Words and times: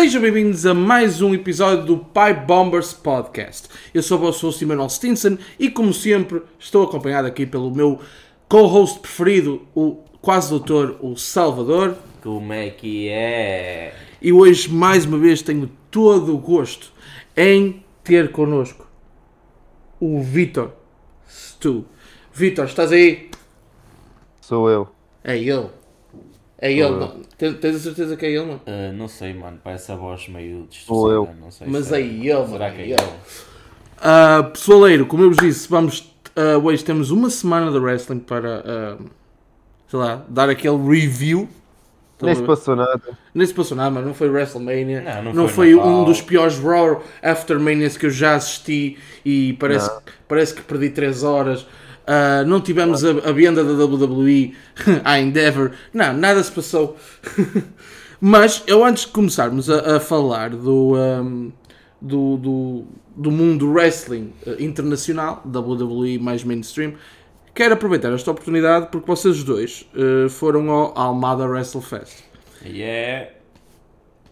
Sejam 0.00 0.22
bem-vindos 0.22 0.64
a 0.64 0.72
mais 0.72 1.20
um 1.20 1.34
episódio 1.34 1.84
do 1.84 1.98
Pipe 1.98 2.46
Bombers 2.46 2.94
Podcast. 2.94 3.68
Eu 3.92 4.02
sou 4.02 4.16
o 4.16 4.20
vosso 4.22 4.46
host 4.46 4.64
Emanuel 4.64 4.88
Stinson 4.88 5.36
e, 5.58 5.70
como 5.70 5.92
sempre, 5.92 6.40
estou 6.58 6.84
acompanhado 6.84 7.28
aqui 7.28 7.44
pelo 7.44 7.70
meu 7.70 8.00
co-host 8.48 9.00
preferido, 9.00 9.60
o 9.74 10.02
quase 10.22 10.48
doutor, 10.48 10.96
o 11.02 11.16
Salvador. 11.16 11.98
Como 12.22 12.50
é 12.50 12.70
que 12.70 13.10
é? 13.10 13.94
E 14.22 14.32
hoje, 14.32 14.70
mais 14.70 15.04
uma 15.04 15.18
vez, 15.18 15.42
tenho 15.42 15.70
todo 15.90 16.34
o 16.34 16.38
gosto 16.38 16.90
em 17.36 17.84
ter 18.02 18.32
connosco 18.32 18.88
o 20.00 20.22
Vitor 20.22 20.70
Stu. 21.28 21.84
Vitor, 22.32 22.64
estás 22.64 22.90
aí? 22.90 23.28
Sou 24.40 24.70
eu. 24.70 24.88
É 25.22 25.36
ele. 25.36 25.68
É 26.60 26.70
ele, 26.72 26.90
não. 26.96 27.22
Tens 27.38 27.58
tens 27.58 27.76
a 27.76 27.80
certeza 27.80 28.16
que 28.16 28.26
é 28.26 28.30
ele, 28.30 28.46
mano? 28.46 28.62
Ah, 28.66 28.92
não 28.92 29.08
sei, 29.08 29.34
mano. 29.34 29.60
Parece 29.62 29.92
a 29.92 29.96
voz 29.96 30.28
meio 30.28 30.66
Sou 30.86 31.10
eu. 31.12 31.24
distorcida. 31.24 31.34
Não 31.34 31.50
sei 31.50 31.66
Mas 31.66 31.86
se 31.86 31.92
é 31.92 32.00
ele, 32.00 32.46
mano. 32.46 32.46
Será 32.46 32.70
que 32.72 32.80
é 32.82 32.84
é 32.84 32.88
ele? 32.90 33.20
Ah, 33.98 34.48
pessoaleiro, 34.52 35.06
como 35.06 35.24
eu 35.24 35.28
vos 35.30 35.38
disse, 35.38 35.68
vamos. 35.68 36.12
ah, 36.36 36.58
hoje 36.58 36.84
temos 36.84 37.10
uma 37.10 37.30
semana 37.30 37.70
de 37.70 37.78
wrestling 37.78 38.20
para. 38.20 38.62
ah, 38.64 39.04
sei 39.88 39.98
lá, 39.98 40.24
dar 40.28 40.48
aquele 40.50 40.76
review. 40.78 41.48
Nem 42.22 42.34
se 42.34 42.42
passou 42.42 42.76
nada. 42.76 43.18
Nem 43.34 43.46
se 43.46 43.54
passou 43.54 43.76
nada, 43.76 43.90
mano. 43.90 44.06
Não 44.08 44.14
foi 44.14 44.28
WrestleMania. 44.28 45.00
Não, 45.02 45.22
não 45.22 45.32
não 45.32 45.48
foi 45.48 45.74
foi, 45.74 45.74
um 45.74 46.04
dos 46.04 46.20
piores 46.20 46.58
Raw 46.58 47.02
Aftermanias 47.22 47.96
que 47.96 48.06
eu 48.06 48.10
já 48.10 48.34
assisti 48.34 48.98
e 49.24 49.54
parece, 49.54 49.90
Não. 49.94 50.02
parece 50.28 50.54
que 50.54 50.62
perdi 50.62 50.90
3 50.90 51.22
horas. 51.22 51.66
Ah, 52.06 52.44
não 52.44 52.60
tivemos 52.60 53.04
a, 53.04 53.10
a 53.10 53.32
venda 53.32 53.62
da 53.62 53.84
WWE, 53.84 54.54
a 55.04 55.18
Endeavor. 55.20 55.72
Não, 55.92 56.12
nada 56.12 56.42
se 56.42 56.50
passou. 56.50 56.96
Mas 58.20 58.62
eu 58.66 58.84
antes 58.84 59.06
de 59.06 59.12
começarmos 59.12 59.70
a, 59.70 59.96
a 59.96 60.00
falar 60.00 60.50
do, 60.50 60.94
ahm, 60.94 61.50
do, 62.00 62.36
do, 62.36 62.84
do 63.16 63.30
mundo 63.30 63.66
do 63.66 63.72
wrestling 63.72 64.32
eh, 64.46 64.56
internacional, 64.58 65.42
WWE 65.46 66.18
mais 66.18 66.44
mainstream, 66.44 66.94
quero 67.54 67.74
aproveitar 67.74 68.12
esta 68.12 68.30
oportunidade 68.30 68.88
porque 68.90 69.06
vocês 69.06 69.42
dois 69.42 69.88
eh, 69.94 70.28
foram 70.28 70.70
ao 70.70 70.92
Almada 70.98 71.46
WrestleFest. 71.46 72.24
Yeah. 72.62 73.30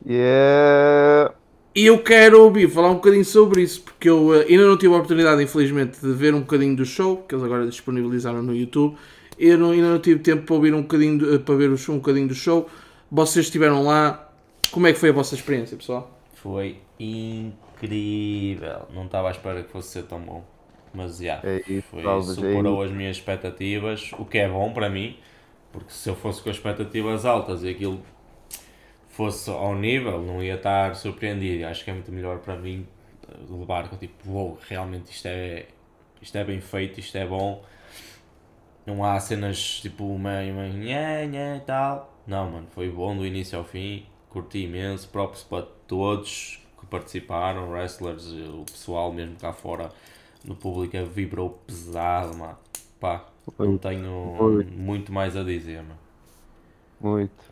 Yeah. 0.05 1.33
E 1.75 1.87
eu 1.87 2.03
quero 2.03 2.43
ouvir 2.43 2.69
falar 2.69 2.91
um 2.91 2.95
bocadinho 2.95 3.25
sobre 3.25 3.63
isso, 3.63 3.83
porque 3.83 4.09
eu 4.09 4.35
eh, 4.35 4.47
ainda 4.49 4.67
não 4.67 4.77
tive 4.77 4.93
a 4.95 4.97
oportunidade, 4.97 5.43
infelizmente, 5.43 6.01
de 6.01 6.13
ver 6.13 6.35
um 6.35 6.41
bocadinho 6.41 6.75
do 6.75 6.85
show, 6.85 7.19
que 7.19 7.35
eles 7.35 7.45
agora 7.45 7.67
disponibilizaram 7.67 8.43
no 8.43 8.55
YouTube. 8.55 8.97
Eu 9.39 9.57
não- 9.59 9.71
ainda 9.71 9.91
não 9.91 10.01
tive 10.01 10.19
tempo 10.21 10.43
para 10.45 10.55
ouvir 10.57 10.75
um 10.75 10.83
bocadinho, 10.83 11.19
do- 11.19 11.35
eh, 11.35 11.39
para 11.39 11.55
ver 11.55 11.71
um 11.71 11.97
bocadinho 11.97 12.27
do 12.27 12.35
show. 12.35 12.69
Vocês 13.11 13.47
estiveram 13.47 13.85
lá. 13.85 14.29
Como 14.73 14.87
é 14.87 14.93
que 14.93 14.99
foi 14.99 15.11
a 15.11 15.13
vossa 15.13 15.35
experiência, 15.35 15.77
pessoal? 15.77 16.11
Foi 16.35 16.77
incrível. 16.99 18.83
Não 18.93 19.05
estava 19.07 19.29
à 19.29 19.31
espera 19.31 19.63
que 19.63 19.71
fosse 19.71 19.89
ser 19.91 20.03
tão 20.05 20.21
bom. 20.21 20.45
Mas 20.93 21.19
já. 21.19 21.41
É 21.45 21.63
isso, 21.69 21.85
foi, 21.91 22.01
é 22.05 22.23
superou 22.23 22.83
as 22.83 22.91
minhas 22.91 23.17
expectativas, 23.17 24.11
o 24.19 24.25
que 24.25 24.39
é 24.39 24.49
bom 24.49 24.73
para 24.73 24.89
mim. 24.91 25.17
Porque 25.73 25.91
se 25.91 26.09
eu 26.09 26.17
fosse 26.17 26.43
com 26.43 26.51
expectativas 26.51 27.25
altas 27.25 27.63
e 27.63 27.69
aquilo 27.69 28.01
fosse 29.19 29.51
ao 29.51 29.75
nível, 29.75 30.23
não 30.23 30.41
ia 30.41 30.55
estar 30.55 30.95
surpreendido. 30.95 31.67
Acho 31.67 31.83
que 31.83 31.91
é 31.91 31.93
muito 31.93 32.13
melhor 32.13 32.39
para 32.39 32.57
mim 32.57 32.87
levar 33.51 33.89
com 33.89 33.97
tipo, 33.97 34.31
uou, 34.31 34.59
realmente 34.69 35.11
isto 35.11 35.27
é, 35.27 35.67
isto 36.23 36.39
é 36.39 36.45
bem 36.45 36.61
feito, 36.61 37.01
isto 37.01 37.19
é 37.19 37.27
bom. 37.27 37.65
Não 38.87 39.05
há 39.05 39.19
cenas 39.19 39.81
tipo 39.81 40.17
meio, 40.17 40.55
meio 40.55 40.73
nhé, 40.73 41.27
nhé 41.27 41.57
e 41.57 41.61
tal. 41.61 42.17
Não, 42.29 42.49
mano, 42.49 42.69
foi 42.71 42.89
bom 42.89 43.17
do 43.17 43.27
início 43.27 43.59
ao 43.59 43.65
fim. 43.65 44.07
Curti 44.31 44.61
imenso. 44.61 45.09
Props 45.09 45.43
para 45.43 45.67
todos 45.89 46.65
que 46.79 46.87
participaram, 46.87 47.71
wrestlers, 47.71 48.25
o 48.29 48.65
pessoal 48.67 49.13
mesmo 49.13 49.35
cá 49.37 49.53
fora 49.53 49.91
no 50.45 50.55
público 50.55 50.97
vibrou 51.07 51.59
pesado, 51.67 52.37
mano. 52.37 52.57
Pá, 53.01 53.27
não 53.59 53.77
tenho 53.79 54.65
muito 54.71 55.13
mais 55.13 55.37
a 55.37 55.43
dizer, 55.43 55.83
mano. 55.83 55.99
Muito. 57.01 57.48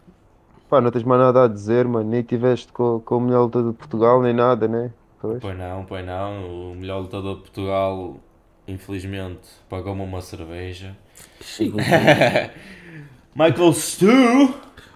Pá, 0.68 0.80
não 0.80 0.90
tens 0.90 1.04
mais 1.04 1.20
nada 1.20 1.44
a 1.44 1.48
dizer, 1.48 1.86
mano. 1.86 2.08
Nem 2.10 2.22
tiveste 2.22 2.72
com, 2.72 3.00
com 3.00 3.16
o 3.18 3.20
melhor 3.20 3.44
lutador 3.44 3.72
de 3.72 3.78
Portugal, 3.78 4.20
nem 4.22 4.32
nada, 4.34 4.66
né? 4.66 4.90
Pois. 5.20 5.40
Pois 5.40 5.56
não, 5.58 5.84
pois 5.84 6.04
não. 6.04 6.72
O 6.72 6.74
melhor 6.74 7.00
lutador 7.00 7.36
de 7.36 7.42
Portugal, 7.42 8.16
infelizmente, 8.66 9.48
pagou-me 9.68 10.02
uma 10.02 10.20
cerveja. 10.20 10.96
Michael 13.34 13.72
Stu! 13.72 14.54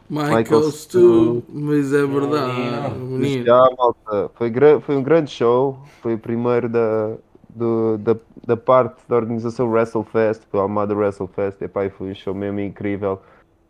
Michael, 0.09 0.39
Michael 0.39 0.63
Stu, 0.73 1.43
mas 1.49 1.93
é 1.93 2.05
verdade. 2.05 2.99
Menino. 2.99 3.19
Menino. 3.19 3.45
já, 3.45 3.69
malta, 3.79 4.31
foi, 4.35 4.51
foi 4.81 4.97
um 4.97 5.03
grande 5.05 5.31
show. 5.31 5.79
Foi 6.03 6.15
o 6.15 6.19
primeiro 6.19 6.69
da, 6.69 7.15
do- 7.49 7.97
da, 7.99 8.17
da 8.45 8.57
parte 8.57 8.97
da 9.09 9.15
organização 9.15 9.71
WrestleFest, 9.71 10.43
do 10.53 10.59
Almada 10.59 10.95
WrestleFest. 10.97 11.63
Epá, 11.63 11.89
foi 11.91 12.11
um 12.11 12.15
show 12.15 12.35
mesmo 12.35 12.59
incrível. 12.59 13.21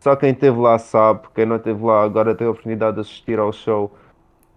Só 0.01 0.15
quem 0.15 0.31
esteve 0.31 0.57
lá 0.59 0.79
sabe, 0.79 1.27
quem 1.35 1.45
não 1.45 1.57
esteve 1.57 1.81
lá 1.83 2.03
agora 2.03 2.33
tem 2.33 2.47
a 2.47 2.49
oportunidade 2.49 2.95
de 2.95 3.01
assistir 3.01 3.37
ao 3.37 3.53
show 3.53 3.93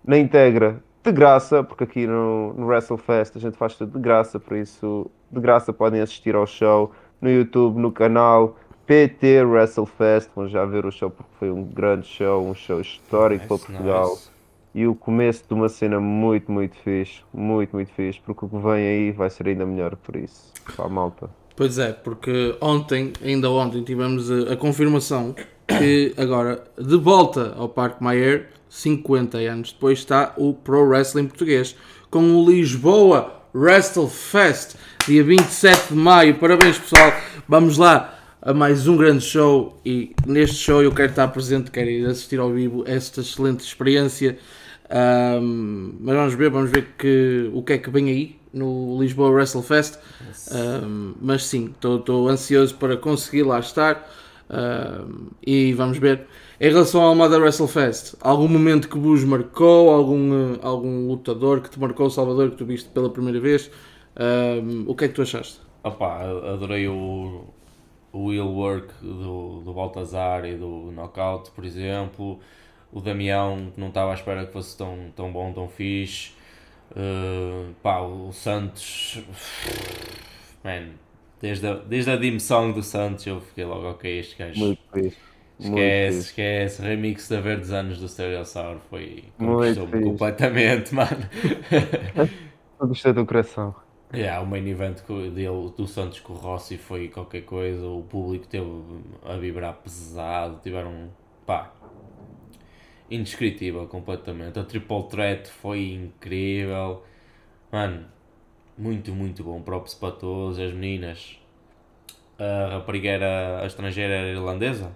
na 0.02 0.16
íntegra, 0.16 0.82
de 1.04 1.12
graça, 1.12 1.62
porque 1.62 1.84
aqui 1.84 2.06
no, 2.06 2.54
no 2.54 2.66
WrestleFest 2.66 3.36
a 3.36 3.38
gente 3.38 3.56
faz 3.56 3.74
tudo 3.74 3.92
de 3.92 4.02
graça, 4.02 4.40
por 4.40 4.56
isso 4.56 5.10
de 5.30 5.40
graça 5.40 5.70
podem 5.70 6.00
assistir 6.00 6.34
ao 6.34 6.46
show 6.46 6.92
no 7.20 7.30
YouTube, 7.30 7.78
no 7.78 7.92
canal 7.92 8.56
PT 8.86 9.44
WrestleFest. 9.44 10.30
Vão 10.34 10.48
já 10.48 10.64
ver 10.64 10.86
o 10.86 10.90
show 10.90 11.10
porque 11.10 11.30
foi 11.38 11.50
um 11.50 11.62
grande 11.62 12.06
show, 12.06 12.42
um 12.42 12.54
show 12.54 12.80
histórico 12.80 13.46
para 13.46 13.56
Nice, 13.56 13.66
Portugal. 13.66 14.10
nice. 14.12 14.30
E 14.74 14.86
o 14.86 14.94
começo 14.94 15.44
de 15.46 15.52
uma 15.54 15.68
cena 15.68 16.00
muito, 16.00 16.50
muito 16.50 16.74
fixe. 16.78 17.22
Muito, 17.32 17.76
muito 17.76 17.92
fixe. 17.92 18.18
Porque 18.24 18.46
o 18.46 18.48
que 18.48 18.56
vem 18.56 18.86
aí 18.86 19.12
vai 19.12 19.30
ser 19.30 19.46
ainda 19.48 19.64
melhor 19.66 19.94
por 19.96 20.16
isso. 20.16 20.52
Pá, 20.76 20.88
malta. 20.88 21.30
Pois 21.56 21.78
é, 21.78 21.92
porque 21.92 22.56
ontem, 22.60 23.12
ainda 23.22 23.48
ontem, 23.48 23.82
tivemos 23.84 24.28
a, 24.30 24.54
a 24.54 24.56
confirmação 24.56 25.34
que 25.68 26.12
agora, 26.16 26.64
de 26.76 26.96
volta 26.96 27.54
ao 27.56 27.68
Parque 27.68 28.02
Mayer, 28.02 28.48
50 28.68 29.38
anos 29.38 29.72
depois, 29.72 30.00
está 30.00 30.34
o 30.36 30.52
Pro 30.52 30.84
Wrestling 30.84 31.28
Português, 31.28 31.76
com 32.10 32.34
o 32.34 32.50
Lisboa 32.50 33.40
Wrestle 33.54 34.08
Fest, 34.08 34.74
dia 35.06 35.22
27 35.22 35.90
de 35.90 35.94
maio. 35.94 36.34
Parabéns, 36.38 36.76
pessoal. 36.76 37.12
Vamos 37.48 37.78
lá 37.78 38.18
a 38.42 38.52
mais 38.52 38.88
um 38.88 38.96
grande 38.96 39.22
show 39.22 39.80
e 39.86 40.12
neste 40.26 40.56
show 40.56 40.82
eu 40.82 40.90
quero 40.90 41.10
estar 41.10 41.28
presente, 41.28 41.70
quero 41.70 41.88
ir 41.88 42.04
assistir 42.04 42.40
ao 42.40 42.52
vivo 42.52 42.82
esta 42.84 43.20
excelente 43.20 43.60
experiência. 43.60 44.36
Ahm, 44.90 45.94
mas 46.00 46.16
vamos 46.16 46.34
ver, 46.34 46.50
vamos 46.50 46.70
ver 46.70 46.88
que, 46.98 47.48
o 47.54 47.62
que 47.62 47.74
é 47.74 47.78
que 47.78 47.90
vem 47.90 48.10
aí 48.10 48.43
no 48.54 48.98
Lisboa 49.00 49.30
Wrestle 49.30 49.62
Fest. 49.62 49.98
Um, 50.52 51.14
mas 51.20 51.44
sim, 51.44 51.74
estou 51.74 52.28
ansioso 52.28 52.74
para 52.76 52.96
conseguir 52.96 53.42
lá 53.42 53.58
estar 53.58 54.08
um, 54.48 55.28
e 55.44 55.72
vamos 55.72 55.98
ver. 55.98 56.26
Em 56.60 56.70
relação 56.70 57.02
ao 57.02 57.08
Almada 57.08 57.38
WrestleFest, 57.38 58.14
algum 58.20 58.48
momento 58.48 58.88
que 58.88 58.98
vos 58.98 59.24
marcou, 59.24 59.90
algum, 59.90 60.54
uh, 60.54 60.58
algum 60.62 61.08
lutador 61.08 61.60
que 61.60 61.70
te 61.70 61.80
marcou, 61.80 62.08
Salvador, 62.08 62.50
que 62.50 62.56
tu 62.56 62.64
viste 62.64 62.88
pela 62.90 63.10
primeira 63.10 63.40
vez, 63.40 63.70
um, 64.62 64.84
o 64.88 64.94
que 64.94 65.06
é 65.06 65.08
que 65.08 65.14
tu 65.14 65.22
achaste? 65.22 65.60
Opa, 65.82 66.22
adorei 66.22 66.86
o, 66.88 67.44
o 68.12 68.26
wheel 68.26 68.48
work 68.48 68.94
do, 69.02 69.62
do 69.62 69.72
Baltazar 69.72 70.44
e 70.44 70.56
do 70.56 70.92
Knockout, 70.92 71.50
por 71.50 71.64
exemplo. 71.64 72.38
O 72.92 73.00
Damião, 73.00 73.72
que 73.74 73.80
não 73.80 73.88
estava 73.88 74.12
à 74.12 74.14
espera 74.14 74.46
que 74.46 74.52
fosse 74.52 74.78
tão, 74.78 75.12
tão 75.16 75.32
bom, 75.32 75.52
tão 75.52 75.68
fixe. 75.68 76.30
Uh, 76.90 77.72
pá, 77.82 78.00
o 78.00 78.32
Santos. 78.32 79.22
Man, 80.62 80.90
desde 81.40 81.66
a, 81.66 81.74
desde 81.74 82.10
a 82.10 82.16
dim 82.16 82.38
song 82.38 82.72
do 82.72 82.82
Santos 82.82 83.26
eu 83.26 83.40
fiquei 83.40 83.64
logo, 83.64 83.90
ok, 83.90 84.18
este 84.18 84.36
gajo. 84.36 84.58
Muito 84.58 84.80
fixe. 84.92 85.16
Muito 85.58 85.78
Esquece, 85.78 86.18
esquece. 86.18 86.82
Remix 86.82 87.28
da 87.28 87.40
Verdes 87.40 87.70
Anos 87.70 87.98
do 87.98 88.08
Stereossauro 88.08 88.80
foi. 88.90 89.24
Conquistou-me 89.38 90.02
completamente, 90.02 90.92
mano. 90.94 91.28
Gostei 92.80 93.12
do 93.12 93.24
coração. 93.24 93.74
Yeah, 94.12 94.40
o 94.40 94.46
main 94.46 94.68
event 94.68 95.02
dele, 95.34 95.72
do 95.76 95.86
Santos 95.86 96.20
com 96.20 96.34
o 96.34 96.36
Rossi 96.36 96.76
foi 96.76 97.08
qualquer 97.08 97.42
coisa, 97.42 97.84
o 97.84 98.02
público 98.02 98.46
teve 98.46 98.66
a 99.24 99.36
vibrar 99.36 99.74
pesado, 99.74 100.60
tiveram, 100.62 101.10
pá, 101.44 101.72
indescritível 103.10 103.86
completamente. 103.88 104.58
A 104.58 104.64
Triple 104.64 105.08
Threat 105.08 105.48
foi 105.50 105.92
incrível, 105.92 107.02
mano, 107.72 108.08
muito, 108.78 109.12
muito 109.14 109.44
bom. 109.44 109.62
Props 109.62 109.94
para 109.94 110.14
todos, 110.16 110.58
as 110.60 110.72
meninas. 110.72 111.38
A 112.38 112.68
rapariga 112.74 113.10
era, 113.10 113.62
a 113.62 113.66
estrangeira 113.66 114.14
era 114.14 114.28
irlandesa? 114.28 114.88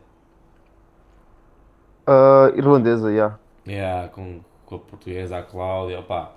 Ah, 2.07 2.51
irlandesa, 2.57 3.11
já. 3.15 3.41
Yeah, 3.67 4.09
com, 4.09 4.43
com 4.65 4.75
a 4.77 4.79
portuguesa, 4.81 5.39
a 5.39 5.43
Cláudia, 5.43 6.03
pá, 6.03 6.33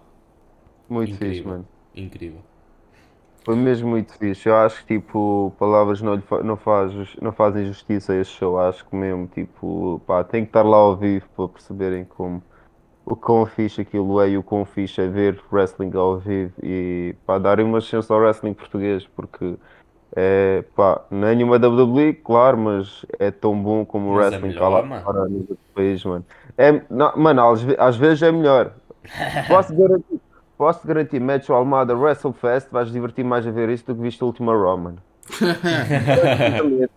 Muito 0.87 1.15
Incrível. 1.15 1.17
fixe, 1.17 1.47
mano. 1.47 1.67
incrível. 1.95 2.43
Foi 3.43 3.55
mesmo 3.55 3.89
muito 3.89 4.13
fixe. 4.17 4.47
Eu 4.49 4.55
acho 4.57 4.85
que 4.85 4.99
tipo, 4.99 5.55
palavras 5.59 6.01
não, 6.01 6.15
lhe 6.15 6.21
fa- 6.21 6.43
não, 6.43 6.55
faz, 6.57 6.91
jus- 6.91 7.15
não 7.21 7.31
fazem 7.31 7.65
justiça 7.65 8.13
a 8.13 8.17
este 8.17 8.37
show. 8.37 8.59
Acho 8.59 8.85
que 8.87 8.95
mesmo, 8.95 9.27
tipo, 9.27 9.99
pá, 10.05 10.23
tem 10.23 10.43
que 10.43 10.49
estar 10.49 10.63
lá 10.63 10.77
ao 10.77 10.95
vivo 10.97 11.27
para 11.35 11.47
perceberem 11.49 12.05
como, 12.05 12.43
o 13.05 13.15
quão 13.15 13.45
fixe 13.45 13.81
aquilo 13.81 14.21
é 14.21 14.29
e 14.31 14.37
o 14.37 14.43
quão 14.43 14.65
fixe 14.65 15.01
é 15.01 15.07
ver 15.07 15.43
wrestling 15.51 15.91
ao 15.95 16.19
vivo 16.19 16.53
e 16.63 17.15
pá, 17.25 17.39
darem 17.39 17.65
uma 17.65 17.81
chance 17.81 18.11
ao 18.11 18.19
wrestling 18.19 18.53
português 18.55 19.07
porque 19.07 19.57
é 20.15 20.63
pá, 20.75 21.05
não 21.11 21.27
é 21.29 21.35
nenhuma 21.35 21.59
WWE, 21.59 22.13
claro, 22.13 22.57
mas 22.57 23.05
é 23.19 23.31
tão 23.31 23.61
bom 23.61 23.85
como 23.85 24.09
o 24.09 24.15
Mas 24.15 24.31
é 24.31 24.37
wrestling 24.39 24.53
cá 24.53 24.67
melhor, 24.67 24.69
lá 24.69 24.83
mano. 24.83 25.03
fora 25.03 25.27
no 25.29 25.39
outro 25.41 25.59
país, 25.73 26.03
mano. 26.05 26.25
É, 26.57 26.71
não, 26.89 27.15
mano, 27.17 27.49
às, 27.51 27.61
às 27.79 27.95
vezes 27.97 28.21
é 28.23 28.31
melhor. 28.31 28.75
Posso 29.47 29.75
garantir, 29.75 30.21
posso 30.61 30.85
garantir, 30.85 31.19
metes 31.19 31.49
o 31.49 31.53
Almada 31.55 31.97
WrestleFest, 31.97 32.69
vais 32.71 32.91
divertir 32.91 33.25
mais 33.25 33.47
a 33.47 33.49
ver 33.49 33.67
isso 33.69 33.83
do 33.83 33.95
que 33.95 34.01
viste 34.01 34.23
o 34.23 34.27
Ultima 34.27 34.55
Raw, 34.55 34.77
mano. 34.77 34.97
Garantidamente. 35.41 36.91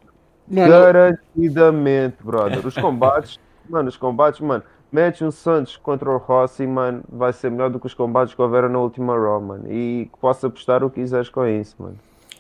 Mano, 0.47 0.69
Garantidamente, 0.69 2.17
brother. 2.23 2.67
Os 2.67 2.75
combates, 2.75 3.41
mano, 3.67 3.89
os 3.89 3.97
combates, 3.97 4.41
mano. 4.41 4.63
Mete 4.93 5.25
um 5.25 5.31
Santos 5.31 5.79
contra 5.79 6.11
o 6.11 6.19
Rossi, 6.19 6.67
mano, 6.67 7.03
vai 7.09 7.33
ser 7.33 7.51
melhor 7.51 7.71
do 7.71 7.81
que 7.81 7.87
os 7.87 7.95
combates 7.95 8.35
que 8.35 8.43
houveram 8.43 8.69
na 8.69 8.79
última 8.79 9.17
Raw, 9.19 9.41
mano. 9.41 9.73
E 9.73 10.11
que 10.13 10.19
possa 10.21 10.49
apostar 10.49 10.85
o 10.85 10.91
que 10.91 11.01
quiseres 11.01 11.31
com 11.31 11.47
isso, 11.47 11.75
mano. 11.79 11.97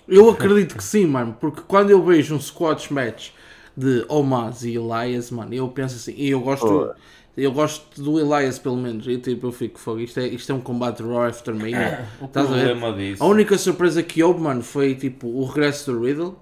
eu 0.06 0.29
acredito 0.29 0.77
que 0.77 0.85
sim, 0.85 1.06
mano, 1.06 1.35
porque 1.41 1.62
quando 1.67 1.88
eu 1.88 2.05
vejo 2.05 2.35
um 2.35 2.38
squash 2.38 2.91
match 2.91 3.31
de 3.75 4.05
Omaz 4.11 4.62
e 4.62 4.77
Elias, 4.77 5.31
mano, 5.31 5.55
eu 5.55 5.69
penso 5.69 5.97
assim, 5.97 6.12
e 6.19 6.29
eu 6.29 6.41
gosto, 6.41 6.67
Pô. 6.67 6.93
Eu 7.37 7.53
gosto 7.53 8.01
do 8.03 8.19
Elias 8.19 8.59
pelo 8.59 8.77
menos, 8.77 9.07
e 9.09 9.19
tipo, 9.19 9.49
eu 9.49 9.53
fico 9.53 9.79
fogo, 9.79 10.01
isto 10.01 10.21
é, 10.21 10.27
isto 10.29 10.51
é 10.53 10.55
um 10.55 10.61
combate 10.61 11.03
Raw 11.03 11.25
after 11.25 11.55
Mania. 11.55 11.99
O 12.21 12.27
Estás 12.27 12.47
a 12.51 12.55
ver? 12.55 12.77
problema 12.77 12.93
disso. 12.97 13.23
A 13.25 13.27
única 13.27 13.59
surpresa 13.59 14.03
que 14.03 14.23
houve, 14.23 14.41
mano, 14.41 14.63
foi 14.63 14.95
tipo 14.95 15.27
o 15.29 15.45
regresso 15.45 15.93
do 15.93 16.05
Riddle 16.05 16.37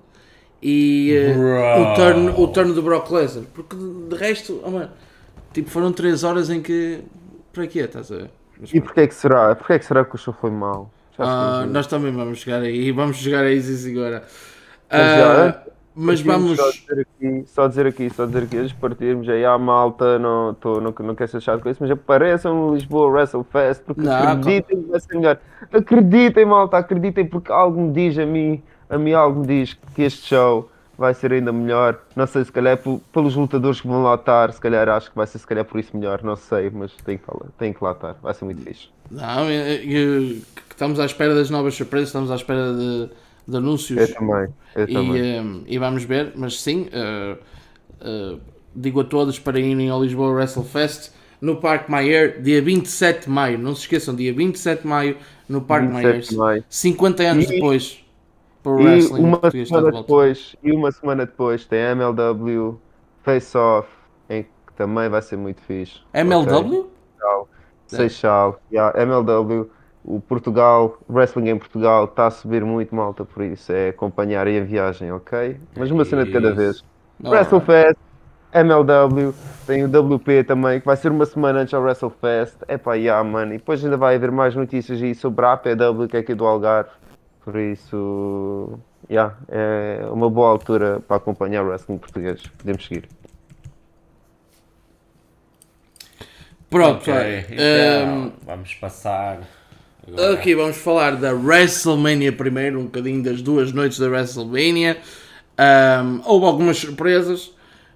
e 0.62 1.34
Bro. 1.34 1.82
o, 1.82 1.94
turn, 1.94 2.28
o 2.36 2.48
turn 2.48 2.72
do 2.74 2.82
Brock 2.82 3.10
Lesnar. 3.10 3.44
Porque 3.54 3.74
de, 3.76 4.16
resto, 4.16 4.60
oh, 4.64 4.70
mano, 4.70 4.90
tipo, 5.52 5.70
foram 5.70 5.92
3 5.92 6.22
horas 6.24 6.50
em 6.50 6.60
que. 6.62 7.00
Para 7.52 7.66
quê? 7.66 7.80
Estás 7.80 8.10
a 8.12 8.16
ver? 8.16 8.30
Mas, 8.60 8.72
E 8.72 8.80
porquê 8.80 9.08
que 9.08 9.14
será? 9.14 9.54
Porquê 9.56 9.78
que 9.78 9.84
será 9.84 10.04
que 10.04 10.14
o 10.14 10.18
show 10.18 10.34
foi 10.34 10.50
mau? 10.50 10.90
Já 11.16 11.24
Ah, 11.26 11.66
nós 11.66 11.86
também 11.86 12.12
vamos 12.12 12.38
chegar 12.38 12.62
aí. 12.62 12.90
Vamos 12.92 13.16
chegar 13.16 13.44
a 13.44 13.52
isso 13.52 13.88
agora. 13.88 14.24
Já, 14.90 15.62
mas 15.94 16.20
vamos. 16.20 16.56
Só 16.58 16.70
dizer 16.70 17.00
aqui, 17.00 17.44
só 17.46 17.68
dizer 17.68 17.86
aqui, 17.86 18.10
só 18.10 18.26
dizer 18.26 18.42
aqui, 18.44 18.56
antes 18.58 18.70
de 18.72 18.76
partirmos 18.78 19.28
aí 19.28 19.44
à 19.44 19.56
malta, 19.58 20.18
não, 20.18 20.54
tô, 20.54 20.80
não, 20.80 20.94
não 20.98 21.14
quero 21.14 21.30
ser 21.30 21.40
chato 21.40 21.62
com 21.62 21.68
isso, 21.70 21.82
mas 21.82 21.90
apareçam 21.90 22.54
no 22.68 22.74
Lisboa 22.74 23.08
WrestleFest, 23.10 23.82
porque 23.82 24.00
Não, 24.00 24.12
acreditem 24.12 24.82
que 24.82 24.90
vai 24.90 25.00
ser 25.00 25.14
melhor. 25.16 25.38
Acreditem, 25.72 26.44
malta, 26.44 26.76
acreditem, 26.78 27.26
porque 27.26 27.50
algo 27.52 27.80
me 27.80 27.92
diz 27.92 28.18
a 28.18 28.26
mim, 28.26 28.62
a 28.88 28.98
mim 28.98 29.12
algo 29.12 29.40
me 29.40 29.46
diz 29.46 29.74
que 29.94 30.02
este 30.02 30.26
show 30.28 30.68
vai 30.96 31.14
ser 31.14 31.32
ainda 31.32 31.50
melhor. 31.52 31.98
Não 32.14 32.26
sei, 32.26 32.44
se 32.44 32.52
calhar 32.52 32.76
pel- 32.76 33.00
pelos 33.12 33.34
lutadores 33.34 33.80
que 33.80 33.88
vão 33.88 34.02
lá 34.02 34.14
estar, 34.14 34.52
se 34.52 34.60
calhar 34.60 34.88
acho 34.88 35.10
que 35.10 35.16
vai 35.16 35.26
ser 35.26 35.38
se 35.38 35.46
calhar 35.46 35.64
por 35.64 35.80
isso 35.80 35.96
melhor, 35.96 36.22
não 36.22 36.36
sei, 36.36 36.70
mas 36.70 36.92
tem 37.04 37.18
que, 37.18 37.24
falar, 37.24 37.46
tem 37.58 37.72
que 37.72 37.82
lá 37.82 37.92
estar, 37.92 38.14
vai 38.22 38.34
ser 38.34 38.44
muito 38.44 38.62
fixe. 38.62 38.88
Não, 39.10 39.50
eu- 39.50 39.82
eu- 39.90 40.36
estamos 40.70 41.00
à 41.00 41.04
espera 41.06 41.34
das 41.34 41.50
novas 41.50 41.74
surpresas, 41.74 42.08
estamos 42.08 42.30
à 42.30 42.36
espera 42.36 42.72
de, 42.74 43.10
de 43.46 43.56
anúncios. 43.56 44.04
Eu 44.04 44.12
também, 44.14 44.54
eu 44.74 44.88
e, 44.88 44.92
também. 44.92 45.18
eh, 45.18 45.42
e 45.66 45.78
vamos 45.78 46.04
ver, 46.04 46.32
mas 46.36 46.60
sim, 46.60 46.88
eh, 46.92 47.38
eh, 48.00 48.38
digo 48.74 49.00
a 49.00 49.04
todos 49.04 49.38
para 49.38 49.58
irem 49.60 49.90
ao 49.90 50.02
Lisboa 50.02 50.30
WrestleFest 50.32 51.12
no 51.40 51.56
Parque 51.60 51.90
Mayer, 51.90 52.40
dia 52.42 52.62
27 52.62 53.24
de 53.24 53.30
maio. 53.30 53.58
Não 53.58 53.74
se 53.74 53.82
esqueçam, 53.82 54.14
dia 54.14 54.32
27 54.32 54.82
de 54.82 54.88
maio 54.88 55.16
no 55.48 55.62
Parque 55.62 55.92
27 55.92 55.92
Mayer. 55.92 56.28
de 56.28 56.34
maio. 56.36 56.64
50 56.68 57.22
anos 57.24 57.46
E- 57.48 57.48
depois, 57.48 58.04
para 58.62 58.72
o 58.72 58.76
E 58.76 58.84
wrestling 58.84 59.16
uma 59.16 59.40
de 59.48 59.66
semana 59.66 59.90
volta. 59.90 59.92
depois, 59.92 60.54
e 60.62 60.72
uma 60.72 60.92
semana 60.92 61.26
depois 61.26 61.66
tem 61.66 61.78
MLW 61.80 62.82
Face 63.22 63.56
Off, 63.56 63.88
em 64.28 64.44
que 64.44 64.74
também 64.76 65.08
vai 65.08 65.22
ser 65.22 65.36
muito 65.38 65.62
fixe. 65.62 66.00
MLW? 66.14 66.90
Ok? 67.20 67.28
Seixal, 67.86 68.58
Seixal, 68.58 68.60
yeah, 68.70 68.92
MLW, 68.96 69.70
o 70.04 70.20
Portugal, 70.20 70.98
o 71.08 71.12
wrestling 71.12 71.50
em 71.50 71.58
Portugal 71.58 72.06
está 72.06 72.26
a 72.26 72.30
subir 72.30 72.64
muito 72.64 72.94
malta, 72.94 73.24
por 73.24 73.42
isso 73.44 73.72
é 73.72 73.90
acompanhar 73.90 74.46
aí 74.46 74.58
a 74.58 74.64
viagem, 74.64 75.12
ok? 75.12 75.56
Mas 75.76 75.90
uma 75.90 76.04
cena 76.04 76.24
de 76.24 76.32
cada 76.32 76.52
vez. 76.52 76.84
Alright. 77.22 77.54
WrestleFest, 77.54 77.98
MLW, 78.52 79.32
tem 79.66 79.84
o 79.84 79.86
WP 79.86 80.44
também, 80.44 80.80
que 80.80 80.86
vai 80.86 80.96
ser 80.96 81.10
uma 81.12 81.24
semana 81.24 81.60
antes 81.60 81.72
ao 81.72 81.82
WrestleFest. 81.82 82.56
É 82.66 82.76
pá, 82.76 82.94
yeah, 82.94 83.22
mano. 83.22 83.54
E 83.54 83.58
depois 83.58 83.84
ainda 83.84 83.96
vai 83.96 84.16
haver 84.16 84.32
mais 84.32 84.56
notícias 84.56 85.00
aí 85.00 85.14
sobre 85.14 85.46
a 85.46 85.52
APW, 85.52 86.08
que 86.08 86.16
é 86.16 86.20
aqui 86.20 86.34
do 86.34 86.44
Algarve. 86.44 86.90
Por 87.44 87.56
isso, 87.56 88.78
yeah, 89.08 89.36
é 89.48 90.04
uma 90.10 90.28
boa 90.28 90.50
altura 90.50 91.00
para 91.06 91.16
acompanhar 91.16 91.64
o 91.64 91.68
wrestling 91.68 91.98
português. 91.98 92.42
Podemos 92.58 92.84
seguir. 92.86 93.08
Pronto, 96.68 97.02
Ok, 97.02 97.12
olha, 97.12 97.40
então, 97.40 97.56
ehm, 97.58 98.32
vamos 98.46 98.74
passar. 98.74 99.40
Agora. 100.06 100.34
Aqui 100.34 100.54
vamos 100.54 100.76
falar 100.76 101.16
da 101.16 101.32
WrestleMania 101.32 102.32
primeiro, 102.32 102.80
um 102.80 102.84
bocadinho 102.84 103.22
das 103.22 103.42
duas 103.42 103.72
noites 103.72 103.98
da 103.98 104.08
WrestleMania. 104.08 104.98
Ahm, 105.56 106.20
houve 106.24 106.46
algumas 106.46 106.78
surpresas. 106.78 107.52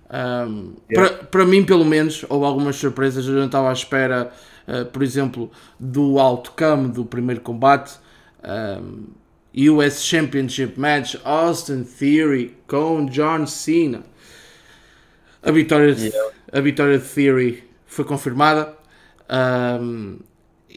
Ahm, 0.09 0.75
para, 0.93 1.11
para 1.11 1.45
mim, 1.45 1.65
pelo 1.65 1.85
menos, 1.85 2.25
houve 2.29 2.45
algumas 2.45 2.77
surpresas. 2.77 3.27
Eu 3.27 3.35
não 3.35 3.47
estava 3.47 3.71
à 3.71 3.73
espera, 3.73 4.33
ah, 4.67 4.85
por 4.85 5.03
exemplo, 5.03 5.51
do 5.79 6.19
outcome 6.19 6.89
do 6.89 7.05
primeiro 7.05 7.41
combate. 7.41 7.95
Ahm, 8.43 9.07
US 9.57 10.05
Championship 10.05 10.79
Match 10.79 11.17
Austin 11.25 11.83
Theory 11.83 12.57
com 12.67 13.07
John 13.07 13.47
Cena. 13.47 14.03
A 15.43 15.51
vitória 15.51 15.95
de, 15.95 16.13
a 16.53 16.61
vitória 16.61 16.99
de 16.99 17.05
Theory 17.05 17.65
foi 17.87 18.05
confirmada. 18.05 18.75
Ahm, 19.29 20.19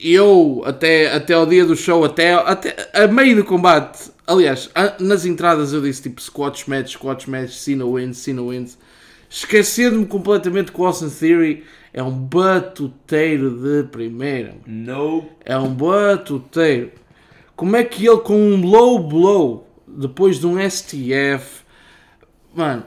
eu, 0.02 0.62
até, 0.66 1.14
até 1.14 1.34
ao 1.34 1.46
dia 1.46 1.66
do 1.66 1.76
show, 1.76 2.04
até, 2.06 2.34
até 2.34 2.76
a 2.94 3.08
meio 3.08 3.36
do 3.38 3.44
combate, 3.44 4.12
aliás, 4.26 4.70
a- 4.74 4.96
nas 5.00 5.26
entradas 5.26 5.74
eu 5.74 5.82
disse 5.82 6.04
tipo 6.04 6.22
squash 6.22 6.66
match, 6.68 6.94
squash 6.94 7.26
match, 7.26 7.52
Cena 7.52 7.86
wins, 7.86 8.18
Cena 8.18 8.42
wins. 8.42 8.78
Esquecendo-me 9.30 10.06
completamente 10.06 10.72
que 10.72 10.82
o 10.82 10.86
Austin 10.86 11.10
Theory 11.10 11.64
é 11.94 12.02
um 12.02 12.12
batuteiro 12.12 13.52
de 13.52 13.88
primeira. 13.90 14.56
No. 14.66 15.26
É 15.46 15.58
um 15.58 15.74
batuteiro. 15.74 16.92
Como 17.56 17.76
é 17.76 17.84
que 17.84 18.08
ele 18.08 18.18
com 18.20 18.36
um 18.36 18.66
low 18.66 19.00
blow, 19.08 19.68
depois 19.88 20.40
de 20.40 20.48
um 20.48 20.58
STF, 20.60 21.62
mano, 22.56 22.84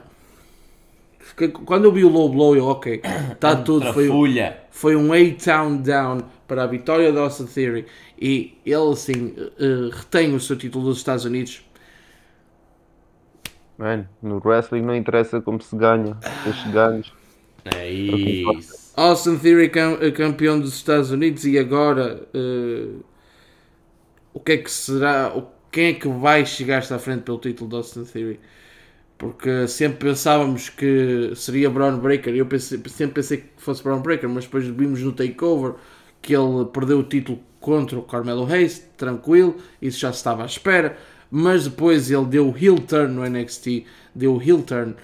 fiquei- 1.19 1.49
quando 1.49 1.85
eu 1.85 1.91
vi 1.91 2.03
o 2.03 2.09
low 2.09 2.27
blow 2.29 2.55
eu, 2.55 2.65
ok, 2.65 3.01
está 3.31 3.55
tudo, 3.63 3.93
foi, 3.93 4.07
foi 4.71 4.95
um 4.95 5.11
A-Town 5.13 5.77
down 5.77 6.21
para 6.53 6.63
a 6.65 6.67
vitória 6.67 7.11
da 7.11 7.21
Austin 7.21 7.47
Theory 7.47 7.87
e 8.21 8.55
ele 8.63 8.91
assim 8.91 9.33
eh, 9.59 9.89
retém 9.91 10.35
o 10.35 10.39
seu 10.39 10.55
título 10.55 10.85
dos 10.85 10.99
Estados 10.99 11.25
Unidos. 11.25 11.65
Mano, 13.75 14.07
no 14.21 14.39
wrestling 14.45 14.83
não 14.83 14.95
interessa 14.95 15.41
como 15.41 15.59
se 15.61 15.75
ganha. 15.75 16.15
Os 16.47 16.71
ganhos. 16.71 17.11
É 17.75 17.89
isso. 17.91 18.93
Austin 18.95 19.37
Theory 19.37 19.69
cam- 19.69 19.97
eh, 19.99 20.11
campeão 20.11 20.59
dos 20.59 20.75
Estados 20.75 21.09
Unidos 21.09 21.43
e 21.45 21.57
agora 21.57 22.27
eh, 22.35 22.89
o 24.31 24.39
que 24.39 24.51
é 24.51 24.57
que 24.57 24.69
será? 24.69 25.35
o- 25.35 25.51
Quem 25.71 25.85
é 25.87 25.93
que 25.93 26.07
vai 26.07 26.45
chegar-se 26.45 26.93
à 26.93 26.99
frente 26.99 27.23
pelo 27.23 27.39
título 27.39 27.67
de 27.71 27.75
Austin 27.77 28.03
Theory? 28.03 28.39
Porque 29.17 29.67
sempre 29.67 30.09
pensávamos 30.09 30.69
que 30.69 31.31
seria 31.35 31.67
Braun 31.67 31.97
Breaker. 31.97 32.35
Eu 32.35 32.45
pensei- 32.45 32.79
sempre 32.89 33.15
pensei 33.15 33.37
que 33.37 33.47
fosse 33.57 33.81
Braun 33.81 34.01
Breaker, 34.01 34.29
mas 34.29 34.43
depois 34.45 34.67
vimos 34.67 35.01
no 35.01 35.13
Takeover 35.13 35.73
que 36.23 36.33
ele 36.33 36.65
perdeu 36.73 36.99
o 36.99 37.03
título 37.03 37.39
contra 37.59 37.99
o 37.99 38.01
Carmelo 38.01 38.51
Hayes, 38.51 38.79
tranquilo, 38.97 39.57
isso 39.81 39.99
já 39.99 40.11
se 40.11 40.17
estava 40.17 40.41
à 40.43 40.45
espera. 40.45 40.97
Mas 41.29 41.65
depois 41.65 42.09
ele 42.09 42.25
deu 42.25 42.49
o 42.49 42.57
heel 42.57 42.79
turn 42.79 43.13
no 43.13 43.27
NXT, 43.27 43.85
deu 44.15 44.35
o 44.35 44.41
heel 44.41 44.61
turn 44.63 44.95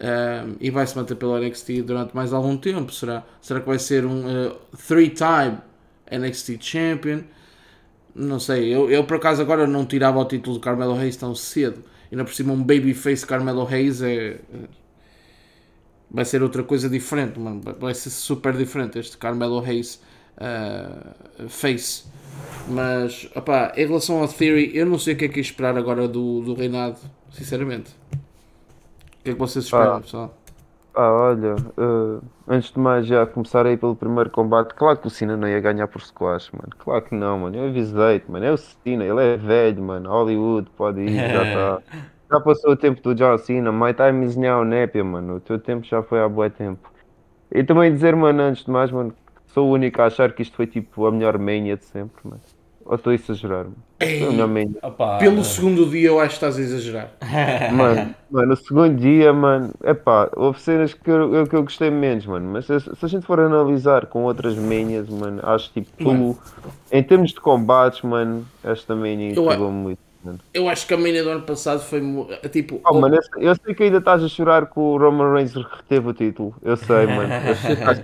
um, 0.00 0.56
e 0.60 0.70
vai 0.70 0.86
se 0.86 0.96
manter 0.96 1.14
pelo 1.16 1.38
NXT 1.38 1.82
durante 1.82 2.14
mais 2.14 2.32
algum 2.32 2.56
tempo. 2.56 2.92
Será, 2.92 3.24
será 3.40 3.60
que 3.60 3.66
vai 3.66 3.78
ser 3.78 4.04
um 4.04 4.24
uh, 4.24 4.56
three-time 4.86 5.58
NXT 6.10 6.58
Champion? 6.60 7.22
Não 8.14 8.40
sei, 8.40 8.74
eu, 8.74 8.90
eu 8.90 9.04
por 9.04 9.16
acaso 9.16 9.40
agora 9.40 9.66
não 9.66 9.84
tirava 9.84 10.18
o 10.18 10.24
título 10.24 10.56
do 10.56 10.60
Carmelo 10.60 10.94
Hayes 10.94 11.16
tão 11.16 11.34
cedo. 11.34 11.82
Ainda 12.10 12.24
por 12.24 12.34
cima, 12.34 12.52
um 12.52 12.62
babyface 12.62 13.24
Carmelo 13.26 13.66
Hayes 13.66 14.02
é. 14.02 14.14
é- 14.14 14.80
Vai 16.12 16.24
ser 16.24 16.42
outra 16.42 16.64
coisa 16.64 16.88
diferente, 16.88 17.38
mano. 17.38 17.60
Vai 17.78 17.94
ser 17.94 18.10
super 18.10 18.56
diferente 18.56 18.98
este 18.98 19.16
Carmelo 19.16 19.60
Hayes 19.64 20.00
uh, 20.38 21.48
face. 21.48 22.04
Mas, 22.68 23.28
opá, 23.34 23.72
em 23.76 23.86
relação 23.86 24.20
ao 24.22 24.28
Theory, 24.28 24.76
eu 24.76 24.86
não 24.86 24.98
sei 24.98 25.14
o 25.14 25.16
que 25.16 25.24
é 25.26 25.28
que 25.28 25.38
é 25.40 25.42
esperar 25.42 25.76
agora 25.76 26.06
do, 26.08 26.40
do 26.42 26.54
reinado, 26.54 26.98
sinceramente. 27.32 27.90
O 29.20 29.22
que 29.24 29.30
é 29.30 29.32
que 29.34 29.38
vocês 29.38 29.64
esperam, 29.66 29.96
Ah. 29.96 30.00
pessoal? 30.00 30.34
Ah, 30.94 31.12
olha, 31.12 31.54
eh, 31.78 32.20
antes 32.48 32.72
de 32.72 32.78
mais 32.80 33.06
já 33.06 33.24
começar 33.24 33.64
aí 33.64 33.76
pelo 33.76 33.94
primeiro 33.94 34.28
combate, 34.30 34.74
claro 34.74 34.98
que 34.98 35.06
o 35.06 35.10
Cena 35.10 35.36
não 35.36 35.46
ia 35.48 35.60
ganhar 35.60 35.86
por 35.86 36.02
squash, 36.02 36.50
mano. 36.52 36.70
Claro 36.78 37.04
que 37.04 37.14
não, 37.14 37.38
mano. 37.38 37.56
Eu 37.56 37.68
avisei-te, 37.68 38.30
mano. 38.30 38.44
É 38.44 38.52
o 38.52 38.56
Cena, 38.56 39.04
ele 39.04 39.22
é 39.22 39.36
velho, 39.36 39.82
mano. 39.82 40.10
Hollywood, 40.10 40.68
pode 40.76 41.00
ir, 41.00 41.14
já 41.30 41.44
está. 41.44 41.82
Já 42.30 42.40
passou 42.40 42.70
o 42.72 42.76
tempo 42.76 43.00
do 43.02 43.12
John 43.14 43.36
Cena. 43.38 43.72
My 43.72 43.92
time 43.92 44.24
is 44.24 44.36
now, 44.36 44.64
népia, 44.64 45.02
mano. 45.02 45.36
O 45.36 45.40
teu 45.40 45.58
tempo 45.58 45.84
já 45.84 46.00
foi 46.00 46.20
há 46.20 46.28
bué 46.28 46.48
tempo. 46.48 46.88
E 47.52 47.64
também 47.64 47.92
dizer, 47.92 48.14
mano, 48.14 48.40
antes 48.42 48.64
de 48.64 48.70
mais, 48.70 48.90
mano, 48.92 49.12
sou 49.52 49.68
o 49.70 49.72
único 49.74 50.00
a 50.02 50.06
achar 50.06 50.34
que 50.34 50.42
isto 50.42 50.56
foi 50.56 50.66
tipo 50.66 51.06
a 51.06 51.12
melhor 51.12 51.38
mania 51.38 51.76
de 51.76 51.84
sempre, 51.84 52.20
mano. 52.28 52.42
Ou 52.84 52.94
estou 52.96 53.10
a 53.12 53.14
exagerar, 53.14 53.64
mano. 53.66 53.84
Foi 54.18 54.28
a 54.28 54.32
melhor 54.32 54.48
mania. 54.48 54.82
Opa, 54.82 55.06
Pelo 55.18 55.44
segundo 55.44 55.88
dia 55.90 56.08
eu 56.08 56.18
acho 56.20 56.30
que 56.30 56.34
estás 56.46 56.56
a 56.58 56.60
exagerar. 56.60 57.16
Mano, 57.66 58.14
mano, 58.28 58.52
o 58.54 58.56
segundo 58.56 58.96
dia, 58.96 59.32
mano, 59.32 59.72
epá, 59.84 60.28
houve 60.36 60.60
cenas 60.60 60.92
que 60.92 61.08
eu, 61.10 61.46
que 61.46 61.54
eu 61.54 61.62
gostei 61.62 61.88
menos, 61.90 62.26
mano, 62.26 62.50
mas 62.52 62.66
se, 62.66 62.80
se 62.80 63.04
a 63.04 63.08
gente 63.08 63.24
for 63.26 63.38
analisar 63.38 64.06
com 64.06 64.24
outras 64.24 64.58
manias, 64.58 65.08
mano, 65.08 65.40
acho 65.46 65.72
tipo, 65.72 65.88
pelo, 66.02 66.40
em 66.90 67.02
termos 67.04 67.30
de 67.32 67.40
combates, 67.40 68.02
mano, 68.02 68.50
esta 68.62 68.96
mania 68.96 69.38
pegou 69.46 69.70
muito, 69.70 70.00
mano. 70.22 70.40
Eu 70.52 70.68
acho 70.68 70.86
que 70.86 70.94
a 70.94 70.96
mania 70.96 71.22
do 71.22 71.30
ano 71.30 71.46
passado 71.46 71.80
foi 71.82 72.00
tipo. 72.52 72.82
Oh, 72.84 72.94
mano, 72.94 73.16
eu, 73.16 73.22
sei- 73.22 73.48
eu 73.48 73.54
sei 73.56 73.74
que 73.74 73.82
ainda 73.84 73.98
estás 73.98 74.22
a 74.24 74.28
chorar 74.28 74.66
que 74.70 74.78
o 74.78 74.96
Roman 74.96 75.32
Reigns 75.34 75.54
reteve 75.54 76.08
o 76.08 76.14
título, 76.14 76.56
eu 76.62 76.76
sei, 76.76 77.06
mano, 77.06 77.36
eu 77.44 77.54
sei 77.54 77.76
que 77.76 77.90
estás 77.90 78.00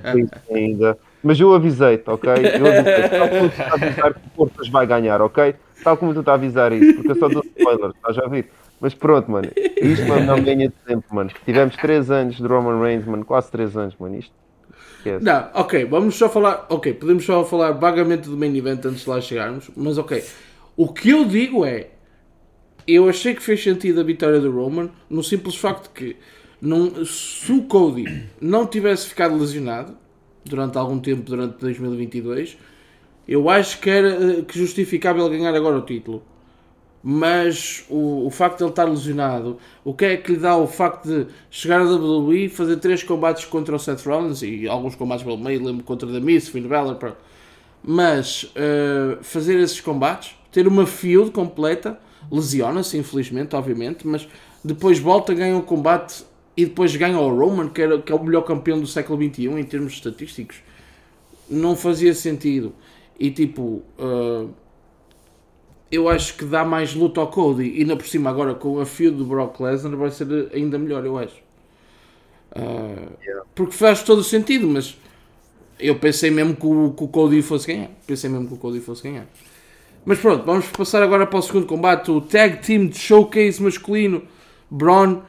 ainda, 0.51 0.99
mas 1.27 1.41
eu 1.41 1.53
avisei-te, 1.53 2.09
ok? 2.09 2.31
Eu 2.31 2.67
avisei-te, 2.67 3.09
tal 3.11 3.29
como 3.29 3.51
tu 3.51 3.63
a 3.63 3.75
avisar 3.75 4.15
que 4.15 4.21
o 4.21 4.31
Portas 4.37 4.69
vai 4.69 4.87
ganhar, 4.87 5.21
ok? 5.21 5.57
Tal 5.83 5.97
como 5.97 6.15
tu 6.15 6.21
estás 6.21 6.35
a 6.35 6.37
avisar 6.37 6.73
isso, 6.73 6.95
porque 6.95 7.11
eu 7.11 7.17
só 7.17 7.29
dou 7.29 7.45
spoilers, 7.45 7.95
estás 7.97 8.19
a 8.19 8.25
ouvir? 8.25 8.47
Mas 8.81 8.95
pronto, 8.95 9.29
mano, 9.29 9.49
isto 9.57 10.07
foi 10.07 10.19
a 10.19 10.21
melhor 10.21 10.41
mania 10.41 10.69
de 10.69 10.75
sempre, 10.87 11.13
mano. 11.13 11.31
Tivemos 11.45 11.75
3 11.75 12.11
anos 12.13 12.37
de 12.37 12.47
Roman 12.47 12.81
Reigns, 12.81 13.07
mano, 13.07 13.25
quase 13.25 13.51
3 13.51 13.77
anos, 13.77 13.97
mano, 13.99 14.17
isto. 14.17 14.33
Esquece. 14.99 15.25
Não, 15.25 15.49
ok, 15.55 15.85
vamos 15.87 16.15
só 16.15 16.29
falar. 16.29 16.65
Ok, 16.69 16.95
podemos 16.95 17.25
só 17.25 17.45
falar 17.45 17.73
vagamente 17.73 18.29
do 18.29 18.37
main 18.37 18.57
event 18.57 18.85
antes 18.85 19.03
de 19.03 19.11
lá 19.11 19.21
chegarmos, 19.21 19.69
mas 19.77 19.99
ok. 19.99 20.23
O 20.77 20.93
que 20.93 21.11
eu 21.11 21.25
digo 21.25 21.65
é. 21.65 21.89
Eu 22.87 23.09
achei 23.09 23.35
que 23.35 23.43
fez 23.43 23.61
sentido 23.65 24.01
a 24.01 24.05
vitória 24.05 24.39
do 24.39 24.53
Roman 24.53 24.91
no 25.11 25.25
simples 25.25 25.57
facto 25.57 25.91
que 25.93 26.17
não, 26.63 27.05
se 27.05 27.51
o 27.51 27.63
Cody 27.63 28.29
não 28.41 28.65
tivesse 28.65 29.09
ficado 29.09 29.37
lesionado 29.37 29.97
durante 30.49 30.79
algum 30.79 30.99
tempo, 30.99 31.23
durante 31.23 31.59
2022, 31.59 32.57
eu 33.27 33.49
acho 33.51 33.81
que 33.81 33.91
era 33.91 34.09
eh, 34.09 34.43
que 34.43 34.59
justificável 34.59 35.29
ganhar 35.29 35.55
agora 35.55 35.79
o 35.79 35.83
título. 35.83 36.23
Mas 37.03 37.85
o, 37.89 38.27
o 38.27 38.31
facto 38.31 38.59
de 38.59 38.65
ele 38.65 38.71
estar 38.71 38.85
lesionado, 38.85 39.59
o 39.85 39.95
que 39.95 40.05
é 40.05 40.17
que 40.17 40.33
lhe 40.33 40.39
dá 40.39 40.57
o 40.57 40.67
facto 40.67 41.07
de 41.07 41.27
chegar 41.51 41.81
à 41.81 41.85
WWE, 41.85 42.49
fazer 42.49 42.77
três 42.79 43.03
combates 43.03 43.45
contra 43.45 43.77
o 43.77 43.79
Seth 43.79 44.05
Rollins 44.05 44.43
e 44.43 44.67
alguns 44.67 44.97
combates 44.97 45.25
pelo 45.25 45.39
meio, 45.39 45.65
lembro 45.65 45.85
contra 45.85 46.11
The 46.11 46.19
Miz, 46.19 46.49
Finn 46.49 46.67
Balor, 46.67 46.97
pá. 46.97 47.13
mas 47.83 48.51
eh, 48.57 49.19
fazer 49.23 49.57
esses 49.61 49.81
combates, 49.81 50.35
ter 50.51 50.67
uma 50.67 50.85
field 50.85 51.31
completa, 51.31 51.97
lesiona-se 52.31 52.99
infelizmente, 52.99 53.55
obviamente, 53.55 54.05
mas 54.05 54.27
depois 54.65 54.99
volta, 54.99 55.33
ganha 55.33 55.57
o 55.57 55.63
combate 55.63 56.25
e 56.57 56.65
depois 56.67 56.95
ganha 56.97 57.19
o 57.19 57.37
Roman, 57.37 57.69
que, 57.69 57.83
era, 57.83 58.01
que 58.01 58.11
é 58.13 58.15
o 58.15 58.23
melhor 58.23 58.43
campeão 58.43 58.81
do 58.81 58.87
século 58.87 59.23
XXI 59.23 59.47
em 59.61 59.65
termos 59.65 59.93
estatísticos. 59.95 60.63
Não 61.49 61.77
fazia 61.77 62.15
sentido. 62.15 62.75
E 63.19 63.31
tipo, 63.31 63.83
eh, 63.99 64.47
eu 65.91 66.09
acho 66.09 66.37
que 66.37 66.45
dá 66.45 66.65
mais 66.65 66.95
luta 66.95 67.21
ao 67.21 67.29
Cody 67.29 67.65
e 67.65 67.81
ainda 67.81 67.97
por 67.97 68.07
cima 68.07 68.31
agora 68.31 68.55
com 68.55 68.81
a 68.81 68.87
fio 68.87 69.13
do 69.13 69.25
Brock 69.25 69.61
Lesnar 69.61 69.97
vai 69.97 70.11
ser 70.11 70.51
ainda 70.53 70.79
melhor, 70.79 71.05
eu 71.05 71.17
acho. 71.17 71.37
Ah, 72.55 73.13
Porque 73.55 73.73
faz 73.73 74.03
todo 74.03 74.21
o 74.21 74.25
sentido, 74.25 74.67
mas 74.67 74.97
eu 75.79 75.99
pensei 75.99 76.31
mesmo 76.31 76.57
que 76.57 76.67
o, 76.67 76.93
que 76.93 77.05
o 77.05 77.09
Cody 77.09 77.43
fosse 77.43 77.67
ganhar. 77.69 77.91
Pensei 78.07 78.31
mesmo 78.31 78.49
que 78.49 78.55
o 78.55 78.57
Cody 78.57 78.81
fosse 78.81 79.03
ganhar. 79.03 79.27
Mas 80.05 80.19
pronto, 80.19 80.45
vamos 80.45 80.67
passar 80.69 81.03
agora 81.03 81.27
para 81.27 81.39
o 81.39 81.43
segundo 81.43 81.67
combate, 81.67 82.11
o 82.11 82.21
Tag 82.21 82.59
Team 82.65 82.93
Showcase 82.93 83.63
masculino, 83.63 84.23
Braun, 84.71 85.21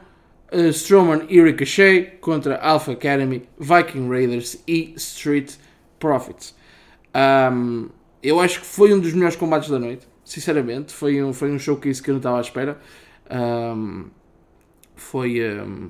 eh, 0.50 0.68
Strowman 0.68 1.26
e 1.28 1.40
Ricochet 1.40 2.18
contra 2.20 2.56
Alpha 2.56 2.92
Academy, 2.92 3.48
Viking 3.58 4.08
Raiders 4.08 4.62
e 4.66 4.94
Street 4.96 5.54
Profits. 5.98 6.54
Ahm, 7.14 7.88
eu 8.22 8.40
acho 8.40 8.60
que 8.60 8.66
foi 8.66 8.92
um 8.92 8.98
dos 8.98 9.12
melhores 9.12 9.36
combates 9.36 9.68
da 9.68 9.78
noite, 9.78 10.06
sinceramente. 10.24 10.92
Foi 10.92 11.22
um, 11.22 11.32
foi 11.32 11.50
um 11.50 11.58
showcase 11.58 12.02
que 12.02 12.10
eu 12.10 12.14
não 12.14 12.18
estava 12.18 12.38
à 12.38 12.40
espera. 12.40 12.78
Ahm, 13.30 14.06
foi, 14.96 15.40
ahm, 15.40 15.88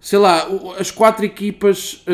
sei 0.00 0.18
lá, 0.18 0.46
as 0.78 0.90
quatro 0.90 1.24
equipas 1.24 2.04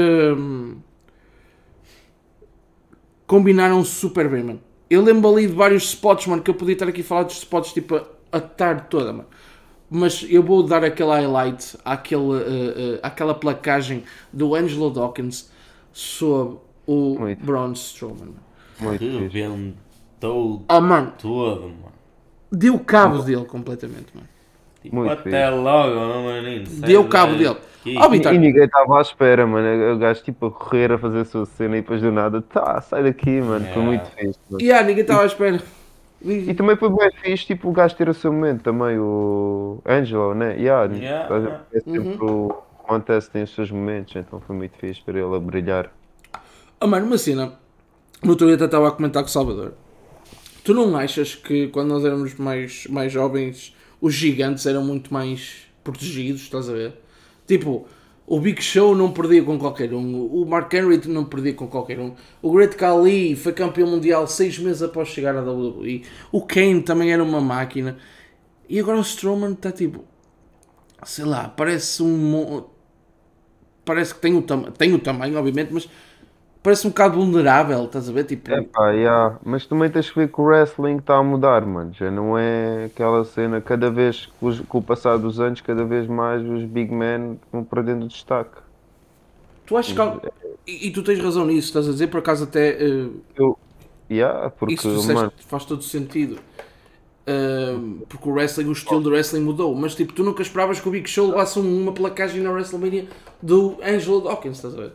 combinaram 3.26 3.82
super 3.84 4.28
bem, 4.28 4.42
mano. 4.42 4.60
Eu 4.90 5.00
lembro 5.02 5.30
ali 5.32 5.46
de 5.46 5.54
vários 5.54 5.84
spots, 5.84 6.26
mano, 6.26 6.42
que 6.42 6.50
eu 6.50 6.54
podia 6.54 6.74
estar 6.74 6.86
aqui 6.86 7.00
a 7.00 7.04
falar 7.04 7.22
dos 7.22 7.38
spots 7.38 7.72
tipo 7.72 7.96
a, 7.96 8.06
a 8.30 8.40
tarde 8.40 8.88
toda, 8.90 9.10
mano. 9.10 9.28
Mas 9.94 10.25
eu 10.28 10.42
vou 10.42 10.62
dar 10.62 10.82
aquele 10.82 11.11
highlight 11.11 11.76
àquele, 11.84 12.38
eh, 12.38 12.75
eh, 12.94 13.00
àquela 13.02 13.34
placagem 13.34 14.04
do 14.32 14.54
Angelo 14.54 14.88
Dawkins 14.90 15.50
sobre 15.92 16.56
o 16.87 17.16
Muito. 17.18 17.44
Braun 17.44 17.72
Strowman. 17.72 18.34
Muito 18.80 19.04
rebentou 19.04 20.64
Oh, 20.68 20.80
mano, 20.80 21.12
todo, 21.18 21.62
mano. 21.62 21.92
deu 22.50 22.78
cabo 22.78 23.18
dele 23.22 23.44
completamente, 23.44 24.06
mano. 24.14 24.28
Tipo, 24.82 24.96
Muito 24.96 25.12
até 25.12 25.49
logo, 25.50 26.26
menino. 26.32 26.64
Deu 26.80 27.06
cabo 27.08 27.32
dele. 27.34 27.54
daqui. 27.54 27.96
Ó, 27.99 28.08
Vitor, 28.08 28.34
E 28.34 28.38
ninguém 28.38 28.64
estava 28.64 28.99
à 28.99 29.02
espera, 29.02 29.46
mano. 29.46 29.94
O 29.94 29.99
gajo 29.99 30.22
tipo 30.22 30.46
a 30.46 30.50
correr 30.50 30.90
a 30.92 30.99
fazer 30.99 31.20
a 31.20 31.25
sua 31.25 31.44
cena 31.46 31.76
e 31.76 31.80
depois 31.82 32.00
do 32.00 32.11
nada, 32.11 32.40
tá, 32.42 32.80
sai 32.80 33.02
daqui, 33.04 33.40
mano. 33.40 33.64
Foi 33.72 33.82
É. 33.82 33.84
muito 33.84 34.06
fixe. 34.06 34.38
Mano. 34.50 34.62
e 34.64 34.72
ah, 34.72 34.82
ninguém 34.82 35.02
estava 35.02 35.22
à 35.22 35.26
espera. 35.26 35.61
E 36.25 36.55
também 36.55 36.76
foi 36.76 36.88
bem 36.91 37.11
fixe, 37.21 37.47
tipo, 37.47 37.69
o 37.69 37.73
gajo 37.73 37.97
ter 37.97 38.09
o 38.09 38.14
seu 38.14 38.33
momento 38.33 38.62
também, 38.62 38.99
o 38.99 39.81
Angelo, 39.85 40.35
né? 40.35 40.57
Yeah, 40.57 40.95
Yeah. 40.95 41.64
É 41.73 41.81
sempre 41.81 41.99
Uhum. 41.99 42.49
o 42.49 42.52
Contest 42.87 43.31
tem 43.31 43.43
os 43.43 43.55
seus 43.55 43.71
momentos, 43.71 44.14
então 44.17 44.41
foi 44.41 44.55
muito 44.55 44.76
fixe 44.79 45.02
ver 45.07 45.17
ele 45.17 45.35
a 45.35 45.38
brilhar. 45.38 45.93
Ah, 46.81 46.87
mano, 46.87 47.07
uma 47.07 47.19
cena. 47.19 47.55
No 48.23 48.31
outro 48.31 48.47
dia 48.47 48.55
até 48.57 48.67
estava 48.67 48.88
a 48.88 48.91
comentar 48.93 49.23
com 49.23 49.29
o 49.29 49.33
Salvador. 49.33 49.75
Tu 50.64 50.73
não 50.73 50.97
achas 50.97 51.35
que 51.35 51.69
quando 51.69 51.88
nós 51.88 52.05
éramos 52.05 52.35
mais, 52.35 52.87
mais 52.88 53.12
jovens, 53.12 53.75
os 54.00 54.14
gigantes 54.14 54.64
eram 54.67 54.85
muito 54.85 55.12
mais 55.12 55.67
protegidos, 55.83 56.43
estás 56.43 56.69
a 56.69 56.73
ver? 56.73 56.93
Tipo, 57.47 57.87
o 58.26 58.41
Big 58.41 58.62
Show 58.62 58.95
não 58.95 59.12
perdia 59.12 59.43
com 59.43 59.59
qualquer 59.59 59.93
um, 59.93 60.26
o 60.26 60.47
Mark 60.47 60.73
Henry 60.73 61.00
não 61.09 61.25
perdia 61.25 61.55
com 61.55 61.67
qualquer 61.67 61.99
um, 61.99 62.14
o 62.41 62.52
Great 62.52 62.76
Khali 62.76 63.35
foi 63.37 63.52
campeão 63.52 63.88
mundial 63.88 64.26
seis 64.26 64.59
meses 64.59 64.83
após 64.83 65.09
chegar 65.09 65.37
à 65.37 65.43
WWE, 65.43 66.02
o 66.31 66.43
Kane 66.43 66.83
também 66.83 67.12
era 67.12 67.23
uma 67.23 67.41
máquina, 67.41 67.99
e 68.69 68.81
agora 68.81 68.99
o 68.99 69.02
Strowman 69.02 69.52
está 69.52 69.71
tipo, 69.71 70.05
sei 71.05 71.25
lá, 71.25 71.49
parece 71.49 72.02
um. 72.02 72.64
Parece 73.85 74.14
que 74.14 74.21
tem 74.21 74.35
o, 74.35 74.43
tam 74.43 74.62
tem 74.62 74.95
o 74.95 74.99
tamanho, 74.99 75.37
obviamente, 75.37 75.73
mas 75.73 75.88
parece 76.62 76.87
um 76.87 76.90
bocado 76.90 77.14
vulnerável, 77.16 77.85
estás 77.85 78.09
a 78.09 78.12
ver? 78.12 78.25
Tipo, 78.25 78.50
É 78.50 78.62
pá, 78.62 78.90
yeah. 78.92 79.38
mas 79.45 79.66
também 79.66 79.90
tens 79.90 80.09
que 80.11 80.19
ver 80.21 80.31
que 80.31 80.40
o 80.40 80.45
wrestling 80.45 80.99
está 80.99 81.16
a 81.16 81.23
mudar, 81.23 81.64
mano. 81.66 81.92
Já 81.92 82.11
não 82.11 82.37
é 82.38 82.85
aquela 82.87 83.25
cena, 83.25 83.61
cada 83.61 83.90
vez, 83.90 84.26
com, 84.69 84.78
o 84.78 84.83
passar 84.83 85.16
dos 85.19 85.40
anos, 85.40 85.61
cada 85.61 85.85
vez 85.85 86.07
mais 86.07 86.42
os 86.42 86.64
big 86.64 86.92
men 86.92 87.40
vão 87.52 87.64
perdendo 87.64 88.07
destaque. 88.07 88.59
tu 89.66 89.76
achas 89.76 89.92
que. 89.95 90.31
E, 90.66 90.88
e 90.88 90.92
tu 90.92 91.02
tens 91.02 91.19
razão 91.21 91.45
nisso, 91.45 91.69
estás 91.69 91.88
a 91.88 91.92
dizer, 91.92 92.09
por 92.09 92.19
acaso 92.19 92.45
até. 92.45 92.71
eh, 92.83 93.09
Eu, 93.37 93.59
yeah, 94.11 94.50
porque, 94.50 94.75
isso 94.75 94.88
tu 94.88 94.95
disseste 94.95 95.14
mano, 95.14 95.33
faz 95.47 95.64
todo 95.64 95.83
sentido. 95.83 96.38
Ahm, 97.26 98.00
porque 98.09 98.28
o 98.28 98.33
wrestling, 98.33 98.66
o 98.69 98.73
estilo 98.73 99.00
do 99.00 99.11
wrestling 99.11 99.42
mudou, 99.42 99.75
mas 99.76 99.95
tipo, 99.95 100.12
tu 100.12 100.25
nunca 100.25 100.42
esperavas 100.42 100.81
que 100.81 100.88
o 100.88 100.92
Big 100.92 101.09
Show 101.09 101.28
levasse 101.28 101.59
um- 101.59 101.83
uma 101.83 101.92
placagem 101.92 102.42
na 102.42 102.50
WrestleMania 102.50 103.09
do 103.40 103.78
Angelo 103.83 104.21
Dawkins, 104.23 104.57
estás 104.57 104.75
a 104.75 104.78
ver? 104.78 104.92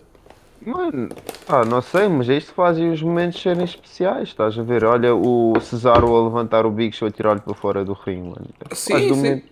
Mano, 0.66 1.10
ah, 1.48 1.64
não 1.64 1.82
sei, 1.82 2.08
mas 2.10 2.28
isto 2.28 2.54
fazem 2.54 2.92
os 2.92 3.02
momentos 3.02 3.42
serem 3.42 3.64
especiais, 3.64 4.30
estás 4.30 4.58
a 4.58 4.64
ver? 4.64 4.84
Olha 4.84 5.16
o 5.16 5.54
Cesaro 5.62 6.14
a 6.16 6.24
levantar 6.24 6.66
o 6.66 6.72
Big 6.72 6.96
Show 6.96 7.08
e 7.08 7.12
tirar-lhe 7.12 7.40
para 7.42 7.54
fora 7.54 7.86
do 7.86 7.94
ringue, 7.94 8.30
mano. 8.30 8.48
Sim, 8.74 8.94
faz 8.94 9.08
do 9.08 9.14
sim. 9.16 9.22
momento, 9.22 9.44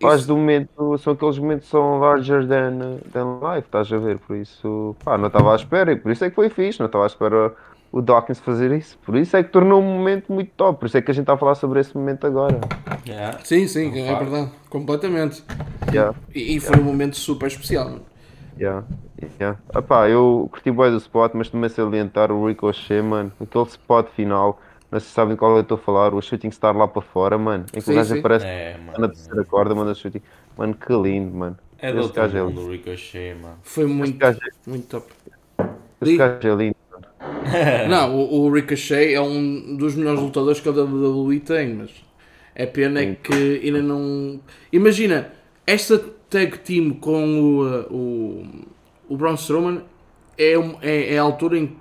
faz 0.00 0.18
Isso- 0.20 0.28
do 0.28 0.36
momento, 0.36 0.98
são 0.98 1.12
aqueles 1.12 1.38
momentos 1.38 1.64
que 1.66 1.70
são 1.70 1.98
larger 2.00 2.46
than, 2.46 2.98
than 3.12 3.38
life, 3.40 3.66
estás 3.66 3.90
a 3.92 3.98
ver? 3.98 4.18
Por 4.18 4.36
isso, 4.36 4.94
pá, 5.04 5.16
não 5.16 5.28
estava 5.28 5.52
à 5.52 5.56
espera 5.56 5.92
e 5.92 5.96
por 5.96 6.10
isso 6.12 6.24
é 6.24 6.28
que 6.28 6.34
foi 6.36 6.50
fixe, 6.50 6.80
não 6.80 6.86
estava 6.86 7.04
à 7.04 7.06
espera 7.06 7.54
o 7.92 8.02
Dawkins 8.02 8.40
fazer 8.40 8.72
isso. 8.72 8.98
Por 9.06 9.16
isso 9.16 9.36
é 9.36 9.42
que 9.42 9.50
tornou 9.50 9.80
um 9.80 9.84
momento 9.96 10.30
muito 10.32 10.50
top, 10.56 10.80
por 10.80 10.86
isso 10.86 10.98
é 10.98 11.02
que 11.02 11.10
a 11.10 11.14
gente 11.14 11.22
está 11.22 11.34
a 11.34 11.38
falar 11.38 11.54
sobre 11.54 11.80
esse 11.80 11.96
momento 11.96 12.26
agora. 12.26 12.60
Yeah. 13.06 13.38
Sim, 13.44 13.66
sim, 13.68 13.96
é 14.00 14.14
verdade, 14.14 14.50
completamente. 14.68 15.42
Yeah. 15.90 16.14
E, 16.34 16.56
e 16.56 16.60
foi 16.60 16.78
um 16.78 16.82
momento 16.84 17.16
super 17.16 17.46
especial, 17.46 17.84
mano. 17.88 18.02
Yeah, 18.58 18.86
yeah. 19.40 19.60
Epá, 19.74 20.08
eu 20.08 20.48
curti 20.50 20.70
bem 20.70 20.90
do 20.90 20.96
spot, 20.98 21.32
mas 21.34 21.50
também 21.50 21.68
salientar 21.68 22.32
o 22.32 22.46
Ricochet, 22.48 23.02
mano. 23.02 23.32
Aquele 23.40 23.64
spot 23.66 24.08
final, 24.10 24.60
não 24.90 24.98
sei 24.98 25.08
se 25.08 25.14
sabem 25.14 25.36
qual 25.36 25.54
eu 25.56 25.62
estou 25.62 25.76
a 25.76 25.80
falar, 25.80 26.14
o 26.14 26.22
shooting 26.22 26.50
star 26.50 26.76
lá 26.76 26.88
para 26.88 27.02
fora, 27.02 27.36
mano. 27.38 27.66
Em 27.72 27.82
que 27.82 27.84
Sim, 27.84 27.92
o 27.92 27.94
gajo 27.94 28.14
sim. 28.14 28.20
aparece 28.20 28.46
É, 28.46 28.78
na 28.96 29.08
mano. 29.08 29.08
terceira 29.08 29.44
corda, 29.44 29.74
manda 29.74 29.94
shooting. 29.94 30.22
Mano, 30.56 30.74
que 30.76 30.92
lindo, 30.92 31.36
mano. 31.36 31.58
É 31.78 31.92
do 31.92 32.02
outro 32.02 32.24
é 32.24 32.28
mundo, 32.28 32.60
lindo. 32.60 32.62
o 32.62 32.70
Ricochet, 32.70 33.34
mano. 33.34 33.62
Foi 33.62 33.86
muito, 33.86 34.18
gajo 34.18 34.40
muito 34.66 34.86
top. 34.88 35.12
Esse 36.00 36.16
gajo 36.16 36.48
é 36.48 36.54
lindo, 36.54 36.76
mano. 36.90 37.06
Não, 37.88 38.14
o, 38.16 38.46
o 38.46 38.52
Ricochet 38.52 39.14
é 39.14 39.20
um 39.20 39.76
dos 39.76 39.94
melhores 39.94 40.20
lutadores 40.20 40.60
que 40.60 40.68
a 40.68 40.72
WWE 40.72 41.40
tem, 41.40 41.74
mas 41.74 41.90
é 42.54 42.66
pena 42.66 43.00
é 43.00 43.14
que 43.14 43.60
ainda 43.64 43.82
não. 43.82 44.40
Imagina, 44.72 45.32
esta 45.66 45.98
tag 46.30 46.58
team 46.60 46.90
com 46.94 47.40
o, 47.40 47.64
uh, 47.66 47.94
o, 47.94 49.14
o 49.14 49.16
Braun 49.16 49.34
Strowman 49.34 49.82
é, 50.38 50.58
um- 50.58 50.76
é, 50.82 51.14
é 51.14 51.18
a 51.18 51.22
altura 51.22 51.58
em 51.58 51.76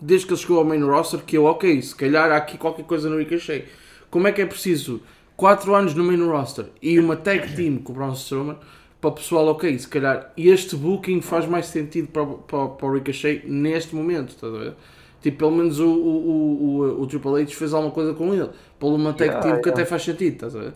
desde 0.00 0.26
que 0.26 0.32
ele 0.34 0.40
chegou 0.40 0.58
ao 0.58 0.64
main 0.64 0.82
roster, 0.82 1.20
que 1.24 1.36
eu, 1.38 1.44
ok, 1.46 1.80
se 1.82 1.94
calhar 1.94 2.30
há 2.30 2.36
aqui 2.36 2.58
qualquer 2.58 2.84
coisa 2.84 3.08
no 3.08 3.16
Ricochet. 3.18 3.66
Como 4.10 4.28
é 4.28 4.32
que 4.32 4.42
é 4.42 4.46
preciso 4.46 5.02
4 5.36 5.74
anos 5.74 5.94
no 5.94 6.04
main 6.04 6.22
roster 6.26 6.66
e 6.82 6.98
uma 6.98 7.16
tag 7.16 7.54
team 7.54 7.78
com 7.78 7.92
o 7.92 7.96
Braun 7.96 8.12
Strowman 8.12 8.56
para 9.00 9.10
o 9.10 9.12
pessoal, 9.12 9.46
ok, 9.48 9.78
se 9.78 9.88
calhar 9.88 10.32
este 10.36 10.76
booking 10.76 11.20
faz 11.20 11.46
mais 11.46 11.66
sentido 11.66 12.08
para, 12.08 12.22
o- 12.22 12.38
para, 12.38 12.68
para 12.68 12.86
o 12.86 12.92
Ricochet 12.94 13.42
neste 13.46 13.94
momento, 13.94 14.30
estás 14.30 14.54
a 14.54 14.58
ver? 14.58 14.74
Tipo, 15.22 15.38
pelo 15.38 15.50
menos 15.52 15.80
o, 15.80 15.88
o, 15.88 16.80
o, 16.80 17.02
o, 17.02 17.06
Triple 17.06 17.42
H 17.42 17.54
fez 17.54 17.72
alguma 17.74 17.92
coisa 17.92 18.14
com 18.14 18.32
ele, 18.34 18.50
pô 18.78 18.90
uma 18.94 19.12
tag 19.12 19.36
Yeah, 19.36 19.40
team 19.40 19.58
que 19.60 19.68
yeah. 19.68 19.80
até 19.80 19.84
faz 19.84 20.02
sentido, 20.02 20.34
estás 20.34 20.54
a 20.54 20.60
ver? 20.60 20.74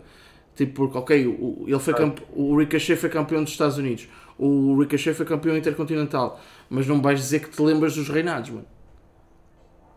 Tipo, 0.55 0.73
porque, 0.73 0.97
ok, 0.97 1.27
o, 1.27 1.65
ele 1.67 1.79
foi 1.79 1.93
campe... 1.93 2.21
o 2.35 2.57
Ricochet 2.57 2.97
foi 2.97 3.09
campeão 3.09 3.43
dos 3.43 3.53
Estados 3.53 3.77
Unidos, 3.77 4.07
o 4.37 4.79
Ricochet 4.79 5.13
foi 5.13 5.25
campeão 5.25 5.57
intercontinental, 5.57 6.39
mas 6.69 6.87
não 6.87 7.01
vais 7.01 7.19
dizer 7.19 7.39
que 7.39 7.49
te 7.49 7.61
lembras 7.61 7.95
dos 7.95 8.09
reinados, 8.09 8.49
mano. 8.49 8.65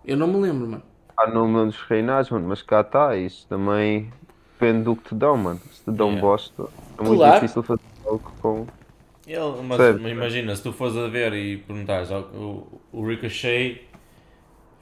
Eu 0.05 0.17
não 0.17 0.27
me 0.29 0.39
lembro, 0.39 0.69
mano. 0.69 0.83
Há 1.17 1.29
nome 1.29 1.65
dos 1.67 1.81
reinados, 1.83 2.31
mano, 2.31 2.49
mas 2.49 2.63
cá 2.63 2.81
está, 2.81 3.17
isso 3.17 3.47
também 3.49 4.13
depende 4.59 4.85
do 4.85 4.97
que 4.97 5.05
te 5.11 5.15
dão, 5.15 5.37
mano. 5.37 5.61
Se 5.71 5.83
te 5.85 5.93
dão 5.93 6.17
Yeah. 6.17 6.19
bosta, 6.19 6.65
é 6.99 7.03
muito 7.03 7.23
Claro. 7.23 7.23
difícil 7.23 7.63
fazer 7.63 7.81
algo 8.05 8.35
com. 8.41 8.67
Ele, 9.27 9.63
mas, 9.63 9.91
mas 9.91 10.13
imagina, 10.13 10.55
se 10.55 10.63
tu 10.63 10.73
fores 10.73 10.97
a 10.97 11.09
ver 11.09 11.33
e 11.35 11.57
perguntares, 11.59 12.11
ó, 12.11 12.21
o, 12.21 12.81
o 12.93 13.07
Ricochet 13.07 13.87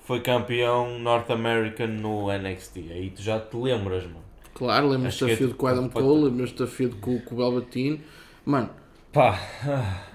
foi 0.01 0.21
campeão 0.23 0.99
North 0.99 1.31
American 1.31 1.89
no 1.89 2.31
NXT, 2.31 2.91
aí 2.93 3.11
tu 3.11 3.23
já 3.23 3.41
te 3.41 3.57
lembras, 3.57 4.05
mano. 4.07 4.22
Claro, 4.55 4.89
lembras-te 4.89 5.25
Acho 5.25 5.33
da 5.33 5.37
que 5.39 5.45
é 5.53 5.55
com 5.55 5.67
o 5.67 5.69
Adam. 5.69 5.89
Cole, 5.89 6.25
lembras-te 6.25 6.59
da 6.59 6.67
feud 6.67 6.95
com, 6.97 7.19
com 7.21 7.35
o 7.35 7.39
Velveteen. 7.39 8.01
Mano, 8.45 8.71
Pá, 9.13 9.39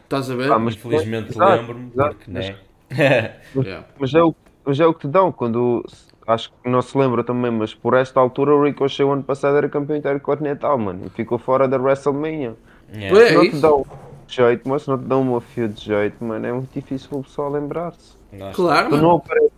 estás 0.03 0.29
a 0.32 0.36
ver? 0.36 0.51
Ah, 0.51 0.58
mas- 0.60 0.75
infelizmente 0.75 1.38
lembro-me, 1.38 1.91
porque 1.91 2.32
né? 2.32 2.56
Yeah. 3.56 3.86
Mas 4.00 4.13
é, 4.13 4.24
o, 4.24 4.34
mas 4.65 4.79
é 4.79 4.86
o 4.86 4.94
que 4.94 5.01
te 5.01 5.08
dão, 5.08 5.32
quando. 5.32 5.84
Acho 6.25 6.51
que 6.51 6.70
não 6.70 6.82
se 6.82 6.98
lembra 6.98 7.24
também, 7.24 7.51
mas 7.51 7.74
por 7.74 7.94
esta 7.94 8.20
altura 8.20 8.53
o 8.56 8.63
Ricochet 8.63 9.03
o 9.03 9.12
ano 9.12 9.24
passado 9.24 9.56
era 9.58 9.70
campeão 9.70 9.96
intercontinental, 9.98 10.77
mano, 10.77 11.03
e 11.06 11.10
ficou 11.10 11.38
fora 11.38 11.67
da 11.67 11.77
WrestleMania. 11.77 12.56
Yeah. 12.94 13.20
É. 13.20 13.34
não 13.34 13.50
te 13.50 13.56
dão 13.58 13.86
de 14.25 14.36
jeito, 14.36 14.67
mas 14.67 14.82
se 14.84 14.89
não 14.89 14.98
te 14.98 15.06
dão 15.06 15.22
uma 15.22 15.39
feud 15.41 15.74
de 15.74 15.86
jeito, 15.86 16.24
mano, 16.24 16.46
é 16.46 16.51
muito 16.51 16.74
difícil 16.74 17.10
o 17.20 17.24
pessoal 17.24 17.50
lembrar-se. 17.51 18.15
Claro, 18.53 18.89
Tu 18.89 18.96
mano. 18.96 19.03
não, 19.08 19.15
apareces, 19.17 19.51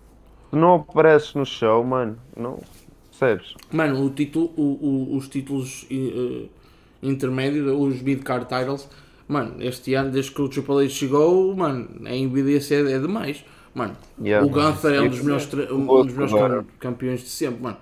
tu 0.51 0.55
não 0.57 0.75
apareces 0.75 1.33
no 1.35 1.45
show, 1.45 1.83
mano, 1.83 2.17
não 2.37 2.59
percebes? 3.19 3.53
Mano, 3.71 4.05
o 4.05 4.09
título, 4.09 4.51
o- 4.55 4.79
o- 5.13 5.17
os 5.17 5.27
títulos 5.27 5.85
eh, 5.91 6.45
intermédios, 7.03 7.67
os 7.71 8.01
mid-card 8.01 8.45
titles, 8.47 8.89
mano, 9.27 9.55
este 9.61 9.93
ano, 9.93 10.11
desde 10.11 10.31
que 10.31 10.41
o 10.41 10.49
Triple 10.49 10.85
H 10.85 10.89
chegou, 10.89 11.55
mano, 11.55 11.87
a 12.05 12.15
NBDC 12.15 12.75
é, 12.75 12.91
é 12.93 12.99
demais. 12.99 13.43
Mano, 13.73 13.95
Yeah, 14.21 14.45
o 14.45 14.49
Gunther 14.49 14.93
é 14.95 15.01
um 15.01 15.09
dos 15.09 15.45
tre- 15.45 15.71
um 15.71 15.87
outro 15.87 16.15
dos 16.15 16.31
cam- 16.33 16.65
campeões 16.79 17.21
de 17.21 17.29
sempre, 17.29 17.61
mano. 17.61 17.77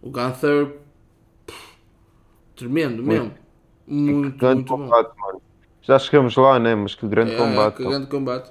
O 0.00 0.10
Gunther, 0.10 0.76
pff, 1.44 1.58
tremendo 2.54 3.02
mesmo. 3.02 3.32
Muito, 3.86 4.38
Grande 4.38 4.54
muito 4.56 4.68
bom. 4.76 4.84
combate, 4.84 5.10
mano. 5.18 5.42
Já 5.82 5.98
chegamos 5.98 6.36
lá, 6.36 6.58
né? 6.58 6.74
Mas 6.74 6.94
que 6.94 7.06
grande 7.08 7.32
É, 7.32 7.36
combate. 7.36 7.76
que 7.78 7.82
pô. 7.82 7.88
grande 7.88 8.06
combate. 8.06 8.50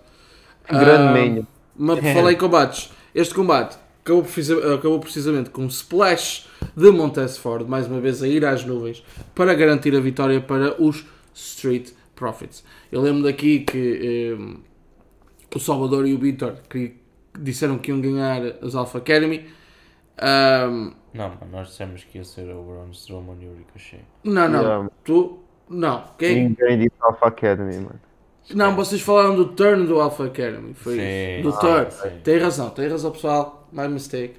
Que 0.67 0.77
grande 0.77 1.13
manha. 1.13 1.47
Mas 1.75 1.99
em 2.03 2.37
combates, 2.37 2.91
este 3.15 3.33
combate 3.33 3.77
acabou, 4.11 4.73
acabou 4.73 4.99
precisamente 4.99 5.49
com 5.49 5.63
um 5.63 5.67
splash 5.67 6.47
de 6.75 6.89
Montez 6.91 7.37
Ford, 7.37 7.67
mais 7.67 7.87
uma 7.87 7.99
vez 7.99 8.21
a 8.23 8.27
ir 8.27 8.45
às 8.45 8.63
nuvens, 8.65 9.03
para 9.35 9.53
garantir 9.53 9.95
a 9.95 9.99
vitória 9.99 10.39
para 10.41 10.81
os 10.81 11.05
Street 11.33 11.91
Profits. 12.15 12.63
Eu 12.91 13.01
lembro 13.01 13.23
daqui 13.23 13.59
que 13.59 14.35
eh, 14.37 15.55
o 15.55 15.59
Salvador 15.59 16.07
e 16.07 16.13
o 16.13 16.17
Vitor 16.19 16.55
que 16.69 16.95
disseram 17.39 17.77
que 17.77 17.91
iam 17.91 18.01
ganhar 18.01 18.41
as 18.61 18.75
Alpha 18.75 18.97
Academy. 18.97 19.45
Ahm, 20.19 20.93
Não, 21.13 21.29
mano, 21.29 21.47
nós 21.51 21.67
dissemos 21.69 22.03
que 22.03 22.17
ia 22.17 22.23
ser 22.23 22.49
o 22.49 22.63
Braun 22.63 22.91
Strowman 22.91 23.37
e 23.41 23.47
o 23.47 23.55
Ricochet. 23.55 24.01
não, 24.23 24.47
não, 24.49 24.61
Yeah. 24.61 24.89
tu. 25.03 25.39
Não, 25.69 26.03
quem? 26.17 26.49
Ninguém 26.49 26.79
disse 26.79 26.95
Alpha 27.01 27.27
Academy, 27.27 27.75
mano. 27.77 27.99
Não, 28.53 28.75
vocês 28.75 29.01
falaram 29.01 29.35
do 29.35 29.45
turn 29.45 29.85
do 29.87 29.99
Alpha 29.99 30.25
Academy. 30.25 30.73
Foi 30.73 30.95
Sim, 30.95 31.01
isso. 31.01 31.41
Do 31.41 31.51
sim, 31.51 31.57
turn. 31.59 31.87
sim. 31.89 32.23
Tem 32.23 32.37
razão, 32.37 32.69
tem 32.69 32.87
razão, 32.87 33.11
pessoal. 33.11 33.67
My 33.71 33.87
mistake. 33.87 34.35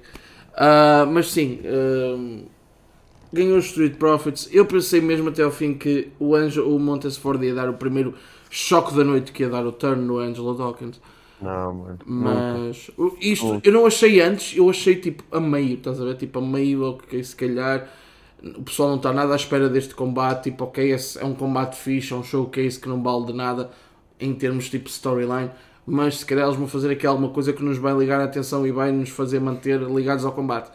Ah, 0.55 1.05
mas 1.07 1.31
sim, 1.31 1.61
ahm, 1.65 2.43
ganhou 3.33 3.57
os 3.57 3.65
Street 3.67 3.95
Profits. 3.97 4.49
Eu 4.51 4.65
pensei 4.65 5.01
mesmo 5.01 5.29
até 5.29 5.43
ao 5.43 5.51
fim 5.51 5.75
que 5.75 6.09
o, 6.19 6.35
Anjo, 6.35 6.63
o 6.67 6.79
Montez 6.79 7.17
Ford 7.17 7.41
ia 7.43 7.53
dar 7.55 7.69
o 7.69 7.73
primeiro 7.75 8.15
choque 8.49 8.95
da 8.95 9.03
noite 9.03 9.31
que 9.31 9.43
ia 9.43 9.49
dar 9.49 9.65
o 9.65 9.71
turn 9.71 10.03
no 10.05 10.19
Angelo 10.19 10.55
Dawkins. 10.55 10.99
Não, 11.41 11.73
mano. 11.73 11.99
Nunca. 12.17 12.65
Mas 12.67 12.89
o- 12.97 13.15
isto 13.21 13.59
eu 13.63 13.71
não 13.71 13.85
achei 13.85 14.19
antes, 14.21 14.57
eu 14.57 14.69
achei 14.69 14.95
tipo 14.95 15.23
a 15.35 15.39
meio, 15.39 15.75
estás 15.75 16.01
a 16.01 16.05
ver? 16.05 16.15
Tipo 16.15 16.39
a 16.39 16.41
meio, 16.41 16.83
ok, 16.83 17.23
se 17.23 17.35
calhar 17.35 17.87
o 18.41 18.63
pessoal 18.63 18.89
não 18.89 18.95
está 18.97 19.11
nada 19.13 19.33
à 19.33 19.35
espera 19.35 19.69
deste 19.69 19.93
combate. 19.95 20.45
Tipo, 20.45 20.65
ok, 20.65 20.91
esse 20.91 21.19
é 21.19 21.25
um 21.25 21.35
combate 21.35 21.75
fixe, 21.75 22.13
é 22.13 22.15
um 22.15 22.23
showcase 22.23 22.79
que 22.79 22.87
não 22.89 23.01
vale 23.03 23.25
de 23.27 23.33
nada 23.33 23.69
em 24.19 24.33
termos 24.33 24.69
tipo 24.69 24.89
storyline. 24.89 25.51
Mas 25.85 26.19
se 26.19 26.25
calhar 26.25 26.45
eles 26.45 26.57
vão 26.57 26.67
fazer 26.67 26.91
aqui 26.91 27.07
alguma 27.07 27.29
coisa 27.29 27.51
que 27.51 27.63
nos 27.63 27.77
vai 27.77 27.93
ligar 27.97 28.21
a 28.21 28.25
atenção 28.25 28.65
e 28.65 28.71
vai 28.71 28.91
nos 28.91 29.09
fazer 29.09 29.39
manter 29.39 29.81
ligados 29.81 30.23
ao 30.23 30.31
combate. 30.31 30.71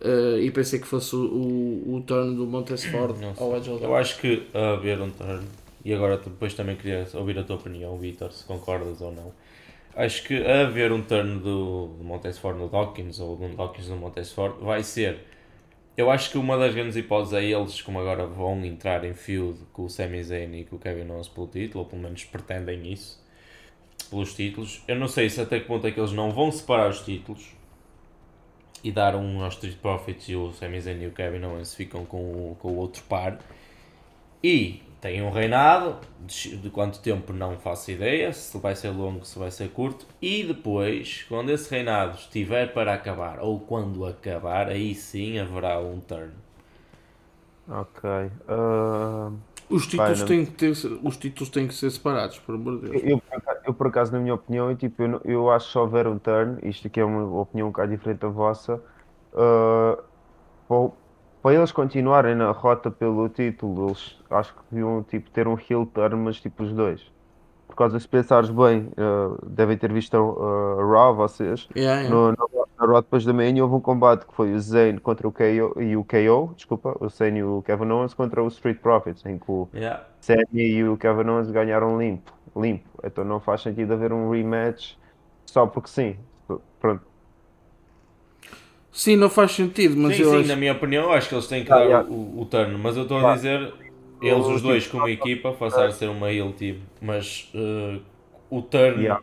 Eh, 0.00 0.42
e 0.42 0.50
pensei 0.50 0.78
que 0.78 0.86
fosse 0.86 1.16
o, 1.16 1.20
o, 1.20 1.96
o 1.96 2.00
turn 2.02 2.36
do 2.36 2.46
Montez 2.46 2.84
Ford 2.84 3.16
ao 3.36 3.56
Edge 3.56 3.68
Eu 3.68 3.96
acho 3.96 4.20
que 4.20 4.46
a 4.54 4.74
haver 4.74 5.00
um 5.00 5.10
turn, 5.10 5.44
e 5.84 5.92
agora 5.92 6.16
depois 6.16 6.54
também 6.54 6.76
queria 6.76 7.06
ouvir 7.14 7.38
a 7.38 7.42
tua 7.42 7.56
opinião, 7.56 7.96
Vitor, 7.98 8.30
se 8.32 8.44
concordas 8.44 9.00
ou 9.00 9.12
não. 9.12 9.32
Acho 9.96 10.22
que 10.22 10.46
a 10.46 10.60
haver 10.60 10.92
um 10.92 11.02
turn 11.02 11.40
do, 11.40 11.88
do 11.98 12.04
Montez 12.04 12.38
Ford 12.38 12.56
no 12.56 12.68
Dawkins 12.68 13.18
ou 13.18 13.34
do 13.34 13.48
Dawkins 13.56 13.88
no 13.88 13.96
Montez 13.96 14.30
Ford 14.30 14.54
vai 14.60 14.84
ser. 14.84 15.18
Eu 15.98 16.12
acho 16.12 16.30
que 16.30 16.38
uma 16.38 16.56
das 16.56 16.72
grandes 16.72 16.94
hipóteses 16.94 17.34
é 17.34 17.44
eles, 17.44 17.82
como 17.82 17.98
agora 17.98 18.24
vão 18.24 18.64
entrar 18.64 19.04
em 19.04 19.14
feud 19.14 19.58
com 19.72 19.86
o 19.86 19.90
Sami 19.90 20.22
Zayn 20.22 20.60
e 20.60 20.64
com 20.64 20.76
o 20.76 20.78
Kevin 20.78 21.10
Owens 21.10 21.26
pelo 21.26 21.48
título, 21.48 21.82
ou 21.82 21.90
pelo 21.90 22.00
menos 22.00 22.24
pretendem 22.24 22.92
isso, 22.92 23.20
pelos 24.08 24.32
títulos. 24.32 24.80
Eu 24.86 24.94
não 24.94 25.08
sei 25.08 25.28
se 25.28 25.40
até 25.40 25.58
que 25.58 25.66
ponto 25.66 25.84
é 25.88 25.90
que 25.90 25.98
eles 25.98 26.12
não 26.12 26.30
vão 26.30 26.52
separar 26.52 26.88
os 26.88 27.00
títulos 27.00 27.52
e 28.84 28.92
dar 28.92 29.16
um 29.16 29.42
aos 29.42 29.54
Street 29.54 29.74
Profits 29.78 30.28
e 30.28 30.36
o 30.36 30.52
Sami 30.52 30.80
Zayn 30.80 31.02
e 31.02 31.08
o 31.08 31.10
Kevin 31.10 31.44
Owens 31.44 31.74
ficam 31.74 32.04
com 32.04 32.52
o, 32.52 32.56
com 32.60 32.68
o 32.68 32.76
outro 32.76 33.02
par. 33.08 33.36
E 34.40 34.80
tem 35.00 35.22
um 35.22 35.30
reinado, 35.30 35.98
de, 36.26 36.56
de 36.56 36.70
quanto 36.70 37.00
tempo 37.00 37.32
não 37.32 37.58
faço 37.58 37.90
ideia, 37.90 38.32
se 38.32 38.56
vai 38.58 38.74
ser 38.76 38.90
longo, 38.90 39.24
se 39.24 39.38
vai 39.38 39.50
ser 39.50 39.70
curto. 39.70 40.06
E 40.20 40.44
depois, 40.44 41.24
quando 41.28 41.50
esse 41.50 41.70
reinado 41.70 42.16
estiver 42.18 42.72
para 42.72 42.94
acabar, 42.94 43.40
ou 43.40 43.60
quando 43.60 44.04
acabar, 44.06 44.68
aí 44.68 44.94
sim 44.94 45.38
haverá 45.38 45.80
um 45.80 46.00
turn. 46.00 46.32
Ok. 47.66 48.00
ah, 48.48 49.30
Os 49.70 49.86
títulos, 49.86 50.22
têm 50.22 50.44
que 50.44 50.50
ter, 50.52 50.72
os 51.02 51.16
títulos 51.16 51.48
têm 51.48 51.66
que 51.66 51.72
ser 51.74 51.90
separados, 51.90 52.38
por 52.38 52.54
amor 52.54 52.76
de 52.76 52.88
Deus. 52.88 53.02
eu, 53.02 53.20
por 53.20 53.36
acaso- 53.36 53.60
eu, 53.66 53.74
por 53.74 53.86
acaso, 53.88 54.12
na 54.12 54.20
minha 54.20 54.34
opinião, 54.34 54.70
eu, 54.70 54.76
tipo, 54.76 55.02
eu, 55.02 55.20
eu 55.24 55.50
acho 55.50 55.66
que 55.66 55.72
se 55.72 55.78
houver 55.78 56.06
um 56.06 56.18
turn, 56.18 56.58
isto 56.68 56.86
aqui 56.86 57.00
é 57.00 57.04
uma 57.04 57.40
opinião 57.40 57.68
um 57.68 57.70
bocado 57.70 57.90
diferente 57.92 58.20
da 58.20 58.28
vossa, 58.28 58.82
ah, 59.34 60.02
para, 61.42 61.54
eles 61.54 61.72
continuarem 61.72 62.34
na 62.34 62.50
rota 62.50 62.90
pelo 62.90 63.28
título, 63.28 63.88
eles 63.88 64.16
acho 64.30 64.54
que 64.54 64.60
deviam 64.70 65.02
tipo, 65.02 65.30
ter 65.30 65.46
um 65.46 65.56
heel 65.58 65.86
turn, 65.86 66.16
mas 66.16 66.40
tipo 66.40 66.62
os 66.62 66.72
dois. 66.72 67.10
Por 67.66 67.76
causa, 67.76 68.00
se 68.00 68.08
pensares 68.08 68.50
bem, 68.50 68.88
ah, 68.96 69.36
devem 69.46 69.76
ter 69.76 69.92
visto 69.92 70.14
a, 70.16 70.80
a 70.80 70.84
Raw, 70.84 71.14
vocês. 71.14 71.68
Yeah, 71.76 72.02
yeah. 72.02 72.08
No, 72.08 72.32
no, 72.32 72.68
na 72.78 72.86
Raw 72.86 73.02
depois 73.02 73.24
da 73.24 73.32
manhã 73.32 73.62
houve 73.62 73.74
um 73.74 73.80
combate 73.80 74.26
que 74.26 74.34
foi 74.34 74.52
o 74.52 74.58
Zayn 74.58 74.98
contra 74.98 75.28
o 75.28 75.32
KO 75.32 75.80
e 75.80 75.96
o 75.96 76.04
KO, 76.04 76.54
desculpa, 76.56 76.96
o 76.98 77.08
Zayn 77.08 77.36
e 77.36 77.44
o 77.44 77.62
Kevin 77.62 77.90
Owens 77.90 78.14
contra 78.14 78.42
o 78.42 78.48
Street 78.48 78.78
Profits, 78.78 79.24
em 79.26 79.38
que 79.38 79.50
o 79.50 79.68
Yeah. 79.74 80.04
Sami 80.20 80.46
e 80.54 80.84
o 80.84 80.96
Kevin 80.96 81.28
Owens 81.28 81.50
ganharam 81.50 81.98
limpo, 82.00 82.32
limpo. 82.56 82.88
Então 83.04 83.24
não 83.24 83.38
faz 83.38 83.62
sentido 83.62 83.92
haver 83.92 84.12
um 84.12 84.30
rematch 84.30 84.96
só 85.46 85.66
porque 85.66 85.88
sim. 85.88 86.16
Pronto. 86.80 87.07
Sim, 89.02 89.16
não 89.16 89.30
faz 89.30 89.52
sentido, 89.52 89.96
mas 89.96 90.18
sim, 90.18 90.24
eu 90.24 90.32
sim, 90.32 90.42
acho... 90.42 90.44
na 90.44 90.56
minha 90.56 90.72
opinião, 90.72 91.04
eu 91.04 91.12
acho 91.12 91.28
que 91.28 91.34
eles 91.34 91.46
têm 91.46 91.64
que 91.64 91.70
Ah, 91.70 91.74
dar 91.74 91.86
yeah. 91.86 92.04
o, 92.08 92.40
o 92.40 92.46
turn, 92.46 92.76
mas 92.78 92.96
eu 92.96 93.02
estou 93.04 93.20
a 93.20 93.24
dizer, 93.24 93.74
eles 94.20 94.46
os 94.46 94.62
dois 94.62 94.86
como 94.86 95.08
equipa, 95.08 95.52
passar 95.52 95.86
a 95.88 95.92
ser 95.92 96.08
uma 96.08 96.32
heel 96.32 96.52
team, 96.52 96.78
mas 97.00 97.50
eh, 97.54 98.00
o 98.50 98.62
turn, 98.62 99.08
Yeah. 99.08 99.20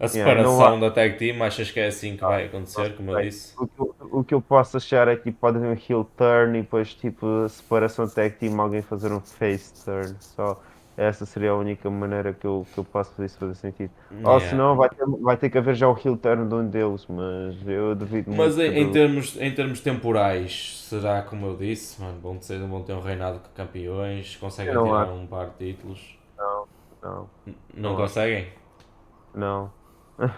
a 0.00 0.08
Yeah, 0.12 0.32
separação 0.32 0.78
da 0.80 0.90
tag 0.90 1.18
team, 1.18 1.42
achas 1.42 1.70
que 1.70 1.80
é 1.80 1.86
assim 1.88 2.16
que 2.16 2.24
vai 2.24 2.46
acontecer, 2.46 2.94
como 2.96 3.10
eu 3.12 3.16
disse? 3.18 3.54
O 3.56 3.66
que, 3.68 3.80
eu, 3.80 3.96
o 4.00 4.24
que 4.24 4.34
eu 4.34 4.42
posso 4.42 4.76
achar 4.76 5.08
é 5.08 5.16
que 5.16 5.30
pode 5.32 5.58
haver 5.58 5.68
um 5.68 5.80
heel 5.94 6.04
turn 6.16 6.58
e 6.58 6.62
depois 6.62 6.94
tipo 6.94 7.48
separação 7.48 8.08
tag 8.08 8.38
team, 8.38 8.60
alguém 8.60 8.82
fazer 8.82 9.12
um 9.12 9.20
face 9.20 9.74
turn. 9.84 10.16
Só 10.20 10.62
essa 10.96 11.24
seria 11.26 11.50
a 11.52 11.56
única 11.56 11.88
maneira 11.90 12.32
que 12.32 12.46
eu, 12.46 12.66
que 12.72 12.78
eu 12.78 12.84
posso 12.84 13.10
fazer 13.12 13.26
isso 13.26 13.38
fazer 13.38 13.54
sentido. 13.54 13.90
Ou 14.10 14.18
Yeah. 14.18 14.46
senão 14.48 14.76
vai 14.76 14.88
ter, 14.90 15.06
vai 15.06 15.36
ter 15.36 15.50
que 15.50 15.58
haver 15.58 15.74
já 15.74 15.88
o 15.88 15.96
heel 16.04 16.16
turn 16.16 16.46
de 16.48 16.54
um 16.54 16.68
deles, 16.68 17.06
mas 17.08 17.56
eu 17.66 17.94
duvido 17.94 18.30
Mas 18.32 18.56
muito. 18.56 18.60
em, 18.70 18.72
que 18.74 18.80
em 18.80 18.86
do- 18.86 18.92
termos, 18.92 19.36
em 19.40 19.54
termos 19.54 19.80
temporais, 19.80 20.84
será 20.88 21.22
como 21.22 21.46
eu 21.46 21.56
disse, 21.56 22.00
mano, 22.02 22.18
vão 22.20 22.36
ter, 22.36 22.58
vão 22.58 22.82
ter 22.82 22.92
um 22.92 23.00
reinado 23.00 23.38
de 23.38 23.48
campeões, 23.54 24.36
conseguem 24.36 24.74
não 24.74 24.84
tirar 24.84 25.02
acho. 25.04 25.12
um 25.12 25.26
par 25.26 25.46
de 25.58 25.72
títulos? 25.72 26.18
Não, 26.38 26.66
N- 27.46 27.56
Não 27.74 27.82
Não 27.82 27.90
acho. 27.90 27.98
conseguem? 28.02 28.48
não. 29.34 29.70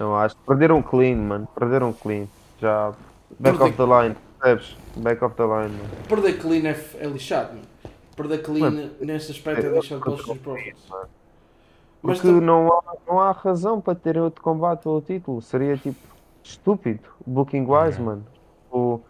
Não 0.00 0.16
acho. 0.16 0.34
Perderam 0.46 0.80
clean, 0.82 1.16
mano. 1.16 1.46
Perderam 1.54 1.92
clean. 1.92 2.26
Já. 2.58 2.92
Back 3.38 3.58
Perdi- 3.58 3.62
of 3.64 3.72
the 3.76 3.84
line. 4.02 4.16
Percebes? 4.40 4.76
Back 4.96 5.22
of 5.24 5.34
the 5.36 5.42
line, 5.42 5.68
mano. 5.76 5.90
Perder 6.08 6.38
clean 6.38 6.66
é, 6.66 6.80
é 6.98 7.06
lixado, 7.06 7.50
mano. 7.54 7.66
Perder 8.28 8.42
clean 8.42 8.90
nesse 9.00 9.32
aspecto 9.32 9.66
é 9.66 9.68
eu- 9.68 9.74
lixado 9.76 10.00
para 10.00 10.12
os 10.12 10.24
seus 10.24 10.38
Profits. 10.38 10.82
Mas 12.02 12.18
Porque 12.20 12.32
tam- 12.32 12.40
não, 12.40 12.68
há, 12.72 12.82
não 13.06 13.20
há 13.20 13.30
razão 13.32 13.80
para 13.80 13.94
terem 13.94 14.20
outro 14.22 14.42
combate 14.42 14.82
pelo 14.82 15.00
título. 15.00 15.40
Seria 15.40 15.76
tipo 15.76 15.98
estúpido. 16.42 17.00
Booking 17.26 17.64
wise, 17.66 17.98
Uhum. 18.00 18.04
mano. 18.04 18.26
O, 18.72 19.00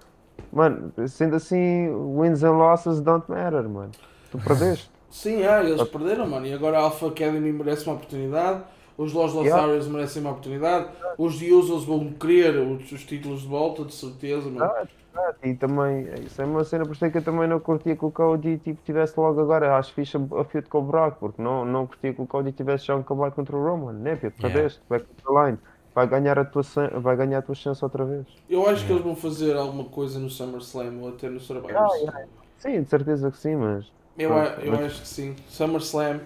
mano, 0.53 0.92
sendo 1.09 1.37
assim, 1.37 1.88
wins 2.20 2.42
and 2.42 2.53
losses 2.59 3.01
don't 3.01 3.25
matter, 3.31 3.66
mano. 3.68 3.90
Tu 4.31 4.38
perdeste. 4.38 4.90
Sim, 5.11 5.42
é, 5.42 5.61
eles 5.64 5.83
perderam, 5.88 6.27
mano. 6.29 6.46
E 6.46 6.53
agora 6.53 6.79
a 6.79 6.83
Alpha 6.83 7.07
Academy 7.09 7.53
merece 7.53 7.87
uma 7.87 7.94
oportunidade. 7.94 8.62
Os 8.98 9.12
Los 9.14 9.33
Yeah. 9.33 9.57
Lotharios 9.62 9.88
merecem 9.88 10.20
uma 10.20 10.33
oportunidade. 10.33 10.88
Os 11.16 11.35
de 11.35 11.51
Usos 11.53 11.85
vão 11.85 12.12
querer 12.12 12.59
os, 12.59 12.92
os 12.92 13.05
títulos 13.05 13.40
de 13.40 13.46
volta, 13.48 13.85
de 13.87 13.94
certeza, 13.94 14.51
mano. 14.51 14.70
Ah, 15.14 15.35
e 15.42 15.55
também, 15.55 16.07
isso 16.25 16.40
é 16.40 16.44
uma 16.44 16.64
cena 16.64 16.85
por 16.87 16.92
isso 16.94 17.05
é 17.05 17.11
que 17.11 17.18
eu 17.18 17.25
também 17.25 17.46
não 17.48 17.61
curtia 17.61 17.96
que 17.96 18.05
o 18.05 18.11
Cody 18.11 18.59
tipo, 18.59 18.83
tivesse 18.83 19.18
logo 19.18 19.40
agora. 19.40 19.77
Acho 19.77 19.92
fixe 19.94 20.16
a, 20.16 20.40
a 20.40 20.44
feud 20.44 20.68
com 20.68 20.79
o 20.79 20.83
Brock, 20.83 21.18
porque 21.18 21.40
não, 21.42 21.64
não 21.64 21.87
curtia 21.87 22.14
que 22.14 22.22
o 22.22 22.27
Cody 22.27 22.53
tivesse 22.53 22.87
já 22.87 22.96
um 22.96 23.03
combate 23.03 23.35
contra 23.35 23.57
o 23.57 23.62
Roman. 23.62 23.92
Né, 23.92 24.16
Pia? 24.16 24.31
Perdeste, 24.31 24.81
back 24.88 25.05
of 25.11 25.22
the 25.22 25.44
line. 25.46 25.59
Vai 25.94 26.07
ganhar, 26.07 26.38
a 26.38 26.44
tua, 26.44 26.62
vai 27.01 27.16
ganhar 27.16 27.38
a 27.38 27.42
tua 27.42 27.55
chance 27.55 27.85
outra 27.85 28.05
vez. 28.05 28.27
Eu 28.48 28.66
acho 28.66 28.87
que 28.87 28.92
eles 28.92 29.03
vão 29.05 29.14
fazer 29.14 29.57
alguma 29.57 29.85
coisa 29.85 30.18
no 30.18 30.31
SummerSlam 30.31 31.01
ou 31.03 31.09
até 31.11 31.29
no 31.29 31.40
Survivor 31.40 31.77
Ah, 31.77 31.88
Series. 31.90 32.03
yeah. 32.03 32.29
Sim, 32.59 32.83
de 32.83 32.88
certeza 32.88 33.31
que 33.31 33.37
sim, 33.37 33.57
mas. 33.57 33.92
Eu, 34.16 34.33
a- 34.33 34.59
eu 34.62 34.75
acho 34.75 35.01
que 35.03 35.09
sim. 35.09 35.37
SummerSlam, 35.48 36.20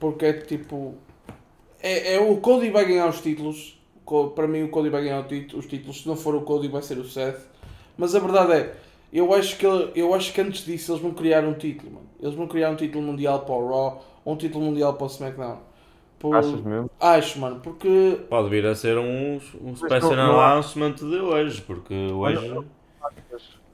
porque 0.00 0.24
é 0.26 0.32
tipo. 0.32 0.94
É, 1.80 2.14
é 2.14 2.20
o 2.20 2.36
Cody 2.38 2.70
vai 2.70 2.84
ganhar 2.84 3.08
os 3.08 3.20
títulos. 3.20 3.78
Para 4.34 4.46
mim, 4.46 4.62
o 4.64 4.68
Cody 4.68 4.90
vai 4.90 5.02
ganhar 5.04 5.26
os 5.54 5.66
títulos. 5.66 6.02
Se 6.02 6.08
não 6.08 6.16
for 6.16 6.34
o 6.34 6.42
Cody, 6.42 6.68
vai 6.68 6.82
ser 6.82 6.98
o 6.98 7.04
Seth. 7.04 7.40
Mas 7.96 8.14
a 8.14 8.18
verdade 8.18 8.52
é, 8.52 8.74
eu 9.12 9.32
acho 9.34 9.56
que, 9.56 9.66
eu 9.66 10.14
acho 10.14 10.32
que 10.32 10.40
antes 10.40 10.64
disso 10.64 10.92
eles 10.92 11.02
vão 11.02 11.12
criar 11.12 11.44
um 11.44 11.54
título, 11.54 11.92
mano. 11.92 12.06
Eles 12.20 12.34
vão 12.34 12.46
criar 12.46 12.70
um 12.70 12.76
título 12.76 13.04
mundial 13.04 13.40
para 13.40 13.54
o 13.54 13.68
Raw, 13.68 14.04
ou 14.24 14.34
um 14.34 14.36
título 14.36 14.64
mundial 14.64 14.94
para 14.94 15.04
o 15.04 15.06
SmackDown. 15.08 15.58
Por- 16.18 16.36
Achas 16.36 16.60
mesmo? 16.62 16.90
Acho, 17.00 17.38
mano, 17.40 17.60
porque. 17.60 18.20
Pode 18.28 18.48
vir 18.48 18.64
a 18.66 18.74
ser 18.74 18.96
um, 18.96 19.40
um 19.60 19.74
special 19.76 20.14
não- 20.16 20.26
não 20.28 20.40
announcement 20.40 20.94
de 20.94 21.04
hoje, 21.18 21.60
porque 21.62 21.94
hoje. 22.12 22.64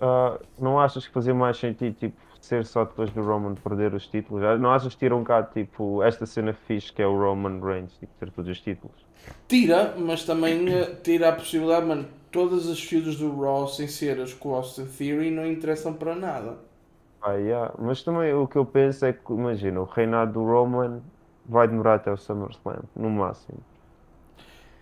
Ah, 0.00 0.38
não 0.58 0.78
achas 0.80 1.06
que 1.06 1.12
fazia 1.12 1.34
mais 1.34 1.56
sentido 1.56 1.94
tipo, 1.94 2.16
ser 2.40 2.64
só 2.64 2.84
depois 2.84 3.10
do 3.10 3.20
Roman 3.22 3.54
perder 3.54 3.92
os 3.94 4.06
títulos? 4.06 4.42
Já 4.42 4.56
Não 4.56 4.70
achas 4.70 4.94
que 4.94 5.00
tira 5.00 5.14
um 5.14 5.20
bocado 5.20 5.52
tipo, 5.52 6.02
esta 6.02 6.24
cena 6.24 6.52
fixe 6.52 6.92
que 6.92 7.02
é 7.02 7.06
o 7.06 7.18
Roman 7.18 7.60
Reigns, 7.60 7.92
tipo, 7.98 8.12
ter 8.18 8.30
todos 8.30 8.50
os 8.50 8.60
títulos? 8.60 8.96
Tira, 9.48 9.94
mas 9.98 10.24
também 10.24 10.68
eh, 10.72 10.94
tira 11.02 11.28
a 11.30 11.32
possibilidade, 11.32 11.86
mano. 11.86 12.06
Todas 12.30 12.68
as 12.68 12.80
feudas 12.82 13.16
do 13.16 13.40
Raw 13.40 13.66
sem 13.68 13.88
ser 13.88 14.20
as 14.20 14.34
com 14.34 14.54
Austin 14.54 14.84
Theory 14.86 15.30
não 15.30 15.46
interessam 15.46 15.92
para 15.94 16.14
nada. 16.14 16.56
Ah, 17.22 17.32
yeah. 17.34 17.72
Mas 17.78 18.02
também 18.02 18.32
o 18.34 18.46
que 18.46 18.56
eu 18.56 18.64
penso 18.64 19.04
é 19.06 19.12
que, 19.12 19.32
imagina, 19.32 19.80
o 19.80 19.84
reinado 19.84 20.34
do 20.34 20.44
Roman 20.44 21.00
vai 21.46 21.66
demorar 21.66 21.94
até 21.94 22.12
o 22.12 22.16
SummerSlam, 22.16 22.82
no 22.94 23.10
máximo. 23.10 23.58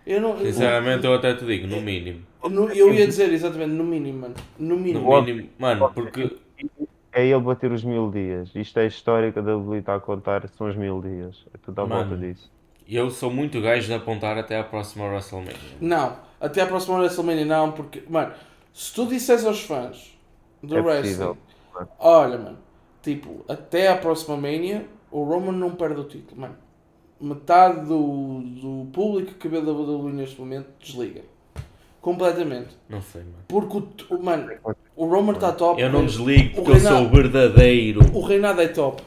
Eu 0.05 0.21
não. 0.21 0.31
eu- 0.37 0.45
Sinceramente, 0.45 1.05
eu 1.05 1.13
até 1.13 1.33
te 1.33 1.45
digo, 1.45 1.67
no 1.67 1.81
mínimo. 1.81 2.21
No- 2.49 2.69
eu 2.71 2.93
ia 2.93 3.07
dizer 3.07 3.31
exatamente, 3.33 3.71
no 3.71 3.83
mínimo, 3.83 4.19
mano. 4.19 4.35
No 4.59 4.75
No 4.75 4.81
mínimo. 4.81 5.21
mínimo, 5.23 5.49
mano, 5.57 5.91
porque 5.93 6.29
É 7.11 7.25
ele 7.25 7.39
bater 7.41 7.71
os 7.71 7.83
mil 7.83 8.11
dias. 8.11 8.51
Isto 8.53 8.79
é 8.79 8.83
a 8.83 8.87
história 8.87 9.31
que 9.31 9.39
a 9.39 9.41
WWE 9.41 9.79
está 9.79 9.95
a 9.95 9.99
contar, 9.99 10.47
são 10.49 10.67
os 10.69 10.75
mil 10.75 11.01
dias. 11.01 11.45
É 11.53 11.57
tudo 11.57 11.81
à 11.81 11.85
Mano. 11.87 12.09
volta 12.09 12.17
disso. 12.25 12.51
eu 12.87 13.09
sou 13.09 13.29
muito 13.31 13.59
gajo 13.59 13.87
de 13.87 13.93
apontar 13.93 14.37
até 14.37 14.57
à 14.59 14.63
próxima 14.63 15.05
WrestleMania. 15.05 15.55
Não, 15.81 16.15
até 16.39 16.61
à 16.61 16.67
próxima 16.67 16.97
WrestleMania 16.97 17.45
não, 17.45 17.71
porque, 17.71 18.03
mano, 18.09 18.33
se 18.73 18.93
tu 18.93 19.05
disseres 19.07 19.45
aos 19.45 19.61
fãs 19.61 20.17
do 20.61 20.77
É 20.77 20.81
wrestling, 20.81 21.09
possível. 21.09 21.37
olha, 21.99 22.37
mano, 22.37 22.57
tipo, 23.01 23.43
até 23.47 23.89
à 23.89 23.97
próxima 23.97 24.35
Mania, 24.37 24.87
o 25.11 25.23
Roman 25.23 25.53
não 25.53 25.71
perde 25.71 26.01
o 26.01 26.03
título, 26.03 26.41
mano. 26.41 26.55
Metade 27.19 27.85
do, 27.87 28.41
do 28.41 28.87
público 28.91 29.33
que 29.33 29.47
vê 29.47 29.57
a 29.57 29.61
WWE 29.61 30.11
neste 30.13 30.39
momento 30.39 30.67
desliga. 30.79 31.21
Completamente. 31.99 32.77
Não 32.87 33.01
sei, 33.01 33.23
mano. 33.23 33.35
Porque 33.47 33.83
o, 34.13 34.23
mano, 34.23 34.51
o 34.95 35.05
Roman 35.07 35.33
está 35.33 35.51
top. 35.51 35.81
Eu 35.81 35.91
não 35.91 36.05
desligo 36.05 36.55
porque 36.55 36.71
eu 36.71 36.79
sou 36.79 37.09
verdadeiro. 37.09 38.01
O 38.13 38.21
reinado 38.21 38.61
é 38.61 38.67
top. 38.67 39.01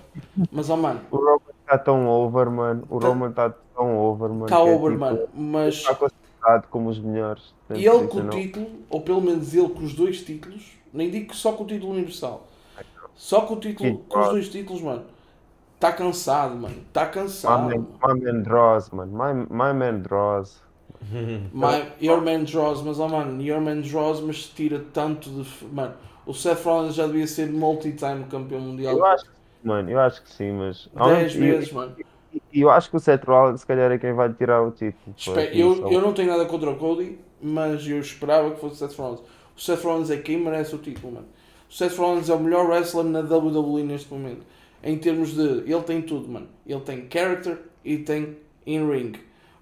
Mas, 0.51 0.69
ó, 0.69 0.77
mano, 0.77 1.01
O 1.11 1.17
Roman 1.17 1.41
está 1.61 1.79
tão 1.79 2.09
over, 2.09 2.51
mano. 2.51 2.85
O 2.91 2.99
Roman 2.99 3.31
está 3.31 3.51
tão 3.51 3.97
over, 3.97 4.29
mano. 4.29 4.45
está 4.45 4.59
é, 4.59 4.63
over, 4.63 4.91
tipo, 4.91 5.01
mano. 5.01 5.29
Mas 5.33 5.75
Está 5.77 5.95
como 6.71 6.89
os 6.89 6.99
melhores. 6.99 7.55
E 7.75 7.87
ele 7.87 8.07
com 8.09 8.19
o 8.19 8.23
Não. 8.25 8.31
título, 8.31 8.67
ou 8.89 9.01
pelo 9.01 9.21
menos 9.21 9.55
ele 9.55 9.69
com 9.69 9.85
os 9.85 9.95
dois 9.95 10.23
títulos, 10.23 10.73
nem 10.93 11.11
digo 11.11 11.35
só 11.35 11.53
com 11.53 11.65
o 11.65 11.67
título 11.67 11.93
universal, 11.93 12.47
só 13.15 13.43
com 13.43 13.55
o 13.55 13.61
título, 13.61 13.89
Sim, 13.91 14.01
com 14.09 14.21
os 14.21 14.29
dois 14.29 14.49
títulos, 14.49 14.83
mano, 14.83 15.05
está 15.75 15.93
cansado, 15.93 16.57
mano, 16.57 16.77
está 16.89 17.07
cansado. 17.07 17.69
My 17.69 17.77
man, 17.77 17.87
mano. 18.01 18.15
my 18.15 18.25
man 18.33 18.43
draws, 18.43 18.91
mano. 18.91 19.13
My, 19.13 19.35
my 19.51 19.73
man 19.73 20.01
draws. 20.01 20.63
My, 21.55 21.93
your 21.99 22.21
man 22.21 22.45
draws, 22.45 22.83
mas 22.83 22.99
oh 23.01 23.09
mano, 23.09 23.41
your 23.43 23.59
man 23.61 23.81
draws, 23.81 24.21
mas 24.21 24.45
tira 24.45 24.85
tanto 24.93 25.31
de. 25.31 25.65
Mano, 25.73 25.95
o 26.27 26.35
Seth 26.35 26.63
Rollins 26.63 26.95
já 26.95 27.07
devia 27.07 27.27
ser 27.27 27.51
multi-time 27.51 28.25
campeão 28.25 28.61
mundial 28.61 28.99
Eu 28.99 29.07
acho 29.07 29.25
que 29.25 29.31
mano, 29.65 29.89
eu 29.91 29.99
acho 29.99 30.23
que 30.23 30.31
sim, 30.31 30.53
mas. 30.53 30.91
10 30.95 31.35
eu- 31.35 31.41
vezes, 31.41 31.73
mano. 31.73 31.97
E 32.33 32.61
eu 32.61 32.71
acho 32.71 32.91
que 32.91 32.97
o 32.97 33.01
Seth 33.01 33.25
Rollins, 33.25 33.61
se 33.61 33.67
calhar, 33.67 33.91
é 33.91 33.99
quem 33.99 34.13
vai 34.13 34.33
tirar 34.33 34.63
o 34.63 34.71
título. 34.73 35.17
Espe- 35.17 35.51
Pô, 35.51 35.55
Eu, 35.55 35.87
eu 35.89 36.01
não 36.01 36.13
tenho 36.13 36.29
nada 36.31 36.47
contra 36.47 36.71
o 36.71 36.77
Cody, 36.77 37.19
mas 37.41 37.87
eu 37.87 37.99
esperava 38.01 38.51
que 38.53 38.61
fosse 38.61 38.75
o 38.83 38.89
Seth 38.89 38.97
Rollins. 38.99 39.21
O 39.57 39.61
Seth 39.61 39.83
Rollins 39.85 40.11
é 40.11 40.17
quem 40.17 40.39
merece 40.39 40.75
o 40.75 40.79
título, 40.79 41.13
mano. 41.15 41.29
O 41.69 41.73
Seth 41.73 41.97
Rollins 41.97 42.29
é 42.29 42.35
o 42.35 42.41
melhor 42.41 42.67
wrestler 42.69 43.05
na 43.05 43.21
WWE 43.23 43.83
neste 43.83 44.13
momento. 44.13 44.45
Em 44.83 44.97
termos 44.99 45.35
de. 45.35 45.43
Ele 45.71 45.83
tem 45.83 46.01
tudo, 46.03 46.29
mano. 46.29 46.49
Ele 46.67 46.81
tem 46.81 47.07
character 47.13 47.59
e 47.85 47.99
tem 47.99 48.37
in-ring. 48.67 49.13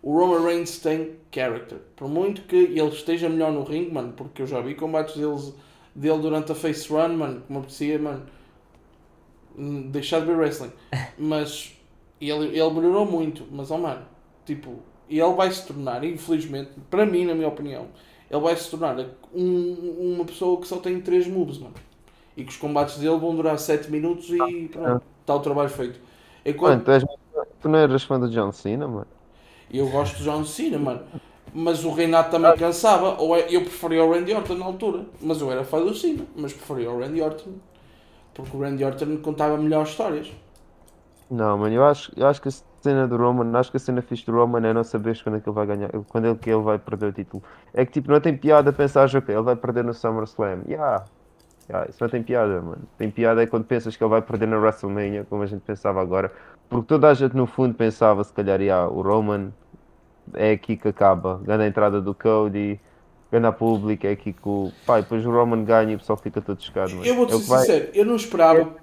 O 0.00 0.16
Roman 0.16 0.44
Reigns 0.46 0.78
tem 0.78 1.16
character. 1.34 1.78
Por 1.96 2.08
muito 2.08 2.42
que 2.42 2.54
ele 2.56 2.88
esteja 2.88 3.28
melhor 3.28 3.52
no 3.52 3.64
ring, 3.64 3.90
mano, 3.90 4.12
porque 4.16 4.42
eu 4.42 4.46
já 4.46 4.60
vi 4.60 4.74
combates 4.76 5.16
deles, 5.16 5.52
dele 5.94 6.18
durante 6.18 6.52
a 6.52 6.54
Face 6.54 6.88
Run, 6.88 7.08
mano, 7.16 7.42
como 7.46 7.58
aprecia, 7.58 7.98
mano. 7.98 8.24
hum, 9.56 9.90
Deixar 9.90 10.20
de 10.20 10.26
ver 10.26 10.36
wrestling. 10.36 10.72
Mas 11.18 11.76
ele, 12.20 12.58
ele 12.58 12.70
melhorou 12.70 13.06
muito. 13.06 13.44
Mas, 13.50 13.70
oh, 13.70 13.78
mano, 13.78 14.02
tipo, 14.44 14.76
ele 15.08 15.32
vai 15.34 15.50
se 15.50 15.66
tornar, 15.66 16.02
infelizmente, 16.04 16.70
para 16.90 17.06
mim, 17.06 17.24
na 17.26 17.34
minha 17.34 17.48
opinião, 17.48 17.86
ele 18.30 18.40
vai 18.40 18.56
se 18.56 18.70
tornar 18.70 18.96
um- 19.34 20.14
uma 20.16 20.24
pessoa 20.24 20.60
que 20.60 20.66
só 20.68 20.78
tem 20.78 21.00
3 21.00 21.26
moves, 21.26 21.58
mano. 21.58 21.74
E 22.36 22.44
que 22.44 22.50
os 22.50 22.56
combates 22.56 22.98
dele 22.98 23.18
vão 23.18 23.34
durar 23.34 23.58
7 23.58 23.90
minutos 23.90 24.30
e 24.30 24.68
pronto, 24.68 25.02
está 25.20 25.34
o 25.34 25.40
trabalho 25.40 25.68
feito. 25.70 26.00
É 26.44 26.52
Mano, 26.52 26.82
tu, 26.84 26.90
és, 26.90 27.04
tu 27.60 27.68
não 27.68 27.78
eras 27.78 28.02
fã 28.04 28.18
do 28.18 28.28
John 28.30 28.52
Cena, 28.52 28.86
mano? 28.88 29.06
eu 29.70 29.88
gosto 29.88 30.16
de 30.18 30.24
John 30.24 30.44
Cena, 30.44 30.78
mano. 30.78 31.02
Mas 31.52 31.84
o 31.84 31.90
Reinado 31.92 32.30
também 32.30 32.54
cansava. 32.56 33.20
Ou 33.20 33.36
é- 33.36 33.46
eu 33.50 33.62
preferia 33.62 34.04
o 34.04 34.12
Randy 34.12 34.32
Orton 34.34 34.54
na 34.54 34.66
altura. 34.66 35.06
Mas 35.20 35.40
eu 35.40 35.50
era 35.50 35.64
fã 35.64 35.80
do 35.84 35.94
Cena. 35.94 36.24
Mas 36.36 36.52
preferia 36.52 36.90
o 36.90 36.98
Randy 37.00 37.22
Orton. 37.22 37.52
Porque 38.34 38.56
o 38.56 38.60
Randy 38.60 38.84
Orton 38.84 39.16
contava 39.18 39.56
melhores 39.56 39.90
histórias. 39.90 40.30
Não, 41.30 41.58
mano, 41.58 41.74
eu 41.74 41.84
acho, 41.84 42.10
eu 42.16 42.26
acho 42.26 42.40
que 42.40 42.48
a 42.48 42.52
cena 42.80 43.06
do 43.06 43.16
Roman, 43.16 43.58
acho 43.58 43.70
que 43.70 43.76
a 43.76 43.80
cena 43.80 44.00
fixe 44.00 44.24
do 44.24 44.32
Roman 44.32 44.66
é 44.66 44.72
não 44.72 44.82
saberes 44.82 45.20
quando 45.20 45.36
é 45.36 45.40
que 45.40 45.48
ele 45.48 45.54
vai 45.54 45.66
ganhar, 45.66 45.90
quando 46.08 46.26
é 46.26 46.34
que 46.34 46.48
ele 46.48 46.62
vai 46.62 46.78
perder 46.78 47.06
o 47.06 47.12
título. 47.12 47.42
É 47.74 47.84
que 47.84 47.92
tipo, 47.92 48.10
não 48.10 48.20
tem 48.20 48.36
piada 48.36 48.72
pensar, 48.72 49.04
ok, 49.14 49.34
ele 49.34 49.42
vai 49.42 49.56
perder 49.56 49.84
no 49.84 49.92
SummerSlam. 49.92 50.62
Yeah. 50.66 51.04
Yeah, 51.68 51.90
isso 51.90 52.02
não 52.02 52.08
tem 52.08 52.22
piada, 52.22 52.62
mano. 52.62 52.82
Tem 52.96 53.10
piada 53.10 53.42
é 53.42 53.46
quando 53.46 53.64
pensas 53.64 53.94
que 53.94 54.02
ele 54.02 54.08
vai 54.10 54.22
perder 54.22 54.48
na 54.48 54.56
WrestleMania, 54.56 55.26
como 55.28 55.42
a 55.42 55.46
gente 55.46 55.60
pensava 55.60 56.00
agora. 56.00 56.32
Porque 56.66 56.86
toda 56.86 57.10
a 57.10 57.14
gente 57.14 57.36
no 57.36 57.46
fundo 57.46 57.74
pensava, 57.74 58.24
se 58.24 58.32
calhar, 58.32 58.58
yeah, 58.58 58.88
o 58.88 59.02
Roman 59.02 59.52
é 60.32 60.52
aqui 60.52 60.78
que 60.78 60.88
acaba. 60.88 61.38
Ganha 61.44 61.64
a 61.64 61.66
entrada 61.66 62.00
do 62.00 62.14
Cody, 62.14 62.80
ganha 63.30 63.48
a 63.48 63.52
público, 63.52 64.06
é 64.06 64.12
aqui 64.12 64.32
que 64.32 64.48
o. 64.48 64.72
Pai, 64.86 65.02
depois 65.02 65.26
o 65.26 65.30
Roman 65.30 65.62
ganha 65.62 65.92
e 65.92 65.96
o 65.96 65.98
pessoal 65.98 66.16
fica 66.16 66.40
todo 66.40 66.58
chocado. 66.62 67.04
Eu 67.04 67.14
vou-te 67.14 67.34
É 67.34 67.38
ser 67.38 67.50
vai- 67.50 67.58
sincero. 67.60 67.90
Eu 67.92 68.04
não 68.06 68.16
esperava. 68.16 68.74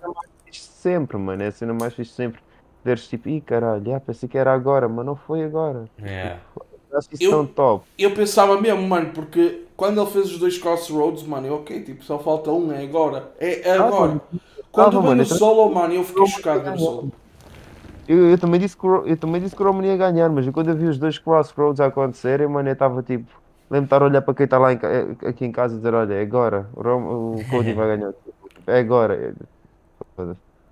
Fixe 0.55 0.69
sempre, 0.81 1.17
mano. 1.17 1.43
É 1.43 1.47
a 1.47 1.51
cena 1.51 1.73
mais 1.73 1.93
fixe 1.93 2.11
sempre. 2.13 2.39
Veres 2.83 3.07
tipo, 3.07 3.27
ih 3.29 3.41
caralho, 3.41 3.95
ah, 3.95 3.99
pensei 3.99 4.29
que 4.29 4.37
era 4.37 4.53
agora, 4.53 4.87
mas 4.87 5.05
não 5.05 5.15
foi 5.15 5.43
agora. 5.43 5.85
É. 6.03 6.37
Acho 6.93 7.09
que 7.09 7.15
isso 7.15 7.23
Eu- 7.25 7.31
tão 7.31 7.45
top. 7.47 7.85
Eu 7.97 8.11
pensava 8.13 8.59
mesmo, 8.61 8.81
mano, 8.87 9.11
porque 9.13 9.63
quando 9.75 9.99
ele 9.99 10.09
fez 10.11 10.27
os 10.31 10.37
dois 10.39 10.57
crossroads, 10.57 11.23
mano, 11.23 11.47
eu 11.47 11.55
ok, 11.55 11.81
tipo, 11.81 12.03
só 12.03 12.19
falta 12.19 12.51
um, 12.51 12.71
é 12.71 12.83
agora. 12.83 13.31
É 13.39 13.71
agora. 13.71 14.21
Quando 14.71 15.01
veio 15.01 15.13
o 15.13 15.21
então- 15.21 15.37
solo, 15.37 15.73
mano, 15.73 15.93
eu 15.93 16.03
fiquei 16.03 16.27
chocado 16.27 16.61
com 16.63 16.71
o 16.71 16.79
solo. 16.79 17.11
Eu, 18.07 18.29
eu 18.29 18.37
também 18.37 18.59
disse 18.59 18.77
que 18.77 18.85
o, 18.85 19.05
eu 19.07 19.17
também 19.17 19.41
disse 19.41 19.55
que 19.55 19.63
o 19.63 19.65
Roman 19.65 19.83
ia 19.87 19.97
ganhar, 19.97 20.29
mas 20.29 20.45
eu, 20.45 20.53
quando 20.53 20.69
eu 20.69 20.75
vi 20.75 20.85
os 20.85 20.99
dois 20.99 21.17
crossroads 21.17 21.79
a 21.81 21.87
acontecerem, 21.87 22.47
mano, 22.47 22.69
eu 22.69 22.73
estava 22.73 23.01
tipo. 23.01 23.25
Lembro 23.67 23.81
de 23.81 23.85
estar 23.87 24.01
a 24.03 24.05
olhar 24.05 24.21
para 24.21 24.33
quem 24.35 24.43
está 24.43 24.59
lá 24.59 24.71
em 24.71 24.79
eh, 24.83 25.27
aqui 25.27 25.43
em 25.43 25.51
casa 25.51 25.73
e 25.73 25.77
dizer, 25.77 25.91
olha, 25.95 26.13
é 26.13 26.21
agora, 26.21 26.69
o, 26.75 26.81
Rom- 26.83 27.35
o 27.35 27.45
Cody 27.49 27.73
vai 27.73 27.97
ganhar. 27.97 28.13
É 28.67 28.77
agora. 28.79 29.33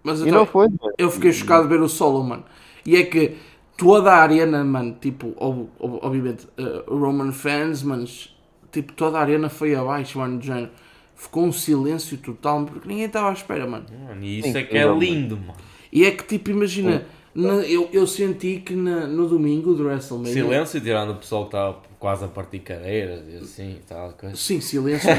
Mas 0.03 0.21
E 0.21 0.25
então, 0.27 0.31
não 0.31 0.45
foi, 0.45 0.67
mano. 0.69 0.93
eu 0.97 1.09
fiquei 1.11 1.31
chocado 1.31 1.63
de 1.63 1.69
ver 1.69 1.81
o 1.81 1.89
solo, 1.89 2.23
mano. 2.23 2.43
E 2.85 2.95
é 2.95 3.03
que 3.03 3.37
toda 3.77 4.11
a 4.13 4.17
arena, 4.21 4.63
mano, 4.63 4.97
tipo, 4.99 5.33
ob- 5.37 5.69
ob- 5.79 5.99
obviamente, 6.03 6.47
eh, 6.57 6.83
Roman 6.87 7.31
fans, 7.31 7.83
mas 7.83 8.35
tipo, 8.71 8.93
toda 8.93 9.17
a 9.17 9.21
arena 9.21 9.49
foi 9.49 9.75
abaixo, 9.75 10.17
mano, 10.19 10.37
do 10.39 10.45
género. 10.45 10.71
Ficou 11.15 11.45
um 11.45 11.51
silêncio 11.51 12.17
total, 12.17 12.65
porque 12.65 12.87
ninguém 12.87 13.05
estava 13.05 13.29
à 13.29 13.33
espera, 13.33 13.65
mano. 13.67 13.85
Mano, 13.89 14.23
e 14.23 14.39
isso 14.39 14.49
Sim, 14.49 14.57
é 14.57 14.63
que 14.63 14.77
é 14.77 14.85
lindo, 14.93 15.37
mano. 15.37 15.59
E 15.91 16.05
é 16.05 16.11
que, 16.11 16.23
tipo, 16.23 16.49
imagina, 16.49 16.91
na- 16.99 17.05
eu, 17.35 17.89
eu 17.91 18.05
senti 18.05 18.57
que 18.63 18.75
na- 18.75 19.07
no 19.07 19.27
domingo 19.27 19.73
do 19.73 19.85
WrestleMania. 19.85 20.33
Silêncio, 20.33 20.79
tirando 20.81 21.11
o 21.11 21.15
pessoal 21.15 21.43
que 21.43 21.47
estava 21.47 21.77
quase 21.99 22.25
a 22.25 22.27
partir 22.27 22.59
cadeiras 22.59 23.21
e 23.31 23.37
assim 23.37 23.71
e 23.71 23.81
tal. 23.87 24.11
Coisa. 24.13 24.35
Sim, 24.35 24.61
silêncio, 24.61 25.09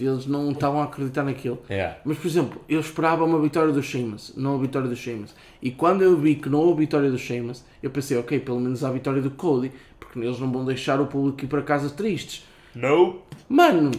eles 0.00 0.26
não 0.26 0.50
estavam 0.50 0.80
a 0.80 0.84
acreditar 0.84 1.22
naquilo. 1.22 1.60
Yeah. 1.70 1.98
Mas, 2.04 2.18
por 2.18 2.26
exemplo, 2.26 2.60
eu 2.68 2.80
esperava 2.80 3.24
uma 3.24 3.40
vitória 3.40 3.72
do 3.72 3.82
Sheamus, 3.82 4.32
não 4.36 4.56
a 4.56 4.58
vitória 4.58 4.88
do 4.88 4.96
Sheamus. 4.96 5.34
E 5.60 5.70
quando 5.70 6.02
eu 6.02 6.16
vi 6.16 6.34
que 6.34 6.48
não 6.48 6.58
houve 6.60 6.80
vitória 6.80 7.10
do 7.10 7.18
Sheamus, 7.18 7.62
eu 7.82 7.90
pensei, 7.90 8.16
ok, 8.16 8.40
pelo 8.40 8.58
menos 8.58 8.82
há 8.82 8.88
a 8.88 8.92
vitória 8.92 9.22
do 9.22 9.30
Cody, 9.30 9.70
porque 10.00 10.18
eles 10.18 10.38
não 10.40 10.50
vão 10.50 10.64
deixar 10.64 11.00
o 11.00 11.06
público 11.06 11.44
ir 11.44 11.48
para 11.48 11.62
casa 11.62 11.90
tristes. 11.90 12.44
No. 12.74 13.20
Mano, 13.48 13.90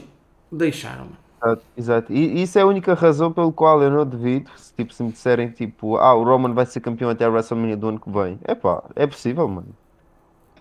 deixaram, 0.51 1.05
mano. 1.05 1.22
Exato, 1.43 1.65
exato. 1.75 2.13
E 2.13 2.41
isso 2.41 2.57
é 2.57 2.61
a 2.61 2.65
única 2.65 2.93
razão 2.93 3.31
pelo 3.31 3.51
qual 3.51 3.81
eu 3.83 3.89
não 3.91 4.05
devido, 4.05 4.49
se, 4.57 4.73
tipo, 4.73 4.93
se 4.93 5.03
me 5.03 5.11
disserem 5.11 5.49
tipo, 5.51 5.97
ah, 5.97 6.13
o 6.13 6.23
Roman 6.23 6.53
vai 6.53 6.65
ser 6.65 6.79
campeão 6.79 7.09
até 7.09 7.25
a 7.25 7.29
WrestleMania 7.29 7.75
do 7.75 7.89
ano 7.89 7.99
que 7.99 8.09
vem. 8.09 8.39
É 8.43 8.55
pá, 8.55 8.83
é 8.95 9.05
possível, 9.05 9.47
mano. 9.47 9.75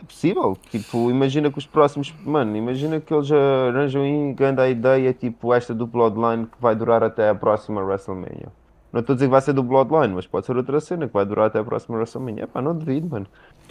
É 0.03 0.05
possível. 0.05 0.57
Tipo, 0.71 1.11
imagina 1.11 1.51
que 1.53 1.59
os 1.59 1.67
próximos, 1.67 2.13
mano, 2.25 2.57
imagina 2.57 3.01
que 3.01 3.15
eles 3.15 3.31
arranjam 3.33 4.03
aí 4.03 4.35
grande 4.35 4.63
ideia, 4.71 5.13
tipo, 5.15 5.55
esta 5.55 5.75
do 5.75 5.87
Bloodline 5.87 6.47
que 6.47 6.61
vai 6.61 6.75
durar 6.77 7.03
até 7.05 7.29
a 7.29 7.35
próxima 7.35 7.83
WrestleMania. 7.83 8.53
Não 8.93 9.01
estou 9.01 9.15
a 9.15 9.17
dizer 9.17 9.27
que 9.27 9.31
vai 9.33 9.41
ser 9.43 9.53
do 9.55 9.63
Bloodline, 9.63 10.15
mas 10.15 10.27
pode 10.27 10.47
ser 10.47 10.57
outra 10.57 10.81
cena 10.81 11.07
que 11.09 11.15
vai 11.15 11.25
durar 11.27 11.47
até 11.47 11.59
a 11.61 11.65
próxima 11.65 11.97
WrestleMania. 11.97 12.45
É 12.45 12.47
pá, 12.47 12.63
não 12.63 12.77
devido, 12.77 13.09
mano. 13.11 13.27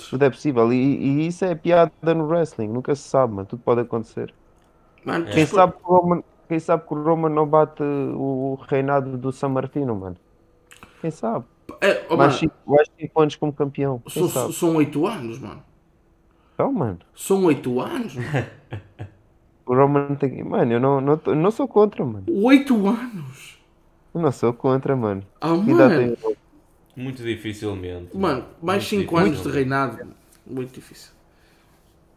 Tudo 0.10 0.24
é 0.26 0.30
possível. 0.30 0.71
E, 0.74 0.78
e 0.78 1.28
isso 1.28 1.45
é 1.45 1.56
piada 1.56 1.91
no 2.15 2.26
wrestling, 2.28 2.69
nunca 2.69 2.95
se 2.95 3.04
sabe, 3.04 3.34
mano. 3.36 3.47
Tudo 3.47 3.62
pode 3.63 3.82
acontecer. 3.82 4.34
Mano, 5.04 5.28
Quem 5.30 5.45
tipo, 5.45 5.56
sabe, 5.56 5.74
que 5.74 5.80
o 5.84 5.95
Roman, 5.95 6.24
quem 6.52 6.60
sabe 6.60 6.86
que 6.86 6.94
o 6.94 7.02
Roman 7.02 7.30
não 7.30 7.48
bate 7.48 7.82
o 7.82 8.60
reinado 8.68 9.18
do 9.18 9.32
San 9.32 9.48
Martino, 9.48 9.96
mano? 9.96 10.18
Quem 11.00 11.10
sabe? 11.10 11.46
é, 11.80 12.06
oh, 12.10 12.18
Mais 12.18 12.34
mano, 12.34 12.40
5 12.40 12.56
mais 12.66 12.90
cinco 13.00 13.22
anos 13.22 13.36
como 13.38 13.54
campeão. 13.54 14.00
Quem 14.00 14.28
são, 14.28 14.30
sabe? 14.30 14.54
são 14.54 14.76
8 14.76 15.08
anos, 15.08 15.40
mano. 15.40 15.64
Então, 16.54 16.74
mano, 16.74 17.00
São 17.16 17.46
8 17.46 17.80
anos, 17.80 18.16
mano. 18.16 18.28
o 19.66 19.74
Roman 19.74 20.16
tem. 20.16 20.44
Mano, 20.44 20.74
eu 20.74 20.80
não, 20.82 21.00
não, 21.00 21.18
tô- 21.18 21.34
não 21.34 21.52
sou 21.52 21.70
contra, 21.70 22.04
mano. 22.04 22.26
8 22.28 22.76
anos. 22.86 23.58
Eu 24.14 24.20
não 24.20 24.32
sou 24.34 24.54
contra, 24.54 24.94
mano. 24.94 25.24
Ah, 25.40 25.56
mano. 25.56 26.18
Muito 26.98 27.24
dificilmente. 27.24 28.18
Mano, 28.18 28.44
mais 28.62 28.84
Muito 28.92 29.06
5 29.06 29.18
anos 29.18 29.42
de 29.42 29.50
reinado. 29.50 30.06
Muito 30.46 30.74
difícil. 30.74 31.12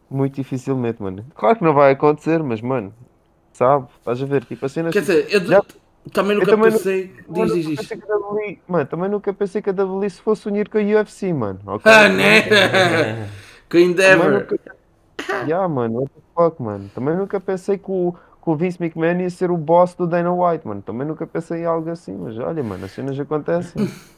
Muito 0.09 0.35
dificilmente, 0.35 1.01
mano. 1.01 1.25
Claro 1.33 1.57
que 1.57 1.63
não 1.63 1.73
vai 1.73 1.93
acontecer, 1.93 2.43
mas, 2.43 2.59
mano, 2.59 2.93
sabe? 3.55 3.87
Estás 3.99 4.21
a 4.21 4.25
ver? 4.25 4.43
Tipo, 4.45 4.65
a 4.65 4.69
cena. 4.69 4.89
Quer 4.91 5.01
dizer, 5.01 5.27
eu 5.29 5.39
Já- 5.45 5.63
também 6.13 6.35
nunca 6.37 6.51
também 6.51 6.69
não- 6.71 6.77
pensei. 6.77 7.11
Mano, 7.27 7.45
Diz, 7.45 7.53
diz, 7.55 7.65
diz. 7.67 7.79
pensei 7.87 7.97
a 8.09 8.15
WWE 8.15 8.59
Mano, 8.67 8.85
também 8.85 9.09
nunca 9.09 9.33
pensei 9.33 9.61
que 9.61 9.69
a 9.69 9.73
WWE 9.73 10.09
se 10.09 10.21
fosse 10.21 10.47
unir 10.47 10.69
com 10.69 10.77
a 10.77 10.81
UFC, 10.81 11.33
mano. 11.33 11.59
ok? 11.65 11.91
Ah, 11.91 12.09
né? 12.09 12.41
Com 13.67 13.77
Também 13.79 13.85
Endeavor. 13.91 14.31
nunca... 14.31 14.59
Yeah, 15.47 15.67
mano, 15.67 16.01
what 16.01 16.11
the 16.13 16.21
fuck, 16.35 16.61
mano. 16.61 16.89
Também 16.93 17.15
nunca 17.17 17.39
pensei 17.39 17.77
que 17.79 17.89
o, 17.89 18.13
que 18.13 18.49
o 18.49 18.55
Vince 18.55 18.77
McMahon 18.81 19.21
ia 19.21 19.29
ser 19.31 19.49
o 19.49 19.57
boss 19.57 19.95
do 19.95 20.05
Dana 20.05 20.31
White, 20.31 20.67
mano. 20.67 20.81
Também 20.83 21.07
nunca 21.07 21.25
pensei 21.25 21.61
em 21.61 21.65
algo 21.65 21.89
assim, 21.89 22.15
mas 22.15 22.37
olha, 22.37 22.61
mano, 22.63 22.85
as 22.85 22.91
cenas 22.91 23.19
acontecem. 23.19 23.89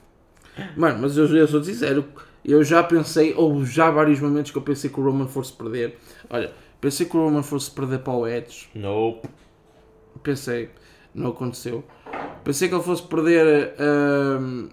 Mano, 0.76 0.98
mas 1.02 1.16
eu, 1.16 1.28
eu 1.38 1.48
sou 1.48 1.64
sincero, 1.64 2.04
eu 2.44 2.64
já 2.64 2.82
pensei, 2.84 3.32
ou 3.38 3.64
já 3.64 3.90
há 3.90 3.92
vários 3.92 4.20
momentos 4.20 4.50
que 4.52 4.58
eu 4.58 4.62
pensei 4.64 4.90
que 4.90 5.00
o 5.00 5.04
Roman 5.04 5.28
fosse 5.28 5.54
perder. 5.54 6.00
Olha, 6.32 6.52
pensei 6.82 7.06
que 7.06 7.16
o 7.18 7.24
Roman 7.24 7.44
fosse 7.44 7.70
perder 7.72 8.00
para 8.00 8.14
o 8.14 8.28
Edge. 8.28 8.70
Nope. 8.76 9.28
Pensei, 10.24 10.70
não 11.14 11.30
aconteceu. 11.30 11.84
Pensei 12.44 12.68
que 12.70 12.76
ele 12.76 12.84
fosse 12.84 13.04
perder 13.04 13.76
ahm, 13.80 14.70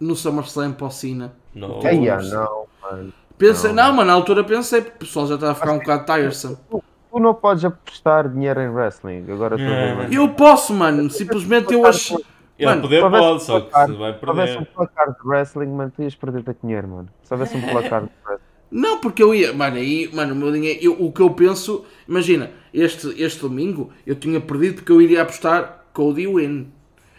no 0.00 0.14
SummerSlam 0.14 0.72
para 0.72 0.86
o 0.86 0.90
Cena. 0.90 1.32
Que- 1.80 1.86
Ai, 1.88 2.08
ah, 2.08 2.20
não, 2.22 2.66
mano. 2.82 3.12
Pensei, 3.36 3.72
não, 3.72 3.92
mano, 3.92 4.04
na 4.08 4.12
altura 4.14 4.42
pensei, 4.44 4.80
porque 4.80 4.96
o 4.96 4.98
pessoal 5.00 5.26
já 5.26 5.34
estava 5.36 5.52
a 5.52 5.54
ficar 5.54 5.72
um 5.72 5.78
bocado 5.78 6.04
tiresome. 6.04 6.56
Tu 6.70 7.18
não 7.20 7.34
podes 7.34 7.64
apostar 7.64 8.28
dinheiro 8.28 8.60
em 8.60 8.68
wrestling. 8.68 9.24
Agora 9.30 9.56
estou 9.56 9.72
a 9.72 10.06
ver. 10.06 10.12
Eu 10.12 10.28
posso, 10.34 10.74
mano, 10.74 11.08
simplesmente 11.10 11.72
eu 11.72 11.86
acho. 11.86 12.16
Ele 12.58 12.68
Mano, 12.70 12.82
poder 12.82 13.00
pode, 13.00 13.16
um 13.16 13.38
só 13.38 13.60
que 13.60 13.66
se 13.70 13.92
vai 13.96 14.18
Se 14.18 14.26
houvesse 14.26 14.52
um 14.54 14.56
perder. 14.64 14.74
placar 14.74 15.12
de 15.12 15.28
wrestling, 15.28 15.68
mano, 15.68 15.92
tu 15.94 16.02
ias 16.02 16.14
perder 16.16 16.42
teu 16.42 16.56
dinheiro, 16.60 16.88
mano. 16.88 17.08
Se 17.22 17.32
houvesse 17.32 17.56
um 17.56 17.60
placar 17.70 18.02
de 18.02 18.10
wrestling. 18.26 18.47
Não, 18.70 19.00
porque 19.00 19.22
eu 19.22 19.34
ia, 19.34 19.52
mano, 19.52 19.76
aí, 19.76 20.10
mano, 20.12 20.34
o 20.34 20.36
meu 20.36 20.52
dinheiro, 20.52 20.78
eu- 20.82 20.96
o 21.02 21.10
que 21.10 21.20
eu 21.22 21.30
penso, 21.30 21.84
imagina, 22.06 22.50
este, 22.72 23.14
este 23.22 23.40
domingo 23.40 23.90
eu 24.06 24.14
tinha 24.14 24.40
perdido 24.40 24.76
porque 24.76 24.92
eu 24.92 25.00
iria 25.00 25.22
apostar 25.22 25.84
Cody 25.94 26.26
Win. 26.26 26.68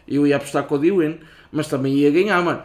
Eu 0.07 0.27
ia 0.27 0.35
apostar 0.37 0.63
Cody 0.65 0.91
Win, 0.91 1.17
mas 1.51 1.67
também 1.67 1.93
ia 1.95 2.11
ganhar, 2.11 2.41
mano. 2.43 2.61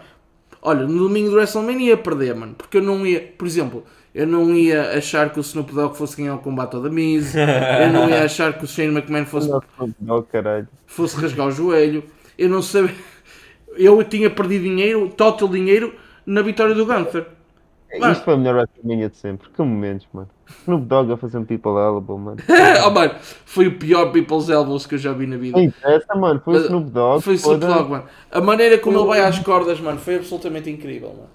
Olha, 0.61 0.87
no 0.87 0.99
domingo 1.05 1.31
do 1.31 1.37
WrestleMania 1.37 1.88
ia 1.90 1.97
perder, 1.97 2.35
mano, 2.35 2.55
porque 2.57 2.79
eu 2.79 2.83
não 2.83 3.07
ia, 3.07 3.20
por 3.37 3.47
exemplo, 3.47 3.85
eu 4.14 4.27
não 4.27 4.55
ia 4.55 4.92
achar 4.97 5.31
que 5.31 5.38
o 5.38 5.42
Snoop 5.42 5.73
Dogg 5.75 5.97
fosse 5.97 6.16
ganhar 6.16 6.35
o 6.37 6.38
combate 6.38 6.75
ao 6.77 6.83
The 6.83 6.88
Miz, 6.90 7.35
eu 7.35 7.92
não 7.92 8.09
ia 8.09 8.25
achar 8.25 8.53
que 8.57 8.64
o 8.64 8.66
Shane 8.68 8.88
McMahon 8.94 9.27
fosse, 9.27 9.49
Não, 10.01 10.23
caralho. 10.23 10.68
fosse 10.87 11.16
rasgar 11.20 11.49
o 11.49 11.51
joelho, 11.51 12.03
eu 12.38 12.49
não 12.49 12.62
sabia, 12.62 12.94
eu 13.77 14.03
tinha 14.05 14.31
perdido 14.31 14.62
dinheiro, 14.62 15.09
total 15.14 15.49
dinheiro, 15.49 15.94
na 16.25 16.40
vitória 16.40 16.75
do 16.75 16.87
Gunther. 16.87 17.27
Mano. 18.01 18.13
Isto 18.13 18.25
foi 18.25 18.35
a 18.35 18.37
melhor 18.37 18.55
WrestleMania 18.57 19.09
de 19.11 19.17
sempre. 19.17 19.49
Que 19.51 19.63
momentos, 19.63 20.07
mano. 20.13 20.29
Snoop 20.63 20.85
Dogg 20.87 21.13
a 21.13 21.17
fazer 21.17 21.39
um 21.39 21.45
people 21.45 21.73
elbow, 21.79 22.19
mano. 22.19 22.37
oh, 22.87 22.91
mano, 22.93 23.15
foi 23.45 23.67
o 23.69 23.79
pior 23.79 24.11
People's 24.13 24.49
Elbows 24.49 24.87
que 24.87 24.95
eu 24.95 24.99
já 24.99 25.13
vi 25.13 25.27
na 25.27 25.37
vida. 25.37 25.61
Interessa, 25.61 26.15
mano. 26.15 26.41
Foi 26.45 26.55
o 26.55 26.61
Snoop 26.65 26.91
Dogg. 26.91 27.23
Foi 27.23 27.35
Snoop 27.35 27.61
foda-se. 27.61 27.79
Dogg, 27.79 27.91
mano. 27.91 28.05
A 28.31 28.41
maneira 28.41 28.79
como 28.79 28.99
ele 28.99 29.07
vai 29.07 29.21
às 29.21 29.39
cordas, 29.39 29.81
mano, 29.81 29.99
foi 29.99 30.17
absolutamente 30.17 30.69
incrível, 30.71 31.11
mano. 31.11 31.29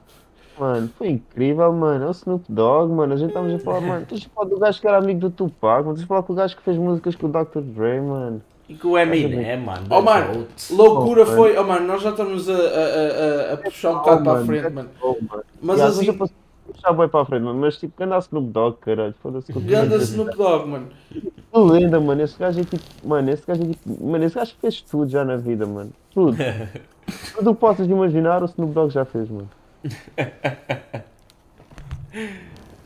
Mano, 0.58 0.90
foi 0.98 1.08
incrível, 1.10 1.72
mano. 1.72 2.06
É 2.06 2.08
o 2.08 2.12
Snoop 2.12 2.44
Dogg, 2.50 2.92
mano. 2.92 3.14
A 3.14 3.18
gente 3.18 3.30
estamos 3.30 3.54
a 3.54 3.60
falar, 3.60 3.82
mano. 3.82 4.06
Tens 4.06 4.22
de 4.22 4.30
falar 4.30 4.50
do 4.50 4.60
gajo 4.60 4.82
que 4.82 4.88
era 4.88 4.98
amigo 4.98 5.20
do 5.22 5.30
Tupac, 5.30 5.84
mano. 5.84 5.94
Tens 5.94 6.02
de 6.02 6.08
falar 6.08 6.24
com 6.24 6.34
o 6.34 6.36
gajo 6.36 6.56
que 6.58 6.62
fez 6.64 6.78
músicas 6.78 7.16
com 7.16 7.28
o 7.28 7.32
Dr. 7.32 7.62
Dre, 7.62 8.02
mano. 8.02 8.42
E 8.68 8.76
com 8.76 8.90
o 8.90 8.98
Eminem, 8.98 9.58
mano. 9.62 9.88
Oh, 9.90 10.02
mano, 10.02 10.48
loucura 10.70 11.24
Oh, 11.24 11.26
foi. 11.26 11.58
Oh, 11.58 11.64
mano, 11.64 11.88
nós 11.88 12.02
já 12.04 12.12
estamos 12.12 12.48
a, 12.48 12.54
a, 12.54 12.58
a, 12.58 13.54
a 13.54 13.58
puxar 13.58 13.92
um 13.92 13.96
bocado 13.96 14.22
Oh, 14.22 14.24
para 14.24 14.40
a 14.42 14.46
frente, 14.46 14.70
mano. 14.70 14.90
Oh, 15.02 15.16
mano. 15.28 15.44
Mas 15.62 15.78
Yeah, 15.80 15.96
assim, 15.96 16.30
puxar 16.70 16.94
bem 16.94 17.08
para 17.10 17.22
a 17.22 17.26
frente, 17.26 17.44
mano. 17.44 17.60
Mas 17.60 17.78
tipo, 17.78 18.04
anda 18.04 18.18
Snoop 18.20 18.48
Dogg, 18.52 18.78
caralho. 18.80 19.14
Foda-se. 19.22 19.52
com 19.54 19.60
ganda. 19.62 19.98
Snoop 19.98 20.36
Dogg, 20.38 20.68
mano. 20.68 20.88
Que 21.10 21.60
lenda, 21.60 22.00
mano. 22.00 22.22
Esse 22.22 22.38
gajo 22.38 22.60
é 22.60 22.64
tipo. 22.64 22.84
Mano, 23.08 23.30
esse 23.30 23.46
gajo 23.46 23.64
é 23.64 23.68
tipo. 23.68 24.06
Mano, 24.06 24.24
esse 24.26 24.36
gajo 24.36 24.56
fez 24.62 24.82
tudo 24.82 25.10
já 25.10 25.24
na 25.26 25.38
vida, 25.38 25.66
mano. 25.66 25.92
Tudo. 26.14 26.38
tudo 27.36 27.52
o 27.52 27.56
que 27.56 27.60
possas 27.62 27.88
imaginar, 27.88 28.42
o 28.42 28.46
Snoop 28.46 28.74
Dogg 28.74 28.92
já 28.92 29.06
fez, 29.06 29.30
mano. 29.30 29.50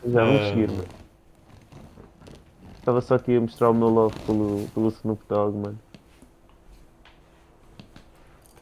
Já 0.06 0.24
vamos 0.24 0.40
Ah. 0.42 0.48
seguir, 0.50 0.70
mano. 0.70 0.84
Estava 2.78 3.00
só 3.00 3.14
aqui 3.14 3.36
a 3.36 3.40
mostrar 3.40 3.70
o 3.70 3.74
meu 3.74 3.88
love 3.88 4.14
pelo, 4.26 4.68
pelo 4.74 4.88
Snoop 4.88 5.22
Dogg, 5.28 5.56
mano. 5.56 5.78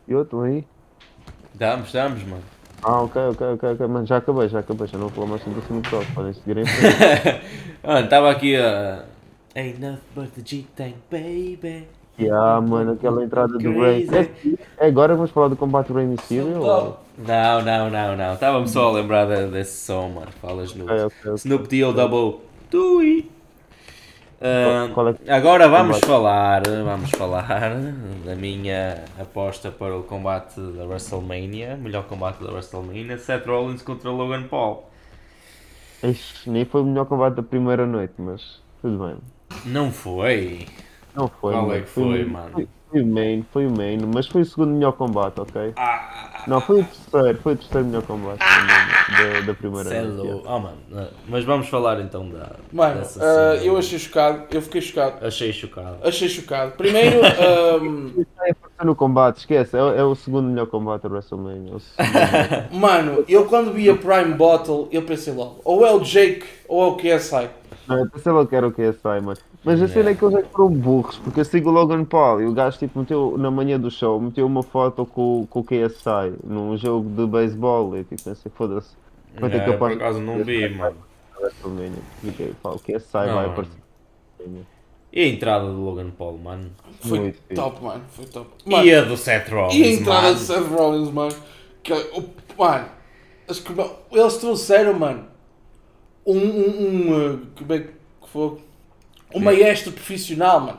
E 0.07 0.15
outro 0.15 0.43
aí? 0.43 0.65
Damos, 1.55 1.93
damos, 1.93 2.23
mano. 2.25 2.43
Ah, 2.85 3.03
ok, 3.03 3.17
ok, 3.31 3.47
ok, 3.55 3.71
ok, 3.75 3.87
mano. 3.87 4.07
Já 4.07 4.17
acabei, 4.17 4.49
já 4.49 4.59
acabei. 4.59 4.87
Já 4.89 4.99
não 4.99 5.07
vou 5.09 5.15
falar 5.15 5.27
mais 5.29 5.43
sobre 5.43 5.61
o 5.61 5.81
Dogg. 5.83 6.07
Podem 6.15 6.33
seguir 6.33 6.59
em 6.59 6.67
frente. 6.67 7.41
Mano, 7.85 8.05
estava 8.05 8.31
aqui 8.31 8.57
a. 8.57 9.05
Ain't 9.55 9.81
nothing 9.81 10.01
but 10.15 10.31
the 10.35 10.43
G-Tank, 10.45 10.95
baby. 11.11 11.87
ah, 12.33 12.61
mano, 12.61 12.93
aquela 12.93 13.23
entrada 13.25 13.59
do 13.59 13.81
Ray. 13.81 14.09
É, 14.79 14.85
é 14.85 14.87
agora 14.89 15.15
vamos 15.15 15.31
falar 15.31 15.49
do 15.49 15.57
combate 15.57 15.93
Rey 15.93 16.07
Mysterio? 16.07 16.61
ou- 16.63 16.97
Não, 17.19 17.63
não, 17.63 17.91
não, 17.91 18.17
não. 18.17 18.35
Estava-me 18.35 18.67
só 18.69 18.89
a 18.89 18.93
lembrar 18.93 19.27
de- 19.27 19.51
desse 19.51 19.85
som, 19.85 20.09
mano. 20.09 20.29
Falas 20.41 20.75
no. 20.75 20.85
Ok, 20.85 20.95
ok, 21.05 21.17
ok. 21.25 21.35
Snoop 21.37 21.69
Deal 21.69 21.93
Double 21.93 22.41
Tui. 22.71 23.31
Ah, 24.45 24.89
é 25.25 25.33
agora 25.37 25.69
vamos 25.69 25.99
combate? 25.99 26.01
falar, 26.01 26.63
vamos 26.67 27.11
falar 27.11 27.71
da 28.27 28.35
minha 28.35 29.05
aposta 29.21 29.71
para 29.71 29.97
o 29.97 30.03
combate 30.03 30.61
da 30.61 30.85
WrestleMania, 30.85 31.77
melhor 31.77 32.05
combate 32.09 32.43
da 32.43 32.51
WrestleMania, 32.51 33.19
Seth 33.19 33.47
Rollins 33.47 33.83
contra 33.83 34.11
Logan 34.11 34.49
Paul. 34.49 34.91
Ixi, 36.03 36.51
nem 36.51 36.65
foi 36.65 36.83
o 36.83 36.85
melhor 36.85 37.07
combate 37.07 37.37
da 37.37 37.43
primeira 37.43 37.87
noite, 37.87 38.15
mas 38.19 38.63
tudo 38.81 39.05
bem. 39.07 39.19
Não 39.65 39.91
foi? 39.93 40.67
Não 41.15 41.29
foi, 41.29 41.55
Qual 41.55 41.73
é 41.73 41.81
que 41.81 41.87
foi, 41.89 42.25
o- 42.25 42.31
mano? 42.33 42.69
Foi, 42.93 43.01
o 43.01 43.07
main, 43.07 43.47
foi 43.51 43.67
o 43.67 43.71
main, 43.71 43.99
mas 44.15 44.27
foi 44.27 44.43
o 44.43 44.45
segundo 44.45 44.75
melhor 44.75 44.93
combate, 44.93 45.41
ok? 45.41 45.73
Ah, 45.77 46.45
Não, 46.47 46.61
foi 46.61 46.83
o 46.83 46.85
terceiro, 46.85 47.39
foi 47.39 47.55
o 47.55 47.57
terceiro 47.57 47.87
melhor 47.87 48.03
combate 48.03 48.39
da, 48.39 49.41
da 49.47 49.55
primeira 49.55 49.95
é 49.95 50.03
louco. 50.03 50.47
Oh, 50.47 50.59
mano, 50.59 50.77
mas 51.27 51.43
vamos 51.43 51.69
falar 51.69 52.01
então 52.01 52.29
da. 52.29 52.51
Mano, 52.71 52.99
dessa 53.01 53.19
ah, 53.19 53.57
cena. 53.57 53.65
eu 53.65 53.79
achei 53.79 53.99
chocado, 53.99 54.45
eu 54.51 54.61
fiquei 54.61 54.83
chocado. 54.83 55.27
Achei 55.27 55.53
chocado. 55.55 55.97
Achei 56.03 56.29
chocado. 56.29 56.73
Primeiro, 56.73 57.21
pensa 58.45 58.85
no 58.85 58.95
combate, 58.95 59.39
esquece, 59.39 59.75
é, 59.75 59.81
é 59.81 60.05
o 60.05 60.15
segundo 60.15 60.49
melhor 60.49 60.67
combate 60.67 61.05
da 61.05 61.09
WrestleMania. 61.09 61.73
é. 61.97 62.69
Mano, 62.77 63.25
eu 63.27 63.47
quando 63.47 63.73
vi 63.73 63.89
a 63.89 63.97
Prime 63.97 64.35
Bottle, 64.35 64.87
eu 64.93 65.01
pensei 65.01 65.33
logo, 65.33 65.63
ou 65.65 65.87
é 65.87 65.91
o 65.91 66.01
Jake 66.01 66.45
ou 66.69 66.83
é 66.83 66.87
o 66.89 66.97
KSI. 66.97 67.49
Não, 67.89 67.99
eu 67.99 68.11
pensei 68.11 68.31
logo 68.31 68.49
que 68.49 68.55
era 68.55 68.69
o 68.69 68.75
é 68.79 69.21
mano. 69.21 69.39
Mas 69.65 69.81
a 69.81 69.87
cena 69.87 70.11
é 70.11 70.15
que 70.15 70.25
eles 70.25 70.37
é 70.37 70.43
que 70.43 70.51
foram 70.51 70.71
burros, 70.71 71.19
porque 71.19 71.41
eu 71.41 71.45
sigo 71.45 71.71
o 71.71 71.73
Logan 71.73 72.05
Paul 72.05 72.43
e 72.43 72.47
o 72.47 72.53
gajo 72.53 72.79
tipo, 72.79 72.99
meteu 72.99 73.39
na 73.39 73.51
manhã 73.51 73.79
do 73.79 73.91
show, 73.91 74.21
meteu 74.21 74.45
uma 74.47 74.63
foto 74.63 75.07
com, 75.07 75.47
com 75.49 75.61
o 75.61 75.65
KSI 75.65 76.35
num 76.45 76.77
jogo 76.77 77.09
de 77.09 77.27
beisebol 77.27 77.97
e 77.97 78.05
tipo, 78.05 78.25
pensei, 78.25 78.51
foda-se. 78.53 78.97
Vai 79.39 79.51
ter 79.51 79.59
É, 79.59 79.65
que 79.65 79.71
por 79.71 79.75
apanhar 79.77 79.97
acaso 79.97 80.21
não 80.21 80.45
vi, 80.45 80.69
mano. 80.69 80.97
O 82.65 82.79
KSI 82.79 83.27
Não, 83.27 83.35
vai 83.35 83.47
aparecer. 83.47 83.83
E 85.13 85.21
a 85.21 85.27
entrada 85.29 85.67
do 85.67 85.81
Logan 85.81 86.11
Paul, 86.11 86.39
mano. 86.39 86.71
Foi 87.01 87.19
Muito 87.19 87.55
top, 87.55 87.85
mano, 87.85 88.03
foi 88.11 88.25
top. 88.27 88.49
Mano, 88.65 88.87
E 88.87 88.95
a 88.95 89.03
do 89.03 89.17
Seth 89.17 89.49
Rollins, 89.51 89.75
E 89.79 89.85
a 89.85 89.93
entrada 89.93 90.23
mano. 90.23 90.39
de 90.39 90.41
Seth 90.41 90.69
Rollins, 90.69 91.11
mano. 91.13 91.37
Que, 91.83 91.93
o- 91.93 92.25
mano, 92.59 92.89
acho 93.49 93.63
que 93.63 93.73
eles 94.13 94.37
trouxeram, 94.39 94.95
mano, 94.99 95.27
um. 96.27 96.39
um, 96.39 97.11
um 97.11 97.35
uh, 97.35 97.47
como 97.57 97.73
é 97.73 97.79
que 97.81 97.91
foi? 98.27 98.59
Um 99.35 99.41
maestro 99.41 99.93
profissional, 99.93 100.61
mano. 100.61 100.79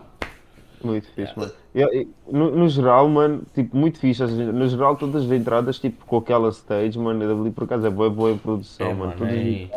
Muito 0.83 1.07
fixe, 1.15 1.31
mano. 1.37 1.51
Eu- 1.73 1.91
eu- 1.93 2.07
no, 2.29 2.55
no 2.55 2.67
geral, 2.69 3.07
mano, 3.07 3.43
tipo, 3.55 3.75
muito 3.75 3.97
fixe. 3.99 4.21
as- 4.21 4.31
No 4.31 4.67
geral, 4.67 4.95
todas 4.97 5.23
as 5.23 5.31
entradas, 5.31 5.79
tipo, 5.79 6.05
com 6.05 6.17
aquela 6.17 6.49
stage, 6.49 6.99
mano, 6.99 7.41
ali 7.41 7.51
por 7.51 7.63
acaso 7.63 7.87
é 7.87 7.89
boa, 7.89 8.09
boa 8.09 8.31
em 8.31 8.37
produção, 8.37 8.87
É, 8.87 8.93
mano. 8.93 9.15
mano, 9.17 9.31
é- 9.31 9.67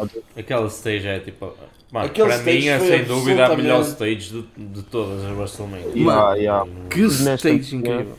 Aquela 0.41 0.67
stage 0.67 1.07
é 1.07 1.21
tipo. 1.21 1.53
Mano, 1.93 2.07
Aquele 2.07 2.27
para 2.29 2.39
mim 2.43 2.67
é 2.67 2.79
sem 2.81 3.05
dúvida 3.05 3.47
a 3.47 3.57
melhor 3.57 3.81
stage 3.83 4.31
de, 4.57 4.65
de 4.65 4.83
todas 4.83 5.25
as 5.25 5.31
WrestleMania. 5.37 5.87
Yeah, 5.95 6.35
yeah. 6.35 6.67
Que 6.91 7.01
stage 7.03 7.77
incrível. 7.77 8.19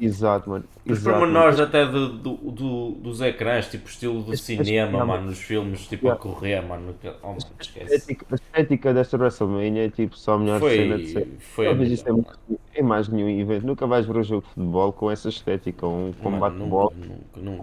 Exato, 0.00 0.48
mano. 0.48 0.64
Os 0.86 1.02
pormenores 1.02 1.58
até 1.58 1.84
do, 1.84 2.08
do, 2.10 2.34
do- 2.36 2.90
dos 3.02 3.20
ecrãs, 3.20 3.68
tipo 3.68 3.88
estilo 3.88 4.22
do 4.22 4.36
cinema, 4.36 4.98
este- 4.98 5.06
mano, 5.06 5.26
nos 5.26 5.38
filmes, 5.40 5.86
tipo 5.88 6.06
Yeah. 6.06 6.18
a 6.20 6.22
correr, 6.22 6.60
mano. 6.62 6.94
Oh, 7.22 7.26
mano 7.28 7.38
A 7.58 7.62
estética, 7.62 8.26
a 8.30 8.34
estética 8.36 8.94
desta 8.94 9.16
WrestleMania 9.16 9.86
é 9.86 9.90
tipo 9.90 10.16
só 10.16 10.34
a 10.34 10.38
melhor 10.38 10.60
cena 10.60 10.98
de 10.98 11.04
Foi, 11.04 11.12
sempre. 11.22 11.36
foi 11.40 11.66
a 11.66 11.70
Talvez 11.70 11.90
isto 11.92 12.08
é, 12.08 12.78
é 12.78 12.82
mais 12.82 13.08
nenhum 13.08 13.28
evento. 13.28 13.66
Nunca 13.66 13.86
vais 13.86 14.06
ver 14.06 14.16
um 14.16 14.22
jogo 14.22 14.42
de 14.42 14.48
futebol 14.54 14.92
com 14.92 15.10
essa 15.10 15.28
estética, 15.28 15.86
um 15.86 16.12
combate 16.22 16.56
de 16.56 16.64
bola. 16.64 16.92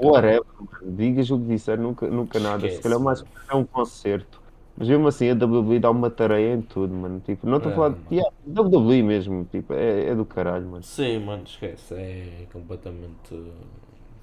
Whatever, 0.02 0.42
mano. 0.60 0.96
digas 0.98 1.32
o 1.32 1.40
que 1.40 1.46
disser, 1.46 1.80
nunca, 1.80 2.08
nunca 2.08 2.40
nada. 2.40 2.60
Se 2.60 2.66
Esquece, 2.68 2.84
calhar 2.84 3.00
mais 3.00 3.24
é 3.50 3.56
um 3.56 3.64
concerto. 3.66 4.42
Mas 4.78 4.88
mesmo 4.90 5.08
assim 5.08 5.30
a 5.30 5.36
WWE 5.36 5.80
dá 5.80 5.90
uma 5.92 6.10
tareia 6.12 6.54
em 6.56 6.62
tudo, 6.62 6.94
mano. 6.94 7.20
Tipo, 7.22 7.48
não 7.48 7.58
estou 7.58 7.72
a 7.72 7.74
É, 7.74 7.76
falar 7.76 7.90
mano. 7.90 8.06
de 8.10 8.16
yeah, 8.16 8.32
WWE 8.46 9.04
mesmo, 9.04 9.46
tipo, 9.46 9.74
é, 9.74 10.10
é 10.10 10.16
do 10.16 10.26
caralho, 10.26 10.68
mano. 10.70 10.86
Sim, 10.86 11.20
mano, 11.20 11.44
esquece. 11.44 11.94
É 11.96 12.48
completamente 12.52 13.34
uh, 13.34 13.54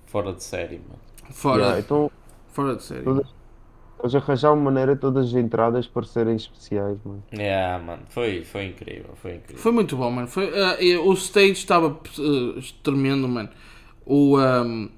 fora 0.06 0.32
de 0.32 0.42
série, 0.42 0.78
mano. 0.78 1.00
Fora, 1.32 1.64
Yeah, 1.64 1.78
então 1.78 2.10
fora 2.48 2.76
de 2.76 2.82
série. 2.82 3.04
todas, 3.04 3.34
eles 4.00 4.14
arranjaram 4.16 4.56
maneira 4.56 4.96
todas 4.96 5.28
as 5.28 5.34
entradas 5.34 5.88
para 5.88 6.04
serem 6.06 6.36
especiais, 6.36 7.02
mano. 7.04 7.24
É, 7.30 7.78
mano, 7.78 8.04
foi, 8.10 8.44
foi 8.44 8.66
incrível, 8.66 9.16
foi 9.16 9.36
incrível. 9.36 9.62
Foi 9.62 9.72
muito 9.72 9.96
bom, 9.96 10.10
mano. 10.10 10.28
Foi, 10.28 10.50
e 10.80 10.96
o 10.96 11.12
stage 11.14 11.52
estava 11.52 11.88
ah, 12.18 12.60
tremendo, 12.82 13.28
mano. 13.28 13.48
O, 14.04 14.36
ahm, 14.36 14.88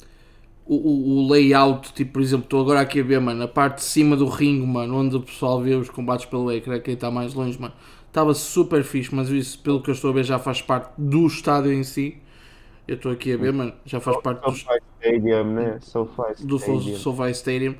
o, 0.66 0.74
o- 0.76 1.18
o 1.26 1.28
layout, 1.30 1.92
tipo, 1.92 2.12
por 2.14 2.22
exemplo, 2.22 2.44
estou 2.44 2.60
agora 2.60 2.80
aqui 2.80 3.00
a 3.00 3.02
ver, 3.02 3.20
mano, 3.20 3.42
a 3.42 3.48
parte 3.48 3.76
de 3.78 3.84
cima 3.84 4.16
do 4.16 4.26
ringue, 4.26 4.66
mano, 4.66 4.96
onde 4.96 5.16
o 5.16 5.20
pessoal 5.20 5.60
vê 5.60 5.74
os 5.74 5.90
combates 5.90 6.26
pelo 6.26 6.50
ecrã, 6.52 6.78
quem 6.80 6.94
está 6.94 7.10
mais 7.10 7.34
longe, 7.34 7.60
mano. 7.60 7.74
Estava 8.08 8.32
super 8.34 8.84
fixe, 8.84 9.14
mas 9.14 9.28
isso, 9.28 9.58
pelo 9.60 9.82
que 9.82 9.90
eu 9.90 9.94
estou 9.94 10.10
a 10.10 10.14
ver, 10.14 10.24
já 10.24 10.38
faz 10.38 10.62
parte 10.62 10.90
do 10.96 11.26
estádio 11.26 11.72
em 11.72 11.82
si. 11.82 12.16
Eu 12.86 12.96
estou 12.96 13.12
aqui 13.12 13.32
a 13.32 13.36
ver, 13.36 13.52
mano, 13.52 13.72
já 13.84 14.00
faz 14.00 14.16
parte 14.18 14.44
do, 14.44 14.52
Stadium, 15.00 15.44
né? 15.54 15.78
SoFi 15.80 16.22
do. 16.44 16.58
SoFi 16.98 17.30
Stadium. 17.30 17.74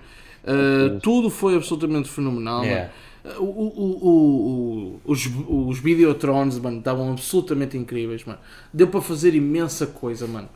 Uh, 0.45 1.01
tudo 1.01 1.31
foi 1.31 1.57
absolutamente 1.57 2.09
fenomenal. 2.09 2.65
Yeah. 2.65 2.93
mano. 3.25 3.41
O, 3.41 3.45
o, 3.45 4.09
o, 4.09 5.01
o- 5.07 5.13
os, 5.13 5.27
os 5.49 5.79
Videotrons, 5.79 6.59
mano, 6.59 6.79
estavam 6.79 7.13
absolutamente 7.13 7.77
incríveis, 7.77 8.25
mano. 8.25 8.39
Deu 8.73 8.87
para 8.89 9.01
fazer 9.01 9.35
imensa 9.35 9.87
coisa, 9.87 10.27
mano. 10.27 10.49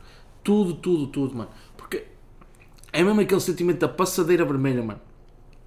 Tudo, 0.43 0.73
tudo, 0.75 1.07
tudo, 1.07 1.35
mano. 1.35 1.49
É 2.93 3.03
mesmo 3.03 3.21
aquele 3.21 3.41
sentimento 3.41 3.79
da 3.79 3.89
passadeira 3.89 4.45
vermelha, 4.45 4.83
mano. 4.83 5.01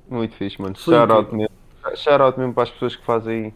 Muito 0.07 0.35
fixe, 0.37 0.61
mano. 0.61 0.77
Foi 0.85 0.97
Shout 0.97 1.11
out 1.13 1.29
incrível. 1.29 1.35
mesmo. 1.35 1.49
Shout 1.97 2.23
out 2.23 2.39
mesmo 2.39 2.55
para 2.55 2.65
as 2.65 2.71
pessoas 2.71 2.97
que 2.97 3.05
fazem, 3.05 3.51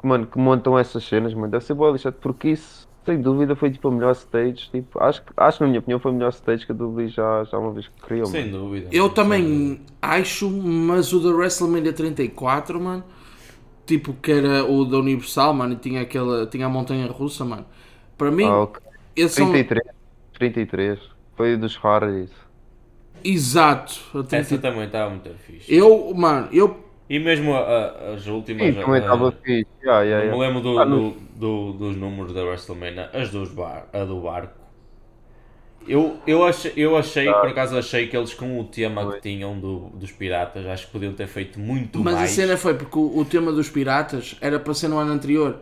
que, 0.00 0.06
mano, 0.06 0.26
que 0.28 0.38
montam 0.38 0.78
essas 0.78 1.04
cenas, 1.04 1.34
mano. 1.34 1.50
Deve 1.50 1.64
ser 1.64 1.74
boa 1.74 1.92
lixado, 1.92 2.18
porque 2.20 2.50
isso, 2.50 2.88
sem 3.06 3.20
dúvida, 3.22 3.56
foi 3.56 3.70
tipo 3.72 3.88
a 3.88 3.92
melhor 3.92 4.12
stage. 4.12 4.70
Tipo, 4.70 5.02
acho, 5.02 5.24
que- 5.24 5.32
acho 5.36 5.58
que, 5.58 5.64
na 5.64 5.68
minha 5.70 5.80
opinião, 5.80 6.00
foi 6.00 6.12
a 6.12 6.14
melhor 6.14 6.30
stage 6.30 6.66
que 6.66 6.72
a 6.72 6.76
WWE 6.76 7.08
já, 7.08 7.44
já 7.44 7.58
uma 7.58 7.72
vez 7.72 7.88
que 7.88 8.00
criou, 8.02 8.30
Sem 8.30 8.30
mano. 8.30 8.50
dúvida. 8.50 8.90
Eu 8.90 9.10
também 9.10 9.80
acho, 10.00 10.48
mas 10.50 11.12
o 11.12 11.20
da 11.20 11.28
WrestleMania 11.30 11.92
34, 11.92 12.80
mano, 12.80 13.04
tipo 13.86 14.14
que 14.14 14.32
era 14.32 14.64
o 14.64 14.84
da 14.84 14.98
Universal, 14.98 15.54
mano, 15.54 15.74
e 15.74 15.76
tinha, 15.78 16.02
aquela, 16.02 16.46
tinha 16.46 16.66
a 16.66 16.68
montanha 16.70 17.06
russa, 17.08 17.44
mano. 17.44 17.66
Para 18.18 18.30
mim, 18.30 18.50
Ah, 18.50 18.62
ok. 18.62 18.80
esse 19.16 19.42
é 19.42 19.44
um... 19.44 19.62
33. 19.62 19.94
33. 20.32 20.98
Foi 21.36 21.56
dos 21.56 21.76
Hardys. 21.76 22.32
Exato. 23.24 23.94
a 24.14 24.22
30 24.22 24.36
Essa 24.36 24.58
também 24.58 24.84
estava 24.86 25.10
muito 25.10 25.30
fixe. 25.38 25.74
Eu, 25.74 26.12
mano, 26.14 26.48
eu. 26.52 26.84
E 27.08 27.18
mesmo 27.18 27.54
a- 27.54 27.60
a- 27.60 28.14
as 28.14 28.26
últimas. 28.26 28.74
Sim, 28.74 28.80
também 28.80 28.96
a- 28.96 28.98
estava 29.00 29.32
fixe. 29.32 29.66
Yeah, 29.82 30.02
yeah, 30.04 30.24
Não 30.30 30.38
me 30.38 30.44
yeah. 30.44 30.46
lembro 30.46 30.60
do, 30.62 30.78
Ah, 30.80 30.84
do- 30.84 31.10
do- 31.36 31.72
dos 31.74 31.96
números 31.96 32.32
da 32.34 32.42
WrestleMania, 32.44 33.10
as 33.12 33.30
dos 33.30 33.50
bar, 33.50 33.88
a 33.92 34.04
do 34.04 34.20
barco. 34.20 34.58
Eu, 35.86 36.18
eu, 36.26 36.44
achei, 36.44 36.72
eu 36.76 36.96
achei, 36.96 37.34
por 37.40 37.48
acaso 37.48 37.76
achei 37.78 38.08
que 38.08 38.16
eles 38.16 38.34
com 38.34 38.60
o 38.60 38.64
tema 38.64 39.06
que 39.12 39.20
tinham 39.22 39.58
do- 39.58 39.88
dos 39.90 40.12
piratas, 40.12 40.66
acho 40.66 40.86
que 40.86 40.92
podiam 40.92 41.14
ter 41.14 41.26
feito 41.26 41.58
muito 41.58 42.04
Mas 42.04 42.12
mais. 42.12 42.30
a 42.30 42.34
cena 42.34 42.56
foi 42.56 42.74
porque 42.74 42.98
o, 42.98 43.18
o 43.18 43.24
tema 43.24 43.52
dos 43.52 43.68
piratas 43.70 44.36
era 44.40 44.58
para 44.60 44.74
ser 44.74 44.88
no 44.88 44.98
ano 44.98 45.12
anterior. 45.12 45.60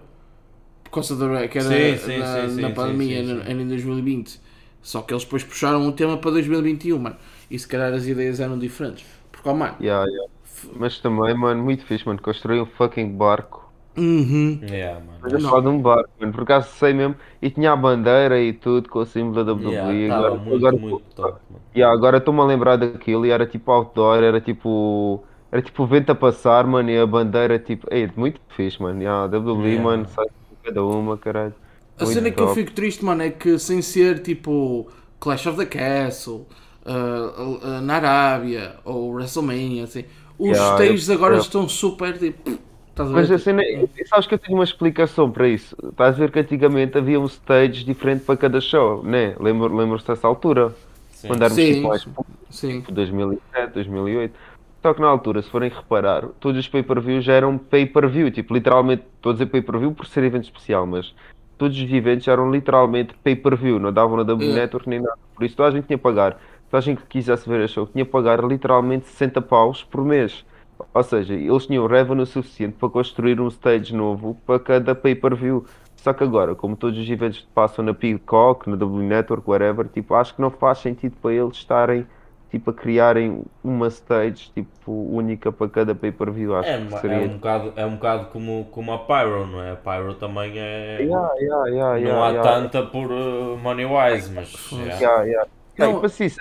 Por 0.85 0.91
causa 0.91 1.17
da. 1.17 1.49
que 1.49 1.59
era 1.59 1.69
Sim, 1.69 1.97
sim, 1.99 2.19
na, 2.19 2.49
sim, 2.49 2.61
na 2.61 2.69
sim, 2.69 2.75
pandemia, 2.75 3.23
sim, 3.25 3.41
sim. 3.41 3.41
era 3.47 3.53
em 3.63 3.69
2020. 3.69 4.41
Só 4.87 5.03
que 5.03 5.13
eles 5.13 5.25
depois 5.25 5.43
puxaram 5.43 5.85
o 5.89 5.91
tema 5.91 6.17
para 6.17 6.31
2021, 6.31 6.97
mano. 6.97 7.17
E 7.51 7.59
se 7.59 7.67
calhar 7.67 7.93
as 7.93 8.07
ideias 8.07 8.39
eram 8.39 8.57
diferentes. 8.57 9.05
Porque, 9.33 9.49
ó, 9.49 9.53
mano. 9.53 9.75
Yeah, 9.81 10.09
yeah. 10.09 10.31
Mas 10.77 11.01
também, 11.01 11.35
mano, 11.35 11.61
muito 11.61 11.85
fixe, 11.85 12.07
mano. 12.07 12.23
Construí 12.23 12.61
um 12.61 12.67
fucking 12.67 13.17
barco. 13.17 13.69
Uhum. 13.97 14.61
Yeah, 14.63 15.01
mano. 15.01 15.19
Mas 15.21 15.43
só 15.43 15.61
de 15.61 15.67
um 15.67 15.83
barco, 15.83 16.09
mano. 16.21 16.33
Por 16.33 16.45
acaso 16.45 16.69
sei 16.77 16.93
mesmo. 16.95 17.17
E 17.43 17.51
tinha 17.51 17.73
a 17.73 17.77
bandeira 17.77 18.41
e 18.41 18.53
tudo 18.53 18.89
com 18.89 19.01
o 19.01 19.05
símbolo 19.05 19.45
da 19.45 19.53
WWE. 19.55 19.73
Yeah, 19.73 20.15
tava 20.15 20.27
agora, 20.27 20.41
muito, 20.41 20.57
agora, 20.57 20.77
muito 20.77 21.15
top, 21.17 21.41
mano. 21.51 21.63
Yeah, 21.75 21.93
agora 21.93 22.19
estou-me 22.19 22.41
a 22.41 22.45
lembrar 22.45 22.77
daquilo 22.77 23.27
e 23.27 23.31
era 23.31 23.45
tipo 23.45 23.73
outdoor, 23.73 24.23
era 24.23 24.41
tipo. 24.41 25.25
Era 25.51 25.63
tipo 25.63 25.83
o 25.83 25.87
vento 25.89 26.13
a 26.13 26.15
passar, 26.15 26.65
mano, 26.65 26.91
e 26.91 26.97
a 26.97 27.07
bandeira 27.07 27.59
tipo. 27.59 27.89
Ei, 27.91 28.09
muito 28.17 28.41
fixe, 28.51 28.81
mano. 28.81 29.03
Yeah, 29.03 29.25
a 29.25 29.27
WWE, 29.37 29.67
Yeah. 29.67 29.83
mano, 29.83 30.07
sai 30.07 30.27
cada 30.63 30.85
uma, 30.85 31.19
caralho. 31.19 31.55
A 31.99 32.05
Muito 32.05 32.15
cena 32.15 32.31
que 32.31 32.41
eu 32.41 32.49
fico 32.55 32.73
triste, 32.73 33.05
mano, 33.05 33.23
é 33.23 33.31
que 33.31 33.59
sem 33.59 33.81
ser 33.81 34.21
tipo 34.21 34.89
Clash 35.19 35.47
of 35.47 35.57
the 35.57 35.65
Castle, 35.67 36.47
uh, 36.85 37.67
uh, 37.67 37.81
na 37.81 37.95
Arábia 37.97 38.77
ou 38.85 39.13
WrestleMania, 39.13 39.85
assim, 39.85 40.05
os 40.39 40.49
Yeah, 40.59 40.75
stages 40.77 41.09
eu- 41.09 41.15
agora 41.15 41.37
eu- 41.37 41.41
estão 41.41 41.67
super 41.69 42.19
tipo. 42.19 42.51
Estás 42.91 43.11
a 43.11 43.13
Mas 43.13 43.29
ver? 43.29 43.35
a 43.35 43.39
cena, 43.39 43.63
é- 43.63 43.87
sabes 44.07 44.27
que 44.27 44.35
eu 44.35 44.39
tenho 44.39 44.57
uma 44.59 44.65
explicação 44.65 45.31
para 45.31 45.49
isso. 45.49 45.77
Estás 45.85 46.15
a 46.15 46.19
ver 46.19 46.31
que 46.31 46.39
antigamente 46.39 46.97
havia 46.97 47.19
um 47.21 47.27
stage 47.27 47.85
diferente 47.85 48.25
para 48.25 48.37
cada 48.37 48.61
show, 48.61 49.03
né? 49.03 49.35
Lembro- 49.41 49.75
Lembro-se 49.75 50.07
dessa 50.07 50.27
altura? 50.27 50.75
Sim. 51.11 51.29
Quando 51.29 51.43
éramos 51.43 51.63
Sim, 51.63 51.75
tipo 51.75 51.89
mais 51.89 52.07
Sim. 52.51 52.85
2007, 52.91 53.73
2008. 53.75 54.35
Só 54.83 54.95
que 54.95 55.01
na 55.01 55.09
altura, 55.09 55.43
se 55.43 55.51
forem 55.51 55.69
reparar, 55.71 56.27
todos 56.41 56.59
os 56.61 56.69
pay-per-views 56.69 57.27
eram 57.29 57.59
pay-per-view, 57.59 58.31
tipo, 58.31 58.55
literalmente, 58.55 59.03
estou 59.17 59.31
a 59.31 59.33
dizer 59.33 59.47
pay-per-view 59.47 59.93
por 59.93 60.07
ser 60.07 60.23
evento 60.25 60.45
especial, 60.45 60.87
mas 60.87 61.13
todos 61.57 61.77
os 61.77 61.93
eventos 61.93 62.27
eram 62.29 62.51
literalmente 62.51 63.15
pay-per-view, 63.23 63.79
não 63.79 63.93
davam 63.93 64.17
na 64.17 64.23
W. 64.23 64.53
Network 64.55 64.89
nem 64.89 65.01
nada. 65.01 65.19
Por 65.35 65.45
isso 65.45 65.57
toda 65.57 65.69
a 65.69 65.73
gente 65.73 65.87
tinha 65.87 65.99
que 65.99 66.03
pagar. 66.03 66.39
Toda 66.71 66.79
a 66.79 66.81
gente 66.81 67.03
que 67.03 67.07
quisesse 67.07 67.49
ver 67.49 67.63
a 67.63 67.69
show 67.69 67.87
tinha 67.87 68.05
que 68.05 68.11
pagar 68.11 68.43
literalmente 68.45 69.07
60 69.09 69.41
paus 69.43 69.83
por 69.83 70.05
mês. 70.05 70.45
Ou 70.93 71.03
seja, 71.03 71.35
eles 71.35 71.67
tinham 71.67 71.87
revenue 71.87 72.27
suficiente 72.27 72.77
para 72.79 72.89
construir 72.89 73.41
um 73.41 73.49
stage 73.49 73.95
novo 73.95 74.37
para 74.47 74.59
cada 74.59 74.95
pay-per-view. 74.95 75.65
Só 75.97 76.13
que 76.13 76.23
agora, 76.23 76.55
como 76.55 76.77
todos 76.77 76.99
os 76.99 77.11
eventos 77.11 77.47
passam 77.55 77.85
na 77.85 77.95
Peacock, 77.95 78.69
na 78.69 78.77
W 78.77 79.07
Network, 79.07 79.49
whatever, 79.49 79.89
tipo, 79.89 80.15
acho 80.15 80.35
que 80.35 80.41
não 80.41 80.51
faz 80.51 80.79
sentido 80.79 81.17
para 81.21 81.33
eles 81.33 81.57
estarem 81.57 82.07
tipo, 82.51 82.71
a 82.71 82.75
criarem 82.75 83.43
uma 83.63 83.89
stage 83.89 84.51
tipo, 84.55 84.93
única 84.93 85.51
para 85.53 85.69
cada 85.69 85.95
pay-per-view. 85.95 86.55
Acho 86.57 86.69
É, 86.69 86.79
que 86.79 86.91
ma- 86.91 87.01
seria. 87.01 87.17
é 87.17 87.21
um 87.21 87.29
bocado, 87.35 87.73
é 87.77 87.87
um 87.87 87.95
bocado 87.95 88.27
como, 88.27 88.65
como 88.71 88.93
a 88.93 88.99
Pyro, 88.99 89.47
não 89.47 89.63
é? 89.63 89.73
A 89.73 89.77
Pyro 89.77 90.15
também 90.15 90.59
é. 90.59 91.03
Yeah, 91.03 91.35
yeah, 91.41 91.67
yeah, 91.69 91.89
não 91.93 91.97
yeah, 91.99 92.27
há 92.27 92.31
yeah. 92.31 92.43
tanta 92.43 92.83
por 92.85 93.11
uh, 93.11 93.57
money 93.59 93.85
wise, 93.85 94.31
mas. 94.33 94.71
yeah. 94.73 95.01
Yeah, 95.01 95.23
yeah. 95.25 95.51
Não- 95.79 96.01
para 96.01 96.09
si, 96.09 96.31
se 96.31 96.39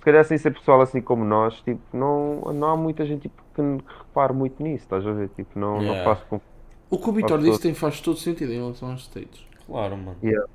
calhar 0.00 0.24
sem 0.24 0.38
ser 0.38 0.52
pessoal 0.52 0.80
assim 0.80 1.00
como 1.00 1.24
nós, 1.24 1.60
tipo, 1.60 1.80
não, 1.92 2.40
não 2.52 2.68
há 2.68 2.76
muita 2.76 3.04
gente 3.04 3.22
tipo, 3.22 3.42
que 3.54 3.62
repare 3.98 4.32
muito 4.32 4.62
nisso, 4.62 4.84
estás 4.84 5.06
a 5.06 5.12
ver? 5.12 5.28
Tipo, 5.30 5.58
não, 5.58 5.82
não 5.82 6.04
faço 6.04 6.24
com. 6.26 6.40
O 6.90 6.98
que 6.98 7.10
o 7.10 7.12
Vitor 7.12 7.38
disse 7.40 7.60
tem, 7.60 7.74
faz 7.74 8.00
todo 8.00 8.16
sentido 8.18 8.52
em 8.52 8.56
relação 8.60 8.90
aos 8.92 9.02
stages. 9.02 9.44
Claro, 9.66 9.96
mano. 9.96 10.16
Yeah. 10.22 10.46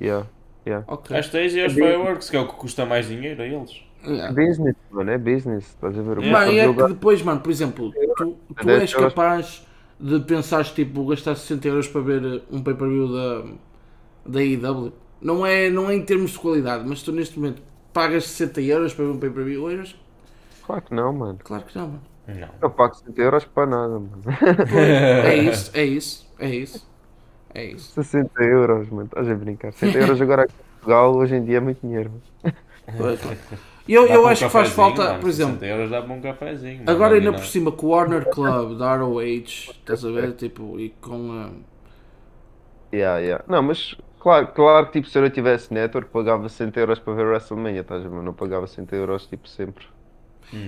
Yeah. 0.00 0.26
Yeah. 0.66 0.84
Ok. 0.88 1.14
Hashtag 1.14 1.56
e 1.56 1.66
os 1.66 1.72
fireworks, 1.72 2.28
que 2.28 2.36
é 2.36 2.40
o 2.40 2.48
que 2.48 2.54
custa 2.54 2.84
mais 2.84 3.06
dinheiro 3.06 3.40
a 3.42 3.46
eles. 3.46 3.87
Yeah. 4.08 4.32
Business, 4.32 4.76
mano, 4.90 5.10
é 5.10 5.18
business. 5.18 5.66
Estás 5.66 5.98
a 5.98 6.02
ver? 6.02 6.18
O 6.18 6.22
Mano, 6.22 6.22
pessoal 6.22 6.52
e 6.52 6.58
é 6.58 6.72
que 6.72 6.88
depois, 6.88 7.22
mano, 7.22 7.40
por 7.40 7.50
exemplo, 7.50 7.92
tu, 8.16 8.36
tu 8.56 8.64
10 8.64 8.80
és 8.80 8.94
capaz 8.94 9.66
de 10.00 10.20
pensar 10.20 10.64
tipo, 10.64 11.04
gastar 11.06 11.34
60 11.34 11.68
euros 11.68 11.88
para 11.88 12.00
ver 12.00 12.24
uh, 12.24 12.42
um 12.50 12.62
pay-per-view 12.62 13.12
da, 13.12 13.44
da 14.26 14.42
IW. 14.42 14.92
Não 15.20 15.44
é, 15.44 15.68
não 15.68 15.90
é 15.90 15.96
em 15.96 16.02
termos 16.02 16.32
de 16.32 16.38
qualidade, 16.38 16.84
mas 16.86 17.02
tu 17.02 17.12
neste 17.12 17.38
momento 17.38 17.60
pagas 17.92 18.24
60 18.26 18.60
euros 18.62 18.94
para 18.94 19.04
ver 19.04 19.10
um 19.10 19.18
pay-per-view 19.18 19.62
hoje? 19.62 19.96
Claro 20.64 20.82
que 20.82 20.94
não, 20.94 21.12
mano. 21.12 21.38
Claro 21.42 21.64
que 21.64 21.76
não, 21.76 21.88
mano. 21.88 22.02
Não. 22.28 22.48
Eu 22.60 22.70
pago 22.70 22.94
60 22.94 23.20
euros 23.20 23.44
para 23.44 23.66
nada, 23.66 23.98
mano. 23.98 24.22
É 25.24 25.36
isso, 25.36 25.70
é 25.74 25.84
isso, 25.84 26.30
é 26.38 26.48
isso. 26.48 26.88
É 27.54 27.64
isso. 27.64 27.92
60 27.92 28.42
euros, 28.42 28.88
mano. 28.90 29.06
Estás 29.06 29.28
a 29.28 29.34
brincar. 29.34 29.72
60 29.72 29.98
euros 29.98 30.20
agora 30.20 30.42
aqui 30.42 30.52
em 30.52 30.72
Portugal, 30.74 31.16
hoje 31.16 31.34
em 31.36 31.44
dia 31.44 31.56
é 31.56 31.60
muito 31.60 31.80
dinheiro. 31.80 32.12
mano. 32.12 33.18
E 33.88 33.94
eu, 33.94 34.06
eu 34.06 34.24
um 34.24 34.26
acho 34.26 34.44
que 34.44 34.50
faz 34.52 34.68
falta, 34.70 35.02
mano, 35.02 35.20
por 35.20 35.28
exemplo, 35.30 35.58
60 35.60 35.66
euros 35.66 35.90
dá 35.90 36.02
para 36.02 36.12
um 36.14 36.20
cafezinho. 36.20 36.84
mano, 36.84 36.90
agora 36.90 37.16
ainda 37.16 37.32
por 37.32 37.44
cima 37.46 37.72
com 37.72 37.86
o 37.86 37.90
Warner 37.90 38.28
Club 38.28 38.78
da 38.78 38.94
ROH, 38.96 39.72
estás 39.80 40.04
a 40.04 40.10
ver? 40.10 40.32
Tipo, 40.34 40.78
e 40.78 40.90
com. 41.00 41.30
uh, 41.30 41.50
Yeah, 42.92 43.18
yeah. 43.18 43.44
Não, 43.48 43.62
mas 43.62 43.94
claro, 44.18 44.48
claro 44.48 44.86
que 44.86 44.92
tipo, 44.92 45.08
se 45.08 45.18
eu 45.18 45.22
não 45.22 45.30
tivesse 45.30 45.72
network, 45.72 46.10
pagava 46.10 46.48
60 46.48 46.80
euros 46.80 46.98
para 46.98 47.14
ver 47.14 47.26
WrestleMania, 47.26 47.80
estás 47.82 48.04
a 48.04 48.08
ver? 48.08 48.22
Não 48.22 48.32
pagava 48.32 48.66
60 48.66 48.96
euros 48.96 49.26
tipo 49.26 49.48
sempre. 49.48 49.84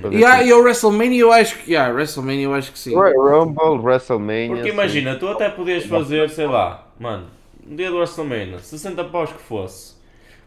Para 0.01 0.11
ver 0.11 0.47
E, 0.47 0.53
o 0.53 0.61
WrestleMania 0.63 1.21
eu 1.21 1.33
acho 1.33 1.59
que. 1.59 1.73
Yeah, 1.73 1.93
WrestleMania 1.95 2.45
eu 2.45 2.55
acho 2.55 2.73
que 2.73 2.79
sim. 2.79 2.95
Rumble, 2.95 3.81
WrestleMania. 3.83 4.49
Porque 4.49 4.69
sim. 4.69 4.75
imagina, 4.75 5.17
tu 5.17 5.29
até 5.29 5.49
podias 5.49 5.85
fazer, 5.87 6.29
sei 6.29 6.47
lá, 6.47 6.89
mano, 6.99 7.29
um 7.67 7.75
dia 7.75 7.91
do 7.91 7.97
WrestleMania, 7.97 8.59
60 8.59 9.05
paus 9.05 9.33
que 9.33 9.41
fosse. 9.41 9.95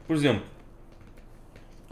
Por 0.08 0.16
exemplo, 0.16 0.44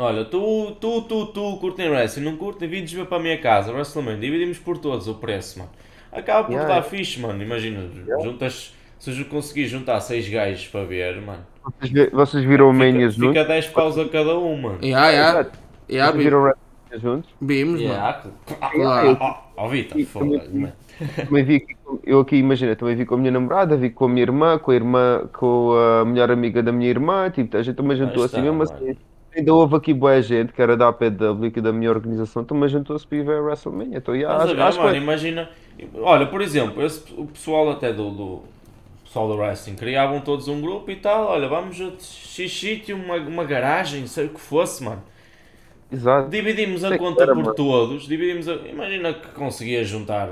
olha, 0.02 0.26
tu, 0.26 0.72
tu, 0.80 1.02
tu, 1.04 1.26
tu 1.28 1.58
curtem 1.58 1.90
wrestling, 1.90 2.24
não 2.24 2.36
curtem, 2.38 2.68
vídeos 2.68 2.92
ver 2.94 3.06
para 3.06 3.18
a 3.18 3.22
minha 3.22 3.38
casa, 3.38 3.72
WrestleMania, 3.72 4.20
dividimos 4.20 4.58
por 4.58 4.78
todos 4.78 5.08
o 5.08 5.16
preço, 5.16 5.60
mano. 5.60 5.72
Acaba 6.12 6.44
por 6.46 6.54
Yeah. 6.54 6.76
dar 6.76 6.82
fixe, 6.84 7.20
mano. 7.20 7.42
Imagina, 7.42 7.88
juntas, 8.22 8.76
se 9.00 9.18
eu 9.18 9.26
conseguir 9.26 9.68
juntar 9.68 10.00
6 10.02 10.28
gajos 10.28 10.68
para 10.68 10.84
ver, 10.84 11.22
mano, 11.22 11.40
Vocês, 11.80 12.12
vocês 12.12 12.44
viram 12.44 12.70
o 12.70 12.74
Mania 12.74 13.10
fica, 13.10 13.22
juntos? 13.26 13.38
fica 13.42 13.46
10 13.46 13.68
paus 13.68 13.98
a 13.98 14.10
cada 14.10 14.38
um, 14.38 14.58
mano. 14.62 14.80
Yeah, 14.84 15.10
yeah. 15.10 15.50
Yeah, 15.90 16.12
Vocês 16.12 16.18
vi- 16.18 16.24
viram 16.24 16.44
o 16.44 17.00
juntos? 17.00 17.30
vimos, 17.42 17.82
mano. 17.82 17.94
Yeah. 17.94 18.24
Claro. 18.74 19.18
Ó, 19.22 19.36
ó, 19.58 19.68
Vitor, 19.70 19.98
E 20.00 20.06
foda 20.06 20.40
também- 20.40 20.62
mano. 20.62 20.74
Também 21.16 21.44
vi 21.44 21.56
aqui, 21.56 21.76
eu 22.06 22.20
aqui 22.20 22.36
imagina, 22.36 22.76
também 22.76 22.96
vi 22.96 23.06
com 23.06 23.16
a 23.16 23.18
minha 23.18 23.32
namorada, 23.32 23.76
vi 23.76 23.90
com 23.90 24.06
a 24.06 24.10
minha 24.10 24.22
irmã, 24.22 24.60
com 24.60 24.70
a 24.72 24.76
irmã, 24.76 25.30
com 25.34 25.72
a 25.74 26.06
melhor 26.06 26.30
amiga 26.30 26.62
da 26.62 26.72
minha 26.72 26.90
irmã, 26.90 27.28
tipo, 27.32 27.58
a 27.58 27.64
gente 27.64 27.76
também 27.76 27.98
juntou 27.98 28.24
assim, 28.24 28.40
mesmo 28.42 28.62
assim. 28.62 28.96
Ainda 29.36 29.54
houve 29.54 29.76
aqui 29.76 29.94
boa 29.94 30.22
gente, 30.22 30.52
que 30.54 30.62
era 30.62 30.76
da 30.78 30.88
APW, 30.90 31.52
que 31.52 31.62
da 31.62 31.72
minha 31.74 31.90
organização, 31.90 32.44
também 32.46 32.70
juntou-se 32.70 33.06
para 33.08 33.18
ir 33.18 33.24
ver 33.26 33.38
a 33.38 33.42
WrestleMania. 33.42 33.98
Então, 33.98 34.16
yeah, 34.16 34.38
acho, 34.44 34.56
ver, 34.56 34.62
acho 34.62 34.80
mano, 34.80 34.96
que 34.96 34.98
imagina. 34.98 35.50
Olha, 35.96 36.28
por 36.28 36.42
exemplo, 36.42 36.84
esse- 36.86 37.14
o 37.18 37.26
pessoal 37.28 37.70
até 37.72 37.92
do, 37.94 38.12
do 38.12 38.44
pessoal 39.04 39.28
do 39.28 39.36
wrestling 39.38 39.76
criavam 39.76 40.22
todos 40.22 40.48
um 40.48 40.62
grupo 40.62 40.92
e 40.92 40.96
tal. 40.98 41.28
Olha, 41.28 41.48
vamos 41.48 41.80
a 41.82 41.92
X 42.00 42.52
sítio, 42.54 42.96
uma, 42.98 43.16
uma 43.18 43.46
garagem, 43.46 44.08
sei 44.08 44.28
o 44.28 44.30
que 44.30 44.40
fosse, 44.40 44.84
mano. 44.84 45.04
exato. 45.90 46.36
Dividimos 46.36 46.84
a 46.84 46.92
Sei 46.92 47.00
conta 47.02 47.24
era, 47.24 47.36
por 47.36 47.46
mano. 47.46 47.56
todos. 47.56 48.08
Dividimos 48.08 48.48
a, 48.48 48.54
imagina 48.68 49.14
que 49.14 49.28
conseguia 49.30 49.84
juntar 49.84 50.30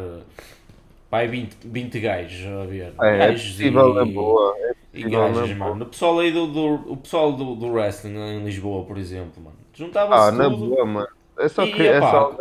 pai 1.09 1.27
20, 1.27 1.57
20 1.67 1.99
gajos 1.99 2.45
a 2.47 2.65
ver. 2.65 2.93
É, 3.01 3.29
é 3.29 3.31
gajos 3.31 3.33
possível 3.33 3.93
na 3.93 4.05
boa. 4.05 4.55
É 4.57 4.73
E 4.93 5.03
na 5.03 5.27
gajos, 5.27 5.53
boa. 5.53 5.53
mano. 5.53 5.85
O 5.85 5.89
pessoal 5.89 6.19
aí 6.19 6.31
do, 6.31 6.47
do, 6.47 6.93
o 6.93 6.97
pessoal 6.97 7.33
do, 7.33 7.55
do 7.55 7.67
wrestling 7.71 8.15
em 8.17 8.43
Lisboa, 8.43 8.85
por 8.85 8.97
exemplo, 8.97 9.41
mano. 9.43 9.57
Ah, 10.09 10.31
Juntava-se 10.31 10.31
na 10.31 10.49
tudo. 10.49 10.49
boa, 10.49 10.85
mano. 10.85 11.07
É 11.37 11.47
só 11.47 11.65
E, 11.65 11.67
que 11.67 11.83
é 11.87 12.01
epá, 12.01 12.01
só. 12.01 12.35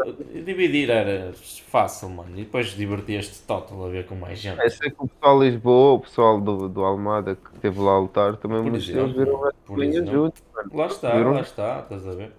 dividir 0.44 0.90
era 0.90 1.32
fácil, 1.34 2.10
mano. 2.10 2.38
E 2.38 2.44
depois 2.44 2.68
divertias-te 2.76 3.42
total 3.42 3.86
a 3.86 3.88
ver 3.88 4.06
com 4.06 4.14
mais 4.16 4.38
gente. 4.40 4.64
É 4.64 4.68
sei 4.70 4.90
que 4.90 4.96
o 5.02 5.08
pessoal 5.08 5.38
de 5.40 5.50
Lisboa, 5.50 5.94
o 5.94 6.00
pessoal 6.00 6.40
do, 6.40 6.68
do 6.68 6.84
Almada 6.84 7.36
que 7.36 7.50
esteve 7.54 7.78
lá 7.80 7.92
a 7.92 7.98
lutar, 7.98 8.36
também 8.36 8.62
Por 8.62 8.74
exemplo, 8.74 9.14
viram 9.14 9.84
exemplo. 9.84 10.06
juntos, 10.06 10.42
mano. 10.54 10.72
Lá 10.72 10.86
está, 10.86 11.12
Viram? 11.12 11.32
lá 11.32 11.40
está, 11.42 11.80
estás 11.80 12.06
a 12.06 12.14
ver? 12.14 12.32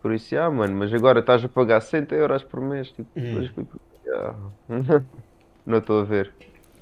Por 0.00 0.12
isso, 0.14 0.36
ah, 0.38 0.50
mano, 0.50 0.74
mas 0.76 0.92
agora 0.92 1.20
estás 1.20 1.44
a 1.44 1.48
pagar 1.48 1.80
60 1.80 2.14
euros 2.14 2.44
por 2.44 2.60
mês, 2.60 2.88
tipo, 2.92 3.10
Hum. 3.16 3.50
Não 5.66 5.78
estou 5.78 6.00
a 6.00 6.04
ver. 6.04 6.32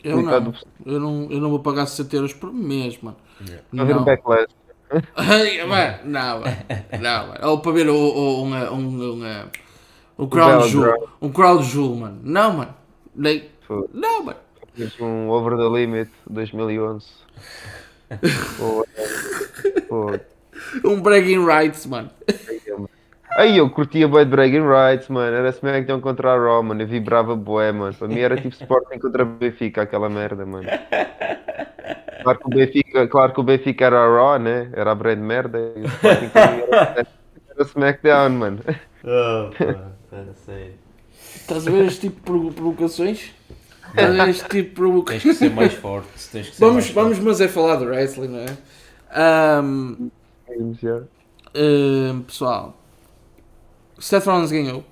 Eu 0.03 0.21
Coitado 0.21 0.53
não. 0.85 0.93
Eu 0.93 1.01
não, 1.01 1.31
eu 1.31 1.41
não 1.41 1.51
vou 1.51 1.61
pagar 1.61 1.87
60 1.87 2.17
euros 2.17 2.33
por 2.33 2.53
mês, 2.53 3.01
mano. 3.01 3.17
O 3.73 3.77
Não. 3.77 4.05
backlash. 4.05 4.49
Ai, 5.15 5.65
mano, 5.65 5.99
não, 6.05 6.41
mano. 6.41 6.57
Não, 7.01 7.27
mano. 7.29 7.49
Ou 7.49 7.61
para 7.61 7.73
ver 7.73 7.89
o, 7.89 7.95
o, 7.95 8.43
uma, 8.43 8.71
um, 8.73 9.13
uma, 9.13 9.47
o 10.19 10.27
Crown 10.27 10.59
Belo 10.59 10.69
Jewel. 10.69 11.09
Um 11.21 11.31
Crown 11.31 11.63
Jewel, 11.63 11.95
mano. 11.95 12.21
Não, 12.23 12.53
mano. 12.53 12.75
Nem, 13.15 13.45
não, 13.95 14.25
mano. 14.25 14.39
Fiz 14.75 14.99
um 15.01 15.29
Over 15.29 15.57
the 15.57 15.69
Limit 15.69 16.11
2011. 16.29 17.07
Pô, 18.59 18.87
pô. 19.89 20.21
Um 20.85 21.01
Bragging 21.01 21.45
Rights, 21.45 21.87
mano. 21.87 22.11
Aí 23.39 23.57
eu 23.57 23.71
curtia 23.71 24.07
bué 24.07 24.25
de 24.25 24.31
Bragging 24.31 24.63
Rights, 24.67 25.09
mano. 25.09 25.35
Era 25.35 25.49
SmackDown 25.51 26.01
contra 26.01 26.33
a 26.35 26.37
Raw, 26.39 26.63
mano. 26.63 26.83
Eu 26.83 26.87
vibrava 26.87 27.35
bué, 27.35 27.73
mano. 27.73 27.95
Para 27.95 28.09
mim 28.09 28.19
era 28.19 28.37
tipo 28.37 28.51
Sporting 28.55 28.99
contra 28.99 29.25
Benfica, 29.25 29.83
aquela 29.83 30.09
merda, 30.11 30.45
mano. 30.45 30.69
Claro 32.23 32.39
que 32.39 32.47
o 32.47 32.51
Benfica, 32.51 33.09
claro 33.09 33.33
que 33.33 33.41
o 33.41 33.43
Benfica 33.43 33.85
era 33.87 33.99
a 34.05 34.07
Raw, 34.07 34.39
né? 34.39 34.71
Era 34.75 34.93
a 34.93 34.95
brand 34.95 35.19
merda. 35.19 35.59
E 35.77 35.81
o 35.83 35.87
Sporting 35.87 36.31
era, 36.35 37.07
era 37.51 37.63
SmackDown, 37.65 38.31
mano. 38.31 38.59
Oh, 39.05 39.51
pá, 39.51 40.25
sério. 40.45 40.75
Estás 41.35 41.67
a 41.67 41.71
ver 41.71 41.87
este 41.87 42.01
tipo 42.03 42.17
de 42.17 42.23
provo- 42.23 42.53
provocações? 42.53 43.33
Estás 43.89 44.11
a 44.21 44.25
ver 44.25 44.29
este 44.31 44.49
tipo 44.49 44.53
de 44.53 44.63
Tens 44.63 44.75
provocações? 44.75 45.23
que 45.23 45.35
ser 45.35 45.51
mais 45.51 45.73
forte. 45.73 46.09
Tens 46.31 46.51
que 46.51 46.57
ser 46.57 46.61
Vamos, 46.61 46.75
mais 46.85 46.91
vamos, 46.91 47.17
forte. 47.19 47.29
mas 47.29 47.41
é 47.41 47.49
falar 47.49 47.77
do 47.77 47.87
wrestling, 47.87 48.29
não 48.29 48.41
é? 48.41 48.59
Ahm, 49.15 50.11
pessoal, 52.27 52.77
Seth 54.03 54.27
Rollins 54.27 54.51
ganhou. 54.51 54.85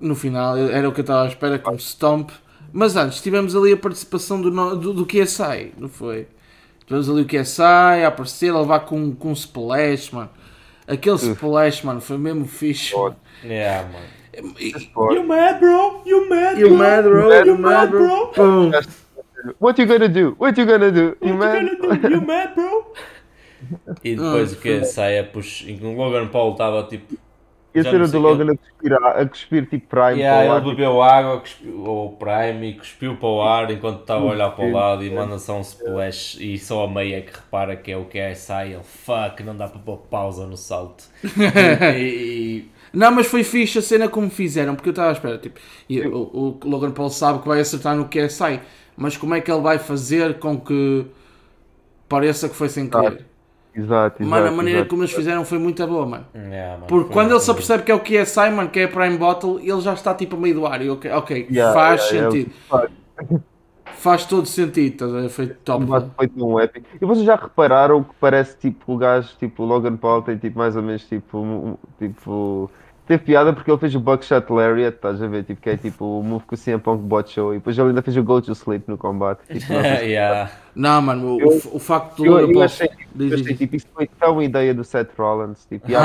No 0.00 0.14
final, 0.14 0.56
era 0.56 0.88
o 0.88 0.92
que 0.92 1.00
eu 1.00 1.02
estava 1.02 1.24
à 1.24 1.28
espera 1.28 1.58
com 1.58 1.72
o 1.72 1.78
Stomp. 1.78 2.30
Mas 2.72 2.96
antes, 2.96 3.20
tivemos 3.20 3.54
ali 3.54 3.72
a 3.72 3.76
participação 3.76 4.40
do, 4.40 4.50
do, 4.76 4.92
do 4.94 5.06
QSI, 5.06 5.72
não 5.76 5.88
foi? 5.88 6.26
Tivemos 6.86 7.08
ali 7.08 7.20
o 7.22 7.26
QSI 7.26 7.62
a 8.04 8.08
aparecer, 8.08 8.50
a 8.52 8.58
levar 8.60 8.80
com, 8.80 9.14
com 9.14 9.28
um 9.28 9.32
splash, 9.32 10.10
mano. 10.12 10.30
Aquele 10.86 11.16
splash, 11.16 11.84
mano, 11.84 12.00
foi 12.00 12.18
mesmo 12.18 12.46
fixe. 12.46 12.96
mano. 12.96 13.16
Yeah, 13.44 13.88
mano. 13.88 14.06
E- 14.58 14.72
You 15.14 15.24
mad, 15.26 15.60
bro? 15.60 16.02
You 16.06 16.28
mad, 16.28 16.58
You 16.58 16.74
mad, 16.74 17.02
bro? 17.04 17.44
You 17.46 17.58
mad, 17.58 17.90
bro? 17.90 18.28
Pum. 18.28 18.70
What 19.60 19.80
you 19.80 19.86
gonna 19.86 20.08
do? 20.08 20.34
What 20.38 20.58
you 20.58 20.66
gonna 20.66 20.90
do? 20.90 21.16
You 21.20 21.36
What 21.36 21.38
man? 21.38 21.66
you 21.66 21.76
gonna 21.78 21.98
do? 21.98 22.08
You 22.08 22.22
mad, 22.22 22.54
bro? 22.54 22.92
E 24.02 24.16
depois 24.16 24.52
Ah, 24.52 24.56
o 24.56 24.60
que 24.60 24.84
sai 24.84 25.18
é 25.18 25.22
puxa. 25.22 25.70
E 25.70 25.78
o 25.80 25.94
Logan 25.94 26.26
Paul 26.28 26.52
estava 26.52 26.82
tipo. 26.84 27.16
E 27.74 27.80
a 27.80 27.84
cena 27.84 28.06
do 28.08 28.18
Logan 28.18 28.52
a 28.52 28.56
cuspir, 28.56 28.92
a 28.92 29.26
cuspir 29.28 29.66
tipo 29.68 29.88
Prime. 29.88 30.20
Yeah, 30.20 30.26
para 30.26 30.42
o 30.42 30.50
ele 30.50 30.60
ar, 30.60 30.60
bebeu 30.60 31.02
água, 31.02 31.40
cuspiu, 31.40 31.84
ou 31.84 32.16
Prime, 32.16 32.68
e 32.70 32.74
cuspiu 32.74 33.16
para 33.16 33.28
o 33.28 33.42
ar 33.42 33.70
enquanto 33.70 34.00
estava 34.02 34.26
a 34.26 34.28
olhar 34.28 34.50
para 34.50 34.64
o 34.64 34.70
lado 34.70 35.04
e 35.04 35.10
manda 35.10 35.38
só 35.38 35.56
um 35.56 35.62
splash. 35.62 36.38
E 36.40 36.58
só 36.58 36.84
a 36.84 36.88
meia 36.88 37.18
é 37.18 37.20
que 37.22 37.32
repara 37.34 37.74
que 37.76 37.90
é 37.90 37.96
o 37.96 38.04
que 38.04 38.18
é 38.18 38.34
sai. 38.34 38.74
Ele 38.74 38.82
fuck, 38.82 39.42
não 39.42 39.56
dá 39.56 39.68
para 39.68 39.80
pôr 39.80 39.96
pausa 39.98 40.46
no 40.46 40.56
salto. 40.56 41.04
e, 41.96 41.98
e- 41.98 42.72
Não, 42.92 43.10
mas 43.10 43.26
foi 43.26 43.42
fixe 43.42 43.78
a 43.78 43.82
cena 43.82 44.08
como 44.08 44.28
fizeram, 44.30 44.74
porque 44.74 44.90
eu 44.90 44.92
estava 44.92 45.08
à 45.10 45.12
espera. 45.12 45.38
Tipo, 45.38 45.58
e 45.88 46.00
o, 46.02 46.58
o 46.62 46.68
Logan 46.68 46.90
Paul 46.90 47.08
sabe 47.10 47.40
que 47.40 47.48
vai 47.48 47.60
acertar 47.60 47.96
no 47.96 48.08
QSI, 48.08 48.60
mas 48.96 49.16
como 49.16 49.34
é 49.34 49.40
que 49.40 49.50
ele 49.50 49.62
vai 49.62 49.78
fazer 49.78 50.38
com 50.38 50.60
que 50.60 51.06
pareça 52.08 52.48
que 52.48 52.54
foi 52.56 52.68
sem 52.68 52.88
querer? 52.88 53.31
Exato, 53.74 54.22
exato. 54.22 54.24
Mano, 54.24 54.48
a 54.48 54.52
maneira 54.52 54.80
exato. 54.80 54.90
como 54.90 55.02
eles 55.02 55.12
fizeram 55.14 55.44
foi 55.44 55.58
muito 55.58 55.86
boa, 55.86 56.04
mano. 56.06 56.26
Yeah, 56.34 56.74
mano, 56.74 56.86
Porque 56.86 57.10
quando 57.12 57.30
ele 57.32 57.34
muito 57.34 57.44
se 57.44 57.50
apercebe 57.50 57.82
que 57.84 57.92
é 57.92 57.94
o 57.94 58.00
QSI, 58.00 58.50
mano, 58.50 58.70
que 58.70 58.80
é 58.80 58.84
a 58.84 58.88
Prime 58.88 59.16
Bottle, 59.16 59.58
ele 59.60 59.80
já 59.80 59.94
está 59.94 60.14
tipo 60.14 60.36
a 60.36 60.38
meio 60.38 60.54
do 60.56 60.66
ar. 60.66 60.82
E 60.82 60.90
ok, 60.90 61.10
ok, 61.12 61.46
Yeah, 61.50 61.72
faz 61.72 62.10
yeah, 62.10 62.30
sentido. 62.30 62.52
yeah. 62.70 62.90
Faz 63.94 64.24
todo 64.26 64.46
sentido, 64.46 65.28
foi 65.30 65.46
top. 65.48 65.84
Mas 65.86 66.04
foi 66.16 66.28
tão 66.28 66.58
épico. 66.58 66.86
E 67.00 67.04
vocês 67.04 67.24
já 67.24 67.36
repararam 67.36 68.02
que 68.02 68.10
parece 68.20 68.56
tipo 68.58 68.92
o 68.94 68.96
gajo, 68.96 69.28
tipo 69.38 69.62
o 69.62 69.66
Logan 69.66 69.96
Paul 69.96 70.22
tem 70.22 70.36
tipo 70.36 70.58
mais 70.58 70.74
ou 70.76 70.82
menos 70.82 71.04
tipo, 71.04 71.38
um- 71.38 71.76
tipo 71.98 72.70
teve 73.12 73.24
piada 73.24 73.52
porque 73.52 73.70
ele 73.70 73.78
fez 73.78 73.94
o 73.94 74.00
Buckshot 74.00 74.50
Lariat, 74.50 74.96
estás 74.96 75.22
a 75.22 75.26
ver, 75.26 75.44
tipo 75.44 75.60
que 75.60 75.70
é 75.70 75.76
tipo 75.76 76.20
o 76.20 76.22
move 76.22 76.44
que 76.46 76.54
o 76.54 76.58
CM 76.58 76.80
Punk 76.80 77.02
botchou 77.02 77.52
e 77.52 77.58
depois 77.58 77.76
ele 77.78 77.88
ainda 77.88 78.00
fez 78.02 78.16
o 78.16 78.22
Go 78.22 78.40
to 78.40 78.52
Sleep 78.52 78.84
no 78.88 78.96
combate. 78.96 79.40
Tipo, 79.52 79.72
não 79.72 79.80
yeah. 79.80 80.50
Não, 80.74 81.02
mano, 81.02 81.36
o, 81.36 81.40
Eu- 81.40 81.60
o 81.72 81.78
facto 81.78 82.16
do 82.16 82.26
eu, 82.26 82.32
Logan 82.32 82.52
eu 82.52 82.62
achei, 82.62 82.88
eu 83.18 83.34
achei 83.34 83.54
tipo 83.54 83.76
isso 83.76 83.86
foi 83.94 84.06
tão 84.06 84.42
ideia 84.42 84.72
do 84.72 84.82
Seth 84.82 85.10
Rollins, 85.18 85.66
tipo, 85.66 85.90
e 85.90 85.94
há 85.94 86.00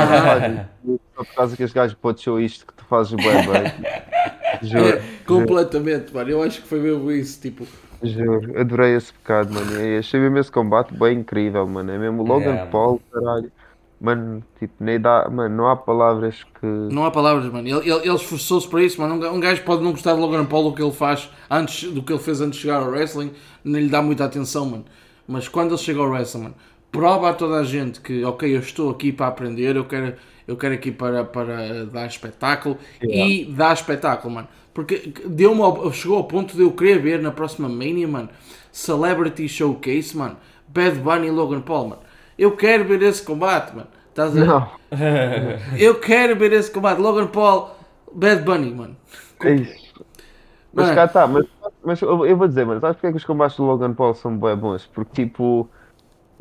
só 1.16 1.24
por 1.24 1.34
causa 1.34 1.56
que 1.56 1.64
os 1.64 1.72
gajos 1.72 1.96
botchou 2.00 2.38
isto 2.38 2.66
que 2.66 2.74
tu 2.74 2.84
fazes 2.84 3.12
bem 3.12 3.24
bem. 3.24 3.72
Juro. 4.68 5.00
Completamente, 5.26 6.12
mano. 6.12 6.30
Eu 6.30 6.42
acho 6.42 6.62
que 6.62 6.68
foi 6.68 6.80
mesmo 6.80 7.10
isso. 7.10 7.40
Tipo, 7.40 7.66
Juro, 8.02 8.58
adorei 8.60 8.96
esse 8.96 9.12
bocado, 9.12 9.52
mano. 9.54 9.72
Eu 9.72 10.00
achei 10.00 10.20
mesmo 10.20 10.38
esse 10.38 10.50
combate 10.52 10.92
bem 10.94 11.18
incrível, 11.20 11.66
mano. 11.66 11.90
É 11.90 11.98
mesmo 11.98 12.22
o 12.22 12.26
Logan 12.26 12.50
Yeah, 12.50 12.70
Paul, 12.70 13.00
caralho. 13.12 13.50
Mano, 14.00 14.44
tipo, 14.58 14.74
nem 14.82 15.00
dá. 15.00 15.28
Mano, 15.30 15.56
não 15.56 15.68
há 15.70 15.76
palavras 15.76 16.44
que. 16.44 16.66
Não 16.88 17.04
há 17.04 17.10
palavras, 17.10 17.52
mano. 17.52 17.68
Ele, 17.68 17.78
ele, 17.90 18.00
ele 18.08 18.14
esforçou-se 18.14 18.66
para 18.66 18.82
isso, 18.82 19.00
mano. 19.00 19.14
Um 19.14 19.18
ga- 19.40 19.48
gajo 19.48 19.62
pode 19.64 19.82
não 19.82 19.90
gostar 19.92 20.14
de 20.14 20.20
Logan 20.20 20.46
Paul 20.46 20.70
do 20.70 20.74
que 20.74 20.82
ele 20.82 20.92
faz 20.92 21.28
antes, 21.50 21.90
do 21.92 22.02
que 22.02 22.12
ele 22.12 22.20
fez 22.20 22.40
antes 22.40 22.56
de 22.56 22.62
chegar 22.62 22.82
ao 22.82 22.90
wrestling, 22.90 23.32
nem 23.62 23.82
lhe 23.84 23.88
dá 23.90 24.00
muita 24.00 24.24
atenção, 24.24 24.64
mano. 24.66 24.84
Mas 25.26 25.48
quando 25.48 25.70
ele 25.72 25.78
chega 25.78 26.00
ao 26.00 26.08
wrestling, 26.08 26.44
mano, 26.44 26.54
prova 26.90 27.28
a 27.30 27.34
toda 27.34 27.56
a 27.60 27.64
gente 27.64 28.00
que, 28.00 28.24
ok, 28.24 28.54
eu 28.56 28.60
estou 28.60 28.90
aqui 28.90 29.12
para 29.12 29.26
aprender, 29.26 29.76
eu 29.76 29.84
quero, 29.84 30.14
eu 30.46 30.56
quero 30.56 30.74
aqui 30.74 30.90
para, 30.90 31.24
para 31.24 31.84
dar 31.86 32.06
espetáculo 32.06 32.78
e 33.02 33.44
dar 33.44 33.74
espetáculo, 33.74 34.34
mano. 34.34 34.48
Porque 34.72 35.12
deu 35.26 35.52
chegou 35.92 36.16
ao 36.16 36.24
ponto 36.24 36.56
de 36.56 36.62
eu 36.62 36.70
querer 36.72 36.98
ver 37.02 37.20
na 37.20 37.30
próxima 37.30 37.68
Mania, 37.68 38.08
mano, 38.08 38.30
Celebrity 38.72 39.46
Showcase, 39.46 40.16
mano, 40.16 40.36
Bad 40.68 40.98
Bunny 41.00 41.26
e 41.26 41.30
Logan 41.30 41.60
Paul, 41.60 41.88
mano. 41.88 42.02
Eu 42.38 42.56
quero 42.56 42.84
ver 42.84 43.02
esse 43.02 43.22
combate, 43.22 43.74
mano. 43.74 43.88
Estás 44.10 44.30
a 44.36 44.40
ver? 44.40 44.46
Não, 44.46 44.68
Eu 45.78 45.98
quero 46.00 46.36
ver 46.36 46.52
esse 46.52 46.70
combate. 46.70 47.00
Logan 47.00 47.26
Paul, 47.26 47.70
Bad 48.12 48.42
Bunny, 48.42 48.70
mano. 48.72 48.96
é 49.42 49.54
isso. 49.54 49.88
Mas 50.72 50.86
Mano. 50.86 50.96
cá 50.96 51.04
está, 51.06 51.26
mas, 51.26 51.46
mas 51.82 52.00
eu 52.02 52.36
vou 52.36 52.46
dizer, 52.46 52.64
mano, 52.66 52.80
sabes 52.80 52.96
porque 52.96 53.06
é 53.08 53.10
que 53.10 53.16
os 53.16 53.24
combates 53.24 53.56
do 53.56 53.64
Logan 53.64 53.94
Paul 53.94 54.14
são 54.14 54.36
bem 54.38 54.54
bons? 54.54 54.86
Porque, 54.86 55.24
tipo, 55.24 55.68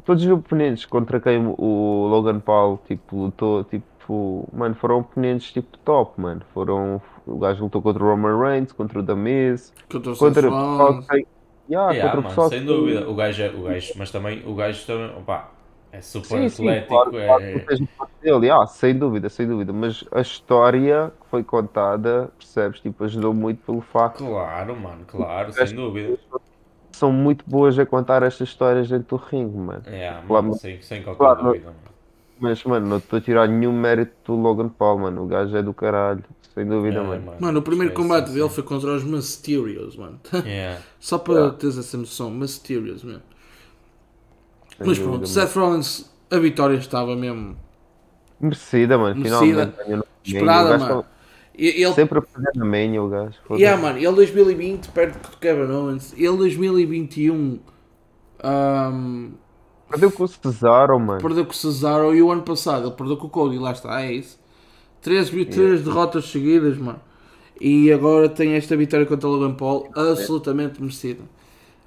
todos 0.05 0.23
os 0.23 0.29
oponentes 0.29 0.85
contra 0.85 1.19
quem 1.19 1.37
o 1.57 2.07
Logan 2.11 2.39
Paul, 2.39 2.79
tipo, 2.87 3.15
lutou, 3.23 3.63
tipo, 3.63 4.47
mano, 4.53 4.75
foram 4.75 4.99
oponentes, 4.99 5.51
tipo, 5.53 5.77
top, 5.79 6.19
mano. 6.21 6.41
Foram, 6.53 7.01
o 7.25 7.37
gajo 7.39 7.63
lutou 7.63 7.81
contra 7.81 8.03
o 8.03 8.07
Roman 8.09 8.37
Reigns, 8.37 8.71
contra 8.73 8.99
o 8.99 9.03
The 9.03 9.15
Miz, 9.15 9.73
Contra 9.89 10.11
o 10.11 10.17
contra 10.17 10.47
o 10.47 10.51
pessoal 10.51 10.77
Rollins. 10.77 11.07
que 11.07 11.13
tem... 11.15 11.27
Yeah, 11.69 11.91
Yeah, 11.93 12.11
contra 12.15 12.19
o 12.19 12.23
mano, 12.23 12.27
pessoal 12.29 12.49
sem 12.49 12.59
que- 12.59 12.65
dúvida. 12.65 13.09
O 13.09 13.15
gajo, 13.15 13.41
é, 13.43 13.49
o 13.49 13.63
gajo, 13.63 13.93
mas 13.97 14.11
também 14.11 14.43
o 14.45 14.53
gajo 14.55 14.85
também, 14.85 15.09
opa, 15.17 15.49
é 15.91 16.01
super 16.01 16.41
Sim, 16.41 16.49
sim, 16.49 16.75
atlético. 16.75 16.83
claro, 16.87 17.15
claro 17.23 17.43
é, 17.45 17.65
tens 17.65 17.79
o 17.79 17.87
parte 17.87 18.13
dele, 18.21 18.49
ah, 18.51 18.65
sem 18.67 18.97
dúvida, 18.97 19.29
sem 19.29 19.47
dúvida, 19.47 19.71
mas 19.71 20.03
a 20.11 20.19
história 20.21 21.11
que 21.21 21.27
foi 21.29 21.43
contada, 21.43 22.27
percebes, 22.37 22.81
tipo, 22.81 23.03
ajudou 23.05 23.33
muito 23.33 23.63
pelo 23.63 23.81
facto 23.81 24.21
Claro, 24.21 24.75
mano, 24.75 25.05
claro, 25.05 25.53
sem 25.53 25.73
dúvida. 25.73 26.19
são 26.95 27.11
muito 27.11 27.45
boas 27.49 27.77
a 27.79 27.85
contar 27.85 28.23
estas 28.23 28.49
histórias 28.49 28.89
dentro 28.89 29.17
do 29.17 29.23
ringue, 29.23 29.57
mano. 29.57 29.85
É, 29.85 30.21
Claro, 30.25 30.47
mano, 30.47 30.51
mas- 30.51 30.61
sem, 30.61 30.81
sem 30.81 31.01
qualquer 31.03 31.33
claro, 31.33 31.35
dúvida. 31.35 31.71
Mano. 31.71 31.97
Mas, 32.39 32.63
mano, 32.65 32.87
não 32.87 32.97
estou 32.99 33.19
a 33.19 33.21
tirar 33.21 33.47
nenhum 33.47 33.73
mérito 33.73 34.15
do 34.25 34.35
Logan 34.41 34.69
Paul, 34.69 34.99
mano, 34.99 35.23
o 35.23 35.27
gajo 35.27 35.55
é 35.57 35.63
do 35.63 35.73
caralho, 35.73 36.23
sem 36.53 36.67
dúvida, 36.67 37.03
É, 37.03 37.03
mano. 37.03 37.25
Mano, 37.37 37.59
o 37.59 37.61
primeiro 37.63 37.93
esquece, 37.93 37.93
combate 37.93 38.27
sim, 38.27 38.31
dele 38.31 38.49
sim. 38.49 38.49
foi 38.49 38.63
contra 38.63 38.95
os 38.95 39.03
Mysterios, 39.03 39.95
mano. 39.97 40.19
Yeah. 40.43 40.81
Só 40.99 41.17
para 41.19 41.51
teres 41.51 41.77
essa 41.77 41.97
noção, 41.97 42.31
Mysterios, 42.31 43.03
mesmo. 43.03 43.23
Mas 44.85 44.99
pronto. 44.99 45.27
Seth 45.27 45.55
Rollins, 45.55 46.09
a 46.29 46.37
vitória 46.37 46.75
estava 46.75 47.15
mesmo 47.15 47.55
Merecida, 48.39 48.97
mano, 48.97 49.15
Merecida. 49.15 49.73
finalmente 49.83 50.07
esperada, 50.23 50.77
mano. 50.77 51.05
Ele, 51.55 51.91
Sempre 51.93 52.19
a 52.19 52.21
fazer 52.21 52.51
na 52.55 52.63
manha, 52.65 53.01
o 53.01 53.09
gajo. 53.09 53.33
yeah, 53.53 53.81
mano, 53.81 53.97
ele 53.97 54.11
2020 54.11 54.89
perde 54.89 55.17
com 55.17 55.33
o 55.33 55.37
Kevin 55.39 55.71
Owens, 55.71 56.13
ele 56.15 56.37
2021 56.37 57.59
ahm, 58.43 59.31
Perdeu 59.89 60.11
com 60.11 60.23
o 60.23 60.27
Cesaro, 60.27 60.99
mano. 60.99 61.19
perdeu 61.21 61.45
com 61.45 61.51
o 61.51 61.55
Cesaro 61.55 62.13
e 62.13 62.21
o 62.21 62.29
ano 62.31 62.43
passado 62.43 62.87
ele 62.87 62.95
perdeu 62.95 63.17
com 63.17 63.25
o 63.25 63.29
Cody, 63.29 63.57
lá 63.57 63.71
está, 63.71 64.01
é 64.03 64.11
isso. 64.13 64.37
Três, 65.01 65.29
vi- 65.29 65.45
três 65.45 65.81
derrotas 65.81 66.25
seguidas, 66.29 66.77
mano. 66.77 66.99
E 67.59 67.91
agora 67.91 68.29
tem 68.29 68.53
esta 68.53 68.75
vitória 68.77 69.05
contra 69.07 69.27
o 69.27 69.31
Logan 69.31 69.55
Paul, 69.55 69.89
absolutamente 69.95 70.79
merecida. 70.79 71.23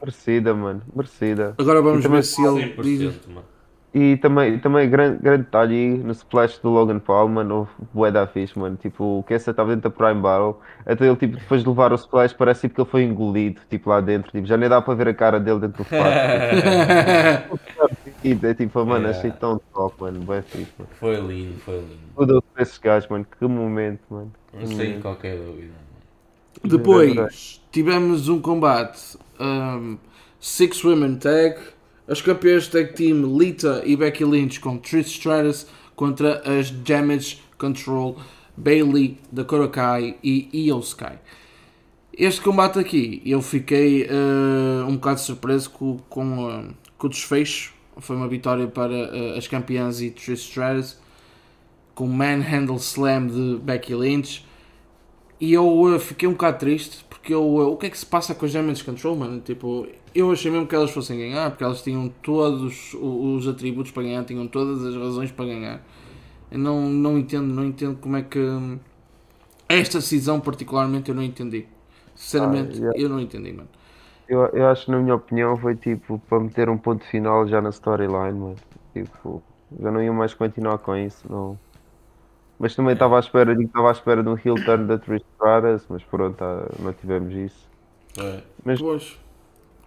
Merecida, 0.01 0.55
mano, 0.55 0.83
merecida. 0.95 1.55
Agora 1.59 1.83
vamos 1.83 2.05
ver 2.07 2.25
se 2.25 2.41
ele 2.43 2.75
100%, 2.75 2.83
diz. 2.83 3.27
mano. 3.27 3.45
E 3.93 4.17
também, 4.19 4.57
também 4.61 4.89
grande, 4.89 5.21
grande 5.21 5.43
detalhe 5.45 5.75
aí 5.75 5.99
no 5.99 6.13
splash 6.13 6.59
do 6.61 6.71
Logan 6.71 7.01
Paul, 7.01 7.29
mano, 7.29 7.55
houve 7.57 7.71
bué 7.93 8.11
da 8.13 8.25
fixe, 8.25 8.57
mano. 8.57 8.77
Tipo, 8.77 9.19
o 9.19 9.23
Kessa 9.25 9.51
estava 9.51 9.75
dentro 9.75 9.91
da 9.91 9.97
Prime 9.97 10.21
Battle, 10.23 10.61
até 10.87 11.07
ele, 11.07 11.17
tipo, 11.17 11.37
depois 11.37 11.63
de 11.63 11.69
levar 11.69 11.93
o 11.93 11.97
splash, 11.97 12.33
parece 12.33 12.63
tipo, 12.63 12.77
que 12.77 12.81
ele 12.83 12.89
foi 12.89 13.03
engolido, 13.03 13.61
tipo, 13.69 13.91
lá 13.91 14.01
dentro. 14.01 14.31
Tipo, 14.31 14.47
já 14.47 14.57
nem 14.57 14.69
dá 14.69 14.81
para 14.81 14.95
ver 14.95 15.09
a 15.09 15.15
cara 15.15 15.41
dele 15.41 15.59
dentro 15.59 15.79
do 15.83 15.85
fato. 15.91 16.21
e 18.23 18.33
é 18.47 18.55
tipo, 18.55 18.87
mano, 18.87 19.07
Yeah. 19.07 19.19
achei 19.19 19.33
tão 19.33 19.61
top, 19.73 20.01
mano, 20.03 20.21
bué 20.21 20.41
fixe, 20.43 20.73
mano. 20.79 20.91
Foi 20.93 21.17
lindo, 21.21 21.59
foi 21.59 21.81
lindo. 21.81 21.99
Tudo 22.17 22.43
para 22.43 22.63
esses 22.63 22.79
gajos, 22.79 23.09
mano, 23.09 23.27
que 23.39 23.45
momento, 23.47 24.03
mano. 24.09 24.33
Sem 24.67 25.01
qualquer 25.01 25.37
dúvida. 25.37 25.75
Depois 26.63 27.61
tivemos 27.73 28.29
um 28.29 28.41
combate 28.41 29.19
um, 29.41 29.99
Six 30.38 30.84
Women 30.84 31.16
Tag. 31.16 31.57
As 32.07 32.20
campeãs 32.20 32.66
tag 32.66 32.93
team 32.95 33.38
Lita 33.38 33.82
e 33.84 33.97
Becky 33.97 34.24
Lynch 34.24 34.59
com 34.59 34.76
Trish 34.76 35.12
Stratus 35.12 35.66
contra 35.95 36.43
as 36.45 36.70
Damage 36.70 37.38
Control 37.57 38.16
Bailey, 38.57 39.18
Dakota 39.30 39.68
Kai 39.68 40.16
e 40.22 40.49
Io 40.53 40.80
Sky. 40.80 41.18
Este 42.12 42.41
combate 42.41 42.78
aqui 42.78 43.22
eu 43.24 43.41
fiquei 43.41 44.05
uh, 44.05 44.86
um 44.88 44.97
bocado 44.97 45.20
surpreso 45.20 45.70
com, 45.70 45.99
com, 46.09 46.47
uh, 46.47 46.74
com 46.99 47.07
o 47.07 47.11
desfecho. 47.11 47.72
Foi 47.99 48.16
uma 48.16 48.28
vitória 48.28 48.66
para 48.66 48.93
uh, 48.93 49.38
as 49.38 49.47
campeãs 49.47 50.01
e 50.01 50.11
Trish 50.11 50.49
Stratus 50.49 50.99
com 51.95 52.07
Manhandle 52.07 52.76
Slam 52.76 53.28
de 53.28 53.59
Becky 53.62 53.95
Lynch. 53.95 54.45
E 55.41 55.53
eu 55.53 55.80
uh, 55.80 55.99
fiquei 55.99 56.28
um 56.28 56.32
bocado 56.32 56.59
triste 56.59 57.05
porque 57.31 57.35
eu, 57.35 57.72
o 57.72 57.76
que 57.76 57.87
é 57.87 57.91
que 57.91 57.99
se 57.99 58.07
passa 58.07 58.35
com 58.35 58.45
as 58.47 58.53
Damage 58.53 58.85
Control, 58.85 59.16
mano? 59.16 59.41
Tipo, 59.41 59.87
eu 60.14 60.31
achei 60.33 60.51
mesmo 60.51 60.66
que 60.66 60.74
elas 60.74 60.91
fossem 60.91 61.18
ganhar 61.18 61.51
porque 61.51 61.64
elas 61.64 61.83
tinham 61.83 62.09
todos 62.22 62.95
os 62.95 63.47
atributos 63.49 63.93
para 63.93 64.03
ganhar, 64.03 64.24
tinham 64.24 64.47
todas 64.49 64.85
as 64.85 64.95
razões 64.95 65.31
para 65.31 65.47
ganhar. 65.47 65.83
Eu 66.51 66.59
não, 66.59 66.83
não 66.89 67.18
entendo, 67.18 67.47
não 67.55 67.64
entendo 67.64 67.99
como 68.01 68.16
é 68.16 68.22
que 68.22 68.39
hum, 68.39 68.78
esta 69.68 69.99
decisão 69.99 70.41
particularmente 70.41 71.11
eu 71.11 71.14
não 71.14 71.22
entendi. 71.22 71.66
Sinceramente, 72.14 72.81
Ah, 72.83 72.93
yeah. 72.93 72.95
eu 72.95 73.09
não 73.09 73.20
entendi, 73.20 73.53
mano. 73.53 73.68
Eu, 74.28 74.47
eu 74.55 74.68
acho 74.68 74.87
que, 74.87 74.91
na 74.93 74.99
minha 74.99 75.14
opinião, 75.16 75.57
foi 75.59 75.76
tipo 75.76 76.18
para 76.20 76.41
meter 76.41 76.68
um 76.70 76.78
ponto 76.78 77.05
final 77.05 77.47
já 77.49 77.61
na 77.61 77.70
storyline, 77.70 78.39
mano. 78.39 78.57
Tipo, 78.95 79.43
já 79.78 79.91
não 79.91 80.03
ia 80.03 80.12
mais 80.12 80.35
continuar 80.35 80.78
com 80.78 80.97
isso, 80.97 81.31
não. 81.31 81.61
Mas 82.61 82.77
também 82.77 82.93
estava 82.93 83.17
à 83.17 83.21
espera, 83.21 83.57
digo, 83.57 83.69
estava 83.69 83.89
à 83.89 83.93
espera 83.93 84.23
de 84.23 84.29
um 84.29 84.35
heel 84.37 84.63
turn 84.63 84.87
da 84.87 84.99
Trish 84.99 85.25
Stratus, 85.33 85.87
mas 85.89 86.05
pronto, 86.05 86.37
tá, 86.37 86.67
não 86.79 86.93
tivemos 86.93 87.35
isso. 87.35 87.67
Foi. 88.15 88.45
Mas, 88.63 88.79
Pois, 88.79 89.19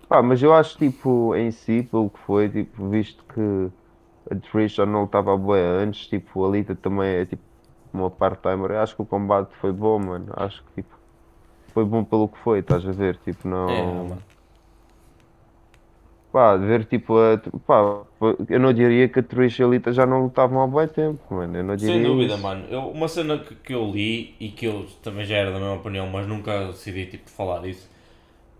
pá, 0.09 0.24
mas 0.24 0.41
eu 0.41 0.51
acho, 0.51 0.76
tipo, 0.80 1.36
em 1.36 1.51
si, 1.51 1.84
pelo 1.84 2.09
que 2.09 2.17
foi, 2.21 2.49
tipo, 2.49 2.89
visto 2.89 3.24
que 3.32 3.69
a 4.32 4.36
Trish 4.36 4.74
já 4.74 4.88
não 4.88 5.05
estava 5.05 5.38
boa 5.38 5.55
antes, 5.59 6.07
tipo, 6.07 6.43
a 6.43 6.49
Lita 6.49 6.74
também 6.76 7.09
é, 7.09 7.26
tipo, 7.28 7.43
uma 7.93 8.09
part-timer, 8.09 8.71
acho 8.71 8.95
que 8.95 9.03
o 9.03 9.05
combate 9.05 9.53
foi 9.61 9.71
bom, 9.71 9.99
mano. 9.99 10.34
Acho 10.36 10.63
que, 10.63 10.82
tipo, 10.82 10.95
foi 11.76 11.86
bom 11.86 12.03
pelo 12.03 12.28
que 12.28 12.39
foi, 12.39 12.59
estás 12.59 12.88
a 12.88 12.91
ver? 12.91 13.17
Tipo, 13.17 13.47
não... 13.47 13.69
É, 13.69 13.86
mano. 13.86 14.32
Pá, 16.34 16.57
de 16.57 16.65
ver 16.67 16.86
tipo 16.88 17.17
a. 17.19 17.38
Pá, 17.67 18.05
eu 18.49 18.59
não 18.59 18.73
diria 18.73 19.07
que 19.09 19.19
a 19.19 19.23
Trish 19.23 19.59
e 19.61 19.63
a 19.63 19.67
Lita 19.67 19.93
já 19.93 20.05
não 20.05 20.23
lutavam 20.23 20.61
há 20.63 20.67
bom 20.67 20.88
tempo, 20.88 21.23
mano. 21.36 21.57
Eu 21.57 21.63
não 21.63 21.77
diria. 21.77 22.01
Sem 22.01 22.01
dúvida, 22.01 22.36
isso. 22.36 22.38
mano. 22.38 22.67
Eu, 22.69 22.89
uma 22.89 23.07
cena 23.07 23.38
que, 23.39 23.55
que 23.55 23.73
eu 23.73 23.89
li 23.91 24.36
e 24.39 24.49
que 24.51 24.65
eu 24.65 24.88
também 25.03 25.25
já 25.25 25.36
era 25.38 25.51
da 25.51 25.59
mesma 25.59 25.75
opinião, 25.75 26.07
mas 26.09 26.27
nunca 26.27 26.67
decidi 26.67 27.05
tipo, 27.07 27.29
falar 27.29 27.61
disso. 27.61 27.89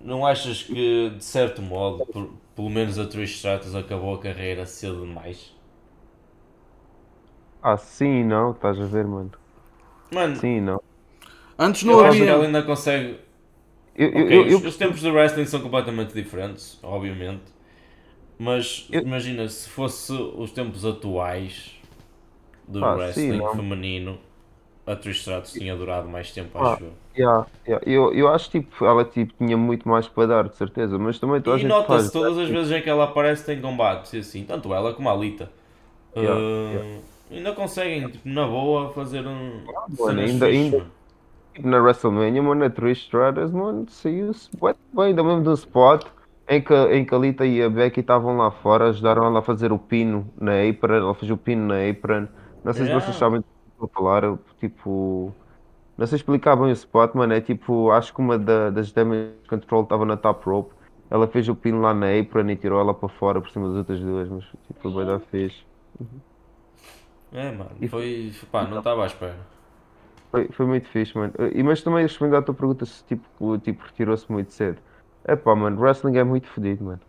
Não 0.02 0.26
achas 0.28 0.64
que, 0.64 1.12
de 1.12 1.24
certo 1.26 1.62
modo, 1.62 2.04
por- 2.12 2.30
pelo 2.56 2.70
menos 2.72 3.00
a 3.00 3.08
Trish 3.08 3.36
Stratus 3.38 3.76
acabou 3.76 4.16
a 4.16 4.20
carreira 4.22 4.66
cedo 4.68 5.02
demais? 5.06 5.54
Ah, 7.62 7.78
sim 7.78 8.20
e 8.22 8.24
não, 8.24 8.52
estás 8.52 8.80
a 8.80 8.86
ver, 8.86 9.06
mano. 9.08 9.32
Mano, 10.12 10.42
Sim 10.42 10.58
e 10.58 10.62
não. 10.62 10.84
antes 11.58 11.84
não 11.84 12.00
eu 12.00 12.06
acho 12.06 12.24
que 12.24 12.30
ela 12.30 12.46
havia. 12.46 12.46
ainda 12.46 12.64
consegue. 12.64 13.20
Eu, 13.96 14.10
eu, 14.10 14.28
Ok, 14.28 14.32
eu, 14.32 14.48
eu- 14.50 14.60
os, 14.60 14.66
os 14.66 14.78
tempos 14.78 15.02
do 15.02 15.12
wrestling 15.14 15.48
são 15.48 15.62
completamente 15.62 16.14
diferentes, 16.16 16.80
obviamente. 16.84 17.44
Mas 18.40 18.88
Eu- 18.92 19.02
imagina 19.02 19.48
se 19.48 19.70
fosse 19.70 20.12
os 20.14 20.52
tempos 20.52 20.86
atuais 20.86 21.72
do 22.68 22.84
Ah, 22.84 22.94
sim, 22.96 23.30
wrestling 23.30 23.38
não. 23.38 23.56
feminino, 23.56 24.18
a 24.86 24.96
Trish 24.96 25.20
Stratus 25.20 25.54
tinha 25.54 25.76
durado 25.76 26.10
mais 26.10 26.32
tempo, 26.32 26.58
Ah, 26.58 26.74
acho 26.74 26.84
eu. 26.84 26.92
yeah, 27.18 27.48
yeah. 27.68 27.86
eu, 27.90 28.14
eu 28.14 28.28
acho 28.28 28.50
tipo, 28.50 28.84
ela 28.86 29.06
tipo, 29.06 29.34
tinha 29.38 29.56
muito 29.56 29.88
mais 29.88 30.08
para 30.08 30.28
dar, 30.28 30.50
de 30.50 30.56
certeza. 30.56 30.98
Mas 30.98 31.20
também 31.20 31.42
toda 31.42 31.58
a 31.58 31.60
E 31.60 31.64
nota-se 31.66 32.12
todas 32.12 32.38
as 32.38 32.50
vezes 32.50 32.72
em 32.72 32.82
que 32.82 32.90
ela 32.90 33.06
aparece 33.06 33.46
tem 33.46 33.62
combates 33.62 34.14
assim, 34.16 34.44
tanto 34.44 34.74
ela 34.74 34.94
como 34.94 35.10
a 35.10 35.12
Alita. 35.14 35.50
Yeah, 36.16 36.40
Uh, 36.40 37.02
Ainda 37.32 37.54
conseguem, 37.54 38.08
tipo, 38.10 38.30
na 38.30 38.46
boa, 38.46 38.92
fazer 38.94 39.26
um. 39.26 39.64
mano, 39.66 39.96
cenas 39.98 40.30
ainda- 40.32 40.46
fixe, 40.48 40.58
ainda- 40.60 40.78
mano. 40.80 40.92
Tipo, 41.56 41.68
na 41.68 41.78
WrestleMania, 41.80 42.44
mano, 42.44 42.66
a 42.66 42.70
Trish 42.70 43.04
Stratus, 43.04 43.52
mano, 43.52 43.86
saiu-se 43.90 44.50
bem, 44.62 44.76
ainda 45.06 45.24
mesmo 45.24 45.42
de 45.44 45.50
um 45.50 45.54
spot 45.54 46.06
em 46.48 46.62
que, 46.64 46.74
em 46.74 47.06
que 47.06 47.16
a 47.16 47.18
Lita 47.18 47.46
e 47.46 47.62
a 47.62 47.70
Becky 47.70 48.02
estavam 48.02 48.38
lá 48.38 48.52
fora, 48.52 48.90
ajudaram 48.90 49.26
ela 49.26 49.40
a 49.40 49.42
fazer 49.42 49.72
o 49.72 49.80
pino 49.80 50.32
na 50.40 50.54
apron, 50.70 50.96
ela 50.96 51.16
fez 51.16 51.32
o 51.32 51.38
pino 51.38 51.68
na 51.68 51.76
apron. 51.90 52.28
Não 52.64 52.74
sei 52.74 52.86
se 52.86 52.92
vocês 52.92 53.16
sabem 53.16 53.40
do 53.42 53.44
que 53.46 53.50
estou 53.72 53.86
a 53.88 53.90
falar, 53.98 54.24
eu, 54.24 54.40
tipo. 54.60 55.36
Não 55.98 56.08
sei 56.08 56.18
explicar 56.18 56.56
bem 56.56 56.68
o 56.68 56.72
spot, 56.74 57.14
mano. 57.16 57.34
É 57.34 57.42
tipo, 57.42 57.92
acho 57.92 58.14
que 58.14 58.20
uma 58.22 58.38
da- 58.40 58.70
das 58.72 58.92
Damage 58.92 59.36
Control 59.50 59.84
estava 59.84 60.06
na 60.06 60.18
top 60.18 60.46
rope. 60.50 60.76
ela 61.10 61.28
fez 61.28 61.48
o 61.50 61.56
pino 61.56 61.82
lá 61.82 61.94
na 61.94 62.08
apron 62.20 62.50
e 62.50 62.56
tirou 62.58 62.80
ela 62.82 62.94
para 62.94 63.10
fora 63.10 63.42
por 63.42 63.50
cima 63.52 63.68
das 63.70 63.78
outras 63.78 64.00
duas, 64.02 64.30
mas 64.30 64.46
tipo, 64.68 64.82
foi 64.82 64.92
bem 64.92 65.06
da 65.06 65.20
fixe. 65.20 65.64
É, 67.32 67.52
mano, 67.52 67.72
foi. 67.90 68.32
pá, 68.52 68.68
não 68.68 68.78
estava 68.78 69.04
à 69.04 69.08
espera. 69.08 69.40
Foi, 70.32 70.50
foi 70.52 70.66
muito 70.66 70.88
fixe, 70.90 71.16
mano. 71.18 71.34
E, 71.54 71.62
mas 71.64 71.84
também 71.84 72.04
respondendo 72.04 72.38
à 72.38 72.42
tua 72.42 72.56
pergunta 72.56 72.86
se 72.86 73.04
tipo, 73.06 73.58
tipo 73.60 73.84
retirou-se 73.84 74.32
muito 74.32 74.52
cedo. 74.54 74.82
É 75.26 75.36
pá, 75.36 75.56
mano, 75.56 75.80
wrestling 75.82 76.18
é 76.18 76.24
muito 76.24 76.48
fodido, 76.48 76.84
mano. 76.84 77.02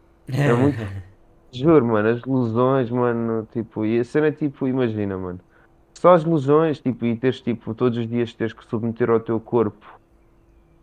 É 0.44 0.52
muito. 0.54 0.78
Juro, 1.52 1.86
mano, 1.86 2.08
as 2.10 2.22
lesões, 2.24 2.90
mano, 2.90 3.46
tipo, 3.52 3.84
e 3.86 4.00
a 4.00 4.04
cena, 4.04 4.32
tipo, 4.32 4.66
imagina, 4.68 5.16
mano. 5.18 5.40
Só 5.98 6.14
as 6.14 6.24
lesões, 6.24 6.80
tipo, 6.80 7.06
e 7.06 7.16
teres, 7.18 7.40
tipo, 7.42 7.74
todos 7.74 7.98
os 7.98 8.08
dias 8.08 8.34
teres 8.34 8.52
que 8.54 8.64
submeter 8.66 9.10
ao 9.10 9.20
teu 9.20 9.40
corpo 9.40 9.86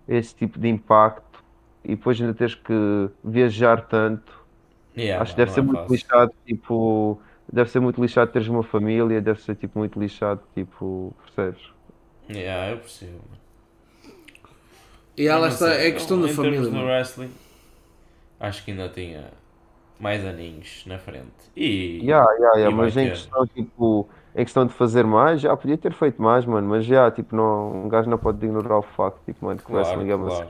esse 0.07 0.35
tipo 0.35 0.59
de 0.59 0.67
impacto 0.69 1.43
e 1.83 1.89
depois 1.95 2.19
ainda 2.21 2.33
teres 2.33 2.55
que 2.55 2.73
viajar 3.23 3.87
tanto. 3.87 4.45
Yeah, 4.95 5.21
Acho 5.21 5.33
que 5.33 5.37
deve 5.41 5.51
ser 5.51 5.61
é 5.61 5.63
muito 5.63 5.83
fácil. 5.83 5.87
lixado, 5.89 6.33
tipo, 6.45 7.21
deve 7.51 7.69
ser 7.71 7.79
muito 7.81 8.01
lixado 8.01 8.31
teres 8.31 8.47
uma 8.49 8.63
família, 8.63 9.21
deve 9.21 9.41
ser, 9.41 9.55
tipo, 9.57 9.79
muito 9.79 9.99
lixado, 9.99 10.43
tipo, 10.55 11.15
percebes? 11.25 11.61
Yeah, 12.29 12.71
eu 12.71 12.79
percebo. 12.79 13.23
mano. 13.29 13.40
E 15.17 15.27
ela 15.27 15.47
está, 15.47 15.73
é 15.73 15.91
questão 15.91 16.19
da 16.19 16.27
família. 16.27 16.61
do 16.61 16.71
mano. 16.71 16.85
wrestling, 16.87 17.31
acho 18.39 18.63
que 18.63 18.71
ainda 18.71 18.89
tinha 18.89 19.31
mais 19.99 20.25
aninhos 20.25 20.83
na 20.85 20.97
frente. 20.97 21.51
E. 21.55 21.99
Yeah, 22.01 22.25
yeah, 22.39 22.57
yeah, 22.57 22.71
e 22.71 22.73
mas 22.75 22.97
em 22.97 23.09
questão, 23.09 23.45
tipo, 23.47 24.09
em 24.33 24.43
questão 24.43 24.65
de 24.65 24.73
fazer 24.73 25.05
mais, 25.05 25.39
já 25.41 25.55
podia 25.55 25.77
ter 25.77 25.93
feito 25.93 26.21
mais, 26.21 26.45
mano, 26.45 26.67
mas 26.67 26.85
já, 26.85 27.11
tipo, 27.11 27.35
não, 27.35 27.85
um 27.85 27.89
gajo 27.89 28.09
não 28.09 28.17
pode 28.17 28.43
ignorar 28.43 28.79
o 28.79 28.81
facto, 28.81 29.23
tipo, 29.25 29.45
mano, 29.45 29.61
que 29.61 29.71
o 29.71 29.73
Claro, 29.73 29.75
wrestling 29.75 30.09
é 30.09 30.15
uma 30.15 30.27
claro. 30.27 30.49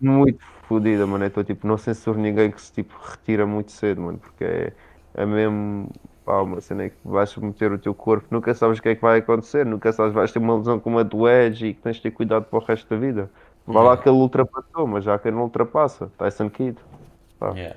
muito 0.00 0.38
fodida, 0.68 1.06
mano. 1.06 1.24
Então, 1.24 1.44
tipo, 1.44 1.66
não 1.66 1.76
censuro 1.78 2.18
ninguém 2.18 2.50
que 2.50 2.60
se 2.60 2.72
tipo, 2.72 2.94
retira 3.02 3.46
muito 3.46 3.72
cedo, 3.72 4.00
mano, 4.02 4.18
porque 4.18 4.44
é, 4.44 4.72
é 5.14 5.26
mesmo 5.26 5.90
pá, 6.24 6.42
uma 6.42 6.60
cena 6.60 6.88
que 6.90 6.96
vais 7.04 7.30
submeter 7.30 7.72
o 7.72 7.78
teu 7.78 7.94
corpo, 7.94 8.28
nunca 8.30 8.54
sabes 8.54 8.78
o 8.78 8.82
que 8.82 8.90
é 8.90 8.94
que 8.94 9.02
vai 9.02 9.18
acontecer, 9.20 9.64
nunca 9.66 9.92
sabes, 9.92 10.12
vais 10.14 10.32
ter 10.32 10.38
uma 10.38 10.56
lesão 10.58 10.78
como 10.80 10.98
a 10.98 11.02
do 11.02 11.28
Edge 11.28 11.66
e 11.68 11.74
que 11.74 11.80
tens 11.82 11.96
de 11.96 12.02
ter 12.02 12.10
cuidado 12.12 12.44
para 12.46 12.58
o 12.58 12.62
resto 12.62 12.88
da 12.88 12.96
vida. 12.96 13.30
Vá 13.72 13.82
lá 13.82 13.96
que 13.96 14.08
ele 14.08 14.16
ultrapassou, 14.16 14.86
mas 14.86 15.04
já 15.04 15.18
que 15.18 15.28
ele 15.28 15.36
não 15.36 15.44
ultrapassa, 15.44 16.10
Tyson 16.18 16.48
Kidd, 16.50 16.78
Yeah. 17.54 17.76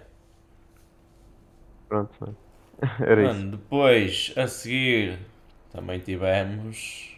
pronto, 1.88 2.12
mano. 2.20 2.38
Era 3.00 3.24
isso. 3.26 3.34
Mano, 3.36 3.52
depois, 3.52 4.34
a 4.36 4.48
seguir, 4.48 5.20
também 5.72 6.00
tivemos. 6.00 7.16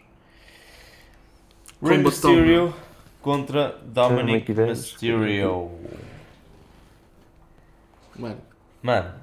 Rey 1.82 1.98
Mysterio 2.00 2.74
contra 3.22 3.78
Dominic. 3.86 4.54
Mysterio. 4.54 5.72
Mano, 8.18 8.38
Mano, 8.82 9.14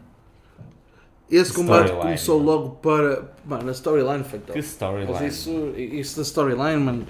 esse 1.31 1.53
combate 1.53 1.93
começou 1.93 2.39
logo 2.43 2.71
para. 2.77 3.31
Mano, 3.45 3.69
a 3.69 3.73
storyline 3.73 4.25
foi 4.25 4.39
top. 4.39 4.53
que 4.53 4.59
storyline. 4.61 5.13
Mas 5.13 5.21
isso, 5.21 5.75
isso 5.77 6.17
da 6.17 6.23
storyline, 6.23 6.83
mano, 6.83 7.07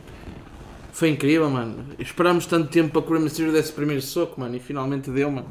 foi 0.93 1.11
incrível, 1.11 1.49
mano. 1.49 1.85
Esperámos 1.99 2.47
tanto 2.47 2.69
tempo 2.69 2.93
para 2.93 3.03
que 3.03 3.09
o 3.09 3.15
Rey 3.15 3.23
Mysterio 3.23 3.53
desse 3.53 3.73
o 3.73 3.75
primeiro 3.75 4.03
soco, 4.03 4.41
mano, 4.41 4.57
e 4.57 4.61
finalmente 4.61 5.11
deu, 5.11 5.31
mano. 5.31 5.49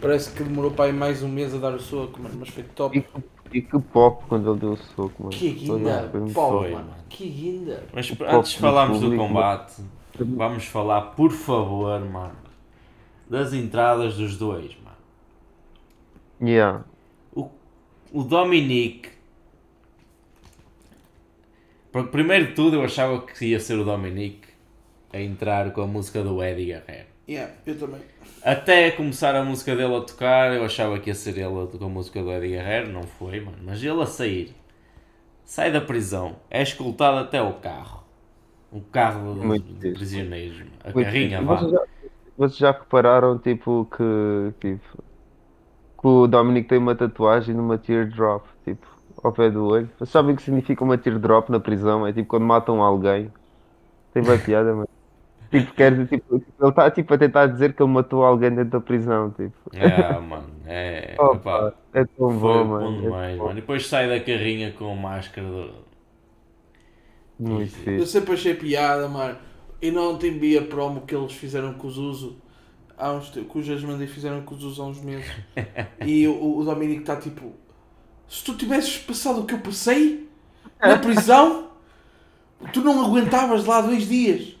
Parece 0.00 0.30
que 0.32 0.42
demorou 0.42 0.70
para 0.70 0.86
aí 0.86 0.92
mais 0.92 1.22
um 1.22 1.28
mês 1.28 1.54
a 1.54 1.58
dar 1.58 1.74
o 1.74 1.80
soco, 1.80 2.20
mano, 2.20 2.36
mas 2.38 2.48
foi 2.48 2.62
top. 2.62 2.98
E 2.98 3.02
que, 3.02 3.58
e 3.58 3.62
que 3.62 3.78
pop 3.78 4.24
quando 4.28 4.50
ele 4.50 4.60
deu 4.60 4.72
o 4.72 4.76
soco, 4.76 5.22
mano. 5.24 5.30
Que 5.30 5.50
guinda, 5.50 6.10
pau, 6.34 6.62
mano. 6.62 6.74
mano. 6.74 6.94
Que 7.08 7.28
guinda. 7.28 7.84
Mas 7.92 8.10
O 8.10 8.16
antes 8.24 8.52
de 8.52 8.58
falarmos 8.58 9.00
do 9.00 9.16
combate, 9.16 9.82
vamos 10.18 10.66
falar, 10.66 11.00
por 11.12 11.30
favor, 11.30 12.00
mano, 12.00 12.36
das 13.28 13.52
entradas 13.52 14.16
dos 14.16 14.36
dois, 14.36 14.76
mano. 14.82 14.96
Yeah. 16.40 16.84
O, 17.34 17.48
o 18.12 18.22
Dominic. 18.22 19.08
Porque 21.92 22.10
primeiro 22.10 22.48
de 22.48 22.52
tudo 22.54 22.76
eu 22.76 22.82
achava 22.82 23.20
que 23.22 23.46
ia 23.46 23.60
ser 23.60 23.78
o 23.78 23.84
Dominic 23.84 24.43
a 25.14 25.20
entrar 25.20 25.70
com 25.72 25.80
a 25.82 25.86
música 25.86 26.22
do 26.22 26.42
Eddie 26.42 26.66
Guerrero. 26.66 27.08
Yeah, 27.28 27.52
eu 27.66 27.78
também. 27.78 28.00
Até 28.42 28.90
começar 28.90 29.34
a 29.34 29.42
música 29.42 29.74
dele 29.74 29.94
a 29.96 30.00
tocar, 30.00 30.52
eu 30.54 30.64
achava 30.64 30.98
que 30.98 31.08
ia 31.10 31.14
ser 31.14 31.30
ele 31.38 31.44
a- 31.44 31.78
com 31.78 31.84
a 31.84 31.88
música 31.88 32.22
do 32.22 32.30
Eddie 32.30 32.48
Guerrero, 32.50 32.92
não 32.92 33.04
foi, 33.04 33.40
mano. 33.40 33.58
Mas 33.62 33.82
ele 33.82 34.02
a 34.02 34.06
sair, 34.06 34.54
sai 35.44 35.72
da 35.72 35.80
prisão, 35.80 36.36
é 36.50 36.62
escoltado 36.62 37.18
até 37.18 37.40
o 37.42 37.54
carro. 37.54 38.04
Um 38.72 38.80
carro 38.80 39.36
prisioneiros, 39.94 40.58
mano. 40.58 40.72
a 40.84 40.90
Muito 40.92 41.06
carrinha 41.06 41.40
vá. 41.42 41.56
Vocês 41.56 41.70
já, 41.72 41.80
vocês 42.36 42.56
já 42.58 42.70
repararam, 42.72 43.38
tipo, 43.38 43.86
que, 43.96 44.52
tipo, 44.60 45.04
que 46.00 46.06
o 46.06 46.26
Dominic 46.26 46.68
tem 46.68 46.78
uma 46.78 46.94
tatuagem 46.94 47.54
numa 47.54 47.78
teardrop, 47.78 48.46
tipo, 48.64 48.86
ao 49.22 49.32
pé 49.32 49.50
do 49.50 49.64
olho? 49.66 49.90
Vocês 49.96 50.10
sabem 50.10 50.34
o 50.34 50.36
que 50.36 50.42
significa 50.42 50.84
uma 50.84 50.98
teardrop 50.98 51.48
na 51.50 51.60
prisão? 51.60 52.06
É 52.06 52.12
tipo 52.12 52.28
quando 52.28 52.44
matam 52.44 52.82
alguém. 52.82 53.32
Tem 54.12 54.22
bem 54.24 54.38
piada, 54.40 54.74
mas... 54.74 54.88
Tipo, 55.54 55.72
quer 55.74 55.92
dizer, 55.92 56.08
tipo, 56.08 56.34
ele 56.36 56.68
está 56.68 56.90
tipo, 56.90 57.14
a 57.14 57.18
tentar 57.18 57.46
dizer 57.46 57.74
que 57.74 57.82
ele 57.82 57.92
matou 57.92 58.24
alguém 58.24 58.50
dentro 58.50 58.70
da 58.72 58.80
prisão, 58.80 59.30
tipo. 59.30 59.54
É, 59.72 60.18
mano, 60.20 60.50
é. 60.66 61.14
Opa, 61.18 61.74
é 61.92 62.04
tão 62.04 62.38
foi 62.38 62.38
bom, 62.38 62.66
bom, 62.78 62.90
mano. 62.90 63.06
É 63.06 63.10
demais, 63.10 63.36
tão 63.36 63.46
mano. 63.46 63.58
E 63.58 63.60
depois 63.60 63.86
sai 63.86 64.08
da 64.08 64.20
carrinha 64.24 64.72
com 64.72 64.92
a 64.92 64.96
máscara 64.96 65.46
do. 65.48 65.84
Muito 67.38 67.90
Eu 67.90 68.06
sempre 68.06 68.34
achei 68.34 68.54
piada, 68.54 69.08
mano. 69.08 69.38
E 69.80 69.90
não 69.90 70.16
tem 70.18 70.38
vi 70.38 70.56
a 70.56 70.62
promo 70.62 71.02
que 71.02 71.14
eles 71.14 71.32
fizeram 71.32 71.74
com 71.74 71.86
os 71.86 71.98
Uso. 71.98 72.36
Há 72.96 73.12
uns 73.12 73.30
te- 73.30 73.42
que 73.44 73.58
os 73.58 73.66
Jasmine 73.66 74.06
fizeram 74.06 74.42
com 74.42 74.54
os 74.54 74.64
Uso 74.64 74.82
há 74.82 74.86
uns 74.86 75.00
meses. 75.00 75.30
e 76.04 76.26
o, 76.28 76.58
o 76.58 76.64
Dominic 76.64 77.00
está 77.00 77.16
tipo. 77.16 77.52
Se 78.28 78.44
tu 78.44 78.56
tivesses 78.56 78.98
passado 78.98 79.40
o 79.40 79.46
que 79.46 79.54
eu 79.54 79.60
passei 79.60 80.28
na 80.80 80.98
prisão, 80.98 81.70
tu 82.72 82.80
não 82.82 83.04
aguentavas 83.04 83.64
lá 83.66 83.80
dois 83.80 84.08
dias. 84.08 84.56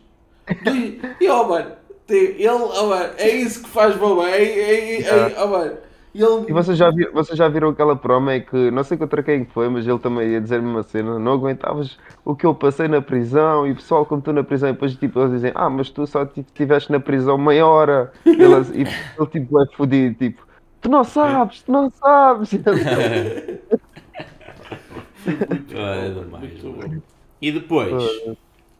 E 1.20 1.28
ó, 1.28 1.48
mano, 1.48 1.72
tem- 2.06 2.18
ele, 2.36 2.48
ó, 2.48 2.86
mano, 2.86 3.12
é 3.16 3.28
isso 3.28 3.62
que 3.62 3.68
faz 3.70 3.96
boba. 3.96 4.28
É, 4.30 4.42
é, 4.42 5.02
é, 5.02 5.32
é, 5.32 5.34
ó, 5.38 5.46
mano. 5.46 5.76
E 6.14 6.22
ele, 6.22 6.44
E 6.48 6.52
vocês 6.52 6.78
já, 6.78 6.90
viram, 6.90 7.12
vocês 7.12 7.36
já 7.36 7.48
viram 7.48 7.70
aquela 7.70 7.96
promo 7.96 8.30
em 8.30 8.40
que, 8.40 8.70
não 8.70 8.84
sei 8.84 8.96
contra 8.96 9.20
quem 9.20 9.44
foi, 9.46 9.68
mas 9.68 9.84
ele 9.86 9.98
também 9.98 10.28
ia 10.30 10.40
dizer-me 10.40 10.68
uma 10.68 10.84
cena, 10.84 11.18
não 11.18 11.32
aguentavas 11.32 11.98
o 12.24 12.36
que 12.36 12.46
eu 12.46 12.54
passei 12.54 12.86
na 12.86 13.02
prisão 13.02 13.66
e 13.66 13.72
o 13.72 13.74
pessoal 13.74 14.06
como 14.06 14.22
tu 14.22 14.32
na 14.32 14.44
prisão, 14.44 14.68
e 14.68 14.72
depois 14.72 14.94
tipo, 14.94 15.18
eles 15.18 15.32
dizem, 15.32 15.50
ah, 15.56 15.68
mas 15.68 15.90
tu 15.90 16.06
só 16.06 16.22
estiveste 16.22 16.92
na 16.92 17.00
prisão 17.00 17.36
meia 17.36 17.66
hora. 17.66 18.12
E 18.24 18.30
ele, 18.40 18.54
e 18.74 18.80
ele 19.18 19.26
tipo, 19.28 19.60
é 19.60 19.66
fodido, 19.76 20.14
tipo, 20.14 20.46
tu 20.80 20.88
não 20.88 21.02
sabes, 21.02 21.62
tu 21.62 21.72
não 21.72 21.90
sabes. 21.90 22.50
É 25.26 26.08
demais, 26.10 26.62
Muito 26.62 26.66
mano. 26.78 27.02
E 27.40 27.50
depois, 27.50 27.92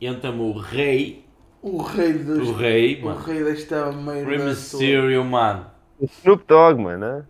entra-me 0.01 0.41
o 0.43 0.53
rei, 0.53 1.24
o 1.65 1.83
rei 1.83 2.13
dos. 2.15 2.49
o 2.49 2.53
rei, 2.53 3.01
O 3.03 3.07
mano. 3.07 3.21
rei 3.21 3.43
desta 3.45 3.91
meio 3.93 4.27
Rey 4.27 4.39
Mysterio, 4.39 5.25
mano. 5.25 5.67
o 5.99 6.05
Snoop 6.05 6.45
Dogg, 6.47 6.79
mano, 6.81 6.99
né? 6.99 7.25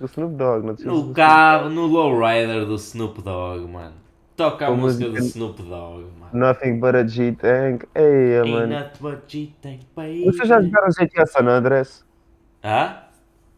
O 0.00 0.04
Snoop 0.06 0.34
Dogg, 0.36 0.64
não 0.66 0.74
No 0.78 1.12
carro, 1.14 1.68
no 1.70 1.86
lowrider 1.86 2.66
do 2.66 2.74
Snoop 2.76 3.20
Dogg, 3.22 3.66
mano. 3.70 3.94
Toca 4.36 4.66
a 4.66 4.68
Com 4.68 4.76
música 4.76 5.08
do 5.10 5.18
Snoop 5.18 5.62
Dogg, 5.62 6.06
mano. 6.18 6.30
Nothing 6.32 6.78
but 6.80 6.94
a 6.94 7.06
G-Tank. 7.06 7.84
Eia, 7.94 8.42
Ain't 8.42 8.50
mano. 8.52 8.66
not 8.74 9.36
you 9.36 9.52
think, 9.60 9.86
baby. 9.94 10.24
Vocês 10.24 10.48
já 10.48 10.60
jogaram 10.60 10.88
GTA 10.88 11.26
San 11.26 11.46
Andreas? 11.48 12.04
Hã? 12.64 12.96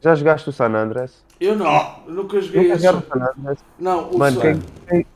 Já 0.01 0.15
jogaste 0.15 0.49
o 0.49 0.53
San 0.53 0.75
Andreas? 0.75 1.25
Eu 1.41 1.57
não, 1.57 2.03
eu 2.07 2.15
nunca 2.15 2.41
joguei 2.41 2.63
Nunca 2.63 2.75
esse. 2.75 2.89
o 2.89 3.01
San 3.03 3.31
Andreas? 3.39 3.65
Não, 3.79 4.11
o 4.11 4.19
Mano, 4.19 4.37
Sun. 4.37 4.41
quem, 4.41 4.61
quem, 4.89 5.07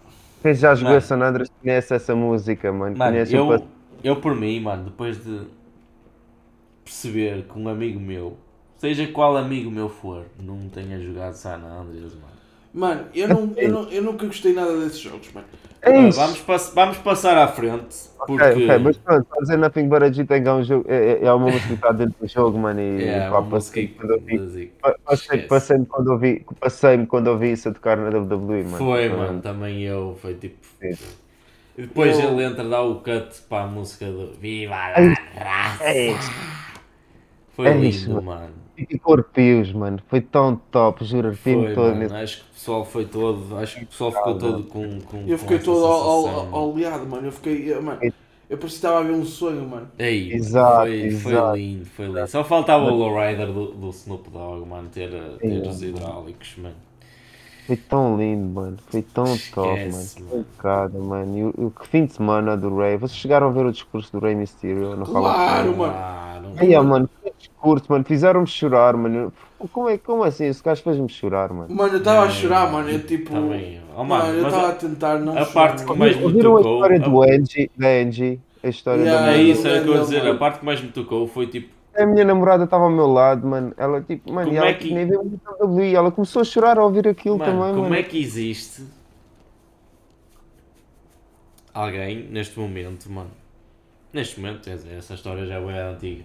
quem 0.42 0.54
já 0.54 0.74
jogou 0.74 0.92
Mano. 0.94 1.02
San 1.02 1.20
Andreas 1.22 1.50
conhece 1.61 1.94
essa 1.94 2.14
música, 2.14 2.72
mano. 2.72 2.96
Mano, 2.96 3.12
conhece 3.12 3.36
o 3.36 3.68
eu, 4.03 4.20
por 4.20 4.34
mim, 4.34 4.61
mano, 4.61 4.84
depois 4.84 5.22
de 5.24 5.46
perceber 6.84 7.44
que 7.46 7.59
um 7.59 7.68
amigo 7.68 8.01
meu, 8.01 8.36
seja 8.76 9.07
qual 9.09 9.36
amigo 9.36 9.70
meu 9.70 9.88
for, 9.88 10.24
não 10.40 10.68
tenha 10.68 11.01
jogado 11.01 11.34
San 11.34 11.57
Andreas, 11.59 12.14
mano. 12.14 12.38
Mano, 12.72 13.09
eu, 13.14 13.28
não, 13.28 13.55
eu, 13.59 13.68
não, 13.70 13.90
eu 13.90 14.03
nunca 14.03 14.26
gostei 14.26 14.53
nada 14.53 14.78
desses 14.78 15.01
jogos, 15.01 15.30
mano. 15.32 15.46
É 15.82 15.90
isso. 16.09 16.16
vamos, 16.16 16.40
pass- 16.40 16.72
vamos 16.74 16.99
passar 16.99 17.36
à 17.38 17.49
frente, 17.49 17.96
porque... 18.26 18.44
Ok, 18.44 18.57
ok, 18.57 18.78
mas 18.80 18.99
pronto, 18.99 19.24
para 19.28 19.40
dizer 19.42 19.57
Nothing 19.59 19.88
But 19.88 20.03
a 20.03 20.11
G-Tank 20.12 20.46
é 20.46 20.53
um 20.53 20.62
jogo, 20.64 20.84
é, 20.90 21.12
é- 21.22 21.24
é 21.24 21.32
uma 21.32 21.51
música 21.51 21.68
que 21.68 21.74
está 21.74 21.92
dentro 21.92 22.16
do 22.20 22.26
jogo, 22.28 22.59
mano, 22.59 22.80
e 22.80 23.20
É, 23.20 23.20
pá, 23.22 23.40
uma 23.40 23.49
música 23.51 23.80
passei 23.80 23.88
quando 23.96 24.11
eu 24.12 24.20
vi, 24.26 24.40
que- 24.40 24.46
pa- 24.80 24.96
passei, 25.05 25.38
passei-me 25.42 25.86
quando 25.86 26.12
eu 26.12 26.18
vi, 26.18 26.44
passei-me 26.61 27.07
quando 27.07 27.28
eu 27.28 27.38
vi 27.38 27.53
isso 27.53 27.68
a 27.68 27.72
tocar 27.72 27.96
na 27.96 28.11
WWE, 28.11 28.64
mano. 28.64 28.86
Foi, 28.86 29.09
mano, 29.09 29.42
também 29.42 29.82
eu, 29.82 30.16
foi 30.20 30.34
tipo... 30.34 30.59
Sim. 30.80 30.99
E 31.79 31.83
depois 31.83 32.18
Eu- 32.18 32.33
ele 32.33 32.45
entra, 32.45 32.64
dá 32.64 32.83
o 32.83 32.97
cut 32.97 33.41
para 33.49 33.62
a 33.62 33.66
música 33.68 34.05
do 34.07 34.33
Viva 34.35 34.74
a 34.74 35.01
É 35.01 35.14
raça! 35.39 35.85
É 35.85 36.11
isso, 36.11 36.31
Foi 37.51 37.68
é 37.68 37.72
lindo, 37.74 37.87
isso, 37.87 38.11
mano. 38.11 38.22
mano. 38.22 38.55
e 38.76 38.99
com 38.99 39.12
arrepios, 39.12 39.72
mano, 39.72 39.99
foi 40.09 40.20
tão 40.20 40.57
top, 40.70 41.05
juro, 41.05 41.29
arrepio-me 41.29 41.66
Foi, 41.66 41.74
todo 41.74 41.85
mano. 41.87 41.99
nesse. 42.01 42.14
Acho 42.14 42.37
que 42.39 42.43
o 42.43 42.53
pessoal 42.55 42.85
foi 42.85 43.05
todo, 43.07 43.57
acho 43.59 43.76
que 43.79 43.85
o 43.85 43.87
pessoal 43.87 44.12
ficou 44.12 44.39
todo 44.39 44.64
com, 44.64 45.01
com 45.03 45.16
Eu 45.18 45.31
com 45.31 45.39
fiquei 45.39 45.57
essa 45.57 45.64
todo 45.66 46.55
oleado, 46.55 47.07
mano. 47.07 47.26
Eu 47.29 47.33
fiquei. 47.33 47.72
eu- 47.72 47.81
Mano, 47.83 48.01
Eu 48.51 48.57
parecia 48.57 48.81
que 48.81 48.87
estava 48.87 48.99
a 49.01 49.03
ver 49.03 49.12
um 49.12 49.24
sonho, 49.26 49.68
mano. 49.68 49.91
Ei, 49.99 50.33
Exato, 50.33 50.87
foi, 50.87 51.11
foi 51.11 51.33
exato. 51.33 51.57
lindo, 51.57 51.85
foi 51.87 52.07
lindo. 52.07 52.26
Só 52.29 52.43
faltava 52.43 52.85
o 52.85 52.95
lowrider 52.97 53.47
do, 53.53 53.72
do 53.72 53.91
Snoop 53.91 54.31
Dogg, 54.31 54.66
mano, 54.66 54.89
ter, 54.89 55.11
ter 55.11 55.64
É. 55.64 55.68
os 55.68 55.83
hidráulicos, 55.83 56.55
mano. 56.57 56.74
Foi 57.68 57.76
tão 57.76 58.16
lindo, 58.16 58.48
mano. 58.48 58.76
Foi 58.88 59.02
tão 59.02 59.24
top, 59.54 59.78
mano. 59.78 60.06
Foi 60.30 60.44
cara, 60.58 60.88
mano. 60.88 61.38
E 61.38 61.44
o, 61.44 61.66
o 61.66 61.70
que 61.70 61.86
fim 61.86 62.06
de 62.06 62.14
semana 62.14 62.56
do 62.56 62.74
Ray. 62.74 62.96
Vocês 62.96 63.16
chegaram 63.18 63.48
a 63.48 63.50
ver 63.50 63.66
o 63.66 63.70
discurso 63.70 64.10
do 64.10 64.18
Rey 64.24 64.34
Mysterio? 64.34 64.96
Não 64.96 65.04
Claro, 65.04 65.76
mano. 65.76 65.92
Claro. 65.92 66.44
Aí, 66.56 66.74
ó, 66.74 66.82
mano, 66.82 67.10
que 67.22 67.30
discurso, 67.38 67.84
mano. 67.90 68.04
Fizeram-me 68.04 68.46
chorar, 68.46 68.96
mano. 68.96 69.30
Como, 69.70 69.88
é, 69.90 69.98
como 69.98 70.22
assim? 70.24 70.46
Esse 70.46 70.62
gajo 70.64 70.82
fez-me 70.82 71.10
chorar, 71.10 71.52
mano. 71.52 71.66
Mano, 71.74 71.92
eu 71.92 71.98
estava 71.98 72.22
a 72.22 72.30
chorar, 72.30 72.72
mano. 72.72 72.88
Eu 72.88 73.04
tipo. 73.06 73.30
Também. 73.32 73.80
Oh, 73.94 74.02
mano, 74.02 74.24
mano, 74.24 74.38
eu 74.38 74.46
estava 74.46 74.68
a- 74.68 74.72
tentar 74.72 75.18
não 75.18 75.32
a 75.34 75.44
chorar, 75.44 75.52
parte 75.52 75.84
que 75.84 75.94
mais 75.94 76.16
me 76.16 76.24
Ouviram 76.24 76.54
a 76.56 76.58
tocou- 76.62 76.74
história 76.74 77.00
do 77.00 77.22
Angie, 77.22 77.70
da 77.76 77.88
Angie? 77.88 78.40
A 78.64 78.68
história 78.68 79.02
Yeah, 79.02 79.26
da 79.26 79.32
É 79.36 79.42
isso, 79.42 79.68
era 79.68 79.80
o 79.80 79.84
que 79.84 79.88
eu 79.90 79.94
ia 79.94 80.00
dizer. 80.00 80.18
Mano. 80.22 80.32
A 80.32 80.38
parte 80.38 80.58
que 80.60 80.64
mais 80.64 80.80
me 80.80 80.88
tocou 80.88 81.28
foi 81.28 81.46
tipo. 81.46 81.68
A 81.99 82.07
minha 82.07 82.24
namorada 82.24 82.64
estava 82.64 82.84
ao 82.84 82.90
meu 82.90 83.07
lado, 83.07 83.46
mano. 83.46 83.72
Ela, 83.76 84.01
tipo, 84.03 84.32
mano, 84.32 84.46
Como 84.49 84.59
ela 84.59 84.68
é 84.68 84.74
que- 84.74 84.92
nem 84.94 85.07
viu 85.07 85.20
WWE. 85.61 85.94
Ela 85.94 86.11
começou 86.12 86.42
a 86.42 86.44
chorar 86.44 86.78
ao 86.78 86.84
ouvir 86.86 87.09
aquilo 87.09 87.36
Mano, 87.38 87.51
também, 87.53 87.70
como 87.74 87.82
mano. 87.82 87.94
é 87.96 88.03
que 88.03 88.18
existe 88.20 88.82
alguém 91.74 92.24
neste 92.30 92.59
momento, 92.59 93.11
mano? 93.11 93.30
Neste 94.12 94.40
momento, 94.40 94.62
quer 94.62 94.76
dizer, 94.76 94.94
essa 94.96 95.14
história 95.14 95.44
já 95.46 95.55
é 95.57 95.82
antiga. 95.92 96.24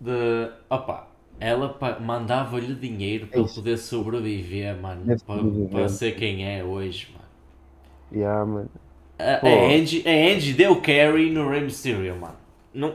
De. 0.00 0.50
Opa, 0.68 1.08
ela 1.40 1.76
mandava-lhe 2.00 2.74
dinheiro 2.74 3.26
para 3.28 3.40
ele 3.40 3.48
poder 3.48 3.78
sobreviver, 3.78 4.76
mano. 4.80 5.02
Deve 5.04 5.22
Para, 5.24 5.42
para 5.70 5.88
ser 5.88 6.12
quem 6.16 6.44
é 6.46 6.64
hoje, 6.64 7.08
mano. 7.12 7.28
Yeah, 8.12 8.44
mano. 8.44 8.70
A, 9.18 9.46
a, 9.46 9.74
Angie, 9.74 10.02
a 10.06 10.34
Angie 10.34 10.52
deu 10.54 10.80
carry 10.80 11.30
no 11.30 11.48
Rey 11.48 11.60
Mysterio, 11.60 12.16
mano. 12.16 12.36
Não, 12.72 12.94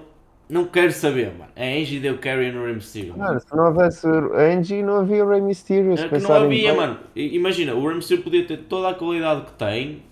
não 0.50 0.66
quero 0.66 0.92
saber, 0.92 1.32
mano. 1.38 1.52
A 1.56 1.64
Angie 1.64 2.00
deu 2.00 2.18
carry 2.18 2.52
no 2.52 2.66
Rey 2.66 2.76
Mysterio. 2.76 3.18
mano. 3.18 3.40
Se 3.40 3.56
não 3.56 3.66
houvesse 3.66 4.08
a 4.08 4.40
Angie, 4.56 4.84
não 4.84 4.98
havia 4.98 5.26
Rey 5.26 5.42
Mysterio. 5.42 5.98
se 5.98 6.04
É 6.06 6.10
que 6.10 6.18
não 6.20 6.34
havia, 6.34 6.70
bem. 6.70 6.78
mano. 6.78 6.98
Imagina, 7.16 7.74
o 7.74 7.86
Rey 7.88 7.96
Mysterio 7.96 8.24
podia 8.24 8.46
ter 8.46 8.58
toda 8.58 8.90
a 8.90 8.94
qualidade 8.94 9.46
que 9.46 9.54
tem, 9.54 10.04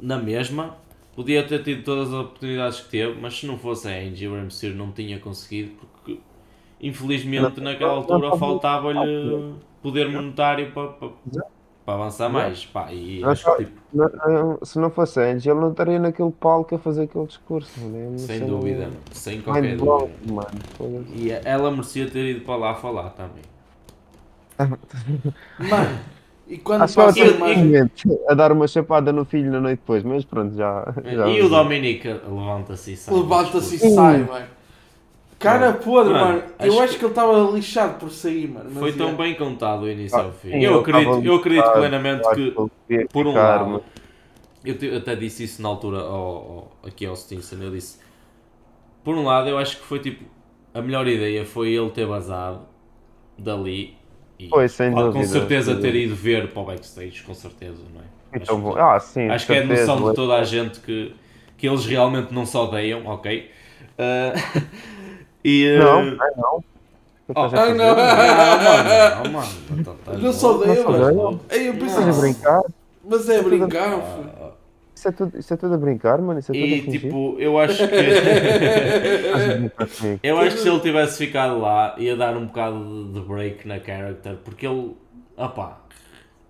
na 0.00 0.18
mesma, 0.18 0.76
podia 1.16 1.42
ter 1.42 1.62
tido 1.62 1.82
todas 1.84 2.08
as 2.08 2.14
oportunidades 2.14 2.80
que 2.80 2.90
teve, 2.90 3.20
mas 3.20 3.38
se 3.38 3.46
não 3.46 3.58
fosse 3.58 3.88
a 3.88 3.92
Angie, 3.92 4.28
o 4.28 4.34
Rey 4.34 4.42
Mysterio 4.44 4.76
não 4.76 4.92
tinha 4.92 5.18
conseguido, 5.18 5.72
porque 5.80 6.18
infelizmente 6.80 7.56
Não- 7.58 7.64
naquela 7.64 7.90
não- 7.92 7.98
altura 7.98 8.36
faltava-lhe 8.36 9.54
poder 9.82 10.08
monetário 10.10 10.70
para, 10.72 10.88
para. 10.88 11.08
Para 11.88 11.94
avançar 11.94 12.28
mais. 12.28 12.66
Pá, 12.66 12.92
e 12.92 13.20
Não, 13.20 13.34
que, 13.34 13.56
tipo, 13.64 13.78
Não- 13.94 14.10
não- 14.26 14.58
se 14.62 14.78
não 14.78 14.90
fosse 14.90 15.18
a 15.18 15.22
Angie, 15.22 15.48
ele 15.48 15.58
não 15.60 15.70
estaria 15.70 15.98
naquele 15.98 16.30
palco 16.30 16.74
a 16.74 16.78
fazer 16.78 17.04
aquele 17.04 17.24
discurso. 17.26 17.70
É 17.80 18.08
uma 18.08 18.18
sem 18.18 18.40
dúvida, 18.46 18.82
mano, 18.82 18.96
sem 19.10 19.40
qualquer 19.40 19.62
Mind 19.62 19.78
dúvida. 19.78 20.10
mano. 20.26 21.06
E 21.14 21.30
ela 21.30 21.70
merecia 21.70 22.10
ter 22.10 22.26
ido 22.26 22.44
para 22.44 22.56
lá 22.56 22.74
falar 22.74 23.08
também. 23.10 23.42
Mano, 25.58 25.98
e 26.48 26.58
quando 26.58 26.82
Acho 26.82 26.96
passa 26.96 27.20
a 28.28 28.34
dar 28.34 28.50
uma 28.50 28.66
chapada 28.66 29.12
no 29.12 29.24
filho 29.24 29.52
na 29.52 29.60
noite 29.60 29.78
depois, 29.78 30.02
mas 30.02 30.24
pronto, 30.24 30.56
já. 30.56 30.92
já 31.04 31.28
e 31.28 31.40
o 31.40 31.48
Dominic 31.48 32.06
levanta-se 32.06 32.94
e 32.94 32.96
sai. 32.96 33.14
Levanta-se 33.14 33.76
e 33.76 33.78
Desculpa. 33.78 33.94
sai, 33.94 34.18
mano. 34.24 34.46
Cara 35.38 35.72
podre, 35.74 36.12
Mano, 36.14 36.26
mano. 36.26 36.42
Eu 36.60 36.72
acho 36.72 36.82
acho 36.82 36.92
que- 36.94 36.98
que 36.98 37.04
ele 37.04 37.12
estava 37.12 37.50
lixado 37.52 37.98
por 37.98 38.10
sair, 38.10 38.48
mano. 38.48 38.68
mas 38.70 38.78
Foi 38.78 38.92
tão 38.92 39.10
é. 39.10 39.14
bem 39.14 39.34
contado 39.34 39.82
o 39.82 39.88
início 39.90 40.18
Ah, 40.18 40.22
ao 40.22 40.32
fim. 40.32 40.50
sim, 40.50 40.62
Eu 40.64 40.72
eu 40.74 40.80
acredito, 40.80 41.24
eu 41.24 41.34
acredito 41.36 41.72
plenamente 41.72 42.28
que, 42.30 42.50
devia 42.88 43.06
por 43.12 43.26
um 43.26 43.30
ficar, 43.30 43.58
lado, 43.58 43.84
eu, 44.64 44.76
te- 44.78 44.86
eu 44.86 44.96
até 44.98 45.14
disse 45.14 45.44
isso 45.44 45.62
na 45.62 45.68
altura 45.68 45.98
ao, 46.00 46.08
ao- 46.12 46.72
aqui 46.86 47.06
ao 47.06 47.14
Stinson, 47.16 47.56
eu 47.62 47.70
disse, 47.70 47.98
por 49.04 49.14
um 49.14 49.24
lado 49.24 49.48
eu 49.48 49.58
acho 49.58 49.76
que 49.78 49.84
foi 49.84 49.98
tipo, 50.00 50.24
a 50.74 50.82
melhor 50.82 51.06
ideia 51.06 51.44
foi 51.44 51.72
ele 51.72 51.90
ter 51.90 52.06
vazado 52.06 52.60
dali 53.38 53.96
e 54.38 54.48
Foi, 54.48 54.68
sem 54.68 54.90
com 54.92 55.12
dúvida, 55.12 55.24
certeza 55.24 55.72
sem 55.72 55.82
ter 55.82 55.94
ido 55.94 56.14
ver 56.14 56.48
para 56.48 56.62
o 56.62 56.64
backstage, 56.64 57.22
com 57.22 57.34
certeza, 57.34 57.82
não 57.94 58.00
é? 58.00 58.04
Então, 58.34 58.56
acho 58.56 58.74
que, 58.74 58.80
Ah, 58.80 59.00
sim. 59.00 59.28
acho 59.30 59.46
que 59.46 59.52
é 59.52 59.56
certeza, 59.56 59.92
noção 59.92 60.08
de 60.10 60.14
toda 60.16 60.34
a 60.36 60.44
gente 60.44 60.80
que, 60.80 61.14
que 61.56 61.68
eles 61.68 61.84
realmente 61.86 62.32
não 62.32 62.44
se 62.44 62.56
odeiam, 62.56 63.06
ok? 63.06 63.50
Ah, 63.98 64.32
e, 65.48 65.76
ah, 65.76 65.78
Não, 65.84 65.98
ai 66.20 66.30
não. 66.36 66.56
O 67.28 67.34
que 67.34 67.40
Oh, 67.40 67.46
estás 67.46 67.54
a 67.54 67.56
ai, 67.62 67.66
fazer? 67.68 67.78
não. 67.78 67.86
não, 67.86 67.96
mano, 67.96 68.08
não, 69.24 69.32
mano, 69.32 69.48
então 69.78 69.94
estás 69.94 70.22
Não 70.22 70.32
mano. 71.08 71.14
louco. 71.14 71.40
Ei, 71.50 71.68
eu 71.68 71.72
Estás 71.74 71.94
pensei. 71.94 72.10
a 72.10 72.12
brincar? 72.20 72.62
Mas 73.04 73.28
é 73.28 73.42
brincar, 73.42 73.92
Ah, 73.94 74.00
filho. 74.02 74.30
ah. 74.42 74.48
Isso 74.94 75.08
é, 75.08 75.12
tudo, 75.12 75.38
isso 75.38 75.54
é 75.54 75.56
tudo 75.56 75.74
a 75.74 75.78
brincar, 75.78 76.18
mano? 76.20 76.40
Isso 76.40 76.50
é 76.50 76.54
tudo 76.54 76.64
a 76.64 76.66
E 76.66 76.82
tipo, 76.90 77.36
eu 77.38 77.58
acho 77.58 77.86
que. 77.86 77.94
Eu 80.22 80.38
acho 80.38 80.56
que 80.56 80.62
se 80.62 80.68
ele 80.68 80.80
tivesse 80.80 81.18
ficado 81.18 81.60
lá 81.60 81.94
ia 81.98 82.16
dar 82.16 82.36
um 82.36 82.46
bocado 82.46 83.12
de, 83.12 83.20
break 83.20 83.66
na 83.68 83.78
character, 83.78 84.36
porque 84.44 84.66
ele. 84.66 84.96
Opá, 85.36 85.78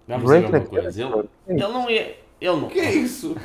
vamos 0.07 0.25
Break 0.25 0.47
dizer 0.47 0.57
uma 0.57 0.59
na 0.59 0.65
coisa. 0.67 1.03
Ele, 1.03 1.29
ele 1.49 1.61
não 1.73 1.91
ia. 1.91 2.17
Ele 2.41 2.57
não. 2.57 2.65
O 2.65 2.69
que 2.71 2.81
é 2.81 2.93
isso? 2.95 3.37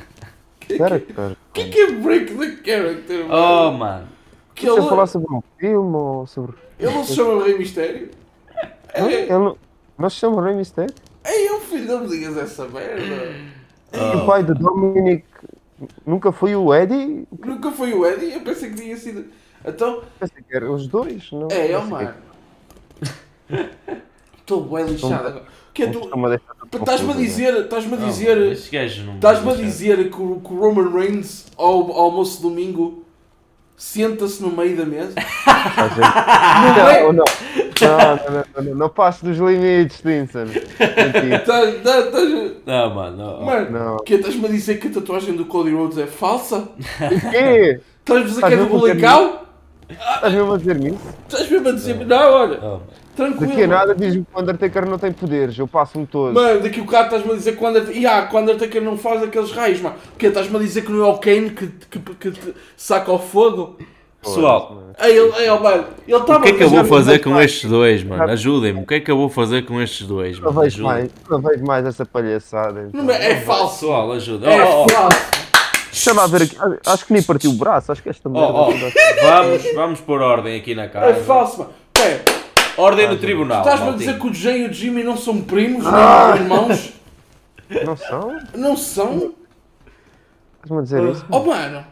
Character. 0.77 1.31
O 1.31 1.35
que 1.53 1.61
é 1.61 1.67
que 1.69 1.79
é 1.81 1.91
break 1.91 2.33
the 2.35 2.57
character, 2.63 3.25
Oh, 3.29 3.71
mano? 3.71 4.07
Que 4.55 4.65
Você 4.67 4.79
ele, 4.79 4.89
falar 4.89 5.07
sobre 5.07 5.33
um 5.33 5.41
filme 5.59 5.95
ou 5.95 6.27
sobre. 6.27 6.55
ele 6.79 6.91
não 6.91 7.03
se 7.03 7.15
chama 7.15 7.43
Rei 7.43 7.57
Mistério? 7.57 8.09
Não, 8.97 9.09
É, 9.09 9.13
ele 9.23 9.29
não... 9.31 9.57
Nós 9.97 10.13
chamamos 10.13 10.43
Rey 10.45 10.55
Mysterio? 10.55 10.93
ei, 11.25 11.47
eu 11.47 11.59
filho, 11.61 11.85
não 11.87 12.01
me 12.01 12.07
digas 12.09 12.37
essa 12.37 12.67
merda. 12.67 13.35
E 13.93 14.17
o 14.17 14.25
pai 14.25 14.43
do 14.43 14.53
Dominic 14.55 15.25
nunca 16.05 16.31
foi 16.31 16.55
o 16.55 16.73
Eddie? 16.73 17.27
Nunca 17.45 17.71
foi 17.71 17.93
o 17.93 18.05
Eddie, 18.05 18.33
eu 18.33 18.41
pensei 18.41 18.69
que 18.69 18.75
tinha 18.75 18.97
sido. 18.97 19.25
Então, 19.65 20.01
Pensei 20.19 20.43
que 20.43 20.55
eram 20.55 20.73
os 20.73 20.87
dois, 20.87 21.31
não? 21.31 21.47
é, 21.49 21.71
é, 21.71 21.77
mano. 21.79 22.13
Estou 24.37 24.61
bem 24.65 24.85
lixado 24.85 25.27
agora. 25.27 25.45
Que 25.73 25.83
é 25.83 25.87
tu. 25.87 25.99
Estás-me 25.99 26.21
a 26.21 26.79
confuso, 26.89 27.07
né? 27.07 27.13
dizer, 27.15 27.57
estás-me 27.61 27.93
a 27.93 27.97
Oh, 27.97 28.05
dizer, 28.05 28.37
estás-me 28.51 29.51
a 29.51 29.55
dizer 29.55 30.11
que 30.11 30.21
o, 30.21 30.39
que 30.39 30.53
o 30.53 30.59
Roman 30.59 30.89
Reigns 30.91 31.47
ao, 31.57 31.91
ao 31.91 32.01
almoço 32.01 32.37
de 32.37 32.43
domingo 32.43 33.03
senta-se 33.83 34.41
no 34.41 34.49
meio 34.49 34.77
da 34.77 34.85
mesa? 34.85 35.13
Não, 36.75 37.13
não, 37.13 37.13
não, 37.13 37.25
não, 37.81 38.43
não, 38.55 38.63
não, 38.63 38.75
não 38.75 38.89
passe 38.89 39.23
dos 39.25 39.37
limites, 39.37 39.97
Stinson. 39.97 40.45
Estás- 40.45 41.75
estás- 41.75 42.05
estás- 42.05 42.51
Não, 42.65 42.95
mano. 42.95 43.17
não. 43.17 43.41
Mano, 43.45 43.97
que 44.05 44.15
estás-me 44.15 44.45
a 44.45 44.49
dizer 44.49 44.77
que 44.79 44.87
a 44.87 44.91
tatuagem 44.91 45.35
do 45.35 45.45
Cody 45.45 45.71
Rhodes 45.73 45.97
é 45.97 46.07
falsa? 46.07 46.59
O 46.59 47.31
quê? 47.31 47.79
Estás-me 47.99 48.23
a 48.25 48.27
dizer 48.27 48.41
que 48.41 48.53
é 48.53 48.57
do 48.57 48.63
mesmo 48.63 48.75
a 48.77 48.79
dizer 48.79 48.93
Bulical? 48.93 49.45
Estás 49.89 50.33
mesmo 50.33 50.53
a 50.53 50.57
dizer 50.57 50.83
isso? 50.85 50.99
Estás 51.27 51.49
mesmo 51.51 51.69
a 51.69 51.71
dizer, 51.73 52.05
não, 52.05 52.31
olha, 52.33 52.59
Oh. 52.63 52.79
Tranquilo. 53.15 53.47
Daqui 53.51 53.63
a 53.63 53.67
nada 53.67 53.95
diz-me 53.95 54.25
que 54.25 54.35
o 54.37 54.41
Undertaker 54.41 54.85
não 54.89 54.97
tem 54.97 55.11
poderes, 55.11 55.57
eu 55.57 55.67
passo-me 55.67 56.05
todo. 56.05 56.33
Mano, 56.33 56.61
daqui 56.61 56.81
o 56.81 56.85
cara 56.85 57.05
estás-me 57.05 57.31
a 57.31 57.35
dizer 57.35 57.57
que 57.57 57.63
o 57.63 57.67
Undertaker, 57.67 57.95
yeah, 57.97 58.27
que 58.27 58.35
o 58.35 58.39
Undertaker 58.39 58.81
não 58.81 58.97
faz 58.97 59.23
aqueles 59.23 59.51
raios, 59.51 59.81
mano. 59.81 59.95
Porque 60.11 60.27
estás-me 60.27 60.55
a 60.55 60.59
dizer 60.59 60.83
que 60.83 60.91
não 60.91 61.03
é 61.03 61.07
o 61.07 61.17
Kane 61.17 61.49
que, 61.51 61.67
que, 61.67 61.99
que 61.99 62.31
te 62.31 62.53
saca 62.75 63.11
o 63.11 63.19
fogo? 63.19 63.77
Pessoal, 64.21 64.83
Ei, 65.01 65.17
ele, 65.17 65.33
ei, 65.37 65.49
oh, 65.49 65.59
mano, 65.59 65.85
ele 66.07 66.17
estava 66.17 66.39
o 66.39 66.41
que 66.43 66.49
é 66.49 66.53
que 66.53 66.63
eu 66.63 66.67
a 66.67 66.69
vou 66.69 66.85
fazer 66.85 67.19
com 67.19 67.41
estes 67.41 67.69
dois, 67.69 68.03
mano? 68.05 68.23
Ajudem-me. 68.23 68.81
O 68.81 68.85
que 68.85 68.93
é 68.93 68.99
que 69.01 69.11
eu 69.11 69.17
vou 69.17 69.27
fazer 69.27 69.65
com 69.65 69.81
estes 69.81 70.07
dois, 70.07 70.39
Não 70.39 70.53
mano? 70.53 70.61
vejo 70.61 70.75
Ajudem. 70.87 71.01
mais, 71.01 71.11
não 71.29 71.41
vejo 71.41 71.65
mais 71.65 71.85
essa 71.85 72.05
palhaçada. 72.05 72.85
então. 72.87 73.03
Não, 73.03 73.13
é 73.13 73.31
é 73.31 73.41
falso. 73.41 73.79
Pessoal, 73.81 74.11
ajuda. 74.13 74.47
É 74.49 74.63
Oh, 74.63 74.85
oh, 74.85 74.89
falso. 74.89 75.17
Deixa 75.91 76.13
lá 76.13 76.25
ver 76.25 76.43
aqui. 76.43 76.57
Acho 76.85 77.05
que 77.05 77.13
nem 77.13 77.21
partiu 77.21 77.51
o 77.51 77.53
braço, 77.55 77.91
acho 77.91 78.01
que 78.01 78.09
esta 78.09 78.29
oh, 78.29 78.31
merda. 78.31 78.53
oh, 78.53 78.71
vamos, 79.23 79.63
vamos 79.75 79.99
pôr 79.99 80.21
ordem 80.21 80.57
aqui 80.57 80.73
na 80.73 80.87
casa. 80.87 81.07
É 81.07 81.13
falso, 81.15 81.59
mano. 81.59 81.71
Pera, 81.91 82.23
Ordem 82.77 83.07
no 83.07 83.17
tribunal. 83.17 83.59
estás-me 83.61 83.89
a 83.89 83.91
dizer 83.93 84.19
que 84.19 84.27
o 84.27 84.33
Jay 84.33 84.61
e 84.63 84.67
o 84.67 84.73
Jimmy 84.73 85.03
não 85.03 85.15
são 85.17 85.41
primos, 85.41 85.85
Ah! 85.85 86.31
nem 86.33 86.43
irmãos? 86.43 86.93
Não 87.85 87.95
são? 87.97 88.39
Não 88.55 88.77
são? 88.77 89.33
Estás-me 90.55 90.77
a 90.77 90.81
dizer 90.81 91.03
isso? 91.03 91.25
Oh, 91.31 91.39
mano. 91.43 91.85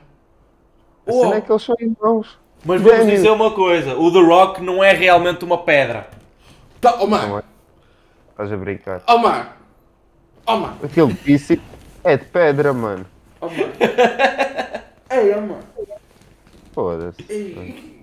A 1.07 1.11
cena 1.11 1.27
Oh, 1.29 1.33
é 1.33 1.41
que 1.41 1.51
eles 1.51 1.63
são 1.63 1.75
irmãos. 1.79 2.39
Mas 2.63 2.81
vamos 2.81 2.97
Gênio. 2.99 3.15
dizer 3.15 3.29
uma 3.31 3.51
coisa: 3.51 3.95
o 3.97 4.11
The 4.11 4.19
Rock 4.21 4.61
não 4.61 4.83
é 4.83 4.93
realmente 4.93 5.43
uma 5.43 5.57
pedra. 5.63 6.07
tá, 6.79 6.95
oh, 6.95 6.99
Não 7.01 7.07
mano. 7.07 7.37
é? 7.39 7.43
Estás 8.31 8.51
a 8.53 8.57
brincar. 8.57 9.01
Oh, 9.07 9.17
mano. 9.17 9.49
Oh, 10.45 10.57
mano. 10.57 10.77
Aquele 10.83 11.13
bíceps 11.13 11.63
é 12.03 12.17
de 12.17 12.25
pedra, 12.25 12.71
mano. 12.73 13.05
Oh, 13.39 13.47
mano. 13.47 13.73
Ei, 15.09 15.33
oh, 15.35 15.41
mano. 15.41 15.63
Foda-se. 16.73 17.25
Ei. 17.29 18.01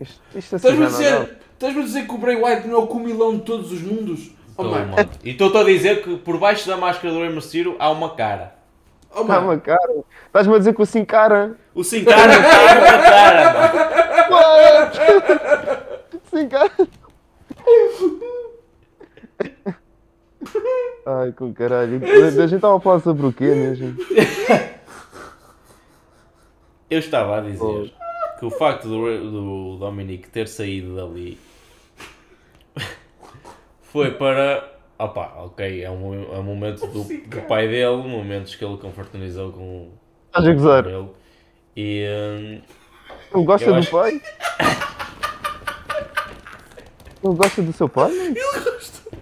Isto, 0.00 0.20
isto 0.34 0.56
assim 0.56 0.68
Estás-me 0.68 0.84
a 0.84 0.88
dizer, 0.88 1.38
estás-me 1.52 1.80
a 1.80 1.84
dizer 1.84 2.06
que 2.06 2.14
o 2.14 2.18
Bray 2.18 2.36
White 2.36 2.68
não 2.68 2.74
é 2.74 2.78
o 2.78 2.86
comilão 2.86 3.36
de 3.36 3.42
todos 3.42 3.72
os 3.72 3.82
mundos? 3.82 4.30
Oh, 4.56 4.62
Tô, 4.64 4.70
mano. 4.70 4.92
mano. 4.92 5.10
E 5.24 5.30
estou-te 5.30 5.56
a 5.56 5.62
dizer 5.64 6.02
que 6.02 6.16
por 6.16 6.38
baixo 6.38 6.66
da 6.68 6.76
máscara 6.76 7.12
do 7.12 7.20
Rey 7.20 7.32
Mysterio 7.32 7.76
há 7.78 7.90
uma 7.90 8.14
cara. 8.14 8.54
Oh, 9.14 9.24
mano. 9.24 9.46
uma 9.46 9.58
cara. 9.58 10.04
Estás-me 10.26 10.54
a 10.54 10.58
dizer 10.58 10.74
que 10.74 10.80
o 10.80 10.82
assim 10.82 11.04
cara. 11.04 11.56
O 11.74 11.82
Sin 11.84 12.04
Cara 12.04 12.32
tem 12.32 12.40
uma 12.40 12.98
cara, 13.02 14.30
mano. 14.30 14.48
Assim 16.30 16.48
cara. 16.48 16.70
Ai, 21.06 21.32
com 21.32 21.52
caralho. 21.54 22.00
A 22.04 22.30
gente 22.30 22.56
estava 22.56 22.76
a 22.76 22.80
falar 22.80 23.00
sobre 23.00 23.26
o 23.26 23.32
quê 23.32 23.46
mesmo? 23.46 23.96
Eu 26.90 26.98
estava 26.98 27.38
a 27.38 27.40
dizer 27.40 27.94
que 28.38 28.44
o 28.46 28.50
facto 28.50 28.86
do, 28.88 29.30
do 29.30 29.76
Dominic 29.78 30.28
ter 30.28 30.46
saído 30.48 30.96
dali 30.96 31.38
foi 33.82 34.12
para. 34.12 34.74
Opa, 34.98 35.32
ok, 35.44 35.82
é 35.84 35.90
um, 35.90 36.34
é 36.34 36.38
um 36.38 36.42
momento 36.42 36.86
do, 36.88 37.04
do 37.04 37.40
pai 37.42 37.68
dele, 37.68 37.96
momentos 37.98 38.54
que 38.56 38.64
ele 38.64 38.76
confraternizou 38.78 39.52
com, 39.52 39.90
com 40.32 40.40
ele. 40.88 41.08
E. 41.76 42.06
hum, 42.08 42.60
Não 43.32 43.44
gosta 43.44 43.66
do 43.72 43.78
acho- 43.78 43.90
pai? 43.90 44.20
Não 47.22 47.34
gosta 47.34 47.62
do 47.62 47.72
seu 47.72 47.88
pai? 47.88 48.10
mano? 48.12 48.34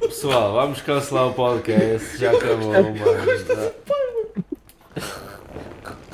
pessoal, 0.00 0.54
vamos 0.54 0.80
cancelar 0.80 1.28
o 1.28 1.34
podcast, 1.34 2.16
já 2.18 2.30
acabou, 2.32 2.72
mano. 2.72 2.96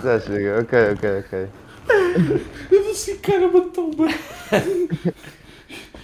Já 0.03 0.19
chega, 0.21 0.61
ok, 0.61 0.79
ok, 0.95 1.19
ok. 1.21 1.49
Eu 2.71 2.83
disse, 2.85 3.17
cara, 3.17 3.49
matou, 3.49 3.91
mano. 3.97 4.15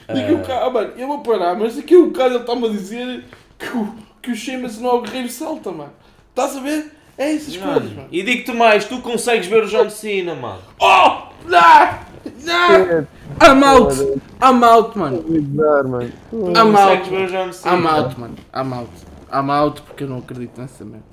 Daqui 0.07 0.33
um 0.33 0.39
bocado, 0.39 0.65
ah, 0.65 0.71
mano, 0.71 0.93
eu 0.97 1.07
vou 1.07 1.21
parar, 1.21 1.55
mas 1.57 1.77
daqui 1.77 1.97
um 1.97 2.07
bocado 2.09 2.35
ele 2.35 2.41
está-me 2.41 2.67
a 2.67 2.71
dizer 2.71 3.25
que 3.59 3.67
o, 3.77 3.95
que 4.23 4.31
o 4.31 4.35
Sheamus 4.35 4.79
não 4.79 4.91
é 4.91 4.95
o 4.95 5.03
guerreiro 5.03 5.29
salta, 5.29 5.71
mano. 5.71 5.93
Estás 6.31 6.57
a 6.57 6.61
ver? 6.61 6.93
É 7.19 7.35
essas 7.35 7.57
coisas, 7.57 7.83
Mano, 7.83 7.95
mano. 7.97 8.09
e 8.13 8.23
digo-te 8.23 8.53
mais, 8.53 8.85
tu 8.85 9.01
consegues 9.01 9.47
ver 9.49 9.65
o 9.65 9.67
John 9.69 9.91
Cena, 9.91 10.35
mano. 10.35 10.63
Oh! 10.81 11.29
Não! 11.47 11.99
Não! 12.45 13.07
I'm 13.43 13.65
out! 13.65 14.21
I'm 14.41 14.65
out, 14.65 14.97
mano. 14.99 15.23
Bizarro, 15.23 15.89
mano. 15.89 16.13
I'm 16.33 16.73
Consegues 16.73 17.09
ver 17.09 17.17
o 17.17 17.23
out. 17.23 17.33
John 17.33 17.53
Cena. 17.53 17.77
I'm 17.77 17.87
out, 17.87 18.21
mano. 18.21 18.35
I'm 18.55 18.73
out. 18.73 18.91
I'm 19.33 19.51
out 19.51 19.83
porque 19.83 20.05
eu 20.05 20.09
não 20.09 20.19
acredito 20.19 20.59
nessa 20.61 20.85
merda. 20.85 21.05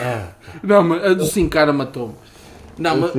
Ah, 0.00 0.28
Não, 0.62 0.82
mas 0.82 1.04
a 1.04 1.12
do 1.14 1.26
Sin 1.26 1.48
cara 1.48 1.72
matou-me. 1.72 2.14
Não, 2.82 2.96
mas, 2.96 3.12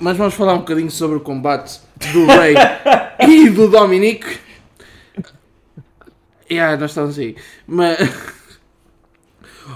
mas 0.00 0.16
vamos 0.16 0.34
falar 0.34 0.54
um 0.54 0.60
bocadinho 0.60 0.90
sobre 0.90 1.18
o 1.18 1.20
combate 1.20 1.78
do 2.10 2.24
Rey 2.24 2.54
e 3.28 3.50
do 3.50 3.68
Dominic. 3.68 4.26
Yeah, 6.50 6.80
nós 6.80 6.90
estamos 6.90 7.18
aí. 7.18 7.36
Mas. 7.66 7.98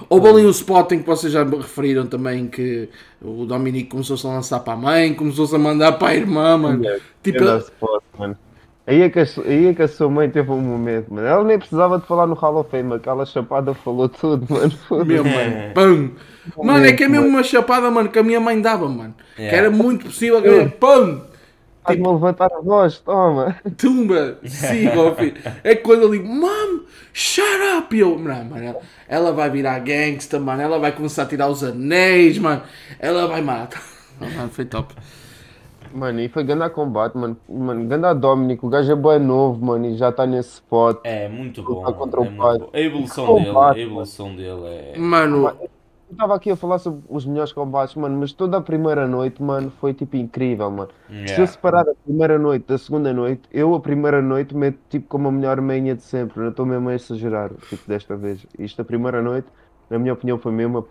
Houve 0.08 0.28
ali 0.28 0.46
um 0.46 0.50
spot 0.50 0.92
em 0.92 1.00
que 1.00 1.06
vocês 1.06 1.32
já 1.32 1.44
me 1.44 1.56
referiram 1.56 2.06
também 2.06 2.48
que 2.48 2.88
o 3.22 3.44
Dominic 3.44 3.90
começou-se 3.90 4.26
a 4.26 4.30
lançar 4.30 4.60
para 4.60 4.72
a 4.72 4.76
mãe, 4.76 5.14
começou-se 5.14 5.54
a 5.54 5.58
mandar 5.58 5.92
para 5.92 6.08
a 6.08 6.14
irmã, 6.16 6.56
mano. 6.56 6.82
Tipo, 7.22 7.38
Grande 7.38 7.64
spot, 7.64 8.02
mano. 8.18 8.36
Aí 8.86 9.02
é, 9.02 9.10
que 9.10 9.18
a, 9.18 9.26
aí 9.46 9.66
é 9.66 9.74
que 9.74 9.82
a 9.82 9.88
sua 9.88 10.08
mãe 10.08 10.28
teve 10.28 10.50
um 10.50 10.60
momento, 10.60 11.12
mano. 11.12 11.26
Ela 11.26 11.44
nem 11.44 11.58
precisava 11.58 11.98
de 11.98 12.06
falar 12.06 12.26
no 12.26 12.34
Hall 12.34 12.56
of 12.56 12.70
Fame, 12.70 12.94
aquela 12.94 13.24
chapada 13.24 13.72
falou 13.74 14.08
tudo, 14.08 14.46
mano. 14.48 15.04
Meu 15.04 15.22
mano, 15.22 15.74
pum. 15.74 16.10
Mano, 16.56 16.84
é 16.86 16.92
que 16.92 17.04
é 17.04 17.08
mesmo 17.08 17.26
uma 17.26 17.42
chapada, 17.42 17.90
mano, 17.90 18.08
que 18.10 18.18
a 18.18 18.22
minha 18.22 18.40
mãe 18.40 18.60
dava, 18.60 18.88
mano. 18.88 19.14
Que 19.36 19.42
Yeah. 19.42 19.58
era 19.58 19.70
muito 19.70 20.06
possível, 20.06 20.40
que 20.42 20.48
era 20.48 20.68
pum. 20.68 21.20
Estás-me 21.80 22.06
a 22.06 22.10
levantar 22.12 22.50
a 22.52 22.60
voz, 22.60 22.98
toma. 23.00 23.56
Tumba, 23.76 24.38
siga, 24.44 24.98
ó 25.02 25.14
filho. 25.14 25.34
É 25.62 25.74
quando 25.74 26.02
eu 26.02 26.10
digo, 26.12 26.26
Mom, 26.26 26.80
shut 27.12 27.44
up! 27.78 27.94
E 27.94 28.00
eu, 28.00 28.18
não, 28.18 28.44
mano, 28.44 28.76
ela, 29.08 29.32
vai 29.32 29.50
virar 29.50 29.78
gangsta, 29.80 30.38
mano. 30.40 30.62
Ela 30.62 30.78
vai 30.78 30.92
começar 30.92 31.24
a 31.24 31.26
tirar 31.26 31.48
os 31.48 31.62
anéis, 31.62 32.38
mano. 32.38 32.62
Ela 32.98 33.26
vai 33.26 33.42
matar. 33.42 33.82
Oh, 34.20 34.26
mano, 34.30 34.48
foi 34.48 34.64
top. 34.64 34.94
Mano, 35.92 36.20
e 36.20 36.28
foi 36.28 36.44
ganhar 36.44 36.70
combate, 36.70 37.16
mano. 37.16 37.36
Mano, 37.48 37.84
ganhar 37.86 38.14
Dominic, 38.14 38.64
o 38.64 38.68
gajo 38.68 38.90
é 38.92 38.96
bem 38.96 39.18
novo, 39.18 39.64
mano, 39.64 39.86
e 39.86 39.96
já 39.96 40.08
está 40.10 40.24
nesse 40.24 40.54
spot. 40.54 40.98
é 41.04 41.28
muito 41.28 41.62
bom. 41.64 41.82
Contra 41.92 42.20
é 42.20 42.22
o 42.22 42.32
pai. 42.36 42.58
bom. 42.58 42.70
A 42.72 42.80
evolução 42.80 43.26
Combate, 43.26 43.44
dele, 43.44 43.50
a 43.50 43.52
mano. 43.62 43.78
evolução 43.92 44.36
dele 44.36 44.66
é. 44.66 44.94
Mano, 44.98 45.52
estava 46.14 46.34
aqui 46.34 46.50
a 46.50 46.56
falar 46.56 46.78
sobre 46.78 47.02
os 47.08 47.26
melhores 47.26 47.52
combates, 47.52 47.94
mano, 47.94 48.18
mas 48.18 48.32
toda 48.32 48.56
a 48.56 48.60
primeira 48.60 49.06
noite, 49.08 49.42
mano, 49.42 49.70
foi 49.70 49.94
tipo 49.94 50.16
incrível, 50.16 50.70
mano. 50.70 50.90
Se 51.24 51.40
eu 51.40 51.44
Yeah. 51.44 51.46
separar 51.46 51.82
a 51.88 51.94
primeira 52.04 52.38
noite 52.38 52.66
da 52.66 52.78
segunda 52.78 53.12
noite, 53.12 53.42
eu 53.52 53.74
a 53.74 53.80
primeira 53.80 54.20
noite 54.22 54.54
meto 54.56 54.78
tipo 54.88 55.06
como 55.08 55.28
a 55.28 55.32
melhor 55.32 55.60
manha 55.60 55.94
de 55.94 56.02
sempre. 56.02 56.40
Não 56.40 56.50
estou 56.50 56.66
mesmo 56.66 56.88
a 56.88 56.94
exagerar, 56.94 57.52
tipo, 57.68 57.86
desta 57.88 58.16
vez. 58.16 58.46
Isto 58.58 58.82
a 58.82 58.84
primeira 58.84 59.22
noite, 59.22 59.48
na 59.90 59.98
minha 59.98 60.12
opinião, 60.14 60.38
foi 60.38 60.52
mesmo 60.52 60.78
a, 60.78 60.82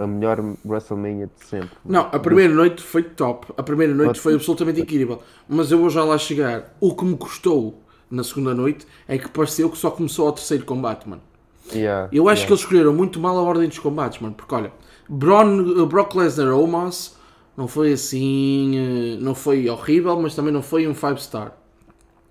a- 0.00 0.02
a 0.04 0.06
melhor 0.06 0.38
WrestleMania 0.64 1.26
de 1.26 1.40
sempre. 1.40 1.78
não, 1.84 2.02
a 2.12 2.18
primeira 2.18 2.52
noite 2.54 2.82
foi 2.82 3.02
top. 3.02 3.52
A 3.56 3.62
primeira 3.62 3.94
noite 3.94 4.18
foi 4.20 4.34
absolutamente 4.34 4.80
incrível. 4.80 5.22
Mas 5.48 5.70
eu 5.70 5.78
vou 5.78 5.90
já 5.90 6.04
lá 6.04 6.16
chegar. 6.18 6.74
O 6.80 6.94
que 6.94 7.04
me 7.04 7.16
custou 7.16 7.82
na 8.10 8.22
segunda 8.24 8.54
noite 8.54 8.86
é 9.08 9.18
que 9.18 9.28
pareceu 9.28 9.70
que 9.70 9.78
só 9.78 9.90
começou 9.90 10.26
ao 10.26 10.32
terceiro 10.32 10.64
combate, 10.64 11.08
mano. 11.08 11.22
Yeah, 11.70 12.10
Eu 12.10 12.28
acho 12.28 12.46
yeah. 12.46 12.46
que 12.46 12.52
eles 12.52 12.60
escolheram 12.62 12.92
muito 12.92 13.18
mal 13.20 13.36
a 13.38 13.42
ordem 13.42 13.68
dos 13.68 13.78
combates, 13.78 14.20
mano. 14.20 14.34
Porque 14.34 14.54
olha, 14.54 14.72
Braun, 15.08 15.86
Brock 15.86 16.14
Lesnar 16.14 16.52
Omos 16.54 17.16
não 17.56 17.66
foi 17.68 17.92
assim. 17.92 18.76
eh, 18.78 19.16
Não 19.20 19.34
foi 19.34 19.68
horrível, 19.68 20.20
mas 20.20 20.34
também 20.34 20.52
não 20.52 20.62
foi 20.62 20.86
um 20.86 20.94
5 20.94 21.18
star. 21.20 21.52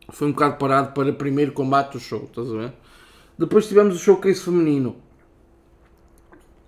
Foi 0.09 0.27
um 0.27 0.31
bocado 0.31 0.57
parado 0.57 0.93
para 0.93 1.09
o 1.09 1.13
primeiro 1.15 1.51
combate 1.53 1.93
do 1.93 1.99
show, 1.99 2.25
estás 2.25 2.49
a 2.51 2.57
ver? 2.57 2.73
Depois 3.37 3.67
tivemos 3.67 3.95
o 3.95 3.99
showcase 3.99 4.41
feminino. 4.41 4.95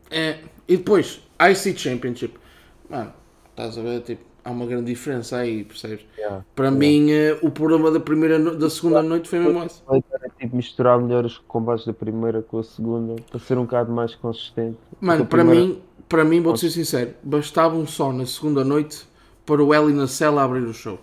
É, 0.10 0.40
e 0.68 0.78
depois, 0.78 1.22
IC 1.40 1.78
Championship. 1.78 2.38
Mano, 2.90 3.14
estás 3.50 3.78
a 3.78 3.82
ver? 3.82 4.02
Tipo, 4.02 4.24
há 4.44 4.52
uma 4.52 4.66
grande 4.66 4.86
diferença 4.86 5.38
aí, 5.38 5.64
percebes? 5.64 6.06
Yeah. 6.18 6.44
Para 6.56 6.70
mim, 6.72 7.12
eh, 7.12 7.38
o 7.42 7.50
problema 7.50 7.90
da, 7.92 8.00
primeira 8.00 8.38
no- 8.38 8.56
da 8.56 8.70
segunda 8.70 9.02
noite 9.02 9.30
foi 9.30 9.40
mesmo 9.40 9.64
esse. 9.64 9.82
Era 10.12 10.30
tipo 10.40 10.56
misturar 10.56 11.00
melhor 11.00 11.26
os 11.26 11.38
combates 11.48 11.86
da 11.86 11.94
primeira 11.94 12.42
com 12.42 12.60
a 12.60 12.64
segunda, 12.64 13.16
para 13.30 13.40
ser 13.40 13.58
um 13.58 13.64
bocado 13.64 13.92
mais 13.92 14.16
consistente. 14.16 14.78
Mano, 15.00 15.26
para 15.26 15.44
primeira- 15.44 15.68
mim, 15.68 15.82
para 16.10 16.24
mim, 16.24 16.42
vou 16.42 16.56
ser 16.58 16.70
sincero, 16.70 17.14
bastavam 17.24 17.86
só 17.88 18.12
na 18.12 18.26
segunda 18.26 18.64
noite 18.64 19.06
para 19.46 19.64
o 19.64 19.74
Eli 19.74 19.94
na 19.94 20.08
cela 20.08 20.44
abrir 20.44 20.64
o 20.64 20.74
show. 20.74 21.00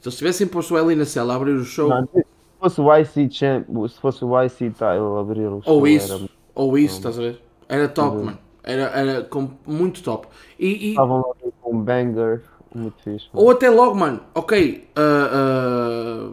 Se 0.00 0.08
eles 0.08 0.16
tivessem 0.18 0.46
posto 0.46 0.74
o 0.74 0.78
Eli 0.78 0.94
na 0.94 1.04
cela 1.04 1.34
a 1.34 1.36
abrir 1.36 1.52
o 1.52 1.64
show, 1.64 1.88
Não, 1.88 2.06
se 2.12 2.24
fosse 2.58 2.80
o 2.80 2.96
IC 2.96 3.28
Champ, 3.30 3.66
se 3.88 4.00
fosse 4.00 4.24
o 4.24 4.42
IC 4.42 4.70
title 4.70 5.18
abrir 5.18 5.46
o 5.46 5.62
show, 5.62 5.74
ou 5.74 5.86
isso, 5.86 6.12
era- 6.12 6.28
ou 6.54 6.78
isso, 6.78 6.96
estás 6.96 7.18
a 7.18 7.22
ver? 7.22 7.40
Era 7.68 7.88
top, 7.88 8.16
mano. 8.16 8.38
Era, 8.62 8.82
era 8.90 9.22
com- 9.24 9.50
muito 9.66 10.02
top. 10.02 10.26
E, 10.58 10.66
e- 10.68 10.90
estavam 10.90 11.18
lá 11.20 11.34
um 11.70 11.80
banger 11.82 12.42
muito 12.74 12.96
fixe. 13.02 13.26
mano. 13.32 13.44
ou 13.46 13.50
até 13.50 13.68
logo, 13.70 13.94
mano, 13.96 14.20
ok, 14.34 14.88
ah, 14.96 15.30
ah, 15.32 16.30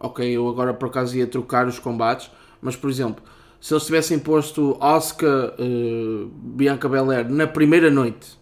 ok, 0.00 0.28
eu 0.36 0.48
agora 0.48 0.72
por 0.74 0.86
acaso 0.88 1.16
ia 1.16 1.26
trocar 1.26 1.66
os 1.66 1.78
combates, 1.78 2.30
mas 2.60 2.76
por 2.76 2.88
exemplo, 2.90 3.22
se 3.60 3.72
eles 3.74 3.84
tivessem 3.86 4.18
posto 4.18 4.76
Oscar 4.80 5.52
ah, 5.58 6.26
Bianca 6.32 6.88
Belair 6.88 7.28
na 7.30 7.46
primeira 7.46 7.90
noite 7.90 8.38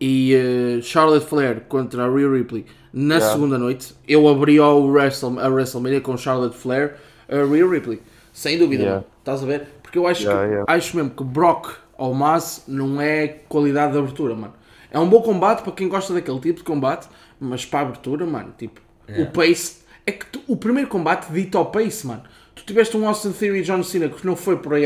e 0.00 0.80
Charlotte 0.82 1.24
Flair 1.26 1.62
contra 1.68 2.04
a 2.04 2.08
Rhea 2.08 2.28
Ripley 2.30 2.66
na 2.92 3.16
Yeah. 3.16 3.32
segunda 3.34 3.58
noite, 3.58 3.94
eu 4.06 4.28
abri 4.28 4.60
o 4.60 4.86
Wrestle, 4.86 5.38
a 5.40 5.48
WrestleMania 5.48 6.00
com 6.00 6.16
Charlotte 6.16 6.56
Flair 6.56 6.94
a 7.28 7.36
Rhea 7.44 7.66
Ripley, 7.66 8.00
sem 8.32 8.58
dúvida, 8.58 8.82
Yeah. 8.82 9.00
mano. 9.00 9.12
estás 9.18 9.42
a 9.42 9.46
ver? 9.46 9.66
Porque 9.82 9.98
eu 9.98 10.06
acho, 10.06 10.22
Yeah, 10.24 10.64
que, 10.64 10.70
acho 10.72 10.96
mesmo 10.96 11.10
que 11.10 11.24
Brock 11.24 11.72
ou 11.96 12.12
Mas 12.14 12.64
não 12.68 13.00
é 13.00 13.28
qualidade 13.48 13.92
de 13.92 13.98
abertura, 13.98 14.34
mano. 14.34 14.52
É 14.94 14.98
um 15.00 15.08
bom 15.08 15.20
combate 15.20 15.62
para 15.62 15.72
quem 15.72 15.88
gosta 15.88 16.14
daquele 16.14 16.38
tipo 16.40 16.58
de 16.58 16.64
combate, 16.64 17.08
mas 17.40 17.64
para 17.66 17.80
a 17.80 17.82
abertura, 17.82 18.24
mano, 18.24 18.54
tipo, 18.56 18.80
o 19.22 19.26
pace 19.26 19.78
é 20.06 20.12
que 20.12 20.24
tu- 20.26 20.40
o 20.46 20.56
primeiro 20.56 20.88
combate 20.88 21.30
dita 21.32 21.58
ao 21.58 21.66
pace, 21.66 22.06
mano. 22.06 22.22
Tu 22.54 22.62
tiveste 22.64 22.96
um 22.96 23.06
Austin 23.08 23.32
Theory 23.32 23.58
e 23.58 23.62
John 23.62 23.82
Cena 23.82 24.08
que 24.08 24.24
não 24.24 24.36
foi 24.36 24.56
por 24.56 24.72
aí, 24.74 24.84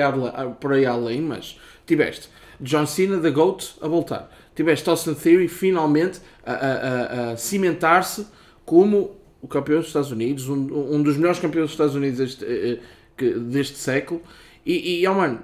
por 0.60 0.72
aí 0.72 0.86
além, 0.86 1.20
mas 1.20 1.58
tiveste 1.86 2.28
John 2.60 2.86
Cena, 2.86 3.18
The 3.20 3.30
GOAT, 3.30 3.74
a 3.82 3.86
voltar. 3.86 4.30
Tiveste 4.54 4.88
Austin 4.88 5.14
Theory 5.14 5.46
finalmente 5.46 6.20
a, 6.44 6.52
a- 6.52 6.56
a- 6.56 7.30
a 7.32 7.36
cimentar-se 7.36 8.26
como 8.64 9.16
o 9.42 9.46
campeão 9.46 9.78
dos 9.78 9.88
Estados 9.88 10.10
Unidos, 10.10 10.48
um, 10.48 10.94
um 10.94 11.02
dos 11.02 11.16
melhores 11.16 11.38
campeões 11.38 11.66
dos 11.66 11.72
Estados 11.72 11.94
Unidos 11.94 12.18
deste, 12.18 12.44
eh, 12.44 12.80
eh, 13.18 13.30
deste 13.38 13.76
século. 13.76 14.20
E, 14.66 15.00
e 15.02 15.06
oh, 15.06 15.14
mano, 15.14 15.40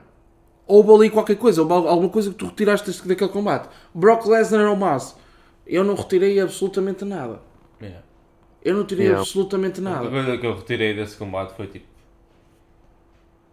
houve 0.66 0.90
ali 0.92 1.10
qualquer 1.10 1.36
coisa, 1.36 1.62
houve 1.62 1.72
al- 1.74 1.88
alguma 1.88 2.08
coisa 2.08 2.30
que 2.30 2.36
tu 2.36 2.46
retiraste 2.46 2.90
daquele 3.06 3.30
combate. 3.30 3.68
Brock 3.94 4.26
Lesnar 4.26 4.68
ou 4.68 4.76
Mas, 4.76 5.16
eu 5.66 5.82
não 5.84 5.94
retirei 5.94 6.38
absolutamente 6.40 7.04
nada. 7.04 7.40
Yeah. 7.80 8.02
Eu 8.64 8.74
não 8.76 8.84
tirei 8.84 9.06
Yeah. 9.06 9.20
absolutamente 9.20 9.80
A 9.80 9.82
nada. 9.82 10.08
coisa 10.08 10.38
que 10.38 10.46
eu 10.46 10.54
retirei 10.56 10.94
desse 10.94 11.16
combate 11.16 11.54
foi 11.54 11.66
tipo. 11.66 11.86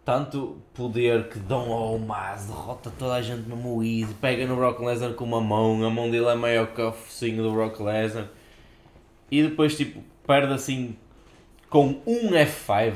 Tanto 0.04 0.56
poder 0.74 1.28
que 1.28 1.38
dão 1.38 1.70
ao 1.70 1.96
Mas, 1.96 2.46
derrota 2.46 2.92
toda 2.98 3.14
a 3.14 3.22
gente 3.22 3.48
no 3.48 3.54
moído, 3.54 4.12
pega 4.20 4.44
no 4.46 4.56
Brock 4.56 4.80
Lesnar 4.80 5.12
com 5.14 5.22
uma 5.24 5.40
mão, 5.40 5.84
a 5.84 5.90
mão 5.90 6.10
dele 6.10 6.26
é 6.26 6.34
maior 6.34 6.66
que 6.68 6.82
o 6.82 6.90
focinho 6.92 7.40
do 7.42 7.52
Brock 7.52 7.78
Lesnar, 7.78 8.26
e 9.30 9.42
depois 9.44 9.76
tipo, 9.76 10.02
perde 10.26 10.52
assim 10.54 10.96
com 11.70 12.00
um 12.04 12.30
F5. 12.30 12.94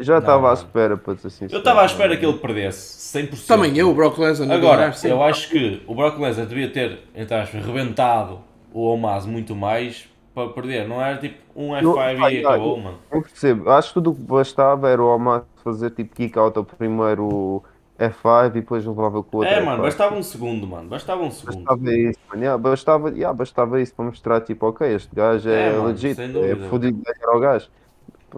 Já 0.00 0.18
estava 0.18 0.50
à 0.50 0.54
espera, 0.54 0.96
para 0.96 1.16
ser 1.16 1.30
sincero. 1.30 1.54
Eu 1.54 1.58
estava 1.58 1.82
à 1.82 1.86
espera 1.86 2.16
que 2.16 2.24
ele 2.24 2.38
perdesse 2.38 3.18
100%. 3.18 3.46
Também 3.46 3.76
eu, 3.76 3.90
o 3.90 3.94
Brock 3.94 4.18
Lesnar, 4.18 4.48
não 4.48 4.54
Agora, 4.54 4.88
ganhar, 4.90 5.14
eu 5.14 5.22
acho 5.22 5.48
que 5.48 5.82
o 5.86 5.94
Brock 5.94 6.18
Lesnar 6.18 6.46
devia 6.46 6.70
ter, 6.70 7.00
entre 7.14 7.34
aspas, 7.34 7.64
rebentado 7.64 8.40
o 8.72 8.86
Omaz 8.92 9.26
muito 9.26 9.54
mais 9.54 10.08
para 10.34 10.48
perder. 10.48 10.88
Não 10.88 11.02
era 11.02 11.18
tipo 11.18 11.36
um 11.54 11.72
Não, 11.80 11.94
F5 11.94 12.24
ah, 12.24 12.32
e 12.32 12.44
acabou, 12.44 12.78
mano. 12.78 12.98
Eu 13.10 13.22
percebo. 13.22 13.70
Acho 13.70 13.88
que 13.88 13.94
tudo 13.94 14.10
o 14.10 14.14
que 14.14 14.22
bastava 14.22 14.88
era 14.88 15.02
o 15.02 15.06
Omar 15.06 15.44
fazer 15.62 15.90
tipo 15.90 16.14
kick 16.14 16.38
out 16.38 16.56
ao 16.56 16.64
primeiro 16.64 17.62
F5 17.98 18.46
e 18.46 18.50
depois 18.50 18.84
levava 18.84 19.22
com 19.22 19.36
o 19.36 19.40
outro 19.40 19.54
É, 19.54 19.60
mano, 19.60 19.78
F5. 19.78 19.82
bastava 19.82 20.16
um 20.16 20.22
segundo, 20.22 20.66
mano. 20.66 20.88
Bastava 20.88 21.22
um 21.22 21.30
segundo. 21.30 21.64
Bastava 21.64 21.94
isso, 21.94 22.18
mano. 22.28 22.42
Yeah, 22.42 22.58
bastava, 22.58 23.10
yeah, 23.10 23.32
bastava 23.32 23.80
isso 23.80 23.94
para 23.94 24.04
mostrar, 24.06 24.40
tipo, 24.40 24.66
ok, 24.66 24.94
este 24.94 25.14
gajo 25.14 25.48
é, 25.48 25.68
É, 25.68 25.72
mano, 25.72 25.88
legit, 25.88 26.20
é 26.20 26.56
fodido 26.68 26.98
de 26.98 27.04
ganhar 27.04 27.32
ao 27.32 27.40
gajo. 27.40 27.68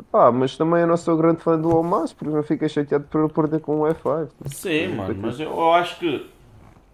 Pá, 0.02 0.30
mas 0.32 0.56
também 0.56 0.80
eu 0.82 0.86
não 0.86 0.96
sou 0.96 1.16
grande 1.16 1.42
fã 1.42 1.58
do 1.60 1.70
Omas, 1.70 2.12
porque 2.12 2.36
eu 2.36 2.42
fiquei 2.42 2.68
chateado 2.68 3.06
por 3.08 3.20
ele 3.24 3.32
perder 3.32 3.60
com 3.60 3.80
o 3.80 3.86
F5. 3.86 4.28
Sim, 4.46 4.88
mano, 4.88 5.16
mas 5.20 5.40
eu, 5.40 5.50
eu 5.50 5.72
acho 5.72 5.98
que. 5.98 6.26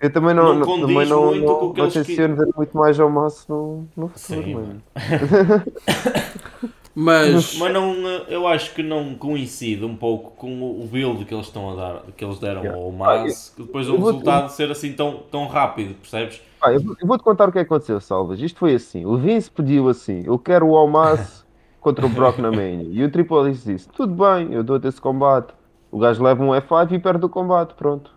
Eu 0.00 0.12
também 0.12 0.34
não, 0.34 0.54
Não 0.54 0.56
não, 0.60 0.66
condiz 0.66 0.86
também 0.86 1.06
não, 1.06 1.30
muito 1.30 1.46
não, 1.46 1.58
com 1.58 1.66
o 1.66 1.74
que 1.74 1.80
não 1.80 1.82
eles 1.82 1.92
tenciono 1.92 2.36
ver 2.36 2.48
muito 2.56 2.76
mais 2.76 2.98
ao 2.98 3.10
Mas 3.10 3.46
no, 3.46 3.86
no 3.96 4.08
futuro, 4.08 4.42
Sim, 4.42 4.48
mano. 4.48 4.82
Mas, 6.94 7.56
Mas 7.58 7.72
não, 7.72 7.94
eu 8.28 8.46
acho 8.46 8.74
que 8.74 8.82
não 8.82 9.14
coincide 9.14 9.84
um 9.84 9.96
pouco 9.96 10.30
com 10.32 10.80
o 10.80 10.86
build 10.86 11.24
que 11.24 11.34
eles 11.34 11.46
estão 11.46 11.70
a 11.70 11.74
dar, 11.74 12.02
que 12.12 12.24
eles 12.24 12.38
deram 12.38 12.62
Yeah. 12.62 12.74
ao 12.74 12.92
Mas, 12.92 13.52
que 13.54 13.62
depois 13.62 13.88
o 13.88 13.92
eu 13.92 13.98
resultado 13.98 14.50
ser 14.50 14.70
assim 14.70 14.92
tão, 14.92 15.18
tão 15.30 15.46
rápido, 15.46 15.94
percebes? 15.94 16.40
Ah, 16.60 16.72
eu, 16.72 16.82
vou- 16.82 16.96
eu 17.00 17.06
vou-te 17.06 17.24
contar 17.24 17.48
o 17.48 17.52
que 17.52 17.58
é 17.58 17.64
que 17.64 17.66
aconteceu, 17.66 18.00
Salvas. 18.00 18.40
Isto 18.40 18.58
foi 18.58 18.74
assim. 18.74 19.06
O 19.06 19.16
Vince 19.16 19.50
pediu 19.50 19.88
assim: 19.88 20.22
eu 20.26 20.38
quero 20.38 20.66
o 20.68 20.76
Almas 20.76 21.44
contra 21.80 22.04
o 22.06 22.08
Brock 22.08 22.38
na 22.38 22.50
Mania. 22.50 22.86
E 22.90 23.02
o 23.04 23.10
Triple 23.10 23.38
H 23.38 23.50
disse: 23.64 23.88
tudo 23.88 24.14
bem, 24.14 24.52
eu 24.52 24.62
dou-te 24.62 24.86
esse 24.86 25.00
combate. 25.00 25.52
O 25.90 25.98
gajo 25.98 26.22
leva 26.22 26.42
um 26.42 26.48
F5 26.50 26.92
e 26.92 26.98
perde 26.98 27.24
o 27.24 27.28
combate, 27.28 27.74
pronto. 27.74 28.10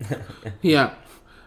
yeah, 0.64 0.94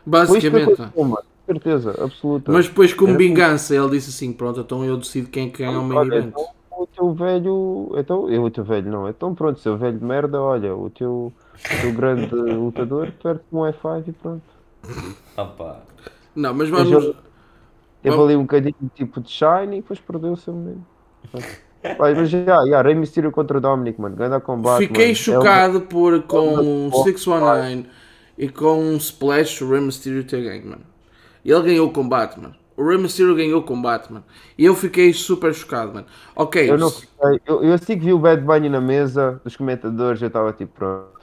basicamente. 0.06 0.82
mano. 0.96 1.18
Certeza, 1.46 1.92
absoluta. 2.04 2.52
Mas 2.52 2.68
depois, 2.68 2.94
como 2.94 3.10
Era- 3.10 3.18
vingança, 3.18 3.76
ele 3.76 3.89
disse 3.89 4.10
assim: 4.10 4.32
Pronto, 4.32 4.60
então 4.62 4.86
eu 4.86 4.96
decido 4.98 5.28
quem 5.30 5.50
que 5.50 5.64
ganha 5.64 5.80
o 5.80 5.84
main 5.84 6.08
event. 6.08 6.28
então, 6.28 6.46
o 6.72 6.88
teu 6.88 7.14
velho. 7.14 7.92
Então, 7.98 8.30
eu, 8.30 8.44
o 8.44 8.50
teu 8.50 8.64
velho 8.64 8.89
não. 8.89 9.10
Então, 9.10 9.36
pronto, 9.36 9.60
seu 9.60 9.76
velho 9.78 9.98
de 9.98 10.06
merda, 10.06 10.39
olha, 10.42 10.74
o 10.76 10.89
teu, 10.89 11.34
o 11.56 11.82
teu 11.82 11.94
grande 11.94 12.28
lutador 12.34 13.12
perde 13.22 13.42
um 13.52 13.60
F5 13.60 14.04
e 14.08 14.12
pronto. 14.14 14.44
Opa. 15.36 15.80
Não, 16.36 16.54
mas 16.54 16.70
vamos. 16.70 17.16
Teve 18.02 18.16
Vamos- 18.16 18.26
ali 18.32 18.36
um 18.38 18.42
bocadinho 18.44 18.76
tipo 18.96 19.20
de 19.20 19.30
shine 19.30 19.78
e 19.78 19.82
depois 19.82 20.00
perdeu 20.00 20.32
o 20.34 20.38
seu 20.38 20.54
momento. 20.54 20.82
Vai, 21.97 22.13
mas 22.13 22.29
já, 22.29 22.65
já, 22.67 22.82
Rey 22.82 22.93
Mysterio 22.93 23.32
contra 23.32 23.57
o 23.57 23.61
Dominic, 23.61 23.99
mano. 23.99 24.15
Grande 24.15 24.39
combate. 24.41 24.88
Fiquei 24.88 25.05
mano. 25.07 25.15
chocado 25.15 25.82
por 25.82 26.21
com 26.23 26.38
é 26.38 26.61
um 26.61 26.88
um- 26.88 27.03
619 27.03 27.88
e 28.38 28.49
com 28.49 28.79
um 28.79 28.97
Splash 28.97 29.61
o 29.63 29.69
Rey 29.69 29.82
Mysterio 29.82 30.23
ter 30.23 30.43
ganho, 30.43 30.65
mano. 30.65 30.84
Ele 31.43 31.61
ganhou 31.61 31.88
o 31.88 31.93
combate, 31.93 32.39
mano. 32.39 32.55
O 32.77 32.88
Rey 32.88 32.97
Mysterio 32.97 33.36
ganhou 33.36 33.59
o 33.59 33.63
combate, 33.63 34.11
mano. 34.11 34.23
E 34.57 34.65
eu 34.65 34.75
fiquei 34.75 35.11
super 35.13 35.53
chocado, 35.53 35.93
mano. 35.93 36.05
Ok, 36.36 36.69
Eu 36.69 36.77
não 36.77 36.89
fiquei. 36.91 37.41
Eu, 37.45 37.63
eu 37.63 37.73
assim 37.73 37.97
que 37.97 38.05
vi 38.05 38.13
o 38.13 38.19
Bad 38.19 38.43
Bunny 38.43 38.69
na 38.69 38.82
mesa 38.82 39.41
dos 39.43 39.55
comentadores, 39.55 40.21
eu 40.21 40.27
estava 40.27 40.53
tipo, 40.53 40.73
pronto. 40.73 41.21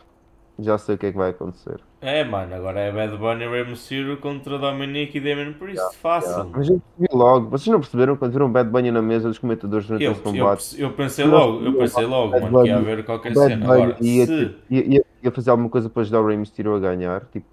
Já 0.59 0.77
sei 0.77 0.97
o 0.97 0.99
que 0.99 1.07
é 1.07 1.13
que 1.13 1.17
vai 1.19 1.31
acontecer. 1.31 1.81
É, 2.01 2.23
mano, 2.23 2.55
agora 2.55 2.79
é 2.79 2.93
Bad 2.93 3.17
Bunny 3.17 3.43
e 3.45 3.49
Rey 3.49 3.65
Mysterio 3.67 4.17
contra 4.19 4.57
Dominic 4.57 5.17
e 5.17 5.21
Damien 5.21 5.53
Priest. 5.53 5.97
Fácil. 5.97 6.49
Mas 6.51 6.69
eu 6.69 6.81
vi 6.97 7.09
logo. 7.13 7.49
Vocês 7.51 7.67
não 7.67 7.81
perceberam 7.81 8.17
quando 8.17 8.33
viram 8.33 8.51
Bad 8.53 8.71
Bunny 8.71 8.93
na 8.93 9.03
mesa 9.03 9.27
dos 9.29 9.39
comentadores 9.39 9.85
durante 9.87 10.05
Eu, 10.05 10.13
esse 10.13 10.21
eu, 10.21 10.25
combate? 10.25 10.81
eu 10.81 10.93
pensei 10.93 11.25
logo, 11.25 11.65
eu 11.65 11.73
pensei 11.77 12.07
logo, 12.07 12.31
Bad 12.33 12.45
mano, 12.45 12.63
que 12.63 12.69
ia 12.69 12.77
Bunny- 12.79 12.91
haver 12.93 13.05
qualquer 13.05 13.35
Bad 13.35 13.49
cena. 13.51 13.67
Bunny 13.67 13.83
Agora, 13.83 13.97
ia, 14.01 14.27
se, 14.27 14.55
ia, 14.71 14.85
ia, 14.95 15.05
ia 15.25 15.31
fazer 15.33 15.51
alguma 15.51 15.69
coisa 15.69 15.91
para 15.91 16.03
ajudar 16.03 16.21
o 16.21 16.27
Rey 16.29 16.37
Mysterio 16.37 16.75
a 16.77 16.79
ganhar. 16.79 17.25
Tipo, 17.33 17.47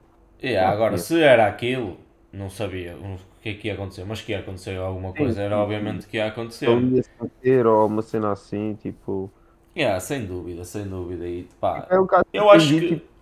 yeah, 0.44 0.72
agora, 0.72 0.98
se 1.00 1.20
era 1.20 1.48
aquilo, 1.48 1.98
não 2.32 2.48
sabia 2.50 2.96
o 2.98 3.18
que 3.42 3.50
é 3.50 3.54
que 3.56 3.68
ia 3.68 3.74
acontecer, 3.74 4.06
mas 4.06 4.22
que 4.22 4.32
ia 4.32 4.40
acontecer 4.40 4.78
alguma 4.78 5.12
coisa, 5.12 5.42
era 5.42 5.58
obviamente 5.58 6.06
que 6.08 6.18
ia 6.18 6.28
acontecer. 6.28 6.70
ele 6.70 6.98
ia 6.98 7.04
se 7.04 7.10
bater 7.20 7.66
ou 7.66 7.88
uma 7.88 8.04
cena 8.04 8.32
assim, 8.32 8.76
tipo. 8.76 9.32
Yeah, 9.76 10.00
sem 10.00 10.24
dúvida, 10.26 10.64
sem 10.64 10.88
dúvida. 10.88 11.28
E, 11.28 11.48
pá, 11.60 11.88
É 11.90 12.00
um 12.00 12.06
caso 12.06 12.26
eu 12.32 12.50
acho 12.52 12.70
que. 12.70 12.88
tipo, 12.90 13.15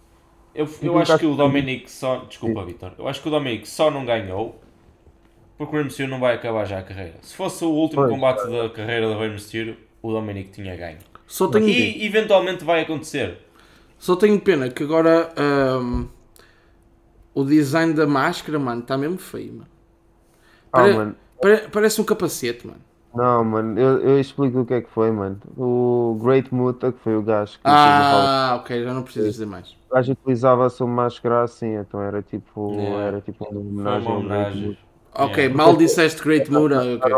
Eu, 0.56 0.68
eu 0.82 0.94
um 0.94 0.98
acho 1.00 1.18
que 1.18 1.26
o 1.26 1.36
Dominic 1.36 1.90
só. 1.90 2.26
Desculpa, 2.26 2.64
Vitor. 2.66 2.94
Eu 2.98 3.08
acho 3.08 3.22
que 3.22 3.28
o 3.28 3.32
Dominic 3.32 3.68
só 3.68 3.90
não 3.90 4.06
ganhou 4.06 4.62
porque 5.58 5.74
o 5.74 5.76
Rey 5.78 5.84
Mysterio 5.86 6.12
não 6.12 6.20
vai 6.20 6.36
acabar 6.36 6.66
já 6.66 6.80
a 6.80 6.84
carreira. 6.84 7.16
Se 7.22 7.36
fosse 7.36 7.64
o 7.64 7.70
último 7.70 8.02
Pois. 8.02 8.12
combate 8.14 8.50
da 8.50 8.70
carreira 8.70 9.08
do 9.08 9.18
Rey 9.18 9.30
Mysterio, 9.30 9.78
o 10.02 10.12
Dominic 10.12 10.52
tinha 10.52 10.76
ganho. 10.76 11.00
só 11.28 11.48
tenho, 11.48 11.68
E 11.70 12.06
eventualmente 12.06 12.64
vai 12.64 12.82
acontecer. 12.82 13.38
só 13.98 14.16
tenho 14.16 14.40
pena 14.40 14.70
que 14.70 14.84
agora 14.84 15.32
ahm, 15.38 16.06
o 17.34 17.44
design 17.44 17.94
da 17.94 18.06
máscara, 18.06 18.60
mano, 18.60 18.82
está 18.82 18.98
mesmo 18.98 19.18
feio, 19.18 19.54
mano. 19.54 19.68
Ah, 20.72 20.88
mano. 20.88 21.16
pare- 21.42 21.68
parece 21.72 22.02
um 22.02 22.04
capacete, 22.04 22.66
mano. 22.68 22.80
Não, 23.16 23.44
mano, 23.44 23.80
eu, 23.80 24.00
eu 24.02 24.20
explico 24.20 24.62
o 24.62 24.66
que 24.66 24.74
é 24.74 24.82
que 24.82 24.90
foi, 24.90 25.12
mano. 25.12 25.40
O 25.56 26.20
Great 26.22 26.54
Muta, 26.54 26.92
que 26.92 27.00
foi 27.00 27.16
o 27.16 27.22
gajo 27.22 27.54
que 27.54 27.60
Ah, 27.64 28.58
ok, 28.60 28.84
já 28.84 28.94
não 28.94 29.04
preciso 29.04 29.30
dizer 29.30 29.46
mais. 29.46 29.76
O 29.94 29.96
gajo 29.96 30.12
utilizava 30.14 30.66
a 30.66 30.70
sua 30.72 30.88
máscara 30.88 31.44
assim, 31.44 31.76
então 31.76 32.02
era 32.02 32.22
tipo, 32.24 32.74
Yeah. 32.74 33.04
era 33.06 33.22
tipo 33.22 33.46
uma 33.46 33.60
homenagem 33.60 34.08
uma 34.08 34.16
ao 34.16 34.22
Great 34.24 34.36
homenagem. 34.58 34.78
Ok, 35.16 35.44
Yeah. 35.44 35.56
mal 35.56 35.78
disseste 35.78 36.24
Great 36.24 36.52
Muda, 36.52 36.80
ok. 36.80 37.12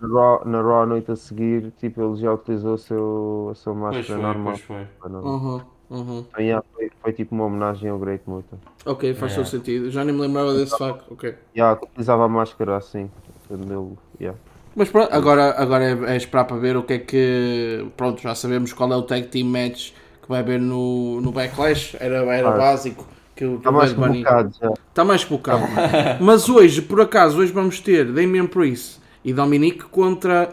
Na 0.00 0.08
Raw, 0.08 0.42
na 0.46 0.62
Raw, 0.62 0.82
a 0.82 0.86
noite 0.86 1.12
a 1.12 1.16
seguir, 1.16 1.70
tipo, 1.78 2.02
ele 2.02 2.16
já 2.16 2.32
utilizou 2.32 2.74
o 2.74 2.78
seu, 2.78 3.48
a 3.52 3.54
sua 3.54 3.74
Pois 3.74 3.96
máscara 3.96 4.18
foi, 4.18 4.22
normal. 4.22 4.54
pois 4.54 4.60
foi. 4.64 5.10
Uhum, 5.10 5.60
uhum. 5.90 6.18
Então, 6.28 6.40
yeah, 6.42 6.64
foi, 6.74 6.90
foi 7.02 7.12
tipo 7.12 7.34
uma 7.34 7.44
homenagem 7.44 7.90
ao 7.90 7.98
Great 7.98 8.24
Muta. 8.26 8.58
Ok, 8.86 9.12
faz 9.14 9.34
todo 9.34 9.46
sentido. 9.46 9.90
Já 9.90 10.02
nem 10.04 10.14
me 10.14 10.22
lembrava 10.22 10.54
desse 10.54 10.76
facto, 10.76 11.04
ok. 11.12 11.34
Yeah, 11.54 11.78
utilizava 11.80 12.24
a 12.24 12.28
máscara 12.28 12.76
assim. 12.78 13.10
ele- 13.50 13.96
yeah. 14.18 14.38
Mas 14.74 14.88
pronto, 14.88 15.12
agora, 15.12 15.50
agora 15.58 15.84
é, 15.84 16.14
é 16.14 16.16
esperar 16.16 16.46
para 16.46 16.56
ver 16.56 16.76
o 16.78 16.82
que 16.82 16.94
é 16.94 16.98
que. 16.98 17.86
Pronto, 17.94 18.22
já 18.22 18.34
sabemos 18.34 18.72
qual 18.72 18.90
é 18.90 18.96
o 18.96 19.02
tag 19.02 19.28
team 19.28 19.46
match 19.46 19.92
que 20.22 20.28
vai 20.28 20.38
haver 20.40 20.60
no, 20.60 21.20
no 21.20 21.30
Backlash. 21.32 21.96
Era, 22.00 22.18
era 22.34 22.48
Ah. 22.48 22.56
básico. 22.56 23.06
Que, 23.34 23.44
o- 23.44 23.52
que 23.52 23.56
Está 23.58 23.72
mais 23.72 23.90
já. 23.92 24.72
Está 24.88 25.04
mais 25.04 25.22
focado. 25.22 25.64
Mas 26.20 26.48
hoje, 26.48 26.80
por 26.82 27.00
acaso, 27.00 27.38
hoje 27.38 27.52
vamos 27.52 27.80
ter 27.80 28.04
Damian 28.12 28.46
Priest 28.46 29.00
e 29.24 29.32
Dominic 29.32 29.84
contra 29.84 30.50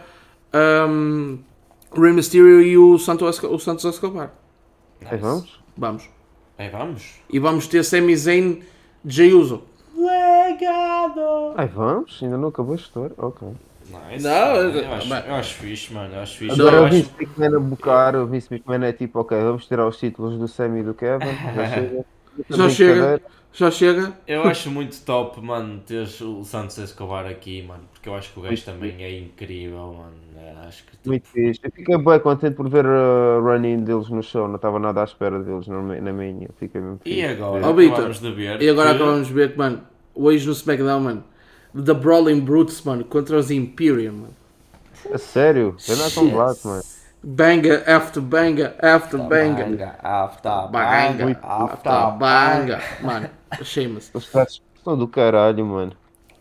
um, 0.87 1.37
Rey 1.93 2.13
Mysterio 2.13 2.61
e 2.61 2.77
o 2.77 2.97
Santos, 2.97 3.35
Esco- 3.35 3.47
o 3.47 3.59
Santos 3.59 3.83
Escobar. 3.85 4.31
Aí 5.05 5.17
vamos? 5.17 5.59
Vamos. 5.77 6.09
Aí 6.57 6.69
vamos. 6.69 7.15
E 7.29 7.37
vamos 7.39 7.67
ter 7.67 7.83
Sami 7.83 8.15
Zayn, 8.15 8.59
Jey 9.05 9.33
Uso. 9.33 9.63
Legado! 9.97 11.53
Aí 11.57 11.67
vamos? 11.67 12.19
Ainda 12.21 12.37
não 12.37 12.47
acabou 12.49 12.73
a 12.73 12.77
história? 12.77 13.13
Ok. 13.17 13.47
Nice. 13.89 14.23
Não, 14.23 14.55
eu, 14.55 14.69
eu- 14.71 14.93
acho, 14.93 15.13
eu 15.13 15.35
acho 15.35 15.53
fixe, 15.55 15.93
mano. 15.93 16.13
Eu 16.15 16.19
acho 16.21 16.37
fixe. 16.37 16.61
Agora 16.61 16.77
eu 16.77 16.83
o 16.83 16.85
acho... 16.85 16.95
Vince 16.95 17.11
McMahon 17.19 17.55
a 17.57 17.59
bocar, 17.59 18.15
o 18.15 18.27
Vince 18.27 18.53
McMahon 18.53 18.83
é 18.83 18.93
tipo, 18.93 19.19
ok, 19.19 19.37
vamos 19.39 19.65
tirar 19.67 19.87
os 19.87 19.97
títulos 19.97 20.37
do 20.37 20.47
Sammy 20.47 20.81
e 20.81 20.83
do 20.83 20.93
Kevin, 20.93 21.25
já 21.55 21.65
chega. 21.73 22.05
Já 22.49 22.69
chega. 22.69 23.21
Já 23.51 23.71
chega. 23.71 24.13
eu 24.27 24.43
acho 24.43 24.69
muito 24.69 24.95
top, 25.03 25.41
mano, 25.41 25.79
teres 25.79 26.21
o 26.21 26.43
Santos 26.43 26.77
Escobar 26.77 27.25
aqui, 27.25 27.63
mano. 27.63 27.83
Porque 27.91 28.07
eu 28.07 28.13
acho 28.15 28.31
que 28.31 28.39
o 28.39 28.43
gajo 28.43 28.63
também 28.63 29.03
é 29.03 29.17
incrível, 29.19 29.95
mano. 29.97 30.13
É, 30.37 30.67
acho 30.67 30.83
que 30.85 30.91
tipo, 30.91 31.09
Muito 31.09 31.27
fixe. 31.27 31.59
Eu 31.63 31.71
fiquei 31.71 31.97
bem 31.97 32.19
contente 32.19 32.55
por 32.55 32.69
ver 32.69 32.85
a 32.85 33.39
run-in 33.41 33.83
deles 33.83 34.07
no 34.09 34.21
show, 34.21 34.47
não 34.47 34.55
estava 34.57 34.77
nada 34.77 35.01
à 35.01 35.03
espera 35.03 35.39
deles 35.43 35.67
na, 35.67 35.81
na 35.81 36.13
minha. 36.13 36.47
Fiquei 36.59 36.79
mesmo 36.79 36.99
E 37.03 37.15
fixe. 37.15 37.25
agora? 37.25 37.65
Ó, 37.67 37.73
Vitor, 37.73 37.93
acabamos 37.95 38.19
de 38.21 38.31
ver 38.31 38.61
E 38.61 38.69
agora 38.69 38.89
que- 38.91 38.95
acabamos 38.97 39.27
de 39.27 39.33
ver 39.33 39.51
que, 39.51 39.57
mano, 39.57 39.81
hoje 40.13 40.45
no 40.45 40.53
SmackDown, 40.53 40.99
mano, 41.01 41.23
The 41.73 41.93
Brawling 41.93 42.41
Brutes, 42.41 42.81
mano, 42.81 43.03
contra 43.03 43.37
os 43.37 43.51
Imperium, 43.51 44.13
mano. 44.13 44.35
A 45.13 45.17
sério? 45.17 45.75
Eu 45.87 45.95
não 45.97 46.05
é 46.05 46.11
combate, 46.11 46.67
mano. 46.67 46.83
Banga 47.21 47.83
after 47.85 48.21
banga 48.21 48.75
after 48.81 49.19
banga. 49.19 49.65
Banga, 49.65 49.95
after 50.01 50.51
Banga 50.71 51.25
banga, 51.25 51.39
after 51.43 52.17
banga. 52.17 52.81
Mano, 53.01 53.29
achei-me-se. 53.51 54.09
Os 54.13 54.29
caras 54.29 54.61
estão 54.75 54.97
do 54.97 55.07
caralho, 55.07 55.65
mano. 55.65 55.91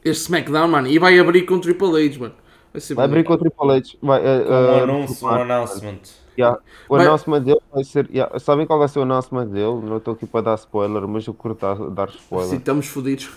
Este 0.04 0.22
SmackDown, 0.22 0.68
mano, 0.68 0.86
e 0.86 0.98
vai 0.98 1.18
abrir 1.18 1.42
com 1.42 1.54
o 1.54 1.60
Triple 1.60 2.06
H, 2.06 2.18
mano. 2.20 2.34
Vai 2.72 2.80
ser 2.80 2.94
Vai 2.94 3.04
abrir 3.06 3.24
com 3.24 3.32
o 3.32 3.38
Triple 3.38 3.70
H. 3.72 3.96
Vai, 4.00 4.20
uh, 4.20 4.24
Um 4.24 4.78
uh, 4.78 4.82
anúncio, 4.84 5.26
um 5.26 5.30
announcement. 5.30 5.98
Yeah. 6.38 6.60
O 6.88 6.96
Vai- 6.96 7.06
announcement 7.06 7.42
dele 7.42 7.60
vai 7.72 7.82
ser. 7.82 8.08
yeah, 8.10 8.38
Sabem 8.38 8.64
qual 8.64 8.78
vai 8.78 8.86
ser 8.86 9.00
o 9.00 9.02
announcement 9.02 9.46
dele? 9.48 9.80
Não 9.82 9.96
estou 9.96 10.14
aqui 10.14 10.26
para 10.26 10.42
dar 10.42 10.54
spoiler, 10.54 11.06
mas 11.08 11.26
eu 11.26 11.34
curto 11.34 11.60
dar, 11.60 11.74
dar 11.90 12.08
spoiler. 12.10 12.50
Sim, 12.50 12.56
estamos 12.58 12.86
fodidos. 12.86 13.30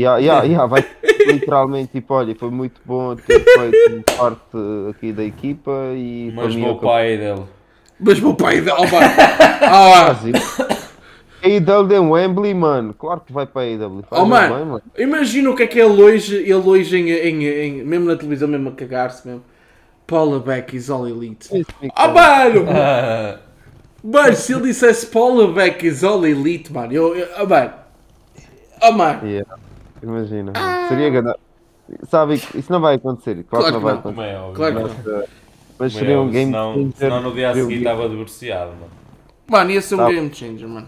Yeah, 0.00 0.18
yeah, 0.18 0.44
yeah, 0.46 0.66
vai 0.66 0.84
literalmente 1.26 1.92
tipo, 1.92 2.14
olha, 2.14 2.34
foi 2.34 2.50
muito 2.50 2.80
bom 2.84 3.14
ter 3.16 3.40
feito 3.40 4.16
parte 4.16 4.56
aqui 4.90 5.12
da 5.12 5.24
equipa 5.24 5.70
e 5.94 6.32
Mas 6.34 6.56
é 6.56 6.74
para 6.74 6.96
a 6.96 7.02
dele. 7.02 7.44
Mas 7.98 8.18
meu 8.18 8.34
pai, 8.34 8.60
oh, 8.60 8.88
pá. 8.88 9.00
Ah. 9.62 10.16
A 11.42 11.46
AEW 11.46 11.92
em 11.92 12.10
Wembley, 12.10 12.54
mano. 12.54 12.94
Claro 12.94 13.20
que 13.20 13.32
vai 13.32 13.46
para 13.46 13.62
a. 13.62 14.02
Faz 14.08 14.22
Oh, 14.22 14.24
mano. 14.26 14.54
bem, 14.56 14.64
mano. 14.64 14.82
imagina 14.98 15.50
o 15.50 15.56
que 15.56 15.62
é 15.64 15.66
que 15.66 15.80
é 15.80 15.84
ele 15.84 16.02
hoje, 16.02 16.36
ele 16.36 16.54
hoje 16.54 16.96
em, 16.98 17.10
em, 17.10 17.44
em- 17.44 17.84
mesmo 17.84 18.06
na 18.06 18.16
televisão, 18.16 18.48
mesmo 18.48 18.70
a 18.70 18.72
cagar-se 18.72 19.26
mesmo. 19.26 19.42
Paula 20.06 20.40
Beck 20.40 20.74
is 20.74 20.90
all 20.90 21.06
elite. 21.06 21.48
Fica- 21.48 21.74
Oh, 21.96 22.08
mano! 22.08 22.66
Mano, 24.02 24.34
se 24.34 24.54
ele 24.54 24.62
dissesse 24.62 25.06
Paula 25.06 25.52
Beck 25.52 25.86
is 25.86 26.02
all 26.02 26.24
elite, 26.26 26.72
mano, 26.72 26.90
eu, 26.90 27.14
eu 27.14 27.28
oh, 27.42 27.46
mano. 27.46 27.72
Oh, 28.82 28.92
mano. 28.92 29.26
Yeah, 29.28 29.46
Imagina. 30.02 30.52
mano. 30.54 30.88
Seria 30.88 31.10
grande. 31.10 31.34
sabem 32.08 32.38
que 32.38 32.58
isso 32.58 32.70
não 32.72 32.80
vai 32.80 32.94
acontecer. 32.96 33.44
Claro, 33.44 33.64
Claro 33.64 33.64
que 33.66 33.72
não 33.72 33.78
que 33.78 33.84
vai 33.84 33.94
acontecer. 33.94 34.14
Como 34.14 34.22
é 34.22 34.38
óbvio. 34.40 34.54
Claro 34.54 34.74
que 34.76 34.82
mas- 34.82 35.04
não. 35.06 35.12
Mas, 35.14 35.24
uh, 35.24 35.28
mas 35.28 35.76
como 35.76 35.84
é 35.84 35.88
seria 35.90 36.20
um 36.20 36.30
game 36.30 36.52
senão, 36.52 36.74
changer. 36.74 36.92
senão 36.96 37.20
no 37.22 37.32
dia 37.32 37.48
a 37.50 37.52
Seria 37.54 37.68
seguir 37.68 37.78
estava 37.78 38.08
divorciado, 38.08 38.70
mano. 38.72 38.90
Mano, 39.48 39.70
ia 39.70 39.82
ser 39.82 39.94
um 39.94 39.98
Tá. 39.98 40.10
game 40.12 40.34
changer, 40.34 40.68
mano. 40.68 40.86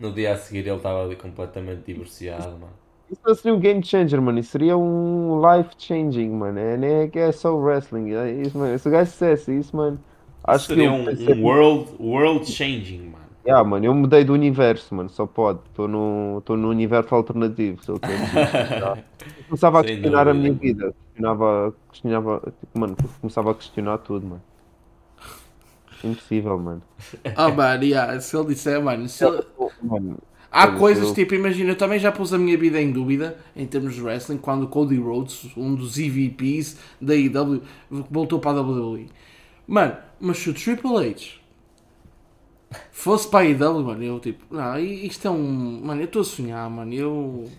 No 0.00 0.12
dia 0.12 0.32
a 0.32 0.36
seguir 0.36 0.60
ele 0.60 0.70
estava 0.76 1.04
ali 1.04 1.16
completamente 1.16 1.82
divorciado, 1.86 2.50
mano. 2.52 2.72
Isso 3.10 3.20
não 3.26 3.34
seria 3.34 3.54
um 3.54 3.60
game 3.60 3.84
changer, 3.84 4.20
mano. 4.22 4.38
Isso 4.38 4.50
seria 4.52 4.76
um 4.76 5.40
life 5.40 5.70
changing, 5.78 6.30
mano. 6.30 6.58
É, 6.58 6.76
nem 6.78 6.90
é 7.02 7.08
que 7.08 7.18
é 7.18 7.30
só 7.30 7.54
wrestling. 7.54 8.12
É 8.14 8.32
isso, 8.32 8.56
mano. 8.56 8.78
Se 8.78 8.88
o 8.88 8.90
gajo 8.90 9.10
dissesse 9.10 9.56
isso, 9.58 9.76
mano. 9.76 10.00
Acho 10.44 10.66
Seria 10.66 10.88
que 10.88 11.32
um, 11.32 11.38
um 11.38 11.42
world, 11.44 11.90
world 12.00 12.50
changing, 12.50 13.02
mano. 13.02 13.21
Yeah, 13.44 13.64
mano, 13.68 13.84
eu 13.86 13.94
mudei 13.94 14.24
do 14.24 14.32
universo, 14.32 14.94
mano, 14.94 15.08
só 15.08 15.26
pode. 15.26 15.58
Estou 15.68 15.88
no, 15.88 16.40
tô 16.44 16.56
no 16.56 16.68
universo 16.68 17.12
alternativo, 17.14 17.82
se 17.82 17.92
tá? 17.98 18.98
Eu 19.36 19.44
começava 19.48 19.80
a 19.80 19.82
Sem 19.82 19.94
questionar 19.94 20.28
a 20.28 20.32
dúvida, 20.32 20.48
minha 20.48 20.52
vida. 20.54 20.94
Questionava, 21.06 21.74
questionava, 21.90 22.52
tipo, 22.60 22.78
mano, 22.78 22.96
começava 23.20 23.50
a 23.50 23.54
questionar 23.54 23.98
tudo, 23.98 24.26
mano. 24.26 24.42
Impossível, 26.04 26.58
mano. 26.58 26.82
Ah, 27.36 27.48
mano, 27.48 27.84
yeah, 27.84 28.20
se 28.20 28.36
ele 28.36 28.46
disser, 28.46 28.82
mano, 28.82 29.08
se 29.08 29.24
ele- 29.24 29.42
Mano, 29.82 30.18
Há 30.50 30.64
Olha, 30.68 30.78
coisas, 30.78 31.08
eu- 31.08 31.14
tipo, 31.14 31.34
imagina, 31.34 31.70
eu 31.70 31.76
também 31.76 31.98
já 31.98 32.12
pus 32.12 32.32
a 32.34 32.38
minha 32.38 32.58
vida 32.58 32.78
em 32.80 32.92
dúvida 32.92 33.38
em 33.56 33.66
termos 33.66 33.94
de 33.94 34.02
wrestling 34.02 34.36
quando 34.36 34.64
o 34.64 34.68
Cody 34.68 34.98
Rhodes, 34.98 35.50
um 35.56 35.74
dos 35.74 35.98
EVPs 35.98 36.76
da 37.00 37.14
IW, 37.14 37.62
voltou 38.10 38.38
para 38.38 38.58
a 38.58 38.62
WWE. 38.62 39.06
Mano, 39.66 39.96
mas 40.20 40.38
se 40.38 40.50
o 40.50 40.54
Triple 40.54 40.96
H 41.08 41.40
fosse 42.90 43.28
para 43.28 43.40
a 43.40 43.48
IW, 43.48 43.84
mano, 43.84 44.02
eu 44.02 44.20
tipo, 44.20 44.54
não, 44.54 44.78
isto 44.78 45.26
é 45.28 45.30
um. 45.30 45.80
Mano, 45.84 46.00
eu 46.02 46.06
estou 46.06 46.22
a 46.22 46.24
sonhar, 46.24 46.68
mano, 46.70 46.92
eu. 46.94 47.58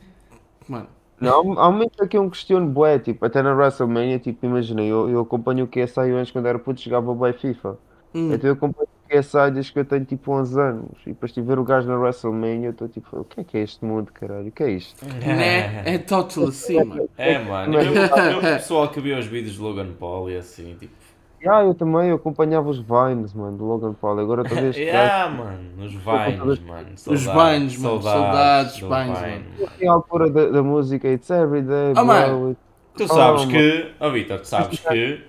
Mano, 0.68 0.90
Não, 1.20 1.58
há 1.60 1.72
muito 1.72 2.04
aqui 2.04 2.18
um 2.20 2.30
questiono 2.30 2.68
bué, 2.70 3.00
tipo, 3.00 3.26
até 3.26 3.42
na 3.42 3.54
WrestleMania, 3.54 4.20
tipo, 4.20 4.46
imagina, 4.46 4.82
eu, 4.84 5.10
eu 5.10 5.22
acompanho 5.22 5.66
o 5.66 5.68
QSI 5.68 6.12
antes 6.12 6.32
quando 6.32 6.48
era 6.48 6.60
puto, 6.60 6.82
jogava 6.82 7.14
bué 7.14 7.32
FIFA. 7.34 7.80
hum, 8.14 8.30
Então 8.30 8.50
eu 8.50 8.54
acompanho 8.56 8.88
o 8.90 9.08
QSI 9.10 9.52
desde 9.52 9.72
que 9.74 9.80
eu 9.80 9.86
tenho 9.86 10.06
tipo 10.06 10.32
11 10.34 10.60
anos. 10.60 11.02
E 11.06 11.10
depois 11.12 11.32
de 11.34 11.42
ver 11.42 11.60
o 11.60 11.64
gajo 11.64 11.88
na 11.88 11.98
WrestleMania, 11.98 12.68
eu 12.68 12.72
estou 12.72 12.90
tipo, 12.90 13.20
o 13.22 13.26
que 13.26 13.40
é 13.42 13.44
que 13.44 13.58
é 13.58 13.62
este 13.62 13.86
mundo, 13.86 14.12
caralho? 14.12 14.50
O 14.50 14.52
que 14.52 14.64
é 14.64 14.72
isto? 14.72 15.02
né? 15.26 15.82
É 15.86 15.98
total 15.98 16.48
assim, 16.48 16.84
mano. 16.84 17.10
É, 17.18 17.38
mano. 17.40 17.80
Eu, 17.80 18.10
eu, 18.16 18.40
o 18.40 18.46
pessoal 18.48 18.90
que 18.92 19.00
viu 19.02 19.18
os 19.18 19.26
vídeos 19.26 19.56
de 19.56 19.62
Logan 19.62 19.94
Paul 19.94 20.30
e 20.30 20.38
assim, 20.38 20.76
tipo. 20.78 21.03
Ah, 21.46 21.64
eu 21.64 21.74
também, 21.74 22.10
eu 22.10 22.16
acompanhava 22.16 22.70
os 22.70 22.80
Vines, 22.80 23.34
mano, 23.34 23.58
do 23.58 23.66
Logan 23.66 23.94
Paul. 23.94 24.20
Agora 24.20 24.44
gajo. 24.44 24.64
Yeah, 24.80 25.30
mano. 25.30 25.84
Os 25.84 25.92
Vines, 25.94 26.60
mano. 26.60 26.88
Os 26.94 27.02
Saudades, 27.02 27.24
Vines, 27.24 27.78
mano, 27.78 28.02
saudades, 28.02 28.78
do 28.80 28.88
Vines, 28.90 29.20
Vine. 29.20 29.68
Tem 29.78 29.90
a 29.90 29.94
altura 29.94 30.30
da, 30.30 30.46
da 30.50 30.64
música, 30.64 31.08
it's 31.10 31.30
everyday, 31.30 31.92
Ah, 31.92 32.04
bro. 32.04 32.06
mano. 32.06 32.50
it- 32.52 32.60
Tu 32.96 33.08
sabes 33.08 33.44
Oh, 33.44 33.48
que, 33.48 33.92
ó 34.00 34.10
Vitor, 34.12 34.40
tu 34.40 34.48
sabes 34.48 34.80
que, 34.80 35.22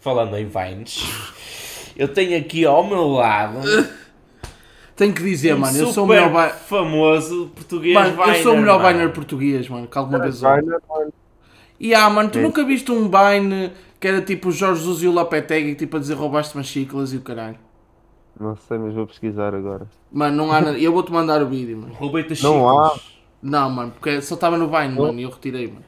falando 0.00 0.36
em 0.36 0.44
Vines, 0.44 1.04
eu 1.96 2.08
tenho 2.08 2.36
aqui 2.36 2.64
ao 2.66 2.84
meu 2.84 3.06
lado 3.08 3.60
Tenho 4.96 5.14
que 5.14 5.22
dizer, 5.22 5.54
um 5.54 5.58
mano, 5.58 5.78
eu 5.78 5.86
sou 5.86 6.04
o 6.04 6.08
melhor. 6.08 6.30
Ba... 6.30 6.48
famoso 6.50 7.50
português 7.54 7.94
Mano, 7.94 8.22
eu 8.22 8.34
sou 8.42 8.54
o 8.54 8.58
melhor 8.58 8.80
mano. 8.82 8.98
Viner 8.98 9.12
português, 9.12 9.68
mano, 9.68 9.86
que 9.86 9.96
alguma 9.96 10.18
vez 10.18 10.42
ouvi. 10.42 10.60
Viner, 10.60 10.78
mano. 10.88 11.12
E 11.80 11.94
ah, 11.94 12.10
mano, 12.10 12.28
tu 12.30 12.38
Sim. 12.38 12.42
nunca 12.42 12.64
viste 12.64 12.92
um 12.92 13.08
Vine 13.08 13.72
que 14.02 14.08
era 14.08 14.20
tipo 14.20 14.48
o 14.48 14.52
Jorge 14.52 14.80
Jesus 14.80 15.00
e 15.04 15.06
o 15.06 15.12
Lopetegui, 15.12 15.76
tipo 15.76 15.96
a 15.96 16.00
dizer 16.00 16.14
roubaste 16.14 16.56
umas 16.56 16.66
chiclas 16.66 17.12
e 17.12 17.18
o 17.18 17.20
caralho. 17.20 17.56
Não 18.38 18.56
sei, 18.56 18.76
mas 18.76 18.92
vou 18.94 19.06
pesquisar 19.06 19.54
agora. 19.54 19.86
Mano, 20.10 20.36
não 20.38 20.52
há 20.52 20.60
nada. 20.60 20.76
Eu 20.76 20.92
vou-te 20.92 21.12
mandar 21.12 21.40
o 21.40 21.46
vídeo, 21.46 21.78
mano. 21.78 21.94
Roubei-te 21.94 22.32
as 22.32 22.42
Não 22.42 22.68
há. 22.68 22.88
chiclas. 22.88 23.12
Não, 23.40 23.70
mano, 23.70 23.92
porque 23.92 24.20
só 24.20 24.34
estava 24.34 24.58
no 24.58 24.66
Vine, 24.66 24.98
mano, 24.98 25.20
e 25.20 25.22
eu 25.22 25.30
retirei, 25.30 25.68
mano. 25.68 25.84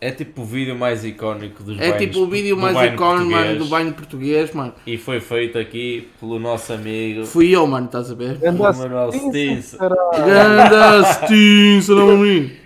É 0.00 0.12
tipo 0.12 0.42
o 0.42 0.44
vídeo 0.44 0.78
mais 0.78 1.04
icónico 1.04 1.64
dos 1.64 1.76
É 1.80 1.86
Vines 1.92 1.98
tipo 1.98 2.20
o 2.20 2.26
vídeo 2.28 2.56
mais 2.56 2.92
icónico, 2.92 3.30
mano, 3.32 3.58
do 3.58 3.64
Vine 3.64 3.92
português, 3.92 4.52
mano. 4.52 4.72
E 4.86 4.96
foi 4.96 5.18
feito 5.18 5.58
aqui 5.58 6.08
pelo 6.20 6.38
nosso 6.38 6.72
amigo 6.72 7.24
Fui 7.24 7.50
eu, 7.50 7.66
mano, 7.66 7.86
estás 7.86 8.12
a 8.12 8.14
ver? 8.14 8.38
Anda 8.46 8.72
Manuel 8.72 9.10
Stinson. 9.10 9.76
Ganda 9.78 11.02
Stinson, 11.14 11.94
não 11.94 12.16
me 12.18 12.56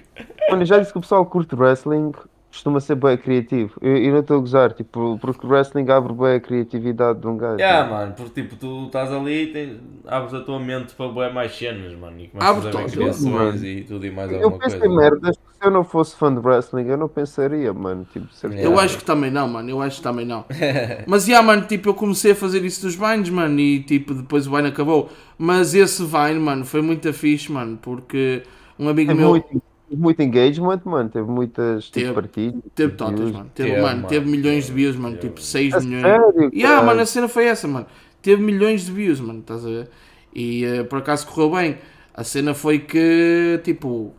Mano, 0.51 0.64
já 0.66 0.78
disse 0.78 0.93
que 0.93 0.99
o 0.99 1.01
pessoal 1.01 1.24
curte 1.24 1.55
wrestling, 1.55 2.12
costuma 2.57 2.80
ser 2.80 2.96
bem 2.96 3.16
criativo. 3.16 3.78
Eu, 3.80 3.96
eu 3.96 4.12
não 4.12 4.20
estou 4.20 4.38
a 4.38 4.40
gozar, 4.40 4.72
tipo, 4.72 5.18
porque 5.20 5.46
o 5.46 5.48
wrestling 5.50 5.88
abre 5.90 6.12
bem 6.12 6.34
a 6.34 6.40
criatividade 6.40 7.20
de 7.20 7.26
um 7.26 7.36
gajo. 7.36 7.59
Yeah, 7.61 7.88
mano, 7.90 8.14
porque 8.14 8.42
tipo, 8.42 8.57
tu 8.57 8.86
estás 8.86 9.12
ali 9.12 9.52
e 9.54 9.80
abres 10.07 10.34
a 10.34 10.40
tua 10.40 10.59
mente 10.59 10.94
para 10.94 11.09
bué 11.09 11.30
mais 11.32 11.57
cenas, 11.57 11.94
mano, 11.94 12.18
e 12.20 12.28
começas 12.28 12.66
Abre 12.66 12.68
a 12.68 12.72
ver 12.72 12.90
criações 12.90 13.62
mano. 13.62 13.64
e 13.64 13.84
tudo 13.84 14.07
e 14.07 14.11
mais 14.11 14.30
Eu 14.32 14.38
alguma 14.44 14.59
penso 14.59 14.78
coisa. 14.78 14.86
em 14.92 14.96
merdas 14.96 15.36
que 15.36 15.42
se 15.54 15.64
eu 15.64 15.70
não 15.70 15.84
fosse 15.84 16.16
fã 16.16 16.32
de 16.34 16.40
wrestling, 16.40 16.86
eu 16.88 16.96
não 16.96 17.09
pensaria, 17.09 17.72
mano. 17.72 18.07
Tipo, 18.12 18.32
certeza. 18.32 18.62
Eu 18.62 18.78
acho 18.78 18.98
que 18.98 19.04
também 19.04 19.30
não, 19.30 19.48
mano. 19.48 19.68
Eu 19.70 19.80
acho 19.82 19.98
que 19.98 20.02
também 20.02 20.26
não. 20.26 20.44
Mas, 21.07 21.24
já, 21.26 21.42
mano, 21.42 21.66
tipo, 21.66 21.88
eu 21.90 21.94
comecei 21.94 22.32
a 22.32 22.34
fazer 22.36 22.64
isso 22.64 22.82
dos 22.82 22.94
Vines, 22.94 23.28
mano, 23.30 23.59
e, 23.61 23.82
tipo, 23.82 24.14
depois 24.14 24.46
o 24.46 24.50
Vine 24.54 24.68
acabou. 24.68 25.11
Mas 25.38 25.74
esse 25.74 26.02
Vine, 26.04 26.40
mano, 26.40 26.64
foi 26.64 26.82
muito 26.82 27.12
fixe, 27.12 27.50
mano, 27.52 27.78
porque 27.80 28.42
um 28.78 28.88
amigo 28.88 29.09
Teve 29.11 29.20
meu... 29.20 29.30
muito, 29.30 29.62
teve 29.89 30.01
muito 30.03 30.20
engagement, 30.22 30.80
mano. 30.84 31.11
Teve 31.11 31.28
muitas 31.30 31.91
Teve. 31.91 32.12
tipo, 32.12 32.12
partilhas. 32.12 32.62
Teve 32.74 32.95
totas, 32.97 33.30
mano. 33.32 33.51
Teve, 33.55 33.74
Teve, 33.74 33.80
mano, 33.80 34.03
mano. 34.03 34.07
teve 34.07 34.26
milhões 34.28 34.66
de 34.66 34.72
views, 34.72 34.97
mano. 34.97 35.16
teve. 35.16 35.34
Tipo, 35.34 35.41
6 35.41 35.74
A 35.74 35.80
milhões. 35.80 36.03
sério? 36.03 36.51
Yeah, 36.53 36.82
cara? 36.82 36.82
mano, 36.82 37.01
a 37.03 37.07
cena 37.07 37.28
foi 37.28 37.47
essa, 37.47 37.68
mano. 37.68 37.87
Teve 38.22 38.43
milhões 38.43 38.87
de 38.87 38.93
views, 38.93 39.20
mano, 39.20 39.41
estás 39.41 39.64
a 39.64 39.68
ver? 39.68 39.91
E 40.34 40.64
eh, 40.64 40.84
por 40.84 40.99
acaso 40.99 41.26
correu 41.26 41.51
bem. 41.51 41.78
A 42.14 42.24
cena 42.24 42.55
foi 42.55 42.80
que, 42.80 43.61
tipo, 43.64 44.14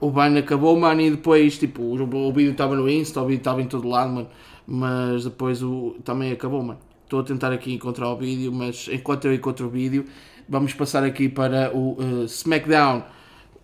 o 0.00 0.10
ban 0.10 0.36
acabou, 0.38 0.78
mano, 0.78 1.00
e 1.00 1.10
depois, 1.10 1.58
tipo, 1.58 1.82
o, 1.82 2.02
o 2.28 2.32
vídeo 2.32 2.52
estava 2.52 2.74
no 2.76 2.88
Insta, 2.88 3.20
o 3.22 3.26
vídeo 3.26 3.38
estava 3.40 3.62
em 3.62 3.66
todo 3.66 3.88
lado, 3.88 4.12
mano. 4.12 4.28
Mas 4.66 5.24
depois 5.24 5.62
o, 5.62 5.96
também 6.04 6.32
acabou, 6.32 6.62
mano. 6.62 6.80
Estou 7.04 7.20
a 7.20 7.24
tentar 7.24 7.52
aqui 7.52 7.72
encontrar 7.72 8.08
o 8.10 8.16
vídeo, 8.16 8.52
mas 8.52 8.88
enquanto 8.90 9.26
eu 9.26 9.34
encontro 9.34 9.66
o 9.66 9.70
vídeo, 9.70 10.04
vamos 10.48 10.72
passar 10.74 11.04
aqui 11.04 11.28
para 11.28 11.70
o 11.74 11.96
eh, 12.00 12.24
SmackDown 12.24 13.02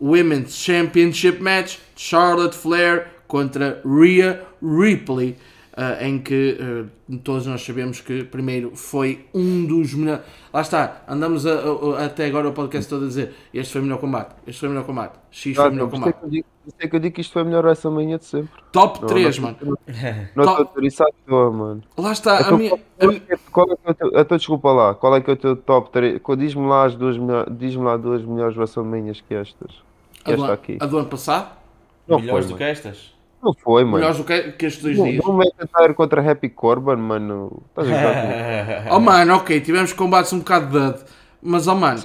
Women's 0.00 0.54
Championship 0.56 1.40
Match 1.42 1.78
Charlotte 1.96 2.56
Flair 2.56 3.06
contra 3.26 3.80
Rhea 3.84 4.42
Ripley, 4.62 5.36
eh, 5.76 6.08
em 6.08 6.18
que 6.18 6.56
eh, 6.58 7.16
todos 7.22 7.46
nós 7.46 7.62
sabemos 7.64 8.00
que 8.00 8.24
primeiro 8.24 8.74
foi 8.74 9.26
um 9.34 9.64
dos 9.66 9.94
melhores. 9.94 10.22
Lá 10.52 10.62
está, 10.62 11.02
andamos 11.06 11.46
a- 11.46 11.52
a- 11.52 12.02
a- 12.02 12.04
até 12.06 12.26
agora 12.26 12.48
o 12.48 12.52
podcast 12.52 12.88
todo 12.90 13.04
a 13.04 13.08
dizer 13.08 13.32
este 13.54 13.72
foi 13.72 13.80
o 13.80 13.84
melhor 13.84 13.98
combate, 14.00 14.34
este 14.46 14.58
foi 14.60 14.68
o 14.68 14.72
melhor 14.72 14.84
combate, 14.84 15.18
X 15.30 15.54
foi 15.56 15.68
o 15.68 15.70
melhor 15.72 15.86
é 15.86 15.90
combate. 15.90 16.12
que 16.18 16.24
eu 16.24 16.28
digo- 16.30 16.46
por 16.64 16.68
isso 16.68 16.76
é 16.80 16.88
que 16.88 16.96
eu 16.96 17.00
digo 17.00 17.14
que 17.14 17.20
isto 17.20 17.32
foi 17.32 17.42
a 17.42 17.44
melhor 17.44 17.64
WrestleMania 17.64 18.18
de 18.18 18.24
sempre. 18.24 18.60
Top 18.72 19.00
Não, 19.00 19.08
3, 19.08 19.38
não- 19.38 19.44
mano. 19.44 19.78
Não 20.34 20.44
estou 20.44 20.56
a 20.56 20.68
dizer 20.74 20.86
isso 20.86 21.02
à 21.04 21.06
toa, 21.26 21.50
mano. 21.52 21.82
Lá 21.96 22.12
está, 22.12 22.36
a 22.36 22.40
Então, 22.42 22.58
minha. 22.58 22.74
a 22.74 22.78
qual, 22.98 23.12
é, 23.12 23.20
qual 23.52 23.66
é 23.70 23.76
que 23.76 23.86
é 23.86 23.90
o 23.90 23.94
teu, 23.94 24.20
então, 24.20 24.36
desculpa 24.36 24.72
lá, 24.72 24.94
qual 24.94 25.14
é 25.16 25.20
que 25.20 25.30
é 25.30 25.32
o 25.34 25.36
teu 25.36 25.54
top 25.56 25.90
3? 25.92 26.20
Diz-me 26.36 26.66
lá 26.66 26.84
as 26.86 26.96
duas 26.96 27.16
melhores, 27.16 27.54
diz-me 27.56 27.84
lá 27.84 27.96
duas 27.96 28.22
melhores 28.24 28.56
WrestleManias 28.56 29.20
que 29.20 29.34
estas. 29.34 29.88
A, 30.24 30.32
do, 30.32 30.44
esta 30.44 30.52
aqui. 30.52 30.82
a 30.82 30.86
do 30.86 30.98
ano 30.98 31.08
passado, 31.08 31.56
Não 32.06 32.20
Melhores 32.20 32.46
foi, 32.46 32.46
do 32.46 32.54
que 32.56 32.64
estas? 32.64 33.14
Não 33.42 33.54
foi, 33.54 33.84
mano. 33.84 34.08
melhores 34.08 34.18
do 34.18 34.24
que, 34.24 34.52
que 34.52 34.66
estes 34.66 34.82
dois 34.82 34.98
Não, 34.98 35.02
dias. 35.02 35.24
não 35.24 35.34
me 35.36 35.46
McIntyre 35.46 35.94
contra 35.94 36.22
Happy 36.30 36.48
Corbin, 36.50 36.96
mano. 36.96 37.62
Estás 37.70 37.88
a 37.88 37.94
jogar 37.94 38.16
Oh 38.90 39.00
mano, 39.00 39.36
ok, 39.36 39.60
tivemos 39.60 39.92
combates 39.92 40.32
um 40.32 40.38
bocado 40.40 40.66
dead, 40.78 41.06
mas 41.42 41.66
oh 41.66 41.74
mano, 41.74 42.04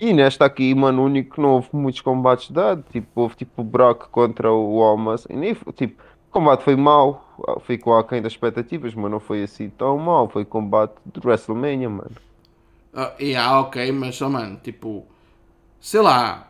E 0.00 0.12
nesta 0.12 0.44
aqui, 0.46 0.74
mano, 0.74 1.02
o 1.02 1.04
único 1.06 1.34
que 1.36 1.40
não 1.40 1.50
houve 1.54 1.68
muitos 1.72 2.00
combates 2.00 2.50
dados. 2.50 2.84
Tipo, 2.90 3.22
houve 3.22 3.36
tipo 3.36 3.62
o 3.62 3.64
Brock 3.64 4.08
contra 4.10 4.52
o 4.52 4.80
Almas. 4.82 5.26
E 5.28 5.36
nem, 5.36 5.54
foi- 5.54 5.72
tipo, 5.72 6.02
o 6.28 6.30
combate 6.30 6.62
foi 6.64 6.76
mau. 6.76 7.24
Ficou 7.62 7.96
aquém 7.98 8.22
das 8.22 8.32
expectativas, 8.32 8.94
mas 8.94 9.10
não 9.10 9.20
foi 9.20 9.42
assim 9.42 9.68
tão 9.70 9.98
mau. 9.98 10.28
Foi 10.28 10.44
combate 10.44 10.94
de 11.04 11.20
WrestleMania, 11.26 11.88
mano. 11.90 12.16
Ah, 12.92 13.14
yeah, 13.20 13.60
ok, 13.60 13.76
mas 13.92 14.20
oh, 14.22 14.28
mano, 14.30 14.56
tipo, 14.60 15.06
sei 15.80 16.00
lá, 16.02 16.47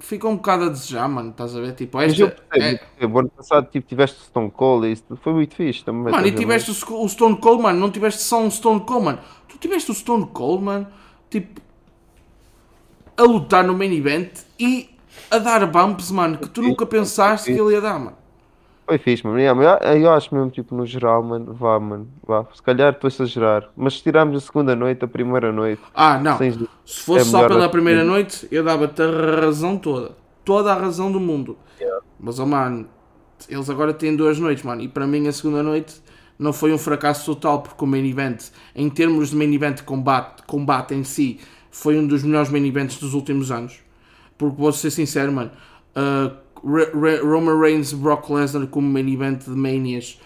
ficou 0.00 0.32
um 0.32 0.36
bocado 0.36 0.64
a 0.64 0.68
desejar, 0.68 1.08
mano, 1.08 1.30
estás 1.30 1.54
a 1.54 1.60
ver? 1.60 1.74
Tipo, 1.74 1.98
Mas 1.98 2.18
eu 2.18 2.28
esta. 2.28 2.42
percebo, 2.42 2.80
é-. 2.98 3.06
O 3.06 3.18
ano 3.18 3.28
passado 3.30 3.68
tipo, 3.70 3.86
tiveste 3.86 4.20
o 4.20 4.24
Stone 4.24 4.50
Cold 4.50 4.86
e 4.86 4.92
isso 4.92 5.04
foi 5.22 5.32
muito 5.32 5.54
fixe 5.54 5.84
também. 5.84 6.12
mano, 6.12 6.26
e 6.26 6.32
tiveste 6.32 6.70
o, 6.70 7.04
o 7.04 7.08
Stone 7.08 7.36
Cold, 7.36 7.62
mano, 7.62 7.78
não 7.78 7.90
tiveste 7.90 8.22
só 8.22 8.40
um 8.40 8.50
Stone 8.50 8.80
Cold, 8.80 9.04
mano, 9.04 9.18
tu 9.48 9.58
tiveste 9.58 9.90
o 9.90 9.94
Stone 9.94 10.26
Cold, 10.32 10.64
mano, 10.64 10.86
tipo, 11.28 11.60
a 13.16 13.22
lutar 13.22 13.64
no 13.64 13.74
main 13.74 13.92
event 13.92 14.30
e 14.58 14.90
a 15.30 15.38
dar 15.38 15.66
bumps, 15.66 16.10
mano, 16.10 16.38
que 16.38 16.48
tu 16.48 16.62
nunca 16.62 16.86
pensaste 16.86 17.52
que 17.52 17.60
ele 17.60 17.74
ia 17.74 17.80
dar, 17.80 17.98
mano. 17.98 18.19
Foi 18.90 18.98
fixe, 18.98 19.24
mano. 19.24 19.38
Yeah, 19.38 19.54
mas 19.54 19.94
eu, 19.94 20.02
eu 20.02 20.10
acho 20.12 20.34
mesmo, 20.34 20.50
tipo, 20.50 20.74
no 20.74 20.84
geral, 20.84 21.22
mano, 21.22 21.54
vá, 21.54 21.78
mano, 21.78 22.08
vá. 22.26 22.44
Se 22.52 22.60
calhar 22.60 22.92
estou 22.92 23.06
a 23.06 23.10
exagerar. 23.12 23.70
Mas 23.76 23.94
se 23.94 24.02
tirarmos 24.02 24.36
a 24.36 24.44
segunda 24.44 24.74
noite, 24.74 25.04
a 25.04 25.08
primeira 25.08 25.52
noite, 25.52 25.80
Ah, 25.94 26.18
não, 26.18 26.36
sem- 26.36 26.50
se 26.84 27.00
fosse 27.04 27.20
é 27.20 27.24
só 27.24 27.46
pela 27.46 27.66
a- 27.66 27.68
primeira 27.68 28.02
noite, 28.02 28.48
eu 28.50 28.64
dava-te 28.64 29.00
a 29.00 29.40
razão 29.42 29.78
toda, 29.78 30.16
toda 30.44 30.72
a 30.72 30.74
razão 30.74 31.12
do 31.12 31.20
mundo. 31.20 31.56
Mas, 32.18 32.40
oh 32.40 32.46
mano, 32.46 32.88
eles 33.48 33.70
agora 33.70 33.94
têm 33.94 34.16
duas 34.16 34.40
noites, 34.40 34.64
mano. 34.64 34.82
E 34.82 34.88
para 34.88 35.06
mim 35.06 35.28
a 35.28 35.32
segunda 35.32 35.62
noite 35.62 36.02
não 36.36 36.52
foi 36.52 36.72
um 36.72 36.78
fracasso 36.78 37.24
total, 37.32 37.62
porque 37.62 37.84
o 37.84 37.86
main 37.86 38.04
event, 38.10 38.48
em 38.74 38.90
termos 38.90 39.30
de 39.30 39.36
main 39.36 39.54
event 39.54 39.82
combate, 39.84 40.42
combate 40.48 40.94
em 40.94 41.04
si, 41.04 41.38
foi 41.70 41.96
um 41.96 42.04
dos 42.08 42.24
melhores 42.24 42.50
main 42.50 42.66
events 42.66 42.98
dos 42.98 43.14
últimos 43.14 43.52
anos. 43.52 43.78
Porque 44.36 44.56
vou 44.60 44.72
ser 44.72 44.90
sincero, 44.90 45.30
mano, 45.30 45.52
uh, 45.94 46.34
Re- 46.64 46.90
Re- 46.92 47.20
Roman 47.20 47.58
Reigns 47.58 47.92
Brock 47.92 48.28
Lesnar 48.30 48.66
como 48.66 48.88
main 48.88 49.08
event 49.12 49.44
de 49.44 49.50
Manias, 49.50 50.20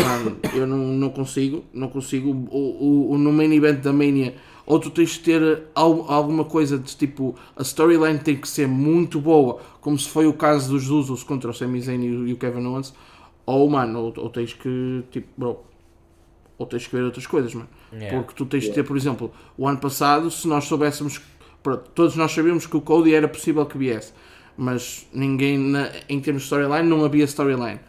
mano, 0.00 0.36
eu 0.54 0.66
não, 0.66 0.78
não 0.78 1.10
consigo, 1.10 1.64
não 1.72 1.88
consigo. 1.88 2.30
O, 2.50 2.58
o, 2.58 3.10
o- 3.12 3.18
no 3.18 3.32
main 3.32 3.52
event 3.52 3.80
da 3.80 3.92
Mania, 3.92 4.34
ou 4.66 4.78
tu 4.78 4.90
tens 4.90 5.10
de 5.10 5.20
ter 5.20 5.62
al- 5.74 6.10
alguma 6.10 6.44
coisa 6.44 6.78
de 6.78 6.96
tipo, 6.96 7.34
a 7.56 7.62
storyline 7.62 8.18
tem 8.18 8.36
que 8.36 8.48
ser 8.48 8.66
muito 8.66 9.20
boa, 9.20 9.60
como 9.80 9.98
se 9.98 10.08
foi 10.08 10.26
o 10.26 10.32
caso 10.32 10.70
dos 10.70 10.88
Usos 10.88 11.22
contra 11.22 11.50
o 11.50 11.54
Sami 11.54 11.80
Zayn 11.80 12.02
e 12.02 12.10
o, 12.16 12.28
e 12.28 12.32
o 12.32 12.36
Kevin 12.36 12.64
Owens, 12.66 12.94
ou 13.46 13.68
mano, 13.68 13.98
ou, 14.00 14.14
ou 14.16 14.30
tens 14.30 14.54
que, 14.54 15.02
tipo, 15.10 15.28
bro, 15.36 15.58
ou 16.56 16.66
tens 16.66 16.86
que 16.86 16.96
ver 16.96 17.02
outras 17.04 17.26
coisas, 17.26 17.52
mano. 17.54 17.68
Yeah. 17.92 18.16
Porque 18.18 18.34
tu 18.34 18.46
tens 18.46 18.64
de 18.64 18.70
ter, 18.72 18.84
por 18.84 18.96
exemplo, 18.96 19.30
o 19.58 19.68
ano 19.68 19.78
passado, 19.78 20.30
se 20.30 20.48
nós 20.48 20.64
soubéssemos, 20.64 21.20
pronto, 21.62 21.90
todos 21.94 22.16
nós 22.16 22.32
sabíamos 22.32 22.66
que 22.66 22.76
o 22.76 22.80
Cody 22.80 23.14
era 23.14 23.28
possível 23.28 23.66
que 23.66 23.76
viesse, 23.76 24.12
mas 24.56 25.08
ninguém, 25.12 25.58
na- 25.58 25.90
em 26.08 26.20
termos 26.20 26.42
de 26.42 26.46
storyline, 26.46 26.88
não 26.88 27.04
havia 27.04 27.24
storyline. 27.24 27.80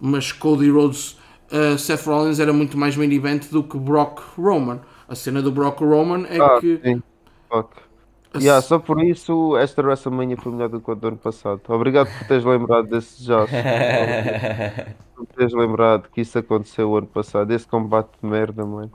Mas 0.00 0.32
Cody 0.32 0.70
Rhodes, 0.70 1.18
uh, 1.52 1.78
Seth 1.78 2.06
Rollins 2.06 2.38
era 2.40 2.52
muito 2.52 2.76
mais 2.78 2.96
main 2.96 3.10
event 3.12 3.50
do 3.50 3.62
que 3.64 3.78
Brock 3.78 4.20
Roman. 4.36 4.80
A 5.08 5.14
cena 5.14 5.42
do 5.42 5.52
Brock 5.52 5.80
Roman 5.80 6.26
é 6.28 6.38
Ah, 6.40 6.60
que. 6.60 6.80
sim. 6.82 7.02
A 7.50 8.38
Yeah, 8.38 8.60
só 8.60 8.78
por 8.78 9.02
isso 9.02 9.56
esta 9.56 9.82
WrestleMania 9.82 10.36
foi 10.36 10.52
melhor 10.52 10.68
do 10.68 10.80
que 10.80 10.90
a 10.90 10.94
do 10.94 11.08
ano 11.08 11.16
passado. 11.18 11.62
Obrigado 11.68 12.10
por 12.18 12.26
teres 12.26 12.44
lembrado 12.44 12.86
desse 12.88 13.22
já. 13.24 13.46
por 15.14 15.26
teres 15.26 15.52
lembrado 15.52 16.08
que 16.10 16.20
isso 16.22 16.38
aconteceu 16.38 16.90
o 16.90 16.96
ano 16.96 17.06
passado. 17.06 17.52
Esse 17.52 17.66
combate 17.66 18.10
de 18.22 18.28
merda, 18.28 18.64
mano. 18.64 18.92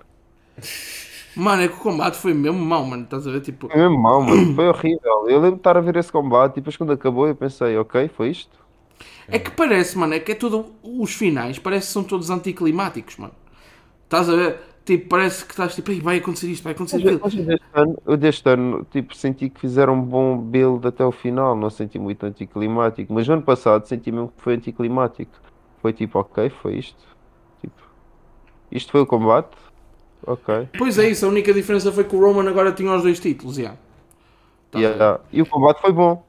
Mano, 1.36 1.62
é 1.64 1.68
que 1.68 1.76
o 1.76 1.78
combate 1.80 2.18
foi 2.18 2.34
mesmo 2.34 2.60
mau, 2.60 2.84
mano. 2.86 3.03
Estás 3.03 3.26
a 3.28 3.32
ver? 3.32 3.41
Tipo, 3.41 3.68
Foi 3.70 3.78
mesmo 3.80 3.98
mau, 3.98 4.22
mano. 4.22 4.53
Foi 4.56 4.68
horrível. 4.68 5.30
Eu 5.30 5.40
lembro 5.40 5.52
de 5.52 5.58
estar 5.58 5.78
a 5.78 5.82
ver 5.82 5.95
esse 5.95 6.12
combate 6.12 6.53
e 6.53 6.56
depois 6.56 6.76
quando 6.76 6.91
acabou 6.94 7.28
eu 7.28 7.36
pensei, 7.36 7.78
ok, 7.78 8.10
foi 8.10 8.30
isto? 8.30 8.60
É 9.28 9.40
que 9.40 9.52
parece, 9.52 9.98
mano, 9.98 10.14
é 10.14 10.20
que 10.20 10.34
é 10.34 10.36
tudo. 10.36 10.66
Os 10.84 11.14
finais 11.14 11.58
parece 11.58 11.88
que 11.88 11.94
são 11.94 12.03
todos 12.03 12.30
anticlimáticos, 12.30 13.18
mano. 13.18 13.34
Estás 14.03 14.30
a 14.30 14.36
ver? 14.36 14.60
Tipo, 14.84 15.10
parece 15.10 15.45
que 15.45 15.52
estás 15.52 15.76
tipo, 15.76 15.91
"Ei, 15.91 16.02
vai 16.02 16.18
acontecer 16.18 16.48
isto, 16.48 16.64
vai 16.64 16.74
acontecer 16.74 16.98
aquilo. 16.98 17.20
Mas 17.24 17.34
eu 17.36 17.45
deste 17.45 17.66
ano, 17.74 18.18
deste 18.18 18.49
ano, 18.49 18.86
tipo, 18.91 19.16
senti 19.16 19.49
que 19.49 19.60
fizeram 19.60 19.94
um 19.94 20.02
bom 20.02 20.38
build 20.38 20.86
até 20.88 21.06
o 21.06 21.12
final. 21.12 21.56
Não 21.56 21.70
senti 21.70 21.98
muito 21.99 22.26
anticlimático. 22.26 23.14
Mas 23.14 23.28
no 23.28 23.36
ano 23.36 23.44
passado 23.44 23.86
senti 23.88 24.12
mesmo 24.12 24.30
que 24.36 24.41
foi 24.41 24.56
anticlimático. 24.56 25.32
Foi 25.82 25.94
tipo, 25.94 26.20
ok, 26.20 26.49
foi 26.49 26.78
isto. 26.78 27.02
Tipo, 27.62 27.82
isto 28.72 28.91
foi 28.91 29.02
o 29.02 29.06
combate? 29.06 29.56
Ok. 30.26 30.68
Pois 30.77 30.98
é 30.99 31.10
isso, 31.10 31.26
a 31.26 31.30
única 31.30 31.53
diferença 31.53 31.91
foi 31.91 32.03
que 32.03 32.15
o 32.15 32.19
Roman 32.19 32.48
agora 32.49 32.72
tinha 32.72 32.93
os 32.93 33.02
dois 33.03 33.19
títulos, 33.19 33.56
já. 33.56 33.76
Tá 34.72 34.77
a 34.77 34.81
ver? 34.81 34.88
Yeah. 34.89 35.19
E 35.31 35.41
o 35.41 35.45
combate 35.45 35.81
foi 35.81 35.91
bom. 35.91 36.23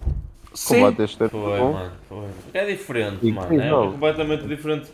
O 0.53 0.57
Sim, 0.57 0.77
combate 0.77 0.97
deste 0.99 1.21
ano 1.23 1.31
Foi, 1.31 1.41
foi 1.41 1.59
bom. 1.59 1.73
mano, 1.73 1.93
foi. 2.09 2.29
É 2.55 2.65
diferente, 2.67 3.21
Sim, 3.21 3.33
mano. 3.33 3.61
É 3.61 3.71
completamente 3.71 4.47
diferente. 4.47 4.91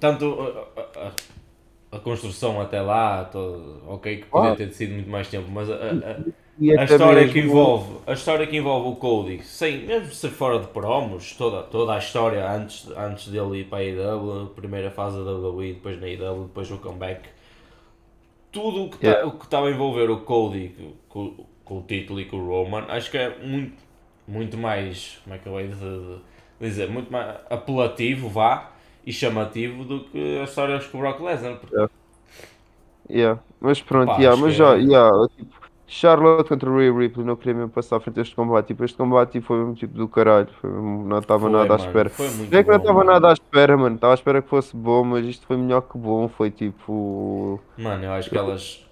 Tanto 0.00 0.24
a, 0.40 0.80
a- 0.80 1.06
a- 1.08 1.96
a 1.96 1.98
construção 2.00 2.60
até 2.60 2.80
lá, 2.80 3.24
todo, 3.24 3.82
ok, 3.86 4.16
que 4.18 4.26
podia 4.26 4.52
Ah. 4.52 4.56
ter 4.56 4.72
sido 4.72 4.94
muito 4.94 5.10
mais 5.10 5.28
tempo, 5.28 5.48
mas 5.50 5.68
a, 5.70 5.74
a- 5.74 6.80
a 6.80 6.84
história 6.84 7.28
que 7.28 7.38
envolve, 7.40 7.96
a 8.06 8.12
história 8.14 8.46
que 8.46 8.56
envolve 8.56 8.88
o 8.88 8.96
Cody, 8.96 9.42
sem 9.44 9.86
mesmo 9.86 10.10
ser 10.12 10.30
fora 10.30 10.58
de 10.58 10.68
promos, 10.68 11.34
toda, 11.36 11.62
toda 11.64 11.92
a 11.94 11.98
história 11.98 12.50
antes, 12.50 12.88
antes 12.96 13.28
dele 13.28 13.60
ir 13.60 13.64
para 13.64 13.78
a 13.78 13.82
AEW, 13.82 14.44
a 14.44 14.46
primeira 14.54 14.90
fase 14.90 15.16
da 15.22 15.32
WWE, 15.32 15.74
depois 15.74 16.00
na 16.00 16.06
AEW, 16.06 16.44
depois 16.44 16.70
o 16.70 16.78
comeback, 16.78 17.28
tudo 18.52 18.84
o 18.84 18.90
que 18.90 18.98
tá- 18.98 19.06
Yeah. 19.08 19.30
que 19.32 19.44
estava 19.44 19.66
a 19.68 19.70
envolver 19.70 20.10
o 20.10 20.20
Cody 20.20 20.74
com, 21.08 21.46
com 21.64 21.78
o 21.78 21.82
título 21.82 22.20
e 22.20 22.26
com 22.26 22.36
o 22.36 22.46
Roman, 22.46 22.84
acho 22.88 23.10
que 23.10 23.16
é 23.18 23.36
muito, 23.42 23.82
muito 24.28 24.56
mais, 24.58 25.18
como 25.24 25.34
é 25.34 25.38
que 25.38 25.46
eu 25.48 25.58
hei 25.58 25.68
de, 25.68 25.74
de 25.74 26.18
dizer, 26.60 26.88
muito 26.90 27.10
mais 27.10 27.36
apelativo, 27.50 28.28
vá, 28.28 28.70
e 29.04 29.12
chamativo 29.12 29.84
do 29.84 30.04
que 30.04 30.38
as 30.40 30.50
histórias 30.50 30.86
com 30.86 30.98
o 30.98 31.00
Brock 31.00 31.20
Lesnar. 31.20 31.56
porque- 31.56 31.88
Yeah. 33.10 33.40
Mas 33.60 33.80
pronto, 33.82 34.06
Pá, 34.06 34.16
yeah, 34.18 34.40
mas 34.40 34.54
já, 34.54 34.74
é- 34.76 34.80
yeah, 34.80 35.10
tipo, 35.36 35.54
Charlotte 35.94 36.48
contra 36.48 36.70
Rhea 36.74 36.90
Ripley, 36.90 37.24
não 37.26 37.36
queria 37.36 37.52
mesmo 37.54 37.68
passar 37.70 37.96
à 37.96 38.00
frente 38.00 38.14
deste 38.16 38.34
combate. 38.34 38.68
Tipo, 38.68 38.82
este 38.84 38.96
combate 38.96 39.32
tipo, 39.32 39.46
foi 39.46 39.58
mesmo 39.58 39.74
tipo 39.74 39.92
do 39.94 40.08
caralho. 40.08 40.48
Foi 40.60 40.70
mesmo- 40.70 41.04
não 41.06 41.18
estava 41.18 41.50
nada 41.50 41.74
à 41.74 41.76
mano, 41.76 41.84
espera. 41.86 42.08
foi 42.08 42.30
muito 42.30 42.50
Não 42.50 42.58
é 42.58 42.62
que 42.64 42.70
não 42.70 42.76
estava 42.78 42.98
mano. 42.98 43.10
nada 43.12 43.28
à 43.28 43.32
espera, 43.34 43.76
mano. 43.76 43.94
Estava 43.96 44.12
à 44.12 44.16
espera 44.16 44.40
que 44.40 44.48
fosse 44.48 44.74
bom, 44.74 45.04
mas 45.04 45.26
isto 45.26 45.46
foi 45.46 45.56
melhor 45.58 45.82
que 45.82 45.98
bom. 45.98 46.28
Foi 46.28 46.50
tipo. 46.50 47.60
Mano, 47.76 48.04
eu 48.04 48.12
acho 48.12 48.30
que 48.30 48.38
elas. 48.38 48.86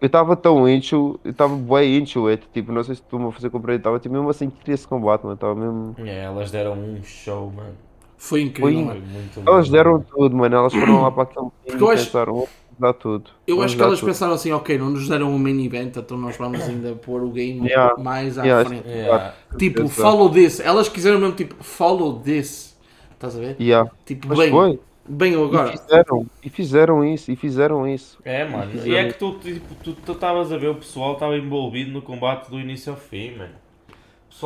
Eu 0.00 0.06
estava 0.06 0.34
tão 0.34 0.68
into, 0.68 1.20
eu 1.24 1.30
estava 1.30 1.54
bem 1.54 1.96
into 1.98 2.26
it. 2.26 2.44
Tipo, 2.52 2.72
não 2.72 2.82
sei 2.82 2.96
se 2.96 3.02
tu 3.04 3.20
me 3.20 3.28
a 3.28 3.30
fazer 3.30 3.48
compreender. 3.48 3.78
Estava 3.78 4.00
tipo, 4.00 4.12
mesmo 4.12 4.28
assim 4.28 4.50
que 4.50 4.72
esse 4.72 4.86
combate, 4.88 5.22
mano. 5.22 5.34
Estava 5.34 5.54
mesmo. 5.54 5.94
é, 5.98 6.24
elas 6.24 6.50
deram 6.50 6.72
um 6.72 7.00
show, 7.04 7.52
mano. 7.54 7.74
foi 8.18 8.42
incrível, 8.42 8.72
Foi- 8.72 8.84
mano. 8.84 9.00
Muito 9.06 9.40
Elas 9.48 9.66
bom. 9.68 9.72
deram 9.72 10.00
tudo, 10.00 10.36
mano. 10.36 10.54
Elas 10.56 10.72
foram 10.74 11.02
lá 11.02 11.10
para 11.12 11.22
aquele 11.24 11.46
Porque 11.66 11.82
eu 11.84 11.88
e 11.88 11.94
acho- 11.94 12.04
pensaram, 12.06 12.46
"Vamos 12.78 12.94
dar 12.94 12.94
tudo. 12.94 13.30
Eu 13.46 13.56
Vamos 13.56 13.66
acho 13.66 13.76
que 13.76 13.82
elas 13.82 14.00
tudo." 14.00 14.08
pensaram 14.08 14.32
assim, 14.34 14.52
ok, 14.52 14.78
não 14.78 14.90
nos 14.90 15.08
deram 15.08 15.30
um 15.32 15.38
main 15.38 15.64
event, 15.64 15.96
então 15.96 16.16
nós 16.18 16.36
vamos 16.36 16.60
ainda 16.68 16.94
pôr 16.94 17.22
o 17.22 17.30
game 17.30 17.66
Yeah. 17.68 17.94
mais 18.02 18.38
à 18.38 18.44
Yeah, 18.44 18.68
frente. 18.68 18.88
Yeah. 18.88 19.34
Tipo, 19.58 19.88
follow 19.88 20.30
this. 20.30 20.60
Elas 20.60 20.88
quiseram 20.88 21.18
mesmo 21.20 21.34
tipo, 21.36 21.54
follow 21.62 22.20
this. 22.20 22.76
Estás 23.12 23.36
a 23.36 23.40
ver? 23.40 23.56
Yeah. 23.60 23.90
Tipo, 24.04 24.28
Mas 24.28 24.38
bem, 24.38 24.50
foi. 24.50 24.80
bem 25.08 25.34
agora. 25.34 25.74
E 25.74 25.78
fizeram, 25.78 26.26
e 26.44 26.50
fizeram 26.50 27.04
isso, 27.04 27.30
e 27.32 27.36
fizeram 27.36 27.88
isso. 27.88 28.18
É, 28.24 28.44
mano. 28.48 28.72
E 28.84 28.94
é 28.94 29.06
que 29.06 29.14
tu 29.18 29.38
tipo, 29.38 29.74
tu 29.82 29.94
tu 29.94 30.12
estavas 30.12 30.52
a 30.52 30.56
ver, 30.58 30.68
o 30.70 30.74
pessoal 30.76 31.14
estava 31.14 31.36
envolvido 31.36 31.90
no 31.92 32.02
combate 32.02 32.50
do 32.50 32.58
início 32.58 32.92
ao 32.92 32.98
fim, 32.98 33.36
mano. 33.36 33.61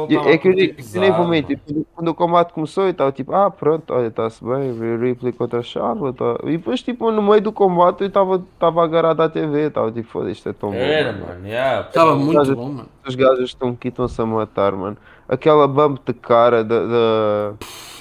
E 0.08 0.16
É 0.16 0.36
que 0.38 0.48
eu 0.48 0.54
nem 0.54 1.10
vou 1.12 1.26
mentir, 1.26 1.58
quando- 1.94 2.08
o 2.08 2.14
combate 2.14 2.52
começou 2.52 2.84
eu 2.84 2.90
estava 2.90 3.12
tipo, 3.12 3.32
ah 3.34 3.50
pronto, 3.50 3.92
olha, 3.94 4.08
está-se 4.08 4.44
bem, 4.44 4.72
Ripley 4.98 5.32
contra 5.32 5.62
Charlotte. 5.62 6.16
tá. 6.18 6.38
E 6.44 6.52
depois 6.58 6.82
tipo 6.82 7.10
no 7.10 7.22
meio 7.22 7.40
do 7.40 7.52
combate 7.52 8.02
eu 8.02 8.08
estava 8.08 8.36
estava 8.54 8.84
agarrado 8.84 9.20
à 9.22 9.28
TV, 9.28 9.68
estava 9.68 9.90
tipo, 9.90 10.08
foda 10.08 10.30
isto 10.30 10.48
é 10.48 10.52
tão 10.52 10.70
bom. 10.70 10.76
Era, 10.76 11.12
mano. 11.12 11.46
Yeah, 11.46 11.88
Estava 11.88 12.10
pessoal- 12.10 12.16
muito 12.18 12.38
gajas- 12.38 12.54
bom, 12.56 12.68
mano. 12.72 12.88
Os 13.06 13.14
gajos 13.14 13.44
estão 13.44 13.68
aqui, 13.70 13.88
estão-se 13.88 14.20
a 14.20 14.26
matar, 14.26 14.72
mano. 14.72 14.96
Aquela 15.28 15.66
bump 15.66 15.98
de 16.06 16.14
cara 16.14 16.62
da. 16.64 16.86
da 16.86 17.54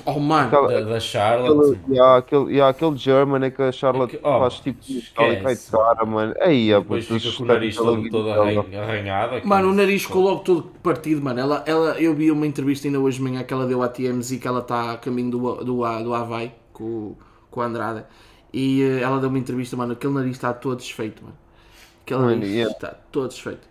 Oh, 0.06 0.20
mano. 0.20 0.48
aquela, 0.48 0.68
Da, 0.68 0.82
da 0.82 1.00
Charlotte. 1.00 1.80
aquele, 1.80 1.94
yeah, 1.96 2.18
aquele, 2.18 2.52
yeah, 2.52 2.70
aquele 2.70 2.98
German 2.98 3.44
é 3.46 3.50
que 3.52 3.62
a 3.62 3.72
Charlotte 3.72 4.16
É 4.16 4.20
que- 4.20 4.28
oh, 4.28 4.40
faz 4.40 4.60
tipo 4.60 4.80
e 4.88 5.38
cai 5.38 5.56
de 5.56 5.72
cara, 5.72 6.06
mano. 6.06 6.34
Aí, 6.42 6.72
é, 6.72 6.80
Depois 6.80 7.06
puto, 7.08 7.20
fica 7.20 7.32
com 7.38 7.44
o 7.44 7.46
nariz 7.48 7.76
todo, 7.76 8.10
todo 8.10 8.30
arranhado. 8.30 9.42
Mano, 9.48 9.70
o 9.72 9.74
nariz 9.74 10.04
ficou 10.04 10.22
logo 10.24 10.42
todo 10.44 10.64
partido, 10.84 11.22
mano. 11.22 11.40
Ela, 11.40 11.64
ela, 11.66 12.00
eu 12.00 12.14
vi 12.14 12.30
uma 12.32 12.46
entrevista 12.46 12.88
ainda 12.88 13.00
hoje 13.00 13.18
de 13.18 13.24
manhã 13.24 13.44
que 13.44 13.54
ela 13.54 13.66
deu 13.66 13.82
à 13.82 13.88
TMZ 13.88 14.38
que 14.40 14.48
ela 14.48 14.60
está 14.60 14.92
a 14.94 14.98
caminho 14.98 15.32
do, 15.32 15.56
do, 15.64 16.04
do 16.04 16.14
Havaí 16.14 16.52
com, 16.74 17.16
com 17.50 17.62
a 17.62 17.66
Andrada. 17.66 18.08
E 18.54 18.82
eh, 18.84 19.02
ela 19.02 19.20
deu 19.20 19.30
uma 19.30 19.40
entrevista, 19.40 19.76
mano. 19.76 19.94
Aquele 19.94 20.14
nariz 20.14 20.32
está 20.32 20.54
todo 20.54 20.78
desfeito, 20.78 21.24
mano. 21.24 21.36
Aquele 22.04 22.20
Mano, 22.20 22.36
nariz 22.36 22.50
yeah. 22.52 22.72
está 22.74 22.90
todo 23.12 23.30
desfeito. 23.30 23.68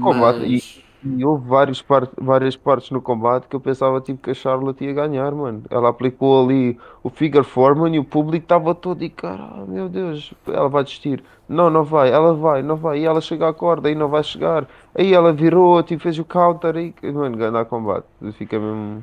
Combate, 0.00 0.40
Mas... 0.40 0.82
E 1.02 1.24
houve 1.24 1.48
vários 1.48 1.80
par- 1.80 2.10
várias 2.20 2.56
partes 2.56 2.90
no 2.90 3.00
combate 3.00 3.48
que 3.48 3.56
eu 3.56 3.60
pensava 3.60 4.00
tipo 4.02 4.22
que 4.22 4.30
a 4.32 4.34
Charlotte 4.34 4.84
ia 4.84 4.92
ganhar, 4.92 5.32
mano. 5.34 5.62
Ela 5.70 5.88
aplicou 5.88 6.44
ali 6.44 6.78
o 7.02 7.08
figure 7.08 7.42
four, 7.44 7.74
mano, 7.74 7.94
e 7.94 7.98
o 7.98 8.04
público 8.04 8.44
estava 8.44 8.74
todo 8.74 9.02
e 9.02 9.08
cara, 9.08 9.64
meu 9.66 9.88
Deus, 9.88 10.34
ela 10.46 10.68
vai 10.68 10.84
desistir. 10.84 11.24
Não, 11.48 11.70
não 11.70 11.84
vai, 11.84 12.10
ela 12.12 12.34
vai, 12.34 12.62
não 12.62 12.76
vai. 12.76 13.00
E 13.00 13.06
ela 13.06 13.20
chega 13.22 13.48
à 13.48 13.54
corda 13.54 13.90
e 13.90 13.94
não 13.94 14.08
vai 14.10 14.22
chegar. 14.22 14.68
Aí 14.94 15.14
ela 15.14 15.32
virou, 15.32 15.82
tipo, 15.82 16.02
fez 16.02 16.18
o 16.18 16.24
counter 16.24 16.76
e, 16.76 16.94
mano, 17.12 17.34
ganhar 17.36 17.64
combate. 17.64 18.06
Fica 18.34 18.58
mesmo, 18.60 19.02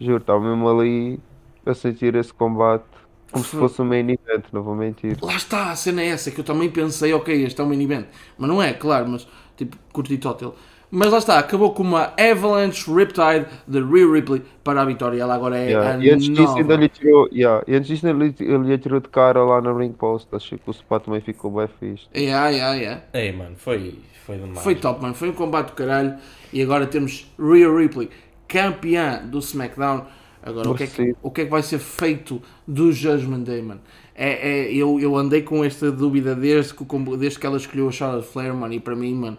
juro, 0.00 0.18
estava 0.18 0.40
mesmo 0.40 0.68
ali 0.68 1.20
a 1.66 1.74
sentir 1.74 2.14
esse 2.16 2.34
combate 2.34 2.84
como 3.32 3.44
se 3.44 3.56
fosse 3.56 3.80
um 3.82 3.86
main 3.86 4.08
event, 4.10 4.46
não 4.52 4.62
vou 4.62 4.74
mentir. 4.76 5.18
Lá 5.20 5.36
está, 5.36 5.70
a 5.70 5.76
cena 5.76 6.02
é 6.02 6.08
essa, 6.08 6.30
que 6.30 6.40
eu 6.40 6.44
também 6.44 6.70
pensei, 6.70 7.12
ok, 7.12 7.44
este 7.44 7.60
é 7.60 7.64
um 7.64 7.68
main 7.68 7.80
event. 7.82 8.06
Mas 8.36 8.48
não 8.48 8.62
é, 8.62 8.72
claro, 8.74 9.08
mas 9.08 9.26
tipo, 9.56 9.76
curti 9.92 10.18
total. 10.18 10.56
Mas 10.94 11.10
lá 11.10 11.18
está, 11.18 11.38
acabou 11.38 11.72
com 11.72 11.82
uma 11.82 12.12
Avalanche 12.18 12.90
Riptide 12.92 13.46
de 13.66 13.80
Rhea 13.80 14.06
Ripley 14.12 14.42
para 14.62 14.82
a 14.82 14.84
vitória. 14.84 15.22
Ela 15.22 15.34
agora 15.34 15.56
é 15.58 15.70
Yeah. 15.70 15.94
a 15.94 16.04
E 16.04 16.10
antes 16.10 16.28
disso 16.28 16.42
nova. 16.42 16.58
ainda 16.58 16.76
lhe 16.76 16.88
tirou, 16.88 17.28
yeah. 17.32 17.64
e 17.66 17.74
antes 17.74 17.88
disso 17.88 18.06
ainda 18.06 18.24
lhe, 18.24 18.34
ele 18.40 18.58
lhe 18.68 18.78
tirou 18.78 19.00
de 19.00 19.08
cara 19.08 19.42
lá 19.42 19.60
na 19.62 19.72
ring 19.72 19.92
post. 19.92 20.28
Achei 20.34 20.58
que 20.58 20.68
o 20.68 20.72
spot 20.72 21.04
também 21.04 21.22
ficou 21.22 21.50
bem 21.50 21.66
fixe. 21.80 22.08
Yeah, 22.14 22.50
yeah, 22.50 22.74
yeah. 22.76 23.02
Ei, 23.14 23.32
mano, 23.32 23.56
foi, 23.56 24.00
foi 24.26 24.36
demais. 24.36 24.58
Foi 24.62 24.74
top, 24.74 25.00
mano. 25.00 25.14
Foi 25.14 25.30
um 25.30 25.32
combate 25.32 25.68
do 25.68 25.72
caralho. 25.72 26.16
E 26.52 26.60
agora 26.62 26.86
temos 26.86 27.26
Rhea 27.38 27.70
Ripley, 27.74 28.10
campeã 28.46 29.22
do 29.24 29.38
SmackDown. 29.38 30.04
Agora, 30.42 30.68
o 30.70 30.74
que, 30.74 30.82
é 30.84 30.86
que, 30.88 31.16
o 31.22 31.30
que 31.30 31.40
é 31.42 31.44
que 31.44 31.50
vai 31.50 31.62
ser 31.62 31.78
feito 31.78 32.42
do 32.66 32.92
Judgment 32.92 33.44
Day, 33.44 33.62
mano? 33.62 33.80
É, 34.14 34.66
é, 34.66 34.72
eu, 34.74 35.00
eu 35.00 35.16
andei 35.16 35.42
com 35.42 35.64
esta 35.64 35.90
dúvida 35.90 36.34
desde 36.34 36.74
que, 36.74 36.84
desde 37.16 37.38
que 37.38 37.46
ela 37.46 37.56
escolheu 37.56 37.88
a 37.88 37.92
Charlotte 37.92 38.26
Flair, 38.28 38.52
mano. 38.54 38.74
E 38.74 38.80
para 38.80 38.94
mim, 38.96 39.14
mano, 39.14 39.38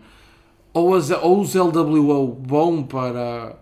ou, 0.73 0.95
as, 0.95 1.09
ou 1.11 1.39
os 1.41 1.53
LWO 1.55 2.27
bom 2.27 2.83
para, 2.83 3.57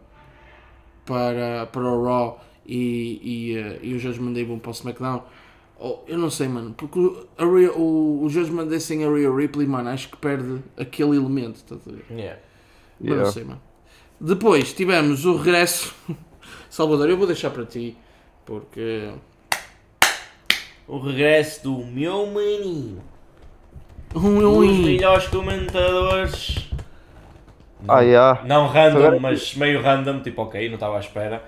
para, 1.05 1.65
para 1.67 1.81
o 1.83 2.03
Raw 2.03 2.43
e, 2.65 3.19
e, 3.23 3.57
eh, 3.57 3.79
e 3.81 3.93
o 3.93 3.99
Judgment 3.99 4.33
Day 4.33 4.45
bom 4.45 4.59
para 4.59 4.69
o 4.69 4.73
SmackDown. 4.73 5.23
Ou, 5.79 6.03
eu 6.07 6.17
não 6.17 6.29
sei, 6.29 6.47
mano. 6.47 6.73
Porque 6.77 6.99
o, 6.99 7.27
a 7.37 7.43
Rhea- 7.45 7.73
o, 7.73 8.23
o 8.23 8.29
Judgment 8.29 8.67
Day 8.67 8.79
sem 8.79 9.03
a 9.03 9.09
Rhea 9.09 9.33
Ripley, 9.33 9.67
mano, 9.67 9.89
acho 9.89 10.09
que 10.09 10.17
perde 10.17 10.59
aquele 10.77 11.17
elemento. 11.17 11.55
Estás 11.55 11.81
a 11.87 11.91
ver? 11.91 12.05
Yeah. 12.11 12.39
Mas 12.99 13.09
não 13.09 13.15
Yeah. 13.15 13.31
sei, 13.31 13.43
mano. 13.43 13.61
Depois 14.19 14.71
tivemos 14.73 15.25
o 15.25 15.35
regresso. 15.37 15.93
Salvador, 16.69 17.09
eu 17.09 17.17
vou 17.17 17.25
deixar 17.27 17.49
para 17.49 17.65
ti, 17.65 17.97
porque. 18.45 19.11
O 20.87 20.99
regresso 20.99 21.63
do 21.63 21.85
meu 21.85 22.27
maninho. 22.27 23.01
Um, 24.13 24.37
Os 24.37 24.69
um, 24.69 24.83
melhores 24.83 25.27
comentadores. 25.29 26.69
Ah, 27.87 28.01
yeah. 28.01 28.43
Não 28.45 28.67
random, 28.67 29.19
mas 29.19 29.55
meio 29.55 29.81
random, 29.81 30.21
tipo, 30.21 30.41
ok, 30.43 30.67
não 30.67 30.75
estava 30.75 30.97
à 30.97 30.99
espera. 30.99 31.43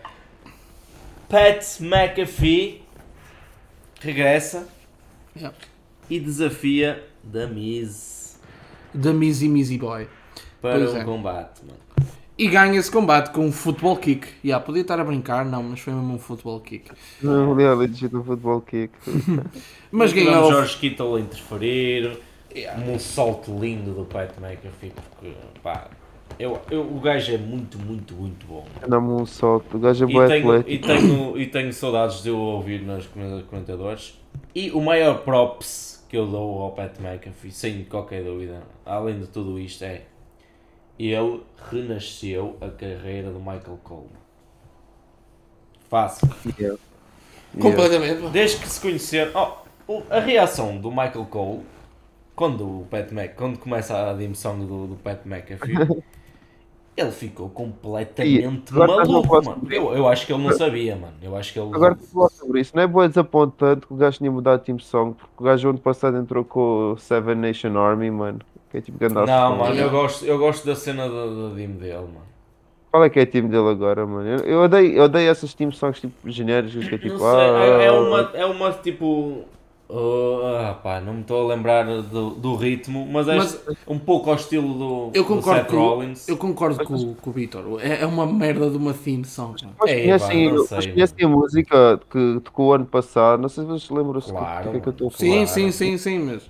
Pat 1.30 1.64
McAfee 1.80 2.84
regressa 4.01 4.68
Yeah. 5.35 5.55
e 6.10 6.19
desafia 6.19 7.03
The 7.31 7.47
Miz 7.47 8.39
da 8.93 9.11
Mizzy 9.11 9.47
Mizzy 9.49 9.77
Boy. 9.80 10.07
para 10.61 10.77
Pois 10.77 10.93
um 10.93 10.97
é. 10.97 11.03
combate, 11.03 11.61
mano. 11.65 11.80
E 12.38 12.47
ganha 12.47 12.80
esse 12.80 12.91
combate 12.91 13.31
com 13.31 13.45
um 13.45 13.51
futebol 13.51 13.95
kick. 13.97 14.27
Yeah, 14.43 14.64
podia 14.64 14.81
estar 14.81 14.99
a 14.99 15.03
brincar, 15.03 15.45
não, 15.45 15.61
mas 15.64 15.80
foi 15.80 15.93
mesmo 15.93 16.14
um 16.15 16.19
futebol 16.19 16.60
kick. 16.60 16.91
Não, 17.22 17.60
é 17.60 17.76
legit 17.76 18.15
um 18.15 18.23
futebol 18.23 18.60
kick. 18.61 18.91
Mas 19.91 20.11
ganhou. 20.14 20.49
George 20.51 20.77
Kittle 20.77 21.15
a 21.15 21.19
interferir, 21.19 22.19
Yeah. 22.55 22.80
um 22.88 22.97
salto 22.99 23.55
lindo 23.60 23.93
do 23.93 24.05
Pat 24.05 24.31
McAfee, 24.39 24.91
porque, 24.91 25.34
pá, 25.64 25.88
eu, 26.39 26.60
eu, 26.72 26.81
o 26.81 26.99
gajo 26.99 27.34
é 27.34 27.38
muito, 27.38 27.77
muito, 27.80 28.14
muito 28.14 28.45
bom. 28.47 28.65
Dá-me 28.88 29.07
um 29.11 29.26
salto. 29.26 29.77
O 29.77 29.80
gajo 29.80 30.05
é 30.05 30.10
E 30.10 30.14
bom 30.14 30.27
tenho, 30.27 30.51
atlético. 30.51 30.72
e, 30.72 30.80
tenho, 30.80 31.38
e 31.38 31.47
tenho 31.47 31.73
saudades 31.73 32.22
de 32.23 32.30
eu 32.30 32.38
ouvir 32.38 32.81
nos 32.81 33.05
comen- 33.07 33.43
comentadores. 33.49 34.19
E 34.55 34.72
o 34.72 34.81
maior 34.81 35.19
props 35.23 36.05
que 36.10 36.18
eu 36.18 36.27
dou 36.27 36.61
ao 36.61 36.72
Pat 36.72 36.99
McAfee, 36.99 37.51
sem 37.51 37.84
qualquer 37.85 38.23
dúvida, 38.23 38.61
além 38.85 39.19
de 39.19 39.27
tudo 39.27 39.60
isto, 39.60 39.84
é 39.84 40.01
ele 40.99 41.41
renasceu 41.72 42.55
a 42.61 42.68
carreira 42.69 43.31
do 43.31 43.39
Michael 43.39 43.80
Cole. 43.84 44.10
Fácil. 45.89 46.30
Yeah. 46.60 46.60
Yeah. 46.60 46.80
Completamente. 47.60 48.15
mano. 48.19 48.30
Desde 48.31 48.57
que 48.57 48.68
se 48.68 48.80
conheceram. 48.81 49.31
Oh, 49.88 49.93
o- 49.93 50.03
a 50.10 50.19
reação 50.19 50.77
do 50.77 50.89
Michael 50.89 51.26
Cole 51.30 51.61
quando 52.35 52.81
o 52.81 52.85
Pat 52.89 53.11
Mc, 53.11 53.35
quando 53.35 53.60
começa 53.60 54.10
a 54.10 54.14
dimensão 54.14 54.57
do, 54.60 54.88
do 54.88 54.95
Pat 54.95 55.19
McAfee, 55.26 55.73
ele 56.95 57.11
ficou 57.11 57.49
completamente 57.49 58.72
no 58.72 58.80
maluco, 58.88 59.44
mano. 59.44 59.68
Eu, 59.70 59.94
eu 59.94 60.07
acho 60.07 60.26
que 60.26 60.34
ele 60.34 60.44
não 60.44 60.52
sabia, 60.52 60.95
mano. 60.95 61.14
Eu 61.22 61.36
acho 61.36 61.52
que 61.52 61.60
ele. 61.60 61.74
Agora 61.74 61.95
falar 61.95 62.30
sobre 62.30 62.61
isso, 62.61 62.76
não 62.76 62.84
é 62.84 62.88
boa 62.88 63.07
desapontante 63.07 63.88
que 63.88 63.94
o 63.94 63.95
gajo 63.98 64.18
tinha 64.18 64.32
mudado 64.32 64.60
de 64.60 64.65
team 64.65 64.80
song, 64.80 65.15
porque 65.15 65.34
o 65.40 65.44
gajo 65.44 65.70
ano 65.70 65.80
passado 65.80 66.18
entrou 66.18 66.45
com 66.45 66.94
o 66.94 66.98
Seven 66.98 67.36
Nation 67.36 67.78
Army, 67.78 68.11
mano. 68.11 68.40
Que 68.70 68.78
é 68.78 68.82
tipo 68.82 68.98
grande 68.98 69.15
Não, 69.15 69.57
mano, 69.57 69.76
eu 69.76 69.90
gosto, 69.90 70.26
eu 70.26 70.38
gosto 70.38 70.65
da 70.65 70.76
cena 70.76 71.07
da, 71.07 71.26
da 71.26 71.56
Dim 71.56 71.74
dele, 71.74 71.94
mano. 71.94 72.34
Qual 72.91 73.03
é 73.03 73.10
que 73.10 73.20
é 73.20 73.24
o 73.24 73.26
time 73.26 73.49
dele 73.49 73.70
agora, 73.70 74.06
mano? 74.06 74.30
Eu, 74.30 74.40
eu 74.45 74.60
odeio, 74.61 74.94
eu 74.94 75.03
odeio 75.06 75.30
essas 75.30 75.52
team 75.56 75.72
songs 75.72 75.99
tipo 75.99 76.30
genéricas 76.30 76.88
que 76.88 76.94
é 76.94 76.98
Não 76.98 76.99
tipo. 76.99 77.18
sei, 77.18 77.28
ah, 77.28 77.82
é, 77.82 77.86
é 77.86 77.91
uma, 77.91 78.32
é 78.36 78.45
uma 78.45 78.72
tipo. 78.72 79.45
Ah, 79.98 80.74
pá, 80.82 80.99
não 80.99 81.14
me 81.15 81.22
estou 81.22 81.44
a 81.49 81.53
lembrar 81.56 81.86
do, 81.86 82.32
do 82.32 82.56
ritmo, 82.56 83.06
mas 83.11 83.28
é 83.28 83.36
Mas- 83.36 83.61
um 83.88 83.99
pouco 83.99 84.30
ao 84.30 84.36
estilo 84.36 84.74
do, 84.74 85.11
Eu 85.14 85.24
do 85.24 85.28
concordo 85.28 85.61
Seth 85.61 85.70
com, 85.72 85.78
Rollins. 85.78 86.28
eu 86.28 86.38
concordo 86.38 86.84
com, 86.86 87.14
com 87.15 87.30
o 87.30 87.34
Vitor. 87.34 87.80
É, 87.82 88.02
é 88.02 88.06
uma 88.06 88.26
merda 88.26 88.70
de 88.70 88.78
uma 88.78 88.94
theme 88.94 89.26
song. 89.26 89.56
Mas 89.80 89.90
Ei, 89.91 90.02
conhecem, 90.03 90.52
mas 90.52 91.14
a 91.22 91.28
música 91.28 91.99
que 92.10 92.40
tocou 92.44 92.74
ano 92.74 92.86
passado? 92.86 93.41
Não 93.41 93.49
sei 93.49 93.64
se 93.64 93.70
vocês 93.70 93.90
lembram-se 93.90 94.28
do 94.28 94.34
Claro, 94.34 94.72
que 94.72 94.78
é 94.78 94.80
que 94.80 94.88
eu 94.88 94.91
estou 94.91 95.07
a 95.07 95.11
falar. 95.11 95.20
Sim, 95.32 95.45
sim, 95.45 95.72
sim, 95.72 95.98
sim, 95.98 96.20
mas. 96.20 96.49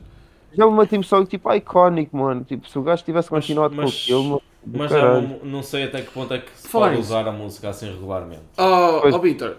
Já 0.55 0.63
é 0.63 0.67
uma 0.67 0.85
team 0.85 1.01
song 1.01 1.25
tipo 1.27 1.51
icónico, 1.51 2.15
mano. 2.15 2.43
Tipo, 2.43 2.69
se 2.69 2.77
o 2.77 2.83
gajo 2.83 3.03
tivesse 3.03 3.29
Mas- 3.31 3.43
continuado 3.43 3.75
mas- 3.75 3.91
com 3.91 3.97
aquilo, 3.97 4.23
do 4.37 4.43
Mas 4.65 4.91
é 4.91 5.21
não 5.43 5.61
sei 5.61 5.83
até 5.83 6.01
que 6.01 6.11
ponto 6.11 6.33
é 6.33 6.39
que 6.39 6.49
se 6.55 6.69
pode 6.69 6.95
nisso. 6.95 7.07
usar 7.09 7.27
a 7.27 7.31
música 7.31 7.69
assim 7.69 7.87
regularmente. 7.91 8.43
Oh, 8.57 9.01
oh 9.13 9.19
Vitor, 9.19 9.57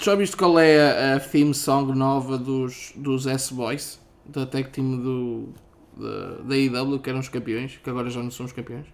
já 0.00 0.14
viste 0.14 0.36
qual 0.36 0.58
é 0.58 1.12
a, 1.12 1.16
a 1.16 1.20
theme 1.20 1.54
song 1.54 1.96
nova 1.98 2.36
dos, 2.36 2.92
dos 2.96 3.26
S-Boys? 3.26 3.98
Da 4.26 4.44
tag 4.44 4.68
team 4.70 4.96
do, 4.98 5.48
da, 5.96 6.42
da 6.48 6.56
IW, 6.56 6.98
que 6.98 7.08
eram 7.08 7.20
os 7.20 7.28
campeões, 7.28 7.78
que 7.82 7.88
agora 7.88 8.10
já 8.10 8.22
não 8.22 8.30
são 8.30 8.44
os 8.44 8.52
campeões? 8.52 8.86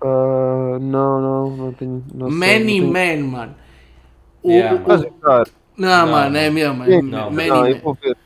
Ah, 0.00 0.78
não, 0.80 1.20
não, 1.20 1.56
não 1.56 1.72
tenho. 1.72 2.04
Não 2.14 2.28
sei, 2.30 2.38
Many 2.38 2.80
não 2.80 2.92
tenho... 2.92 3.22
Man, 3.22 3.28
mano. 3.28 3.54
O- 4.42 4.50
Yeah, 4.50 4.80
o- 4.86 4.92
a 4.92 4.96
gostar? 4.96 5.46
não, 5.76 5.88
Não, 6.06 6.12
mano, 6.12 6.36
é 6.36 6.48
mesmo. 6.50 6.84
Sim, 6.84 6.92
É 6.92 7.02
não, 7.02 7.30
Many 7.30 7.48
Não, 7.50 7.66
eu 7.66 7.74
Man. 7.76 7.80
vou 7.82 7.94
ver. 8.00 8.16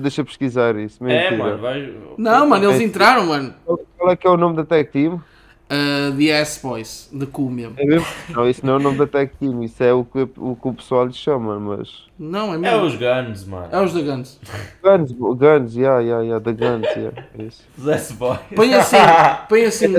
Deixa 0.00 0.20
eu 0.20 0.24
pesquisar 0.24 0.76
isso. 0.76 1.02
É, 1.04 1.06
Mentira. 1.30 1.36
mano, 1.36 1.58
vai. 1.58 1.94
Não, 2.18 2.46
mano, 2.48 2.64
eles 2.64 2.80
É. 2.80 2.84
entraram, 2.84 3.26
mano. 3.26 3.54
Qual 3.96 4.10
é 4.10 4.16
que 4.16 4.26
é 4.26 4.30
o 4.30 4.36
nome 4.36 4.56
da 4.56 4.64
tag 4.64 4.88
team? 4.90 5.20
Uh, 5.68 6.16
the 6.16 6.28
S-Boys, 6.28 7.08
de 7.12 7.26
cu 7.26 7.50
mesmo. 7.50 7.74
É 7.76 7.84
mesmo? 7.84 8.06
Não, 8.28 8.48
isso 8.48 8.64
não 8.64 8.74
é 8.74 8.76
o 8.76 8.78
nome 8.78 8.98
da 8.98 9.06
tag 9.06 9.32
team, 9.36 9.64
isso 9.64 9.82
é 9.82 9.92
o 9.92 10.04
que 10.04 10.20
o, 10.36 10.54
que 10.54 10.68
o 10.68 10.72
pessoal 10.72 11.06
lhe 11.06 11.12
chama, 11.12 11.58
mas. 11.58 12.04
Não, 12.16 12.52
é 12.52 12.54
É 12.54 12.58
mesmo. 12.58 12.84
os 12.84 12.94
Guns, 12.94 13.44
mano. 13.44 13.68
É 13.72 13.80
os 13.82 13.92
da 13.92 14.00
Guns. 14.00 14.38
Guns, 14.80 15.10
Guns, 15.12 15.74
yeah, 15.74 16.00
yeah, 16.00 16.22
yeah, 16.22 16.40
the 16.44 16.52
Guns, 16.52 16.86
yeah, 16.96 17.24
é 17.36 17.42
isso. 17.42 17.64
Os 17.76 17.88
S-Boys. 17.88 18.38
Põe 18.54 18.74
assim, 18.74 18.96
põe 19.48 19.64
assim, 19.64 19.92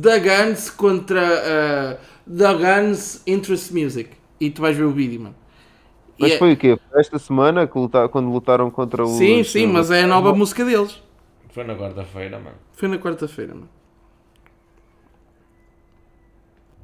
The 0.00 0.18
Guns 0.20 0.68
contra 0.70 1.22
uh, 1.22 2.30
The 2.30 2.54
Guns 2.54 3.22
Interest 3.26 3.72
Music. 3.72 4.10
E 4.38 4.50
tu 4.50 4.60
vais 4.60 4.76
ver 4.76 4.84
o 4.84 4.92
vídeo, 4.92 5.20
mano. 5.22 5.34
Mas 6.18 6.32
é- 6.32 6.38
foi 6.38 6.52
o 6.52 6.56
quê? 6.58 6.78
Foi 6.90 7.00
esta 7.00 7.18
semana 7.18 7.66
que 7.66 7.78
luta- 7.78 8.08
quando 8.10 8.30
lutaram 8.30 8.70
contra 8.70 9.04
os. 9.04 9.12
Sim, 9.12 9.42
sim, 9.42 9.66
mas 9.66 9.90
é 9.90 10.02
a 10.02 10.06
nova 10.06 10.34
música 10.34 10.64
deles. 10.66 11.02
Foi 11.50 11.64
na 11.64 11.74
quarta-feira, 11.74 12.38
mano. 12.38 12.56
Foi 12.72 12.88
na 12.88 12.98
quarta-feira, 12.98 13.54
mano. 13.54 13.68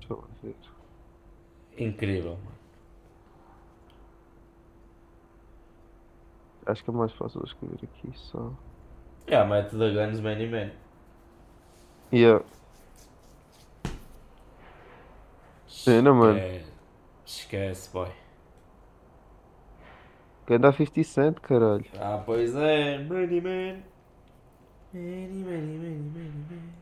Deixa 0.01 0.13
eu 0.15 0.25
ver. 0.43 0.55
Incrível, 1.79 2.37
mano. 2.37 2.59
Acho 6.67 6.85
que 6.85 6.91
é 6.91 6.93
mais 6.93 7.13
fácil 7.13 7.41
de 7.41 7.47
escrever 7.47 7.79
aqui 7.83 8.13
só. 8.15 8.53
Yeah, 9.27 9.49
mete 9.49 9.71
The 9.71 9.93
Guns 9.93 10.21
Many 10.21 10.47
Man. 10.49 10.71
Yeah. 12.13 12.45
Cena, 15.67 16.13
mano. 16.13 16.39
É, 16.39 16.65
esquece, 17.25 17.91
boy. 17.91 18.11
Que 20.47 20.55
anda 20.55 20.69
a 20.69 20.73
50 20.73 21.05
Cent, 21.05 21.41
caralho. 21.41 21.85
Ah, 21.99 22.23
pois 22.25 22.55
é. 22.55 22.99
Many 22.99 23.41
Man. 23.41 23.83
Many, 24.93 25.45
many, 25.45 25.79
many, 25.79 26.11
many, 26.11 26.47
many. 26.51 26.73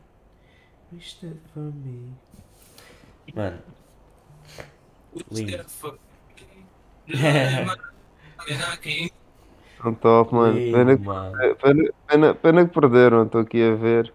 Wish 0.91 1.19
that 1.19 1.37
for 1.53 1.59
me. 1.59 2.13
Mano. 3.35 3.76
Lindo. 5.31 5.65
Top, 10.01 10.33
mano. 10.33 10.53
Pena, 10.55 10.83
Lindo, 10.91 10.97
que- 10.97 11.05
mano. 11.07 11.55
pena, 11.61 11.89
pena, 12.07 12.35
pena 12.35 12.65
que 12.67 12.73
perderam, 12.73 13.23
estou 13.23 13.41
aqui 13.41 13.61
a 13.61 13.75
ver. 13.75 14.11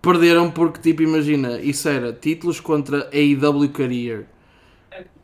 Perderam 0.00 0.50
porque, 0.50 0.80
tipo, 0.80 1.02
imagina, 1.02 1.58
isso 1.60 1.88
era 1.88 2.12
títulos 2.12 2.60
contra 2.60 3.08
AEW 3.12 3.68
Career. 3.70 4.26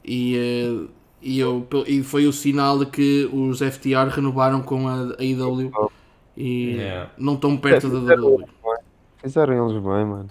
E, 0.04 0.36
eh, 0.36 0.88
e, 1.20 1.38
eu, 1.38 1.66
e 1.86 2.02
foi 2.02 2.26
o 2.26 2.32
sinal 2.32 2.78
de 2.78 2.86
que 2.86 3.28
os 3.32 3.60
FTR 3.60 4.08
renovaram 4.10 4.62
com 4.62 4.88
a 4.88 5.14
AEW 5.18 5.70
e 6.36 6.76
Yeah. 6.76 7.10
não 7.18 7.34
estão 7.34 7.56
perto 7.56 7.88
da 7.90 8.14
WWE. 8.14 8.44
Fizeram 9.18 9.68
eles 9.68 9.82
bem, 9.82 10.04
mano. 10.06 10.30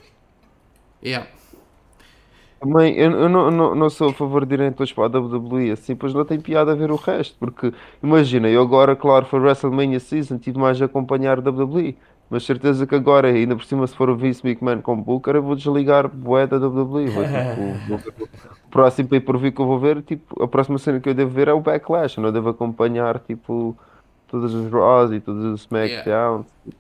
Yeah. 1.04 1.28
Também, 2.60 2.94
eu, 2.96 3.12
eu 3.12 3.30
não, 3.30 3.50
não, 3.50 3.74
não 3.74 3.90
sou 3.90 4.10
a 4.10 4.14
favor 4.14 4.46
de 4.46 4.54
irem 4.54 4.72
todos 4.74 4.92
para 4.92 5.06
a 5.06 5.20
WWE, 5.20 5.72
assim, 5.72 5.96
pois 5.96 6.14
não 6.14 6.26
tem 6.26 6.40
piada 6.42 6.74
a 6.74 6.76
ver 6.76 6.92
o 6.92 6.96
resto, 6.96 7.36
porque 7.40 7.74
imagina, 8.04 8.50
eu 8.50 8.62
agora, 8.62 8.98
claro, 8.98 9.26
foi 9.26 9.40
WrestleMania 9.40 10.00
Season, 10.00 10.38
tive 10.38 10.60
mais 10.60 10.82
a 10.82 10.86
acompanhar 10.86 11.38
a 11.40 11.50
WWE, 11.50 11.96
mas 12.30 12.44
certeza 12.44 12.86
que 12.86 12.94
agora, 12.94 13.30
ainda 13.30 13.56
por 13.56 13.64
cima, 13.64 13.88
se 13.88 13.96
for 13.96 14.10
o 14.10 14.16
Vince 14.16 14.46
McMahon 14.46 14.82
com 14.82 15.02
Booker, 15.02 15.36
eu 15.38 15.42
vou 15.44 15.56
desligar 15.56 16.10
bué 16.10 16.46
da 16.46 16.58
WWE. 16.58 17.08
Vou, 17.08 17.24
tipo, 17.24 17.62
vou 17.88 17.98
ver 17.98 18.14
o 18.66 18.70
próximo 18.70 19.08
pay 19.08 19.22
per 19.22 19.38
view 19.38 19.54
que 19.54 19.62
eu 19.62 19.66
vou 19.66 19.80
ver, 19.80 20.02
tipo, 20.04 20.44
a 20.44 20.48
próxima 20.48 20.78
cena 20.78 21.00
que 21.00 21.08
eu 21.08 21.14
devo 21.14 21.32
ver 21.32 21.48
é 21.48 21.54
o 21.54 21.62
Backlash, 21.62 22.18
eu 22.18 22.24
não 22.24 22.32
devo 22.32 22.50
acompanhar, 22.50 23.20
tipo, 23.20 23.76
todas 24.28 24.54
as 24.54 24.72
Raws 24.72 25.12
e 25.12 25.22
todas 25.22 25.46
as 25.46 25.62
SmackDowns. 25.62 26.46
Tipo, 26.66 26.78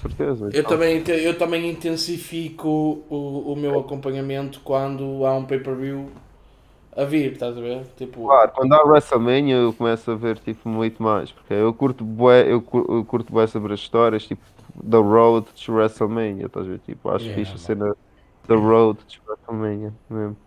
certeza. 0.00 0.48
Eu 0.52 0.66
então. 0.66 0.66
também, 0.66 1.02
eu 1.08 1.36
também 1.38 1.68
intensifico 1.70 2.68
o, 3.08 3.52
o 3.52 3.56
meu 3.56 3.78
acompanhamento 3.78 4.60
quando 4.60 5.24
há 5.26 5.34
um 5.36 5.44
pay-per-view 5.46 6.10
a 6.96 7.04
vir, 7.04 7.32
estás 7.34 7.56
a 7.58 7.60
ver? 7.60 7.86
Tipo, 7.96 8.20
Claro, 8.24 8.52
quando 8.52 8.72
há 8.74 8.82
WrestleMania 8.84 9.56
eu 9.56 9.74
começo 9.74 10.10
a 10.10 10.14
ver 10.14 10.38
tipo 10.38 10.68
muito 10.68 11.02
mais, 11.02 11.32
porque 11.32 11.52
eu 11.54 11.74
curto 11.74 12.04
bué, 12.04 12.50
eu, 12.52 12.62
cur- 12.62 12.86
eu 12.88 13.04
curto 13.04 13.32
bué 13.32 13.46
sobre 13.48 13.72
as 13.74 13.80
histórias, 13.80 14.24
tipo 14.26 14.44
The 14.88 14.96
Road 14.98 15.52
to 15.54 15.72
WrestleMania, 15.72 16.46
estás 16.46 16.66
a 16.66 16.70
ver? 16.70 16.78
Tipo, 16.80 17.10
acho 17.10 17.28
Yeah, 17.28 17.32
fixe 17.32 17.56
a 17.56 17.58
cena 17.58 17.92
The 18.46 18.54
Road 18.54 19.04
to 19.06 19.22
WrestleMania 19.28 19.92
mesmo. 20.08 20.38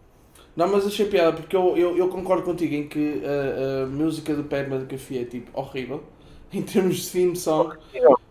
Não, 0.56 0.68
mas 0.70 0.86
achei 0.88 1.06
piada 1.06 1.34
porque 1.36 1.56
eu, 1.56 1.76
eu, 1.78 1.98
eu 1.98 2.10
concordo 2.10 2.44
contigo 2.44 2.74
em 2.74 2.88
que 2.88 3.22
a, 3.26 3.84
a 3.84 3.88
música 3.88 4.34
do 4.36 4.44
Pat 4.46 4.68
McAfee 4.68 5.20
é 5.20 5.26
tipo 5.26 5.52
horrível 5.60 6.04
em 6.58 6.62
termos 6.64 6.98
de 6.98 7.10
theme 7.12 7.36
song. 7.36 7.76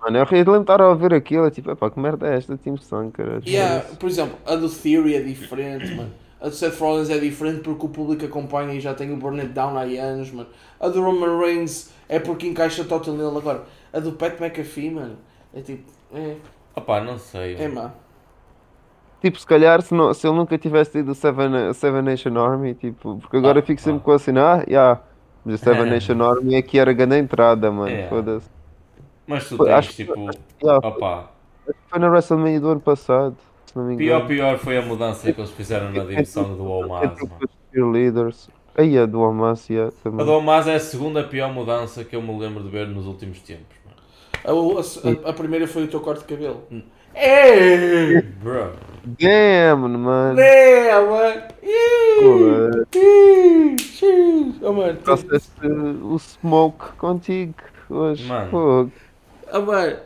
Mano, 0.00 0.18
eu 0.18 0.24
lembro 0.34 0.52
de 0.54 0.60
estar 0.60 0.80
a 0.82 0.94
ver 0.94 1.14
aquilo, 1.14 1.46
é 1.46 1.50
tipo, 1.50 1.70
epá, 1.70 1.90
que 1.90 1.98
merda 1.98 2.28
é 2.28 2.36
esta 2.36 2.56
Team 2.58 2.76
Song, 2.76 3.10
cara? 3.10 3.40
E 3.44 3.56
há, 3.56 3.80
por 3.98 4.08
exemplo, 4.08 4.36
a 4.46 4.54
do 4.54 4.68
Theory 4.68 5.14
é 5.14 5.20
diferente, 5.20 5.94
mano. 5.94 6.12
A 6.40 6.48
do 6.48 6.54
Seth 6.54 6.78
Rollins 6.78 7.08
é 7.08 7.18
diferente 7.18 7.60
porque 7.62 7.86
o 7.86 7.88
público 7.88 8.24
acompanha 8.26 8.74
e 8.74 8.80
já 8.80 8.92
tem 8.92 9.10
o 9.12 9.16
Burn 9.16 9.40
It 9.40 9.52
Down 9.52 9.78
há 9.78 9.82
anos, 9.82 10.30
mano. 10.30 10.48
A 10.78 10.88
do 10.88 11.02
Roman 11.02 11.38
Reigns 11.38 11.90
é 12.06 12.18
porque 12.18 12.46
encaixa 12.46 12.84
total 12.84 13.14
nele 13.14 13.36
agora. 13.38 13.64
A 13.92 13.98
do 13.98 14.12
Pat 14.12 14.38
McAfee, 14.40 14.90
mano, 14.90 15.16
é 15.54 15.62
tipo. 15.62 15.90
É, 16.12 16.36
Opá, 16.76 17.00
não 17.00 17.18
sei. 17.18 17.56
é 17.56 17.66
má. 17.66 17.92
Tipo, 19.22 19.38
se 19.40 19.46
calhar 19.46 19.80
se, 19.80 19.94
não- 19.94 20.12
se 20.12 20.26
ele 20.26 20.36
nunca 20.36 20.58
tivesse 20.58 20.98
ido 20.98 21.12
o 21.12 21.14
Seven, 21.14 21.72
Seven 21.72 22.02
Nation 22.02 22.36
Army, 22.38 22.74
tipo, 22.74 23.18
porque 23.20 23.36
agora 23.38 23.60
Ah, 23.60 23.62
fico 23.62 23.80
sempre 23.80 24.00
ah. 24.00 24.04
com 24.04 24.12
assim, 24.12 24.36
ah, 24.38 24.62
yeah, 24.68 25.00
o 25.52 25.58
Seven 25.58 25.90
Nation 25.90 26.22
Army 26.22 26.56
aqui 26.56 26.78
era 26.78 26.92
grande 26.92 27.16
entrada, 27.18 27.70
mano, 27.70 27.90
É. 27.90 28.06
foda-se. 28.08 28.48
Mas 29.26 29.48
tu 29.48 29.56
tens 29.58 29.68
acho 29.70 29.88
que- 29.90 30.04
tipo. 30.04 30.30
Yeah, 30.62 30.86
Opá, 30.86 31.30
foi 31.88 31.98
na 31.98 32.08
WrestleMania 32.08 32.60
do 32.60 32.68
ano 32.68 32.80
passado, 32.80 33.36
se 33.66 33.76
não 33.76 33.84
me 33.86 33.94
engano. 33.94 34.26
pior, 34.26 34.26
pior 34.26 34.58
foi 34.58 34.76
a 34.76 34.82
mudança 34.82 35.32
que 35.32 35.40
eles 35.40 35.50
fizeram 35.50 35.90
na 35.90 36.04
direção 36.04 36.54
do 36.56 36.64
os 36.66 37.48
cheerleaders. 37.72 38.48
Aí 38.76 38.98
a 38.98 39.06
do 39.06 39.22
Hamas, 39.24 39.68
yeah, 39.70 39.92
A 39.96 40.02
também. 40.02 40.26
do 40.26 40.32
Omaz 40.32 40.66
é 40.66 40.74
a 40.74 40.80
segunda 40.80 41.22
pior 41.22 41.52
mudança 41.52 42.02
que 42.04 42.16
eu 42.16 42.20
me 42.20 42.36
lembro 42.38 42.62
de 42.62 42.68
ver 42.68 42.88
nos 42.88 43.06
últimos 43.06 43.38
tempos, 43.40 43.76
mano. 43.84 43.96
A, 44.44 45.28
a- 45.28 45.30
a 45.30 45.32
primeira 45.32 45.66
foi 45.68 45.84
o 45.84 45.88
teu 45.88 46.00
corte 46.00 46.20
de 46.20 46.26
cabelo. 46.26 46.62
É! 47.14 48.20
Bro. 48.42 48.72
Damn, 49.04 49.88
mano. 49.98 50.40
É, 50.40 50.94
mano! 51.00 51.42
Pô, 52.20 52.98
Ih, 52.98 53.76
xiii. 53.78 54.54
Oh, 54.62 54.72
mano, 54.72 54.94
tu- 54.98 55.02
Trouxeste 55.04 55.66
o 55.66 56.18
smoke 56.18 56.92
contigo 56.96 57.54
hoje. 57.90 58.24
Mano. 58.26 58.50
Fogo. 58.50 58.92
oh, 59.52 59.60
mano. 59.60 59.96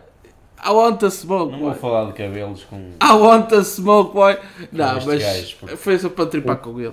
I 0.64 0.70
want 0.70 1.02
a 1.05 1.10
smoke, 1.10 1.52
Não 1.52 1.59
vou 1.60 1.70
boy. 1.70 1.78
falar 1.78 2.06
de 2.06 2.12
cabelos 2.14 2.64
com. 2.64 2.76
I 3.01 3.12
want 3.12 3.52
a 3.52 3.62
smoke, 3.62 4.12
boy. 4.12 4.36
Não, 4.72 4.94
mas 4.94 5.05
gajo, 5.22 5.56
porque- 5.60 5.76
foi 5.76 5.98
só 5.98 6.09
para 6.09 6.26
tripar 6.26 6.56
com 6.56 6.80
ele. 6.80 6.93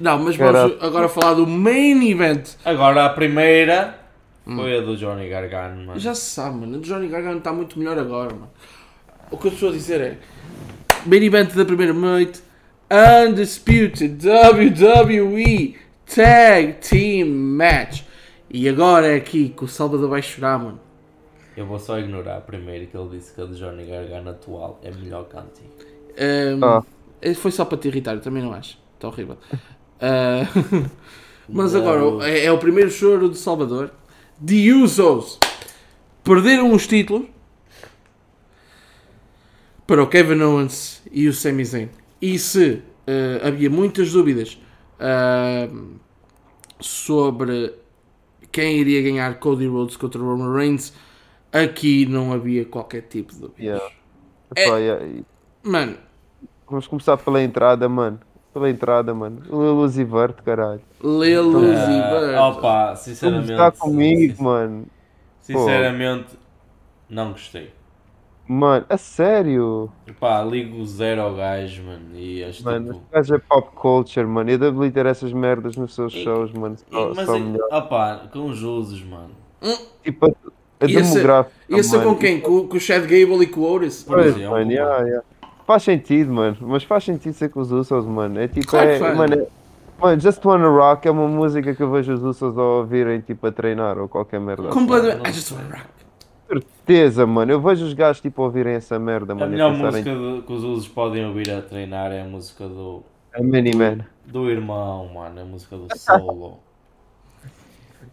Não, 0.00 0.18
mas 0.20 0.36
vamos 0.36 0.76
agora 0.80 1.08
falar 1.08 1.34
do 1.34 1.46
main 1.46 2.08
event. 2.08 2.50
Agora 2.64 3.04
a 3.06 3.08
primeira 3.10 3.98
foi 4.44 4.78
a 4.78 4.80
do 4.80 4.96
Johnny 4.96 5.28
Gargano, 5.28 5.84
mano. 5.86 5.98
Já 5.98 6.14
se 6.14 6.30
sabe, 6.30 6.58
mano. 6.58 6.78
O 6.78 6.80
Johnny 6.80 7.08
Gargano 7.08 7.38
está 7.38 7.52
muito 7.52 7.76
melhor 7.78 7.98
agora, 7.98 8.30
mano. 8.32 8.50
O 9.32 9.36
que 9.38 9.46
eu 9.48 9.52
estou 9.52 9.70
a 9.70 9.72
dizer 9.72 10.00
é. 10.00 10.18
Main 11.06 11.24
event 11.24 11.52
da 11.54 11.64
primeira 11.64 11.92
noite. 11.92 12.40
Undisputed 13.26 14.18
WWE 14.26 15.76
Tag 16.06 16.74
Team 16.80 17.28
Match. 17.28 18.02
E 18.50 18.68
agora 18.68 19.06
é 19.08 19.16
aqui 19.16 19.48
que 19.56 19.64
o 19.64 19.68
Salvador 19.68 20.08
vai 20.10 20.20
chorar, 20.22 20.58
mano. 20.58 20.78
Eu 21.56 21.66
vou 21.66 21.78
só 21.78 21.98
ignorar 21.98 22.40
primeiro 22.42 22.86
que 22.86 22.96
ele 22.96 23.16
disse 23.16 23.34
que 23.34 23.40
a 23.40 23.44
do 23.44 23.54
Johnny 23.54 23.84
Gargano 23.86 24.30
atual 24.30 24.78
é 24.82 24.90
melhor 24.90 25.24
que 25.28 25.36
a 25.36 25.40
antiga. 25.40 26.56
Um, 26.56 26.64
Ah. 26.64 26.82
eh, 27.20 27.34
Foi 27.34 27.50
só 27.50 27.64
para 27.64 27.78
te 27.78 27.88
irritar, 27.88 28.14
eu 28.14 28.20
também 28.20 28.42
não 28.42 28.52
acho. 28.52 28.78
Está 28.94 29.08
horrível. 29.08 29.36
Ah, 30.00 30.46
mas 31.48 31.72
Não. 31.72 31.80
agora 31.80 32.28
é, 32.30 32.44
é 32.46 32.52
o 32.52 32.58
primeiro 32.58 32.90
choro 32.90 33.28
de 33.30 33.38
Salvador. 33.38 33.90
The 34.46 34.72
Usos 34.74 35.38
perderam 36.24 36.72
os 36.72 36.86
títulos 36.86 37.26
para 39.86 40.02
o 40.02 40.06
Kevin 40.06 40.40
Owens 40.42 41.02
e 41.10 41.28
o 41.28 41.32
Sami 41.32 41.64
Zayn. 41.64 41.88
E 42.20 42.38
se 42.38 42.82
eh, 43.06 43.40
havia 43.42 43.68
muitas 43.68 44.12
dúvidas 44.12 44.58
ah, 45.00 45.68
sobre 46.80 47.74
quem 48.50 48.78
iria 48.78 49.02
ganhar 49.02 49.38
Cody 49.38 49.66
Rhodes 49.66 49.96
contra 49.96 50.20
Roman 50.20 50.52
Reigns, 50.54 50.92
aqui 51.52 52.06
não 52.06 52.32
havia 52.32 52.64
qualquer 52.64 53.02
tipo 53.02 53.32
de 53.32 53.40
dúvidas. 53.40 53.64
Yeah. 53.64 53.84
É- 54.54 54.66
Epá, 54.66 54.76
yeah, 54.78 55.06
Mano, 55.62 55.96
Vamos 56.68 56.86
começar 56.86 57.16
pela 57.18 57.42
entrada, 57.42 57.88
mano. 57.88 58.18
Pela 58.52 58.68
entrada, 58.70 59.14
mano. 59.14 59.42
O 59.48 59.62
Lil 59.62 59.76
Uzi 59.78 60.04
Vert, 60.04 60.42
caralho. 60.42 60.80
Lil 61.02 61.48
Uzi 61.48 61.74
Ah, 61.74 62.10
Vert. 62.20 62.38
opa, 62.40 62.96
sinceramente. 62.96 63.52
está 63.52 63.70
comigo, 63.72 64.42
mano. 64.42 64.86
Sinceramente, 65.40 66.38
não 67.08 67.32
gostei. 67.32 67.72
Mano, 68.46 68.84
a 68.88 68.96
sério. 68.98 69.90
Pá, 70.20 70.42
ligo 70.42 70.84
zero 70.84 71.22
ao 71.22 71.34
gajo, 71.34 71.82
mano. 71.84 72.14
E 72.14 72.42
este 72.42 72.64
Mano, 72.64 72.86
tipo. 72.92 72.96
este 72.98 73.12
gajo 73.12 73.34
é 73.34 73.38
pop 73.38 73.68
culture, 73.74 74.26
mano. 74.26 74.50
E 74.50 74.56
WWE 74.56 74.90
ter 74.90 75.06
essas 75.06 75.32
merdas 75.32 75.76
nos 75.76 75.94
seus 75.94 76.12
E- 76.12 76.24
shows, 76.24 76.52
mano. 76.52 76.76
Só, 76.90 77.12
mas, 77.14 77.26
só 77.26 77.36
é- 77.36 77.38
melhor. 77.40 77.68
opá, 77.72 78.22
com 78.32 78.46
os 78.46 78.62
usos, 78.62 79.02
mano. 79.04 79.30
Tipo, 80.02 80.26
a, 80.26 80.84
a 80.84 80.88
ser- 80.88 81.02
demográfica. 81.02 81.54
Ia 81.68 81.82
ser 81.84 81.98
mano. 81.98 82.10
com 82.10 82.16
quem? 82.18 82.40
Com, 82.40 82.66
com 82.68 82.76
o 82.76 82.80
Chad 82.80 83.02
Gable 83.02 83.42
e 83.42 83.46
com 83.46 83.60
o 83.60 83.72
Otis? 83.74 84.02
Por 84.02 84.16
Pois, 84.16 84.26
exemplo, 84.26 84.42
mano, 84.50 84.58
mano. 84.66 84.72
yeah, 84.72 85.04
yeah. 85.04 85.24
Faz 85.64 85.84
sentido, 85.84 86.32
mano. 86.32 86.56
Mas 86.62 86.82
faz 86.82 87.04
sentido 87.04 87.32
ser 87.34 87.48
com 87.48 87.60
os 87.60 87.70
Usos, 87.70 88.04
mano. 88.04 88.40
É 88.40 88.48
tipo, 88.48 88.66
Claro 88.66 88.90
é, 88.90 88.98
faz. 88.98 89.16
mano, 89.16 89.34
é- 89.34 89.46
mano, 90.00 90.20
Just 90.20 90.44
Wanna 90.44 90.68
Rock 90.68 91.06
é 91.06 91.10
uma 91.10 91.28
música 91.28 91.72
que 91.74 91.82
eu 91.82 91.90
vejo 91.90 92.12
os 92.12 92.22
Usos 92.22 92.58
a 92.58 92.62
ouvirem, 92.62 93.20
tipo, 93.20 93.46
a 93.46 93.52
treinar 93.52 93.96
ou 93.98 94.08
qualquer 94.08 94.40
merda. 94.40 94.64
assim. 94.68 94.72
Completamente. 94.78 95.22
não 95.22 95.30
I 95.30 95.32
just 95.32 95.52
wanna 95.52 95.68
rock. 95.70 96.01
Certeza, 96.60 97.26
mano. 97.26 97.52
Eu 97.52 97.60
vejo 97.60 97.84
os 97.84 97.92
gajos, 97.94 98.20
tipo, 98.20 98.42
a 98.42 98.44
ouvirem 98.46 98.74
essa 98.74 98.98
merda, 98.98 99.32
A 99.32 99.36
mano. 99.36 99.48
e 99.48 99.50
melhor 99.52 99.72
música 99.74 100.10
de- 100.14 100.42
que 100.42 100.52
os 100.52 100.64
usos 100.64 100.88
podem 100.88 101.26
ouvir 101.26 101.50
a 101.50 101.62
treinar 101.62 102.12
é 102.12 102.22
a 102.22 102.24
música 102.24 102.66
do, 102.68 103.02
É 103.32 103.42
Many 103.42 103.74
Man. 103.74 103.98
do 104.26 104.50
irmão, 104.50 105.08
mano. 105.14 105.40
A 105.40 105.44
música 105.44 105.76
do 105.76 105.86
solo. 105.96 106.58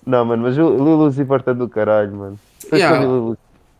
Não, 0.05 0.23
mano, 0.25 0.43
mas 0.43 0.57
o 0.57 1.09
Vert 1.25 1.47
é 1.47 1.53
do 1.53 1.67
caralho, 1.67 2.15
mano. 2.15 2.39
Yeah. 2.71 3.05
mano. 3.05 3.37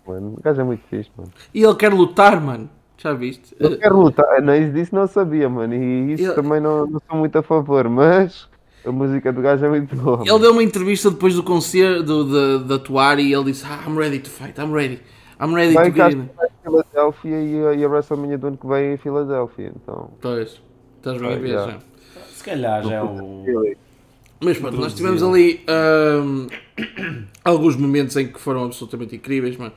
O 0.07 0.41
gajo 0.41 0.61
é 0.61 0.64
muito 0.64 0.81
fixe, 0.90 1.10
mano. 1.15 1.31
E 1.53 1.64
ele 1.64 1.76
quer 1.76 1.94
lutar, 1.94 2.41
mano. 2.41 2.69
Já 2.98 3.14
viste? 3.14 3.56
Eu 3.60 3.77
quero 3.77 3.98
lutar, 3.98 4.41
não, 4.41 4.53
isso 4.56 4.73
disso 4.73 4.94
não 4.94 5.07
sabia, 5.07 5.48
mano. 5.48 5.73
E 5.73 6.14
isso 6.14 6.23
Ele- 6.26 6.34
também 6.34 6.60
não, 6.60 6.86
não 6.86 6.99
sou 7.07 7.18
muito 7.18 7.38
a 7.38 7.41
favor, 7.44 7.88
mas 7.88 8.49
a 8.86 8.92
música 8.92 9.32
do 9.34 9.42
gajo 9.42 9.66
é 9.66 9.70
muito 9.70 9.96
boa. 9.96 10.24
Ele 10.26 10.40
deu 10.40 10.52
uma 10.52 10.64
entrevista 10.64 11.10
depois 11.12 11.36
do 11.36 11.44
concerto 11.44 12.24
de, 12.26 12.64
de 12.66 12.74
atuar 12.74 13.20
e 13.20 13.34
ele 13.34 13.46
disse: 13.46 13.66
ah, 13.66 13.84
I'm 13.88 13.98
ready 13.98 14.20
to 14.20 14.30
fight, 14.30 14.60
I'm 14.60 14.72
ready. 14.74 15.00
I'm 15.42 15.54
ready 15.54 15.74
Vai 15.74 15.92
to 15.92 15.96
get 15.96 16.14
in. 16.14 16.30
vai 16.36 16.48
em 16.48 16.64
Filadélfia 16.64 17.42
e 17.42 17.66
a, 17.66 17.74
e 17.74 17.84
a 17.86 17.88
WrestleMania 17.90 18.38
do 18.38 18.48
ano 18.48 18.58
que 18.58 18.68
vem 18.68 18.84
é 18.90 18.94
em 18.94 18.98
Filadélfia, 18.98 19.72
então. 19.76 20.12
Pois, 20.22 20.62
estás 20.98 21.22
bem 21.22 21.34
a 21.34 21.36
ver 21.38 21.48
já. 21.54 21.80
Se 22.34 22.44
calhar 22.44 22.84
já 22.84 22.96
é 22.96 23.04
o. 23.04 23.44
Mas 24.42 24.58
pronto, 24.58 24.78
nós 24.78 24.94
tivemos 24.94 25.22
ali 25.22 25.62
ahm, 25.68 26.48
alguns 27.44 27.76
momentos 27.76 28.16
em 28.16 28.28
que 28.28 28.40
foram 28.40 28.64
absolutamente 28.66 29.16
incríveis, 29.16 29.58
mano. 29.58 29.74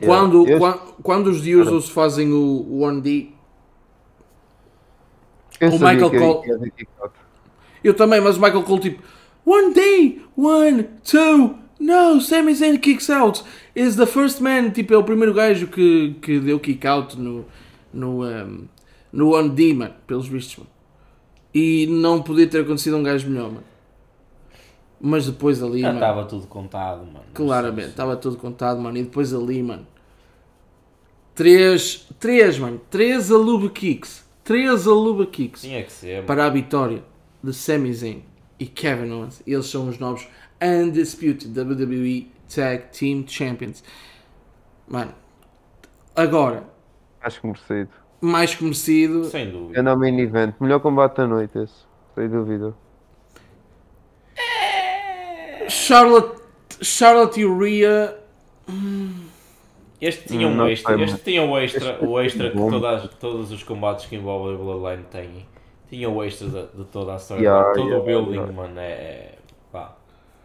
Yeah. 0.00 0.06
Quando, 0.06 0.46
Este- 0.46 0.58
quan- 0.58 0.78
quando 1.02 1.26
os 1.28 1.44
Usos 1.44 1.88
fazem 1.88 2.32
o, 2.32 2.36
o 2.68 2.80
1D, 2.82 3.28
Eu 5.60 5.70
O 5.70 5.72
Michael 5.72 6.10
Cole- 6.10 6.72
eu 7.82 7.94
também, 7.94 8.20
mas 8.20 8.36
o 8.36 8.40
Michael 8.40 8.62
Cole 8.62 8.80
tipo 8.80 9.02
One 9.44 9.72
day, 9.72 10.22
one, 10.36 10.84
two, 11.02 11.56
no, 11.80 12.20
Sami 12.20 12.54
Zayn 12.54 12.76
kicks 12.78 13.08
out. 13.08 13.42
Is 13.74 13.96
the 13.96 14.06
first 14.06 14.40
man, 14.40 14.70
tipo, 14.70 14.92
é 14.92 14.98
o 14.98 15.04
primeiro 15.04 15.32
gajo 15.32 15.68
que, 15.68 16.14
que 16.20 16.38
deu 16.38 16.60
kick 16.60 16.86
out 16.86 17.18
no, 17.18 17.46
no, 17.92 18.22
ahm, 18.24 18.64
no 19.10 19.30
1D, 19.30 19.74
mano, 19.74 19.94
pelos 20.06 20.28
vistos, 20.28 20.58
mano. 20.58 20.70
E 21.54 21.86
não 21.86 22.20
podia 22.22 22.46
ter 22.46 22.60
acontecido 22.60 22.96
um 22.98 23.02
gajo 23.02 23.28
melhor, 23.30 23.46
mano. 23.52 23.64
Mas 25.00 25.26
depois 25.26 25.62
ali, 25.62 25.80
Já 25.80 25.86
mano. 25.88 25.98
estava 26.00 26.24
tudo 26.26 26.46
contado, 26.46 27.06
mano. 27.06 27.24
Claramente, 27.32 27.88
estava 27.90 28.16
tudo 28.16 28.36
contado, 28.36 28.80
mano. 28.80 28.98
E 28.98 29.04
depois 29.04 29.32
ali, 29.32 29.62
mano. 29.62 29.86
Três, 31.34 32.06
três, 32.18 32.58
mano. 32.58 32.80
Três 32.90 33.30
aluba 33.30 33.70
kicks. 33.70 34.27
Três 34.48 34.86
aluba 34.86 35.26
kicks 35.26 35.60
Tinha 35.60 35.82
que 35.82 35.92
ser. 35.92 36.24
para 36.24 36.46
a 36.46 36.48
vitória 36.48 37.04
de 37.44 37.52
Sami 37.52 37.92
Zayn 37.92 38.22
e 38.58 38.64
Kevin 38.64 39.10
Owens. 39.12 39.42
Eles 39.46 39.66
são 39.66 39.86
os 39.90 39.98
novos 39.98 40.26
Undisputed 40.62 41.52
WWE 41.60 42.30
Tag 42.48 42.84
Team 42.98 43.26
Champions. 43.28 43.84
Mano, 44.88 45.12
agora, 46.16 46.64
Acho 47.20 47.42
que 47.42 47.46
merecido. 47.46 47.90
mais 48.22 48.54
que 48.54 48.64
merecido. 48.64 49.24
Sem 49.26 49.50
dúvida. 49.50 49.80
É 49.80 49.82
no 49.82 49.94
main 49.98 50.18
event. 50.18 50.54
Melhor 50.58 50.80
combate 50.80 51.18
da 51.18 51.26
noite 51.26 51.58
esse. 51.58 51.74
Sem 52.14 52.30
dúvida. 52.30 52.74
Charlotte, 55.68 56.40
Charlotte 56.80 57.38
e 57.38 57.44
Rhea. 57.46 58.18
Este 60.00 60.26
tinha 60.28 60.48
um 60.48 60.54
não 60.54 60.68
extra, 60.68 60.96
sei, 60.96 61.04
este 61.04 61.22
tinha 61.24 61.42
o 61.44 61.58
extra, 61.58 62.04
o 62.04 62.20
extra 62.20 62.50
que 62.50 62.56
bom. 62.56 62.70
todas, 62.70 63.08
todos 63.16 63.50
os 63.52 63.62
combates 63.64 64.06
que 64.06 64.16
envolvem 64.16 64.54
a 64.54 64.58
Bloodline 64.58 65.04
têm. 65.04 65.46
Tinha 65.88 66.08
o 66.10 66.22
extra 66.22 66.48
de, 66.48 66.66
de 66.76 66.84
toda 66.86 67.14
a 67.14 67.16
história, 67.16 67.42
Yeah, 67.42 67.72
todo 67.74 67.88
yeah, 67.88 67.98
o 67.98 68.04
building, 68.04 68.32
yeah. 68.34 68.52
mano, 68.52 68.78
é, 68.78 68.90
é 68.92 69.38
pá. 69.72 69.96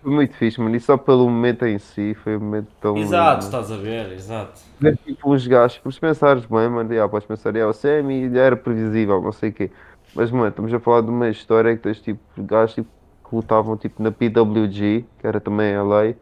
Foi 0.02 0.12
muito 0.12 0.36
fixe, 0.36 0.60
mano. 0.60 0.76
E 0.76 0.80
só 0.80 0.98
pelo 0.98 1.30
momento 1.30 1.66
em 1.66 1.78
si 1.80 2.14
foi 2.16 2.38
um 2.38 2.40
momento 2.40 2.70
tão. 2.82 2.98
Exato, 2.98 3.46
lindo, 3.46 3.46
estás 3.46 3.72
a 3.72 3.78
ver, 3.78 4.12
exato. 4.14 4.62
ver 4.80 4.98
tipo 4.98 5.34
uns 5.34 5.46
gajos, 5.48 5.78
por 5.80 5.94
se 5.94 6.00
pensares 6.00 6.46
bem, 6.46 6.70
mano, 6.70 6.94
já, 6.94 7.08
podes 7.08 7.28
pensar, 7.28 7.56
já, 7.56 7.68
o 7.68 7.74
Sammy 7.74 8.30
já 8.32 8.42
era 8.42 8.58
previsível, 8.58 9.22
não 9.22 9.32
sei 9.32 9.50
o 9.50 9.54
quê. 9.54 9.72
Mas, 10.16 10.32
mano, 10.32 10.48
estamos 10.50 10.74
a 10.74 10.80
falar 10.80 11.02
de 11.02 11.10
uma 11.10 11.30
história 11.30 11.76
que 11.76 11.84
tens 11.84 12.00
tipo 12.02 12.22
gajos 12.38 12.76
tipo, 12.76 12.90
que 13.28 13.36
lutavam 13.36 13.78
tipo, 13.78 14.02
na 14.04 14.12
PWG, 14.12 15.06
que 15.20 15.28
era 15.28 15.40
também 15.40 15.76
a 15.76 15.84
lei, 15.84 16.16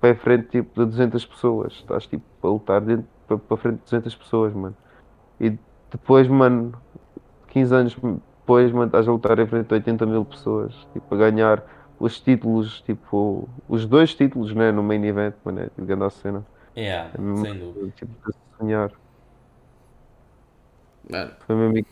para 0.00 0.14
frente 0.16 0.48
tipo, 0.48 0.80
de 0.80 0.86
200 0.90 1.24
pessoas. 1.26 1.72
Estás 1.74 2.06
tipo 2.06 2.24
a 2.42 2.50
lutar 2.50 2.80
dentro, 2.80 3.06
para, 3.26 3.38
para 3.38 3.56
frente 3.56 3.76
de 3.78 3.84
200 3.84 4.14
pessoas, 4.16 4.52
mano. 4.54 4.76
E 5.40 5.58
depois, 5.90 6.28
mano, 6.28 6.72
15 7.48 7.74
anos 7.74 7.94
depois, 7.94 8.72
mano, 8.72 8.86
estás 8.86 9.06
a 9.08 9.12
lutar 9.12 9.38
em 9.38 9.46
frente 9.46 9.72
a 9.72 9.76
80 9.76 10.06
mil 10.06 10.24
pessoas, 10.24 10.74
tipo, 10.92 11.14
a 11.14 11.18
ganhar 11.18 11.62
os 12.00 12.20
títulos, 12.20 12.80
tipo, 12.82 13.48
os 13.68 13.84
dois 13.86 14.14
títulos, 14.14 14.54
né, 14.54 14.70
no 14.72 14.82
main 14.82 15.04
event, 15.04 15.34
mano, 15.44 15.60
é 15.60 15.64
tipo, 15.64 15.84
grande 15.84 16.12
cena. 16.14 16.46
Yeah, 16.76 17.10
É 17.14 17.20
mesmo, 17.20 17.44
sem 17.44 17.58
dúvida. 17.58 17.92
tipo, 17.96 18.12
de 18.30 18.36
sonhar. 18.58 18.92
Mano, 21.10 21.30
Foi 21.46 21.56
mesmo, 21.56 21.86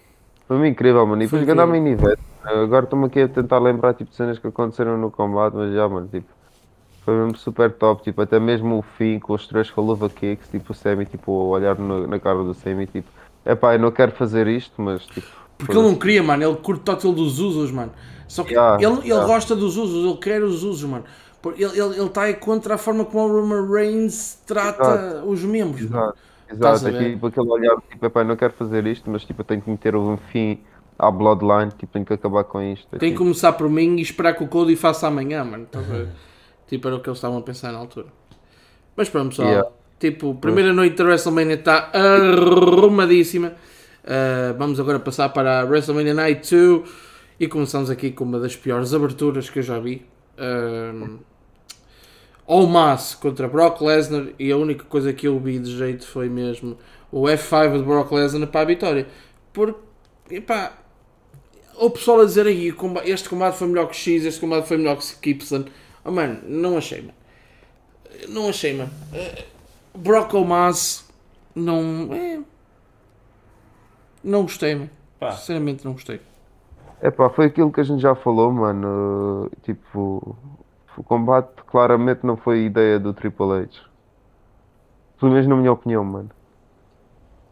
foi 0.47 0.57
mesmo 0.59 0.67
incrível, 0.73 1.07
mano. 1.07 1.23
E 1.23 1.29
Foi 1.29 1.41
depois 1.41 1.57
ganhar 1.57 1.67
incrível. 1.69 1.83
main 1.83 1.93
event. 1.93 2.19
Agora 2.45 2.85
estou-me 2.85 3.07
aqui 3.07 3.21
a 3.21 3.29
tentar 3.29 3.59
lembrar, 3.59 3.95
tipo, 3.95 4.11
de 4.11 4.17
cenas 4.17 4.39
que 4.39 4.47
aconteceram 4.47 4.97
no 4.97 5.11
combate, 5.11 5.55
mas 5.55 5.73
já, 5.75 5.89
mano, 5.89 6.09
tipo, 6.09 6.29
foi 7.07 7.15
mesmo 7.15 7.37
super 7.39 7.73
top, 7.73 8.03
tipo, 8.03 8.21
até 8.21 8.39
mesmo 8.39 8.79
o 8.79 8.83
fim 8.83 9.19
com 9.19 9.33
os 9.33 9.47
três 9.47 9.73
Haluva 9.75 10.11
Kicks, 10.11 10.51
tipo, 10.51 10.73
o 10.73 10.75
Sammy, 10.75 11.07
tipo, 11.07 11.33
olhar 11.33 11.79
no- 11.79 12.07
na 12.07 12.19
cara 12.21 12.43
do 12.45 12.53
Sammy, 12.53 12.87
tipo, 12.87 13.09
epá, 13.47 13.75
eu 13.75 13.79
não 13.79 13.91
quero 13.93 14.13
fazer 14.13 14.47
isto, 14.49 14.83
mas, 14.83 15.07
tipo, 15.07 15.27
Porque 15.57 15.73
ele 15.77 15.87
não 15.87 15.95
queria, 15.95 16.23
mano. 16.23 16.43
Ele 16.45 16.57
curte 16.57 16.83
total 16.83 17.13
dos 17.13 17.39
Usos, 17.39 17.71
mano. 17.71 17.93
Só 18.29 18.45
que 18.45 18.53
Yeah, 18.53 18.83
ele, 18.83 18.99
ele 18.99 19.09
yeah. 19.09 19.27
gosta 19.27 19.57
dos 19.57 19.77
Usos, 19.79 20.05
ele 20.05 20.19
quer 20.19 20.43
os 20.43 20.63
Usos, 20.63 20.89
mano. 20.89 21.05
Ele 21.45 21.65
está 21.65 21.85
ele, 21.85 22.01
ele 22.01 22.09
tá 22.11 22.23
aí 22.23 22.35
contra 22.35 22.75
a 22.75 22.79
forma 22.79 23.05
como 23.05 23.25
o 23.25 23.41
Roman 23.41 23.71
Reigns 23.71 24.43
trata 24.47 25.23
os 25.25 25.43
membros. 25.45 25.83
Exato, 25.83 26.19
exato. 26.51 26.89
É 26.89 27.11
tipo 27.15 27.27
aquele 27.29 27.49
olhar, 27.49 27.77
tipo, 27.91 28.05
epá, 28.05 28.21
eu 28.21 28.25
não 28.25 28.37
quero 28.37 28.53
fazer 28.53 28.87
isto, 28.87 29.09
mas 29.11 29.25
tipo, 29.25 29.41
eu 29.41 29.45
tenho 29.45 29.63
que 29.63 29.71
meter 29.71 29.95
um 29.97 30.17
fim 30.17 30.59
à 30.99 31.11
Bloodline, 31.11 31.71
tipo, 31.71 31.93
tenho 31.93 32.05
que 32.05 32.13
acabar 32.13 32.45
com 32.45 32.61
isto. 32.61 32.89
É, 32.95 32.99
Tem 32.99 33.13
que 33.13 33.19
começar 33.19 33.53
por 33.53 33.69
mim 33.71 33.97
e 33.97 34.03
esperar 34.03 34.35
que 34.35 34.43
o 34.43 34.49
Cody 34.49 34.77
faça 34.77 35.07
amanhã, 35.07 35.45
mano. 35.45 35.65
Estás 35.65 35.89
a 35.89 35.95
ver? 35.95 36.09
Tipo, 36.69 36.89
era 36.89 36.97
o 36.97 37.01
que 37.01 37.09
eles 37.09 37.19
estavam 37.19 37.39
a 37.39 37.43
pensar 37.43 37.73
na 37.73 37.79
altura. 37.79 38.07
Mas 38.97 39.09
pronto, 39.09 39.31
pessoal. 39.31 39.49
Yeah. 39.49 39.71
Tipo, 39.99 40.35
primeira 40.35 40.73
noite 40.73 40.97
da 40.97 41.05
WrestleMania 41.05 41.55
está 41.55 41.91
arrumadíssima. 41.93 43.55
Uh, 44.05 44.57
vamos 44.59 44.79
agora 44.79 45.01
passar 45.01 45.31
para 45.31 45.61
a 45.61 45.65
WrestleMania 45.65 46.15
Night 46.15 46.55
2 46.55 46.89
e 47.41 47.49
começamos 47.49 47.91
aqui 47.91 48.13
com 48.13 48.25
uma 48.25 48.39
das 48.39 48.55
piores 48.55 48.95
aberturas 48.95 49.51
que 49.51 49.59
eu 49.59 49.63
já 49.63 49.79
vi. 49.79 50.07
Um, 50.39 51.19
Almas 52.47 53.15
contra 53.15 53.49
Brock 53.49 53.81
Lesnar 53.81 54.29
e 54.39 54.53
a 54.53 54.57
única 54.57 54.85
coisa 54.85 55.13
que 55.13 55.27
eu 55.27 55.39
vi 55.41 55.59
de 55.59 55.77
jeito 55.77 56.07
foi 56.07 56.29
mesmo 56.29 56.79
o 57.11 57.23
F5 57.23 57.79
de 57.79 57.83
Brock 57.83 58.13
Lesnar 58.13 58.47
para 58.49 58.61
a 58.61 58.65
vitória. 58.65 59.09
Porque, 59.53 59.81
epá, 60.31 60.79
o 61.75 61.91
pessoal 61.91 62.21
a 62.21 62.25
dizer 62.25 62.47
aí 62.47 62.73
este 63.05 63.29
combate 63.29 63.57
foi 63.57 63.67
melhor 63.67 63.89
que 63.89 63.97
X, 63.97 64.25
este 64.25 64.41
combate 64.41 64.69
foi 64.69 64.77
melhor 64.77 64.97
que 64.99 65.05
Gibson. 65.23 65.65
Oh, 66.07 66.13
mano, 66.13 66.39
não 66.45 66.79
achei, 66.79 67.01
mano. 67.01 67.15
Não 68.29 68.49
achei, 68.49 68.77
mano. 68.77 68.91
Eh, 69.13 69.45
Brock 69.97 70.35
Almas 70.35 71.05
não. 71.55 72.09
é, 72.13 72.41
não 74.23 74.43
gostei, 74.43 74.77
mano. 74.77 74.91
Pá. 75.19 75.33
Sinceramente, 75.33 75.85
não 75.85 75.95
gostei. 75.95 76.21
Epá, 77.03 77.29
foi 77.29 77.47
aquilo 77.47 77.73
que 77.73 77.81
a 77.81 77.85
gente 77.85 78.01
já 78.01 78.15
falou, 78.15 78.53
mano. 78.53 79.51
Tipo, 79.63 80.37
o 80.97 81.03
combate 81.03 81.63
claramente 81.67 82.25
não 82.25 82.37
foi 82.37 82.65
ideia 82.65 83.01
do 83.01 83.13
Triple 83.13 83.53
H. 83.53 83.69
Pelo 85.19 85.33
menos 85.33 85.47
na 85.49 85.57
minha 85.57 85.73
opinião, 85.73 86.05
mano. 86.05 86.31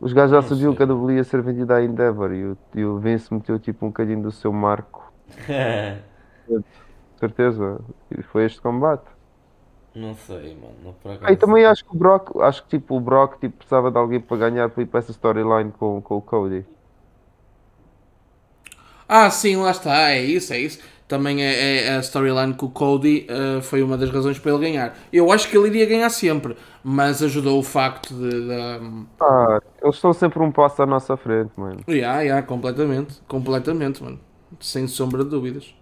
Os 0.00 0.12
gajos 0.12 0.30
já 0.30 0.42
sabiam 0.42 0.74
que 0.74 0.82
a 0.82 0.86
WWE 0.86 1.16
ia 1.16 1.24
ser 1.24 1.42
vendida 1.42 1.76
à 1.76 1.84
Endeavor 1.84 2.32
e 2.32 2.44
o, 2.44 2.58
e 2.74 2.84
o 2.84 2.98
Vince 2.98 3.32
meteu 3.32 3.58
tipo 3.58 3.86
um 3.86 3.88
bocadinho 3.88 4.22
do 4.22 4.30
seu 4.30 4.52
marco. 4.52 5.12
Certeza. 7.24 7.80
E 8.10 8.22
foi 8.22 8.44
este 8.46 8.60
combate. 8.60 9.08
não 9.94 10.14
sei, 10.14 10.54
mano. 10.56 10.76
Não. 10.82 10.96
Ah, 11.22 11.32
e 11.32 11.36
também 11.36 11.64
acho 11.64 11.84
que 11.84 11.94
o 11.94 11.98
Brock, 11.98 12.36
acho 12.40 12.62
que 12.64 12.78
tipo, 12.78 12.96
o 12.96 13.00
Brock 13.00 13.38
tipo, 13.40 13.56
precisava 13.56 13.90
de 13.90 13.98
alguém 13.98 14.20
para 14.20 14.36
ganhar 14.36 14.68
para 14.70 14.82
ir 14.82 14.86
para 14.86 15.00
essa 15.00 15.10
storyline 15.12 15.72
com, 15.72 16.00
com 16.02 16.16
o 16.16 16.22
Cody. 16.22 16.64
Ah, 19.08 19.30
sim, 19.30 19.56
lá 19.56 19.70
está, 19.70 20.10
é 20.10 20.22
isso, 20.24 20.52
é 20.52 20.58
isso. 20.60 20.78
Também 21.06 21.42
é, 21.44 21.86
é 21.86 21.96
a 21.96 22.00
storyline 22.00 22.54
com 22.54 22.66
o 22.66 22.70
Cody 22.70 23.26
eh, 23.28 23.60
foi 23.62 23.82
uma 23.82 23.96
das 23.98 24.10
razões 24.10 24.38
para 24.38 24.52
ele 24.52 24.60
ganhar. 24.60 24.96
Eu 25.12 25.30
acho 25.30 25.48
que 25.50 25.56
ele 25.56 25.68
iria 25.68 25.84
ganhar 25.86 26.08
sempre, 26.10 26.56
mas 26.82 27.22
ajudou 27.22 27.58
o 27.58 27.62
facto 27.62 28.14
de. 28.14 28.30
de 28.30 29.06
Ah, 29.20 29.60
eles 29.82 29.96
estão 29.96 30.12
sempre 30.12 30.40
um 30.42 30.52
passo 30.52 30.82
à 30.82 30.86
nossa 30.86 31.16
frente, 31.16 31.52
mano. 31.58 31.84
yeah, 31.88 32.20
yeah, 32.22 32.42
completamente, 32.46 33.20
completamente, 33.28 34.02
mano. 34.02 34.20
Sem 34.60 34.86
sombra 34.86 35.24
de 35.24 35.30
dúvidas. 35.30 35.74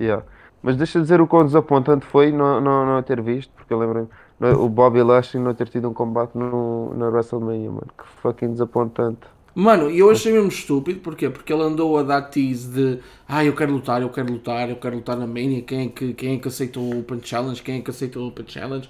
Yeah. 0.00 0.22
Mas 0.62 0.76
deixa 0.76 0.98
eu 0.98 1.02
dizer 1.02 1.20
o 1.20 1.26
quão 1.26 1.44
desapontante 1.44 2.04
foi 2.06 2.32
não, 2.32 2.60
não, 2.60 2.84
não 2.84 3.02
ter 3.02 3.20
visto, 3.22 3.50
porque 3.54 3.72
eu 3.72 3.78
lembro 3.78 4.08
o 4.40 4.68
Bobby 4.68 5.02
Lashley 5.02 5.42
não 5.42 5.52
ter 5.52 5.68
tido 5.68 5.88
um 5.88 5.92
combate 5.92 6.36
no, 6.36 6.94
na 6.94 7.08
WrestleMania, 7.08 7.70
mano. 7.70 7.88
Que 7.96 8.04
fucking 8.22 8.52
desapontante. 8.52 9.26
Mano, 9.54 9.90
e 9.90 9.98
eu 9.98 10.10
achei 10.10 10.32
mesmo 10.32 10.48
estúpido, 10.48 11.00
porquê? 11.00 11.28
Porque 11.28 11.52
ele 11.52 11.62
andou 11.62 11.98
a 11.98 12.04
dar 12.04 12.22
tease 12.22 12.68
de 12.68 13.00
ah, 13.26 13.44
eu 13.44 13.52
quero 13.54 13.72
lutar, 13.72 14.00
eu 14.00 14.08
quero 14.08 14.32
lutar, 14.32 14.70
eu 14.70 14.76
quero 14.76 14.96
lutar 14.96 15.16
na 15.16 15.26
Mania, 15.26 15.62
quem 15.62 15.86
é 15.86 15.88
que, 15.88 16.14
quem 16.14 16.36
é 16.36 16.38
que 16.38 16.46
aceita 16.46 16.78
o 16.78 17.00
Open 17.00 17.20
Challenge, 17.20 17.60
quem 17.60 17.78
é 17.78 17.80
que 17.80 17.90
aceita 17.90 18.20
o 18.20 18.28
Open 18.28 18.44
Challenge. 18.46 18.88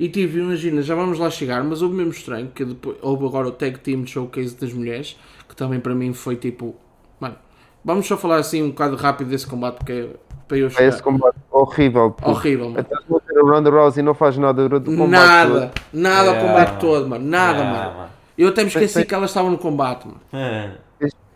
E 0.00 0.08
tive, 0.08 0.40
imagina, 0.40 0.82
já 0.82 0.96
vamos 0.96 1.18
lá 1.20 1.30
chegar, 1.30 1.62
mas 1.62 1.82
houve 1.82 1.94
mesmo 1.94 2.10
estranho 2.10 2.50
que 2.52 2.64
depois, 2.64 2.96
houve 3.00 3.26
agora 3.26 3.46
o 3.46 3.52
Tag 3.52 3.78
Team 3.78 4.04
Showcase 4.06 4.56
das 4.56 4.72
mulheres, 4.72 5.16
que 5.48 5.54
também 5.54 5.78
para 5.78 5.94
mim 5.94 6.12
foi 6.12 6.34
tipo, 6.34 6.74
mano, 7.20 7.36
vamos 7.84 8.06
só 8.06 8.16
falar 8.16 8.38
assim 8.38 8.62
um 8.62 8.70
bocado 8.70 8.96
rápido 8.96 9.30
desse 9.30 9.46
combate 9.46 9.84
que 9.84 9.92
é 9.92 10.08
para 10.48 10.56
eu 10.56 10.66
É 10.66 10.70
chegar. 10.70 10.88
esse 10.88 11.02
combate 11.02 11.36
horrível. 11.50 12.10
porque 12.10 12.30
Horrível, 12.30 12.70
mano. 12.70 12.80
Até 12.80 12.94
a 13.38 13.42
Ronda 13.42 13.70
Rousey 13.70 14.02
não 14.02 14.14
faz 14.14 14.36
nada 14.38 14.62
durante 14.68 14.88
o 14.90 14.96
combate. 14.96 15.10
Nada, 15.10 15.70
nada 15.92 16.28
ao 16.30 16.34
Yeah. 16.34 16.48
combate 16.48 16.80
todo, 16.80 17.08
mano, 17.08 17.24
nada, 17.24 17.58
Yeah, 17.58 17.78
mano. 17.84 17.96
mano. 17.98 18.10
Eu 18.36 18.48
até 18.48 18.62
me 18.62 18.68
esqueci 18.68 18.94
Tem- 18.94 19.04
que 19.06 19.14
elas 19.14 19.30
estavam 19.30 19.50
no 19.50 19.58
combate, 19.58 20.06
mano. 20.06 20.20
É. 20.32 20.70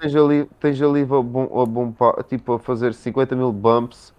Tens, 0.01 0.17
ali, 0.17 0.49
tens 0.59 0.83
ali 0.83 1.03
a, 1.03 1.05
bom, 1.05 1.63
a 1.63 1.65
bom, 1.67 1.95
tipo, 2.29 2.55
a 2.55 2.59
fazer 2.59 2.93
50 2.93 3.37
mil 3.37 3.53
bumps 3.53 4.13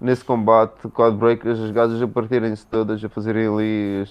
nesse 0.00 0.24
combate, 0.24 0.88
quadbreakers, 0.88 1.60
as 1.60 1.70
gajas 1.70 2.02
a 2.02 2.08
partirem-se 2.08 2.66
todas, 2.66 3.04
a 3.04 3.08
fazerem 3.08 3.46
ali. 3.46 4.04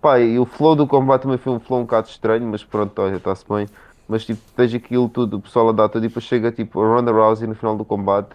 Pá, 0.00 0.18
e 0.18 0.38
o 0.38 0.46
flow 0.46 0.74
do 0.74 0.86
combate 0.86 1.22
também 1.22 1.36
foi 1.36 1.52
um 1.52 1.60
flow 1.60 1.80
um 1.80 1.82
bocado 1.82 2.08
estranho, 2.08 2.46
mas 2.46 2.64
pronto, 2.64 2.98
olha, 3.02 3.16
está-se 3.16 3.44
bem. 3.46 3.66
Mas 4.08 4.24
tipo, 4.24 4.40
tens 4.56 4.72
aquilo 4.74 5.08
tudo, 5.10 5.36
o 5.36 5.40
pessoal 5.40 5.68
a 5.68 5.72
dar 5.72 5.88
tudo 5.90 6.04
e 6.04 6.08
depois 6.08 6.24
chega 6.24 6.50
tipo 6.50 6.80
a 6.82 6.86
Ronda 6.96 7.12
Rousey 7.12 7.46
no 7.46 7.54
final 7.54 7.76
do 7.76 7.84
combate 7.84 8.30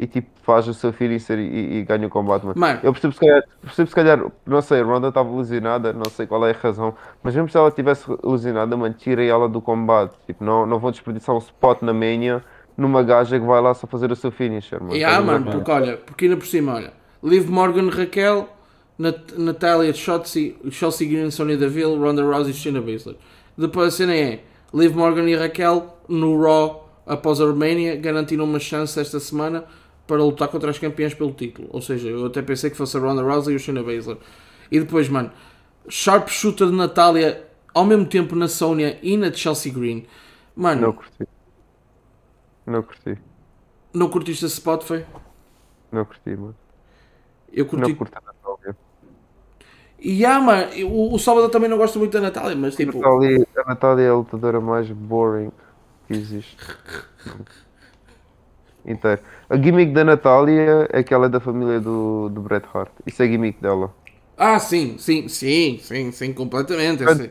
e 0.00 0.06
tipo 0.06 0.30
faz 0.42 0.66
o 0.66 0.72
seu 0.72 0.94
finisher 0.94 1.38
e, 1.38 1.42
e, 1.42 1.76
e 1.76 1.82
ganha 1.84 2.06
o 2.06 2.10
combate. 2.10 2.46
Mano. 2.46 2.58
Mano. 2.58 2.80
Eu 2.82 2.90
percebo 2.90 3.12
se, 3.12 3.20
calhar, 3.20 3.44
percebo 3.60 3.88
se 3.90 3.94
calhar, 3.94 4.24
não 4.46 4.62
sei, 4.62 4.80
a 4.80 4.82
Ronda 4.82 5.08
estava 5.08 5.30
lesionada, 5.36 5.92
não 5.92 6.06
sei 6.06 6.26
qual 6.26 6.46
é 6.46 6.52
a 6.52 6.54
razão, 6.54 6.94
mas 7.22 7.34
mesmo 7.34 7.50
se 7.50 7.58
ela 7.58 7.68
estivesse 7.68 8.06
lesionada, 8.24 8.74
mano, 8.78 8.94
tirem 8.94 9.28
ela 9.28 9.46
do 9.46 9.60
combate. 9.60 10.14
Tipo, 10.26 10.42
não, 10.42 10.64
não 10.64 10.78
vão 10.78 10.90
desperdiçar 10.90 11.34
um 11.34 11.38
spot 11.38 11.82
na 11.82 11.92
Mania 11.92 12.42
numa 12.78 13.02
gaja 13.02 13.38
que 13.38 13.44
vai 13.44 13.60
lá 13.60 13.74
só 13.74 13.86
fazer 13.86 14.10
o 14.10 14.16
seu 14.16 14.30
finisher, 14.30 14.80
mano. 14.80 14.94
Yeah, 14.94 15.18
a 15.18 15.20
ver? 15.20 15.26
mano, 15.26 15.52
porque 15.52 15.70
olha, 15.70 15.96
porque 15.98 16.24
ainda 16.24 16.38
por 16.38 16.46
cima, 16.46 16.76
olha, 16.76 16.94
Liv 17.22 17.50
Morgan, 17.50 17.90
Raquel, 17.90 18.48
Nat 18.98 19.32
Natália, 19.36 19.92
Shotzi, 19.92 20.56
Chelsea 20.70 21.06
Green, 21.06 21.30
Sonya 21.30 21.58
Deville, 21.58 21.98
Ronda 21.98 22.22
Rousey 22.22 22.52
e 22.52 22.54
Shayna 22.54 22.80
Baszler. 22.80 23.16
Depois 23.56 23.88
a 23.88 23.90
cena 23.90 24.16
é 24.16 24.40
Liv 24.72 24.96
Morgan 24.96 25.28
e 25.28 25.36
Raquel 25.36 25.94
no 26.08 26.42
Raw 26.42 26.88
após 27.06 27.38
a 27.38 27.44
Romania 27.44 27.96
garantiram 27.96 28.44
uma 28.44 28.58
chance 28.58 28.98
esta 28.98 29.20
semana 29.20 29.64
para 30.10 30.24
lutar 30.24 30.48
contra 30.48 30.70
as 30.70 30.78
campeãs 30.78 31.14
pelo 31.14 31.32
título. 31.32 31.68
Ou 31.70 31.80
seja, 31.80 32.08
eu 32.08 32.26
até 32.26 32.42
pensei 32.42 32.68
que 32.68 32.76
fosse 32.76 32.96
a 32.96 33.00
Ronda 33.00 33.22
Rousey 33.22 33.52
e 33.54 33.56
o 33.56 33.60
Shayna 33.60 33.82
Baszler. 33.82 34.18
E 34.70 34.80
depois, 34.80 35.08
mano, 35.08 35.30
Sharpshooter 35.88 36.68
de 36.68 36.74
Natália 36.76 37.46
ao 37.72 37.84
mesmo 37.86 38.06
tempo 38.06 38.34
na 38.34 38.48
Sonya 38.48 38.98
e 39.02 39.16
na 39.16 39.32
Chelsea 39.32 39.72
Green. 39.72 40.06
Mano, 40.56 40.80
Não 40.82 40.88
não, 40.88 40.92
curti. 40.92 41.28
Não 42.66 42.82
curti. 42.82 43.18
curtiste 44.10 44.44
esse 44.46 44.54
spot, 44.54 44.82
foi? 44.84 45.06
Não 45.92 46.04
curti, 46.04 46.36
mano. 46.36 46.56
Eu 47.52 47.66
curti 47.66 47.92
Não 47.92 47.94
curti 47.94 48.16
a 48.16 48.20
Natália. 48.20 48.76
E 49.98 50.24
ah, 50.24 50.40
mano, 50.40 50.70
o, 50.88 51.14
o 51.14 51.18
Salvador 51.18 51.50
também 51.50 51.68
não 51.68 51.76
gosta 51.76 51.98
muito 51.98 52.12
da 52.12 52.20
Natália, 52.20 52.56
mas 52.56 52.74
A 52.74 52.76
tipo, 52.76 52.98
Natália, 52.98 53.46
a 53.56 53.64
Natália 53.68 54.04
é 54.04 54.08
a 54.10 54.14
lutadora 54.14 54.60
mais 54.60 54.90
boring 54.90 55.52
que 56.06 56.14
existe. 56.14 56.56
Inteiro. 58.84 59.20
A 59.48 59.56
gimmick 59.56 59.92
da 59.92 60.04
Natália 60.04 60.88
é 60.92 61.02
que 61.02 61.12
ela 61.12 61.26
é 61.26 61.28
da 61.28 61.40
família 61.40 61.80
do, 61.80 62.28
do 62.28 62.40
Bret 62.40 62.64
Hart. 62.72 62.90
Isso 63.06 63.22
é 63.22 63.26
a 63.26 63.28
gimmick 63.28 63.60
dela. 63.60 63.92
ah, 64.36 64.58
sim, 64.58 64.96
sim, 64.98 65.28
sim, 65.28 65.78
sim, 65.80 66.12
sim, 66.12 66.32
completamente. 66.32 67.04
sei. 67.16 67.30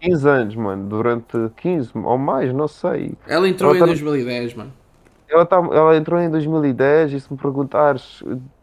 15 0.00 0.28
anos, 0.28 0.56
mano. 0.56 0.88
Durante 0.88 1.36
15 1.58 1.90
ou 1.94 2.16
mais, 2.18 2.52
não 2.54 2.66
sei. 2.68 3.12
Ela 3.26 3.48
entrou 3.48 3.70
Ela 3.70 3.78
em 3.78 3.80
tá- 3.80 3.86
2010, 3.86 4.54
mano. 4.54 4.72
Ela, 5.28 5.46
tá, 5.46 5.56
ela 5.56 5.96
entrou 5.96 6.20
em 6.20 6.28
2010 6.30 7.12
e 7.12 7.20
se 7.20 7.32
me 7.32 7.38
perguntares 7.38 8.22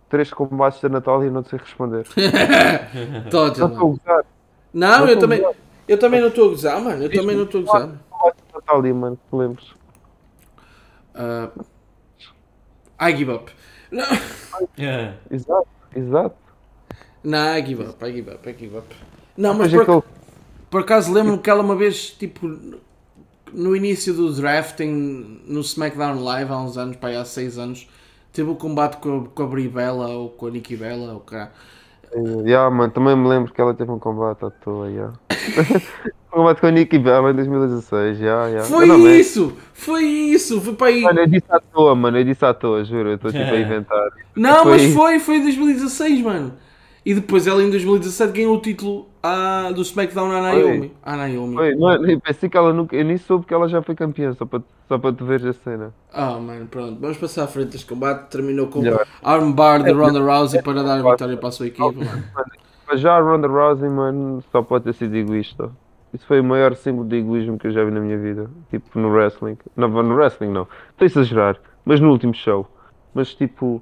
três 0.10 0.32
combates 0.34 0.82
da 0.82 0.90
Natália, 0.90 1.30
não 1.32 1.44
sei 1.44 1.60
responder. 1.60 2.06
Todos, 3.30 3.60
Não 3.60 3.68
estou 3.68 3.88
a 3.88 3.92
gozar. 3.92 4.26
Não, 4.74 5.00
não 5.00 5.08
eu 5.08 5.20
também, 5.20 5.46
a 5.46 5.52
eu 5.88 5.98
também 5.98 6.20
não 6.20 6.28
estou 6.28 6.46
a 6.46 6.50
gozar, 6.50 6.82
mano. 6.82 7.04
Eu 7.04 7.12
também 7.12 7.36
não 7.36 7.44
estou 7.44 7.62
a 7.62 7.64
gozar. 7.64 7.90
Natália, 8.54 8.94
mano, 8.94 9.18
que 9.30 9.36
lembres. 9.36 9.68
Ah, 11.16 11.50
I 13.00 13.16
give 13.16 13.32
up. 13.32 13.52
Não, 13.92 14.06
É. 14.78 15.14
Exato, 15.32 15.68
exato. 15.96 16.36
não, 17.24 17.58
I 17.58 17.66
give 17.66 17.82
up, 17.84 18.04
I 18.06 18.12
give 18.12 18.32
up, 18.32 18.50
I 18.50 18.54
give 18.58 18.78
up. 18.78 18.88
Não, 19.38 19.54
mas 19.54 19.72
Mas 19.72 19.86
por, 19.86 20.04
por 20.70 20.82
acaso 20.82 21.14
lembro-me 21.14 21.38
que 21.40 21.50
ela 21.50 21.62
uma 21.62 21.76
vez, 21.76 22.10
tipo, 22.12 22.48
no 23.54 23.76
início 23.76 24.14
do 24.14 24.34
drafting, 24.34 25.42
no 25.46 25.62
SmackDown 25.62 26.24
Live, 26.24 26.52
há 26.52 26.58
uns 26.60 26.78
anos, 26.78 26.98
pá, 26.98 27.10
há 27.10 27.24
6 27.24 27.58
anos, 27.58 27.88
teve 28.34 28.50
o 28.50 28.56
combate 28.56 28.98
com, 28.98 29.26
a- 29.26 29.28
com 29.30 29.44
a 29.44 30.08
ou 30.10 30.30
com 30.30 30.48
a 30.48 30.50
Nikki 30.52 30.76
Bella, 30.76 31.14
ou 31.14 31.20
cá. 31.20 31.52
Eh, 32.12 32.20
Yeah, 32.46 32.70
mano, 32.70 32.92
também 32.92 33.16
me 33.16 33.28
lembro 33.28 33.54
que 33.54 33.60
ela 33.62 33.74
teve 33.74 33.92
um 33.92 34.00
combate 34.00 34.44
à 34.46 34.50
toa, 34.50 34.90
yeah. 34.90 35.14
combate 36.30 36.62
com 36.62 36.68
a 36.68 36.72
Nikki 36.72 37.00
Bella 37.00 37.32
em 37.32 37.36
2016, 37.36 38.20
yeah, 38.20 38.48
yeah. 38.48 38.68
Foi 38.68 38.88
isso! 39.20 39.54
Foi 39.74 40.04
isso! 40.04 40.62
Foi 40.62 40.74
para 40.74 40.88
aí. 40.88 41.02
Mano, 41.02 41.20
eu 41.20 41.28
disse 41.28 41.46
à 41.50 41.60
toa, 41.60 41.96
mano, 41.96 42.18
eu 42.18 42.24
disse 42.24 42.46
à 42.46 42.54
toa, 42.54 42.84
juro, 42.84 43.10
eu 43.10 43.16
estou 43.16 43.32
tipo 43.32 43.44
a 43.44 43.60
inventar. 43.60 44.10
Não, 44.36 44.64
foi 44.64 44.72
mas 44.72 44.82
isso. 44.84 44.96
foi, 44.96 45.20
foi 45.20 45.36
em 45.38 45.44
2016, 45.44 46.22
mano. 46.22 46.54
E 47.06 47.14
depois 47.14 47.48
ela 47.48 47.64
em 47.64 47.70
2017 47.70 48.34
ganhou 48.34 48.58
o 48.58 48.60
título 48.60 49.08
ah, 49.24 49.72
do 49.74 49.82
SmackDown 49.82 50.30
à 50.30 50.42
Naomi. 50.42 50.92
À 51.02 51.16
Naomi. 51.16 51.56
Foi, 51.56 51.74
mano, 51.76 52.06
eu 52.12 52.20
pensei 52.20 52.50
que 52.50 52.58
ela 52.58 52.74
nunca, 52.74 52.98
eu 52.98 53.06
nem 53.06 53.18
soube 53.18 53.46
que 53.46 53.54
ela 53.54 53.70
já 53.70 53.82
foi 53.82 53.96
campeã, 53.96 54.34
só 54.34 54.46
para, 54.46 54.62
só 54.90 54.98
para 54.98 55.14
tu 55.14 55.24
veres 55.24 55.46
a 55.46 55.54
cena. 55.54 55.94
Ah, 56.12 56.38
mano, 56.38 56.68
pronto. 56.68 57.00
Vamos 57.00 57.18
passar 57.18 57.46
à 57.46 57.48
frente 57.48 57.70
deste 57.70 57.88
combate. 57.88 58.30
Terminou 58.30 58.68
com 58.68 58.84
Yeah. 58.84 59.06
armbar 59.24 59.84
de 59.84 59.92
Ronda 59.92 60.20
Rousey 60.20 60.62
para 60.62 60.84
dar 60.84 61.00
a 61.00 61.12
vitória 61.12 61.38
para 61.38 61.48
a 61.48 61.52
sua 61.52 61.68
equipe, 61.68 61.82
mano. 61.82 62.24
Mas 62.86 63.00
já 63.00 63.16
a 63.16 63.22
Ronda 63.22 63.48
Rousey, 63.48 63.90
mano, 63.90 64.44
só 64.52 64.62
pode 64.62 64.84
ter 64.84 64.94
sido 64.94 65.16
egoísta. 65.16 65.72
Isso 66.14 66.26
foi 66.26 66.40
o 66.40 66.44
maior 66.44 66.76
símbolo 66.76 67.08
de 67.08 67.18
egoísmo 67.18 67.58
que 67.58 67.68
eu 67.68 67.72
já 67.72 67.84
vi 67.84 67.92
na 67.92 68.00
minha 68.00 68.18
vida. 68.18 68.50
Tipo, 68.70 68.98
no 69.00 69.10
wrestling. 69.10 69.58
Não, 69.76 69.88
no 69.90 70.16
wrestling 70.16 70.50
não. 70.50 70.68
Estou 70.90 71.04
a 71.04 71.06
exagerar. 71.06 71.58
Mas 71.84 72.00
no 72.00 72.10
último 72.10 72.34
show. 72.34 72.68
Mas 73.14 73.34
tipo, 73.34 73.82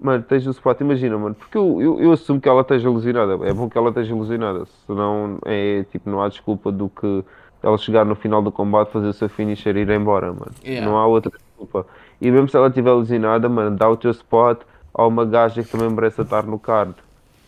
mano, 0.00 0.22
tens 0.22 0.46
o 0.46 0.50
spot. 0.50 0.80
Imagina, 0.80 1.16
mano. 1.16 1.34
Porque 1.34 1.56
eu, 1.56 1.80
eu, 1.80 2.00
eu 2.00 2.12
assumo 2.12 2.40
que 2.40 2.48
ela 2.48 2.62
esteja 2.62 2.88
ilusionada. 2.88 3.34
É 3.46 3.52
bom 3.52 3.68
que 3.68 3.78
ela 3.78 3.88
esteja 3.88 4.12
ilusionada. 4.12 4.64
Senão, 4.86 5.38
é 5.44 5.84
tipo, 5.90 6.10
não 6.10 6.22
há 6.22 6.28
desculpa 6.28 6.72
do 6.72 6.88
que 6.88 7.24
ela 7.62 7.78
chegar 7.78 8.04
no 8.04 8.14
final 8.14 8.42
do 8.42 8.52
combate, 8.52 8.92
fazer 8.92 9.08
o 9.08 9.12
seu 9.12 9.28
finisher 9.28 9.76
e 9.76 9.80
ir 9.80 9.90
embora, 9.90 10.32
mano. 10.32 10.52
Yeah. 10.62 10.86
Não 10.86 10.98
há 10.98 11.06
outra 11.06 11.32
desculpa. 11.38 11.86
E 12.20 12.30
mesmo 12.30 12.48
se 12.48 12.56
ela 12.56 12.68
estiver 12.68 12.90
ilusionada, 12.90 13.48
mano, 13.48 13.76
dá 13.76 13.88
o 13.88 13.96
teu 13.96 14.10
spot 14.10 14.60
a 14.92 15.06
uma 15.06 15.24
gaja 15.24 15.62
que 15.62 15.70
também 15.70 15.88
merece 15.88 16.20
estar 16.20 16.44
no 16.44 16.58
card. 16.58 16.94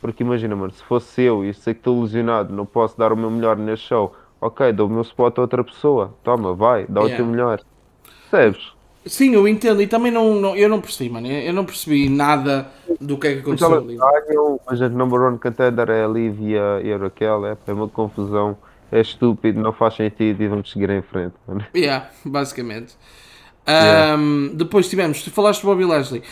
Porque 0.06 0.22
imagina, 0.22 0.54
mano, 0.54 0.70
se 0.72 0.84
fosse 0.84 1.20
eu 1.22 1.44
e 1.44 1.52
sei 1.52 1.74
que 1.74 1.80
estou 1.80 2.00
lesionado, 2.00 2.54
não 2.54 2.64
posso 2.64 2.96
dar 2.96 3.12
o 3.12 3.16
meu 3.16 3.28
melhor 3.28 3.56
neste 3.56 3.88
show, 3.88 4.14
ok, 4.40 4.72
dou 4.72 4.86
o 4.86 4.90
meu 4.90 5.02
spot 5.02 5.36
a 5.36 5.40
outra 5.40 5.64
pessoa. 5.64 6.14
Toma, 6.22 6.54
vai, 6.54 6.86
dá 6.88 7.00
o 7.00 7.06
Yeah. 7.06 7.16
teu 7.16 7.26
melhor. 7.26 7.60
Percebes? 8.30 8.72
Sim, 9.04 9.34
eu 9.34 9.48
entendo. 9.48 9.82
E 9.82 9.86
também 9.88 10.12
não, 10.12 10.36
não- 10.36 10.56
eu 10.56 10.68
não 10.68 10.80
percebi, 10.80 11.10
mano. 11.10 11.26
Eu 11.26 11.40
eu 11.48 11.52
não 11.52 11.64
percebi 11.64 12.08
nada 12.08 12.70
do 13.00 13.18
que 13.18 13.26
é 13.26 13.32
que 13.34 13.40
aconteceu 13.40 13.66
elas 13.72 13.82
ali. 13.82 13.96
ganham, 13.96 14.60
mas 14.64 14.80
a 14.80 14.88
number 14.88 15.20
one 15.22 15.38
contender 15.40 15.90
é 15.90 16.04
a 16.04 16.08
Liv 16.08 16.40
e 16.40 16.56
a, 16.56 16.80
e 16.82 16.92
a 16.92 16.96
Raquel, 16.98 17.44
é, 17.46 17.56
é 17.66 17.72
uma 17.72 17.88
confusão, 17.88 18.56
é 18.92 19.00
estúpido, 19.00 19.60
não 19.60 19.72
faz 19.72 19.94
sentido 19.96 20.40
e 20.40 20.46
vamos 20.46 20.70
seguir 20.70 20.90
em 20.90 21.02
frente, 21.02 21.34
mano. 21.48 21.64
Yeah, 21.74 22.10
basicamente. 22.24 22.94
Yeah. 23.68 24.14
Ahm, 24.14 24.50
depois 24.54 24.88
tivemos, 24.88 25.20
tu 25.24 25.32
falaste 25.32 25.62
do 25.62 25.66
Bobby 25.66 25.84
Lashley. 25.84 26.22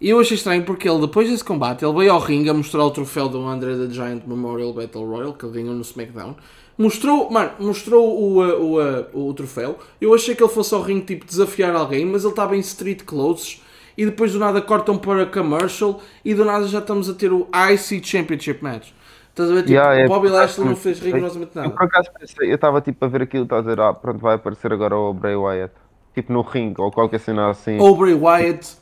E 0.00 0.08
eu 0.08 0.18
achei 0.18 0.34
estranho 0.36 0.64
porque 0.64 0.88
ele, 0.88 1.00
depois 1.00 1.28
desse 1.28 1.44
combate, 1.44 1.84
ele 1.84 1.92
veio 1.92 2.12
ao 2.12 2.20
ringue 2.20 2.48
a 2.48 2.54
mostrar 2.54 2.82
o 2.84 2.90
troféu 2.90 3.28
do 3.28 3.46
Andre 3.46 3.76
the 3.76 3.92
Giant 3.92 4.22
Memorial 4.26 4.72
Battle 4.72 5.04
Royal, 5.04 5.34
que 5.34 5.44
ele 5.44 5.60
ganhou 5.60 5.74
no 5.74 5.82
SmackDown. 5.82 6.36
Mostrou, 6.78 7.30
mano, 7.30 7.50
mostrou 7.58 8.18
o, 8.18 8.42
uh, 8.42 8.62
o, 8.62 8.80
uh, 8.80 9.28
o 9.28 9.34
troféu. 9.34 9.78
Eu 10.00 10.14
achei 10.14 10.34
que 10.34 10.42
ele 10.42 10.50
fosse 10.50 10.72
ao 10.74 10.80
ringue, 10.80 11.04
tipo, 11.04 11.26
desafiar 11.26 11.74
alguém, 11.76 12.06
mas 12.06 12.22
ele 12.24 12.32
estava 12.32 12.56
em 12.56 12.60
street 12.60 13.02
clothes. 13.04 13.62
E 13.98 14.06
depois 14.06 14.32
do 14.32 14.38
nada 14.38 14.62
cortam 14.62 14.96
para 14.96 15.26
commercial 15.26 16.00
e 16.24 16.32
do 16.32 16.44
nada 16.46 16.66
já 16.66 16.78
estamos 16.78 17.10
a 17.10 17.12
ter 17.14 17.30
o 17.30 17.46
IC 17.70 18.02
Championship 18.02 18.62
Match. 18.62 18.92
Estás 19.28 19.50
a 19.50 19.54
ver? 19.54 19.60
Tipo, 19.64 19.72
Yeah, 19.72 20.00
é 20.00 20.04
o 20.06 20.08
Bobby 20.08 20.28
Lashley 20.28 20.66
não 20.66 20.74
fez 20.76 20.98
rigorosamente 21.00 21.52
Eu 21.62 21.62
nada. 21.62 21.74
por 21.74 21.84
acaso 21.84 22.10
pensei, 22.18 22.50
eu 22.50 22.54
estava 22.54 22.80
tipo 22.80 23.04
a 23.04 23.08
ver 23.08 23.22
aquilo, 23.22 23.44
estava 23.44 23.60
a 23.60 23.64
dizer, 23.64 23.80
ah, 23.80 23.92
pronto, 23.92 24.18
vai 24.18 24.36
aparecer 24.36 24.72
agora 24.72 24.96
o 24.96 25.12
Bray 25.12 25.36
Wyatt. 25.36 25.74
Tipo 26.14 26.32
no 26.32 26.40
ringue, 26.40 26.80
ou 26.80 26.90
qualquer 26.90 27.20
cena 27.20 27.50
assim. 27.50 27.78
Ou 27.78 27.94
Bray 27.96 28.14
Wyatt, 28.14 28.76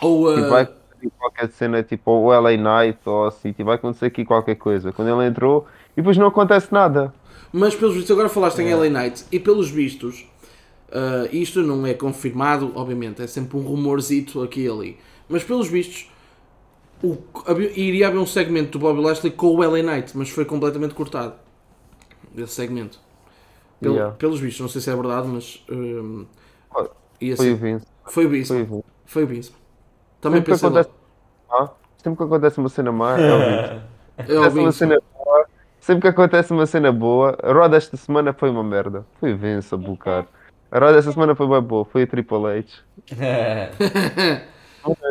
ou. 0.00 0.28
uh, 0.30 0.34
Tipo, 0.34 0.48
vai 0.48 0.62
acontecer 0.62 1.10
qualquer 1.18 1.48
cena, 1.50 1.82
tipo, 1.82 2.10
ou 2.10 2.32
LA 2.32 2.56
Knight, 2.56 2.98
ou 3.06 3.26
assim, 3.26 3.52
tipo, 3.52 3.64
vai 3.64 3.76
acontecer 3.76 4.06
aqui 4.06 4.24
qualquer 4.24 4.56
coisa. 4.56 4.92
Quando 4.92 5.08
ele 5.10 5.28
entrou, 5.28 5.66
e 5.92 5.96
depois 5.96 6.16
não 6.16 6.26
acontece 6.28 6.72
nada. 6.72 7.12
Mas 7.52 7.74
pelos 7.74 7.94
vistos, 7.94 8.10
agora 8.10 8.28
falaste 8.28 8.58
em 8.60 8.74
LA 8.74 8.88
Knight 8.88 9.24
e 9.30 9.38
pelos 9.38 9.70
vistos, 9.70 10.26
ah, 10.90 11.28
isto 11.32 11.62
não 11.62 11.86
é 11.86 11.94
confirmado, 11.94 12.72
obviamente, 12.74 13.22
é 13.22 13.26
sempre 13.26 13.56
um 13.56 13.62
rumorzito 13.62 14.42
aqui 14.42 14.62
e 14.64 14.68
ali. 14.68 14.98
Mas 15.28 15.44
pelos 15.44 15.68
vistos, 15.68 16.10
o- 17.02 17.18
iria 17.76 18.08
haver 18.08 18.18
um 18.18 18.26
segmento 18.26 18.72
do 18.72 18.78
Bobby 18.80 19.00
Lashley 19.00 19.30
com 19.32 19.48
o 19.56 19.62
LA 19.62 19.82
Knight, 19.82 20.16
mas 20.16 20.30
foi 20.30 20.44
completamente 20.44 20.94
cortado. 20.94 21.34
Esse 22.36 22.54
segmento. 22.54 22.98
Pel- 23.80 23.94
Yeah. 23.94 24.14
Pelos 24.16 24.40
vistos, 24.40 24.60
não 24.60 24.68
sei 24.68 24.80
se 24.80 24.90
é 24.90 24.96
verdade, 24.96 25.28
mas. 25.28 25.64
hum, 25.70 26.26
Olha, 26.74 26.90
ia 27.20 27.36
Foi 27.36 27.52
o 27.52 27.56
Vince. 27.56 27.86
foi 28.06 28.26
o 28.26 28.28
Vince. 28.28 28.52
Foi 29.06 29.24
o 29.24 29.26
Vince. 29.26 29.52
Também 30.24 30.40
Sempre 30.40 30.54
que 30.54 30.60
pensei 30.60 30.70
lá. 30.70 30.80
acontece, 30.80 30.96
ah, 31.50 31.68
sempre 32.02 32.16
que 32.16 32.24
acontece 32.24 32.58
uma 32.58 32.68
cena 32.70 32.90
má, 32.92 33.18
é 33.20 33.34
o 33.34 33.38
Vince. 33.38 33.82
É 34.32 34.38
uma 34.40 34.50
Vince. 34.50 34.78
cena 34.78 34.98
boa, 35.14 35.46
sempre 35.80 36.00
que 36.02 36.08
acontece 36.08 36.52
uma 36.52 36.64
cena 36.66 36.90
boa, 36.90 37.36
a 37.42 37.52
roda 37.52 37.76
esta 37.76 37.96
semana 37.98 38.32
foi 38.32 38.48
uma 38.48 38.64
merda. 38.64 39.04
Foi 39.20 39.34
o 39.34 39.36
Vince 39.36 39.74
a 39.74 39.76
bucar. 39.76 40.24
A 40.72 40.78
roda 40.78 40.98
esta 40.98 41.12
semana 41.12 41.34
foi 41.34 41.46
bem 41.46 41.60
boa, 41.60 41.84
foi 41.84 42.04
o 42.04 42.06
Triple 42.06 42.38
H. 42.46 42.64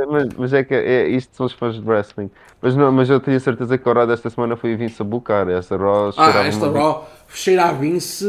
Mas, 0.09 0.27
mas 0.37 0.53
é 0.53 0.63
que 0.63 0.73
é, 0.73 1.07
isto 1.07 1.35
são 1.35 1.45
os 1.45 1.53
fãs 1.53 1.75
de 1.75 1.81
wrestling. 1.87 2.29
Mas, 2.61 2.75
não, 2.75 2.91
mas 2.91 3.09
eu 3.09 3.19
tenho 3.19 3.39
certeza 3.39 3.77
que 3.77 3.89
a 3.89 3.93
roda 3.93 4.13
esta 4.13 4.29
semana 4.29 4.55
foi 4.55 4.73
o 4.75 4.77
Vince 4.77 5.01
a 5.01 5.05
bucar. 5.05 5.49
Essa 5.49 5.75
Raw 5.77 6.11
Ah, 6.17 6.29
esta 6.45 6.67
uma- 6.69 6.79
Raw 6.79 7.09
cheira 7.27 7.65
a 7.65 7.71
Vince 7.71 8.25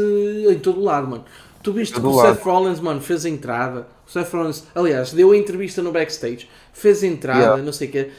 em 0.49 0.57
todo 0.59 0.81
lado, 0.81 1.07
mano. 1.07 1.23
Tu 1.61 1.71
viste 1.71 1.99
que 1.99 2.05
o 2.05 2.11
lado. 2.15 2.35
Seth 2.35 2.43
Rollins, 2.43 2.79
mano, 2.79 2.99
fez 3.01 3.25
a 3.25 3.29
entrada. 3.29 3.87
Seth 4.23 4.33
Rollins, 4.33 4.63
aliás, 4.73 5.11
deu 5.11 5.31
a 5.31 5.37
entrevista 5.37 5.81
no 5.81 5.91
backstage, 5.91 6.49
fez 6.71 7.03
entrada, 7.03 7.39
Yeah. 7.39 7.63
não 7.63 7.73
sei 7.73 7.87
o 7.89 7.91
quê. 7.91 8.09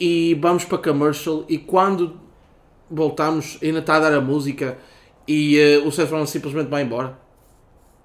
E 0.00 0.34
vamos 0.40 0.64
para 0.64 0.78
commercial. 0.78 1.44
E 1.48 1.58
quando 1.58 2.18
voltamos, 2.90 3.58
ainda 3.62 3.80
está 3.80 3.96
a 3.96 4.00
dar 4.00 4.14
a 4.14 4.20
música. 4.20 4.78
E 5.28 5.58
eh, 5.58 5.78
o 5.78 5.90
Seth 5.92 6.10
Rollins 6.10 6.30
simplesmente 6.30 6.68
vai 6.68 6.82
embora. 6.82 7.18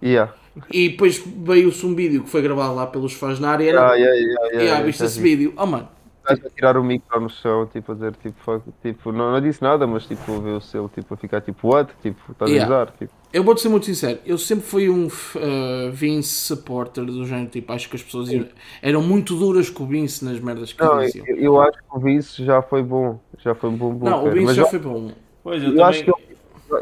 Yeah. 0.04 0.34
E 0.72 0.90
depois 0.90 1.24
veio-se 1.26 1.86
um 1.86 1.96
vídeo 1.96 2.24
que 2.24 2.30
foi 2.30 2.42
gravado 2.42 2.76
lá 2.76 2.86
pelos 2.88 3.14
fãs 3.14 3.40
na 3.40 3.50
arena. 3.52 3.80
Yeah, 3.80 3.96
yeah, 3.96 4.16
yeah, 4.16 4.46
yeah, 4.48 4.54
e 4.54 4.58
ah, 4.58 4.64
yeah, 4.64 4.86
viste 4.86 5.04
esse 5.06 5.20
vídeo? 5.22 5.54
Oh, 5.58 5.66
mano. 5.66 5.90
Estás 6.28 6.46
a 6.46 6.50
tirar 6.56 6.76
o 6.78 6.84
micro 6.84 7.20
no 7.22 7.30
chão, 7.30 7.68
tipo, 7.68 7.92
a 7.92 7.96
dizer, 7.96 8.16
tipo, 8.16 8.36
fuck, 8.42 8.64
tipo 8.82 9.12
não, 9.12 9.32
não 9.32 9.40
disse 9.40 9.62
nada, 9.62 9.86
mas 9.86 10.06
tipo, 10.08 10.40
ver 10.42 10.52
o 10.54 10.62
selo, 10.62 10.90
tipo, 10.94 11.14
a 11.14 11.18
ficar 11.18 11.42
tipo, 11.42 11.68
what? 11.68 11.94
Tipo, 12.02 12.32
estás 12.32 12.50
Yeah. 12.52 12.74
a 12.74 12.78
usar, 12.84 12.92
tipo. 12.94 13.14
Eu 13.32 13.44
vou-te 13.44 13.62
ser 13.62 13.70
muito 13.70 13.86
sincero, 13.86 14.20
eu 14.26 14.38
sempre 14.38 14.66
fui 14.66 14.90
um 14.90 15.06
uh, 15.08 15.92
Vince 15.92 16.30
supporter 16.30 17.06
do 17.06 17.26
género, 17.26 17.50
tipo, 17.50 17.72
acho 17.74 17.90
que 17.90 17.96
as 17.96 18.02
pessoas 18.04 18.30
iam- 18.32 18.48
eram 18.82 19.04
muito 19.04 19.36
duras 19.36 19.70
com 19.70 19.84
o 19.84 19.88
Vince 19.88 20.24
nas 20.26 20.40
merdas 20.40 20.74
que 20.74 20.82
Não, 20.84 21.02
eles 21.02 21.16
eu, 21.16 21.24
diziam. 21.26 21.38
eu 21.38 21.62
acho 21.62 21.78
que 21.78 21.84
o 21.96 22.00
Vince 22.00 22.44
já 22.44 22.62
foi 22.62 22.82
bom, 22.82 23.20
já 23.38 23.54
foi 23.54 23.70
um 23.70 23.76
bom 23.76 23.94
bom. 23.94 24.10
Não, 24.10 24.26
o. 24.26 24.32
Vince 24.32 24.46
mas 24.46 24.56
já 24.56 24.64
eu, 24.64 24.68
foi 24.68 24.80
bom. 24.80 25.12
Pois, 25.44 25.62
eu, 25.62 25.70
eu 25.70 25.76
também... 25.76 25.86
acho 25.90 26.04
que 26.04 26.10
ele, 26.10 26.18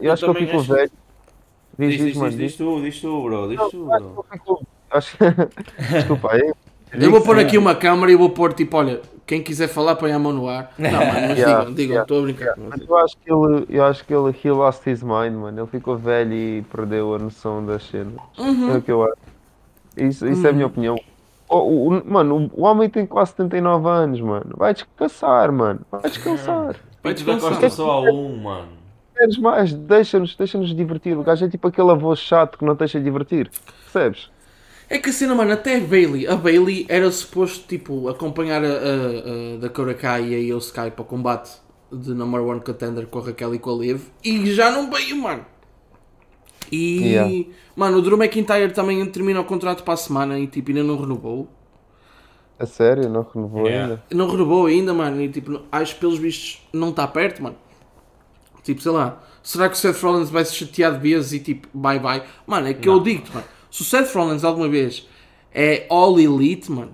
eu 0.08 0.14
acho 0.14 0.24
que 0.24 0.30
ele 0.30 0.34
também 0.34 0.46
ficou 0.46 0.62
acho- 0.62 0.74
velho. 0.74 0.92
Diz, 1.80 1.90
Diz, 1.90 1.98
diz, 1.98 2.06
diz, 2.06 2.14
diz, 2.14 2.30
diz. 2.30 2.38
diz 2.38 2.56
tu, 2.56 2.82
diz 2.82 3.02
tu, 3.02 3.24
bro, 3.24 3.48
diz 3.50 3.58
tu, 3.58 3.64
Acho 3.64 3.72
que 3.72 3.78
bro. 3.78 4.26
ele 4.30 4.40
ficou. 4.40 4.62
Acho... 4.92 5.18
Desculpa 5.92 6.32
aí. 6.34 6.54
Eu 6.94 7.12
vou 7.12 7.22
pôr 7.22 7.40
aqui 7.40 7.58
uma 7.58 7.76
câmera 7.76 8.12
e 8.12 8.16
vou 8.16 8.30
pôr 8.30 8.54
tipo, 8.54 8.78
olha, 8.78 9.02
quem 9.26 9.42
quiser 9.42 9.68
falar 9.68 9.96
põe 9.96 10.12
a 10.12 10.20
mão 10.20 10.34
no 10.34 10.48
ar. 10.48 10.72
Não, 10.78 10.92
mano, 10.92 11.28
mas 11.30 11.38
Yeah, 11.38 11.60
digam, 11.60 11.74
digam, 11.74 11.94
yeah, 11.94 12.02
estou 12.02 12.20
a 12.20 12.22
brincar. 12.24 12.54
Mas 12.58 12.88
eu 12.88 12.98
acho 12.98 13.18
que 13.18 13.32
ele, 13.32 13.66
eu 13.70 13.86
acho 13.86 14.06
que 14.06 14.14
ele 14.14 14.36
he 14.44 14.52
lost 14.52 14.86
his 14.86 15.02
mind, 15.02 15.34
mano. 15.34 15.62
Ele 15.62 15.68
ficou 15.68 15.98
velho 15.98 16.34
e 16.34 16.62
perdeu 16.72 17.16
a 17.16 17.20
noção 17.20 17.66
das 17.66 17.84
cenas. 17.84 18.16
Uhum. 18.38 18.76
É 18.76 18.78
o 18.78 18.82
que 18.82 18.92
eu 18.92 19.04
acho. 19.04 19.34
Isso, 19.98 20.28
isso 20.28 20.46
é 20.46 20.50
a 20.50 20.54
minha 20.54 20.68
opinião. 20.68 21.00
O, 21.50 22.02
mano, 22.06 22.50
o, 22.54 22.64
homem 22.64 22.90
tem 22.90 23.06
quase 23.06 23.32
79 23.32 23.88
anos, 23.88 24.22
mano. 24.22 24.56
Vai 24.58 24.74
descansar, 24.74 25.52
mano. 25.52 25.82
Vai 25.92 26.02
descansar. 26.02 26.76
Vai 27.04 27.14
descansar. 27.14 27.50
Costa 27.52 27.70
só 27.70 27.92
a 27.92 28.02
um, 28.02 28.38
mano. 28.38 28.70
Queres 29.16 29.38
mais? 29.38 29.74
Deixa-nos 29.74 30.36
deixa 30.36 30.60
divertir. 30.60 31.16
O 31.16 31.24
gajo 31.24 31.46
é 31.46 31.50
tipo 31.50 31.68
aquele 31.68 31.92
avô 31.92 32.16
chato 32.16 32.58
que 32.58 32.66
não 32.66 32.76
deixa 32.76 33.00
divertir. 33.00 33.52
Percebes? 33.84 34.32
É 34.90 35.00
que 35.00 35.10
a 35.10 35.14
cena, 35.14 35.34
mano, 35.34 35.52
até 35.54 35.78
a 35.78 35.80
Bailey, 35.80 36.28
a 36.28 36.36
Bailey 36.36 36.86
era 36.90 37.10
suposto, 37.12 37.68
tipo, 37.68 38.08
acompanhar 38.10 38.64
a, 38.64 38.68
a, 38.68 38.72
a 39.56 39.58
Dakota 39.60 39.94
Kai 39.94 40.30
e 40.30 40.36
a 40.36 40.40
Io 40.40 40.58
Sky 40.60 40.92
para 40.92 41.02
o 41.02 41.06
combate 41.06 41.52
de 41.92 42.14
number 42.14 42.42
one 42.42 42.60
contender 42.62 43.08
com 43.08 43.20
a 43.20 43.24
Raquel 43.24 43.56
e 43.56 43.60
com 43.60 43.72
a 43.72 43.78
Liv 43.78 44.02
e 44.24 44.52
já 44.52 44.72
não 44.72 44.90
veio, 44.92 45.16
mano. 45.18 45.46
E, 46.72 47.00
Yeah. 47.02 47.46
mano, 47.76 47.98
o 47.98 48.02
Drew 48.02 48.18
McIntyre 48.18 48.72
também 48.74 49.06
termina 49.06 49.40
o 49.42 49.46
contrato 49.46 49.84
para 49.84 49.94
a 49.94 49.98
semana 49.98 50.40
e, 50.40 50.48
tipo, 50.48 50.70
ainda 50.70 50.84
não 50.84 51.00
renovou. 51.00 51.48
A 52.60 52.66
sério? 52.66 53.10
Não 53.10 53.22
renovou 53.22 53.68
Yeah. 53.68 53.94
ainda? 53.94 54.04
Não 54.12 54.28
renovou 54.30 54.66
ainda, 54.66 54.94
mano, 54.94 55.22
e, 55.22 55.30
tipo, 55.30 55.62
acho 55.72 55.96
que 55.96 56.00
pelos 56.02 56.18
vistos 56.20 56.62
não 56.74 56.90
está 56.90 57.08
perto, 57.08 57.44
mano. 57.44 57.56
Tipo, 58.64 58.82
sei 58.82 58.92
lá, 58.92 59.22
será 59.44 59.68
que 59.68 59.76
o 59.76 59.78
Seth 59.78 60.02
Rollins 60.02 60.30
vai 60.30 60.46
se 60.46 60.56
chatear 60.56 60.94
de 60.94 61.00
vezes 61.00 61.34
e, 61.34 61.40
tipo, 61.40 61.68
bye 61.74 62.00
bye? 62.00 62.24
Mano, 62.48 62.68
é 62.68 62.74
que 62.74 62.88
eu 62.88 63.00
digo-te, 63.02 63.32
mano, 63.34 63.46
se 63.74 63.82
o 63.82 63.86
Seth 63.86 64.14
Rollins 64.16 64.44
alguma 64.44 64.70
vez 64.70 65.08
é 65.54 65.86
All 65.90 66.20
Elite, 66.20 66.72
mano, 66.72 66.94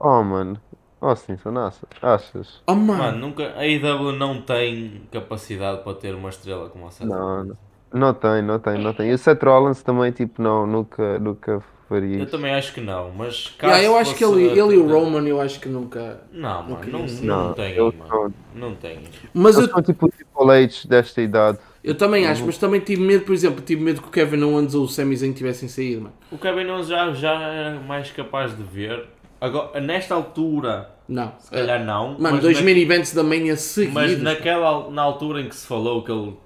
Oh, 0.00 0.22
mano. 0.24 0.60
Oh, 1.00 1.14
sim, 1.16 1.36
Sonassa. 1.38 1.86
Achas? 2.02 2.62
oh, 2.66 2.74
mano. 2.74 2.98
Mano, 2.98 3.18
nunca, 3.18 3.56
a 3.58 3.66
IW 3.66 4.12
não 4.12 4.42
tem 4.42 5.06
capacidade 5.12 5.82
para 5.84 5.96
ter 5.98 6.14
uma 6.14 6.28
estrela 6.30 6.68
como 6.70 6.86
a 6.86 6.90
Seth 6.90 7.08
Não, 7.08 7.16
Rollins. 7.16 7.46
não. 7.46 7.58
Não 7.92 8.14
tem, 8.14 8.40
não 8.42 8.58
tem, 8.60 8.78
não 8.78 8.94
tem. 8.94 9.10
E 9.10 9.14
o 9.14 9.18
Seth 9.18 9.42
Rollins 9.42 9.82
também, 9.82 10.12
tipo, 10.12 10.40
não, 10.40 10.64
nunca, 10.66 11.18
nunca 11.18 11.60
faria 11.88 12.18
Eu 12.18 12.26
isso. 12.26 12.30
também 12.30 12.52
acho 12.54 12.72
que 12.74 12.80
não, 12.80 13.10
mas 13.12 13.46
Yeah, 13.62 13.82
eu 13.84 13.96
caso 13.96 13.96
acho 13.96 14.14
que 14.16 14.24
ele, 14.24 14.42
ele 14.58 14.74
e 14.74 14.78
o 14.78 14.86
Roman, 14.88 15.26
eu 15.28 15.40
acho 15.40 15.60
que 15.60 15.68
nunca. 15.68 16.22
Não, 16.32 16.62
mano, 16.62 16.80
queria 16.80 17.02
não, 17.02 17.06
não, 17.06 17.48
Não, 17.48 17.54
tem, 17.54 17.92
mano. 17.92 18.34
Não 18.54 18.74
tem. 18.74 18.98
Mas 19.34 19.58
eu, 19.58 19.64
Eles 19.64 19.70
são 19.70 19.82
tipo 19.82 20.06
o 20.06 20.10
Triple 20.10 20.50
H 20.52 20.88
desta 20.88 21.22
idade. 21.22 21.58
Eu 21.82 21.94
também 21.94 22.26
acho, 22.26 22.44
mas 22.44 22.58
também 22.58 22.80
tive 22.80 23.00
medo, 23.02 23.24
por 23.24 23.32
exemplo, 23.34 23.62
tive 23.62 23.82
medo 23.82 24.02
que 24.02 24.08
o 24.08 24.10
Kevin 24.10 24.42
Owens 24.42 24.74
ou 24.74 24.84
o 24.84 24.88
Sami 24.88 25.16
Zayn 25.16 25.32
tivessem 25.32 25.68
saído, 25.68 26.02
mano. 26.02 26.14
O 26.30 26.36
Kevin 26.38 26.66
Owens 26.70 26.88
já, 26.88 27.12
já 27.12 27.40
era 27.40 27.80
mais 27.80 28.10
capaz 28.10 28.56
de 28.56 28.62
ver. 28.62 29.06
Agora, 29.40 29.80
nesta 29.80 30.14
altura, 30.14 30.90
Não. 31.08 31.32
se 31.38 31.50
calhar 31.50 31.82
não. 31.84 32.08
Mano, 32.18 32.34
mas 32.34 32.40
dois 32.40 32.58
na- 32.58 32.64
main 32.64 32.76
events 32.78 33.14
da 33.14 33.22
Mania 33.22 33.56
seguidos. 33.56 33.94
Mas 33.94 34.20
naquela, 34.22 34.90
na 34.90 35.00
altura 35.02 35.40
em 35.40 35.48
que 35.48 35.56
se 35.56 35.66
falou 35.66 36.02
que 36.02 36.12
ele 36.12 36.36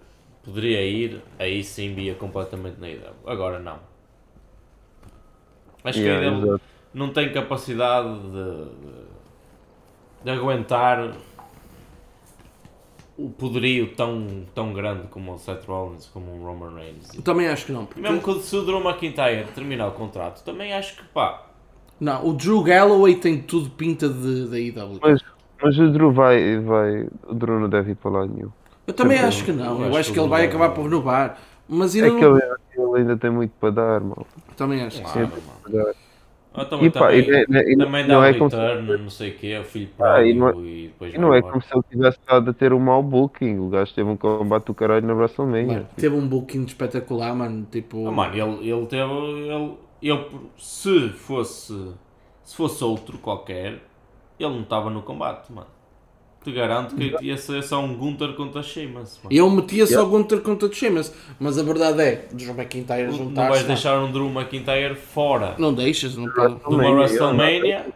poderia 0.44 0.80
ir, 0.82 1.20
aí 1.38 1.64
sim 1.64 1.92
via 1.94 2.14
completamente 2.14 2.80
na 2.80 2.88
IW. 2.88 3.00
Agora 3.26 3.58
não. 3.58 3.78
Acho 5.82 5.98
Yeah, 5.98 6.20
que 6.20 6.26
a 6.26 6.38
IW 6.38 6.60
não 6.94 7.08
tem 7.10 7.32
capacidade 7.32 8.08
de, 8.20 8.30
de, 8.30 9.04
de 10.24 10.30
aguentar 10.30 11.12
o 13.16 13.30
poderio 13.30 13.94
tão, 13.94 14.44
tão 14.54 14.72
grande 14.72 15.06
como 15.08 15.32
o 15.34 15.38
Seth 15.38 15.64
Rollins, 15.66 16.06
como 16.06 16.32
o 16.32 16.44
Roman 16.44 16.74
Reigns. 16.74 17.14
Eu 17.14 17.22
também 17.22 17.48
acho 17.48 17.66
que 17.66 17.72
não. 17.72 17.86
Porque... 17.86 18.00
mesmo 18.00 18.20
que 18.20 18.40
se 18.42 18.56
o 18.56 18.62
Drew 18.64 18.80
McIntyre 18.80 19.46
terminar 19.54 19.88
o 19.88 19.92
contrato, 19.92 20.42
também 20.44 20.72
acho 20.72 20.96
que 20.96 21.04
pá, 21.08 21.46
Não, 22.00 22.26
o 22.26 22.32
Drew 22.32 22.62
Galloway 22.62 23.14
tem 23.16 23.40
tudo 23.40 23.70
pinta 23.70 24.08
de, 24.08 24.48
da 24.48 24.58
IW. 24.58 24.98
Mas, 25.00 25.22
mas 25.62 25.78
o 25.78 25.90
Drew 25.92 26.12
vai, 26.12 26.58
vai. 26.58 27.08
O 27.28 27.34
Drew 27.34 27.60
não 27.60 27.68
deve 27.68 27.92
ir 27.92 27.94
para 27.94 28.10
lá 28.10 28.26
nenhum. 28.26 28.50
Eu 28.86 28.92
também 28.92 29.16
Sempre- 29.16 29.28
acho 29.28 29.44
que 29.44 29.52
não. 29.52 29.64
eu 29.80 29.80
Eu 29.82 29.88
acho 29.90 29.98
acho 29.98 30.08
que 30.08 30.14
que 30.14 30.20
ele 30.20 30.28
vai 30.28 30.44
acabar 30.46 30.70
por 30.70 30.82
renovar. 30.82 31.38
Mas 31.68 31.94
É 31.96 32.00
ainda 32.04 32.14
que 32.18 32.20
não... 32.24 32.36
ele, 32.36 32.42
ele 32.76 32.96
ainda 32.98 33.16
tem 33.16 33.30
muito 33.30 33.52
para 33.58 33.70
dar, 33.70 34.00
mal. 34.00 34.26
Também 34.56 34.82
acho. 34.82 35.00
que 35.02 35.08
sim. 35.08 35.30
Ah, 36.54 36.64
também, 36.64 36.86
E 36.86 36.90
pá, 36.90 37.12
e, 37.14 37.22
também, 37.22 37.44
ne- 37.48 37.64
e 37.72 37.76
também 37.76 38.06
não 38.06 38.22
dá 38.22 38.22
é 38.24 38.32
o 38.32 38.34
como 38.34 38.50
se- 38.50 38.58
return, 38.58 38.96
não 38.98 39.10
sei 39.10 39.30
o 39.32 39.38
quê, 39.38 39.58
o 39.58 39.64
filho 39.64 39.88
Ah, 39.98 40.22
e 40.22 40.32
pródigo 40.32 40.34
não 40.34 40.48
é- 40.50 40.54
e 40.54 40.88
depois 40.88 41.14
E 41.14 41.18
não 41.18 41.28
vai 41.28 41.34
é 41.34 41.42
embora. 41.42 41.42
como 41.42 41.62
se 41.62 41.74
ele 41.74 41.82
tivesse 41.90 42.18
estado 42.18 42.50
a 42.50 42.54
ter 42.54 42.72
um 42.72 42.80
mau 42.80 43.02
booking. 43.02 43.58
O 43.58 43.68
gajo 43.70 43.94
teve 43.94 44.08
um 44.10 44.16
combate 44.16 44.66
do 44.66 44.74
caralho 44.74 45.06
na 45.06 45.14
WrestleMania. 45.14 45.66
Mano, 45.68 45.88
teve 45.96 46.14
um 46.14 46.28
booking 46.28 46.64
espetacular, 46.64 47.34
mano. 47.34 47.66
Tipo. 47.70 48.06
Ah, 48.08 48.12
mano, 48.12 48.34
ele, 48.34 48.70
ele 48.70 48.86
teve. 48.86 49.12
Ele, 49.12 49.78
ele, 50.02 50.50
se 50.58 51.08
fosse. 51.10 51.94
Se 52.42 52.54
fosse 52.56 52.84
outro 52.84 53.18
qualquer, 53.18 53.82
ele 54.38 54.50
não 54.54 54.62
estava 54.62 54.90
no 54.90 55.02
combate, 55.02 55.50
mano. 55.52 55.68
Te 56.44 56.52
garanto 56.52 56.94
que 56.94 57.16
ia 57.22 57.38
ser 57.38 57.62
só 57.62 57.80
um 57.80 57.96
Gunter 57.96 58.34
contra 58.34 58.62
Sheamus, 58.62 59.18
mano. 59.24 59.34
Eu 59.34 59.48
metia 59.48 59.86
só 59.86 60.04
Gunter 60.04 60.42
contra 60.42 60.68
o 60.68 60.72
Sheamus. 60.72 61.10
Mas 61.40 61.58
a 61.58 61.62
verdade 61.62 62.02
é, 62.02 62.28
Drew 62.30 62.52
McIntyre 62.54 63.04
Não 63.06 63.12
juntar-se. 63.12 63.48
vais 63.48 63.62
não. 63.62 63.68
deixar 63.68 63.98
um 63.98 64.12
Drew 64.12 64.28
McIntyre 64.28 64.94
fora 64.94 65.54
Não 65.58 65.72
deixas, 65.72 66.14
não 66.16 66.30
pode. 66.30 66.56
de 66.56 66.66
uma 66.66 66.90
WrestleMania, 66.90 67.86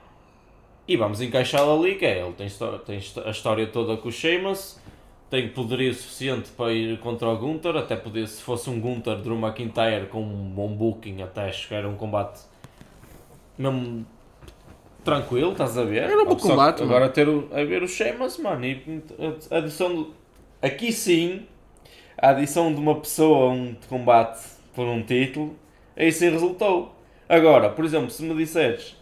e 0.89 0.97
vamos 0.97 1.21
encaixá-lo 1.21 1.79
ali, 1.79 1.97
que 1.97 2.07
é, 2.07 2.23
ele 2.23 2.33
tem, 2.33 2.49
tem 2.87 3.01
a 3.27 3.31
história 3.31 3.67
toda 3.67 3.99
com 3.99 4.09
o 4.09 4.13
Sheamus, 4.13 4.79
tem 5.29 5.47
poderio 5.51 5.93
suficiente 5.93 6.49
para 6.57 6.73
ir 6.73 6.99
contra 7.01 7.29
o 7.29 7.37
Gunter, 7.37 7.77
até 7.77 7.95
poder, 7.97 8.27
se 8.27 8.43
fosse 8.43 8.71
um 8.71 8.81
Gunter 8.81 9.19
Drew 9.19 9.37
McIntyre 9.39 10.07
com 10.07 10.23
um 10.23 10.49
bom 10.49 10.69
booking 10.69 11.21
até 11.21 11.53
chegar 11.53 11.85
a 11.85 11.89
um 11.89 11.97
combate 11.97 12.41
mesmo 13.59 14.07
tranquilo, 15.05 15.53
estás 15.53 15.77
a 15.79 15.85
ver? 15.85 16.05
Era 16.05 16.23
um 16.23 16.27
bom 16.27 16.37
combate, 16.37 16.83
Agora 16.83 17.09
ter 17.09 17.29
o, 17.29 17.49
a 17.53 17.65
ver 17.65 17.83
o 17.83 17.89
Sheamus, 17.89 18.39
mano, 18.39 18.65
e 18.65 19.03
a 19.51 19.59
adição 19.59 20.11
aqui 20.61 20.93
sim, 20.93 21.47
a 22.17 22.31
adição 22.31 22.73
de 22.73 22.81
uma 22.81 22.97
pessoa 23.01 23.51
a 23.51 23.53
um 23.53 23.75
combate 23.89 24.41
por 24.75 24.87
um 24.87 25.03
título, 25.03 25.57
aí 25.97 26.13
sim 26.13 26.31
resultou. 26.31 26.95
Agora, 27.29 27.71
por 27.71 27.85
exemplo, 27.85 28.11
se 28.11 28.23
me 28.23 28.35
disseres, 28.35 28.97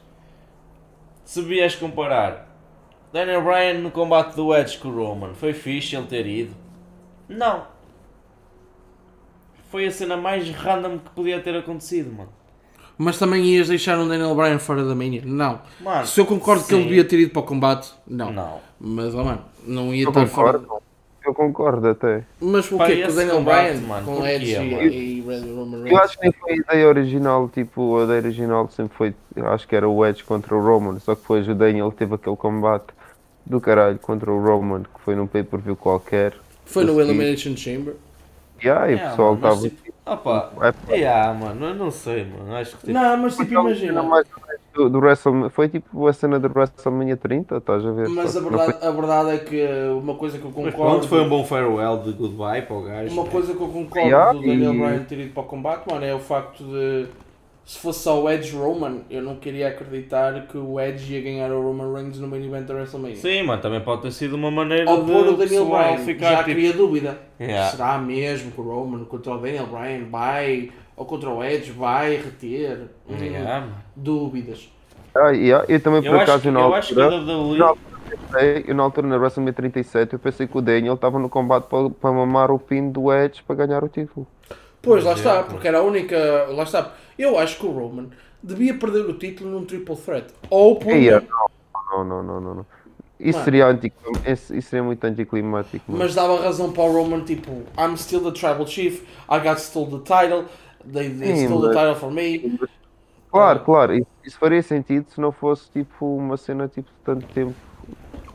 se 1.25 1.43
vieres 1.43 1.77
comparar 1.77 2.47
Daniel 3.13 3.43
Bryan 3.43 3.75
no 3.75 3.91
combate 3.91 4.35
do 4.35 4.55
Edge 4.55 4.79
com 4.79 4.89
o 4.89 4.95
Roman, 4.95 5.35
foi 5.35 5.53
fixe 5.53 5.97
ele 5.97 6.07
ter 6.07 6.27
ido? 6.27 6.55
Não. 7.29 7.67
Foi 9.71 9.87
a 9.87 9.91
cena 9.91 10.17
mais 10.17 10.49
random 10.51 10.99
que 10.99 11.11
podia 11.11 11.41
ter 11.41 11.57
acontecido, 11.57 12.13
mano. 12.13 12.36
Mas 12.99 13.19
também 13.19 13.45
ias 13.45 13.69
deixar 13.69 13.99
um 13.99 14.09
Daniel 14.09 14.35
Bryan 14.35 14.59
fora 14.59 14.83
da 14.85 14.95
Mania? 14.95 15.23
Não. 15.25 15.61
Mano, 15.81 16.07
Se 16.07 16.19
eu 16.21 16.25
concordo 16.27 16.65
que 16.65 16.73
ele 16.75 16.83
sim. 16.83 16.89
devia 16.89 17.05
ter 17.05 17.19
ido 17.21 17.31
para 17.31 17.41
o 17.41 17.45
combate, 17.45 17.93
não. 18.07 18.33
Não. 18.33 18.59
Mas, 18.81 19.15
ó, 19.15 19.23
mano, 19.25 19.43
não 19.67 19.95
ia 19.95 20.05
Eu 20.05 20.09
estar 20.09 20.27
fora. 20.27 20.59
concordo. 20.59 20.83
Eu 21.27 21.35
concordo 21.35 21.89
até. 21.89 22.23
Mas 22.41 22.71
o 22.71 22.79
Pá, 22.79 22.87
quê? 22.87 23.03
Com 23.03 23.11
o 23.11 23.15
Daniel 23.17 23.43
Bryan? 23.43 23.81
mano, 23.87 24.07
com 24.07 24.25
Edge 24.27 24.53
e, 24.55 25.19
e 25.19 25.21
Red 25.27 25.41
Roman 25.41 25.79
Eu 25.79 25.83
Reigns? 25.83 26.01
acho 26.01 26.17
que 26.19 26.23
nem 26.23 26.33
foi 26.33 26.53
a 26.53 26.57
ideia 26.57 26.87
original, 26.89 27.49
tipo, 27.49 27.99
a 27.99 28.05
ideia 28.05 28.19
original 28.21 28.71
sempre 28.71 28.97
foi, 28.97 29.15
eu 29.35 29.49
acho 29.49 29.67
que 29.67 29.75
era 29.75 29.89
o 29.89 30.07
Edge 30.07 30.23
contra 30.23 30.55
o 30.55 30.63
Roman, 30.65 31.01
só 31.01 31.17
que 31.17 31.23
depois 31.23 31.49
o 31.49 31.55
Daniel 31.55 31.91
teve 31.91 32.15
aquele 32.15 32.37
combate 32.37 32.87
do 33.45 33.61
caralho 33.61 33.99
contra 33.99 34.31
o 34.33 34.41
Roman, 34.41 34.83
que 34.85 35.01
foi 35.05 35.17
num 35.17 35.27
pay-per-view 35.27 35.75
qualquer. 35.75 36.33
Foi 36.65 36.85
no 36.85 36.95
Sim. 36.95 37.01
Elimination 37.01 37.57
Chamber. 37.57 37.95
E 38.63 38.69
aí 38.71 38.95
o 38.97 39.01
É, 39.01 39.03
pessoal 39.03 39.35
mano, 39.35 39.39
mas 39.41 39.61
estava... 39.61 39.63
tipo, 39.63 39.83
Opa, 40.07 40.53
É, 40.63 40.73
pá. 40.73 40.97
yeah, 40.97 41.33
mano, 41.35 41.67
eu 41.67 41.75
não 41.75 41.91
sei, 41.91 42.25
mano. 42.25 42.55
Acho 42.57 42.77
que 42.79 42.95
tipo, 42.95 43.05
Não, 43.05 43.17
mas 43.17 43.37
tipo, 43.37 43.53
cena 43.85 44.03
imagina. 44.03 44.03
mais 44.03 44.27
do, 44.75 44.89
do 44.91 44.99
WrestleMania, 45.01 45.51
foi 45.51 45.69
tipo 45.69 46.07
a 46.07 46.13
cena 46.13 46.39
do 46.41 46.49
WrestleMania 46.49 47.17
30, 47.17 47.57
estás 47.59 47.85
a 47.85 47.93
ver? 47.93 48.15
Mas 48.15 48.37
a 48.37 48.41
verdade, 48.41 48.79
a 48.87 48.91
verdade 48.91 49.31
é 49.31 49.39
que 49.45 49.67
uma 50.03 50.17
coisa 50.17 50.39
que 50.39 50.45
eu 50.45 50.53
mas 50.61 50.75
concordo. 50.75 50.81
pronto, 50.81 51.09
foi 51.09 51.21
um 51.23 51.29
bom 51.29 51.45
farewell 51.45 52.03
de 52.03 52.13
goodbye 52.13 52.63
para 52.63 52.77
o 52.77 52.83
gajo. 52.83 53.15
Uma 53.15 53.25
né? 53.25 53.31
coisa 53.31 53.55
que 53.55 53.61
eu 53.63 53.69
concordo 53.69 54.19
Yeah, 54.19 54.33
do 54.39 54.43
Daniel 54.45 54.75
e- 54.75 54.75
Bryan 54.75 55.05
ter 55.05 55.19
ido 55.21 55.33
para 55.33 55.43
o 55.43 55.47
combate, 55.47 55.87
mano, 55.89 56.05
é 56.05 56.15
o 56.15 56.19
facto 56.21 56.65
de 56.65 57.09
se 57.67 57.79
fosse 57.81 57.99
só 58.05 58.23
o 58.23 58.31
Edge 58.31 58.57
Roman, 58.57 58.99
eu 59.11 59.21
não 59.21 59.37
queria 59.37 59.67
acreditar 59.69 60.47
que 60.47 60.57
o 60.57 60.79
Edge 60.81 61.13
ia 61.15 61.21
ganhar 61.21 61.51
o 61.51 61.61
Roman 61.61 61.93
Reigns 61.93 62.19
no 62.21 62.29
main 62.29 62.47
event 62.47 62.65
da 62.65 62.75
WrestleMania. 62.75 63.17
Sim, 63.17 63.43
mano, 63.43 63.61
também 63.61 63.81
pode 63.81 64.03
ter 64.03 64.13
sido 64.13 64.37
uma 64.37 64.53
maneira 64.53 64.89
Ao 64.89 65.03
de 65.05 65.11
pôr 65.13 65.27
o 65.27 65.37
Daniel 65.37 65.67
Bryan, 65.67 65.99
ficar 65.99 66.31
já 66.31 66.39
tipo. 66.45 66.51
cria 66.53 66.73
dúvida. 66.73 67.19
Yeah. 67.41 67.71
Será 67.73 67.99
mesmo 67.99 68.53
que 68.53 68.61
o 68.61 68.65
Roman 68.65 69.05
contra 69.05 69.33
o 69.35 69.39
Daniel 69.39 69.67
Bryan 69.67 70.05
vai, 70.09 70.71
ou 70.97 71.05
contra 71.05 71.29
o 71.29 71.43
Edge 71.45 71.73
vai 71.73 72.15
reter? 72.17 72.83
Hum, 73.09 73.17
Yeah, 73.21 73.61
mano. 73.63 73.75
Dúvidas. 73.97 74.71
Ah, 75.15 75.31
yeah, 75.31 75.65
eu 75.69 75.81
também 75.81 76.03
por 76.03 76.09
Eu 76.11 76.15
acho, 76.21 76.23
acaso 76.23 76.43
que, 76.43 76.51
na 76.51 76.61
eu 76.61 76.75
acho 76.75 76.95
que 76.95 77.01
a 77.01 77.05
altura, 77.05 77.25
na 77.59 77.67
altura 77.67 77.79
pensei- 78.31 78.65
eu 78.69 78.75
na 78.77 78.83
altura 78.85 79.07
na 79.09 79.17
WrestleMania 79.17 79.53
37 79.55 80.13
eu 80.13 80.19
pensei 80.21 80.47
que 80.47 80.57
o 80.57 80.61
Daniel 80.61 80.95
estava 80.95 81.19
no 81.19 81.29
combate 81.29 81.65
para, 81.65 81.91
para 81.91 82.13
mamar 82.13 82.51
o 82.53 82.59
pin 82.61 82.91
do 82.91 83.13
Edge 83.13 83.43
para 83.43 83.57
ganhar 83.67 83.83
o 83.83 83.89
título. 83.89 84.27
Pois, 84.87 85.03
lá 85.03 85.11
é, 85.11 85.15
está, 85.15 85.43
pô. 85.43 85.51
porque 85.51 85.67
era 85.67 85.79
a 85.79 85.83
única. 85.83 86.47
Lá 86.51 86.63
está. 86.63 86.95
Eu 87.19 87.37
acho 87.37 87.59
que 87.59 87.67
o 87.67 87.71
Roman 87.71 88.07
devia 88.41 88.73
perder 88.79 89.01
o 89.01 89.15
título 89.15 89.51
num 89.51 89.65
triple 89.65 89.97
threat. 89.97 90.27
Ou 90.49 90.77
por. 90.77 90.95
Não, 90.95 92.05
não, 92.05 92.23
não, 92.23 92.41
não, 92.41 92.55
não. 92.55 92.67
Isso 93.19 93.43
seria, 93.43 93.67
anticlim... 93.67 94.13
isso, 94.27 94.63
seria 94.63 94.85
muito 94.85 95.03
anticlimático. 95.05 95.91
mano. 95.91 96.05
Mas 96.05 96.15
dava 96.15 96.41
razão 96.41 96.71
para 96.71 96.85
o 96.85 96.93
Roman, 96.93 97.25
tipo, 97.25 97.51
I'm 97.79 97.97
still 97.97 98.21
the 98.21 98.31
tribal 98.31 98.67
chief, 98.67 99.03
I 99.29 99.39
got 99.41 99.59
stole 99.59 99.91
the 99.91 100.05
title, 100.05 100.45
they, 100.85 101.09
they 101.09 101.35
Sim, 101.35 101.47
stole 101.47 101.69
the 101.69 101.75
title 101.75 101.95
for 101.95 102.13
me. 102.13 102.59
Claro, 103.33 103.61
claro, 103.61 103.95
isso, 103.95 104.07
isso 104.23 104.39
faria 104.39 104.63
sentido 104.63 105.07
se 105.09 105.21
não 105.21 105.33
fosse 105.33 105.71
tipo 105.71 106.17
uma 106.17 106.37
cena 106.37 106.69
tipo 106.69 106.89
de 106.89 107.05
tanto 107.05 107.27
tempo. 107.33 107.55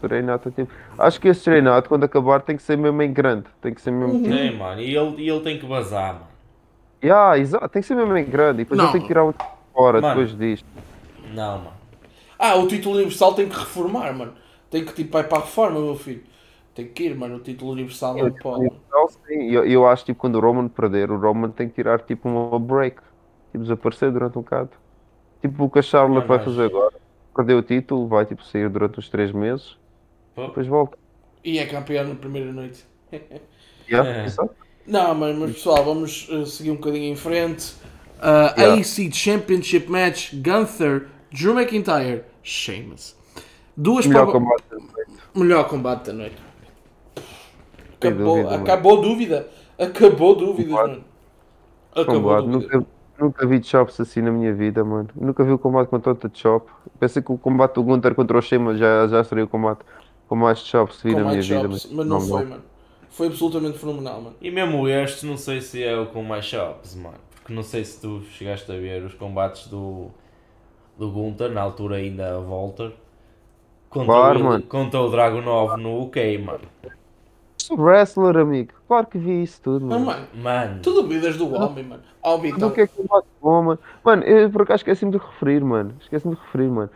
Treinar 0.02 0.40
tanto 0.40 0.56
tempo. 0.56 0.74
Acho 0.98 1.22
que 1.22 1.28
esse 1.28 1.44
treinado, 1.44 1.88
quando 1.88 2.04
acabar, 2.04 2.42
tem 2.42 2.58
que 2.58 2.64
ser 2.64 2.76
mesmo 2.76 3.00
em 3.04 3.14
grande. 3.14 3.46
Tem 3.62 3.72
que 3.72 3.82
ser 3.82 3.92
mesmo 3.92 4.20
tipo. 4.24 4.58
Mano. 4.58 4.82
E 4.82 4.98
ele, 4.98 5.22
e 5.22 5.30
ele 5.30 5.42
tem 5.42 5.60
que 5.60 5.66
vazar, 5.68 6.16
mano. 6.16 6.31
Yeah, 7.04 7.38
exato, 7.40 7.68
tem 7.70 7.82
que 7.82 7.88
ser 7.88 7.96
mesmo 7.96 8.16
em 8.18 8.26
grande. 8.26 8.62
E 8.62 8.66
depois 8.66 8.78
Não. 8.78 8.86
ele 8.86 8.92
tem 8.94 9.02
que 9.02 9.08
tirar 9.08 9.26
o 9.26 9.34
fora 9.74 10.02
Mano. 10.02 10.26
depois 10.26 10.38
disto. 10.38 10.68
Não, 11.34 11.60
mano. 11.60 11.74
Ah, 12.38 12.56
o 12.56 12.68
título 12.68 12.96
universal 12.96 13.34
tem 13.36 13.48
que 13.50 13.56
reformar, 13.58 14.14
mano. 14.14 14.34
Tem 14.70 14.86
que 14.86 14.94
tipo, 14.94 15.12
vai 15.14 15.24
para 15.24 15.40
a 15.40 15.42
reforma, 15.42 15.80
meu 15.80 15.96
filho. 15.96 16.24
Tem 16.74 16.88
que 16.88 17.04
ir, 17.04 17.16
mano. 17.16 17.38
O 17.38 17.40
título 17.40 17.72
universal 17.72 18.16
não 18.18 18.32
pode. 18.32 18.68
Eu, 19.30 19.66
eu 19.66 19.88
acho 19.88 20.06
tipo 20.06 20.20
quando 20.20 20.36
o 20.36 20.40
Roman 20.40 20.68
perder, 20.68 21.12
o 21.12 21.18
Roman 21.20 21.52
tem 21.52 21.68
que 21.70 21.76
tirar 21.76 22.02
tipo 22.02 22.30
uma 22.30 22.60
break. 22.60 23.02
Tipo, 23.52 23.64
desaparecer 23.64 24.12
durante 24.12 24.38
um 24.38 24.42
bocado. 24.42 24.70
Tipo 25.42 25.66
o 25.66 25.70
que 25.70 25.80
a 25.80 25.82
Charlotte 25.82 26.28
vai 26.28 26.40
fazer 26.40 26.66
agora. 26.66 26.96
Perdeu 27.36 27.58
o 27.60 27.64
título, 27.64 28.08
vai 28.08 28.26
tipo 28.26 28.44
sair 28.44 28.70
durante 28.70 29.00
uns 29.00 29.10
3 29.10 29.32
meses, 29.32 29.78
Pô, 30.36 30.48
depois 30.48 30.68
volta. 30.68 30.98
E 31.44 31.60
é 31.60 31.66
campeão 31.66 32.08
na 32.08 32.16
primeira 32.16 32.52
noite. 32.52 32.86
Yeah, 33.90 34.10
É. 34.22 34.26
exato. 34.26 34.56
Não, 34.88 35.14
mas, 35.16 35.38
mas 35.38 35.52
pessoal, 35.54 35.84
vamos 35.84 36.28
uh, 36.30 36.46
seguir 36.46 36.72
um 36.72 36.76
bocadinho 36.76 37.12
em 37.12 37.16
frente. 37.16 37.76
Uh, 38.20 38.60
Yeah. 38.60 38.82
AC 38.82 39.12
Championship 39.12 39.90
Match, 39.90 40.34
Gunther, 40.36 41.08
Drew 41.32 41.54
McIntyre, 41.60 42.24
Sheamus. 42.44 43.16
Duas 43.76 44.06
Melhor 44.06 44.32
combate 44.32 44.64
da 44.70 44.78
noite. 44.78 45.12
Melhor 45.34 45.68
combate 45.68 46.06
da 46.08 46.14
noite. 46.14 46.36
Acabou, 48.00 48.36
dúvida, 48.36 48.50
mano. 48.52 48.64
acabou 48.64 49.02
dúvida. 49.02 49.48
Acabou 49.80 50.36
dúvidas, 50.36 50.72
Combate. 50.72 50.90
mano. 50.92 51.04
Acabou 51.96 52.22
Combate. 52.22 52.48
dúvida. 52.48 52.78
Nunca, 52.78 52.88
nunca 53.20 53.48
vi 53.48 53.64
chops 53.64 54.00
assim 54.00 54.22
na 54.22 54.32
minha 54.32 54.54
vida, 54.54 54.84
mano. 54.84 55.10
Nunca 55.16 55.44
vi 55.44 55.52
o 55.52 55.58
combate 55.60 55.88
com 55.90 56.00
tanta 56.00 56.30
chop. 56.34 56.70
Pensei 57.00 57.22
que 57.22 57.32
o 57.32 57.38
combate 57.38 57.74
do 57.76 57.84
Gunther 57.84 58.14
contra 58.16 58.38
o 58.38 58.42
Sheamus 58.42 58.78
já, 58.78 59.08
já 59.08 59.24
seria 59.24 59.46
o 59.46 59.48
combate 59.48 59.80
com 60.28 60.36
mais 60.36 60.60
chops 60.60 61.02
vi 61.02 61.16
na 61.16 61.24
minha 61.24 61.26
mais 61.34 61.48
vida. 61.48 61.62
chops, 61.62 61.88
mas 61.92 62.06
não, 62.08 62.20
foi, 62.22 62.46
mano. 62.46 62.64
Foi 63.22 63.28
absolutamente 63.28 63.78
fenomenal, 63.78 64.20
mano. 64.20 64.36
E 64.42 64.50
mesmo 64.50 64.88
este, 64.88 65.28
não 65.28 65.38
sei 65.38 65.62
se 65.62 65.84
é 65.84 65.96
o 65.96 66.08
com 66.08 66.24
mais 66.24 66.44
chops, 66.44 66.96
mano. 66.96 67.20
Porque 67.36 67.54
não 67.54 67.62
sei 67.62 67.86
se 67.86 68.02
tu 68.02 68.24
chegaste 68.32 68.72
a 68.72 68.76
ver 68.76 69.04
os 69.04 69.14
combates 69.14 69.68
do, 69.68 70.08
do 70.98 71.12
Gunther, 71.12 71.52
na 71.52 71.62
altura 71.62 71.98
ainda 71.98 72.36
a 72.38 72.40
Volter, 72.40 72.92
contra, 73.92 74.06
Claro, 74.06 74.56
o, 74.56 74.64
contra 74.64 75.00
o 75.02 75.12
Dragunov 75.12 75.78
no 75.80 76.02
UK, 76.02 76.40
mano. 76.40 76.68
Wrestler, 77.70 78.38
amigo. 78.38 78.74
Claro 78.88 79.06
que 79.06 79.20
vi 79.20 79.44
isso 79.44 79.62
tudo, 79.62 79.86
Mas, 79.86 80.02
mano. 80.02 80.28
mano, 80.34 80.44
Mano, 80.44 80.80
tu 80.82 80.94
duvidas 80.94 81.38
do 81.38 81.54
homem, 81.54 81.84
mano. 81.84 82.04
Ó, 82.24 82.38
Do 82.38 82.42
Vitor. 82.42 82.72
que 82.72 82.82
é 82.82 82.88
que 82.88 83.00
eu 83.00 83.06
mano? 83.64 83.80
Mano, 84.04 84.24
eu 84.24 84.50
por 84.50 84.64
acaso 84.64 84.78
esqueci-me 84.78 85.12
de 85.12 85.18
referir, 85.20 85.64
mano. 85.64 85.94
Esqueci-me 86.02 86.36
de 86.36 86.42
referir, 86.42 86.70
mano. 86.70 86.90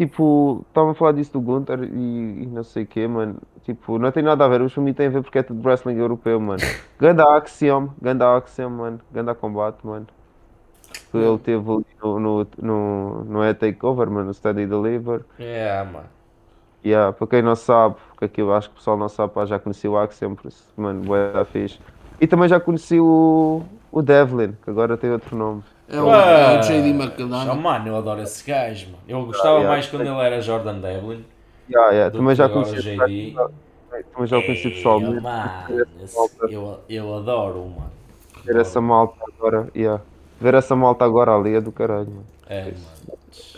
Tipo, 0.00 0.64
estavam 0.66 0.92
a 0.92 0.94
falar 0.94 1.12
disso 1.12 1.30
do 1.34 1.42
Gunther 1.42 1.82
e, 1.82 2.44
e 2.44 2.46
não 2.46 2.64
sei 2.64 2.84
o 2.84 2.86
quê, 2.86 3.06
mano. 3.06 3.36
Tipo, 3.64 3.98
não 3.98 4.10
tem 4.10 4.22
nada 4.22 4.46
a 4.46 4.48
ver. 4.48 4.62
Os 4.62 4.72
para 4.72 4.82
mim 4.82 4.94
tem 4.94 5.08
a 5.08 5.10
ver 5.10 5.22
porque 5.22 5.38
é 5.40 5.42
tudo 5.42 5.62
wrestling 5.62 5.98
europeu, 5.98 6.40
mano. 6.40 6.62
Ganda 6.98 7.22
Axiom, 7.36 7.90
Ganda 8.00 8.34
Axiom, 8.34 8.70
mano. 8.70 9.00
Ganda 9.12 9.34
combate, 9.34 9.86
mano. 9.86 10.06
Que 11.12 11.18
Ele 11.18 11.38
teve 11.38 11.70
ali 11.70 11.86
no, 12.02 12.18
no, 12.18 12.46
no, 12.62 13.24
não 13.24 13.44
é 13.44 13.52
Takeover, 13.52 14.10
mano. 14.10 14.28
No 14.28 14.32
Steady 14.32 14.64
Deliver. 14.66 15.22
é, 15.38 15.84
mano. 15.84 16.08
Yeah, 16.82 17.12
para 17.12 17.26
quem 17.26 17.42
não 17.42 17.54
sabe, 17.54 17.96
porque 18.08 18.24
aqui 18.24 18.40
eu 18.40 18.54
acho 18.54 18.70
que 18.70 18.76
o 18.76 18.78
pessoal 18.78 18.96
não 18.96 19.10
sabe, 19.10 19.34
pá, 19.34 19.44
já 19.44 19.58
conheci 19.58 19.86
o 19.86 19.98
Axiom, 19.98 20.34
por 20.34 20.48
isso, 20.48 20.66
mano, 20.78 21.04
da 21.34 21.44
fixe. 21.44 21.78
E 22.18 22.26
também 22.26 22.48
já 22.48 22.58
conheci 22.58 22.98
o, 22.98 23.62
o 23.92 24.00
Devlin, 24.00 24.56
que 24.64 24.70
agora 24.70 24.96
tem 24.96 25.10
outro 25.10 25.36
nome. 25.36 25.62
É 25.90 26.00
o, 26.00 26.08
é 26.08 26.58
o 26.58 26.60
JD 26.60 26.90
McDonough. 26.90 27.56
mano, 27.56 27.88
eu 27.88 27.96
adoro 27.96 28.22
esse 28.22 28.48
gajo, 28.48 28.86
mano. 28.86 29.02
Eu 29.08 29.26
gostava 29.26 29.56
yeah. 29.56 29.68
mais 29.68 29.86
quando 29.86 30.02
ele 30.02 30.20
era 30.20 30.40
Jordan 30.40 30.78
Devlin. 30.78 31.24
Yeah, 31.68 31.90
yeah, 31.92 32.16
também 32.16 32.34
já 32.34 32.48
conheci, 32.48 32.76
JD. 32.76 33.34
também 34.12 34.26
já 34.26 34.38
o 34.38 34.42
conheci 34.42 34.70
pessoalmente. 34.70 35.24
eu, 36.48 36.78
eu 36.88 37.14
adoro, 37.16 37.58
mano. 37.66 37.90
Ver 38.44 38.56
essa 38.56 38.80
malta 38.80 39.16
agora, 39.36 39.68
yeah. 39.74 40.02
Ver 40.40 40.54
essa 40.54 40.76
malta 40.76 41.04
agora 41.04 41.34
ali 41.34 41.54
é 41.54 41.60
do 41.60 41.72
caralho, 41.72 42.08
mano. 42.08 42.26
É, 42.46 42.64
mano. 42.64 42.76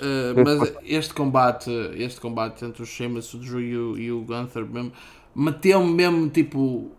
Uh, 0.03 0.45
mas 0.45 0.75
este 0.85 1.15
combate, 1.15 1.71
este 1.95 2.21
combate 2.21 2.65
entre 2.65 2.83
o 2.83 2.87
Sheamus, 2.87 3.33
o 3.35 3.39
Drew 3.39 3.61
e 3.61 3.77
o, 3.77 3.99
e 3.99 4.13
o 4.13 4.21
Gunther 4.23 4.65
mesmo, 4.65 4.93
meteu-me 5.35 5.93
mesmo 5.93 6.29
tipo. 6.29 6.91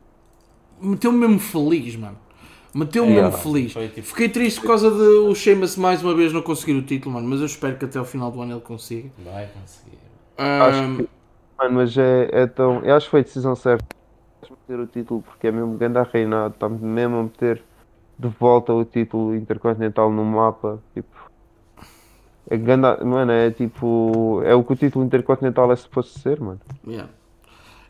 Meteu-me 0.80 1.18
mesmo 1.18 1.40
feliz, 1.40 1.96
mano. 1.96 2.18
Meteu-me 2.74 3.12
É, 3.14 3.22
mesmo 3.22 3.32
feliz. 3.38 3.72
Foi 3.74 3.88
tipo- 3.90 4.08
Fiquei 4.08 4.30
triste 4.30 4.60
por 4.62 4.68
causa 4.68 4.90
de 4.90 4.98
o 4.98 5.36
Sheamus 5.36 5.78
mais 5.78 6.02
uma 6.04 6.16
vez 6.16 6.34
não 6.34 6.42
conseguir 6.42 6.74
o 6.78 6.82
título, 6.82 7.14
mano. 7.16 7.28
Mas 7.28 7.40
eu 7.40 7.46
espero 7.46 7.78
que 7.78 7.86
até 7.86 8.00
ao 8.00 8.06
final 8.06 8.32
do 8.32 8.42
ano 8.42 8.54
ele 8.54 8.62
consiga. 8.62 9.10
Vai 9.24 9.48
conseguir. 9.48 9.98
Acho 10.38 10.82
Um, 10.84 10.98
que- 10.98 11.10
Mano, 11.60 11.76
mas 11.76 11.96
é, 11.98 12.30
é 12.32 12.48
tão. 12.48 12.80
Eu 12.84 12.96
acho 12.96 13.06
que 13.06 13.12
foi 13.12 13.20
a 13.20 13.24
decisão 13.24 13.56
certa 13.56 13.86
de 14.44 14.52
meter 14.52 14.80
o 14.84 14.88
título, 14.88 15.22
porque 15.22 15.48
é 15.48 15.52
mesmo 15.52 15.78
grande 15.78 16.00
a 16.00 16.04
reinado, 16.04 16.56
está 16.56 16.68
mesmo 16.68 17.18
a 17.18 17.24
meter 17.24 17.64
de 18.18 18.28
volta 18.28 18.74
o 18.74 18.84
título 18.84 19.36
intercontinental 19.36 20.12
no 20.12 20.26
mapa. 20.26 20.80
Tipo, 20.96 21.08
é 22.50 22.58
ganda, 22.58 22.98
mano, 23.06 23.32
é 23.32 23.52
tipo. 23.52 24.42
É 24.44 24.56
o 24.56 24.64
que 24.64 24.74
o 24.74 24.76
título 24.76 25.06
intercontinental 25.06 25.72
é 25.72 25.76
suposto 25.76 26.20
ser, 26.20 26.40
mano. 26.42 26.60
yeah. 26.88 27.10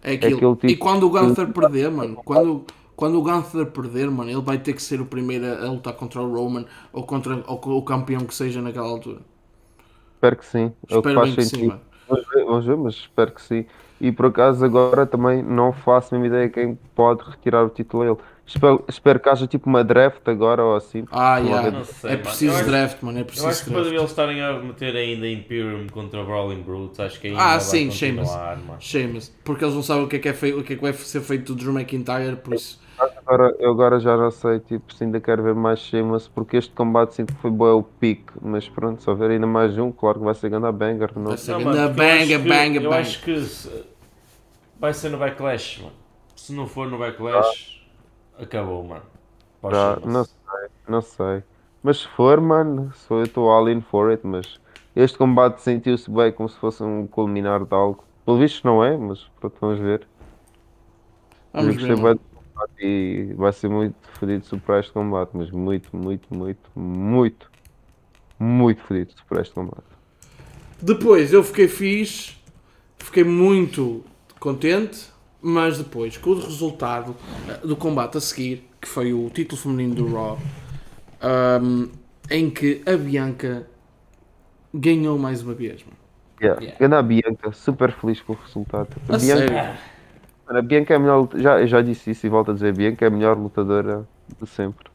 É 0.04 0.14
aquilo. 0.16 0.36
aquele 0.36 0.56
tipo- 0.56 0.68
E 0.68 0.76
quando 0.76 1.04
o 1.06 1.10
Gunther 1.10 1.48
perder, 1.54 1.90
mano, 1.90 2.16
quando, 2.26 2.66
quando 2.96 3.18
o 3.20 3.22
Gunther 3.24 3.66
perder, 3.68 4.10
mano, 4.12 4.30
ele 4.30 4.42
vai 4.42 4.58
ter 4.58 4.74
que 4.74 4.82
ser 4.82 5.02
o 5.02 5.06
primeiro 5.06 5.46
a, 5.46 5.66
a 5.66 5.72
lutar 5.72 5.94
contra 5.94 6.22
o 6.22 6.32
Roman 6.34 6.66
ou 6.92 7.04
contra 7.06 7.44
ou, 7.48 7.60
o 7.78 7.82
campeão 7.84 8.26
que 8.26 8.36
seja 8.36 8.62
naquela 8.62 8.88
altura. 8.88 9.22
Espero 10.16 10.38
que 10.38 10.46
sim. 10.46 10.74
É 10.90 10.98
o 10.98 11.04
que 11.04 11.10
Espero 11.10 11.16
faz 11.16 11.30
bem 11.30 11.36
que 11.36 11.44
sim, 11.44 11.50
sentido. 11.50 11.68
mano. 11.68 11.82
Vamos 12.08 12.26
ver, 12.34 12.46
vamos 12.46 12.66
ver, 12.66 12.78
mas 12.78 12.94
espero 12.96 13.32
que 13.32 13.42
sim. 13.42 13.66
E 14.00 14.12
por 14.12 14.26
acaso 14.28 14.64
agora 14.66 15.06
também 15.06 15.42
não 15.42 15.72
faço 15.72 16.14
a 16.14 16.20
mesma 16.20 16.36
ideia 16.36 16.50
quem 16.50 16.76
pode 16.94 17.24
retirar 17.30 17.64
o 17.64 17.70
título 17.70 18.04
a 18.04 18.08
ele. 18.08 18.18
Espero, 18.46 18.84
espero 18.90 19.20
que 19.22 19.30
haja 19.30 19.48
tipo 19.48 19.70
uma 19.70 19.84
draft 19.84 20.28
agora 20.28 20.64
ou 20.64 20.76
assim. 20.76 21.06
Ah, 21.12 21.38
yeah. 21.38 21.84
sei, 21.86 22.12
é 22.12 22.18
mano. 22.18 22.24
preciso 22.24 22.58
Eu 22.58 22.58
acho- 22.58 22.66
draft, 22.66 23.02
mano. 23.02 23.18
É 23.20 23.22
Eu 23.22 23.48
acho 23.48 23.62
preciso 23.62 23.64
que 23.64 23.70
depois 23.70 23.86
de 23.86 23.92
draft. 23.92 24.02
eles 24.02 24.12
estarem 24.12 24.42
a 24.42 24.54
meter 24.60 24.96
ainda 24.98 25.28
Imperium 25.30 25.88
contra 25.88 26.22
o 26.22 26.26
Brawling 26.26 26.62
Brutes, 26.62 27.00
acho 27.00 27.20
que 27.22 27.28
ainda 27.28 27.40
Ah, 27.40 27.58
vai 27.58 27.60
sim, 27.62 27.86
continuar, 27.88 28.58
mano. 28.58 28.82
Sheamus. 28.82 29.32
Porque 29.46 29.64
eles 29.64 29.76
não 29.76 29.84
sabem 29.84 30.04
o 30.04 30.08
que 30.10 30.18
é 30.18 30.20
que, 30.20 30.28
é 30.30 30.34
feito, 30.34 30.60
o 30.60 30.64
que, 30.64 30.74
é 30.74 30.76
que 30.76 30.82
vai 30.82 30.92
ser 30.94 31.22
feito 31.22 31.54
do 31.56 31.60
Drew 31.64 31.74
McIntyre, 31.74 32.36
por 32.36 32.54
isso. 32.54 32.82
Agora, 32.98 33.56
eu 33.60 33.72
agora 33.72 34.00
já 34.00 34.16
não 34.16 34.30
sei 34.32 34.60
tipo, 34.60 34.94
se 34.94 35.04
ainda 35.04 35.20
quero 35.20 35.42
ver 35.44 35.56
mais 35.56 35.80
Sheamus, 35.80 36.28
porque 36.28 36.58
este 36.58 36.74
combate 36.74 37.16
sinto 37.16 37.34
que 37.34 37.42
foi 37.42 37.50
bom 37.52 37.80
o 37.80 37.84
pique. 37.84 38.32
Mas 38.42 38.70
pronto, 38.70 39.02
se 39.02 39.10
houver 39.10 39.32
ainda 39.32 39.48
mais 39.48 39.78
um, 39.78 39.92
claro 39.92 40.20
que 40.20 40.26
vai 40.26 40.34
ser 40.36 40.50
ganda 40.50 40.72
banger. 40.72 41.12
Não? 41.16 41.30
Vai 41.30 41.38
ser 41.38 41.52
Não, 41.52 41.60
ganda 41.60 41.88
mano, 41.90 42.02
acho 42.04 42.28
que- 42.28 42.38
banga, 42.38 42.80
Eu 42.82 42.94
acho 42.94 43.22
que 43.24 43.42
se- 43.46 43.86
vai 44.80 44.94
ser 44.94 45.10
no 45.10 45.18
Backlash, 45.18 45.82
mano. 45.82 45.94
Se 46.36 46.54
não 46.54 46.68
for 46.68 46.90
no 46.90 46.98
Backlash, 46.98 47.82
acabou, 48.38 48.84
mano. 48.84 49.04
Já, 49.72 49.98
não 50.06 50.24
sei, 50.26 50.70
não 50.88 51.02
sei. 51.02 51.44
Mas 51.82 51.98
se 52.00 52.08
for, 52.10 52.40
mano, 52.40 52.92
se 52.94 53.08
for, 53.08 53.20
eu 53.20 53.24
estou 53.24 53.50
all 53.50 53.68
in 53.70 53.82
for 53.82 54.12
it. 54.12 54.26
Mas 54.26 54.60
este 54.96 55.18
combate 55.18 55.62
sentiu-se 55.62 56.10
bem 56.12 56.32
como 56.32 56.48
se 56.48 56.58
fosse 56.58 56.84
um 56.84 57.08
culminar 57.08 57.64
de 57.66 57.74
algo. 57.74 58.04
Pelo 58.26 58.38
visto 58.38 58.66
não 58.66 58.84
é, 58.84 58.96
mas 58.96 59.24
pronto, 59.40 59.56
vamos 59.60 59.80
ver. 59.80 60.08
Vamos 61.54 61.82
eu 61.82 61.98
ver. 61.98 62.20
E 62.80 63.34
vai 63.36 63.52
ser 63.54 63.70
muito 63.70 63.96
fodido 64.20 64.46
superar 64.46 64.80
este 64.82 64.92
combate, 64.92 65.32
mas 65.34 65.52
muito, 65.52 65.96
muito, 65.96 66.28
muito, 66.34 66.70
muito, 66.76 67.52
muito 68.40 68.82
fodido 68.82 69.12
superar 69.12 69.44
este 69.44 69.54
combate. 69.54 69.84
Depois 70.82 71.32
eu 71.32 71.44
fiquei 71.44 71.68
fixe, 71.68 72.36
fiquei 72.98 73.24
muito 73.24 74.04
contente, 74.40 75.08
mas 75.42 75.78
depois, 75.78 76.18
com 76.18 76.32
o 76.32 76.40
resultado 76.40 77.16
eh, 77.50 77.66
do 77.66 77.76
combate 77.76 78.18
a 78.18 78.22
seguir, 78.22 78.68
que 78.82 78.88
foi 78.88 79.14
o 79.14 79.30
título 79.30 79.62
feminino 79.62 79.96
do 79.96 80.14
Raw, 80.14 80.38
ahm, 81.22 81.88
em 82.30 82.50
que 82.50 82.82
a 82.86 82.98
Bianca 82.98 83.68
ganhou 84.74 85.18
mais 85.18 85.42
uma 85.42 85.54
vez. 85.54 85.84
Mano. 85.84 85.98
Yeah. 86.42 86.76
Yeah. 86.80 87.02
Bianca, 87.02 87.52
super 87.54 87.92
feliz 87.94 88.20
com 88.22 88.34
o 88.34 88.36
resultado. 88.36 88.90
A 89.08 89.18
Bianca, 89.18 89.48
sério. 89.48 89.80
Mano, 90.46 90.60
a 90.60 90.62
Bianca 90.62 90.94
é 90.94 90.98
a 90.98 91.00
melhor, 91.00 91.30
já, 91.36 91.60
eu 91.62 91.68
já 91.68 91.82
disse 91.82 92.12
isso 92.12 92.26
e 92.26 92.30
volto 92.30 92.52
a 92.52 92.54
dizer, 92.54 92.70
a 92.70 92.74
Bianca 92.74 93.06
é 93.06 93.08
a 93.08 93.12
melhor 93.12 93.38
lutadora 93.38 94.06
de 94.42 94.48
sempre. 94.48 94.86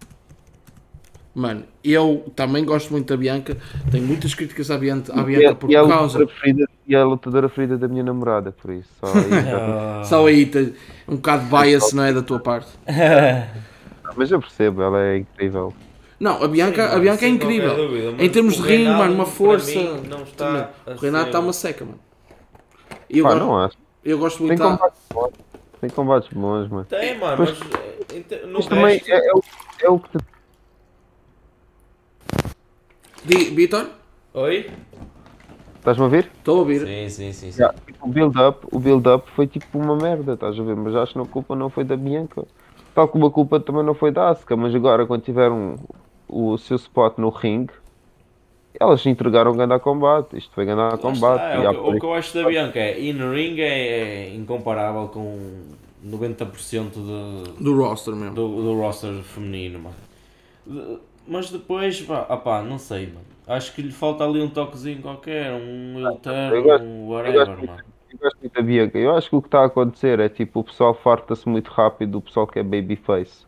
Mano, 1.34 1.64
eu 1.84 2.30
também 2.34 2.64
gosto 2.64 2.90
muito 2.90 3.06
da 3.08 3.16
Bianca, 3.16 3.56
tenho 3.92 4.04
muitas 4.06 4.34
críticas 4.34 4.70
à 4.70 4.76
Bianca, 4.78 5.12
à 5.14 5.20
E 5.20 5.24
Bianca 5.24 5.46
é- 5.50 5.54
por 5.54 5.70
e 5.70 5.76
é 5.76 5.86
causa. 5.86 6.26
preferida, 6.26 6.66
e 6.86 6.94
é 6.96 6.98
a 6.98 7.04
lutadora 7.04 7.48
preferida 7.48 7.78
da 7.78 7.86
minha 7.86 8.02
namorada, 8.02 8.50
por 8.50 8.72
isso. 8.72 8.88
Só 9.00 9.06
aí, 9.06 9.30
já- 9.30 9.58
Ah, 10.00 10.04
Só 10.04 10.26
aí 10.26 10.50
um 11.08 11.16
bocado 11.16 11.44
de 11.44 11.50
bias, 11.50 11.92
não 11.92 12.02
é? 12.02 12.12
Da 12.12 12.22
tua 12.22 12.40
parte. 12.40 12.68
Mas 14.16 14.30
eu 14.32 14.40
percebo, 14.40 14.82
ela 14.82 15.00
é 15.00 15.18
incrível. 15.18 15.72
Não, 16.18 16.42
a 16.42 16.48
Bianca, 16.48 16.88
Sim, 16.88 16.96
a 16.96 16.98
Bianca 16.98 17.24
é 17.24 17.28
incrível. 17.28 17.76
dúvida, 17.76 18.10
mas 18.10 18.20
em 18.22 18.30
termos 18.30 18.56
de 18.56 18.62
Reinaldo, 18.62 18.98
mano, 18.98 19.14
uma 19.14 19.26
força. 19.26 19.70
mim, 19.78 20.02
não 20.08 20.22
está 20.24 20.70
o 20.86 20.96
Renato 20.96 21.26
está 21.26 21.38
uma 21.38 21.52
seca, 21.52 21.84
mano. 21.84 22.00
E 23.08 23.20
gosto, 23.22 23.38
não 23.38 23.56
acho. 23.56 23.76
Eu 24.04 24.18
gosto 24.18 24.38
Tem 24.38 24.46
muito 24.48 24.58
da. 24.62 24.70
combates 24.76 25.00
bons. 25.12 25.32
Tem 25.80 25.90
combates 25.90 26.28
bons, 26.32 26.68
mano. 26.68 26.84
Tem, 26.86 27.18
mano, 27.18 27.36
Mas- 27.38 27.58
mas 27.58 27.70
eh, 28.32 28.46
no 28.46 28.52
Mas 28.54 28.66
também 28.66 28.84
resto- 28.98 29.10
é, 29.12 29.26
é 29.28 29.32
o, 29.34 29.42
é 29.82 29.88
o 29.90 29.98
que 30.00 30.18
te 30.18 30.24
Di-? 33.24 33.70
Oi? 34.34 34.70
Estás-me 35.76 36.02
a 36.02 36.04
ouvir? 36.06 36.30
Estou 36.38 36.56
a 36.56 36.58
ouvir. 36.60 36.80
Sim, 36.80 37.08
sim, 37.08 37.32
sim. 37.32 37.52
sim. 37.52 37.60
Yeah, 37.62 37.76
tipo, 37.86 38.06
O 38.06 38.08
build-up 38.10 38.66
o 38.72 38.78
build-up 38.78 39.30
foi 39.32 39.46
tipo 39.46 39.78
uma 39.78 39.96
merda, 39.96 40.34
estás 40.34 40.58
a 40.58 40.62
ver? 40.62 40.76
Mas 40.76 40.94
acho 40.94 41.12
que 41.14 41.18
a 41.20 41.24
culpa 41.24 41.54
não 41.56 41.70
foi 41.70 41.84
da 41.84 41.96
Bianca. 41.96 42.44
Tal 42.94 43.08
como 43.08 43.26
a 43.26 43.30
culpa 43.30 43.60
também 43.60 43.82
não 43.84 43.94
foi 43.94 44.10
da 44.10 44.28
Asuka, 44.30 44.56
mas 44.56 44.74
agora 44.74 45.06
quando 45.06 45.22
tiveram 45.22 45.76
o 46.28 46.58
seu 46.58 46.76
spot 46.76 47.16
no 47.18 47.28
ringue, 47.30 47.72
elas 48.74 49.04
entregaram 49.06 49.56
grande 49.56 49.74
a 49.74 49.80
combate. 49.80 50.36
Isto 50.36 50.54
foi 50.54 50.64
grande 50.66 50.94
a 50.94 50.98
combate. 50.98 51.44
está, 51.44 51.56
e 51.56 51.64
é 51.64 51.66
há 51.66 51.72
o, 51.72 51.74
que- 51.74 51.80
o 51.90 51.96
que 51.98 52.04
eu 52.04 52.14
acho 52.14 52.34
da 52.34 52.44
Bianca 52.44 52.78
é 52.78 53.00
in-ring 53.00 53.60
é, 53.60 54.28
é 54.30 54.34
incomparável 54.34 55.08
com 55.08 55.76
90% 56.02 57.00
de, 57.00 57.62
Do 57.62 57.76
roster 57.76 58.14
mesmo. 58.14 58.34
do, 58.34 58.62
do 58.62 58.74
roster 58.80 59.22
feminino, 59.22 59.78
mano. 59.80 59.96
De- 60.66 60.98
Mas 61.26 61.50
depois, 61.50 62.00
pá, 62.02 62.26
ah 62.28 62.36
pá, 62.36 62.62
não 62.62 62.78
sei, 62.78 63.06
mano. 63.08 63.26
Acho 63.46 63.74
que 63.74 63.82
lhe 63.82 63.92
falta 63.92 64.24
ali 64.24 64.40
um 64.42 64.50
toquezinho 64.50 65.02
qualquer, 65.02 65.52
um 65.54 66.00
Elter, 66.00 66.70
um 66.80 67.08
eu 67.24 67.32
whatever, 67.32 67.32
gosto 67.32 67.64
mano. 67.64 67.84
Eu 68.10 68.18
gosto 68.18 68.38
muito 68.40 68.54
da 68.54 68.62
Bianca. 68.62 68.98
Eu 68.98 69.16
acho 69.16 69.30
que 69.30 69.36
o 69.36 69.42
que 69.42 69.48
está 69.48 69.62
a 69.62 69.66
acontecer 69.66 70.20
é 70.20 70.28
tipo 70.28 70.60
o 70.60 70.64
pessoal 70.64 70.94
farta-se 70.94 71.48
muito 71.48 71.70
rápido 71.70 72.12
do 72.12 72.22
pessoal 72.22 72.46
que 72.46 72.58
é 72.60 72.64
babyface. 72.64 73.46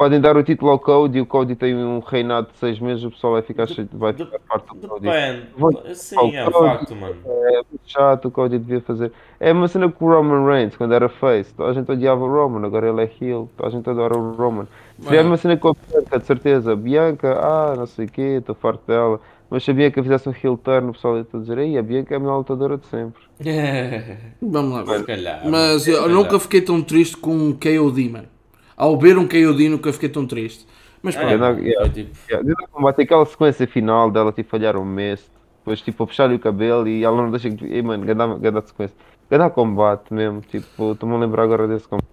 Podem 0.00 0.18
dar 0.18 0.34
o 0.34 0.42
título 0.42 0.70
ao 0.70 0.78
Cody 0.78 1.18
e 1.18 1.20
o 1.20 1.26
Cody 1.26 1.54
tem 1.54 1.76
um 1.76 1.98
reinado 1.98 2.48
de 2.50 2.58
6 2.58 2.80
meses, 2.80 3.04
o 3.04 3.10
pessoal 3.10 3.34
vai 3.34 3.42
ficar, 3.42 3.66
cheio- 3.66 3.86
vai 3.92 4.14
de- 4.14 4.24
ficar 4.24 4.38
farto 4.48 4.74
do 4.74 4.88
Cody. 4.88 5.02
Depende. 5.04 5.94
Sim, 5.94 6.36
é 6.36 6.48
um 6.48 6.50
facto, 6.50 6.96
mano. 6.96 7.16
É 7.26 7.52
muito 7.56 7.80
chato, 7.84 8.28
o 8.28 8.30
Cody 8.30 8.58
devia 8.58 8.80
fazer. 8.80 9.12
É 9.38 9.52
uma 9.52 9.68
cena 9.68 9.92
com 9.92 10.06
o 10.06 10.08
Roman 10.08 10.46
Reigns, 10.46 10.74
quando 10.74 10.94
era 10.94 11.10
face. 11.10 11.52
Toda 11.52 11.68
a 11.68 11.74
gente 11.74 11.92
odiava 11.92 12.24
o 12.24 12.32
Roman, 12.32 12.66
agora 12.66 12.88
ele 12.88 13.02
é 13.02 13.10
heel. 13.20 13.50
Toda 13.58 13.68
a 13.68 13.72
gente 13.72 13.90
adora 13.90 14.16
o 14.16 14.32
Roman. 14.32 14.66
Mano. 14.98 15.28
uma 15.28 15.36
cena 15.36 15.58
com 15.58 15.68
a 15.68 15.74
Bianca, 15.74 16.18
de 16.18 16.24
certeza. 16.24 16.74
Bianca, 16.74 17.38
ah, 17.38 17.74
não 17.76 17.84
sei 17.86 18.06
o 18.06 18.08
quê, 18.10 18.36
estou 18.38 18.54
farto 18.54 18.80
dela. 18.86 19.20
mas 19.50 19.62
se 19.64 19.70
a 19.70 19.74
Bianca 19.74 20.02
fizesse 20.02 20.26
um 20.30 20.32
heel 20.42 20.56
turn, 20.56 20.88
o 20.88 20.92
pessoal 20.94 21.18
ia 21.18 21.26
dizer, 21.30 21.58
ei, 21.58 21.76
a 21.76 21.82
Bianca 21.82 22.14
é 22.14 22.16
a 22.16 22.20
melhor 22.20 22.38
lutadora 22.38 22.78
de 22.78 22.86
sempre. 22.86 23.20
Vamos 24.40 24.86
lá 24.86 25.04
calhar. 25.04 25.42
Mas 25.46 25.82
se 25.82 25.90
eu 25.90 26.08
nunca 26.08 26.38
fiquei 26.40 26.62
tão 26.62 26.80
triste 26.80 27.18
com 27.18 27.32
um 27.34 27.52
KOD, 27.52 28.08
mano. 28.08 28.39
Ao 28.82 28.98
ver 28.98 29.18
um 29.18 29.26
KOD 29.28 29.68
nunca 29.68 29.92
fiquei 29.92 30.08
tão 30.08 30.26
triste. 30.26 30.66
Mas 31.02 31.14
É, 31.16 31.36
pronto. 31.36 31.60
yeah. 31.60 31.80
foi 31.80 31.90
tipo. 31.90 32.16
Yeah, 32.28 32.46
desde 32.46 32.64
o 32.64 32.68
combate, 32.68 33.02
aquela 33.02 33.26
sequência 33.26 33.66
final 33.66 34.10
dela 34.10 34.32
tipo 34.32 34.48
falhar 34.50 34.76
um 34.76 34.84
mês, 34.84 35.30
depois 35.58 35.80
tipo 35.82 36.02
a 36.02 36.06
puxar-lhe 36.06 36.34
o 36.36 36.38
cabelo 36.38 36.88
e 36.88 37.04
ela 37.04 37.16
não 37.16 37.30
deixa 37.30 37.50
que. 37.50 37.64
Ei 37.66 37.82
mano, 37.82 38.04
ganda, 38.06 38.26
ganda 38.38 38.60
sequência. 38.62 38.96
Ganda 39.30 39.48
combate 39.50 40.12
mesmo, 40.12 40.40
tipo, 40.40 40.92
estou-me 40.92 41.14
a 41.14 41.18
lembrar 41.18 41.42
agora 41.44 41.68
desse 41.68 41.86
combate. 41.86 42.08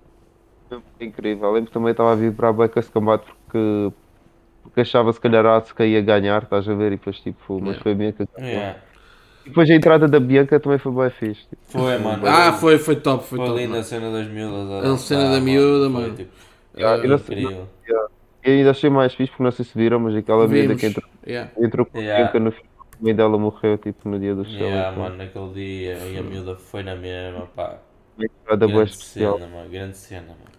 Mesmo, 0.69 0.83
Incrível. 0.99 1.51
Lembro 1.51 1.71
também 1.71 1.91
estava 1.91 2.11
a 2.11 2.15
vibrar 2.15 2.53
bem 2.53 2.67
com 2.67 2.79
esse 2.79 2.91
combate 2.91 3.25
porque, 3.25 3.91
porque 4.63 4.81
achava 4.81 5.11
se 5.13 5.19
calhar 5.19 5.45
a 5.45 5.57
Asuka 5.57 5.85
ia 5.85 6.01
ganhar, 6.01 6.43
estás 6.43 6.67
a 6.67 6.73
ver? 6.73 6.87
E 6.93 6.97
depois 6.97 7.19
tipo, 7.19 7.59
mas 7.61 7.77
foi 7.77 7.93
a 7.93 7.95
Bianca 7.95 8.25
que. 8.27 8.41
E 9.45 9.49
depois 9.49 9.69
a 9.69 9.73
entrada 9.73 10.07
da 10.09 10.19
Bianca 10.19 10.59
também 10.59 10.77
foi 10.77 10.91
bem 10.91 11.09
fixe. 11.09 11.41
Tipo, 11.49 11.61
Foi, 11.63 11.97
mano. 11.99 12.27
Ah, 12.27 12.51
foi, 12.53 12.77
foi 12.77 12.97
top, 12.97 13.23
foi, 13.25 13.37
Foi 13.37 13.47
top. 13.47 13.57
ali 13.59 13.67
mano. 13.67 13.77
na 13.79 13.83
cena 13.83 14.11
das 14.11 14.27
miúdas. 14.27 14.85
A 14.85 14.97
cena 14.97 15.31
da 15.31 15.39
miúda, 15.39 15.89
foi, 15.89 16.01
mano. 16.01 16.15
tipo, 16.15 16.31
Yeah, 16.77 17.03
e 17.03 17.07
não- 17.07 17.15
incrível. 17.17 17.67
E 18.45 18.49
ainda 18.49 18.71
achei 18.71 18.89
mais 18.89 19.13
fixe 19.13 19.31
porque 19.31 19.43
não 19.43 19.51
sei 19.51 19.65
se 19.65 19.77
viram, 19.77 19.99
mas 19.99 20.15
aquela 20.15 20.47
miúda 20.47 20.75
que 20.75 20.85
entrou, 20.85 21.09
Yeah. 21.25 21.51
entrou 21.57 21.85
com 21.85 21.97
a 21.97 22.01
Yeah. 22.01 22.23
Bianca 22.23 22.39
no 22.39 22.51
final, 22.51 22.71
a 22.79 23.03
mãe 23.03 23.15
dela 23.15 23.37
morreu 23.37 23.77
tipo 23.77 24.07
no 24.07 24.17
dia 24.19 24.33
do 24.33 24.45
show. 24.45 24.53
Yeah, 24.53 24.91
então, 24.91 25.03
mano, 25.03 25.17
naquele 25.17 25.53
dia 25.53 25.97
e 25.97 26.17
a 26.17 26.21
miúda 26.23 26.55
foi 26.55 26.81
na 26.83 26.95
mesma, 26.95 27.47
pá. 27.55 27.77
a 28.19 28.23
entrada 28.23 28.65
boa 28.67 28.77
Grande 28.85 28.91
especial. 28.91 29.37
cena, 29.37 29.47
mano. 29.55 29.69
Grande 29.69 29.97
cena, 29.97 30.27
mano. 30.27 30.57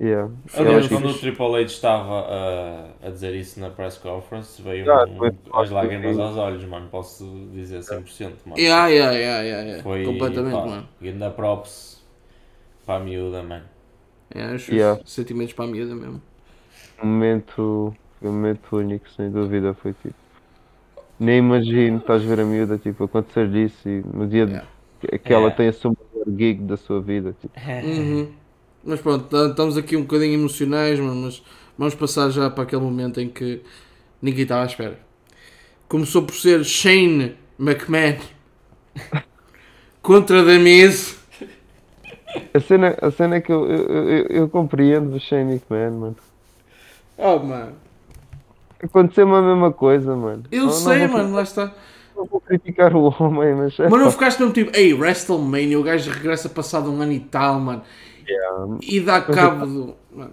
Yeah. 0.00 0.28
Eu 0.54 0.60
Aliás, 0.66 0.88
quando 0.88 1.08
o 1.08 1.14
Triple 1.14 1.54
H 1.54 1.60
estava 1.66 2.20
a, 2.22 3.06
a 3.06 3.10
dizer 3.10 3.32
isso 3.36 3.60
na 3.60 3.70
press 3.70 3.96
conference, 3.98 4.60
veio 4.60 4.90
Ah, 4.90 5.04
um- 5.08 5.18
foi- 5.18 5.32
as 5.52 5.70
lágrimas 5.70 6.18
aos 6.18 6.36
olhos, 6.36 6.64
mano. 6.64 6.88
Posso 6.90 7.24
dizer 7.52 7.80
100%, 7.82 8.38
mano. 8.44 8.58
Yeah, 8.58 8.88
yeah, 8.88 9.12
yeah, 9.12 9.42
yeah, 9.42 9.62
yeah. 9.64 9.82
Foi 9.84 10.04
Completamente, 10.04 10.52
pá, 10.52 10.66
mano. 10.66 10.88
Ainda 11.00 11.30
props 11.30 12.02
para 12.84 12.96
a 12.96 13.04
miúda, 13.04 13.42
mano. 13.44 13.64
Yeah, 14.34 14.54
os 14.56 14.68
Yeah. 14.68 15.00
sentimentos 15.04 15.54
para 15.54 15.64
a 15.66 15.68
miúda 15.68 15.94
mesmo. 15.94 16.22
um 17.02 17.06
momento, 17.06 17.96
foi 18.18 18.28
um 18.28 18.32
momento 18.32 18.76
único, 18.76 19.08
sem 19.10 19.30
dúvida, 19.30 19.74
foi 19.74 19.92
tipo. 19.94 20.14
Nem 21.18 21.38
imagino, 21.38 21.98
estás 21.98 22.22
a 22.22 22.26
ver 22.26 22.40
a 22.40 22.44
miúda, 22.44 22.78
tipo, 22.78 23.04
acontecer 23.04 23.50
disso 23.50 23.88
e 23.88 24.02
no 24.02 24.26
dia 24.28 24.44
Yeah. 24.46 24.68
de, 25.02 25.18
que- 25.18 25.32
ela 25.32 25.50
Yeah. 25.50 25.56
tem 25.56 25.68
a 25.68 25.72
sua 25.72 25.92
maior 25.92 26.38
gig 26.38 26.62
da 26.62 26.76
sua 26.76 27.00
vida, 27.00 27.32
tipo. 27.40 27.54
Uhum. 27.82 28.32
Mas 28.84 29.00
pronto, 29.00 29.34
estamos 29.50 29.76
aqui 29.76 29.96
um 29.96 30.02
bocadinho 30.02 30.34
emocionais, 30.34 30.98
mas 31.00 31.42
vamos 31.78 31.94
passar 31.94 32.30
já 32.30 32.50
para 32.50 32.64
aquele 32.64 32.82
momento 32.82 33.20
em 33.20 33.28
que 33.30 33.62
ninguém 34.22 34.42
estava 34.44 34.62
à 34.64 34.66
espera. 34.66 35.00
Começou 35.88 36.22
por 36.24 36.34
ser 36.36 36.64
Shane 36.64 37.36
McMahon 37.58 38.18
contra 40.02 40.44
The 40.44 40.58
Miz. 40.58 41.16
A 42.52 42.60
cena, 42.60 42.96
a 43.00 43.10
cena 43.10 43.36
é 43.36 43.40
que 43.40 43.52
eu, 43.52 43.70
eu, 43.70 44.08
eu, 44.08 44.26
eu 44.26 44.48
compreendo 44.48 45.14
o 45.16 45.20
Shane 45.20 45.54
McMahon, 45.54 45.90
mano. 45.98 46.16
Oh, 47.16 47.38
mano. 47.38 47.72
Aconteceu-me 48.82 49.34
a 49.34 49.42
mesma 49.42 49.72
coisa, 49.72 50.14
mano. 50.16 50.44
Eu 50.50 50.64
Não- 50.64 50.72
sei, 50.72 51.06
não 51.06 51.12
mano, 51.14 51.34
lá 51.34 51.42
está. 51.42 51.72
Não 52.16 52.26
vou 52.26 52.40
criticar 52.40 52.94
o 52.94 53.12
homem, 53.18 53.54
mas. 53.54 53.78
é 53.80 53.88
Mas 53.88 54.00
não 54.00 54.10
ficaste 54.10 54.38
mesmo 54.38 54.52
tipo, 54.54 54.76
ei, 54.76 54.94
WrestleMania, 54.94 55.78
o 55.78 55.82
gajo 55.82 56.10
regressa 56.10 56.48
passado 56.48 56.90
um 56.90 57.00
ano 57.00 57.12
e 57.12 57.20
tal, 57.20 57.58
mano. 57.58 57.82
yeah, 58.28 58.78
E 58.82 59.00
dá 59.00 59.20
cabo 59.20 59.66
do. 59.66 59.94
Mano. 60.12 60.30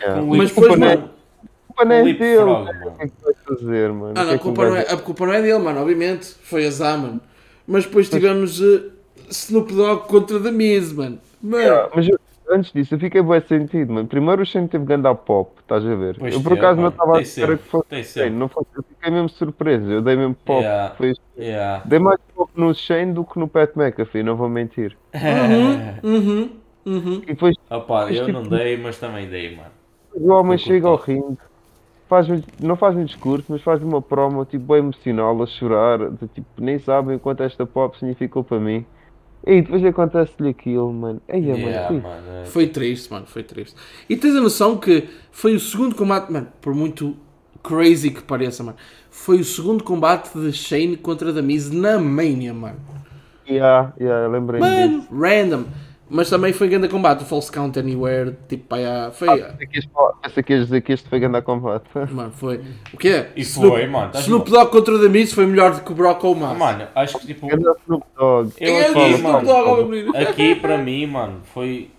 yeah. 0.00 0.22
Mas 0.22 0.50
depois, 0.50 0.78
não 0.78 0.86
é- 0.86 0.96
mano. 0.96 1.10
A 1.10 1.66
culpa 1.66 1.84
não 1.84 1.94
é 1.94 2.02
dele, 2.12 2.44
mano. 2.44 2.70
O 2.88 2.96
que 2.96 3.02
é 3.02 3.06
que 3.06 3.12
vai 3.22 3.34
fazer, 3.46 3.92
mano? 3.92 4.14
Ah, 4.16 4.24
não, 4.24 4.30
a 4.30 4.34
é 4.34 4.38
culpa, 4.38 4.68
não 4.68 4.76
é, 4.76 4.80
a 4.80 4.96
culpa 4.96 5.26
não 5.26 5.32
é 5.32 5.42
dele, 5.42 5.58
mano, 5.58 5.80
obviamente. 5.80 6.34
Foi 6.42 6.66
azar, 6.66 6.98
mano. 6.98 7.20
Mas 7.66 7.84
depois 7.84 8.08
tivemos 8.08 8.60
uh, 8.60 8.90
Snoop 9.30 9.72
Dogg 9.74 10.06
contra 10.08 10.40
The 10.40 10.50
Miz, 10.50 10.92
mano. 10.92 11.18
Mano. 11.42 11.62
Yeah, 11.62 11.90
mas 11.94 12.08
eu- 12.08 12.18
antes 12.50 12.72
disso, 12.72 12.94
eu 12.94 12.98
fiquei 12.98 13.22
bem 13.22 13.40
sentido, 13.42 13.92
mano. 13.92 14.08
Primeiro 14.08 14.42
o 14.42 14.46
Shane 14.46 14.68
teve 14.68 14.84
ganda 14.84 15.14
pop, 15.14 15.52
estás 15.60 15.84
a 15.84 15.94
ver? 15.94 16.16
Pois 16.18 16.34
eu 16.34 16.40
por 16.42 16.50
teve, 16.50 16.60
acaso 16.60 16.76
não 16.76 16.82
mano. 16.84 16.94
estava 16.94 17.10
a 17.10 17.14
Tem 17.16 17.22
espera 17.22 17.46
sempre, 17.52 17.62
que 17.64 17.68
fosse 17.70 18.30
não 18.30 18.48
fosse, 18.48 18.66
eu 18.76 18.82
fiquei 18.82 19.10
mesmo 19.12 19.28
surpreso, 19.28 19.90
eu 19.92 20.02
dei 20.02 20.16
mesmo 20.16 20.34
pop. 20.44 20.60
Yeah. 20.62 20.94
Foi, 20.94 21.14
Yeah. 21.38 21.82
dei 21.84 21.98
mais 21.98 22.18
pop 22.34 22.50
no 22.56 22.74
Shane 22.74 23.12
do 23.12 23.24
que 23.24 23.38
no 23.38 23.46
Pat 23.46 23.76
McAfee, 23.76 24.22
não 24.22 24.34
vou 24.36 24.48
mentir. 24.48 24.96
Uhum, 26.02 26.50
uhum. 26.84 27.14
E 27.22 27.26
depois 27.26 27.54
Opa, 27.70 28.10
eu 28.10 28.26
tipo- 28.26 28.32
não 28.32 28.42
dei, 28.42 28.76
mas 28.76 28.98
também 28.98 29.28
dei, 29.28 29.54
mano. 29.56 29.70
o 30.14 30.32
homem 30.32 30.58
Foi 30.58 30.66
chega 30.66 30.88
ao 30.88 30.96
ringue, 30.96 31.38
faz, 32.08 32.26
não 32.60 32.76
faz 32.76 32.96
um 32.96 33.04
discurso, 33.04 33.44
mas 33.50 33.62
faz 33.62 33.82
uma 33.82 34.00
promo 34.00 34.44
tipo, 34.44 34.64
bem 34.72 34.78
emocional, 34.78 35.40
a 35.42 35.46
chorar, 35.46 35.98
de, 36.10 36.26
tipo, 36.28 36.46
nem 36.58 36.78
sabem 36.78 37.16
o 37.16 37.20
quanto 37.20 37.42
esta 37.42 37.66
pop 37.66 37.96
significou 37.98 38.42
para 38.42 38.58
mim. 38.58 38.84
E 39.46 39.62
depois 39.62 39.84
acontece-lhe 39.84 40.50
aquilo, 40.50 40.92
mano. 40.92 41.20
Ei, 41.28 41.40
Yeah, 41.40 41.90
mano, 41.92 42.02
mano. 42.02 42.30
é- 42.42 42.44
Foi 42.46 42.66
triste, 42.66 43.10
mano, 43.10 43.26
foi 43.26 43.42
triste. 43.42 43.74
E 44.08 44.16
tens 44.16 44.34
a 44.36 44.40
noção 44.40 44.76
que 44.76 45.08
foi 45.30 45.54
o 45.54 45.60
segundo 45.60 45.94
combate, 45.94 46.30
mano, 46.30 46.48
por 46.60 46.74
muito 46.74 47.16
crazy 47.62 48.10
que 48.10 48.22
pareça, 48.22 48.62
mano, 48.62 48.76
foi 49.10 49.38
o 49.40 49.44
segundo 49.44 49.82
combate 49.84 50.36
de 50.38 50.52
Shane 50.52 50.96
contra 50.96 51.32
The 51.32 51.42
Miz 51.42 51.70
na 51.70 51.98
Mania, 51.98 52.52
mano. 52.52 52.78
yeah, 53.48 53.92
yeah, 53.98 54.26
eu 54.26 54.30
lembrei-me 54.30 54.66
disso. 54.66 55.08
Mano, 55.10 55.22
random. 55.24 55.64
Mas 56.10 56.30
também 56.30 56.54
foi 56.54 56.68
grande 56.68 56.88
combate, 56.88 57.22
o 57.22 57.26
False 57.26 57.52
Count 57.52 57.78
Anywhere, 57.78 58.34
tipo, 58.48 58.64
pá, 58.66 58.78
já, 58.80 59.10
foi, 59.10 59.28
Pensei 59.42 59.66
que 59.66 59.76
ias 59.76 59.84
falar- 59.92 60.12
pensei 60.22 60.42
que 60.42 60.52
ias 60.54 60.64
dizer 60.64 60.80
que 60.80 60.92
este 60.94 61.06
foi 61.08 61.20
grande 61.20 61.42
combate. 61.42 61.84
mano, 62.10 62.32
foi. 62.32 62.64
O 62.94 62.96
quê? 62.96 63.26
E 63.36 63.42
Snoop- 63.42 63.68
foi, 63.76 63.86
mano. 63.86 64.10
Snoop? 64.14 64.50
Dogg 64.50 64.70
contra 64.70 64.98
The 64.98 65.08
Miz 65.08 65.32
foi 65.34 65.44
melhor 65.46 65.74
do 65.74 65.82
que 65.82 65.92
o 65.92 65.94
Brock 65.94 66.24
ou 66.24 66.34
o 66.34 66.36
Ah, 66.44 66.54
Mas. 66.54 66.58
Mano, 66.58 66.88
acho 66.94 67.18
que 67.18 67.26
tipo. 67.26 67.46
Grande 67.46 67.68
Snoop 67.84 68.06
Dogg. 68.16 68.52
Eu 68.58 68.74
É 68.74 68.86
aqui, 68.88 68.98
isso, 69.10 69.16
Snoop 69.18 69.44
Dogg, 69.44 69.70
mano, 69.70 69.88
menino. 69.88 70.16
aqui 70.16 70.54
para 70.54 70.78
mim, 70.78 71.06
mano, 71.06 71.40
foi. 71.52 71.90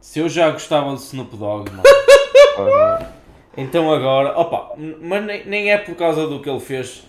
Se 0.00 0.18
eu 0.20 0.28
já 0.28 0.50
gostava 0.50 0.94
de 0.94 1.00
Snoop 1.02 1.36
Dogg, 1.36 1.70
mano, 1.70 1.82
então 3.58 3.92
agora, 3.92 4.38
opa, 4.38 4.72
mas 5.02 5.22
nem, 5.24 5.44
nem 5.46 5.70
é 5.70 5.76
por 5.76 5.94
causa 5.96 6.26
do 6.26 6.40
que 6.40 6.48
ele 6.48 6.60
fez 6.60 7.04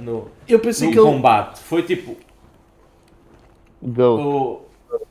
no, 0.00 0.28
Eu 0.46 0.58
pensei 0.58 0.88
no 0.88 0.92
que 0.92 0.98
ele. 1.00 1.06
combate, 1.06 1.60
foi 1.60 1.82
tipo, 1.82 2.14
Goat. 3.82 4.20
o. 4.22 4.60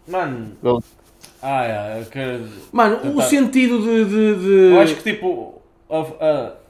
Mano, 0.08 0.52
ah, 1.42 1.66
é, 1.66 2.02
eu 2.02 2.06
quero. 2.06 2.44
Mano, 2.72 2.98
o 2.98 3.00
Tentar- 3.02 3.22
sentido 3.24 3.80
de. 3.80 4.06
de, 4.06 4.36
de- 4.36 4.74
Eu 4.76 4.80
acho 4.82 4.96
que 4.96 5.04
tipo, 5.12 5.62
a, 5.90 6.00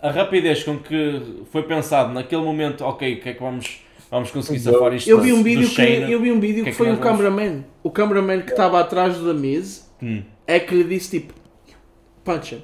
a, 0.01 0.07
a 0.09 0.11
rapidez 0.11 0.63
com 0.63 0.77
que 0.77 1.43
foi 1.51 1.63
pensado 1.63 2.13
naquele 2.13 2.41
momento, 2.41 2.83
ok, 2.83 3.13
o 3.15 3.21
que 3.21 3.29
é 3.29 3.33
que 3.33 3.41
vamos, 3.41 3.79
vamos 4.09 4.31
conseguir 4.31 4.59
safar 4.59 4.93
isto 4.93 5.09
Eu 5.09 5.19
vi 5.19 5.33
um 5.33 5.43
vídeo 5.43 5.67
que, 5.67 5.75
Shane? 5.75 6.11
eu 6.11 6.19
vi 6.21 6.31
um 6.31 6.39
vídeo 6.39 6.63
que 6.63 6.63
que, 6.63 6.69
é 6.69 6.71
que 6.71 6.77
foi 6.77 6.87
o 6.91 6.95
vamos- 6.95 7.03
cameraman. 7.05 7.63
O 7.83 7.89
cameraman 7.91 8.41
que 8.41 8.51
estava 8.51 8.79
atrás 8.79 9.17
The 9.17 9.33
Miz 9.33 9.89
Hum. 10.01 10.23
é 10.47 10.59
que 10.59 10.73
lhe 10.75 10.83
disse 10.83 11.19
tipo. 11.19 11.33
Punch 12.23 12.55
him. 12.55 12.61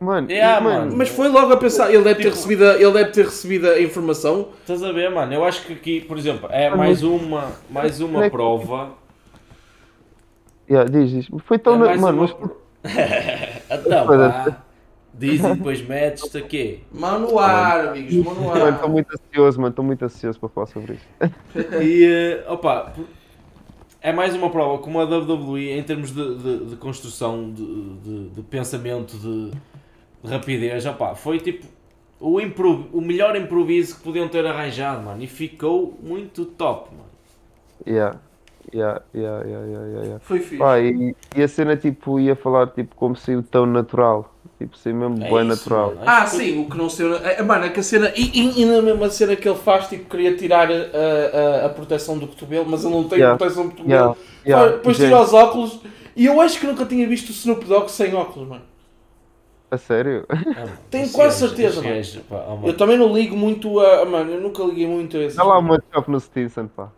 Mano, 0.00 0.28
Yeah, 0.28 0.60
mano, 0.60 0.78
mano. 0.86 0.96
Mas 0.96 1.08
foi 1.10 1.28
logo 1.28 1.52
a 1.52 1.56
pensar, 1.56 1.88
ele 1.94 2.02
deve 2.02 2.16
ter 2.16 2.22
Tipo- 2.24 2.34
recebido 2.34 2.64
a, 2.66 2.74
ele 2.74 2.90
deve 2.90 3.10
ter 3.12 3.24
recebido 3.24 3.68
a 3.68 3.80
informação. 3.80 4.48
Estás 4.60 4.82
a 4.82 4.90
ver, 4.90 5.08
mano? 5.12 5.32
Eu 5.32 5.44
acho 5.44 5.64
que 5.64 5.72
aqui, 5.74 6.00
por 6.00 6.18
exemplo, 6.18 6.48
é 6.50 6.68
mais 6.74 7.04
uma, 7.04 7.52
mais 7.70 8.00
uma 8.00 8.28
prova. 8.28 8.90
Yeah, 10.72 10.90
diz, 10.90 11.10
diz. 11.10 11.26
Foi 11.44 11.58
tão. 11.58 11.74
É 11.84 11.96
na- 11.96 12.00
Mano, 12.00 12.22
uma 12.22 12.36
mas 12.42 12.52
Então, 13.70 14.06
pá, 14.06 14.62
diz 15.14 15.40
e 15.44 15.54
depois 15.54 15.86
metes-te 15.86 16.38
aqui. 16.38 16.82
Mão 16.92 17.20
no 17.20 17.38
ar, 17.38 17.88
amigos, 17.88 18.14
mão 18.14 18.34
no 18.34 18.40
Mano, 18.48 18.68
estou 18.70 18.86
ar. 18.86 18.88
muito 18.88 19.08
ansioso, 19.14 19.60
mano. 19.60 19.70
Estou 19.70 19.84
muito 19.84 20.04
ansioso 20.04 20.40
para 20.40 20.48
falar 20.48 20.66
sobre 20.66 20.94
isso. 20.94 21.06
E, 21.82 22.04
eh, 22.04 22.44
opa, 22.50 22.92
é 24.00 24.12
mais 24.12 24.34
uma 24.34 24.50
prova 24.50 24.82
como 24.82 25.00
a 25.00 25.04
WWE, 25.04 25.70
em 25.78 25.82
termos 25.82 26.10
de, 26.12 26.34
de, 26.36 26.64
de 26.70 26.76
construção, 26.76 27.52
de, 27.52 27.64
de, 27.98 28.28
de 28.30 28.42
pensamento, 28.42 29.16
de, 29.16 29.50
de 30.24 30.30
rapidez, 30.30 30.84
opa, 30.86 31.14
foi 31.14 31.38
tipo 31.38 31.66
o, 32.18 32.40
impro, 32.40 32.88
o 32.92 33.00
melhor 33.00 33.36
improviso 33.36 33.96
que 33.96 34.02
podiam 34.02 34.28
ter 34.28 34.44
arranjado, 34.46 35.02
mano. 35.02 35.22
E 35.22 35.26
ficou 35.26 35.96
muito 36.02 36.44
top, 36.44 36.90
mano. 36.90 37.02
Yeah. 37.86 38.18
Yeah, 38.74 39.02
yeah, 39.14 39.44
yeah, 39.44 39.66
yeah, 39.66 39.86
yeah, 39.86 40.02
yeah. 40.06 40.18
Foi 40.20 40.40
fixe. 40.40 40.56
Pá, 40.56 40.80
e, 40.80 41.14
e 41.36 41.42
a 41.42 41.48
cena 41.48 41.76
tipo 41.76 42.18
ia 42.18 42.34
falar 42.34 42.68
tipo 42.68 42.94
como 42.96 43.14
saiu 43.14 43.42
tão 43.42 43.66
natural. 43.66 44.32
Tipo, 44.58 44.76
saiu 44.78 44.94
mesmo 44.96 45.22
É 45.24 45.28
bem 45.28 45.38
isso, 45.38 45.46
natural. 45.48 45.88
mano. 45.96 46.02
Ah, 46.06 46.24
que 46.24 46.30
foi- 46.30 46.44
sim, 46.44 46.60
o 46.64 46.70
que 46.70 46.76
não 46.78 46.88
sei. 46.88 47.12
é- 47.16 47.42
Mano, 47.42 47.64
é 47.66 47.68
que 47.68 47.80
a 47.80 47.82
cena. 47.82 48.12
E, 48.16 48.22
e, 48.40 48.62
e 48.62 48.64
na 48.64 48.80
mesma 48.80 49.10
cena 49.10 49.36
que 49.36 49.46
ele 49.48 49.58
faz, 49.58 49.88
tipo, 49.88 50.08
queria 50.08 50.36
tirar 50.36 50.70
a, 50.70 50.74
a, 51.62 51.66
a 51.66 51.68
proteção 51.68 52.16
do 52.16 52.26
cotovelo, 52.28 52.66
mas 52.68 52.84
ele 52.84 52.94
não 52.94 53.04
tem 53.08 53.18
Yeah. 53.18 53.36
proteção 53.36 53.64
do 53.64 53.70
cotovelo. 53.72 53.92
Yeah, 53.92 54.16
yeah, 54.46 54.72
Depois 54.76 54.96
tira 54.96 55.20
os 55.20 55.34
óculos. 55.34 55.80
E 56.16 56.26
eu 56.26 56.40
acho 56.40 56.58
que 56.60 56.66
nunca 56.66 56.84
tinha 56.86 57.06
visto 57.08 57.28
o 57.28 57.32
Snoop 57.32 57.64
Dogg 57.66 57.90
sem 57.90 58.14
óculos, 58.14 58.48
mano. 58.48 58.62
A 59.70 59.78
sério? 59.78 60.26
Ah, 60.28 60.36
mano, 60.60 60.78
Tenho 60.90 61.10
quase 61.10 61.38
certeza, 61.40 61.82
mano. 61.82 61.94
pá, 62.28 62.44
oh, 62.48 62.56
mano. 62.56 62.68
Eu 62.68 62.76
também 62.76 62.96
não 62.98 63.12
ligo 63.12 63.36
muito 63.36 63.80
a. 63.80 64.04
Mano, 64.04 64.30
eu 64.30 64.40
nunca 64.40 64.62
liguei 64.62 64.86
muito 64.86 65.16
a 65.16 65.20
esse. 65.20 65.36
Dá 65.36 65.44
lá 65.44 65.58
uma 65.58 65.82
chop 65.92 66.10
no 66.10 66.20
Stinson, 66.20 66.68
pá. 66.68 66.88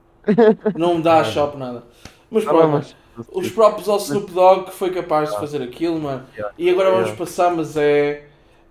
Não 0.74 0.96
me 0.96 1.02
dá 1.02 1.20
a 1.20 1.24
shop 1.24 1.56
nada. 1.56 1.82
Mas 2.30 2.44
pronto, 2.44 2.86
no 3.16 3.28
os 3.32 3.48
próprios 3.51 3.88
ao 3.88 3.98
Snoop 3.98 4.32
Dogg 4.32 4.64
que 4.64 4.74
foi 4.74 4.90
capaz 4.90 5.30
de 5.30 5.38
fazer 5.38 5.62
aquilo, 5.62 6.01
mano. 6.01 6.24
E 6.59 6.68
agora 6.68 6.90
vamos 6.90 7.12
passar, 7.12 7.55
mas 7.55 7.76
é 7.76 8.26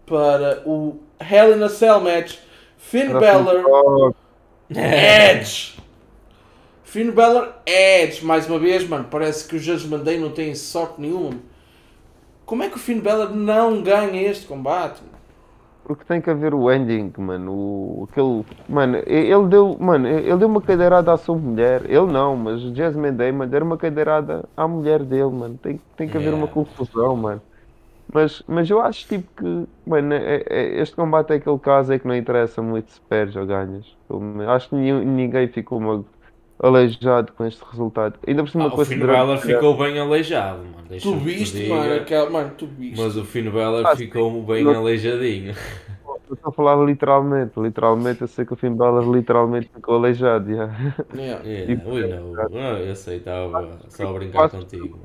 para 0.06 0.62
o 0.66 1.00
Hell 1.20 1.58
in 1.58 1.64
a 1.64 1.70
Cell 1.70 2.02
match 2.02 2.38
Finn 2.78 3.14
Balor, 3.14 4.14
Edge. 4.70 5.76
Finn 6.84 7.12
Balor, 7.12 7.54
Edge. 7.66 8.24
Mais 8.24 8.48
uma 8.48 8.60
vez, 8.60 8.88
mano, 8.88 9.08
parece 9.10 9.48
que 9.48 9.56
o 9.56 9.60
Judgment 9.60 10.00
Day 10.00 10.20
não 10.20 10.32
tem 10.32 10.54
sorte 10.54 11.00
nenhuma. 11.00 11.40
Como 12.46 12.62
é 12.62 12.70
que 12.70 12.76
o 12.76 12.80
Finn 12.80 13.00
Balor 13.00 13.34
não 13.34 13.82
ganha 13.82 14.22
este 14.30 14.46
combate? 14.46 15.02
Porque 15.84 16.06
tem 16.06 16.22
que 16.22 16.30
haver 16.30 16.54
o 16.54 16.72
ending, 16.72 17.12
mano. 17.18 17.52
O, 17.54 18.04
aquele, 18.10 18.46
mano, 18.68 18.98
ele 19.06 19.48
deu, 19.50 19.78
mano, 19.80 20.08
ele 20.08 20.38
deu 20.38 20.48
uma 20.48 20.62
cadeirada 20.62 21.12
à 21.14 21.18
sua 21.18 21.38
mulher. 21.38 21.84
Ele 21.86 22.06
não, 22.08 22.38
mas 22.38 22.64
o 22.64 22.74
Jasmine 22.74 23.12
Day, 23.18 23.32
mano, 23.34 23.66
uma 23.66 23.78
cadeirada 23.78 24.50
à 24.56 24.66
mulher 24.68 25.04
dele, 25.04 25.30
mano. 25.32 25.58
Tem, 25.58 25.80
tem 25.96 26.10
que 26.10 26.18
haver 26.18 26.34
Yeah. 26.34 26.34
uma 26.34 26.48
confusão, 26.48 27.18
mano. 27.18 27.42
Mas, 28.14 28.44
mas 28.48 28.70
eu 28.70 28.82
acho 28.82 29.08
tipo 29.08 29.32
que, 29.36 29.46
mano, 29.90 30.14
é- 30.14 30.44
é- 30.50 30.82
este 30.82 30.96
combate 30.96 31.32
é 31.34 31.36
aquele 31.38 31.60
caso 31.60 31.94
é 31.94 32.00
que 32.00 32.08
não 32.08 32.16
interessa 32.16 32.62
muito 32.62 32.92
se 32.92 33.02
perdes 33.02 33.36
ou 33.36 33.46
ganhas. 33.48 33.98
Acho 34.50 34.70
que 34.70 34.76
nenhum- 34.76 35.04
ninguém 35.04 35.48
ficou 35.48 35.80
uma- 35.80 36.06
aleijado 36.68 37.32
com 37.34 37.46
este 37.46 37.64
resultado. 37.70 38.16
Ainda 38.26 38.44
por 38.44 38.50
cima 38.50 38.66
Ah, 38.66 38.74
o 38.74 38.86
Finn 38.86 39.00
Balor 39.06 39.40
que- 39.42 39.48
ficou 39.48 39.78
bem 39.78 40.00
aleijado, 40.00 40.60
mano. 40.60 40.74
Tu 40.90 40.96
que 40.96 41.00
te 41.00 41.16
viste, 41.18 41.68
mano, 41.70 41.94
aquela, 41.96 42.30
mano, 42.30 42.52
tu 42.58 42.68
viste. 42.68 43.02
Mas 43.02 43.16
o 43.18 43.24
Finn 43.26 43.50
Balor 43.50 43.86
Ah, 43.86 43.96
ficou 43.96 44.42
bem 44.44 44.64
Não- 44.64 44.76
aleijadinho. 44.76 45.54
Eu 46.30 46.36
estou 46.36 46.50
a 46.50 46.52
falar 46.54 46.84
literalmente, 46.86 47.60
literalmente, 47.60 48.22
eu 48.22 48.28
sei 48.28 48.46
que 48.46 48.54
o 48.54 48.56
Finn 48.56 48.74
Balor 48.76 49.14
literalmente 49.14 49.70
ficou 49.74 49.96
aleijado. 49.96 50.50
yeah. 50.50 50.74
Yeah. 51.14 51.44
Yeah, 51.44 51.84
we 51.86 52.08
know. 52.08 52.34
Ah, 52.56 52.80
eu 52.80 52.96
sei, 52.96 53.18
estava 53.18 53.70
só 53.90 54.08
a 54.10 54.14
brincar 54.14 54.50
Quase- 54.50 54.58
contigo. 54.58 55.00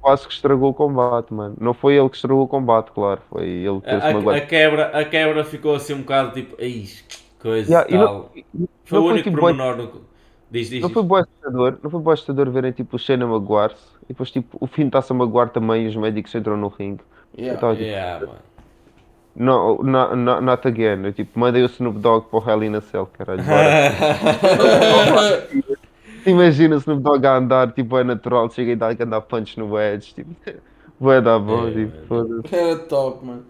Quase 0.00 0.26
que 0.28 0.34
estragou 0.34 0.70
o 0.70 0.74
combate, 0.74 1.32
mano. 1.34 1.56
Não 1.60 1.72
foi 1.74 1.94
ele 1.96 2.08
que 2.08 2.16
estragou 2.16 2.44
o 2.44 2.48
combate, 2.48 2.90
claro. 2.92 3.20
Foi 3.30 3.44
ele 3.44 3.80
que 3.80 3.88
A, 3.90 4.00
fez 4.00 4.14
a- 4.14 4.18
uma 4.18 4.36
a 4.36 4.40
quebra, 4.40 4.84
a 4.88 5.04
quebra 5.04 5.44
ficou 5.44 5.74
assim 5.74 5.94
um 5.94 6.00
bocado 6.02 6.32
tipo, 6.32 6.54
"Ei, 6.58 6.84
coisa 7.40 7.68
Yeah, 7.72 7.90
e 7.90 7.94
e 7.94 7.98
não- 7.98 8.06
tal. 8.06 8.30
e 8.34 8.44
Foi 8.84 8.98
não 8.98 9.06
o 9.06 9.10
único 9.10 9.24
tipo 9.30 9.40
pormenor 9.40 9.76
no. 9.76 10.00
Diz, 10.50 10.68
diz, 10.70 10.80
Não 10.80 10.90
foi 10.90 11.02
bom 11.02 11.16
assustador, 11.16 11.78
não 11.82 11.90
foi 11.90 12.00
bom 12.00 12.10
assustador 12.10 12.50
verem 12.50 12.72
tipo 12.72 12.96
o 12.96 12.98
Shayna 12.98 13.26
magoar-se 13.26 13.84
e 14.04 14.08
depois 14.08 14.30
tipo 14.30 14.56
o 14.60 14.66
Finn 14.66 14.86
está-se 14.88 15.12
a 15.12 15.16
magoar 15.16 15.50
também 15.50 15.84
e 15.84 15.88
os 15.88 15.96
médicos 15.96 16.34
entram 16.34 16.56
no 16.56 16.68
ringue. 16.68 17.02
Yeah. 17.38 17.58
Tava, 17.58 17.76
tipo, 17.76 17.82
Yeah, 17.82 18.26
mano. 18.26 18.38
no, 19.34 19.82
no, 19.82 20.16
no, 20.16 20.40
not 20.40 20.66
again. 20.66 21.04
Eu 21.04 21.12
tipo, 21.12 21.38
mandei 21.38 21.62
o 21.62 21.66
Snoop 21.66 21.98
Dogg 21.98 22.26
para 22.30 22.38
o 22.38 22.50
Hell 22.50 22.64
in 22.64 22.74
a 22.76 22.80
Cell, 22.80 23.06
caralho. 23.06 23.42
Imagina 26.24 26.76
o 26.76 26.78
Snoop 26.78 27.02
Dogg 27.02 27.26
a 27.26 27.36
andar, 27.36 27.72
tipo, 27.72 27.96
é 27.98 28.04
natural, 28.04 28.50
chega 28.50 28.72
e 28.72 28.76
dá 28.76 28.88
a 28.88 28.92
andar 29.04 29.20
punch 29.22 29.58
no 29.58 29.78
Edge, 29.78 30.14
tipo, 30.14 30.34
vai 31.00 31.20
dar 31.22 31.38
bom, 31.38 31.68
É, 31.68 31.70
tipo. 31.70 32.42
Era 32.50 32.78
top, 32.86 33.24
mano. 33.24 33.44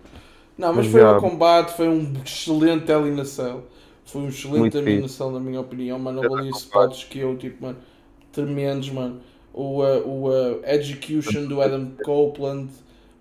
Não, 0.58 0.74
mas 0.74 0.76
Mas 0.76 0.86
foi 0.86 1.00
já. 1.00 1.06
um 1.06 1.16
combate, 1.16 1.76
foi 1.76 1.88
um 1.88 2.12
excelente 2.24 2.90
eliminação. 2.90 3.62
Foi 4.06 4.22
um 4.22 4.28
excelente 4.28 4.58
Muito 4.60 4.78
eliminação, 4.78 5.32
na 5.32 5.40
minha 5.40 5.60
opinião, 5.60 5.98
mano. 5.98 6.22
Houve 6.22 6.42
ali 6.42 6.50
spots 6.50 7.04
que 7.04 7.18
eu, 7.18 7.36
tipo, 7.36 7.64
mano, 7.64 7.76
tremendos, 8.32 8.88
mano. 8.90 9.20
O, 9.52 9.82
uh, 9.82 10.06
o 10.06 10.28
uh, 10.28 10.60
Execution 10.64 11.46
do 11.46 11.60
Adam 11.60 11.90
Copeland, 12.04 12.70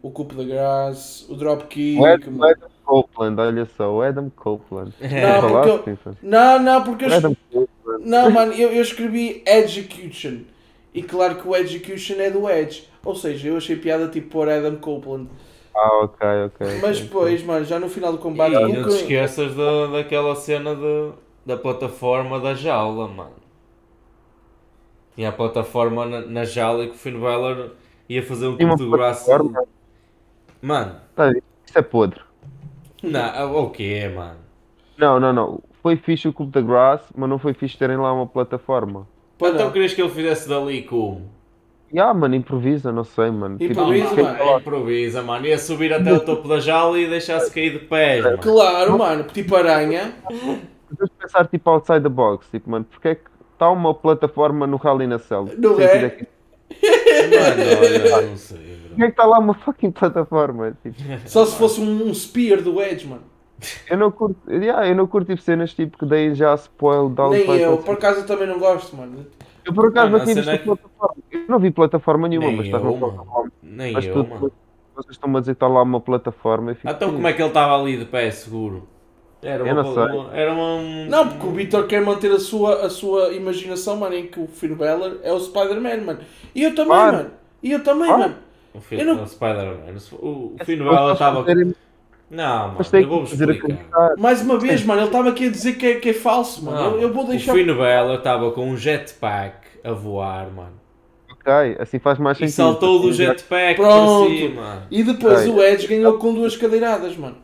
o 0.02 0.12
Cup 0.12 0.34
da 0.34 0.44
Graça, 0.44 1.26
o 1.28 1.36
Dropkick. 1.36 2.00
O 2.00 2.06
Adam, 2.06 2.32
mano. 2.32 2.52
Adam 2.52 2.70
Copeland, 2.84 3.42
olha 3.42 3.66
só, 3.66 3.92
o 3.92 4.02
Adam 4.02 4.30
Copeland. 4.36 4.94
Não, 5.02 5.50
porque 5.50 5.70
eu- 5.70 5.84
Simpson? 5.84 6.16
Não, 6.22 6.60
não, 6.60 6.84
porque 6.84 7.06
eu, 7.06 7.14
Adam. 7.14 7.36
Não, 8.02 8.30
mano, 8.30 8.54
eu, 8.54 8.72
eu 8.72 8.82
escrevi 8.82 9.42
Execution. 9.46 10.42
E 10.94 11.02
claro 11.02 11.36
que 11.36 11.48
o 11.48 11.56
Execution 11.56 12.16
é 12.20 12.30
do 12.30 12.48
Edge. 12.48 12.88
Ou 13.04 13.16
seja, 13.16 13.48
eu 13.48 13.58
achei 13.58 13.76
piada 13.76 14.08
tipo 14.08 14.30
pôr 14.30 14.50
Adam 14.50 14.76
Copeland. 14.76 15.30
Ah, 15.76 16.04
ok, 16.04 16.20
ok. 16.48 16.80
Mas 16.82 17.00
depois, 17.02 17.44
mano, 17.44 17.66
já 17.66 17.80
no 17.80 17.90
final 17.90 18.12
do 18.14 18.18
E 18.18 18.22
combate. 18.22 18.54
não 18.54 18.72
te 18.72 18.84
que- 18.84 18.90
esqueças 18.90 19.56
da, 19.56 19.88
daquela 19.88 20.36
cena 20.36 20.76
de, 20.76 21.12
da 21.46 21.58
plataforma 21.58 22.40
da 22.40 22.54
jaula, 22.54 23.08
mano. 23.08 23.36
Tinha 25.16 25.30
a 25.30 25.32
plataforma 25.32 26.06
na, 26.06 26.22
na 26.22 26.46
jaula 26.46 26.84
e 26.84 26.88
que 26.90 26.96
o 26.96 26.98
Finn 26.98 27.20
Balor 27.20 27.72
ia 28.10 28.22
fazer 28.24 28.48
um 28.48 28.58
cubo 28.58 28.76
de 28.76 28.90
braço. 28.90 29.30
Mano, 30.62 30.96
Tá, 31.16 31.30
Isso 31.32 31.78
é 31.78 31.82
podre. 31.82 32.22
não, 33.04 33.56
o 33.64 33.70
que 33.70 34.08
mano? 34.10 34.40
Não, 34.98 35.20
não, 35.20 35.34
não. 35.34 35.60
Foi 35.82 35.96
fixe 35.98 36.28
o 36.28 36.34
Cubo 36.34 36.52
da 36.52 36.62
Grass, 36.62 37.04
mas 37.16 37.30
não 37.30 37.38
foi 37.38 37.54
fixe 37.54 37.78
terem 37.78 37.98
lá 37.98 38.12
uma 38.14 38.26
plataforma. 38.26 39.08
Então 39.40 39.72
querias 39.72 39.94
que 39.94 40.02
ele 40.02 40.10
fizesse 40.10 40.48
dali 40.50 40.82
como? 40.84 41.30
Ya, 41.94 42.14
mano, 42.14 42.36
improvisa, 42.36 42.92
não 42.92 43.04
sei, 43.04 43.30
mano. 43.32 43.58
Tipo, 43.58 43.74
Improvisa, 43.74 44.08
fiquei- 44.10 44.24
mano. 44.24 44.58
Improvisa, 44.60 45.22
mano. 45.22 45.46
Ia 45.46 45.58
subir 45.58 45.94
até 45.94 46.12
o 46.12 46.20
topo 46.20 46.48
da 46.48 46.60
jaula 46.60 47.00
e 47.00 47.08
deixar-se 47.08 47.52
cair 47.52 47.72
de 47.74 47.80
pés, 47.80 48.24
mano. 48.24 48.38
Claro, 48.40 48.98
mano, 48.98 49.24
tipo 49.26 49.56
aranha. 49.56 50.14
Tens 50.28 51.10
de 51.10 51.16
pensar 51.18 51.48
tipo 51.48 51.70
outside 51.70 52.02
the 52.02 52.10
box, 52.10 52.48
tipo, 52.52 52.70
mano, 52.70 52.86
porque 52.86 53.08
é 53.10 53.16
que 53.16 53.22
está 53.54 53.70
uma 53.70 53.94
plataforma 53.94 54.68
no 54.68 54.80
Hell 54.84 55.02
in 55.02 55.14
a 55.14 55.20
Cell? 55.20 55.50
Não 55.58 55.80
é? 55.80 56.18
Mano, 57.30 57.64
olha, 57.82 58.22
não 58.28 58.38
sei, 58.38 58.58
bro. 58.58 58.90
Porquê 58.90 59.04
é 59.04 59.06
que 59.06 59.12
está 59.12 59.26
lá 59.26 59.40
uma 59.40 59.54
fucking 59.54 59.92
plataforma? 59.92 60.78
Tipo, 60.82 60.96
Só 61.26 61.46
se 61.46 61.56
fosse 61.58 61.80
um, 61.80 62.08
um 62.10 62.14
spear 62.14 62.62
do 62.62 62.82
Edge, 62.82 63.08
mano. 63.08 63.24
eu 63.90 63.98
não 63.98 64.12
curto, 64.12 64.38
yeah, 64.52 64.88
eu 64.88 64.96
não 64.96 65.08
curto 65.08 65.28
tipo, 65.28 65.42
cenas 65.42 65.74
tipo 65.74 65.98
que 65.98 66.06
daí 66.06 66.34
já 66.36 66.54
spoil 66.56 67.10
Nem 67.30 67.46
eu, 67.62 67.78
por 67.78 67.94
acaso 67.94 68.20
eu 68.22 68.26
também 68.26 68.48
não 68.48 68.60
gosto, 68.60 68.96
mano. 68.96 69.26
Eu 69.66 69.74
por 69.74 69.88
acaso 69.88 70.20
visto 70.26 70.50
é 70.50 70.58
plataforma. 70.58 71.16
Eu 71.32 71.42
não 71.48 71.60
vi 71.60 71.72
plataforma 71.72 72.28
nenhuma, 72.28 72.48
Nem 72.48 72.58
mas 72.58 72.66
eu, 72.68 72.72
estás 72.78 72.84
uma 72.84 72.92
mano. 73.00 73.14
plataforma. 73.14 73.52
Nem 73.64 73.94
Mas 73.94 74.06
eu, 74.06 74.14
tu-. 74.24 74.52
Vocês 74.96 75.12
estão 75.16 75.36
a 75.36 75.40
dizer 75.42 75.52
que 75.54 75.56
está 75.58 75.68
lá 75.68 75.82
uma 75.82 76.00
plataforma 76.00 76.72
e 76.72 76.76
fico, 76.76 76.88
Então 76.90 77.12
como 77.14 77.28
é 77.28 77.34
que 77.34 77.42
ele 77.42 77.50
estava 77.50 77.78
ali 77.82 77.98
de 77.98 78.06
pé 78.06 78.32
seguro? 78.32 78.88
Era 79.42 79.64
uma, 79.64 79.70
Eu 79.72 79.76
não 79.76 79.94
sei. 79.94 80.04
uma- 80.04 80.34
era 80.36 80.54
uma... 80.54 80.82
Não, 81.10 81.28
porque 81.30 81.48
o 81.48 81.52
Victor 81.52 81.86
quer 81.86 82.02
manter 82.02 82.32
a 82.32 82.40
sua, 82.40 82.86
a 82.86 82.90
sua 82.90 83.34
imaginação, 83.34 83.98
mano, 83.98 84.16
em 84.16 84.28
que 84.28 84.40
o 84.40 84.48
Finn 84.48 84.74
Balor 84.74 85.18
é 85.22 85.32
o 85.34 85.40
Spider-Man, 85.40 85.98
mano. 85.98 86.20
E 86.56 86.64
eu 86.64 86.74
também, 86.74 86.88
Claro. 86.88 87.18
mano. 87.18 87.32
E 87.62 87.72
eu 87.72 87.84
também, 87.84 88.08
Claro. 88.08 88.22
mano. 88.24 88.36
O, 88.74 88.80
Finn- 88.80 89.00
Eu 89.00 89.06
não- 89.16 89.24
o 89.24 89.28
Spider-Man. 89.28 89.76
O, 90.14 90.28
o 90.28 90.58
Balor 90.58 91.00
eles 91.02 91.12
estava... 91.14 91.44
fazerem- 91.44 91.76
Não, 92.30 92.70
mano, 92.74 92.80
eu 92.94 93.08
vou-vos 93.08 93.30
que 93.32 93.38
fazer 93.38 93.52
explicar. 93.52 94.16
Mais 94.18 94.42
uma 94.42 94.58
vez, 94.58 94.84
mano, 94.84 95.02
ele 95.02 95.08
estava 95.08 95.30
aqui 95.30 95.48
a 95.48 95.52
dizer 95.52 95.74
que 95.74 95.86
é, 95.86 95.96
que 96.00 96.10
é 96.10 96.14
falso, 96.14 96.66
mano. 96.66 96.78
Não, 96.78 96.92
eu, 96.96 97.02
eu 97.02 97.14
vou 97.14 97.26
deixar. 97.26 97.52
O 97.52 97.56
Finn 97.56 97.68
Balor 97.76 98.18
estava 98.18 98.52
com 98.52 98.68
um 98.70 98.76
jetpack 98.76 99.58
a 99.84 99.92
voar, 99.92 100.50
mano. 100.52 100.74
Ok, 101.32 101.78
assim 101.80 102.00
faz 102.00 102.18
mais 102.18 102.38
E 102.38 102.40
sentido. 102.42 102.56
saltou 102.56 103.00
do 103.00 103.14
jetpack 103.14 103.76
Pronto. 103.76 104.26
para 104.28 104.36
cima. 104.38 104.84
E 104.90 105.04
depois 105.04 105.40
Ok. 105.42 105.52
o 105.54 105.62
Edge 105.64 105.88
ganhou 105.88 106.18
com 106.18 106.34
duas 106.34 106.58
cadeiradas, 106.58 107.16
mano. 107.16 107.38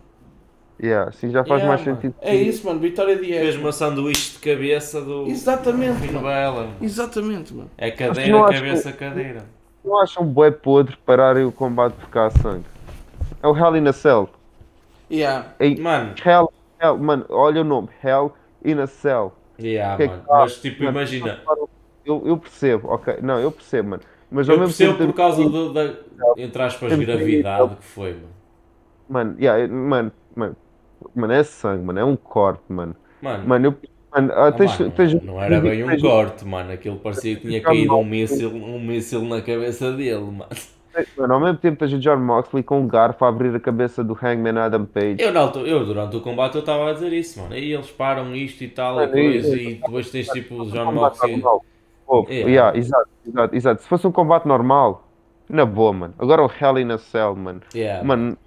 Yeah, 0.84 1.10
assim 1.10 1.30
já 1.30 1.46
faz 1.46 1.62
Yeah, 1.62 1.68
mais 1.68 1.82
mano. 1.86 1.96
sentido. 2.02 2.16
É 2.20 2.34
isso, 2.36 2.66
mano. 2.66 2.80
Vitória 2.80 3.16
de 3.16 3.26
Fez 3.28 3.50
Edge. 3.50 3.58
uma 3.60 3.72
sanduíche 3.72 4.32
de 4.32 4.40
cabeça 4.40 5.00
do 5.00 5.28
Exatamente, 5.28 6.08
mano. 6.08 6.22
Balor. 6.22 6.68
Exatamente, 6.82 7.54
mano. 7.54 7.70
É 7.78 7.92
cadeira, 7.92 8.44
cabeça, 8.46 8.92
cadeira. 8.92 9.46
Não 9.86 10.00
acham 10.02 10.26
bué 10.26 10.50
podre 10.50 10.98
pararem 11.06 11.46
o 11.46 11.52
combate 11.52 11.94
por 11.94 12.10
cá 12.10 12.26
a 12.26 12.30
sangue? 12.32 12.66
É 13.44 13.48
o 13.48 13.56
Hell 13.56 13.78
in 13.78 13.88
a 13.88 13.94
Cell. 13.94 14.28
Yeah. 15.12 15.54
Ei, 15.60 15.76
Mano, 15.76 16.16
Hell, 16.26 16.52
Hell, 16.82 16.98
mano, 16.98 17.26
olha 17.30 17.62
o 17.62 17.64
nome, 17.64 17.90
Hell 18.04 18.34
in 18.64 18.80
a 18.80 18.88
Cell. 18.88 19.34
yeah, 19.60 19.98
Que 19.98 20.04
é 20.04 20.08
que 20.08 20.14
mano. 20.14 20.24
tá- 20.28 20.38
mas 20.40 20.62
tipo, 20.62 20.84
Mano, 20.84 20.98
imagina. 20.98 21.42
Eu, 22.04 22.24
eu 22.26 22.38
percebo, 22.38 22.88
ok, 22.90 23.18
não, 23.22 23.40
eu 23.40 23.52
percebo, 23.52 23.90
mano. 23.90 24.04
Mas 24.32 24.48
Eu 24.48 24.58
percebo 24.58 24.98
por 24.98 25.14
causa 25.14 25.44
do, 25.48 25.72
da, 25.74 25.94
entre 26.38 26.64
aspas, 26.64 26.98
gravidade 26.98 27.76
que 27.76 27.84
foi, 27.84 28.14
mano. 28.14 28.32
Mano, 29.10 29.36
yeah, 29.40 29.68
mano, 29.68 30.12
mano, 30.36 30.56
mano, 31.14 31.34
é 31.34 31.44
sangue, 31.44 31.84
mano, 31.84 32.00
é 32.00 32.06
um 32.06 32.16
corte, 32.16 32.64
mano. 32.70 32.96
Mano, 33.22 33.48
Mano, 33.48 33.66
eu. 33.68 33.92
Mano, 34.14 34.34
ah, 34.34 34.48
ah, 34.48 34.52
tens, 34.52 34.78
mano, 34.80 34.92
tens- 34.92 35.14
não 35.24 35.42
era 35.42 35.62
bem 35.62 35.84
um 35.84 35.98
corte, 36.02 36.44
mano. 36.46 36.72
Aquilo 36.72 36.98
parecia 36.98 37.36
que 37.36 37.42
tinha 37.48 37.62
caído 37.62 37.96
um 37.96 38.04
míssil, 38.04 38.50
um 38.50 38.80
míssil 38.80 39.22
na 39.24 39.42
cabeça 39.42 39.92
dele, 39.94 40.20
mano. 40.20 40.48
Mano, 41.18 41.34
ao 41.34 41.40
mesmo 41.40 41.58
tempo 41.58 41.78
tens 41.78 41.94
o 41.94 42.00
John 42.00 42.18
Moxley 42.18 42.64
com 42.64 42.82
um 42.82 42.88
garfo 42.88 43.24
a 43.24 43.30
abrir 43.30 43.56
a 43.56 43.60
cabeça 43.60 44.04
do 44.04 44.14
Hangman 44.14 44.58
Adam 44.60 44.86
Page. 44.86 45.18
Eu, 45.20 45.38
altura, 45.38 45.68
eu 45.70 45.86
durante 45.86 46.16
o 46.18 46.22
combate 46.22 46.56
eu 46.56 46.60
estava 46.62 46.90
a 46.90 46.94
dizer 46.94 47.14
isso, 47.14 47.40
mano. 47.40 47.54
Aí 47.54 47.72
eles 47.74 47.90
param 47.92 48.36
isto 48.36 48.64
e 48.64 48.68
tal 48.68 48.96
e 48.96 49.00
Mano, 49.00 49.12
coisa 49.14 49.56
e- 49.58 49.72
e 49.72 49.76
depois 49.76 50.10
tens 50.12 50.28
tipo 50.30 50.56
o 50.56 50.66
John 50.72 50.92
Moxley. 50.92 51.42
Oh, 52.08 52.26
Yeah. 52.30 52.50
yeah, 52.52 52.78
exato, 52.78 53.10
exato, 53.26 53.56
exato. 53.56 53.82
Se 53.84 53.88
fosse 53.88 54.06
um 54.06 54.12
combate 54.12 54.46
normal, 54.46 55.08
na 55.50 55.66
boa, 55.66 55.94
mano. 55.94 56.14
Agora 56.20 56.44
o 56.44 56.52
Hell 56.52 56.80
in 56.80 56.92
a 56.92 56.98
Cell, 56.98 57.36
mano. 57.36 57.62
Yeah. 57.74 58.06
Mano, 58.06 58.38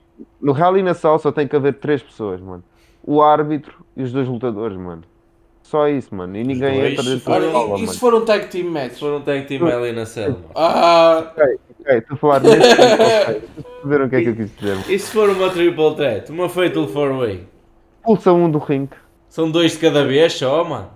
no 0.40 0.56
Hell 0.56 0.76
in 0.76 0.86
a 0.88 0.92
Cell 0.94 1.18
só 1.18 1.32
tem 1.32 1.48
que 1.48 1.56
haver 1.56 1.74
três 1.74 2.02
pessoas, 2.02 2.40
mano. 2.42 2.62
O 3.02 3.22
árbitro 3.22 3.84
e 3.96 4.02
os 4.02 4.12
dois 4.12 4.28
lutadores, 4.28 4.76
mano. 4.76 5.02
Só 5.64 5.88
isso, 5.88 6.14
mano. 6.14 6.36
E 6.36 6.44
ninguém 6.44 6.78
dois, 6.78 6.92
entra 6.92 7.02
se 7.02 7.08
dentro 7.10 7.24
for- 7.24 7.40
da 7.40 7.50
sala, 7.52 7.64
e, 7.64 7.66
e 7.66 7.70
mano. 7.72 7.88
se 7.88 7.98
for 7.98 8.14
um 8.14 8.24
tag 8.24 8.46
team 8.48 8.70
match? 8.70 8.98
Foram 9.00 9.22
tag 9.22 9.46
team 9.46 9.66
ali 9.66 9.92
na 9.92 10.04
cela, 10.06 10.28
mano. 10.34 10.50
Ah, 10.54 11.32
Ok, 11.80 11.98
estou 11.98 12.14
a 12.14 12.18
falar 12.18 12.40
nesse 12.40 12.56
ok. 12.58 13.40
Vocês 13.40 13.64
Perceberam 13.64 14.06
o 14.06 14.10
que 14.10 14.16
é 14.16 14.22
que 14.22 14.28
eu 14.28 14.36
quis 14.36 14.56
dizer? 14.56 14.90
E 14.90 14.98
se 14.98 15.10
for 15.10 15.28
uma 15.30 15.50
triple 15.50 15.94
threat? 15.96 16.30
Uma 16.30 16.48
fatal 16.48 16.86
four 16.86 17.16
way? 17.18 17.46
Pulsa 18.02 18.32
um 18.32 18.50
do 18.50 18.58
ringue. 18.58 18.90
São 19.28 19.50
dois 19.50 19.72
de 19.72 19.78
cada 19.78 20.04
vez 20.06 20.34
só, 20.34 20.62
mano. 20.64 20.90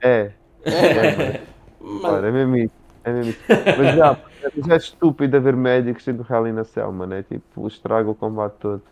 É, 0.00 0.30
mano, 0.64 2.00
claro, 2.00 2.26
é 2.26 2.30
mesmo 2.32 2.56
isso. 2.56 2.72
É 3.04 3.12
mesmo 3.12 3.30
isso. 3.30 3.40
Mas 3.78 3.94
já, 3.96 4.16
mas 4.56 4.68
é 4.70 4.76
estúpido 4.76 5.36
haver 5.36 5.54
médicos 5.56 6.04
dentro 6.04 6.24
do 6.24 6.32
Hell 6.34 6.46
in 6.48 6.58
a 6.58 6.64
Cell, 6.64 6.90
mano. 6.92 7.14
É 7.14 7.22
tipo, 7.22 7.66
estraga 7.68 8.08
o 8.10 8.14
combate 8.14 8.54
todo. 8.58 8.82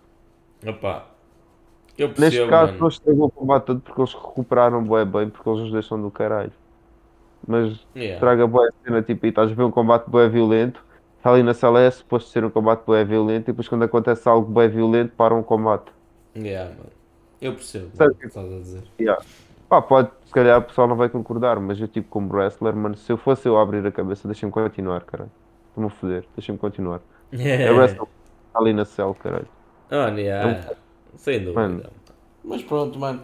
Opa. 0.67 1.07
Eu 1.99 2.09
Neste 2.09 2.23
percebo, 2.23 2.51
caso, 2.51 2.73
mano. 2.73 2.81
não 2.81 2.89
estragou 2.89 3.27
o 3.27 3.31
combate 3.31 3.65
todo 3.65 3.81
porque 3.81 4.01
eles 4.01 4.13
recuperaram 4.15 4.83
bué 4.85 5.05
bem, 5.05 5.31
porque 5.31 5.49
eles 5.49 5.63
os 5.63 5.73
deixam 5.73 6.01
do 6.01 6.11
caralho. 6.11 6.53
Mas 7.47 7.87
Yeah. 7.95 8.21
traga 8.21 8.47
boa 8.47 8.69
cena, 8.85 9.03
tipo, 9.03 9.25
e 9.27 9.29
estás 9.31 9.51
a 9.51 9.55
ver 9.55 9.63
um 9.63 9.71
combate 9.71 10.09
bué 10.11 10.29
violento, 10.29 10.85
está 11.17 11.31
ali 11.31 11.43
na 11.43 11.55
sala 11.55 11.81
é 11.81 11.91
suposto 11.91 12.31
ser 12.31 12.45
um 12.45 12.51
combate 12.51 12.85
bué 12.85 13.05
violento, 13.05 13.45
e 13.45 13.53
depois 13.53 13.69
quando 13.69 13.85
acontece 13.85 14.29
algo 14.29 14.51
bué 14.51 14.69
violento, 14.69 15.15
para 15.15 15.35
um 15.35 15.43
combate. 15.43 15.91
Yeah, 16.37 16.71
mano. 16.71 16.91
Eu 17.41 17.53
percebo 17.55 17.91
Sabe 17.95 18.13
o 18.13 18.15
que 18.17 18.27
estás 18.27 18.47
a 18.53 18.59
dizer. 18.59 18.83
Yeah. 19.01 19.23
Pá, 19.69 19.83
pode, 19.83 20.11
se 20.25 20.33
calhar 20.33 20.59
o 20.59 20.63
pessoal 20.63 20.87
não 20.87 20.97
vai 20.97 21.09
concordar, 21.09 21.59
mas 21.59 21.81
eu 21.81 21.89
tipo 21.89 22.09
como 22.09 22.33
wrestler, 22.35 22.75
mano, 22.75 22.97
se 22.97 23.11
eu 23.13 23.17
fosse 23.17 23.49
eu 23.49 23.59
abrir 23.59 23.85
a 23.87 23.93
cabeça, 23.93 24.29
deixa-me 24.29 24.53
continuar, 24.53 25.03
caralho. 25.05 25.31
Estou-me 25.69 25.89
a 25.89 25.91
foder, 25.91 26.25
deixa-me 26.37 26.59
continuar. 26.59 27.01
É 27.33 27.71
wrestler 27.71 28.07
está 28.49 28.61
ali 28.61 28.73
na 28.73 28.85
cell, 28.85 29.15
caralho. 29.15 29.49
Mano, 29.91 30.19
yeah. 30.19 30.77
Sem 31.17 31.45
dúvida. 31.45 31.61
Mano. 31.61 31.85
Mas 32.45 32.63
pronto, 32.63 32.99
mano. 32.99 33.23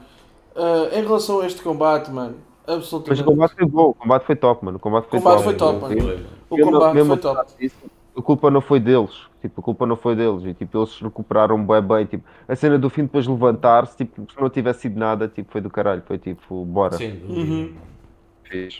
Ah, 0.56 0.88
em 0.92 1.02
relação 1.02 1.40
a 1.40 1.46
este 1.46 1.62
combate, 1.62 2.10
mano, 2.10 2.36
Mas 2.66 2.76
absolutamente. 2.76 3.22
o 3.22 3.24
combate 3.24 3.54
foi 3.54 3.66
bom, 3.66 3.90
o 3.90 3.94
combate 3.94 4.24
foi 4.26 4.36
top, 4.36 4.64
mano. 4.64 4.76
O 4.78 4.80
combate 4.80 5.08
foi 5.08 5.18
O 5.18 5.22
combate 5.22 5.42
top. 5.42 5.44
foi 5.44 5.54
top, 5.54 5.80
mano. 5.80 6.02
mano. 6.04 6.26
O 6.50 6.58
combate 6.58 7.04
foi 7.04 7.18
top. 7.18 7.52
disso, 7.58 7.76
A 8.16 8.22
culpa 8.22 8.50
não 8.50 8.60
foi 8.60 8.78
deles, 8.80 9.10
tipo, 9.40 9.60
a 9.60 9.64
culpa 9.64 9.86
não 9.86 9.96
foi 9.96 10.14
deles, 10.14 10.44
e 10.44 10.54
tipo, 10.54 10.78
eles 10.78 11.00
recuperaram 11.00 11.64
bem 11.66 11.80
bem, 11.82 12.06
tipo, 12.06 12.24
a 12.46 12.54
cena 12.54 12.78
do 12.78 12.90
fim 12.90 13.02
depois 13.04 13.24
de 13.24 13.30
levantar-se, 13.30 13.96
tipo, 13.96 14.30
se 14.30 14.40
não 14.40 14.50
tivesse 14.50 14.80
sido 14.82 14.98
nada, 14.98 15.28
tipo, 15.28 15.50
foi 15.50 15.60
do 15.62 15.70
caralho, 15.70 16.02
foi 16.06 16.18
tipo, 16.18 16.64
bora. 16.66 16.98
Dúvida. 16.98 17.26
Uhum. 17.28 17.74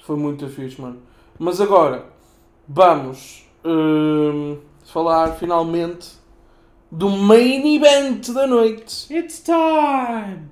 Foi 0.05 0.17
muito 0.17 0.47
fixe, 0.49 0.81
mano. 0.81 0.99
Mas 1.39 1.61
agora, 1.61 2.05
vamos 2.69 3.49
hum, 3.65 4.59
falar 4.85 5.33
finalmente 5.37 6.22
do 6.93 7.09
main 7.09 7.67
event 7.67 8.33
da 8.33 8.47
noite. 8.47 9.07
It's 9.11 9.41
time 9.41 10.51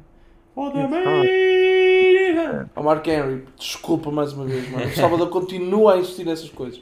for 0.55 0.73
the 0.73 0.81
It's 0.81 0.91
main 0.91 2.31
event. 2.31 2.71
Ao 2.75 2.83
Mark 2.83 3.07
Henry, 3.07 3.45
desculpa 3.59 4.11
mais 4.11 4.33
uma 4.33 4.47
vez, 4.47 4.71
mano. 4.71 4.87
O 4.87 4.95
Salvador 4.95 5.29
continua 5.31 5.95
a 5.95 5.99
insistir 5.99 6.25
nessas 6.25 6.49
coisas. 6.49 6.81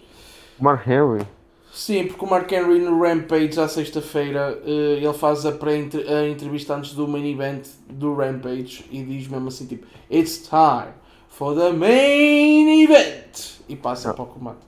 Mark 0.61 0.87
Henry, 0.87 1.27
Sim, 1.73 2.07
porque 2.07 2.25
o 2.25 2.29
Mark 2.29 2.51
Henry 2.51 2.81
no 2.81 3.01
Rampage 3.01 3.61
à 3.61 3.69
sexta-feira 3.69 4.61
eh, 4.65 5.01
ele 5.01 5.13
faz 5.13 5.45
a, 5.45 5.51
a 5.51 6.29
entrevista 6.29 6.75
antes 6.75 6.95
do 6.95 7.07
main 7.07 7.31
event 7.31 7.69
do 7.89 8.15
Rampage 8.15 8.85
e 8.91 9.03
diz 9.03 9.29
mesmo 9.29 9.49
assim 9.49 9.67
tipo 9.67 9.87
It's 10.11 10.49
time 10.49 10.93
for 11.29 11.55
the 11.55 11.71
main 11.71 12.83
event 12.83 13.61
e 13.69 13.77
passa 13.77 14.15
para 14.15 14.25
o 14.25 14.27
combate. 14.27 14.59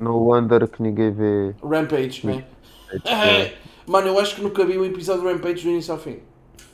no 0.00 0.16
wonder 0.18 0.66
que 0.66 0.82
ninguém 0.82 1.12
vê. 1.12 1.54
Rampage, 1.62 2.26
né? 2.26 2.44
É, 3.04 3.52
Mano, 3.86 4.08
eu 4.08 4.18
acho 4.20 4.36
que 4.36 4.42
nunca 4.42 4.64
vi 4.64 4.78
o 4.78 4.84
episódio 4.84 5.22
do 5.22 5.28
Rampage 5.28 5.64
do 5.64 5.70
início 5.70 5.92
ao 5.92 5.98
fim. 5.98 6.18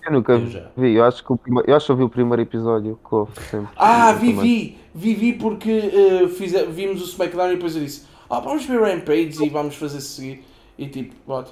Eu 0.04 0.12
nunca 0.12 0.32
Eu 0.34 0.46
já. 0.46 0.68
vi, 0.76 0.94
eu 0.94 1.04
acho 1.04 1.24
que 1.24 1.32
o 1.32 1.36
prima- 1.36 1.62
eu 1.66 1.74
acho 1.74 1.86
que 1.86 1.92
eu 1.92 1.96
vi 1.96 2.02
o 2.04 2.08
primeiro 2.08 2.42
episódio 2.42 2.98
que 3.08 3.14
houve 3.14 3.32
sempre. 3.50 3.68
Ah, 3.76 4.12
Eu 4.12 4.18
vi, 4.18 4.34
também. 4.34 4.44
vi, 4.44 4.78
vi, 4.94 5.14
vi 5.14 5.32
porque 5.38 5.70
eh, 5.70 6.28
fize- 6.28 6.66
vimos 6.66 7.00
o 7.00 7.04
SmackDown 7.04 7.48
e 7.52 7.54
depois 7.54 7.74
eu 7.74 7.82
disse 7.82 8.04
Ah, 8.28 8.40
vamos 8.40 8.64
ver 8.66 8.80
Rampage 8.80 9.44
e 9.44 9.48
vamos 9.48 9.76
fazer 9.76 10.00
seguir. 10.00 10.44
E 10.78 10.86
tipo, 10.88 11.14
bota. 11.26 11.50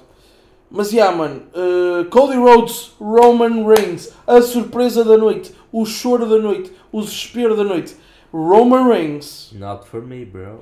Mas 0.69 0.91
yeah, 0.91 1.15
mano, 1.15 1.41
eh, 1.53 2.03
Cody 2.09 2.37
Rhodes, 2.37 2.91
Roman 2.99 3.65
Reigns, 3.67 4.13
a 4.27 4.41
surpresa 4.41 5.03
da 5.03 5.17
noite, 5.17 5.53
o 5.71 5.85
choro 5.85 6.25
da 6.27 6.37
noite, 6.37 6.71
o 6.91 7.01
desespero 7.01 7.55
da 7.55 7.63
noite. 7.63 7.95
Roman 8.33 8.87
Reigns, 8.87 9.51
Not 9.53 9.87
for 9.87 10.01
me, 10.01 10.25
bro. 10.25 10.59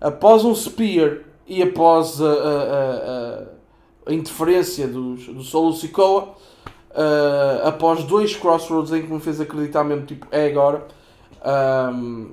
após 0.00 0.44
um 0.44 0.54
spear 0.54 1.22
e 1.46 1.62
após 1.62 2.20
a, 2.20 2.26
a- 2.26 2.32
a- 2.32 3.46
a- 4.06 4.12
interferência 4.14 4.86
dos, 4.88 5.26
do 5.26 5.42
Solo 5.42 5.72
Sikoa, 5.74 6.34
eh, 6.94 7.60
após 7.64 8.04
dois 8.04 8.36
crossroads 8.36 8.92
em 8.92 9.02
que 9.02 9.12
me 9.12 9.18
fez 9.20 9.40
acreditar 9.40 9.82
mesmo, 9.84 10.06
tipo, 10.06 10.26
é 10.30 10.46
agora, 10.46 10.86
ahm, 11.42 12.32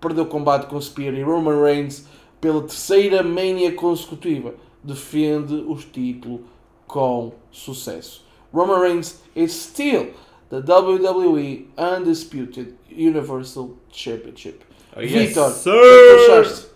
perdeu 0.00 0.24
o 0.24 0.26
combate 0.28 0.66
com 0.66 0.80
Spear 0.80 1.14
e 1.14 1.22
Roman 1.22 1.60
Reigns 1.62 2.06
pela 2.40 2.60
terceira 2.62 3.22
mania 3.22 3.72
consecutiva 3.74 4.54
defende 4.82 5.54
o 5.54 5.74
título 5.76 6.44
com 6.86 7.32
sucesso. 7.50 8.24
Roman 8.54 8.78
Reigns 8.80 9.20
is 9.34 9.52
still 9.52 10.10
the 10.50 10.60
WWE 10.60 11.68
Undisputed 11.76 12.74
Universal 12.90 13.76
Championship. 13.90 14.60
Oh, 14.96 15.00
yes, 15.00 15.28
Vitor, 15.28 15.50
o 15.50 15.62
que 15.62 16.32
achaste? 16.32 16.67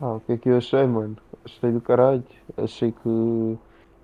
Ah, 0.00 0.14
o 0.14 0.20
que 0.20 0.32
é 0.32 0.36
que 0.38 0.48
eu 0.48 0.56
achei, 0.56 0.86
mano? 0.86 1.16
Achei 1.44 1.70
do 1.70 1.80
caralho. 1.80 2.22
Achei 2.56 2.92
que. 2.92 3.58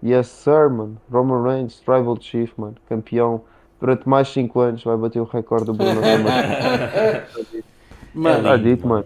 Yes, 0.05 0.29
sir, 0.29 0.69
mano. 0.71 1.01
Roman 1.11 1.43
Reigns, 1.43 1.81
Tribal 1.81 2.17
Chief, 2.21 2.53
mano. 2.57 2.77
Campeão. 2.89 3.43
Durante 3.81 4.09
mais 4.09 4.29
5 4.29 4.59
anos 4.61 4.85
vai 4.85 4.97
bater 4.97 5.21
o 5.21 5.25
recorde 5.25 5.67
do 5.67 5.75
Bruno 5.75 6.01
Roman. 6.01 7.25
Mano, 8.15 8.39
Está 8.39 8.57
dito, 8.57 8.87
mano. 8.87 9.05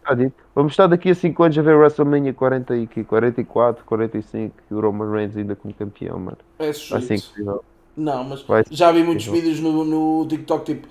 Está 0.00 0.14
dito. 0.14 0.34
Vamos 0.54 0.72
estar 0.72 0.86
daqui 0.86 1.10
a 1.10 1.14
5 1.14 1.42
anos 1.42 1.58
a 1.58 1.62
ver 1.62 1.76
WrestleMania 1.76 2.32
40 2.32 2.76
e 2.76 2.86
44, 3.04 3.84
45 3.84 4.54
e 4.70 4.74
o 4.74 4.80
Roman 4.80 5.10
Reigns 5.10 5.36
ainda 5.36 5.56
como 5.56 5.74
campeão, 5.74 6.18
mano. 6.18 6.38
é 6.58 6.72
sujeito. 6.72 7.24
incrível. 7.28 7.64
Não, 7.96 8.22
mas 8.24 8.42
Vai 8.42 8.62
já 8.70 8.92
vi 8.92 9.02
muitos 9.02 9.26
incrível. 9.26 9.50
vídeos 9.50 9.60
no, 9.74 9.84
no 9.84 10.26
TikTok 10.28 10.64
tipo 10.64 10.86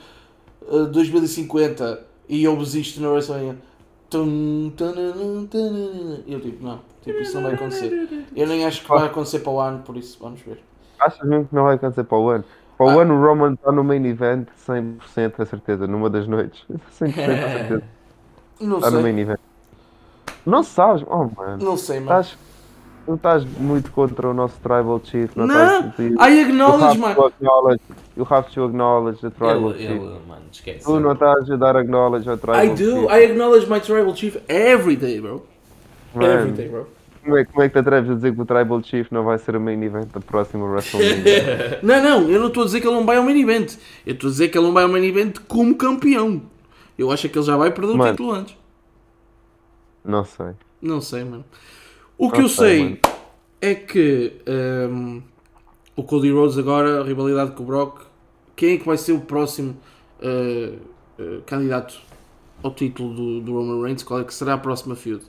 uh, 0.63 0.87
2050 0.87 2.03
e 2.27 2.43
eu 2.43 2.61
isto 2.61 2.99
na 3.01 3.09
WrestleMania. 3.09 3.57
Eu 6.27 6.39
tipo, 6.39 6.63
não, 6.63 6.79
tipo, 7.03 7.19
isso 7.19 7.35
não 7.35 7.43
vai 7.43 7.53
acontecer. 7.55 8.25
Eu 8.35 8.47
nem 8.47 8.65
acho 8.65 8.81
que 8.81 8.87
vai 8.87 9.05
acontecer 9.05 9.39
para 9.39 9.51
o 9.51 9.59
ano, 9.59 9.79
por 9.83 9.97
isso 9.97 10.17
vamos 10.21 10.41
ver. 10.41 10.63
Achas 10.99 11.27
mesmo 11.27 11.47
que 11.47 11.55
não 11.55 11.63
vai 11.63 11.75
acontecer 11.75 12.03
para 12.03 12.17
o 12.17 12.29
ano? 12.29 12.43
Para 12.77 12.85
o 12.87 12.99
Ah. 12.99 13.01
ano 13.01 13.13
o 13.15 13.21
Roman 13.25 13.53
está 13.53 13.71
no 13.71 13.83
main 13.83 14.05
event 14.05 14.47
100% 14.57 15.41
a 15.41 15.45
certeza, 15.45 15.87
numa 15.87 16.09
das 16.09 16.27
noites. 16.27 16.63
100% 16.91 17.43
a 17.43 17.49
certeza. 17.57 17.83
Não 18.59 18.77
Está 18.77 18.89
no 18.91 19.01
sei, 19.01 19.03
main 19.13 19.19
event. 19.21 19.39
Não 20.45 20.63
sabes? 20.63 21.03
Oh, 21.07 21.25
mano. 21.35 21.63
não 21.63 21.77
sei, 21.77 21.99
mano. 21.99 22.21
Estás, 22.21 22.37
não 23.07 23.15
estás 23.15 23.45
muito 23.45 23.91
contra 23.91 24.29
o 24.29 24.33
nosso 24.33 24.55
Tribal 24.61 25.01
Chief. 25.03 25.35
Não, 25.35 25.45
Não, 25.47 25.89
estás, 25.89 26.11
I 26.11 26.41
acknowledge, 26.41 26.97
mano. 26.99 27.25
acknowledge, 27.25 27.81
you 28.17 28.27
have 28.29 28.49
to 28.51 28.65
acknowledge 28.65 29.21
the 29.21 29.29
Tribal 29.29 29.71
Ele, 29.71 29.79
Chief. 29.79 29.91
ele, 29.91 30.19
mano, 30.27 30.41
esquece. 30.51 30.85
Tu 30.85 30.99
não 30.99 31.11
estás 31.13 31.49
a 31.51 31.55
dar 31.55 31.75
acknowledge 31.77 32.29
ao 32.29 32.37
Tribal 32.37 32.63
I 32.65 32.69
do, 32.69 32.75
Chief. 32.77 33.11
I 33.11 33.23
acknowledge 33.25 33.69
my 33.69 33.79
tribal 33.79 34.15
chief 34.15 34.37
every 34.47 34.95
day, 34.95 35.19
bro. 35.21 35.45
Mano, 36.13 36.27
Every 36.33 36.51
day, 36.53 36.69
bro. 36.69 36.87
como, 37.23 37.37
é, 37.37 37.45
como 37.45 37.61
é 37.63 37.67
que 37.67 37.73
te 37.73 37.79
atreves 37.79 38.09
a 38.11 38.13
dizer 38.15 38.33
que 38.33 38.41
o 38.41 38.45
Tribal 38.45 38.81
Chief 38.83 39.11
não 39.11 39.23
vai 39.23 39.37
ser 39.37 39.55
o 39.55 39.59
main 39.61 39.81
event 39.83 40.07
da 40.13 40.19
próxima 40.21 40.65
WrestleMania? 40.65 41.79
Não, 41.83 42.01
não, 42.01 42.29
eu 42.29 42.39
não 42.39 42.47
estou 42.47 42.63
a 42.63 42.65
dizer 42.67 42.79
que 42.81 42.87
ele 42.87 42.95
não 42.95 43.05
vai 43.05 43.17
ao 43.17 43.23
main 43.23 43.39
event. 43.41 43.73
Eu 44.05 44.13
estou 44.13 44.29
a 44.29 44.31
dizer 44.31 44.47
que 44.49 44.57
ele 44.57 44.65
não 44.65 44.73
vai 44.73 44.83
ao 44.83 44.89
main 44.89 45.03
event 45.05 45.37
como 45.47 45.75
campeão. 45.75 46.41
Eu 46.97 47.11
acho 47.11 47.27
que 47.27 47.37
ele 47.37 47.45
já 47.45 47.57
vai 47.57 47.69
perder 47.71 47.91
o 47.93 47.97
Mano. 47.97 48.11
título 48.11 48.31
antes. 48.31 48.55
não 50.03 50.23
sei. 50.23 50.51
Não 50.81 51.01
sei, 51.01 51.23
mano. 51.23 51.43
O 52.17 52.31
que 52.31 52.41
eu 52.41 52.47
sei, 52.49 52.99
é 53.61 53.75
que 53.75 54.33
hum, 54.89 55.21
o 55.95 56.03
Cody 56.03 56.31
Rhodes 56.31 56.57
agora, 56.57 57.01
a 57.01 57.03
rivalidade 57.03 57.51
com 57.51 57.63
o 57.63 57.65
Brock, 57.65 58.01
quem 58.55 58.75
é 58.75 58.77
que 58.77 58.85
vai 58.85 58.97
ser 58.97 59.11
o 59.13 59.21
próximo 59.21 59.75
uh, 60.21 60.75
uh, 61.21 61.41
candidato 61.45 61.99
ao 62.63 62.71
título 62.71 63.13
do, 63.13 63.41
do 63.41 63.53
Roman 63.53 63.83
Reigns? 63.83 64.03
Qual 64.03 64.19
é 64.19 64.23
que 64.23 64.33
será 64.33 64.53
a 64.53 64.57
próxima 64.57 64.95
feud? 64.95 65.23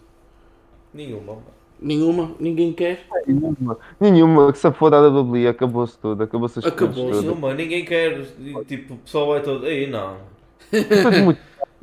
Nenhuma. 0.95 1.39
Nenhuma? 1.81 2.33
Ninguém 2.41 2.73
quer? 2.73 3.05
Nenhuma. 3.27 3.79
Nenhuma. 4.01 4.53
Que 4.53 4.59
se 4.59 4.73
foda 4.73 4.97
a 4.97 5.09
WWE, 5.09 5.47
acabou-se 5.49 5.99
tudo. 5.99 6.23
Acabou-se 6.23 6.59
as 6.59 6.65
Acabou-se. 6.65 6.95
coisas 6.95 7.11
todas. 7.11 7.25
Nenhuma, 7.25 7.55
ninguém 7.55 7.85
quer. 7.85 8.21
e, 8.39 8.65
Tipo, 8.65 8.95
o 8.95 8.99
pessoal 8.99 9.27
vai 9.29 9.43
todo. 9.43 9.67
Aí 9.67 9.87
não. 9.87 10.17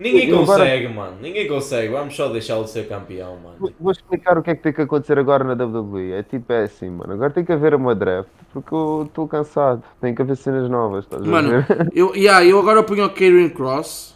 Ninguém 0.04 0.30
Eu 0.30 0.42
agora- 0.42 0.60
consegue, 0.64 0.88
mano. 0.90 1.14
Ninguém 1.22 1.48
consegue. 1.48 1.88
Vamos 1.90 2.16
só 2.16 2.28
deixá-lo 2.30 2.68
ser 2.68 2.88
campeão, 2.88 3.38
mano. 3.38 3.74
Vou- 3.80 3.92
explicar 3.92 4.38
o 4.38 4.44
que 4.44 4.52
é 4.52 4.56
que 4.56 4.62
tem 4.64 4.74
que 4.74 4.82
acontecer 4.82 5.18
agora 5.18 5.44
na 5.44 5.54
WWE. 5.56 6.12
É 6.12 6.24
tipo, 6.24 6.52
é 6.52 6.64
assim, 6.64 6.90
mano. 6.90 7.14
Agora 7.14 7.30
tem 7.32 7.44
que 7.46 7.52
haver 7.54 7.74
uma 7.74 7.96
draft. 7.96 8.30
Porque 8.52 8.74
eu 8.74 9.04
estou 9.08 9.28
cansado. 9.28 9.82
Tem 10.02 10.14
que 10.14 10.22
haver 10.22 10.36
cenas 10.36 10.70
novas. 10.70 11.06
Estás 11.06 11.24
a 11.24 11.26
Mano, 11.26 11.50
ver? 11.64 11.90
eu, 11.96 12.14
yeah, 12.16 12.46
eu 12.46 12.60
agora 12.60 12.84
ponho 12.84 13.06
o 13.06 13.10
Karrion 13.10 13.50
Cross. 13.50 14.14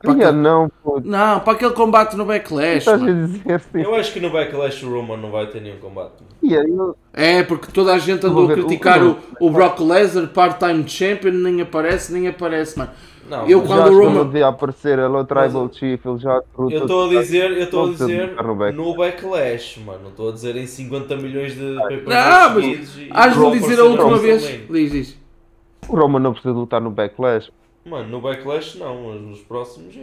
Para 0.00 0.12
Ia, 0.12 0.28
aquele- 0.28 0.42
não, 0.42 0.70
pô. 0.84 1.00
Não, 1.04 1.40
para 1.40 1.54
aquele 1.54 1.72
combate 1.72 2.16
no 2.16 2.24
Backlash. 2.24 2.76
Estás 2.78 3.02
a 3.02 3.04
mano. 3.04 3.26
dizer 3.26 3.60
sim. 3.60 3.82
Eu 3.82 3.96
acho 3.96 4.12
que 4.12 4.20
no 4.20 4.30
Backlash 4.30 4.84
o 4.86 4.90
Roman 4.94 5.16
não 5.16 5.32
vai 5.32 5.48
ter 5.48 5.60
nenhum 5.60 5.78
combate. 5.78 6.12
Ia, 6.40 6.62
eu- 6.62 6.96
É, 7.12 7.42
porque 7.42 7.72
toda 7.72 7.92
a 7.92 7.98
gente 7.98 8.24
andou 8.24 8.42
a 8.48 8.52
o- 8.52 8.54
criticar 8.54 9.00
não. 9.00 9.16
o, 9.40 9.46
o 9.48 9.50
Brock 9.50 9.80
Lesnar, 9.80 10.28
part-time 10.28 10.88
champion, 10.88 11.32
nem 11.32 11.60
aparece, 11.62 12.12
nem 12.12 12.28
aparece, 12.28 12.78
mano. 12.78 12.90
Não, 13.28 13.46
Eu 13.48 13.58
mas 13.58 13.66
quando 13.68 13.78
já 13.78 13.88
o 13.90 13.98
Roman- 13.98 14.24
devia 14.26 14.46
aparecer. 14.48 14.98
Ele 14.98 15.02
é 15.16 15.18
o 15.20 15.24
Tribal 15.24 15.70
Chief. 15.72 16.06
Ele 16.06 16.18
já 16.18 16.40
eu 16.58 16.68
estou 16.68 17.04
a 17.04 17.08
dizer, 17.08 17.50
eu 17.50 17.62
estou 17.64 17.86
a 17.86 17.90
dizer 17.90 18.34
no 18.42 18.54
Backlash. 18.54 18.76
no 18.76 18.96
Backlash, 18.96 19.80
mano. 19.80 20.00
Não 20.04 20.10
estou 20.10 20.28
a 20.28 20.32
dizer 20.32 20.56
em 20.56 20.66
50 20.66 21.16
milhões 21.16 21.54
de 21.54 21.60
Não, 21.62 21.86
pay-per-views 21.88 22.54
mas 22.54 22.96
e- 22.96 23.08
Has 23.12 23.34
de 23.36 23.50
dizer 23.58 23.80
a 23.80 23.84
última 23.84 24.16
vez. 24.18 24.42
Diz, 24.70 24.92
diz. 24.92 25.18
O 25.88 25.96
Roman 25.96 26.20
não 26.20 26.32
precisa 26.32 26.52
lutar 26.54 26.80
no 26.80 26.90
Backlash. 26.90 27.50
Mano, 27.84 28.08
no 28.08 28.20
Backlash 28.20 28.76
não, 28.78 29.08
mas 29.08 29.20
nos 29.20 29.40
próximos 29.40 29.94
já. 29.94 30.02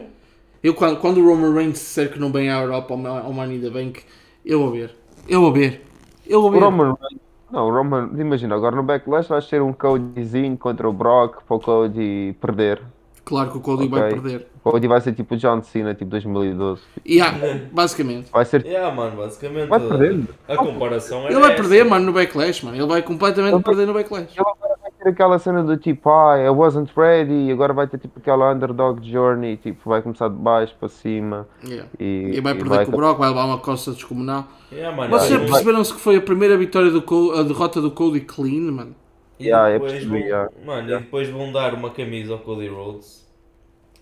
Eu, 0.64 0.74
quando, 0.74 1.00
quando 1.00 1.20
o 1.20 1.28
Roman 1.28 1.54
Reigns 1.54 1.74
disser 1.74 2.12
que 2.12 2.18
não 2.20 2.32
vem 2.32 2.50
à 2.50 2.60
Europa 2.62 2.94
ao, 2.94 3.32
Money 3.32 3.58
in 3.58 3.62
the 3.62 3.70
Bank, 3.70 4.02
eu 4.44 4.60
vou 4.60 4.72
ver. 4.72 4.96
Eu 5.28 5.42
vou 5.42 5.52
ver. 5.54 5.82
Eu 6.26 6.42
vou 6.42 6.50
O 6.50 6.54
ver. 6.54 6.60
Roman 6.60 6.96
Reigns 7.00 7.22
Não, 7.52 7.68
o 7.68 7.72
Roman, 7.72 8.10
imagina, 8.18 8.56
agora 8.56 8.76
no 8.76 8.82
Backlash 8.82 9.30
vais 9.30 9.46
ter 9.48 9.62
um 9.62 9.72
Codyzinho 9.72 10.58
contra 10.58 10.90
o 10.90 10.92
Brock 10.94 11.44
para 11.48 11.56
o 11.56 11.60
Cody 11.60 12.36
perder. 12.42 12.82
Claro 13.26 13.50
que 13.52 13.58
o 13.58 13.62
Cody 13.62 13.88
vai 13.88 14.02
Ok. 14.12 14.22
perder. 14.22 14.48
O 14.64 14.72
Cody 14.72 14.88
vai 14.88 15.02
ser 15.02 15.14
tipo 15.14 15.34
o 15.34 15.38
John 15.38 15.62
Cena, 15.64 15.96
tipo 15.96 16.12
2012. 16.12 16.82
E 17.04 17.20
há, 17.20 17.34
basicamente. 17.72 18.32
Vai 18.32 18.46
ser. 18.46 18.64
Yeah, 18.66 18.96
mano, 18.96 19.18
basicamente. 19.18 19.68
Vai 19.68 19.80
perder. 19.80 20.24
A 20.48 20.56
comparação 20.56 21.24
é. 21.24 21.32
Ele 21.32 21.40
vai 21.40 21.54
essa. 21.54 21.62
perder, 21.62 21.86
mano, 21.86 22.06
no 22.06 22.14
Backlash, 22.14 22.64
mano. 22.64 22.78
Ele 22.78 22.86
vai 22.86 23.02
completamente 23.02 23.54
Ele 23.56 23.64
vai- 23.64 23.74
perder 23.76 23.88
no 23.88 23.94
Backlash. 23.94 24.28
Ele 24.32 24.40
agora 24.42 24.76
vai 24.80 24.92
ter 24.92 25.10
aquela 25.10 25.40
cena 25.40 25.64
do 25.64 25.76
tipo, 25.76 26.08
ah, 26.10 26.38
I 26.40 26.50
wasn't 26.50 26.92
ready, 26.96 27.34
e 27.34 27.52
agora 27.52 27.74
vai 27.74 27.88
ter 27.88 27.98
tipo 27.98 28.20
aquela 28.20 28.54
underdog 28.54 29.00
journey, 29.10 29.58
tipo, 29.58 29.90
vai 29.90 30.02
começar 30.04 30.28
de 30.30 30.36
baixo 30.36 30.76
para 30.80 30.88
cima 30.90 31.48
Yeah. 31.64 31.88
e, 32.00 32.32
E 32.36 32.42
vai 32.42 32.54
e 32.54 32.58
perder 32.58 32.86
com 32.86 32.92
o 32.92 32.96
Brock, 32.96 33.18
vai 33.18 33.30
levar 33.30 33.46
uma 33.46 33.58
costa 33.58 33.92
descomunal. 33.92 34.46
Yeah, 34.72 34.96
mano, 34.96 35.10
Vocês 35.10 35.32
já 35.32 35.40
perceberam-se 35.40 35.94
que 35.94 36.00
foi 36.00 36.16
a 36.18 36.22
primeira 36.22 36.56
vitória 36.58 36.92
do 36.92 37.02
Cody, 37.02 37.40
a 37.40 37.44
derrota 37.44 37.82
do 37.82 37.90
Cody 37.92 38.20
clean, 38.22 38.72
mano? 38.72 38.96
E 39.40 39.48
Yeah, 39.48 39.74
depois 39.74 39.92
percebi, 39.92 40.12
vão, 40.12 40.20
yeah. 40.20 40.52
Mano, 40.66 40.90
e 40.90 40.98
depois 40.98 41.30
vão 41.30 41.52
dar 41.52 41.74
uma 41.74 41.90
camisa 41.90 42.34
ao 42.34 42.40
Cody 42.40 42.68
Rhodes 42.68 43.26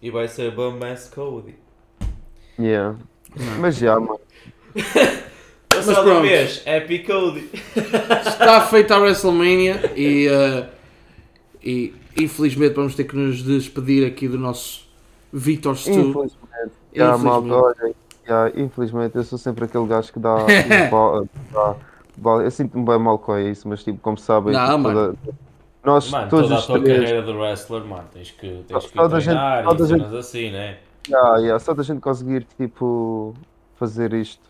e 0.02 0.12
vai 0.12 0.28
ser 0.28 0.52
Bum 0.52 0.80
Ass 0.84 1.10
Cody. 1.10 1.56
Yeah. 2.60 2.98
Mas 3.60 3.78
já, 3.78 4.00
mano. 4.00 4.20
Passada 5.70 6.04
pronto. 6.04 6.22
vez, 6.22 6.64
Happy 6.68 7.00
Cody. 7.00 7.50
Está 8.28 8.62
feita 8.62 8.96
a 8.96 9.00
WrestleMania 9.00 9.92
e, 9.96 10.28
eh, 10.28 10.70
e 11.64 11.94
infelizmente 12.16 12.74
vamos 12.74 12.96
ter 12.96 13.06
que 13.06 13.16
nos 13.16 13.42
despedir 13.42 14.06
aqui 14.06 14.28
do 14.28 14.38
nosso 14.38 14.88
Victor 15.32 15.76
Stu. 15.76 15.92
Infelizmente. 15.92 16.74
Já, 16.94 17.16
Infelizmente. 17.16 17.48
malta, 17.48 17.56
olha, 17.56 17.96
já, 18.28 18.52
infelizmente 18.56 19.16
eu 19.16 19.24
sou 19.24 19.40
sempre 19.40 19.66
aquele 19.66 19.88
gajo 19.88 20.14
que 20.14 20.20
dá. 20.20 20.36
dá 21.52 21.76
bola. 22.24 22.44
eu 22.44 22.52
sinto-me 22.52 22.84
bem 22.86 22.98
mal 23.00 23.20
com 23.20 23.38
isso, 23.38 23.68
mas 23.68 23.84
tipo, 23.84 24.00
como 24.00 24.18
sabem, 24.18 24.54
Não, 24.54 24.78
tipo, 24.78 24.84
toda- 24.94 25.16
nós 25.84 26.10
Mano, 26.10 26.30
todos 26.30 26.48
toda 26.50 26.60
a 26.60 26.66
tua 26.66 26.80
três. 26.82 27.00
carreira 27.02 27.22
de 27.26 27.32
wrestler, 27.38 27.84
mano, 27.86 28.04
tens 28.14 28.32
que, 28.32 28.64
tens 28.68 28.86
que 28.88 28.94
Toda 28.94 29.18
a 29.18 29.20
gente- 29.20 29.34
treinar 29.34 29.64
toda 29.66 29.84
a 29.84 29.86
e 29.86 29.90
gente- 29.90 30.00
cenas 30.00 30.14
assim, 30.16 30.52
né? 30.52 30.78
Yeah, 31.10 31.38
yeah, 31.40 31.60
só 31.60 31.74
da 31.74 31.84
gente 31.84 32.00
conseguir 32.00 32.46
tipo 32.58 33.34
fazer 33.76 34.14
isto 34.14 34.50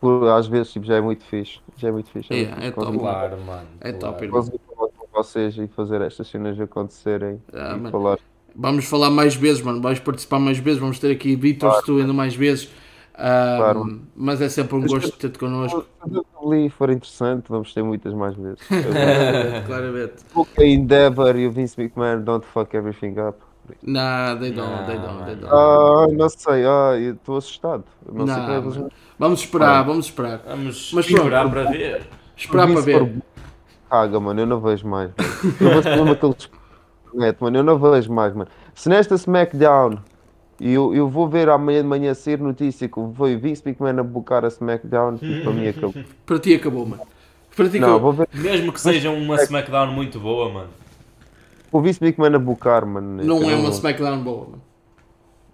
por- 0.00 0.28
às 0.28 0.46
vezes 0.46 0.72
tipo, 0.72 0.84
já 0.84 0.96
é 0.96 1.00
muito 1.00 1.24
fixe. 1.24 1.60
Já 1.76 1.88
é 1.88 1.92
muito 1.92 2.10
fixe. 2.10 2.32
é 2.32 2.36
Yeah, 2.36 2.50
muito 2.60 2.66
é 2.66 2.72
fixe 2.74 2.86
top. 2.86 2.98
Claro, 2.98 3.40
mano. 3.40 3.66
É 3.80 3.92
claro. 3.92 3.98
top, 4.14 4.24
irmão. 4.24 4.40
Conseguir 4.40 4.60
falar 4.68 4.88
com 4.90 5.06
vocês 5.22 5.56
e 5.56 5.66
fazer 5.68 6.00
estas 6.02 6.26
cenas 6.28 6.60
acontecerem 6.60 7.40
Ah, 7.52 7.78
falar. 7.90 8.18
Vamos 8.56 8.84
falar 8.84 9.10
mais 9.10 9.34
vezes, 9.34 9.62
mano. 9.62 9.80
Vais 9.80 9.98
participar 9.98 10.38
mais 10.38 10.58
vezes. 10.58 10.78
Vamos 10.78 10.98
ter 10.98 11.10
aqui 11.10 11.34
Victor 11.34 11.72
Stu 11.80 11.98
ainda 11.98 12.12
mais 12.12 12.36
vezes. 12.36 12.68
Ah, 13.16 13.54
Claro. 13.58 14.00
Mas 14.16 14.40
é 14.40 14.48
sempre 14.48 14.74
um 14.76 14.80
Mas- 14.80 14.90
gosto 14.92 15.12
de 15.12 15.18
ter-te 15.18 15.38
connosco. 15.38 15.84
Se 16.08 16.18
o 16.18 16.52
ali 16.52 16.68
for 16.68 16.90
interessante, 16.90 17.44
vamos 17.48 17.72
ter 17.72 17.82
muitas 17.82 18.12
mais 18.12 18.34
vezes. 18.34 18.58
Claramente. 19.66 20.14
Porque 20.32 20.62
a 20.62 20.66
Endeavor 20.66 21.36
e 21.36 21.46
o 21.46 21.50
Vince 21.52 21.80
McMahon 21.80 22.22
don't 22.22 22.44
fuck 22.46 22.74
everything 22.76 23.14
up. 23.20 23.38
Nah, 23.82 24.36
they 24.36 24.50
don't, 24.52 24.70
Não, 24.70 24.86
they 24.86 24.98
don't, 24.98 25.24
they 25.24 25.34
don't. 25.36 25.48
Ah, 25.54 26.06
não 26.12 26.28
sei, 26.28 26.66
ah, 26.66 26.98
estou 26.98 27.38
assustado. 27.38 27.84
Eu 28.06 28.12
Não, 28.14 28.26
sei 28.26 28.36
Não, 28.36 28.62
como 28.62 28.86
é. 28.86 28.90
Vamos 29.18 29.40
esperar, 29.40 29.82
vamos 29.84 30.06
esperar. 30.06 30.42
Vamos 30.46 30.90
Mas 30.92 31.06
pronto. 31.06 31.18
esperar 31.22 31.50
para 31.50 31.70
ver. 31.70 32.02
Esperar 32.36 32.66
para 32.70 32.80
ver. 32.82 33.22
Caga, 33.88 34.20
mano, 34.20 34.40
eu 34.40 34.46
não 34.46 34.60
vejo 34.60 34.86
mais. 34.86 35.10
mano. 35.16 35.82
Eu 35.94 36.04
mesmo 36.04 36.12
aqueles. 36.12 36.50
Mano, 37.40 37.56
eu 37.58 37.62
não 37.62 37.78
vejo 37.78 38.12
mais, 38.12 38.34
mano. 38.34 38.50
Se 38.74 38.88
nesta 38.88 39.14
SmackDown 39.14 39.98
e 40.60 40.72
eu, 40.72 40.94
eu 40.94 41.08
vou 41.08 41.28
ver 41.28 41.48
amanhã 41.48 41.82
de 41.82 41.88
manhã 41.88 42.14
sair 42.14 42.38
notícia 42.38 42.88
que 42.88 42.94
foi 43.14 43.34
o 43.34 43.38
Vince 43.38 43.62
McMahon 43.66 43.98
a 44.00 44.02
bucar 44.02 44.44
a 44.44 44.48
SmackDown, 44.48 45.16
tipo, 45.16 45.42
para 45.42 45.52
mim 45.52 45.68
acabou. 45.68 45.94
Para 46.24 46.38
ti 46.38 46.54
acabou, 46.54 46.86
mano. 46.86 47.02
Para 47.56 47.68
ti 47.68 47.78
Não, 47.78 47.88
acabou. 47.94 48.12
vou 48.12 48.26
ver 48.26 48.28
Mesmo 48.32 48.72
que 48.72 48.80
seja 48.80 49.10
uma 49.10 49.36
SmackDown 49.42 49.92
muito 49.92 50.18
boa, 50.20 50.50
mano. 50.50 50.70
o 51.72 51.80
Vince 51.80 52.02
McMahon 52.04 52.36
a 52.36 52.38
bucar, 52.38 52.86
mano. 52.86 53.22
Não 53.24 53.48
é 53.50 53.54
uma 53.54 53.70
SmackDown 53.70 54.22
boa, 54.22 54.44
mano. 54.50 54.62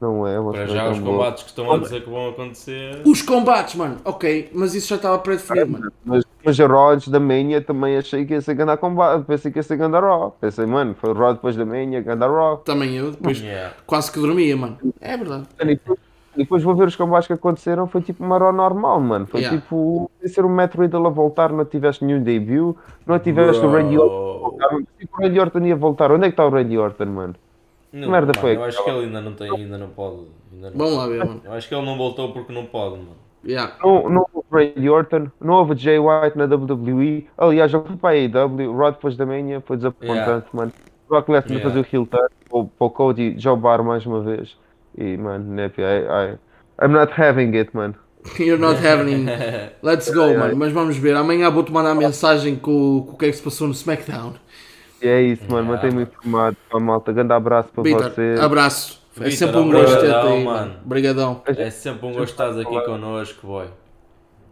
Não 0.01 0.27
é 0.27 0.41
uma 0.41 0.53
Para 0.53 0.67
já 0.67 0.89
os 0.89 0.99
boa. 0.99 1.13
combates 1.19 1.43
que 1.43 1.49
estão 1.51 1.71
a 1.71 1.77
dizer 1.77 2.03
que 2.03 2.09
vão 2.09 2.31
acontecer. 2.31 3.03
Os 3.05 3.21
combates, 3.21 3.75
mano. 3.75 3.97
Ok, 4.03 4.51
mas 4.55 4.75
isso 4.75 4.89
já 4.89 4.97
estava 4.97 5.19
pré-definido, 5.19 5.73
mano. 5.73 5.93
Mas, 6.03 6.25
mas 6.43 6.59
a 6.59 6.67
Raw 6.67 6.91
antes 6.93 7.09
da 7.09 7.21
Mania 7.21 7.61
também 7.61 7.99
achei 7.99 8.25
que 8.25 8.33
ia 8.33 8.41
ser 8.41 8.55
ganda 8.55 8.77
combate. 8.79 9.25
Pensei 9.27 9.53
que 9.53 9.59
ia 9.59 9.63
ser 9.63 9.77
ganda 9.77 10.01
Raw. 10.01 10.35
Pensei, 10.41 10.65
mano, 10.65 10.95
foi 10.99 11.11
o 11.11 11.13
Raw 11.13 11.35
depois 11.35 11.55
da 11.55 11.67
Mania, 11.67 12.01
ganda 12.01 12.27
Raw. 12.27 12.57
Também 12.59 12.97
eu, 12.97 13.11
depois 13.11 13.41
Yeah. 13.41 13.75
quase 13.87 14.11
que 14.11 14.19
dormia, 14.19 14.57
mano. 14.57 14.79
É 15.03 15.17
verdade. 15.19 15.47
Depois, 16.35 16.63
vou 16.63 16.75
ver 16.77 16.87
os 16.89 16.97
combates 16.97 17.27
que 17.27 17.33
aconteceram, 17.35 17.87
foi 17.87 18.01
tipo 18.01 18.25
uma 18.25 18.39
Raw 18.39 18.53
normal, 18.55 19.01
mano. 19.01 19.27
Foi 19.27 19.41
Yeah. 19.41 19.61
tipo, 19.61 20.11
ser 20.25 20.47
o 20.47 20.49
Matt 20.49 20.77
Riddle 20.77 21.07
a 21.09 21.11
voltar, 21.11 21.53
não 21.53 21.65
tiveste 21.67 22.05
nenhum 22.07 22.23
debut, 22.23 22.75
não 23.05 23.19
tiveste 23.19 23.63
o 23.67 23.71
Randy 23.71 23.99
Orton. 23.99 24.83
Tipo, 24.99 25.19
o 25.19 25.23
Randy 25.23 25.41
Orton 25.41 25.59
ia 25.61 25.77
voltar. 25.77 26.11
Onde 26.11 26.25
é 26.25 26.29
que 26.29 26.33
está 26.33 26.47
o 26.47 26.51
Randy 26.51 26.79
Orton, 26.79 27.05
mano? 27.07 27.35
Não, 27.93 28.09
merda 28.11 28.29
mano, 28.29 28.41
foi 28.41 28.57
Eu 28.57 28.65
acho 28.65 28.85
que 28.85 28.91
ele 28.91 29.05
ainda 29.07 29.21
não 29.21 29.33
tem, 29.35 29.51
ainda 29.51 29.79
não 29.79 29.89
pode. 29.89 30.17
Ainda 30.53 30.71
não. 30.71 30.77
Vamos 30.79 30.95
lá 30.97 31.07
ver, 31.07 31.19
mano. 31.25 31.41
Eu 31.45 31.53
acho 31.53 31.69
que 31.69 31.75
ele 31.75 31.85
não 31.87 31.97
voltou 31.97 32.33
porque 32.33 32.53
não 32.53 32.67
pode, 32.67 32.97
mano. 32.97 33.17
Yeah. 33.45 33.75
Não, 33.83 34.09
não 34.11 34.27
houve 34.33 34.47
Randy 34.53 34.91
Orton, 34.91 35.29
não 35.41 35.55
houve 35.55 35.75
Jay 35.77 35.99
White 35.99 36.37
na 36.37 36.45
WWE. 36.45 37.27
Aliás, 37.39 37.71
já 37.71 37.81
foi 37.81 37.97
para 37.97 38.11
a 38.11 38.13
AEW, 38.47 38.71
o 38.71 38.77
Raw 38.77 38.93
depois 38.93 39.17
da 39.17 39.25
Mania, 39.25 39.63
foi 39.67 39.77
desapontante, 39.79 40.19
Yeah. 40.19 40.47
mano. 40.53 40.73
Brock 41.09 41.29
Lesnar 41.29 41.59
Yeah. 41.59 41.69
fazer 41.71 41.81
o 41.81 41.97
heel 41.97 42.07
turn, 42.07 42.29
para 42.49 42.59
o- 42.59 42.67
para 42.67 42.87
o 42.87 42.91
Cody 42.91 43.35
Jobar 43.39 43.83
mais 43.83 44.05
uma 44.07 44.21
vez. 44.21 44.57
E, 44.97 45.17
mano, 45.17 45.45
Nepi, 45.55 45.81
I, 45.81 46.35
I, 46.35 46.85
I'm 46.85 46.93
not 46.93 47.13
having 47.19 47.57
it, 47.57 47.71
mano. 47.75 47.95
You're 48.39 48.59
not 48.61 48.77
having. 48.87 49.25
Let's 49.83 50.11
go, 50.13 50.37
mano. 50.39 50.55
Mas 50.55 50.73
vamos 50.73 50.99
ver. 50.99 51.17
Amanhã 51.17 51.51
vou-te 51.51 51.73
mandar 51.73 51.95
mensagem 51.95 52.57
com, 52.57 53.05
com 53.07 53.15
o 53.15 53.17
que 53.17 53.25
é 53.25 53.31
que 53.31 53.37
se 53.37 53.43
passou 53.43 53.67
no 53.67 53.73
SmackDown. 53.73 54.35
E 55.03 55.09
é 55.09 55.23
isso, 55.23 55.43
mano, 55.51 55.71
Yeah. 55.71 55.71
mantém-me 55.73 56.03
informado. 56.03 56.57
Pá, 56.71 56.79
malta, 56.81 57.13
grande 57.13 57.33
abraço 57.33 57.69
para 57.71 57.83
Vitor, 57.83 58.11
você. 58.11 58.37
abraço. 58.41 59.01
É 59.17 59.25
Vitor, 59.25 59.33
sempre 59.33 59.57
um 59.59 59.71
gosto 59.71 59.97
obrigadão, 59.97 60.33
aí, 60.33 60.45
mano. 60.45 60.75
Obrigadão. 60.85 61.43
É 61.47 61.71
sempre 61.71 62.07
um 62.07 62.13
gosto 62.13 62.31
estás 62.33 62.59
aqui 62.59 62.81
connosco, 62.85 63.47
boy. 63.47 63.67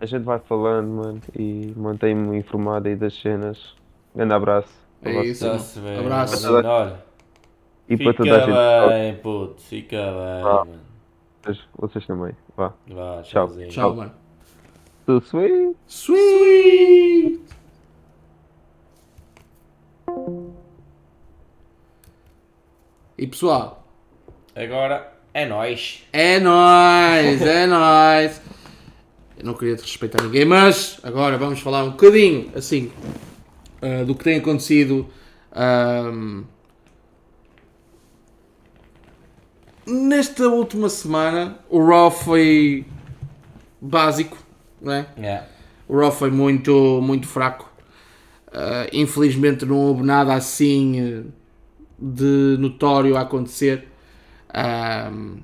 A 0.00 0.06
gente 0.06 0.22
vai 0.22 0.38
falando, 0.38 0.88
mano, 0.88 1.20
e 1.36 1.72
mantém-me 1.76 2.36
informado 2.38 2.88
aí 2.88 2.96
das 2.96 3.14
cenas. 3.20 3.74
Grande 4.14 4.32
abraço. 4.32 4.68
É 5.02 5.22
isso. 5.24 5.80
Bem. 5.80 5.98
Abraço. 5.98 6.52
Olha, 6.54 6.94
E 7.88 7.96
para 7.96 8.12
fica 8.12 8.24
toda 8.24 8.36
a 8.36 8.40
gente. 8.86 8.88
bem, 8.88 9.14
puto. 9.22 9.60
Fica 9.62 9.96
bem, 9.96 10.42
Ah. 10.44 10.64
mano. 10.66 10.80
Vocês, 11.42 11.58
vocês 11.78 12.06
também. 12.06 12.32
Vá. 12.56 12.72
Vá, 12.88 13.22
Tchau. 13.22 13.46
tchauzinho. 13.46 13.68
Tchau, 13.68 13.94
mano. 13.94 14.12
Tudo 15.06 15.24
sweet. 15.24 15.76
Sweet! 15.86 17.40
E 23.18 23.26
pessoal, 23.26 23.84
Agora 24.54 25.12
é 25.34 25.44
nóis. 25.44 26.04
é 26.12 26.38
nóis, 26.38 27.42
é 27.42 27.66
nóis. 27.66 28.40
Eu 29.36 29.44
não 29.44 29.54
queria 29.54 29.74
desrespeitar 29.74 30.22
ninguém, 30.24 30.44
mas 30.44 30.98
agora 31.02 31.36
vamos 31.36 31.60
falar 31.60 31.84
um 31.84 31.90
bocadinho, 31.90 32.50
assim, 32.56 32.90
ah, 33.82 34.04
do 34.04 34.14
que 34.14 34.24
tem 34.24 34.38
acontecido 34.38 35.08
ahm, 35.52 36.42
nesta 39.86 40.48
última 40.48 40.88
semana. 40.88 41.58
O 41.68 41.84
Raw 41.84 42.10
foi 42.10 42.84
básico, 43.80 44.36
não 44.80 44.92
é? 44.92 45.06
Yeah. 45.16 45.46
O 45.88 45.98
Raw 45.98 46.12
foi 46.12 46.30
muito, 46.30 47.00
muito 47.02 47.26
fraco. 47.26 47.68
Uh, 48.48 48.88
infelizmente 48.94 49.66
não 49.66 49.76
houve 49.76 50.02
nada 50.02 50.32
assim 50.32 51.02
uh, 51.18 51.32
de 51.98 52.56
notório 52.58 53.16
a 53.16 53.22
acontecer. 53.22 53.88
Um, 54.54 55.38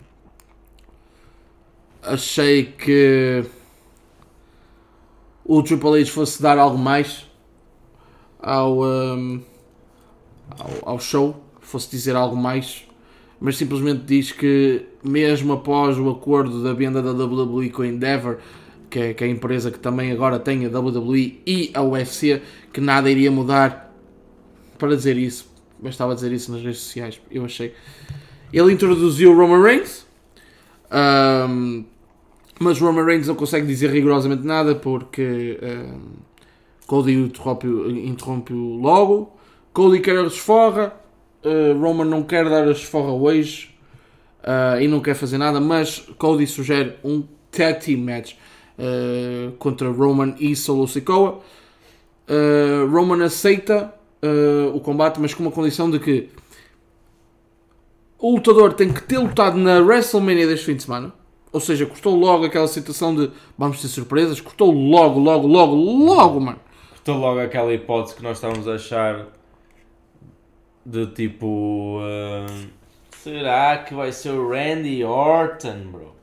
achei 2.03 2.65
que 2.65 3.45
o 5.45 5.63
Triple 5.63 6.01
H 6.01 6.11
fosse 6.11 6.43
dar 6.43 6.59
algo 6.59 6.79
mais 6.79 7.27
ao, 8.41 8.83
um, 8.83 9.43
ao, 10.59 10.91
ao 10.93 11.01
show, 11.01 11.43
fosse 11.61 11.91
dizer 11.91 12.15
algo 12.15 12.37
mais, 12.37 12.87
mas 13.41 13.57
simplesmente 13.57 14.05
diz 14.05 14.33
que 14.33 14.87
mesmo 15.03 15.55
após 15.55 15.99
o 15.99 16.09
acordo 16.11 16.63
da 16.63 16.73
venda 16.73 17.03
da 17.03 17.13
WWE 17.13 17.71
com 17.71 17.83
a 17.83 17.87
Endeavor, 17.87 18.39
que 18.89 18.99
é, 18.99 19.15
que 19.15 19.25
é 19.25 19.27
a 19.27 19.31
empresa 19.31 19.71
que 19.71 19.79
também 19.79 20.13
agora 20.13 20.39
tem 20.39 20.65
a 20.65 20.79
WWE 20.79 21.43
e 21.47 21.71
a 21.75 21.83
UFC, 21.83 22.41
que 22.73 22.81
nada 22.81 23.11
iria 23.11 23.31
mudar 23.31 23.93
para 24.79 24.95
dizer 24.95 25.17
isso. 25.17 25.54
Mas 25.85 25.93
estava 25.93 26.13
a 26.13 26.15
dizer 26.15 26.33
isso 26.33 26.51
nas 26.51 26.63
redes 26.63 26.81
sociais, 26.81 27.21
eu 27.31 27.45
achei. 27.45 27.75
Ele 28.51 28.73
introduziu 28.73 29.33
o 29.33 29.37
Roman 29.37 29.63
Reigns, 29.63 30.07
ahm, 30.91 31.85
mas 32.59 32.81
o 32.81 32.87
Roman 32.87 33.05
Reigns 33.05 33.29
não 33.29 33.35
consegue 33.35 33.67
dizer 33.67 33.91
rigorosamente 33.91 34.47
nada 34.47 34.75
porque 34.75 35.59
ahm, 35.63 36.01
Cody 36.87 37.13
interrompe-o 37.13 37.91
interrompe 37.91 38.55
logo. 38.55 39.31
Cody 39.75 40.01
quer 40.01 40.17
a 40.17 40.23
desforra, 40.23 40.97
ah, 41.45 41.79
Roman 41.79 42.07
não 42.07 42.23
quer 42.23 42.49
dar 42.49 42.63
a 42.63 42.73
desforra 42.73 43.13
hoje 43.13 43.75
ah, 44.43 44.81
e 44.81 44.89
não 44.89 45.01
quer 45.01 45.15
fazer 45.15 45.37
nada, 45.37 45.61
mas 45.61 46.01
Cody 46.17 46.47
sugere 46.47 46.97
um 47.05 47.25
tag 47.51 47.85
team 47.85 48.01
match 48.01 48.37
uh, 48.79 49.53
contra 49.59 49.91
Roman 49.91 50.35
e 50.39 50.57
Solo 50.57 50.89
Sikoa. 50.89 51.41
Uh, 52.27 52.91
Roman 52.91 53.23
aceita 53.23 53.95
uh, 54.25 54.75
o 54.75 54.81
combate, 54.81 55.21
mas 55.21 55.35
com 55.35 55.43
uma 55.43 55.53
condição 55.53 55.91
de 55.91 55.99
que 55.99 56.31
o 58.19 58.37
lutador 58.37 58.73
tem 58.73 58.93
que 58.93 59.03
ter 59.03 59.19
lutado 59.19 59.59
na 59.59 59.81
WrestleMania 59.81 60.47
deste 60.47 60.67
fim 60.67 60.77
de 60.77 60.83
semana. 60.83 61.13
Ou 61.53 61.61
seja, 61.61 61.87
custou 61.87 62.17
logo 62.17 62.45
aquela 62.45 62.67
situação 62.67 63.15
de 63.15 63.31
vamos 63.57 63.81
ter 63.81 63.89
surpresas. 63.89 64.41
Custou 64.41 64.73
logo, 64.73 65.21
logo, 65.21 65.47
logo, 65.47 65.75
logo, 65.75 66.41
mano. 66.41 66.59
Custou 66.91 67.17
logo 67.19 67.39
aquela 67.39 67.73
hipótese 67.73 68.17
que 68.17 68.23
nós 68.23 68.39
estávamos 68.39 68.67
a 68.67 68.75
achar 68.75 69.27
de 70.85 71.07
tipo. 71.09 72.01
Uh, 72.01 72.69
será 73.19 73.79
que 73.79 73.95
vai 73.95 74.11
ser 74.11 74.31
o 74.31 74.49
Randy 74.49 75.05
Orton, 75.05 75.91
bro? 75.93 76.15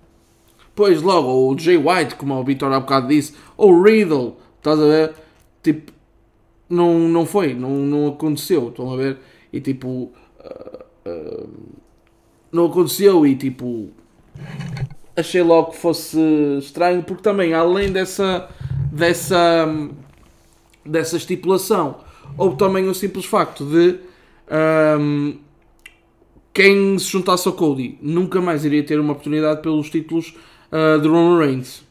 Pois 0.76 1.02
logo, 1.02 1.50
o 1.50 1.58
Jay 1.58 1.78
White, 1.78 2.16
como 2.16 2.34
o 2.34 2.44
Vitor 2.44 2.72
há 2.74 2.80
bocado 2.80 3.08
disse, 3.08 3.36
ou 3.56 3.74
o 3.74 3.84
Riddle, 3.84 4.38
estás 4.58 4.80
a 4.80 4.86
ver? 4.86 5.14
Tipo, 5.62 5.92
não, 6.72 6.98
não 7.00 7.26
foi, 7.26 7.54
não, 7.54 7.70
não 7.70 8.08
aconteceu, 8.08 8.70
estão 8.70 8.92
a 8.92 8.96
ver? 8.96 9.18
E 9.52 9.60
tipo, 9.60 10.12
uh, 10.40 10.84
uh, 11.06 11.50
não 12.52 12.66
aconteceu 12.66 13.26
e 13.26 13.36
tipo, 13.36 13.90
achei 15.16 15.42
logo 15.42 15.72
que 15.72 15.78
fosse 15.78 16.18
estranho, 16.60 17.04
porque 17.04 17.22
também, 17.22 17.54
além 17.54 17.92
dessa, 17.92 18.50
dessa, 18.92 19.68
dessa 20.86 21.18
estipulação, 21.18 21.98
houve 22.38 22.58
também 22.58 22.88
o 22.88 22.94
simples 22.94 23.26
facto 23.26 23.66
de 23.66 24.00
um, 25.00 25.38
quem 26.54 26.98
se 27.00 27.06
juntasse 27.06 27.48
ao 27.48 27.54
Cody 27.54 27.98
nunca 28.02 28.42
mais 28.42 28.66
iria 28.66 28.84
ter 28.84 29.00
uma 29.00 29.14
oportunidade 29.14 29.62
pelos 29.62 29.90
títulos 29.90 30.36
uh, 30.72 31.00
de 31.00 31.08
Roman 31.08 31.40
Reigns. 31.40 31.84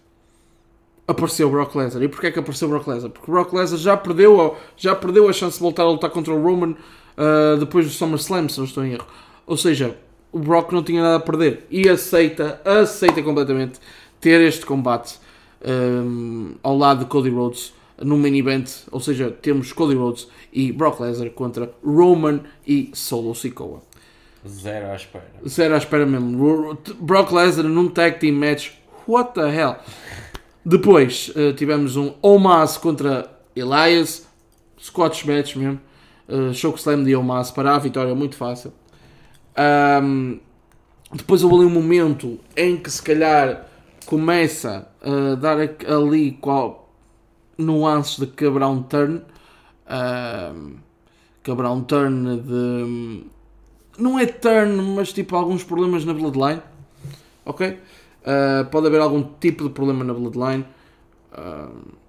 Apareceu 1.10 1.48
o 1.48 1.50
Brock 1.50 1.74
Lesnar. 1.74 2.02
E 2.04 2.08
porquê 2.08 2.28
é 2.28 2.30
que 2.30 2.38
apareceu 2.38 2.68
o 2.68 2.70
Brock 2.70 2.86
Lesnar? 2.86 3.10
Porque 3.10 3.28
o 3.28 3.34
Brock 3.34 3.52
Lesnar 3.52 3.80
já 3.80 3.96
perdeu, 3.96 4.56
já 4.76 4.94
perdeu 4.94 5.28
a 5.28 5.32
chance 5.32 5.56
de 5.56 5.62
voltar 5.62 5.82
a 5.82 5.90
lutar 5.90 6.08
contra 6.10 6.32
o 6.32 6.40
Roman 6.40 6.70
uh, 6.70 7.56
depois 7.58 7.84
do 7.84 7.90
SummerSlam, 7.90 8.48
se 8.48 8.58
não 8.58 8.64
estou 8.64 8.84
em 8.84 8.92
erro. 8.92 9.06
Ou 9.44 9.56
seja, 9.56 9.96
o 10.30 10.38
Brock 10.38 10.70
não 10.70 10.84
tinha 10.84 11.02
nada 11.02 11.16
a 11.16 11.20
perder 11.20 11.66
e 11.68 11.88
aceita, 11.88 12.60
aceita 12.64 13.20
completamente 13.22 13.80
ter 14.20 14.40
este 14.40 14.64
combate 14.64 15.18
um, 15.66 16.52
ao 16.62 16.78
lado 16.78 17.00
de 17.00 17.06
Cody 17.06 17.30
Rhodes 17.30 17.74
no 17.98 18.16
main 18.16 18.36
event, 18.36 18.70
ou 18.92 19.00
seja, 19.00 19.30
temos 19.30 19.72
Cody 19.72 19.96
Rhodes 19.96 20.28
e 20.52 20.70
Brock 20.70 21.00
Lesnar 21.00 21.30
contra 21.30 21.74
Roman 21.84 22.40
e 22.64 22.90
Solo 22.94 23.34
Sikoa. 23.34 23.82
Zero 24.48 24.86
à 24.86 24.94
espera. 24.94 25.26
Zero 25.46 25.74
à 25.74 25.78
espera 25.78 26.06
mesmo. 26.06 26.78
Brock 27.00 27.32
Lesnar 27.32 27.66
num 27.66 27.88
tag 27.88 28.18
team 28.20 28.36
match. 28.36 28.70
What 29.06 29.34
the 29.34 29.50
hell? 29.50 29.76
Depois 30.64 31.32
uh, 31.34 31.52
tivemos 31.54 31.96
um 31.96 32.14
Omas 32.22 32.76
contra 32.76 33.30
Elias. 33.54 34.28
Scotch 34.80 35.24
match 35.24 35.56
mesmo. 35.56 35.80
Uh, 36.28 36.54
Chokeslam 36.54 37.04
de 37.04 37.14
Omas 37.14 37.50
para 37.50 37.74
a 37.74 37.78
vitória, 37.78 38.14
muito 38.14 38.36
fácil. 38.36 38.72
Um, 40.02 40.38
depois 41.12 41.42
houve 41.42 41.56
ali 41.56 41.64
um 41.64 41.70
momento 41.70 42.38
em 42.56 42.76
que 42.76 42.90
se 42.90 43.02
calhar 43.02 43.66
começa 44.06 44.88
a 45.02 45.34
dar 45.34 45.56
ali 45.58 46.32
qual, 46.40 46.92
nuances 47.58 48.18
de 48.18 48.26
quebrar 48.26 48.68
um 48.68 48.82
turn. 48.82 49.22
Um, 49.90 50.76
quebrar 51.42 51.72
um 51.72 51.82
turn 51.82 52.40
de 52.40 53.24
não 53.98 54.18
é 54.18 54.26
turn, 54.26 54.80
mas 54.94 55.12
tipo 55.12 55.36
alguns 55.36 55.62
problemas 55.62 56.04
na 56.04 56.14
Bloodline. 56.14 56.62
Ok? 57.44 57.78
Uh, 58.20 58.68
pode 58.70 58.86
haver 58.86 59.00
algum 59.00 59.22
tipo 59.40 59.64
de 59.64 59.70
problema 59.70 60.04
na 60.04 60.12
Bloodline. 60.12 60.64
Uh, 61.32 62.00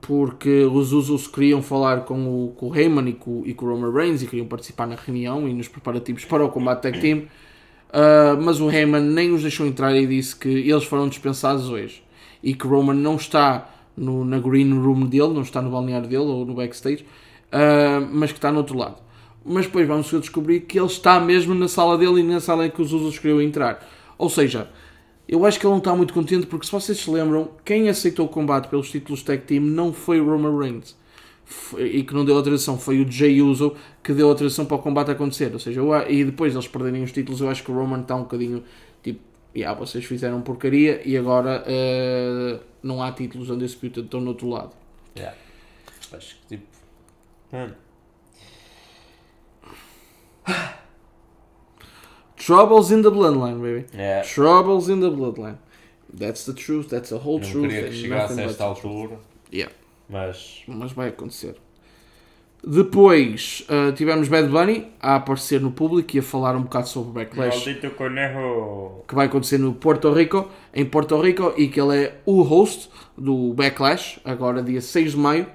porque 0.00 0.64
os 0.64 0.92
Usos 0.92 1.26
queriam 1.26 1.62
falar 1.62 2.04
com 2.04 2.26
o, 2.26 2.52
com 2.56 2.68
o 2.68 2.76
Heyman 2.76 3.08
e 3.08 3.12
com, 3.14 3.42
e 3.46 3.54
com 3.54 3.66
o 3.66 3.70
Roman 3.70 3.92
Reigns 3.92 4.22
e 4.22 4.26
queriam 4.26 4.46
participar 4.46 4.86
na 4.86 4.96
reunião 4.96 5.48
e 5.48 5.54
nos 5.54 5.68
preparativos 5.68 6.24
para 6.24 6.44
o 6.44 6.50
combate 6.50 6.82
tag 6.82 7.00
team. 7.00 7.20
Uh, 7.90 8.40
mas 8.42 8.60
o 8.60 8.70
Heyman 8.70 9.00
nem 9.00 9.32
os 9.32 9.42
deixou 9.42 9.66
entrar 9.66 9.94
e 9.94 10.06
disse 10.06 10.34
que 10.36 10.48
eles 10.48 10.84
foram 10.84 11.08
dispensados 11.08 11.70
hoje 11.70 12.02
e 12.42 12.54
que 12.54 12.66
Roman 12.66 12.94
não 12.94 13.16
está 13.16 13.70
no, 13.96 14.24
na 14.24 14.38
green 14.38 14.72
room 14.72 15.06
dele, 15.06 15.32
não 15.32 15.42
está 15.42 15.62
no 15.62 15.70
balneário 15.70 16.08
dele 16.08 16.24
ou 16.24 16.44
no 16.44 16.54
backstage, 16.54 17.04
uh, 17.52 18.06
mas 18.12 18.32
que 18.32 18.38
está 18.38 18.50
no 18.50 18.58
outro 18.58 18.76
lado 18.76 19.04
mas 19.44 19.66
depois 19.66 19.86
vamos 19.86 20.10
descobrir 20.10 20.60
que 20.60 20.78
ele 20.78 20.86
está 20.86 21.20
mesmo 21.20 21.54
na 21.54 21.68
sala 21.68 21.98
dele 21.98 22.20
e 22.20 22.22
na 22.22 22.40
sala 22.40 22.66
em 22.66 22.70
que 22.70 22.80
os 22.80 22.92
Usos 22.92 23.18
queriam 23.18 23.42
entrar. 23.42 23.86
Ou 24.16 24.30
seja, 24.30 24.70
eu 25.26 25.44
acho 25.46 25.58
que 25.58 25.66
ele 25.66 25.72
não 25.72 25.78
está 25.78 25.94
muito 25.94 26.12
contente 26.12 26.46
porque 26.46 26.66
se 26.66 26.72
vocês 26.72 26.98
se 26.98 27.10
lembram, 27.10 27.50
quem 27.64 27.88
aceitou 27.88 28.26
o 28.26 28.28
combate 28.28 28.68
pelos 28.68 28.90
títulos 28.90 29.22
tag 29.22 29.42
team 29.44 29.62
não 29.62 29.92
foi 29.92 30.20
o 30.20 30.24
Roman 30.28 30.58
Reigns. 30.58 30.96
Foi, 31.44 31.86
e 31.86 32.04
que 32.04 32.14
não 32.14 32.24
deu 32.24 32.36
autorização, 32.36 32.78
foi 32.78 33.02
o 33.02 33.10
Jay 33.10 33.42
Uso 33.42 33.74
que 34.02 34.12
deu 34.12 34.28
autorização 34.28 34.64
para 34.66 34.76
o 34.76 34.80
combate 34.80 35.10
acontecer. 35.10 35.52
Ou 35.52 35.58
seja, 35.58 35.80
eu, 35.80 35.92
e 36.10 36.24
depois 36.24 36.54
eles 36.54 36.68
perderem 36.68 37.02
os 37.02 37.12
títulos, 37.12 37.40
eu 37.40 37.48
acho 37.48 37.62
que 37.62 37.70
o 37.70 37.74
Roman 37.74 38.00
está 38.00 38.16
um 38.16 38.22
bocadinho 38.22 38.62
tipo, 39.02 39.20
yeah, 39.56 39.78
vocês 39.78 40.04
fizeram 40.04 40.40
porcaria 40.42 41.00
e 41.04 41.16
agora 41.16 41.64
uh, 41.66 42.60
não 42.82 43.02
há 43.02 43.12
títulos 43.12 43.50
undisputed, 43.50 44.06
estão 44.06 44.20
no 44.20 44.28
outro 44.28 44.48
lado. 44.48 44.74
Yeah. 45.16 45.36
Acho 46.12 46.36
que 46.36 46.56
tipo. 46.56 46.66
Mano 47.50 47.74
Troubles 52.44 52.90
in 52.90 53.02
the 53.02 53.10
bloodline, 53.10 53.62
baby. 53.62 53.86
Yeah. 53.94 54.22
Troubles 54.22 54.88
in 54.88 55.00
the 55.00 55.10
bloodline. 55.10 55.56
That's 56.12 56.44
the 56.44 56.52
truth, 56.52 56.88
that's 56.90 57.10
the 57.10 57.18
whole 57.18 57.40
Não 57.40 57.50
truth. 57.50 57.68
queria 57.68 57.88
que 57.88 57.96
chegasse 57.96 58.40
a 58.40 58.44
esta 58.44 58.64
altura. 58.64 59.18
Yeah. 59.52 59.72
Mas. 60.08 60.62
Mas 60.66 60.92
vai 60.92 61.08
acontecer. 61.08 61.56
Depois 62.66 63.66
uh, 63.68 63.92
tivemos 63.92 64.28
Bad 64.28 64.48
Bunny 64.48 64.88
a 65.00 65.16
aparecer 65.16 65.60
no 65.60 65.70
público 65.70 66.16
e 66.16 66.20
a 66.20 66.22
falar 66.22 66.56
um 66.56 66.62
bocado 66.62 66.88
sobre 66.88 67.10
o 67.10 67.12
Backlash 67.12 67.74
que 69.06 69.14
vai 69.14 69.26
acontecer 69.26 69.58
no 69.58 69.74
Porto 69.74 70.10
Rico, 70.12 70.48
em 70.72 70.84
Porto 70.84 71.20
Rico, 71.20 71.52
e 71.58 71.68
que 71.68 71.78
ele 71.78 72.04
é 72.04 72.20
o 72.24 72.40
host 72.40 72.88
do 73.18 73.52
Backlash, 73.52 74.18
agora 74.24 74.62
dia 74.62 74.80
6 74.80 75.10
de 75.10 75.16
maio. 75.18 75.46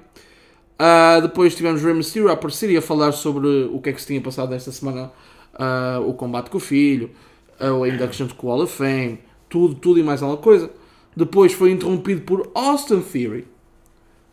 Uh, 0.80 1.22
depois 1.22 1.56
tivemos 1.56 1.82
Rey 1.84 1.94
Mysterio 1.94 2.30
a 2.30 2.34
aparecer 2.34 2.70
e 2.70 2.78
a 2.78 2.82
falar 2.82 3.12
sobre 3.12 3.48
o 3.48 3.82
que 3.82 3.90
é 3.90 3.94
que 3.94 4.00
se 4.00 4.08
tinha 4.08 4.22
passado 4.22 4.54
esta 4.54 4.72
semana, 4.72 5.12
uh, 5.60 6.08
o 6.08 6.14
combate 6.14 6.50
com 6.50 6.58
o 6.58 6.62
filho, 6.62 7.12
uh, 7.60 7.84
a 7.84 7.90
induction 7.90 8.28
to 8.28 8.36
Wall 8.42 8.64
of 8.64 8.74
Fame, 8.76 9.20
tudo, 9.50 9.76
tudo 9.76 10.00
e 10.00 10.04
mais 10.04 10.24
alguma 10.24 10.42
coisa. 10.42 10.72
Depois 11.16 11.52
foi 11.52 11.72
interrompido 11.72 12.22
por 12.22 12.50
Austin 12.56 13.02
Theory. 13.02 13.46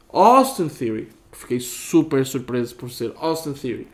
Austin 0.08 0.68
Theory, 0.68 1.08
que 1.32 1.38
fiquei 1.38 1.60
super 1.60 2.24
surpreso 2.24 2.74
por 2.76 2.90
ser 2.90 3.12
Austin 3.16 3.52
Theory. 3.52 3.88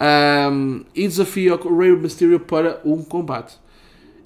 Um, 0.00 0.84
e 0.94 1.06
desafia 1.06 1.54
o 1.54 1.78
Rey 1.78 1.94
Mysterio 1.94 2.40
para 2.40 2.80
um 2.84 3.02
combate. 3.02 3.58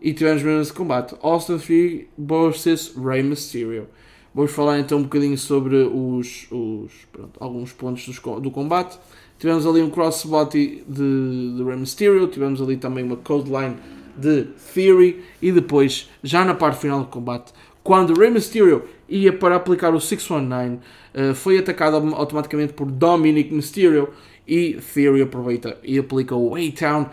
E 0.00 0.12
tivemos 0.12 0.42
mesmo 0.42 0.62
esse 0.62 0.72
combate. 0.72 1.14
Austin 1.20 1.58
Theory 1.58 2.08
versus 2.16 2.94
Rey 2.96 3.22
Mysterio. 3.22 3.88
Vamos 4.32 4.52
falar 4.52 4.78
então 4.78 4.98
um 4.98 5.02
bocadinho 5.02 5.36
sobre 5.36 5.76
os, 5.76 6.46
os 6.52 6.92
pronto, 7.10 7.32
alguns 7.40 7.72
pontos 7.72 8.06
do 8.40 8.50
combate. 8.50 8.98
Tivemos 9.40 9.66
ali 9.66 9.80
um 9.80 9.88
crossbody 9.88 10.84
de, 10.86 11.56
de 11.56 11.64
Rey 11.64 11.76
Mysterio, 11.76 12.26
tivemos 12.26 12.60
ali 12.60 12.76
também 12.76 13.02
uma 13.02 13.16
codeline 13.16 13.74
de 14.14 14.48
Theory 14.74 15.24
e 15.40 15.50
depois, 15.50 16.10
já 16.22 16.44
na 16.44 16.54
parte 16.54 16.78
final 16.78 17.00
do 17.00 17.06
combate, 17.06 17.50
quando 17.82 18.12
Rey 18.12 18.30
Mysterio 18.30 18.84
ia 19.08 19.32
para 19.32 19.56
aplicar 19.56 19.94
o 19.94 20.00
619, 20.00 20.74
uh, 20.74 21.34
foi 21.34 21.56
atacado 21.56 21.96
automaticamente 22.14 22.74
por 22.74 22.90
Dominic 22.90 23.50
Mysterio 23.52 24.10
e 24.46 24.78
Theory 24.94 25.22
aproveita 25.22 25.78
e 25.82 25.98
aplica 25.98 26.36
o 26.36 26.54
A-Town 26.54 27.06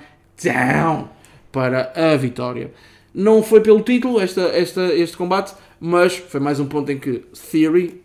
Down 0.43 1.07
para 1.49 1.93
a 1.95 2.17
vitória. 2.17 2.73
Não 3.13 3.41
foi 3.41 3.61
pelo 3.61 3.81
título 3.81 4.19
esta, 4.19 4.41
esta, 4.41 4.93
este 4.93 5.15
combate, 5.15 5.55
mas 5.79 6.17
foi 6.17 6.41
mais 6.41 6.59
um 6.59 6.65
ponto 6.65 6.91
em 6.91 6.99
que 6.99 7.23
Theory, 7.51 8.01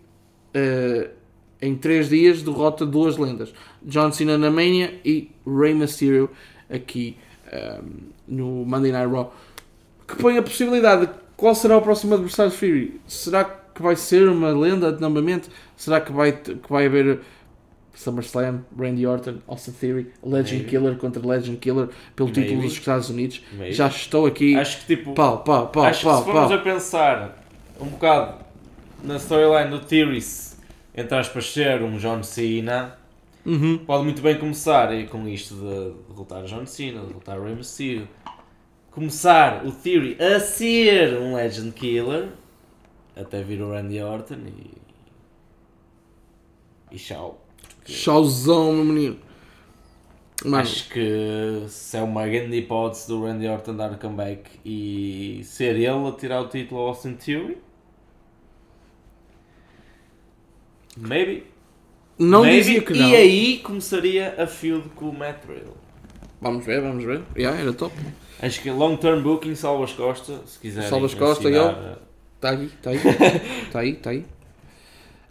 uh, 0.54 1.10
em 1.62 1.76
3 1.76 2.08
dias, 2.08 2.42
derrota 2.42 2.84
duas 2.84 3.16
lendas: 3.16 3.54
John 3.82 4.12
Cena 4.12 4.36
na 4.36 4.50
Mania 4.50 5.00
e 5.04 5.30
Rey 5.46 5.72
Mysterio 5.72 6.28
aqui 6.68 7.16
um, 7.46 7.56
ehm, 7.56 7.84
no 8.28 8.46
Monday 8.66 8.92
Night 8.92 9.10
Raw. 9.10 9.32
Que 10.06 10.16
põe 10.16 10.36
a 10.36 10.42
possibilidade 10.42 11.06
de 11.06 11.12
qual 11.36 11.54
será 11.54 11.78
o 11.78 11.82
próximo 11.82 12.14
adversário 12.14 12.50
de 12.50 12.58
Theory? 12.58 13.00
Será 13.06 13.44
que 13.44 13.80
vai 13.80 13.96
ser 13.96 14.28
uma 14.28 14.50
lenda 14.50 14.90
novamente? 14.92 15.48
Será 15.76 16.00
que 16.00 16.12
vai, 16.12 16.32
que 16.32 16.68
vai 16.68 16.86
haver 16.86 17.20
SummerSlam, 17.94 18.64
Randy 18.78 19.06
Orton, 19.06 19.38
Austin 19.46 19.72
Theory, 19.72 20.12
Legend 20.22 20.62
Maybe. 20.62 20.70
Killer 20.70 20.96
contra 20.96 21.26
Legend 21.26 21.58
Killer 21.58 21.88
pelo 22.16 22.28
Maybe. 22.28 22.42
título 22.42 22.62
dos 22.62 22.72
Estados 22.72 23.10
Unidos? 23.10 23.42
Maybe. 23.52 23.72
Já 23.72 23.86
estou 23.88 24.26
aqui. 24.26 24.56
Acho 24.56 24.80
que 24.80 24.96
tipo. 24.96 25.14
Pau, 25.14 25.38
pau, 25.38 25.68
pau, 25.68 25.84
acho 25.84 26.04
pau, 26.04 26.18
que 26.18 26.24
se 26.24 26.32
formos 26.32 26.48
pau. 26.48 26.58
a 26.58 26.62
pensar 26.62 27.44
um 27.80 27.86
bocado 27.86 28.44
na 29.02 29.16
storyline 29.16 29.70
do 29.70 29.80
Theories, 29.80 30.51
entre 30.94 31.16
aspas, 31.16 31.52
ser 31.52 31.82
um 31.82 31.96
John 31.96 32.22
Cena, 32.22 32.98
uhum. 33.44 33.78
pode 33.78 34.04
muito 34.04 34.20
bem 34.20 34.38
começar 34.38 34.88
com 35.08 35.26
isto 35.26 35.54
de 35.54 36.08
derrotar 36.08 36.44
John 36.44 36.66
Cena, 36.66 37.00
de 37.00 37.06
derrotar 37.08 37.40
Rey 37.40 37.54
Mysterio. 37.54 38.08
Começar 38.90 39.64
o 39.64 39.72
Theory 39.72 40.18
a 40.22 40.38
ser 40.38 41.18
um 41.18 41.34
Legend 41.34 41.72
Killer, 41.72 42.28
até 43.16 43.42
vir 43.42 43.62
o 43.62 43.70
Randy 43.70 44.02
Orton 44.02 44.38
e. 44.46 44.70
E 46.90 46.96
tchau. 46.96 47.42
Chauzão, 47.86 48.72
meu 48.74 48.84
menino. 48.84 49.18
Mano, 50.44 50.62
Acho 50.62 50.88
que 50.90 51.64
se 51.68 51.96
é 51.96 52.02
uma 52.02 52.26
grande 52.26 52.56
hipótese 52.56 53.08
do 53.08 53.24
Randy 53.24 53.46
Orton 53.46 53.76
dar 53.76 53.98
comeback 53.98 54.50
e 54.64 55.40
ser 55.44 55.76
ele 55.76 55.86
a 55.86 56.12
tirar 56.12 56.42
o 56.42 56.48
título 56.48 56.80
ao 56.80 56.88
Austin 56.88 57.14
Theory. 57.14 57.58
Maybe. 60.96 61.44
não 62.18 62.42
Maybe. 62.42 62.58
dizia 62.58 62.82
que 62.82 62.92
não. 62.92 63.08
E 63.08 63.16
aí 63.16 63.58
começaria 63.58 64.34
a 64.38 64.46
feud 64.46 64.88
com 64.94 65.08
o 65.08 65.12
Matt 65.12 65.44
Riddle. 65.48 65.76
Vamos 66.40 66.64
ver, 66.66 66.80
vamos 66.80 67.04
ver. 67.04 67.22
Yeah, 67.36 67.60
era 67.60 67.72
top. 67.72 67.94
Acho 68.40 68.60
que 68.60 68.70
long 68.70 68.96
term 68.96 69.22
booking, 69.22 69.54
Salvas 69.54 69.92
Costa, 69.92 70.40
se 70.44 70.58
quiserem. 70.58 70.88
Salvas 70.88 71.14
Costa, 71.14 71.48
assinar, 71.48 71.74
eu. 71.74 71.96
Está 72.34 72.50
aí, 72.50 72.64
está 72.64 72.90
aí. 72.90 72.96
Está 73.66 73.78
aí, 73.78 73.90
está 73.90 74.10
aí. 74.10 74.24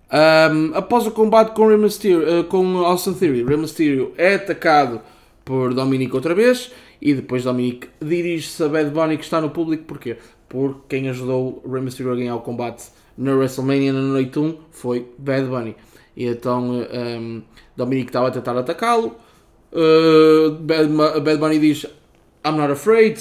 Ahm, 0.09 0.71
após 0.73 1.07
o 1.07 1.11
combate 1.11 1.53
com, 1.53 1.67
Rey 1.67 1.77
Mysterio, 1.77 2.27
eh, 2.27 2.43
com 2.43 2.77
Austin 2.79 3.13
Theory, 3.13 3.43
Rey 3.45 3.57
Mysterio 3.57 4.13
é 4.17 4.35
atacado 4.35 5.01
por 5.45 5.73
Dominic 5.73 6.13
outra 6.13 6.35
vez 6.35 6.71
e 7.01 7.13
depois 7.13 7.43
Dominic 7.45 7.88
dirige-se 8.01 8.61
a 8.63 8.67
Bad 8.67 8.89
Bunny 8.89 9.17
que 9.17 9.23
está 9.23 9.39
no 9.39 9.49
público. 9.49 9.83
Porquê? 9.85 10.17
Porque 10.49 10.81
quem 10.89 11.09
ajudou 11.09 11.63
Rey 11.69 11.81
Mysterio 11.81 12.11
a 12.11 12.15
ganhar 12.15 12.35
o 12.35 12.41
combate 12.41 12.83
na 13.17 13.33
WrestleMania 13.33 13.93
na 13.93 14.01
noite 14.01 14.38
1 14.38 14.57
foi 14.71 15.07
Bad 15.17 15.47
Bunny. 15.47 15.75
E 16.15 16.25
então 16.25 16.81
eh, 16.81 17.17
ahm, 17.17 17.41
Dominic 17.75 18.09
estava 18.09 18.27
a 18.27 18.31
tentar 18.31 18.57
atacá-lo. 18.57 19.15
Eh, 19.71 20.49
Bad, 20.59 20.89
Bad 21.21 21.38
Bunny 21.38 21.59
diz 21.59 21.85
I'm 22.45 22.57
not 22.57 22.71
afraid. 22.71 23.19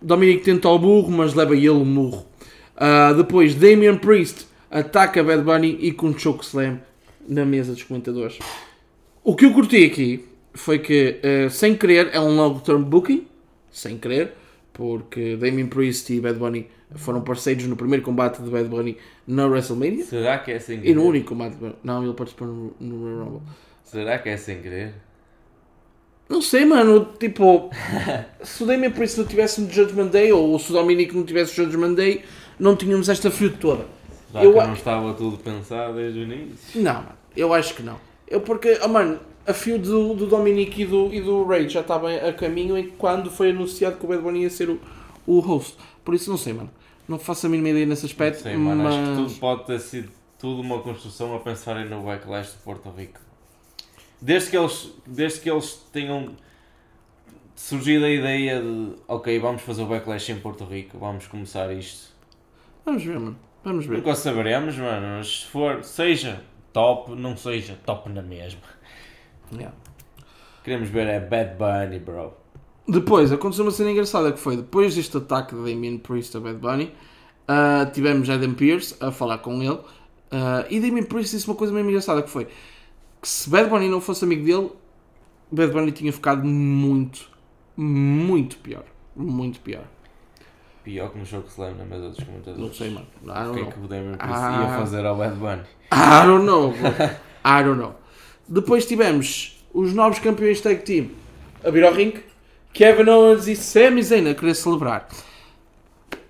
Dominic 0.00 0.44
tenta 0.44 0.68
o 0.68 0.78
burro, 0.78 1.10
mas 1.10 1.34
leva 1.34 1.54
ele 1.54 1.68
o 1.68 1.84
murro. 1.84 2.26
Ah, 2.76 3.12
depois, 3.12 3.54
Damian 3.54 3.96
Priest 3.96 4.46
ataca 4.70 5.22
Bad 5.22 5.42
Bunny 5.42 5.78
e 5.80 5.92
com 5.92 6.08
um 6.08 6.18
chokeslam 6.18 6.80
na 7.28 7.44
mesa 7.44 7.72
dos 7.72 7.82
comentadores. 7.84 8.38
O 9.22 9.36
que 9.36 9.44
eu 9.44 9.52
curti 9.52 9.84
aqui 9.84 10.24
foi 10.54 10.80
que, 10.80 11.20
eh, 11.22 11.48
sem 11.48 11.76
querer, 11.76 12.10
é 12.12 12.20
um 12.20 12.34
long 12.34 12.58
term 12.58 12.82
booking, 12.82 13.26
sem 13.70 13.96
querer, 13.96 14.32
porque 14.72 15.36
Damian 15.36 15.66
Priest 15.68 16.12
e 16.12 16.20
Bad 16.20 16.38
Bunny 16.38 16.68
foram 16.94 17.22
parceiros 17.22 17.64
no 17.66 17.76
primeiro 17.76 18.02
combate 18.04 18.42
de 18.42 18.50
Bad 18.50 18.68
Bunny 18.68 18.96
na 19.26 19.46
WrestleMania 19.46 20.04
Será 20.04 20.38
que 20.38 20.50
é 20.52 20.58
sem 20.58 20.78
e 20.78 20.82
querer? 20.82 20.94
no 20.94 21.04
único 21.04 21.28
combate. 21.30 21.56
Não, 21.82 22.04
ele 22.04 22.14
participou 22.14 22.46
no, 22.48 22.74
no 22.80 23.04
Royal 23.04 23.24
Rumble. 23.24 23.42
Será 23.84 24.18
que 24.18 24.28
é 24.28 24.36
sem 24.36 24.60
querer? 24.60 24.94
Não 26.28 26.40
sei, 26.40 26.64
mano. 26.64 27.08
Tipo, 27.18 27.70
se 28.42 28.62
o 28.62 28.66
Damian 28.66 28.90
Priest 28.90 29.18
não 29.18 29.26
tivesse 29.26 29.60
no 29.60 29.70
Judgment 29.70 30.08
Day 30.08 30.32
ou 30.32 30.58
se 30.58 30.70
o 30.70 30.74
Dominic 30.74 31.14
não 31.14 31.24
tivesse 31.24 31.58
no 31.58 31.64
Judgment 31.64 31.94
Day, 31.94 32.24
não 32.58 32.74
tínhamos 32.76 33.08
esta 33.08 33.30
feud 33.30 33.56
toda. 33.58 33.84
Será 34.30 34.44
Eu 34.44 34.52
que 34.54 34.58
não 34.58 34.72
estava 34.72 35.12
tudo 35.14 35.36
pensado 35.36 35.94
desde 35.94 36.20
o 36.20 36.22
início? 36.22 36.80
Não, 36.80 36.94
mano, 36.94 37.12
eu 37.36 37.52
acho 37.52 37.74
que 37.74 37.82
não. 37.82 37.98
Eu 38.26 38.40
porque, 38.40 38.78
oh, 38.82 38.88
mano, 38.88 39.20
a 39.46 39.52
fio 39.52 39.78
do, 39.78 40.14
do 40.14 40.26
Dominic 40.26 40.82
e 40.82 40.86
do, 40.86 41.12
e 41.12 41.20
do 41.20 41.44
Ray 41.44 41.68
já 41.68 41.80
estava 41.80 42.12
a 42.14 42.32
caminho 42.32 42.76
em 42.78 42.88
quando 42.90 43.30
foi 43.30 43.50
anunciado 43.50 43.96
que 43.96 44.04
o 44.04 44.08
Bad 44.08 44.22
Bunny 44.22 44.42
ia 44.42 44.50
ser 44.50 44.70
o, 44.70 44.80
o 45.26 45.40
host. 45.40 45.76
Por 46.04 46.14
isso 46.14 46.30
não 46.30 46.36
sei, 46.36 46.52
mano. 46.52 46.70
Não 47.08 47.18
faço 47.18 47.46
a 47.46 47.48
mínima 47.48 47.70
ideia 47.70 47.86
nesse 47.86 48.06
aspecto. 48.06 48.42
Sei, 48.42 48.56
mano, 48.56 48.82
mas... 48.84 48.94
acho 48.94 49.10
que 49.10 49.16
tudo 49.16 49.40
pode 49.40 49.66
ter 49.66 49.80
sido 49.80 50.10
tudo 50.38 50.60
uma 50.60 50.80
construção 50.80 51.34
a 51.36 51.40
pensarem 51.40 51.88
no 51.88 52.02
backlash 52.02 52.52
de 52.52 52.58
Porto 52.58 52.90
Rico. 52.90 53.20
Desde 54.20 54.50
que 54.50 54.56
eles, 54.56 54.92
desde 55.06 55.40
que 55.40 55.50
eles 55.50 55.74
tenham 55.92 56.36
surgido 57.54 58.04
a 58.04 58.10
ideia 58.10 58.60
de 58.60 58.94
ok, 59.06 59.38
vamos 59.38 59.62
fazer 59.62 59.82
o 59.82 59.86
backlash 59.86 60.30
em 60.30 60.40
Porto 60.40 60.64
Rico, 60.64 60.98
vamos 60.98 61.26
começar 61.26 61.72
isto. 61.72 62.12
Vamos 62.84 63.04
ver, 63.04 63.18
mano. 63.18 63.38
Vamos 63.64 63.86
ver. 63.86 63.98
Nunca 63.98 64.14
saberemos, 64.16 64.76
mano, 64.76 65.18
mas 65.18 65.42
se 65.42 65.46
for, 65.46 65.84
seja 65.84 66.42
top, 66.72 67.14
não 67.14 67.36
seja 67.36 67.78
top 67.86 68.08
na 68.10 68.22
mesma. 68.22 68.60
Yeah. 69.52 69.74
Queremos 70.64 70.88
ver 70.88 71.06
é 71.08 71.20
Bad 71.20 71.56
Bunny, 71.56 71.98
bro. 71.98 72.32
Depois, 72.88 73.30
aconteceu 73.32 73.64
uma 73.64 73.70
cena 73.70 73.90
engraçada 73.90 74.32
que 74.32 74.38
foi 74.38 74.56
depois 74.56 74.94
deste 74.94 75.16
ataque 75.16 75.54
de 75.54 75.60
Damien 75.60 75.98
Priest 75.98 76.36
a 76.36 76.40
Bad 76.40 76.58
Bunny, 76.58 76.92
ah, 77.46 77.86
tivemos 77.92 78.28
Adam 78.28 78.54
Pearce 78.54 78.94
a 79.00 79.10
falar 79.12 79.38
com 79.38 79.62
ele 79.62 79.78
ah, 80.30 80.64
e 80.68 80.80
Damien 80.80 81.04
Priest 81.04 81.34
disse 81.36 81.46
uma 81.48 81.54
coisa 81.56 81.72
mesmo 81.72 81.90
engraçada 81.90 82.22
que 82.22 82.30
foi 82.30 82.46
que 83.20 83.28
se 83.28 83.48
Bad 83.48 83.68
Bunny 83.70 83.88
não 83.88 84.00
fosse 84.00 84.24
amigo 84.24 84.44
dele, 84.44 84.70
Bad 85.50 85.72
Bunny 85.72 85.92
tinha 85.92 86.12
ficado 86.12 86.44
muito, 86.44 87.30
muito 87.76 88.56
pior. 88.58 88.84
Muito 89.14 89.60
pior. 89.60 89.84
Pior 90.82 91.10
que 91.10 91.18
no 91.18 91.24
jogo 91.24 91.44
que 91.44 91.52
se 91.52 91.60
lembra 91.60 91.84
mesa 91.84 92.08
dos 92.08 92.18
comentadores. 92.24 92.58
Não 92.58 92.72
sei, 92.72 92.90
mano. 92.90 93.06
O 93.22 93.52
que 93.52 93.60
é 93.60 93.62
know. 93.62 93.72
que 93.72 93.78
o 93.78 93.86
Damien 93.88 94.16
Priest 94.16 94.34
Ah. 94.34 94.62
ia 94.62 94.78
fazer 94.78 95.06
ao 95.06 95.16
Bad 95.16 95.36
Bunny? 95.36 95.62
I 95.92 96.26
don't 96.26 96.44
know, 96.44 96.72
bro. 96.72 96.90
I 97.44 97.62
don't 97.62 97.78
know. 97.78 97.94
Depois 98.52 98.84
tivemos 98.84 99.64
os 99.72 99.94
novos 99.94 100.18
campeões 100.18 100.60
tag 100.60 100.82
team 100.82 101.08
a 101.64 101.70
vir 101.70 101.84
ao 101.84 101.92
ringue, 101.94 102.22
Kevin 102.74 103.08
Owens 103.08 103.48
e 103.48 103.56
Sami 103.56 104.02
Zayn 104.02 104.28
a 104.28 104.34
querer 104.34 104.54
celebrar. 104.54 105.08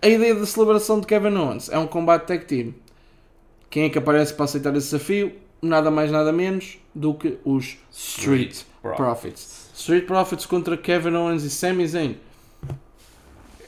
A 0.00 0.06
ideia 0.06 0.32
da 0.32 0.46
celebração 0.46 1.00
de 1.00 1.06
Kevin 1.08 1.36
Owens 1.36 1.68
é 1.68 1.76
um 1.76 1.86
combate 1.88 2.28
tag 2.28 2.44
team. 2.44 2.74
Quem 3.68 3.86
é 3.86 3.90
que 3.90 3.98
aparece 3.98 4.34
para 4.34 4.44
aceitar 4.44 4.70
esse 4.76 4.92
desafio? 4.92 5.32
Nada 5.60 5.90
mais, 5.90 6.12
nada 6.12 6.32
menos 6.32 6.78
do 6.94 7.12
que 7.12 7.38
os 7.44 7.76
Street 7.90 8.52
Street 8.52 8.66
Profits. 8.96 9.70
Street 9.74 10.06
Profits 10.06 10.46
contra 10.46 10.76
Kevin 10.76 11.16
Owens 11.16 11.42
e 11.42 11.50
Sami 11.50 11.88
Zayn. 11.88 12.14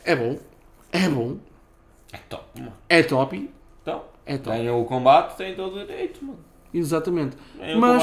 É 0.05 0.15
bom. 0.15 0.39
É 0.93 1.09
bom. 1.09 1.39
É 2.13 2.19
top, 2.29 2.61
mano. 2.61 2.73
É 2.89 3.03
top. 3.03 3.51
Então, 3.83 4.05
É 4.25 4.39
top. 4.39 4.57
ganham 4.57 4.81
o 4.81 4.85
combate, 4.85 5.37
têm 5.37 5.57
todo 5.57 5.75
o 5.75 5.81
direito, 5.85 6.25
mano. 6.25 6.54
Exatamente. 6.75 7.37
Ganham 7.59 7.81
Mas-. 7.81 8.03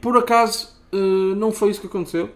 Por 0.00 0.16
acaso, 0.16 0.68
eh, 0.92 0.96
não 1.36 1.52
foi 1.52 1.70
isso 1.70 1.80
que 1.80 1.86
aconteceu. 1.86 2.30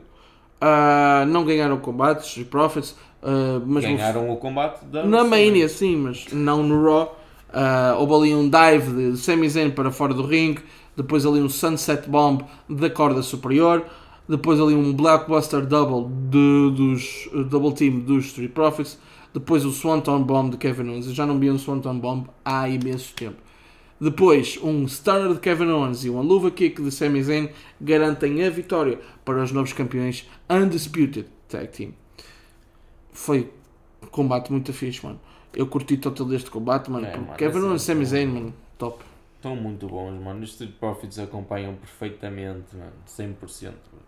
Ah, 0.60 1.24
não 1.28 1.44
ganharam 1.44 1.76
o 1.76 1.80
combate, 1.80 2.20
os 2.20 2.26
Street 2.28 2.48
Profits, 2.48 2.94
ah, 3.22 3.60
mas 3.66 3.84
no- 3.84 3.90
Ganharam 3.96 4.30
o 4.30 4.36
combate 4.36 4.84
da 4.86 5.04
na 5.04 5.24
Mania, 5.24 5.68
sim, 5.68 5.96
mas 5.96 6.26
não 6.32 6.62
no 6.62 6.84
Raw. 6.84 7.18
Ah, 7.52 7.96
houve 7.98 8.14
ali 8.14 8.34
um 8.34 8.48
dive 8.48 9.12
de 9.12 9.16
Sami 9.18 9.48
Zayn 9.48 9.70
para 9.70 9.90
fora 9.90 10.12
do 10.14 10.22
ringue, 10.26 10.60
depois 10.96 11.24
ali 11.26 11.40
um 11.40 11.48
Sunset 11.48 12.08
Bomb 12.08 12.42
da 12.68 12.88
corda 12.90 13.22
superior, 13.22 13.84
depois 14.28 14.60
ali 14.60 14.74
um 14.74 14.92
Blockbuster 14.92 15.64
Double 15.66 16.10
de- 16.30 16.70
dos 16.76 17.28
eh, 17.34 17.42
Double 17.44 17.72
Team 17.72 18.00
dos 18.00 18.26
Street 18.26 18.50
Profits, 18.52 18.98
depois 19.34 19.64
o 19.64 19.70
Swanton 19.70 20.22
Bomb 20.22 20.50
de 20.52 20.56
Kevin 20.56 20.88
Owens. 20.90 21.06
Eu 21.06 21.14
já 21.14 21.26
não 21.26 21.38
vi 21.38 21.50
um 21.50 21.58
Swanton 21.58 21.98
Bomb 21.98 22.26
há 22.44 22.68
imenso 22.68 23.12
tempo. 23.14 23.36
Depois, 24.00 24.58
um 24.62 24.86
Stunner 24.88 25.32
de 25.34 25.40
Kevin 25.40 25.70
Owens 25.70 26.04
e 26.04 26.10
uma 26.10 26.20
luva 26.22 26.50
kick 26.50 26.82
de 26.82 26.90
Sami 26.90 27.22
Zayn 27.22 27.48
garantem 27.80 28.44
a 28.44 28.50
vitória 28.50 28.98
para 29.24 29.42
os 29.42 29.52
novos 29.52 29.72
campeões 29.72 30.28
Undisputed 30.50 31.26
Tag 31.48 31.68
Team. 31.68 31.92
Foi 33.12 33.50
um 34.02 34.06
combate 34.06 34.50
muito 34.50 34.72
fixe, 34.72 35.04
mano. 35.04 35.20
Eu 35.54 35.66
curti 35.68 35.96
total 35.96 36.26
deste 36.26 36.50
combate, 36.50 36.90
mano. 36.90 37.06
É, 37.06 37.16
mano, 37.16 37.34
Kevin 37.36 37.58
Owens 37.60 37.82
e 37.88 37.90
é 37.90 37.94
Sami. 37.94 38.04
Zayn, 38.04 38.26
mano, 38.26 38.54
top. 38.76 39.04
Estão 39.36 39.54
muito 39.54 39.86
bons, 39.86 40.20
mano. 40.20 40.42
Os 40.42 40.50
Street 40.50 40.72
Profits 40.80 41.18
acompanham 41.18 41.74
perfeitamente, 41.76 42.74
mano. 42.74 42.92
100%. 43.06 43.66
mano. 43.66 44.04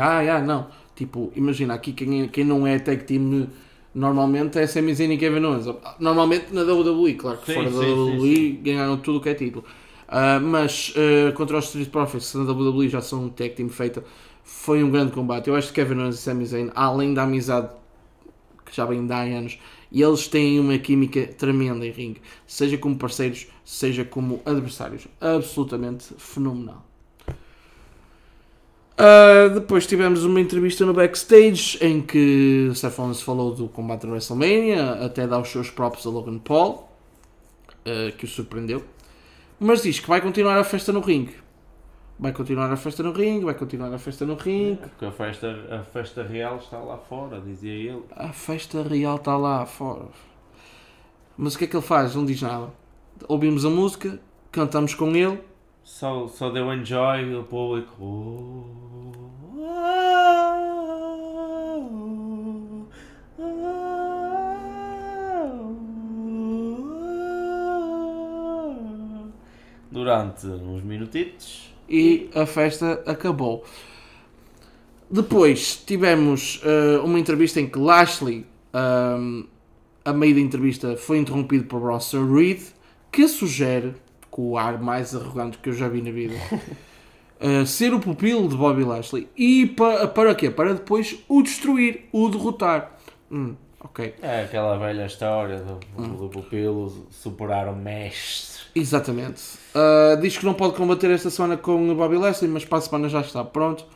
Ah, 0.00 0.36
ah, 0.36 0.40
não. 0.42 0.68
Tipo, 0.94 1.32
imagina, 1.34 1.74
aqui 1.74 1.92
quem, 1.92 2.22
é- 2.24 2.28
quem 2.28 2.44
não 2.44 2.66
é 2.66 2.78
tag 2.78 3.04
team 3.04 3.48
normalmente 3.96 4.58
é 4.58 4.66
Sami 4.66 4.94
Zayn 4.94 5.12
e 5.12 5.16
Kevin 5.18 5.44
Owens. 5.44 5.66
Normalmente 5.98 6.52
na 6.52 6.62
WWE, 6.62 7.14
claro 7.14 7.38
que 7.38 7.46
Sim, 7.46 7.54
fora 7.54 7.70
da 7.70 7.78
sim, 7.78 7.86
sim, 7.86 8.18
WWE 8.18 8.50
ganharam 8.62 8.98
tudo 8.98 9.18
o 9.18 9.20
que 9.22 9.30
é 9.30 9.34
título. 9.34 9.64
Ah, 10.06 10.38
mas 10.38 10.94
ah, 10.96 11.32
contra 11.32 11.56
os 11.56 11.64
Street 11.64 11.88
Profits 11.88 12.34
na 12.34 12.44
WWE 12.44 12.88
já 12.88 13.00
são 13.00 13.24
um 13.24 13.28
tag 13.30 13.54
team 13.54 13.70
feita. 13.70 14.04
Foi 14.44 14.84
um 14.84 14.90
grande 14.90 15.12
combate. 15.12 15.48
Eu 15.48 15.56
acho 15.56 15.68
que 15.68 15.74
Kevin 15.74 16.00
Owens 16.00 16.16
e 16.16 16.18
Sami 16.18 16.44
Zayn, 16.44 16.70
além 16.74 17.14
da 17.14 17.22
amizade 17.22 17.70
que 18.66 18.76
já 18.76 18.84
vem 18.84 19.06
de 19.06 19.12
há 19.12 19.20
anos, 19.22 19.58
e 19.90 20.02
eles 20.02 20.28
têm 20.28 20.60
uma 20.60 20.76
química 20.76 21.26
tremenda 21.26 21.86
em 21.86 21.90
ringue, 21.90 22.20
seja 22.46 22.76
como 22.76 22.96
parceiros, 22.96 23.46
seja 23.64 24.04
como 24.04 24.42
adversários. 24.44 25.06
Absolutamente 25.20 26.12
fenomenal. 26.18 26.84
Uh, 28.98 29.50
depois 29.50 29.86
tivemos 29.86 30.24
uma 30.24 30.40
entrevista 30.40 30.86
no 30.86 30.94
backstage 30.94 31.78
em 31.82 32.00
que 32.00 32.70
Seth 32.74 32.96
Rollins 32.96 33.20
falou 33.20 33.54
do 33.54 33.68
combate 33.68 34.06
da 34.06 34.12
WrestleMania, 34.12 35.04
até 35.04 35.26
dá 35.26 35.38
os 35.38 35.48
seus 35.48 35.70
props 35.70 36.06
a 36.06 36.10
Logan 36.10 36.38
Paul, 36.38 36.88
uh, 37.86 38.16
que 38.16 38.24
o 38.24 38.28
surpreendeu. 38.28 38.82
Mas 39.60 39.82
diz 39.82 40.00
que 40.00 40.08
vai 40.08 40.20
continuar 40.22 40.58
a 40.58 40.64
festa 40.64 40.92
no 40.92 41.00
ringue. 41.00 41.34
Vai 42.18 42.32
continuar 42.32 42.72
a 42.72 42.76
festa 42.76 43.02
no 43.02 43.12
ringue, 43.12 43.44
vai 43.44 43.54
continuar 43.54 43.92
a 43.92 43.98
festa 43.98 44.24
no 44.24 44.34
ringue. 44.34 44.76
Porque 44.76 45.04
a 45.04 45.12
festa, 45.12 45.54
a 45.70 45.82
festa 45.82 46.22
real 46.22 46.56
está 46.56 46.78
lá 46.78 46.96
fora, 46.96 47.38
dizia 47.40 47.72
ele. 47.72 48.02
A 48.12 48.32
festa 48.32 48.82
real 48.82 49.16
está 49.16 49.36
lá 49.36 49.66
fora. 49.66 50.06
Mas 51.36 51.54
o 51.54 51.58
que 51.58 51.64
é 51.64 51.66
que 51.66 51.76
ele 51.76 51.84
faz? 51.84 52.14
Não 52.14 52.24
diz 52.24 52.40
nada. 52.40 52.72
Ouvimos 53.28 53.66
a 53.66 53.70
música, 53.70 54.18
cantamos 54.50 54.94
com 54.94 55.14
ele. 55.14 55.38
Só, 55.86 56.26
só 56.26 56.50
deu 56.50 56.74
enjoy 56.74 57.36
o 57.36 57.44
público. 57.44 58.66
Durante 69.88 70.48
uns 70.48 70.82
minutitos. 70.82 71.72
e 71.88 72.28
a 72.34 72.44
festa 72.44 73.04
acabou. 73.06 73.64
Depois 75.08 75.76
tivemos 75.86 76.60
eh, 76.64 76.98
uma 76.98 77.20
entrevista 77.20 77.60
em 77.60 77.68
que 77.68 77.78
Lashley, 77.78 78.44
ahm, 78.74 79.44
a 80.04 80.12
meio 80.12 80.34
da 80.34 80.40
entrevista, 80.40 80.96
foi 80.96 81.18
interrompido 81.18 81.66
por 81.66 81.80
Bronson 81.80 82.26
Reed, 82.34 82.60
que 83.12 83.28
sugere, 83.28 83.94
com 84.36 84.50
o 84.50 84.58
ar 84.58 84.78
mais 84.78 85.16
arrogante 85.16 85.56
que 85.56 85.70
eu 85.70 85.72
já 85.72 85.88
vi 85.88 86.02
na 86.02 86.10
vida, 86.10 86.34
eh, 87.40 87.64
ser 87.64 87.94
o 87.94 87.98
pupilo 87.98 88.46
de 88.46 88.54
Bobby 88.54 88.84
Lashley. 88.84 89.26
E 89.34 89.64
pa, 89.64 90.06
para 90.08 90.34
quê? 90.34 90.50
Para 90.50 90.74
depois 90.74 91.16
o 91.26 91.42
destruir, 91.42 92.04
o 92.12 92.28
derrotar. 92.28 92.98
Hum, 93.32 93.54
ok. 93.80 94.14
É 94.20 94.42
aquela 94.42 94.76
velha 94.76 95.06
história 95.06 95.60
do, 95.60 96.16
do 96.18 96.28
pupilo 96.28 97.06
superar 97.10 97.66
o 97.66 97.74
mestre. 97.74 98.66
Exatamente. 98.74 99.42
Uh, 99.74 100.20
diz 100.20 100.36
que 100.36 100.44
não 100.44 100.52
pode 100.52 100.74
combater 100.74 101.10
esta 101.10 101.30
semana 101.30 101.56
com 101.56 101.90
o 101.90 101.94
Bobby 101.94 102.18
Lashley, 102.18 102.50
mas 102.50 102.66
para 102.66 102.76
a 102.76 102.82
semana 102.82 103.08
já 103.08 103.22
está 103.22 103.42
pronto. 103.42 103.86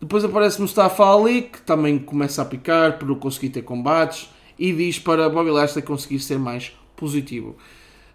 Depois 0.00 0.24
aparece 0.24 0.60
Mustafa 0.60 1.04
Ali, 1.04 1.42
que 1.42 1.60
também 1.62 1.98
começa 1.98 2.40
a 2.40 2.44
picar 2.44 3.00
por 3.00 3.08
não 3.08 3.16
conseguir 3.16 3.48
ter 3.48 3.62
combates, 3.62 4.30
e 4.56 4.72
diz 4.72 5.00
para 5.00 5.28
Bobby 5.28 5.50
Lashley 5.50 5.82
conseguir 5.82 6.20
ser 6.20 6.38
mais 6.38 6.72
positivo. 6.94 7.56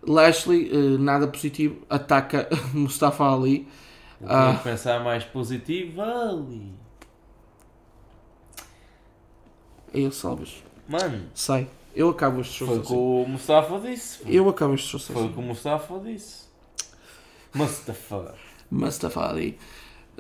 Lashley, 0.08 0.72
uh, 0.72 0.98
nada 0.98 1.28
positivo, 1.28 1.82
ataca 1.90 2.48
Mustafa 2.74 3.24
Ali. 3.34 3.68
Eu 4.22 4.28
Ah. 4.30 4.60
pensar 4.64 5.04
mais 5.04 5.24
positivo 5.24 6.02
ali. 6.02 6.74
Eu 9.94 10.12
salvas. 10.12 10.64
Mano, 10.88 11.24
Sai. 11.34 11.68
Eu 11.96 12.10
acabo 12.10 12.42
este 12.42 12.54
show 12.54 12.68
foi 12.68 12.78
o 12.78 12.82
assim. 12.82 12.88
que 12.90 12.94
o 13.00 13.26
Mustafa 13.28 13.80
disse. 13.80 14.18
Foi, 14.20 14.32
Eu 14.36 14.50
acabo 14.50 14.74
este 14.76 14.88
show 14.88 15.00
foi 15.00 15.16
o 15.16 15.20
assim. 15.26 15.34
que 15.34 15.40
o 15.40 15.42
Mustafa 15.42 16.00
disse. 16.00 16.44
Mustafa. 17.54 18.36
Mustafa 18.70 19.30
Ali. 19.30 19.58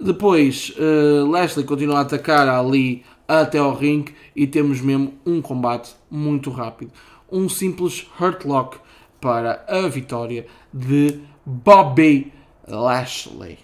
Depois, 0.01 0.73
uh, 0.77 1.25
Lashley 1.29 1.65
continua 1.65 1.99
a 1.99 2.01
atacar 2.01 2.47
Ali 2.49 3.05
até 3.27 3.59
ao 3.59 3.75
ringue 3.75 4.15
e 4.35 4.47
temos 4.47 4.81
mesmo 4.81 5.13
um 5.25 5.41
combate 5.41 5.95
muito 6.09 6.49
rápido. 6.49 6.91
Um 7.31 7.47
simples 7.49 8.07
Hurt 8.19 8.43
Lock 8.45 8.77
para 9.19 9.65
a 9.67 9.87
vitória 9.87 10.45
de 10.73 11.21
Bobby 11.45 12.33
Lashley. 12.67 13.59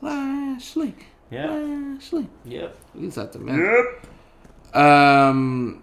Lashley. 0.00 0.94
Yeah. 1.30 1.52
Lashley. 1.94 2.28
Yep. 2.46 2.74
Exatamente. 3.00 3.60
Um, 4.74 5.78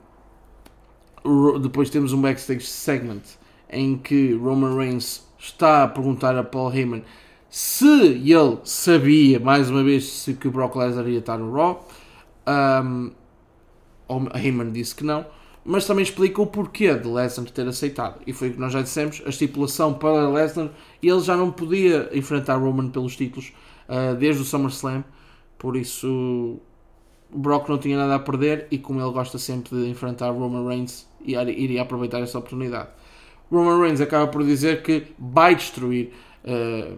Ro- 1.23 1.59
depois 1.59 1.89
temos 1.89 2.13
um 2.13 2.21
backstage 2.21 2.65
segment 2.65 3.23
em 3.69 3.97
que 3.97 4.33
Roman 4.35 4.75
Reigns 4.75 5.25
está 5.39 5.83
a 5.83 5.87
perguntar 5.87 6.37
a 6.37 6.43
Paul 6.43 6.71
Heyman 6.73 7.03
se 7.49 7.85
ele 7.85 8.59
sabia, 8.63 9.39
mais 9.39 9.69
uma 9.69 9.83
vez, 9.83 10.05
se 10.05 10.33
que 10.33 10.47
o 10.47 10.51
Brock 10.51 10.75
Lesnar 10.75 11.07
ia 11.07 11.19
estar 11.19 11.37
no 11.37 11.51
Raw. 11.53 11.87
Um, 12.47 13.11
Heyman 14.35 14.71
disse 14.71 14.93
que 14.93 15.03
não, 15.03 15.25
mas 15.65 15.85
também 15.87 16.03
explica 16.03 16.41
o 16.41 16.47
porquê 16.47 16.93
de 16.93 17.07
Lesnar 17.07 17.49
ter 17.49 17.67
aceitado. 17.67 18.21
E 18.27 18.31
foi 18.33 18.49
o 18.49 18.53
que 18.53 18.59
nós 18.59 18.71
já 18.71 18.81
dissemos: 18.81 19.21
a 19.25 19.29
estipulação 19.29 19.93
para 19.93 20.29
Lesnar, 20.29 20.69
e 21.01 21.09
ele 21.09 21.21
já 21.21 21.35
não 21.35 21.51
podia 21.51 22.09
enfrentar 22.13 22.55
Roman 22.57 22.89
pelos 22.89 23.15
títulos 23.15 23.51
uh, 23.89 24.15
desde 24.15 24.41
o 24.41 24.45
SummerSlam, 24.45 25.03
por 25.57 25.75
isso 25.75 26.59
o 27.33 27.39
Brock 27.39 27.67
não 27.67 27.77
tinha 27.77 27.97
nada 27.97 28.15
a 28.15 28.19
perder 28.19 28.67
e 28.69 28.77
como 28.77 29.01
ele 29.01 29.11
gosta 29.11 29.37
sempre 29.39 29.75
de 29.75 29.89
enfrentar 29.89 30.29
Roman 30.31 30.67
Reigns 30.67 31.07
ia- 31.25 31.41
iria 31.49 31.81
aproveitar 31.81 32.21
essa 32.21 32.37
oportunidade. 32.37 32.89
Roman 33.51 33.81
Reigns 33.81 33.99
acaba 33.99 34.27
por 34.27 34.43
dizer 34.43 34.83
que 34.83 35.07
vai 35.19 35.55
destruir 35.55 36.11
eh, 36.43 36.93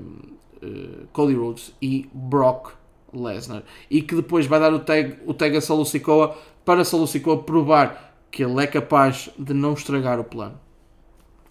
eh, 0.61 1.05
Cody 1.13 1.33
Rhodes 1.33 1.73
e 1.81 2.09
Brock 2.13 2.71
Lesnar 3.13 3.63
e 3.89 4.01
que 4.01 4.15
depois 4.15 4.45
vai 4.45 4.59
dar 4.59 4.73
o 4.73 4.79
tag, 4.79 5.17
o 5.25 5.33
tag 5.33 5.55
a 5.57 5.61
Solo 5.61 5.85
Sikoa 5.85 6.35
para 6.65 6.83
Solo 6.83 7.07
Sikoa 7.07 7.41
provar 7.43 8.06
que 8.37 8.43
ele 8.43 8.63
é 8.63 8.67
capaz 8.67 9.31
de 9.35 9.51
não 9.51 9.73
estragar 9.73 10.19
o 10.19 10.23
plano. 10.23 10.59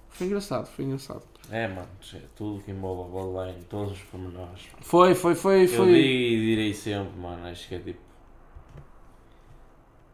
Foi 0.08 0.28
engraçado, 0.28 0.68
foi 0.68 0.84
engraçado. 0.84 1.22
É, 1.50 1.66
mano, 1.66 1.88
tudo 2.36 2.62
que 2.62 2.70
envolve 2.70 3.02
a 3.02 3.12
Bloodline, 3.12 3.64
todos 3.64 3.94
os 3.94 3.98
pormenores. 4.02 4.62
Foi, 4.82 5.12
foi, 5.12 5.34
foi, 5.34 5.64
Eu 5.64 5.68
foi. 5.68 5.86
digo 5.86 5.96
e 5.98 6.40
direi 6.46 6.72
sempre, 6.72 7.18
mano, 7.18 7.44
acho 7.48 7.66
que 7.66 7.74
é 7.74 7.78
tipo. 7.80 7.98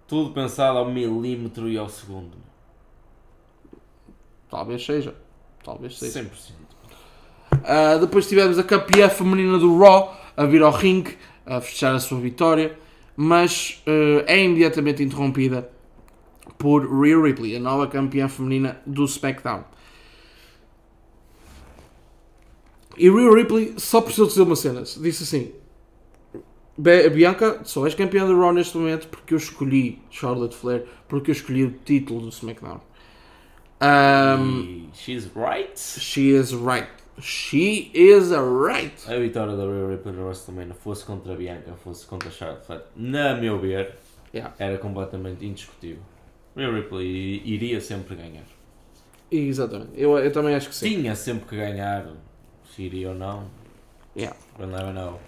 Tudo 0.08 0.32
pensado 0.32 0.78
ao 0.78 0.90
milímetro 0.90 1.68
e 1.68 1.76
ao 1.76 1.90
segundo. 1.90 2.38
Talvez 4.48 4.82
seja. 4.82 5.14
Talvez 5.62 5.98
seja. 5.98 6.24
100%. 6.24 6.52
Uh, 7.52 8.00
depois 8.00 8.26
tivemos 8.26 8.58
a 8.58 8.64
campeã 8.64 9.10
feminina 9.10 9.58
do 9.58 9.78
Raw 9.78 10.18
a 10.34 10.46
vir 10.46 10.62
ao 10.62 10.72
ringue 10.72 11.18
a 11.44 11.60
fechar 11.60 11.94
a 11.94 12.00
sua 12.00 12.18
vitória, 12.18 12.78
mas 13.14 13.82
uh, 13.86 14.24
é 14.26 14.42
imediatamente 14.42 15.02
interrompida 15.02 15.70
por 16.62 16.86
Rhea 16.86 17.20
Ripley, 17.20 17.56
a 17.56 17.58
nova 17.60 17.88
campeã 17.88 18.28
feminina 18.28 18.80
do 18.86 19.04
SmackDown. 19.04 19.64
E 22.96 23.10
Rhea 23.10 23.34
Ripley 23.34 23.74
só 23.78 24.00
precisou 24.00 24.26
dizer 24.28 24.42
uma 24.42 24.54
cena. 24.54 24.82
Disse 24.82 25.24
assim: 25.24 25.52
"Be- 26.78 27.08
Bianca, 27.10 27.60
só 27.64 27.84
és 27.84 27.94
campeã 27.96 28.24
do 28.26 28.38
Raw 28.38 28.52
neste 28.52 28.76
momento 28.76 29.08
porque 29.08 29.34
eu 29.34 29.38
escolhi 29.38 30.00
Charlotte 30.08 30.54
Flair, 30.54 30.86
porque 31.08 31.30
eu 31.30 31.32
escolhi 31.32 31.64
o 31.64 31.72
título 31.84 32.20
do 32.20 32.30
SmackDown. 32.30 32.80
Um, 33.82 34.88
she's 34.94 35.28
right. 35.34 35.72
She 35.76 36.30
is 36.30 36.52
right. 36.52 36.88
She 37.20 37.90
is 37.92 38.30
right. 38.30 38.94
A 39.10 39.18
vitória 39.18 39.56
da 39.56 39.64
Rhea 39.64 39.88
Ripley 39.88 40.14
no 40.14 40.26
WrestleMania 40.28 40.74
fosse 40.74 41.04
contra 41.04 41.32
a 41.32 41.36
Bianca, 41.36 41.72
fosse 41.82 42.06
contra 42.06 42.28
a 42.28 42.32
Charlotte 42.32 42.64
Flair, 42.66 42.82
na 42.94 43.34
meu 43.34 43.58
ver, 43.58 43.96
Yeah. 44.32 44.54
era 44.58 44.78
completamente 44.78 45.44
indiscutível. 45.44 46.00
Rhea 46.56 46.70
Ripley 46.70 47.42
iria 47.44 47.80
sempre 47.80 48.14
ganhar. 48.14 48.44
Exatamente. 49.30 49.92
Eu, 49.94 50.18
eu 50.18 50.30
também 50.32 50.54
acho 50.54 50.68
que 50.68 50.74
sim. 50.74 50.88
Tinha 51.00 51.14
sempre 51.16 51.48
que 51.48 51.56
ganhar, 51.56 52.06
se 52.74 52.82
iria 52.82 53.10
ou 53.10 53.14
não, 53.14 53.46
Yeah. 54.14 54.36
we'll 54.58 54.68
never 54.70 54.92
know. 54.92 55.18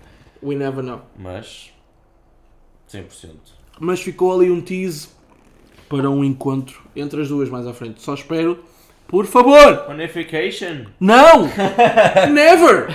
We 0.43 0.55
never 0.55 0.85
know. 0.85 1.01
Mas 1.19 1.73
100%. 2.93 3.31
Mas 3.81 4.01
ficou 4.03 4.35
ali 4.39 4.51
um 4.51 4.61
tease 4.61 5.09
para 5.89 6.11
um 6.11 6.23
encontro 6.23 6.83
entre 6.95 7.23
as 7.23 7.29
duas 7.29 7.49
mais 7.49 7.67
à 7.67 7.73
frente. 7.73 8.03
Só 8.03 8.13
espero, 8.15 8.63
por 9.09 9.25
favor, 9.27 9.87
Unification! 9.91 10.85
não! 11.01 11.49
never! 12.33 12.89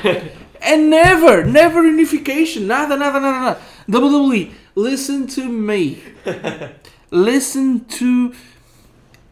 And 0.62 0.90
never! 0.90 1.46
Never 1.48 1.82
unification! 1.82 2.64
Nada, 2.66 2.96
nada, 2.96 3.20
nada, 3.20 3.40
nada. 3.40 3.62
WWE, 3.88 4.52
listen 4.76 5.26
to 5.26 5.46
me. 5.46 5.98
Listen 7.12 7.80
to 7.80 8.34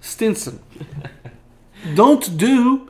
Stinson. 0.02 0.60
Don't 1.96 2.36
do 2.38 2.90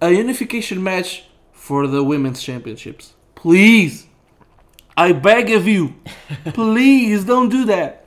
a 0.00 0.10
unification 0.10 0.82
match 0.82 1.24
for 1.52 1.86
the 1.86 2.02
women's 2.02 2.42
championships. 2.42 3.14
Please. 3.34 4.06
I 4.96 5.12
beg 5.12 5.52
of 5.52 5.68
you. 5.68 5.94
Please 6.52 7.24
don't 7.24 7.48
do 7.48 7.64
that. 7.66 8.06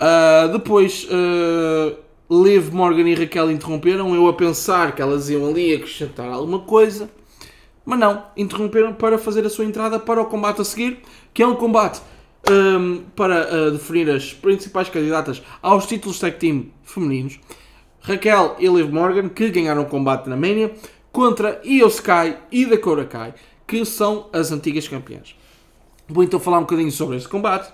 Uh, 0.00 0.48
depois, 0.48 1.04
uh, 1.04 1.96
Liv, 2.28 2.72
Morgan 2.72 3.06
e 3.06 3.14
Raquel 3.14 3.52
interromperam. 3.52 4.14
Eu 4.14 4.26
a 4.26 4.32
pensar 4.32 4.96
que 4.96 5.00
elas 5.00 5.30
iam 5.30 5.46
ali 5.46 5.74
acrescentar 5.74 6.28
alguma 6.28 6.58
coisa. 6.58 7.08
Mas 7.84 8.00
não, 8.00 8.24
interromperam 8.36 8.92
para 8.92 9.16
fazer 9.16 9.46
a 9.46 9.48
sua 9.48 9.64
entrada 9.64 10.00
para 10.00 10.20
o 10.20 10.26
combate 10.26 10.60
a 10.60 10.64
seguir, 10.64 10.98
que 11.32 11.40
é 11.40 11.46
um 11.46 11.54
combate 11.54 12.00
um, 12.50 13.04
para 13.14 13.48
uh, 13.54 13.70
definir 13.72 14.10
as 14.10 14.32
principais 14.32 14.88
candidatas 14.88 15.42
aos 15.62 15.86
títulos 15.86 16.18
tag 16.18 16.36
team 16.36 16.66
femininos. 16.84 17.40
Raquel 18.00 18.56
e 18.58 18.68
Liv 18.68 18.92
Morgan, 18.92 19.28
que 19.28 19.50
ganharam 19.50 19.82
o 19.82 19.86
combate 19.86 20.28
na 20.28 20.36
Mania, 20.36 20.72
contra 21.10 21.60
Io 21.64 21.88
Sky 21.88 22.36
e 22.52 22.64
Dakota 22.66 23.04
Kai, 23.04 23.34
que 23.66 23.84
são 23.84 24.28
as 24.32 24.52
antigas 24.52 24.86
campeãs. 24.86 25.34
Vou 26.08 26.22
então 26.22 26.38
falar 26.38 26.58
um 26.58 26.62
bocadinho 26.62 26.92
sobre 26.92 27.16
este 27.16 27.28
combate. 27.28 27.72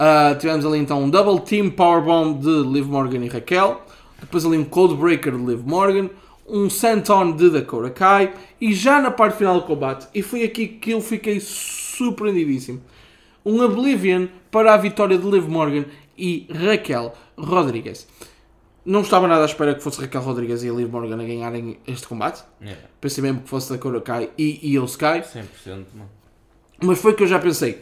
Uh, 0.00 0.36
tivemos 0.38 0.66
ali 0.66 0.78
então 0.78 1.02
um 1.04 1.10
Double 1.10 1.40
Team 1.44 1.70
Powerbomb 1.70 2.40
de 2.40 2.68
Liv 2.68 2.88
Morgan 2.88 3.24
e 3.24 3.28
Raquel. 3.28 3.80
Depois 4.18 4.44
ali 4.44 4.58
um 4.58 4.64
Code 4.64 4.94
Breaker 4.94 5.36
de 5.36 5.44
Liv 5.44 5.62
Morgan. 5.64 6.10
Um 6.48 6.68
Senton 6.68 7.30
de 7.30 7.48
Dakota 7.48 7.90
Kai. 7.90 8.32
E 8.60 8.72
já 8.72 9.00
na 9.00 9.12
parte 9.12 9.36
final 9.36 9.60
do 9.60 9.66
combate, 9.66 10.08
e 10.12 10.20
foi 10.20 10.42
aqui 10.42 10.66
que 10.66 10.90
eu 10.90 11.00
fiquei 11.00 11.38
surpreendidíssimo. 11.38 12.80
Um 13.44 13.62
Oblivion 13.62 14.26
para 14.50 14.74
a 14.74 14.76
vitória 14.76 15.16
de 15.16 15.28
Liv 15.28 15.48
Morgan 15.48 15.84
e 16.16 16.46
Raquel 16.52 17.14
Rodrigues. 17.36 18.06
Não 18.84 19.02
estava 19.02 19.28
nada 19.28 19.42
à 19.42 19.46
espera 19.46 19.74
que 19.74 19.82
fosse 19.82 20.00
Raquel 20.00 20.22
Rodrigues 20.22 20.62
e 20.62 20.70
Liv 20.70 20.90
Morgan 20.90 21.14
a 21.14 21.24
ganharem 21.24 21.78
este 21.86 22.06
combate. 22.06 22.42
Yeah, 22.60 22.80
Pensei 23.00 23.22
mesmo 23.22 23.42
que 23.42 23.48
fosse 23.48 23.70
Dakota 23.70 24.00
Kai 24.00 24.30
e 24.36 24.72
Io 24.72 24.84
Sky. 24.84 25.22
100%, 25.22 25.44
mano. 25.94 26.10
Mas 26.82 26.98
foi 26.98 27.14
que 27.14 27.22
eu 27.22 27.26
já 27.26 27.38
pensei. 27.38 27.80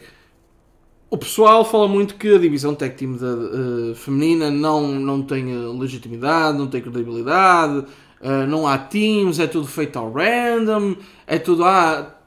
O 1.09 1.17
pessoal 1.17 1.65
fala 1.65 1.87
muito 1.87 2.15
que 2.15 2.35
a 2.35 2.37
divisão 2.37 2.75
tag 2.75 2.95
team 2.95 3.15
da, 3.15 3.27
eh, 3.27 3.95
feminina 3.95 4.51
não, 4.51 4.87
não 4.87 5.23
tem 5.23 5.51
eh, 5.51 5.79
legitimidade, 5.79 6.57
não 6.57 6.67
tem 6.67 6.81
credibilidade, 6.81 7.85
Uh, 8.21 8.45
não 8.45 8.67
há 8.67 8.77
teams, 8.77 9.39
é 9.39 9.47
tudo 9.47 9.65
feito 9.65 9.97
ao 9.97 10.11
random, 10.11 10.95
é 11.25 11.39
tudo, 11.39 11.63
ah, 11.63 12.18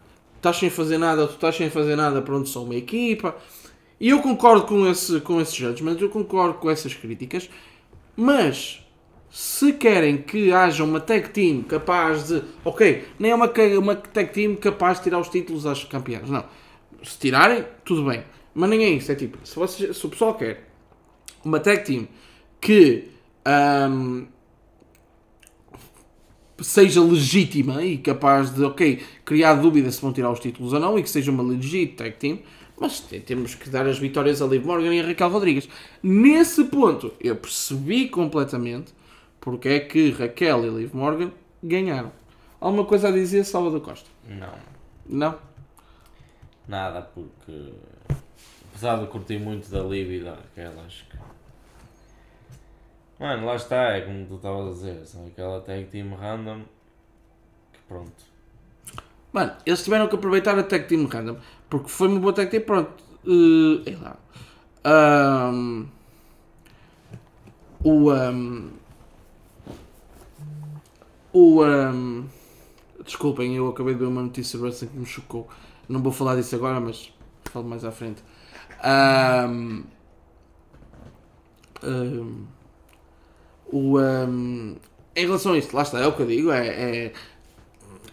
estás 0.42 0.56
sem 0.56 0.68
fazer 0.68 0.98
nada, 0.98 1.28
tu 1.28 1.34
estás 1.34 1.56
sem 1.56 1.70
fazer 1.70 1.94
nada, 1.94 2.20
pronto, 2.20 2.48
sou 2.48 2.64
uma 2.64 2.74
equipa. 2.74 3.36
E 4.00 4.08
eu 4.08 4.20
concordo 4.20 4.66
com 4.66 4.84
esse, 4.88 5.20
com 5.20 5.40
esses 5.40 5.54
judgments, 5.54 6.02
eu 6.02 6.08
concordo 6.08 6.54
com 6.54 6.68
essas 6.68 6.92
críticas, 6.92 7.48
mas 8.16 8.84
se 9.30 9.72
querem 9.74 10.18
que 10.18 10.52
haja 10.52 10.82
uma 10.82 10.98
tag 10.98 11.28
team 11.28 11.62
capaz 11.62 12.26
de, 12.26 12.42
ok, 12.64 13.04
nem 13.20 13.30
é 13.30 13.34
uma, 13.34 13.50
uma 13.78 13.94
tag 13.94 14.32
team 14.32 14.56
capaz 14.56 14.98
de 14.98 15.04
tirar 15.04 15.20
os 15.20 15.28
títulos 15.28 15.64
às 15.64 15.84
campeãs, 15.84 16.28
não. 16.28 16.44
Se 17.04 17.16
tirarem, 17.18 17.64
tudo 17.84 18.04
bem. 18.04 18.24
Mas 18.52 18.68
nem 18.68 18.84
é 18.84 18.88
isso, 18.88 19.12
é 19.12 19.14
tipo, 19.14 19.38
se, 19.44 19.54
vocês, 19.54 19.96
se 19.96 20.06
o 20.06 20.10
pessoal 20.10 20.34
quer 20.34 20.68
uma 21.44 21.60
tag 21.60 21.84
team 21.84 22.08
que 22.60 23.08
um, 23.88 24.26
seja 26.62 27.02
legítima 27.02 27.84
e 27.84 27.98
capaz 27.98 28.50
de, 28.50 28.64
ok, 28.64 29.02
criar 29.24 29.54
dúvida 29.54 29.90
se 29.90 30.00
vão 30.00 30.12
tirar 30.12 30.30
os 30.30 30.40
títulos 30.40 30.72
ou 30.72 30.80
não 30.80 30.98
e 30.98 31.02
que 31.02 31.10
seja 31.10 31.30
uma 31.30 31.42
legit 31.42 31.94
tag 31.94 32.16
team, 32.16 32.38
mas 32.78 33.00
temos 33.00 33.54
que 33.54 33.68
dar 33.68 33.86
as 33.86 33.98
vitórias 33.98 34.42
a 34.42 34.46
Liv 34.46 34.64
Morgan 34.64 34.94
e 34.94 35.00
a 35.00 35.06
Raquel 35.06 35.28
Rodrigues. 35.28 35.68
Nesse 36.02 36.64
ponto, 36.64 37.12
eu 37.20 37.36
percebi 37.36 38.08
completamente 38.08 38.92
porque 39.40 39.68
é 39.68 39.80
que 39.80 40.10
Raquel 40.10 40.64
e 40.64 40.68
Liv 40.68 40.94
Morgan 40.94 41.30
ganharam. 41.62 42.12
Alguma 42.60 42.84
coisa 42.84 43.08
a 43.08 43.10
dizer, 43.10 43.44
Salvador 43.44 43.80
Costa? 43.80 44.08
Não. 44.28 44.54
Não? 45.06 45.38
Nada, 46.68 47.02
porque 47.02 47.72
apesar 48.72 49.00
de 49.00 49.06
curtir 49.06 49.38
muito 49.38 49.70
da 49.70 49.82
Liv 49.82 50.10
e 50.10 50.20
da 50.20 50.34
Raquel, 50.34 50.72
acho 50.86 51.04
Mano, 53.22 53.46
lá 53.46 53.54
está, 53.54 53.92
é 53.92 54.00
como 54.00 54.26
tu 54.26 54.34
estavas 54.34 54.66
a 54.66 54.70
dizer, 54.72 55.06
são 55.06 55.24
aquela 55.28 55.60
tag 55.60 55.84
team 55.84 56.12
random 56.12 56.62
que 57.72 57.78
pronto. 57.86 58.24
Mano, 59.32 59.52
eles 59.64 59.84
tiveram 59.84 60.08
que 60.08 60.16
aproveitar 60.16 60.58
a 60.58 60.64
tag 60.64 60.88
team 60.88 61.06
random 61.06 61.36
porque 61.70 61.88
foi 61.88 62.08
uma 62.08 62.18
boa 62.18 62.32
tag 62.32 62.50
team, 62.50 62.64
pronto. 62.64 63.04
Uh, 63.24 63.88
é 63.88 63.96
lá. 63.96 64.16
Um, 65.54 65.86
o. 67.84 68.12
Um, 68.12 68.70
o. 71.32 71.64
Um, 71.64 72.26
desculpem, 73.04 73.54
eu 73.54 73.68
acabei 73.68 73.94
de 73.94 74.00
ver 74.00 74.06
uma 74.06 74.22
notícia 74.22 74.58
wrestling 74.58 74.88
que 74.88 74.98
me 74.98 75.06
chocou. 75.06 75.48
Não 75.88 76.02
vou 76.02 76.10
falar 76.10 76.34
disso 76.34 76.56
agora, 76.56 76.80
mas 76.80 77.12
falo 77.44 77.68
mais 77.68 77.84
à 77.84 77.92
frente. 77.92 78.20
Um, 78.84 79.84
um, 81.84 82.46
o, 83.72 83.98
um, 83.98 84.76
em 85.16 85.26
relação 85.26 85.52
a 85.52 85.58
isto, 85.58 85.74
lá 85.74 85.82
está, 85.82 85.98
é 85.98 86.06
o 86.06 86.12
que 86.12 86.20
eu 86.20 86.26
digo, 86.26 86.52
é, 86.52 86.66
é 86.68 87.12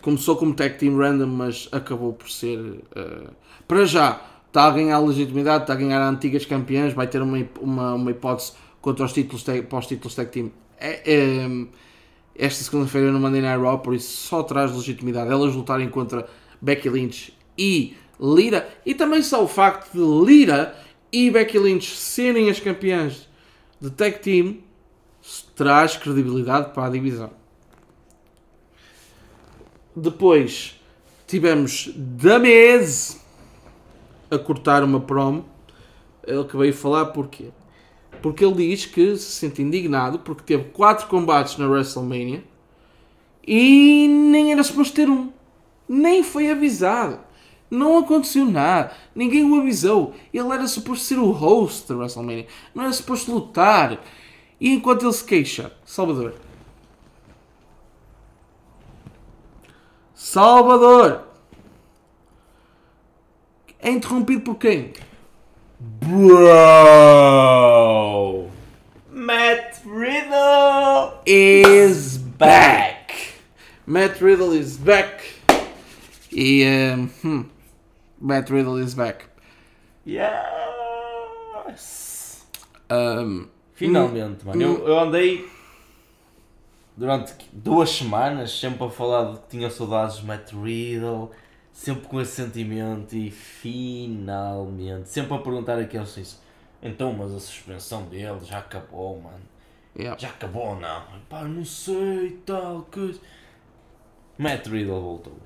começou 0.02 0.38
como 0.38 0.54
tag 0.54 0.78
team 0.78 0.98
random, 0.98 1.28
mas 1.28 1.68
acabou 1.72 2.14
por 2.14 2.30
ser 2.30 2.58
uh, 2.58 3.30
para 3.68 3.86
já 3.86 4.22
está 4.48 4.66
a 4.66 4.72
ganhar 4.72 5.00
legitimidade, 5.00 5.64
está 5.64 5.74
a 5.74 5.76
ganhar 5.76 6.02
antigas 6.02 6.46
campeãs, 6.46 6.94
vai 6.94 7.06
ter 7.06 7.22
uma, 7.22 7.38
uma, 7.62 7.94
uma 7.94 8.12
hipótese 8.12 8.54
contra 8.82 9.06
os 9.06 9.14
títulos 9.14 9.46
os 9.72 9.86
títulos 9.86 10.16
tag 10.16 10.32
team. 10.32 10.52
É, 10.80 11.02
é, 11.06 11.68
esta 12.36 12.64
segunda-feira 12.64 13.12
no 13.12 13.20
Monday 13.20 13.42
Night 13.42 13.62
Raw, 13.62 13.80
por 13.80 13.94
isso 13.94 14.28
só 14.28 14.42
traz 14.44 14.74
legitimidade 14.74 15.30
elas 15.30 15.54
lutarem 15.54 15.90
contra 15.90 16.28
Becky 16.62 16.90
Lynch 16.90 17.34
e 17.58 17.96
Lira, 18.20 18.68
e 18.86 18.96
também 18.96 19.22
só 19.22 19.44
o 19.44 19.48
facto 19.48 19.92
de 19.92 20.26
Lira 20.26 20.76
e 21.12 21.30
Becky 21.30 21.60
Lynch 21.60 21.96
serem 21.96 22.50
as 22.50 22.60
campeãs 22.60 23.28
de 23.80 23.90
tag 23.90 24.20
team 24.20 24.58
traz 25.56 25.96
credibilidade 25.98 26.74
para 26.74 26.86
a 26.86 26.90
divisão. 26.90 27.32
Depois 29.96 30.80
tivemos 31.28 31.92
Damez 31.96 33.24
a 34.32 34.38
cortar 34.38 34.84
uma 34.84 35.00
promo. 35.00 35.46
Ele 36.26 36.44
que 36.44 36.58
veio 36.58 36.74
falar 36.74 37.08
porquê? 37.08 37.50
Porque 38.22 38.44
ele 38.44 38.68
diz 38.68 38.86
que 38.86 39.16
se 39.16 39.32
sente 39.32 39.62
indignado 39.62 40.20
porque 40.20 40.44
teve 40.44 40.70
4 40.72 41.08
combates 41.08 41.58
na 41.58 41.68
WrestleMania 41.68 42.44
e 43.46 44.08
nem 44.08 44.52
era 44.52 44.64
suposto 44.64 44.96
ter 44.96 45.10
um. 45.10 45.32
Nem 45.88 46.22
foi 46.22 46.52
avisado. 46.52 47.20
Não 47.72 47.98
aconteceu 47.98 48.46
nada. 48.46 48.92
Ninguém 49.16 49.44
o 49.44 49.60
avisou. 49.60 50.14
Ele 50.34 50.52
era 50.52 50.68
suposto 50.68 51.06
ser 51.06 51.20
o 51.20 51.32
host 51.32 51.88
da 51.88 51.96
WrestleMania. 51.96 52.48
Não 52.74 52.84
era 52.84 52.94
suposto 52.94 53.32
lutar. 53.32 54.04
E 54.60 54.74
enquanto 54.74 55.06
ele 55.06 55.14
se 55.14 55.24
queixa, 55.24 55.72
Salvador. 55.86 56.36
Salvador! 60.14 61.24
É 63.80 63.90
interrompido 63.90 64.42
por 64.42 64.56
quem? 64.56 64.92
Bro! 65.80 66.20
Matt 69.10 69.80
Riddle 69.86 71.22
is 71.26 72.18
back! 72.18 73.34
Matt 73.88 74.22
Riddle 74.22 74.54
is 74.54 74.76
back! 74.76 75.24
E. 76.32 76.66
Um, 76.66 77.08
hmm, 77.22 77.44
Matt 78.20 78.50
Riddle 78.52 78.78
is 78.78 78.94
back. 78.94 79.26
Yes! 80.06 81.06
Um, 82.90 83.50
Finalmente, 83.80 84.46
mano. 84.46 84.62
Eu, 84.62 84.86
eu 84.86 85.00
andei 85.00 85.50
durante 86.98 87.34
duas 87.54 87.90
semanas 87.90 88.52
sempre 88.60 88.84
a 88.86 88.90
falar 88.90 89.32
de 89.32 89.40
que 89.40 89.48
tinha 89.52 89.70
saudades 89.70 90.18
de 90.18 90.26
Matt 90.26 90.52
Riddle, 90.52 91.32
sempre 91.72 92.06
com 92.10 92.20
esse 92.20 92.34
sentimento 92.34 93.16
e 93.16 93.32
finalmente, 93.32 95.08
sempre 95.08 95.34
a 95.34 95.38
perguntar 95.38 95.80
aqui 95.80 95.98
ao 95.98 96.06
Cis, 96.06 96.42
então, 96.84 97.14
mas 97.14 97.34
a 97.34 97.40
suspensão 97.40 98.04
dele 98.04 98.40
já 98.44 98.60
acabou, 98.60 99.22
mano. 99.22 99.40
yeah. 99.98 100.20
Já 100.20 100.28
acabou 100.28 100.72
ou 100.72 100.76
não? 100.76 101.04
Pá, 101.30 101.44
não 101.46 101.64
sei, 101.64 102.32
tal, 102.46 102.86
coisa. 102.92 103.22
Matt 104.38 104.68
Riddle 104.68 105.00
voltou. 105.00 105.38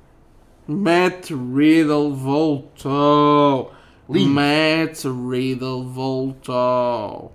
Matt 0.68 1.30
Riddle 1.30 2.16
voltou! 2.16 3.72
Lindo. 4.10 4.30
Matt 4.32 5.04
Riddle 5.06 5.84
voltou! 5.84 7.32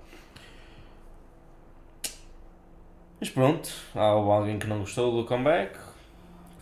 Mas 3.20 3.30
pronto, 3.30 3.68
há 3.94 4.02
alguém 4.02 4.58
que 4.58 4.66
não 4.66 4.80
gostou 4.80 5.20
do 5.20 5.26
comeback. 5.26 5.76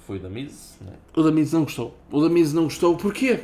Foi 0.07 0.19
o 0.19 0.21
da 0.21 0.29
Miz, 0.29 0.79
né? 0.81 0.93
O 1.15 1.23
da 1.23 1.31
Miz 1.31 1.53
não 1.53 1.65
gostou. 1.65 1.97
O 2.11 2.21
da 2.21 2.29
Miz 2.29 2.53
não 2.53 2.65
gostou 2.65 2.97
porquê? 2.97 3.41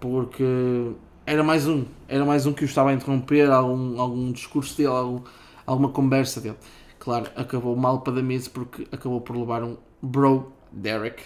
Porque 0.00 0.92
era 1.24 1.42
mais 1.42 1.66
um. 1.66 1.86
Era 2.08 2.24
mais 2.24 2.44
um 2.44 2.52
que 2.52 2.64
o 2.64 2.66
estava 2.66 2.90
a 2.90 2.92
interromper, 2.92 3.50
algum, 3.50 4.00
algum 4.00 4.32
discurso 4.32 4.76
dele, 4.76 4.88
algum, 4.88 5.22
alguma 5.64 5.88
conversa 5.90 6.40
dele. 6.40 6.56
Claro, 6.98 7.30
acabou 7.36 7.76
mal 7.76 8.00
para 8.00 8.14
da 8.14 8.22
Miz 8.22 8.48
porque 8.48 8.86
acabou 8.90 9.20
por 9.20 9.36
levar 9.36 9.62
um 9.62 9.76
Bro 10.02 10.52
Derek 10.72 11.22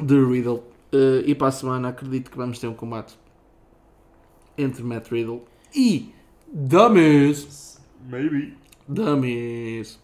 de 0.00 0.24
Riddle. 0.24 0.62
Eh, 0.92 1.22
e 1.26 1.34
para 1.34 1.48
a 1.48 1.52
semana 1.52 1.88
acredito 1.88 2.30
que 2.30 2.36
vamos 2.36 2.58
ter 2.58 2.66
um 2.66 2.74
combate 2.74 3.18
entre 4.58 4.82
Matt 4.82 5.10
Riddle 5.10 5.42
e 5.74 6.12
The 6.52 6.88
Miz. 6.88 7.80
Maybe. 8.08 8.59
Dummies. 8.94 9.98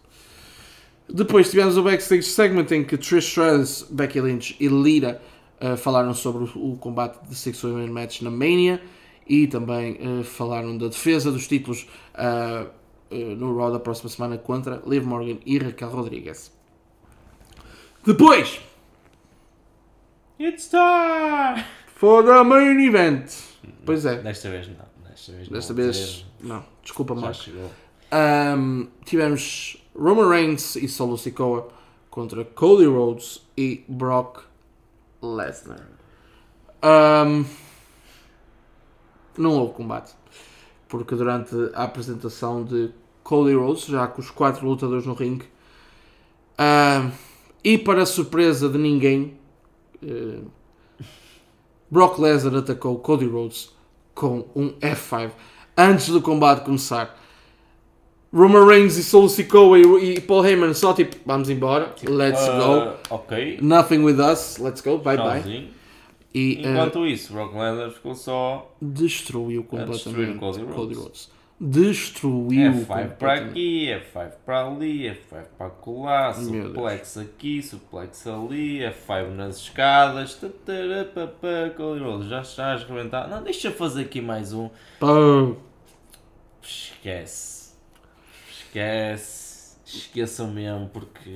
Depois 1.09 1.49
tivemos 1.49 1.77
o 1.77 1.83
backstage 1.83 2.23
segment 2.23 2.67
em 2.71 2.83
que 2.83 2.97
Trish 2.97 3.27
Stratus, 3.27 3.85
Becky 3.89 4.19
Lynch 4.21 4.55
e 4.59 4.67
Lita 4.67 5.21
uh, 5.61 5.77
falaram 5.77 6.13
sobre 6.13 6.43
o, 6.43 6.73
o 6.73 6.77
combate 6.77 7.19
de 7.27 7.35
Six 7.35 7.63
Women 7.63 7.89
Match 7.89 8.21
na 8.21 8.29
Mania 8.31 8.81
e 9.27 9.47
também 9.47 9.97
uh, 10.01 10.23
falaram 10.23 10.77
da 10.77 10.87
defesa 10.87 11.31
dos 11.31 11.47
títulos 11.47 11.87
uh, 12.15 12.67
no 13.09 13.57
Raw 13.57 13.71
da 13.71 13.79
próxima 13.79 14.09
semana 14.09 14.37
contra 14.37 14.81
Liv 14.85 15.05
Morgan 15.05 15.37
e 15.45 15.57
Raquel 15.57 15.89
Rodrigues. 15.89 16.51
Depois, 18.05 18.59
It's 20.39 20.69
time! 20.69 21.63
for 21.95 22.23
the 22.23 22.43
main 22.43 22.79
event. 22.85 23.31
Pois 23.85 24.05
é, 24.05 24.17
Desta 24.21 24.49
vez 24.49 24.67
não. 24.67 24.75
Desta 25.09 25.31
vez 25.31 25.47
não. 25.49 25.57
desta 25.57 25.73
vou 25.73 25.83
vez 25.83 26.25
não. 26.41 26.63
Desculpa, 26.83 27.15
Já 27.15 27.21
Marco. 27.21 27.41
chegou. 27.43 27.71
Um, 28.11 28.87
tivemos 29.03 29.83
Roman 29.95 30.29
Reigns 30.29 30.75
e 30.75 30.87
Solo 30.87 31.17
Sikoa 31.17 31.67
contra 32.09 32.45
Cody 32.45 32.85
Rhodes 32.85 33.45
e 33.57 33.83
Brock 33.87 34.39
Lesnar. 35.21 35.87
Um, 36.83 37.45
não 39.37 39.51
houve 39.59 39.73
combate. 39.73 40.15
Porque 40.87 41.15
durante 41.15 41.53
a 41.73 41.83
apresentação 41.83 42.63
de 42.63 42.91
Cody 43.23 43.53
Rhodes, 43.53 43.85
já 43.85 44.07
com 44.07 44.21
os 44.21 44.31
quatro 44.31 44.65
lutadores 44.65 45.05
no 45.05 45.13
ringue, 45.13 45.45
e 47.63 47.77
para 47.77 48.05
surpresa 48.05 48.69
de 48.69 48.77
ninguém, 48.77 49.37
eh, 50.01 50.39
Brock 51.91 52.19
Lesnar 52.19 52.55
atacou 52.55 52.99
Cody 52.99 53.27
Rhodes 53.27 53.75
com 54.15 54.47
um 54.55 54.71
F5 54.79 55.31
antes 55.77 56.07
do 56.07 56.21
combate 56.21 56.63
começar. 56.63 57.26
Roman 58.33 58.65
Reigns 58.65 58.97
e 58.97 59.03
Solo 59.03 59.29
Sikoa 59.29 59.79
e, 59.79 60.15
e 60.15 60.21
Paul 60.21 60.45
Heyman 60.45 60.73
só 60.73 60.93
tipo, 60.93 61.15
vamos 61.25 61.49
embora, 61.49 61.93
let's 62.07 62.47
Ah, 62.47 62.97
go. 63.09 63.15
Ok. 63.15 63.59
Nothing 63.61 64.03
with 64.03 64.19
us, 64.19 64.57
let's 64.57 64.81
go, 64.81 64.97
bye 64.97 65.17
bye. 65.17 65.69
E 66.33 66.61
eh, 66.63 66.69
Enquanto 66.69 67.05
isso, 67.05 67.33
Brock 67.33 67.53
Lesnar 67.55 67.89
ficou 67.91 68.13
só 68.13 68.75
destruiu 68.81 69.63
destruir 69.63 69.83
completamente 69.85 70.39
Cody 70.39 70.63
Rhodes. 70.95 71.31
Destruiu 71.59 72.71
F5 72.71 73.09
para 73.17 73.33
aqui, 73.33 73.87
F5 73.87 74.31
para 74.45 74.67
ali, 74.67 75.03
F5 75.09 75.43
para 75.57 75.69
colar, 75.71 76.35
suplex 76.35 77.17
aqui, 77.17 77.63
suplex 77.63 78.27
ali, 78.27 78.81
F5 78.81 79.29
nas 79.35 79.57
escadas, 79.57 80.35
tatarapapá, 80.35 81.71
Cody 81.75 82.03
Rhodes, 82.03 82.27
já 82.29 82.41
estás 82.41 82.81
a 82.81 82.85
arrebentar. 82.85 83.27
Não, 83.27 83.41
deixa 83.41 83.69
eu 83.69 83.71
fazer 83.71 84.01
aqui 84.03 84.21
mais 84.21 84.53
um. 84.53 84.69
Pô, 84.99 85.55
Esquece. 86.61 87.56
Esquece. 88.77 89.77
Esqueçam 89.85 90.51
mesmo 90.51 90.89
porque 90.89 91.31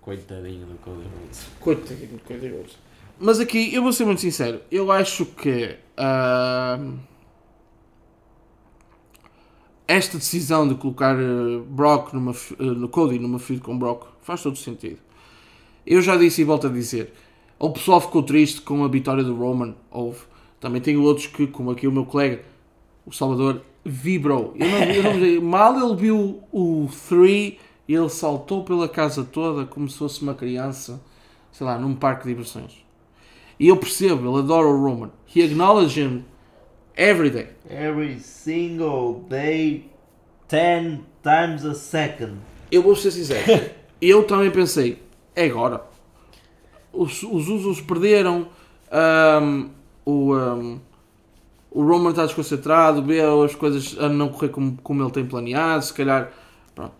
coitadinho 0.00 0.66
do 0.66 0.74
Cody 0.78 1.02
Rhodes. 1.02 1.46
Coitadinho 1.60 2.16
de 2.16 2.22
Cody 2.22 2.48
Rhodes. 2.48 2.78
Mas 3.18 3.40
aqui, 3.40 3.74
eu 3.74 3.82
vou 3.82 3.92
ser 3.92 4.04
muito 4.04 4.20
sincero, 4.20 4.60
eu 4.70 4.90
acho 4.90 5.26
que 5.26 5.76
ahm, 5.96 6.96
esta 9.86 10.16
decisão 10.16 10.66
de 10.66 10.74
colocar 10.76 11.14
eh, 11.14 11.60
Brock 11.66 12.14
numa, 12.14 12.32
eh, 12.32 12.62
no 12.62 12.88
Cody 12.88 13.18
numa 13.18 13.38
feud 13.38 13.60
com 13.60 13.78
Brock 13.78 14.06
faz 14.22 14.42
todo 14.42 14.56
sentido. 14.56 14.98
Eu 15.86 16.00
já 16.00 16.16
disse 16.16 16.40
e 16.40 16.44
volto 16.44 16.68
a 16.68 16.70
dizer, 16.70 17.12
o 17.58 17.70
pessoal 17.70 18.00
ficou 18.00 18.22
triste 18.22 18.62
com 18.62 18.82
a 18.84 18.88
vitória 18.88 19.22
do 19.22 19.36
Roman, 19.36 19.74
houve. 19.90 20.20
Também 20.58 20.80
tenho 20.80 21.02
outros 21.02 21.26
que, 21.26 21.46
como 21.46 21.70
aqui 21.70 21.86
o 21.86 21.92
meu 21.92 22.06
colega, 22.06 22.42
o 23.04 23.12
Salvador, 23.12 23.62
vibrou. 23.84 24.54
Eu 24.56 24.68
não, 24.68 24.78
eu 24.78 25.38
não 25.38 25.42
mal 25.42 25.76
ele 25.76 25.96
viu 25.96 26.42
o 26.52 26.88
3, 27.08 27.54
ele 27.88 28.08
saltou 28.08 28.64
pela 28.64 28.88
casa 28.88 29.24
toda 29.24 29.66
como 29.66 29.88
se 29.88 29.98
fosse 29.98 30.22
uma 30.22 30.34
criança, 30.34 31.00
sei 31.50 31.66
lá, 31.66 31.78
num 31.78 31.94
parque 31.94 32.24
de 32.24 32.30
diversões. 32.30 32.84
E 33.58 33.68
eu 33.68 33.76
percebo, 33.76 34.28
ele 34.28 34.38
adora 34.44 34.66
o 34.66 34.82
Roman. 34.82 35.10
He 35.34 35.42
acknowledges 35.42 35.96
him 35.96 36.24
every 36.96 37.30
day. 37.30 37.48
Every 37.68 38.18
single 38.18 39.24
day, 39.28 39.90
10 40.48 41.00
times 41.22 41.64
a 41.64 41.74
second. 41.74 42.38
Eu 42.70 42.82
vou 42.82 42.96
ser 42.96 43.10
sincero, 43.10 43.70
eu 44.00 44.24
também 44.24 44.50
pensei, 44.50 45.02
é 45.34 45.44
agora. 45.44 45.82
Os, 46.92 47.22
os 47.22 47.48
Usos 47.48 47.80
perderam, 47.80 48.48
ahm, 48.90 49.70
o, 50.04 50.34
ahm, 50.34 50.78
o 51.74 51.82
Roman 51.84 52.10
está 52.10 52.26
desconcentrado, 52.26 53.02
vê 53.02 53.20
as 53.20 53.54
coisas 53.54 53.96
a 53.98 54.08
não 54.08 54.28
correr 54.28 54.50
como, 54.50 54.76
como 54.82 55.02
ele 55.02 55.10
tem 55.10 55.26
planeado, 55.26 55.84
se 55.84 55.92
calhar. 55.92 56.32
Pronto. 56.74 56.94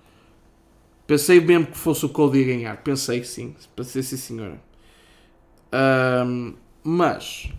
Pensei 1.06 1.40
mesmo 1.40 1.66
que 1.66 1.76
fosse 1.78 2.04
o 2.06 2.08
Cody 2.08 2.42
a 2.42 2.46
ganhar, 2.46 2.76
pensei 2.82 3.22
sim, 3.24 3.54
pensei 3.76 4.02
sim 4.02 4.16
senhora. 4.16 4.60
Ahm, 5.72 6.54
mas 6.84 7.50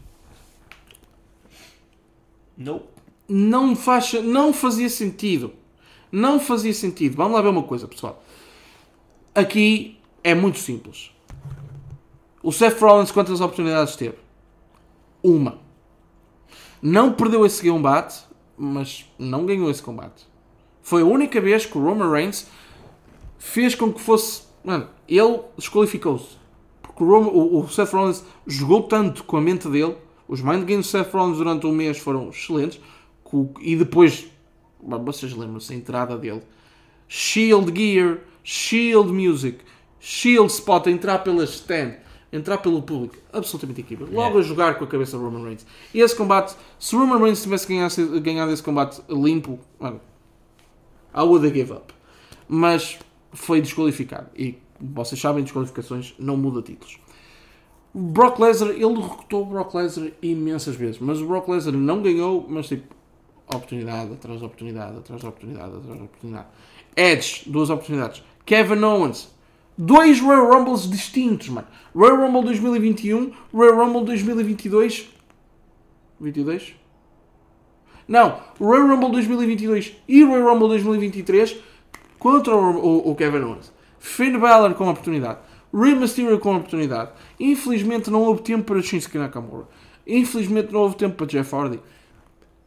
Nope. 2.58 2.86
não, 3.28 3.76
faz, 3.76 4.14
não 4.24 4.54
fazia 4.54 4.90
sentido. 4.90 5.54
Não 6.12 6.40
fazia 6.40 6.74
sentido. 6.74 7.16
Vamos 7.16 7.34
lá 7.34 7.42
ver 7.42 7.50
uma 7.50 7.64
coisa, 7.64 7.88
pessoal. 7.88 8.24
Aqui 9.34 9.98
é 10.24 10.36
muito 10.36 10.60
simples. 10.60 11.12
O 12.44 12.52
Seth 12.52 12.80
Rollins 12.80 13.12
quantas 13.12 13.42
oportunidades 13.42 13.96
teve? 13.96 14.18
Uma. 15.24 15.63
Não 16.86 17.14
perdeu 17.14 17.46
esse 17.46 17.68
combate, 17.68 18.24
mas 18.58 19.10
não 19.18 19.46
ganhou 19.46 19.72
esse 19.72 19.82
combate. 19.82 20.28
Foi 20.82 21.02
a 21.02 21.06
única 21.06 21.40
vez 21.40 21.66
que 21.66 21.78
o 21.78 21.82
Roman 21.84 22.12
Reigns 22.12 22.46
fez 23.38 23.74
com 23.74 23.92
que 23.94 24.02
fosse. 24.02 24.44
Mano, 24.64 24.90
ele 25.08 25.40
desqualificou-se. 25.58 26.36
Porque 26.82 27.02
o, 27.04 27.08
Roman- 27.08 27.30
o- 27.32 27.60
o 27.62 27.70
Seth 27.70 27.92
Rollins 27.94 28.24
jogou 28.46 28.84
tanto 28.84 29.24
com 29.24 29.38
a 29.38 29.42
mente 29.42 29.70
dele. 29.70 29.96
Os 30.28 30.42
mind 30.42 30.66
games 30.66 30.86
do 30.88 30.90
Seth 30.90 31.12
Rollins 31.14 31.38
durante 31.38 31.66
um 31.66 31.72
mês 31.72 31.98
foram 31.98 32.30
excelentes. 32.30 32.80
E 33.62 33.76
depois, 33.78 34.28
vocês 34.82 35.34
lembram-se, 35.34 35.72
a 35.74 35.76
entrada 35.76 36.18
dele. 36.18 36.44
Shield 37.08 37.72
Gear, 37.76 38.20
Shield 38.44 39.12
Music, 39.12 39.60
Shield 40.00 40.52
Spot, 40.52 40.86
entrar 40.88 41.20
pela 41.20 41.44
stand, 41.46 41.96
entrar 42.34 42.58
pelo 42.58 42.82
público. 42.82 43.16
Absolutamente 43.32 43.82
incrível. 43.82 44.08
Logo 44.08 44.20
Yeah. 44.20 44.40
a 44.40 44.42
jogar 44.42 44.78
com 44.80 44.84
a 44.84 44.88
cabeça 44.88 45.18
do 45.18 45.24
Roman 45.24 45.44
Reigns. 45.44 45.66
E 45.94 46.02
esse 46.02 46.16
combate, 46.16 46.56
se 46.80 46.96
o 46.96 47.00
Roman 47.00 47.20
Reigns 47.20 47.44
tivesse 47.44 47.68
ganhado, 47.68 48.22
ganhado 48.22 48.52
esse 48.52 48.64
combate 48.64 49.02
limpo, 49.08 49.60
mano, 49.80 50.02
I 51.16 51.22
would 51.22 51.46
have 51.46 51.56
give 51.56 51.72
up. 51.72 51.94
Mas 52.48 52.98
foi 53.32 53.62
desqualificado. 53.62 54.30
E 54.36 54.58
vocês 54.82 55.22
sabem, 55.22 55.44
desqualificações 55.44 56.16
não 56.18 56.36
muda 56.36 56.62
títulos. 56.62 57.00
Brock 57.94 58.40
Lesnar, 58.40 58.72
ele 58.72 58.80
derrotou 58.80 59.44
o 59.44 59.46
Brock 59.46 59.76
Lesnar 59.76 60.12
imensas 60.22 60.76
vezes. 60.76 61.00
Mas 61.00 61.22
o 61.22 61.28
Brock 61.28 61.48
Lesnar 61.48 61.76
não 61.76 62.02
ganhou, 62.02 62.46
mas 62.50 62.68
tipo, 62.68 62.94
oportunidade 63.48 64.14
atrás 64.14 64.40
de 64.40 64.46
oportunidade, 64.46 64.98
atrás 64.98 65.22
de 65.22 65.28
oportunidade, 65.28 65.76
atrás 65.76 65.98
de 65.98 66.04
oportunidade. 66.04 66.48
Edge, 66.96 67.44
duas 67.46 67.70
oportunidades. 67.70 68.24
Kevin 68.46 68.84
Owens, 68.84 69.33
dois 69.78 70.20
Royal 70.20 70.48
Rumbles 70.52 70.90
distintos, 70.90 71.50
mano. 71.50 71.68
Royal 71.96 72.18
Rumble 72.18 72.44
2021, 72.44 73.32
Royal 73.54 73.76
Rumble 73.76 74.06
2022. 74.06 75.10
22? 76.20 76.76
Não, 78.08 78.40
Royal 78.60 78.88
Rumble 78.88 79.12
2022 79.12 79.94
e 80.08 80.24
Royal 80.24 80.54
Rumble 80.54 80.68
2023 80.70 81.58
contra 82.20 82.56
o, 82.56 82.78
o- 82.78 83.12
o 83.12 83.16
Kevin 83.16 83.40
Owens. 83.44 83.72
Finn 84.00 84.38
Balor 84.38 84.74
com 84.74 84.90
oportunidade. 84.90 85.40
Rey 85.74 85.96
Mysterio 85.96 86.38
com 86.40 86.56
oportunidade. 86.56 87.12
Infelizmente 87.40 88.12
não 88.12 88.22
houve 88.22 88.42
tempo 88.42 88.64
para 88.66 88.82
Shinsuke 88.82 89.18
Nakamura. 89.18 89.68
Infelizmente 90.06 90.72
não 90.72 90.82
houve 90.82 90.96
tempo 90.98 91.16
para 91.16 91.26
Jeff 91.26 91.56
Hardy. 91.56 91.80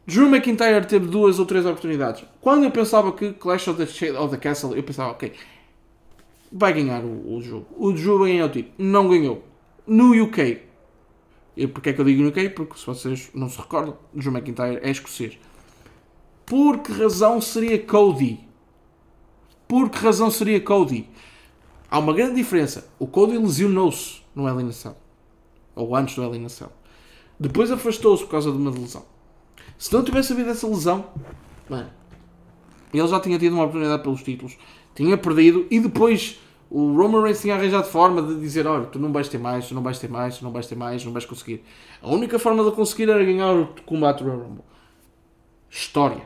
Drew 0.05 0.27
McIntyre 0.27 0.85
teve 0.87 1.07
duas 1.07 1.37
ou 1.39 1.45
três 1.45 1.65
oportunidades. 1.65 2.23
Quando 2.41 2.63
eu 2.63 2.71
pensava 2.71 3.11
que 3.11 3.33
Clash 3.33 3.67
of 3.67 3.77
the, 3.77 3.85
Cha- 3.85 4.19
of 4.19 4.31
the 4.31 4.37
Castle, 4.37 4.75
eu 4.75 4.83
pensava, 4.83 5.11
ok, 5.11 5.31
vai 6.51 6.73
ganhar 6.73 7.03
o, 7.03 7.35
o 7.35 7.41
jogo. 7.41 7.67
O 7.77 7.91
Drew 7.91 8.19
vai 8.19 8.31
ganhar 8.31 8.45
o 8.45 8.49
título. 8.49 8.73
Não 8.77 9.07
ganhou. 9.07 9.43
No 9.85 10.11
UK. 10.23 10.61
E 11.55 11.67
porquê 11.67 11.89
é 11.89 11.93
que 11.93 12.01
eu 12.01 12.05
digo 12.05 12.21
no 12.21 12.29
UK? 12.29 12.49
Porque 12.51 12.77
se 12.77 12.85
vocês 12.85 13.29
não 13.33 13.49
se 13.49 13.57
recordam, 13.57 13.97
Drew 14.13 14.31
McIntyre 14.31 14.79
é 14.81 14.89
escocês. 14.91 15.37
Por 16.45 16.79
que 16.79 16.91
razão 16.91 17.41
seria 17.41 17.77
Cody? 17.83 18.39
Por 19.67 19.89
que 19.89 19.97
razão 19.97 20.31
seria 20.31 20.61
Cody? 20.61 21.09
Há 21.89 21.99
uma 21.99 22.13
grande 22.13 22.35
diferença. 22.35 22.89
O 22.99 23.07
Cody 23.07 23.37
lesionou-se 23.37 24.21
no 24.35 24.71
Cell. 24.71 24.95
Ou 25.75 25.95
antes 25.95 26.15
do 26.15 26.49
Cell. 26.49 26.71
Depois 27.39 27.71
afastou-se 27.71 28.23
por 28.23 28.31
causa 28.31 28.51
de 28.51 28.57
uma 28.57 28.71
lesão. 28.71 29.05
Se 29.77 29.93
não 29.93 30.03
tivesse 30.03 30.33
havido 30.33 30.49
essa 30.49 30.67
lesão, 30.67 31.05
mano, 31.69 31.89
ele 32.93 33.07
já 33.07 33.19
tinha 33.19 33.37
tido 33.37 33.53
uma 33.53 33.63
oportunidade 33.63 34.01
pelos 34.01 34.23
títulos, 34.23 34.57
tinha 34.97 35.17
perdido 35.17 35.65
e 35.71 35.79
depois 35.79 36.39
o 36.69 36.93
Roman 36.97 37.21
Reigns 37.21 37.41
tinha 37.41 37.55
arranjado 37.55 37.87
forma 37.87 38.21
de 38.21 38.39
dizer: 38.39 38.67
Olha, 38.67 38.85
tu 38.85 38.99
não 38.99 39.13
vais 39.13 39.29
ter 39.29 39.37
mais, 39.37 39.67
tu 39.67 39.73
não 39.73 39.81
vais 39.81 39.97
ter 39.97 40.09
mais, 40.09 40.37
tu 40.37 40.43
não 40.43 40.51
vais 40.51 40.67
ter 40.67 40.75
mais, 40.75 41.05
não 41.05 41.13
vais 41.13 41.25
conseguir. 41.25 41.63
A 42.01 42.09
única 42.09 42.37
forma 42.37 42.63
de 42.63 42.71
conseguir 42.71 43.09
era 43.09 43.23
ganhar 43.23 43.53
o 43.53 43.67
combate 43.85 44.23
Royal 44.23 44.39
Rumble. 44.39 44.63
História. 45.69 46.23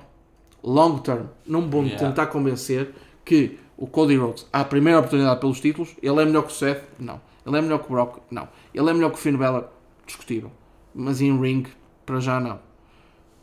Long 0.63 0.97
term. 0.99 1.25
Não 1.45 1.69
vão 1.69 1.83
Yeah. 1.83 2.07
tentar 2.07 2.27
convencer 2.27 2.93
que 3.23 3.59
o 3.77 3.85
Cody 3.85 4.15
Rhodes, 4.15 4.47
à 4.51 4.63
primeira 4.63 4.99
oportunidade 4.99 5.39
pelos 5.39 5.59
títulos, 5.59 5.95
ele 6.01 6.21
é 6.21 6.25
melhor 6.25 6.43
que 6.43 6.51
o 6.51 6.55
Seth? 6.55 6.83
Não. 6.99 7.19
Ele 7.45 7.57
é 7.57 7.61
melhor 7.61 7.79
que 7.79 7.85
o 7.85 7.89
Brock? 7.89 8.19
Não. 8.31 8.47
Ele 8.73 8.89
é 8.89 8.93
melhor 8.93 9.09
que 9.09 9.17
o 9.17 9.19
Finn 9.19 9.37
Balor? 9.37 9.65
Discutível. 10.05 10.51
Mas 10.93 11.21
em 11.21 11.39
ring, 11.39 11.65
para 12.05 12.19
já 12.19 12.39
não 12.39 12.59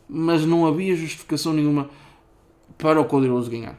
mas 0.09 0.43
não 0.43 0.65
havia 0.65 0.95
justificação 0.95 1.53
nenhuma 1.53 1.87
para 2.77 2.99
o 2.99 3.05
Cody 3.05 3.27
Rhodes 3.27 3.47
ganhar. 3.47 3.77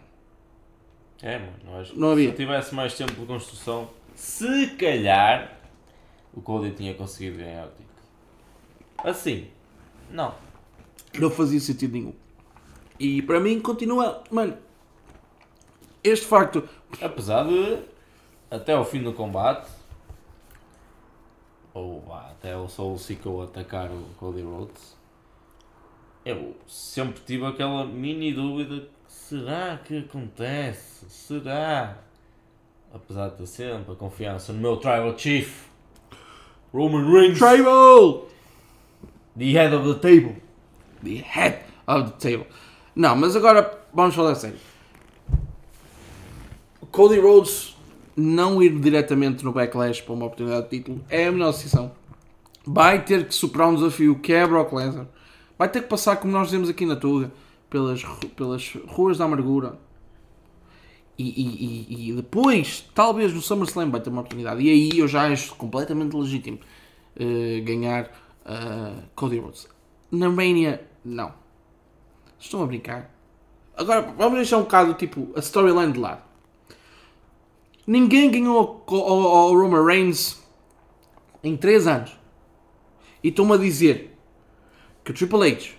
É, 1.22 1.38
mano, 1.38 1.80
acho 1.80 1.92
que 1.92 1.98
Não 1.98 2.12
havia. 2.12 2.24
se 2.26 2.30
eu 2.30 2.36
tivesse 2.36 2.74
mais 2.74 2.96
tempo 2.96 3.12
de 3.12 3.26
construção, 3.26 3.90
se 4.14 4.68
calhar 4.76 5.58
o 6.32 6.40
Cody 6.40 6.70
tinha 6.72 6.94
conseguido 6.94 7.38
ganhar 7.38 7.66
o 7.66 7.70
título. 7.70 7.88
Assim, 8.98 9.48
não. 10.10 10.34
Não 11.18 11.30
fazia 11.30 11.60
sentido 11.60 11.92
nenhum. 11.92 12.14
E 12.98 13.22
para 13.22 13.40
mim 13.40 13.60
continua, 13.60 14.22
mano, 14.30 14.56
este 16.02 16.26
facto, 16.26 16.68
Apesar 17.00 17.44
de, 17.44 17.78
até 18.50 18.72
ao 18.72 18.84
fim 18.84 19.02
do 19.02 19.12
combate, 19.12 19.70
ou 21.72 22.00
vá, 22.00 22.30
até 22.30 22.56
o 22.56 22.68
Soul 22.68 22.98
Sicko 22.98 23.42
atacar 23.42 23.90
o 23.90 24.04
Cody 24.18 24.42
Rhodes, 24.42 24.96
eu 26.24 26.56
sempre 26.66 27.20
tive 27.24 27.46
aquela 27.46 27.84
mini 27.86 28.32
dúvida: 28.32 28.88
será 29.30 29.78
que 29.84 29.98
acontece? 29.98 31.08
Será? 31.08 31.98
Apesar 32.92 33.28
de 33.28 33.36
ter 33.36 33.46
sempre 33.46 33.92
a 33.92 33.94
confiança 33.94 34.52
no 34.52 34.58
meu 34.58 34.76
Tribal 34.76 35.16
Chief, 35.16 35.66
Roman 36.74 37.08
Reigns, 37.08 37.38
Tribal! 37.38 38.28
the 39.36 39.52
head 39.52 39.72
of 39.72 39.86
the 39.86 40.00
table. 40.00 40.34
The 41.04 41.18
head 41.18 41.60
of 41.86 42.10
the 42.10 42.18
table. 42.18 42.46
Não, 42.96 43.14
mas 43.14 43.36
agora 43.36 43.78
vamos 43.94 44.16
falar 44.16 44.34
sério. 44.34 44.58
Cody 46.90 47.20
Rhodes 47.20 47.76
não 48.16 48.60
ir 48.60 48.80
diretamente 48.80 49.44
no 49.44 49.52
backlash 49.52 50.02
para 50.02 50.12
uma 50.12 50.26
oportunidade 50.26 50.64
de 50.64 50.78
título 50.78 51.04
é 51.08 51.28
a 51.28 51.32
melhor 51.32 51.52
decisão. 51.52 51.92
Vai 52.66 53.04
ter 53.04 53.28
que 53.28 53.34
superar 53.34 53.68
um 53.68 53.76
desafio 53.76 54.18
que 54.18 54.32
é 54.32 54.44
Brock 54.44 54.72
Lesnar. 54.72 55.06
Vai 55.56 55.68
ter 55.68 55.82
que 55.82 55.88
passar, 55.88 56.16
como 56.16 56.32
nós 56.32 56.48
dizemos 56.48 56.68
aqui 56.68 56.84
na 56.84 56.96
Tuga, 56.96 57.30
pelas, 57.70 58.02
pelas 58.36 58.74
ruas 58.88 59.16
da 59.18 59.24
amargura. 59.24 59.78
E, 61.16 61.24
e- 61.28 62.10
e- 62.10 62.12
depois, 62.14 62.88
talvez 62.94 63.32
no 63.32 63.40
SummerSlam 63.42 63.90
vai 63.90 64.00
ter 64.00 64.10
uma 64.10 64.20
oportunidade. 64.22 64.62
E 64.62 64.70
aí 64.70 64.98
eu 64.98 65.06
já 65.06 65.30
acho 65.30 65.54
completamente 65.54 66.16
legítimo 66.16 66.58
eh, 67.16 67.60
ganhar 67.60 68.10
eh, 68.44 68.94
Cody 69.14 69.38
Rhodes. 69.38 69.68
Na 70.10 70.28
Mania, 70.30 70.86
não. 71.04 71.32
Estão 72.38 72.62
a 72.62 72.66
brincar. 72.66 73.14
Agora, 73.76 74.00
vamos 74.16 74.36
deixar 74.36 74.56
um 74.58 74.62
bocado 74.62 74.94
tipo 74.94 75.30
a 75.36 75.40
storyline 75.40 75.92
de 75.92 75.98
lado. 75.98 76.22
Ninguém 77.86 78.30
ganhou 78.30 78.82
ao, 78.86 78.94
ao- 78.96 79.26
ao 79.36 79.54
Roman 79.54 79.84
Reigns 79.84 80.42
em 81.44 81.56
3 81.56 81.86
anos. 81.86 82.18
E 83.22 83.28
estão-me 83.28 83.52
a 83.52 83.56
dizer 83.58 84.16
que 85.04 85.10
o 85.10 85.14
Triple 85.14 85.50
H, 85.52 85.70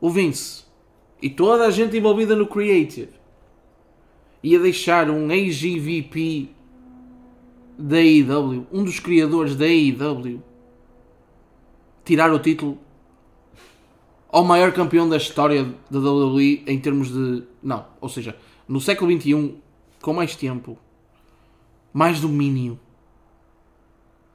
o 0.00 0.10
Vince 0.10 0.64
e 1.20 1.28
toda 1.28 1.66
a 1.66 1.70
gente 1.70 1.96
envolvida 1.96 2.36
no 2.36 2.46
Creative 2.46 3.10
ia 4.42 4.58
deixar 4.58 5.10
um 5.10 5.26
AGVP 5.26 6.48
da 7.76 7.96
AEW, 7.96 8.66
um 8.72 8.84
dos 8.84 9.00
criadores 9.00 9.56
da 9.56 9.64
AEW, 9.64 10.42
tirar 12.04 12.32
o 12.32 12.38
título 12.38 12.78
ao 14.30 14.44
maior 14.44 14.72
campeão 14.72 15.08
da 15.08 15.16
história 15.16 15.74
da 15.90 15.98
WWE 15.98 16.62
em 16.66 16.78
termos 16.78 17.10
de. 17.10 17.44
Não, 17.62 17.86
ou 18.00 18.08
seja, 18.08 18.36
no 18.66 18.80
século 18.80 19.10
XXI, 19.10 19.54
com 20.00 20.12
mais 20.12 20.36
tempo, 20.36 20.78
mais 21.92 22.20
domínio. 22.20 22.78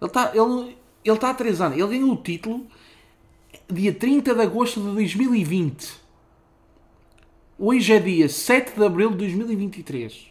Ele 0.01 0.09
está 0.09 0.31
ele, 0.33 0.77
ele 1.03 1.17
tá 1.17 1.29
há 1.29 1.33
3 1.33 1.61
anos. 1.61 1.77
Ele 1.77 1.87
ganhou 1.87 2.13
o 2.13 2.17
título 2.17 2.65
dia 3.71 3.93
30 3.93 4.33
de 4.35 4.41
agosto 4.41 4.81
de 4.81 4.91
2020. 4.93 6.02
Hoje 7.65 7.93
é 7.93 7.97
dia 7.97 8.27
7 8.27 8.77
de 8.77 8.85
abril 8.85 9.11
de 9.11 9.19
2023. 9.19 10.27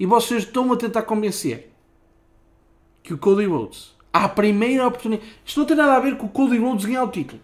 E 0.00 0.04
vocês 0.04 0.42
estão-me 0.42 0.72
a 0.72 0.76
tentar 0.76 1.02
convencer 1.02 1.70
que 3.04 3.14
o 3.14 3.18
Cody 3.18 3.44
Rhodes, 3.44 3.94
à 4.12 4.28
primeira 4.28 4.84
oportunidade. 4.84 5.30
Isto 5.46 5.60
não 5.60 5.66
tem 5.68 5.76
nada 5.76 5.94
a 5.94 6.00
ver 6.00 6.16
com 6.16 6.26
o 6.26 6.28
Cody 6.28 6.58
Rhodes 6.58 6.86
ganhar 6.86 7.04
o 7.04 7.12
título. 7.12 7.40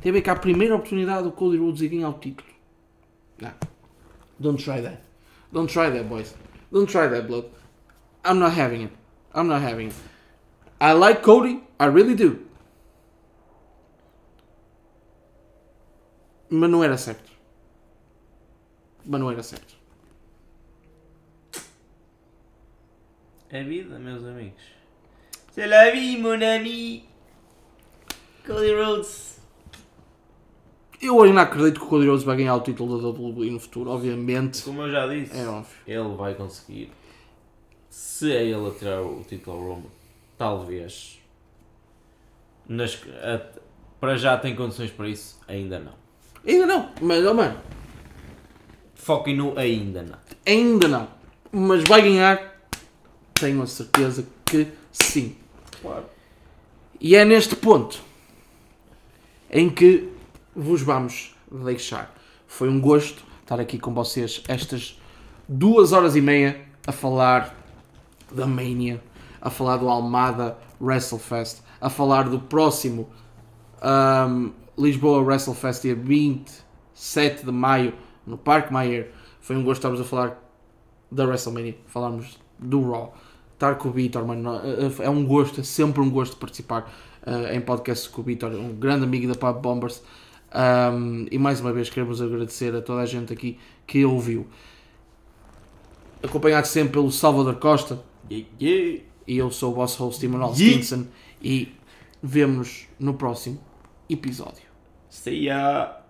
Tem 0.00 0.10
a 0.10 0.12
ver 0.12 0.22
com 0.22 0.30
a 0.30 0.36
primeira 0.36 0.76
oportunidade 0.76 1.24
do 1.24 1.32
Cody 1.32 1.56
Rhodes 1.56 1.80
de 1.80 1.88
ganhar 1.88 2.10
o 2.10 2.20
título. 2.20 2.48
Não. 3.40 3.52
Don't 4.38 4.62
try 4.62 4.80
that. 4.80 5.00
Don't 5.50 5.72
try 5.72 5.90
that, 5.90 6.04
boys. 6.04 6.36
Don't 6.70 6.88
try 6.88 7.08
that, 7.08 7.26
blood. 7.26 7.46
I'm 8.24 8.38
not 8.38 8.56
having 8.56 8.84
it. 8.84 8.92
I'm 9.34 9.48
not 9.48 9.60
having 9.60 9.88
it. 9.88 9.96
I 10.80 10.92
like 10.92 11.22
Cody. 11.22 11.64
I 11.80 11.86
really 11.86 12.14
do. 12.14 12.46
Mas 16.48 16.70
não 16.70 16.84
era 16.84 16.96
certo. 16.96 17.31
Mas 19.04 19.20
não 19.20 19.30
era 19.30 19.42
certo. 19.42 19.74
É 23.50 23.62
vida, 23.62 23.98
meus 23.98 24.24
amigos. 24.24 24.62
C'est 25.52 25.66
la 25.68 25.90
vie, 25.90 26.16
mon 26.18 26.40
ami. 26.42 27.04
Cody 28.46 28.74
Rhodes. 28.74 29.38
Eu 31.00 31.24
não 31.32 31.42
acredito 31.42 31.80
que 31.80 31.86
o 31.86 31.88
Cody 31.88 32.06
Rhodes 32.08 32.24
vai 32.24 32.36
ganhar 32.36 32.54
o 32.54 32.60
título 32.60 33.00
da 33.00 33.08
WWE 33.08 33.50
no 33.50 33.60
futuro, 33.60 33.90
obviamente. 33.90 34.62
Como 34.62 34.82
eu 34.82 34.90
já 34.90 35.06
disse, 35.06 35.36
É 35.36 35.46
óbvio. 35.46 35.76
ele 35.86 36.16
vai 36.16 36.34
conseguir. 36.34 36.90
Se 37.90 38.32
é 38.32 38.44
ele 38.44 38.66
a 38.66 38.70
tirar 38.70 39.02
o 39.02 39.22
título 39.24 39.56
ao 39.56 39.62
Rumble, 39.74 39.90
talvez. 40.38 41.20
Nas, 42.66 42.94
a- 43.22 43.60
para 44.00 44.16
já 44.16 44.38
tem 44.38 44.56
condições 44.56 44.90
para 44.90 45.08
isso? 45.08 45.38
Ainda 45.46 45.78
não. 45.78 45.94
Ainda 46.46 46.66
não, 46.66 46.90
mas, 47.02 47.24
oh, 47.26 47.34
mano, 47.34 47.60
Foquem 49.02 49.36
no 49.36 49.58
ainda 49.58 50.00
não. 50.00 50.18
ainda 50.46 50.86
não. 50.86 51.08
Mas 51.50 51.82
vai 51.82 52.02
ganhar, 52.02 52.56
tenho 53.34 53.60
a 53.60 53.66
certeza 53.66 54.24
que 54.44 54.68
sim. 54.92 55.34
Claro. 55.80 56.04
E 57.00 57.16
é 57.16 57.24
neste 57.24 57.56
ponto 57.56 58.00
em 59.50 59.68
que 59.68 60.08
vos 60.54 60.82
vamos 60.82 61.34
deixar. 61.50 62.14
Foi 62.46 62.68
um 62.68 62.80
gosto 62.80 63.24
estar 63.40 63.58
aqui 63.58 63.76
com 63.76 63.92
vocês 63.92 64.40
estas 64.46 65.00
duas 65.48 65.90
horas 65.90 66.14
e 66.14 66.20
meia 66.20 66.64
a 66.86 66.92
falar 66.92 67.56
da 68.30 68.46
Mania, 68.46 69.02
a 69.40 69.50
falar 69.50 69.78
do 69.78 69.88
Almada 69.88 70.56
WrestleFest, 70.80 71.58
a 71.80 71.90
falar 71.90 72.28
do 72.28 72.38
próximo 72.38 73.08
ahm, 73.80 74.50
Lisboa 74.78 75.20
WrestleFest 75.22 75.82
dia 75.82 75.96
27 75.96 77.44
de 77.44 77.50
maio 77.50 77.94
no 78.26 78.38
Parque 78.38 78.72
Mayer. 78.72 79.10
Foi 79.40 79.56
um 79.56 79.62
gosto 79.62 79.80
estarmos 79.80 80.00
a 80.00 80.04
falar 80.04 80.42
da 81.10 81.24
WrestleMania, 81.24 81.76
falarmos 81.86 82.38
do 82.58 82.90
Raw, 82.90 83.14
estar 83.54 83.76
com 83.76 83.88
o 83.88 83.92
Vitor, 83.92 84.26
mano, 84.26 84.60
é 85.00 85.10
um 85.10 85.24
gosto, 85.24 85.60
é 85.60 85.64
sempre 85.64 86.00
um 86.00 86.10
gosto 86.10 86.36
participar 86.36 86.90
eh, 87.26 87.56
em 87.56 87.60
podcasts 87.60 88.08
com 88.08 88.20
o 88.20 88.24
Vitor, 88.24 88.52
um 88.52 88.74
grande 88.74 89.04
amigo 89.04 89.32
da 89.32 89.34
Pub 89.34 89.60
Bombers. 89.60 90.02
Um, 90.54 91.26
e 91.30 91.38
mais 91.38 91.60
uma 91.60 91.72
vez 91.72 91.88
queremos 91.88 92.20
agradecer 92.20 92.74
a 92.74 92.82
toda 92.82 93.00
a 93.00 93.06
gente 93.06 93.32
aqui 93.32 93.58
que 93.86 94.04
ouviu. 94.04 94.46
Acompanhado 96.22 96.66
sempre 96.66 96.92
pelo 96.92 97.10
Salvador 97.10 97.56
Costa, 97.56 98.02
Yeah, 98.30 98.48
yeah. 98.60 99.02
e 99.26 99.38
eu 99.38 99.50
sou 99.50 99.72
o 99.72 99.74
vosso 99.74 100.02
host 100.02 100.24
Emanuel 100.24 100.54
Yeah. 100.56 100.82
Stinson, 100.82 101.06
e 101.42 101.74
vemo-nos 102.22 102.86
no 102.98 103.14
próximo 103.14 103.60
episódio. 104.08 104.62
See 105.08 105.44
ya. 105.44 106.01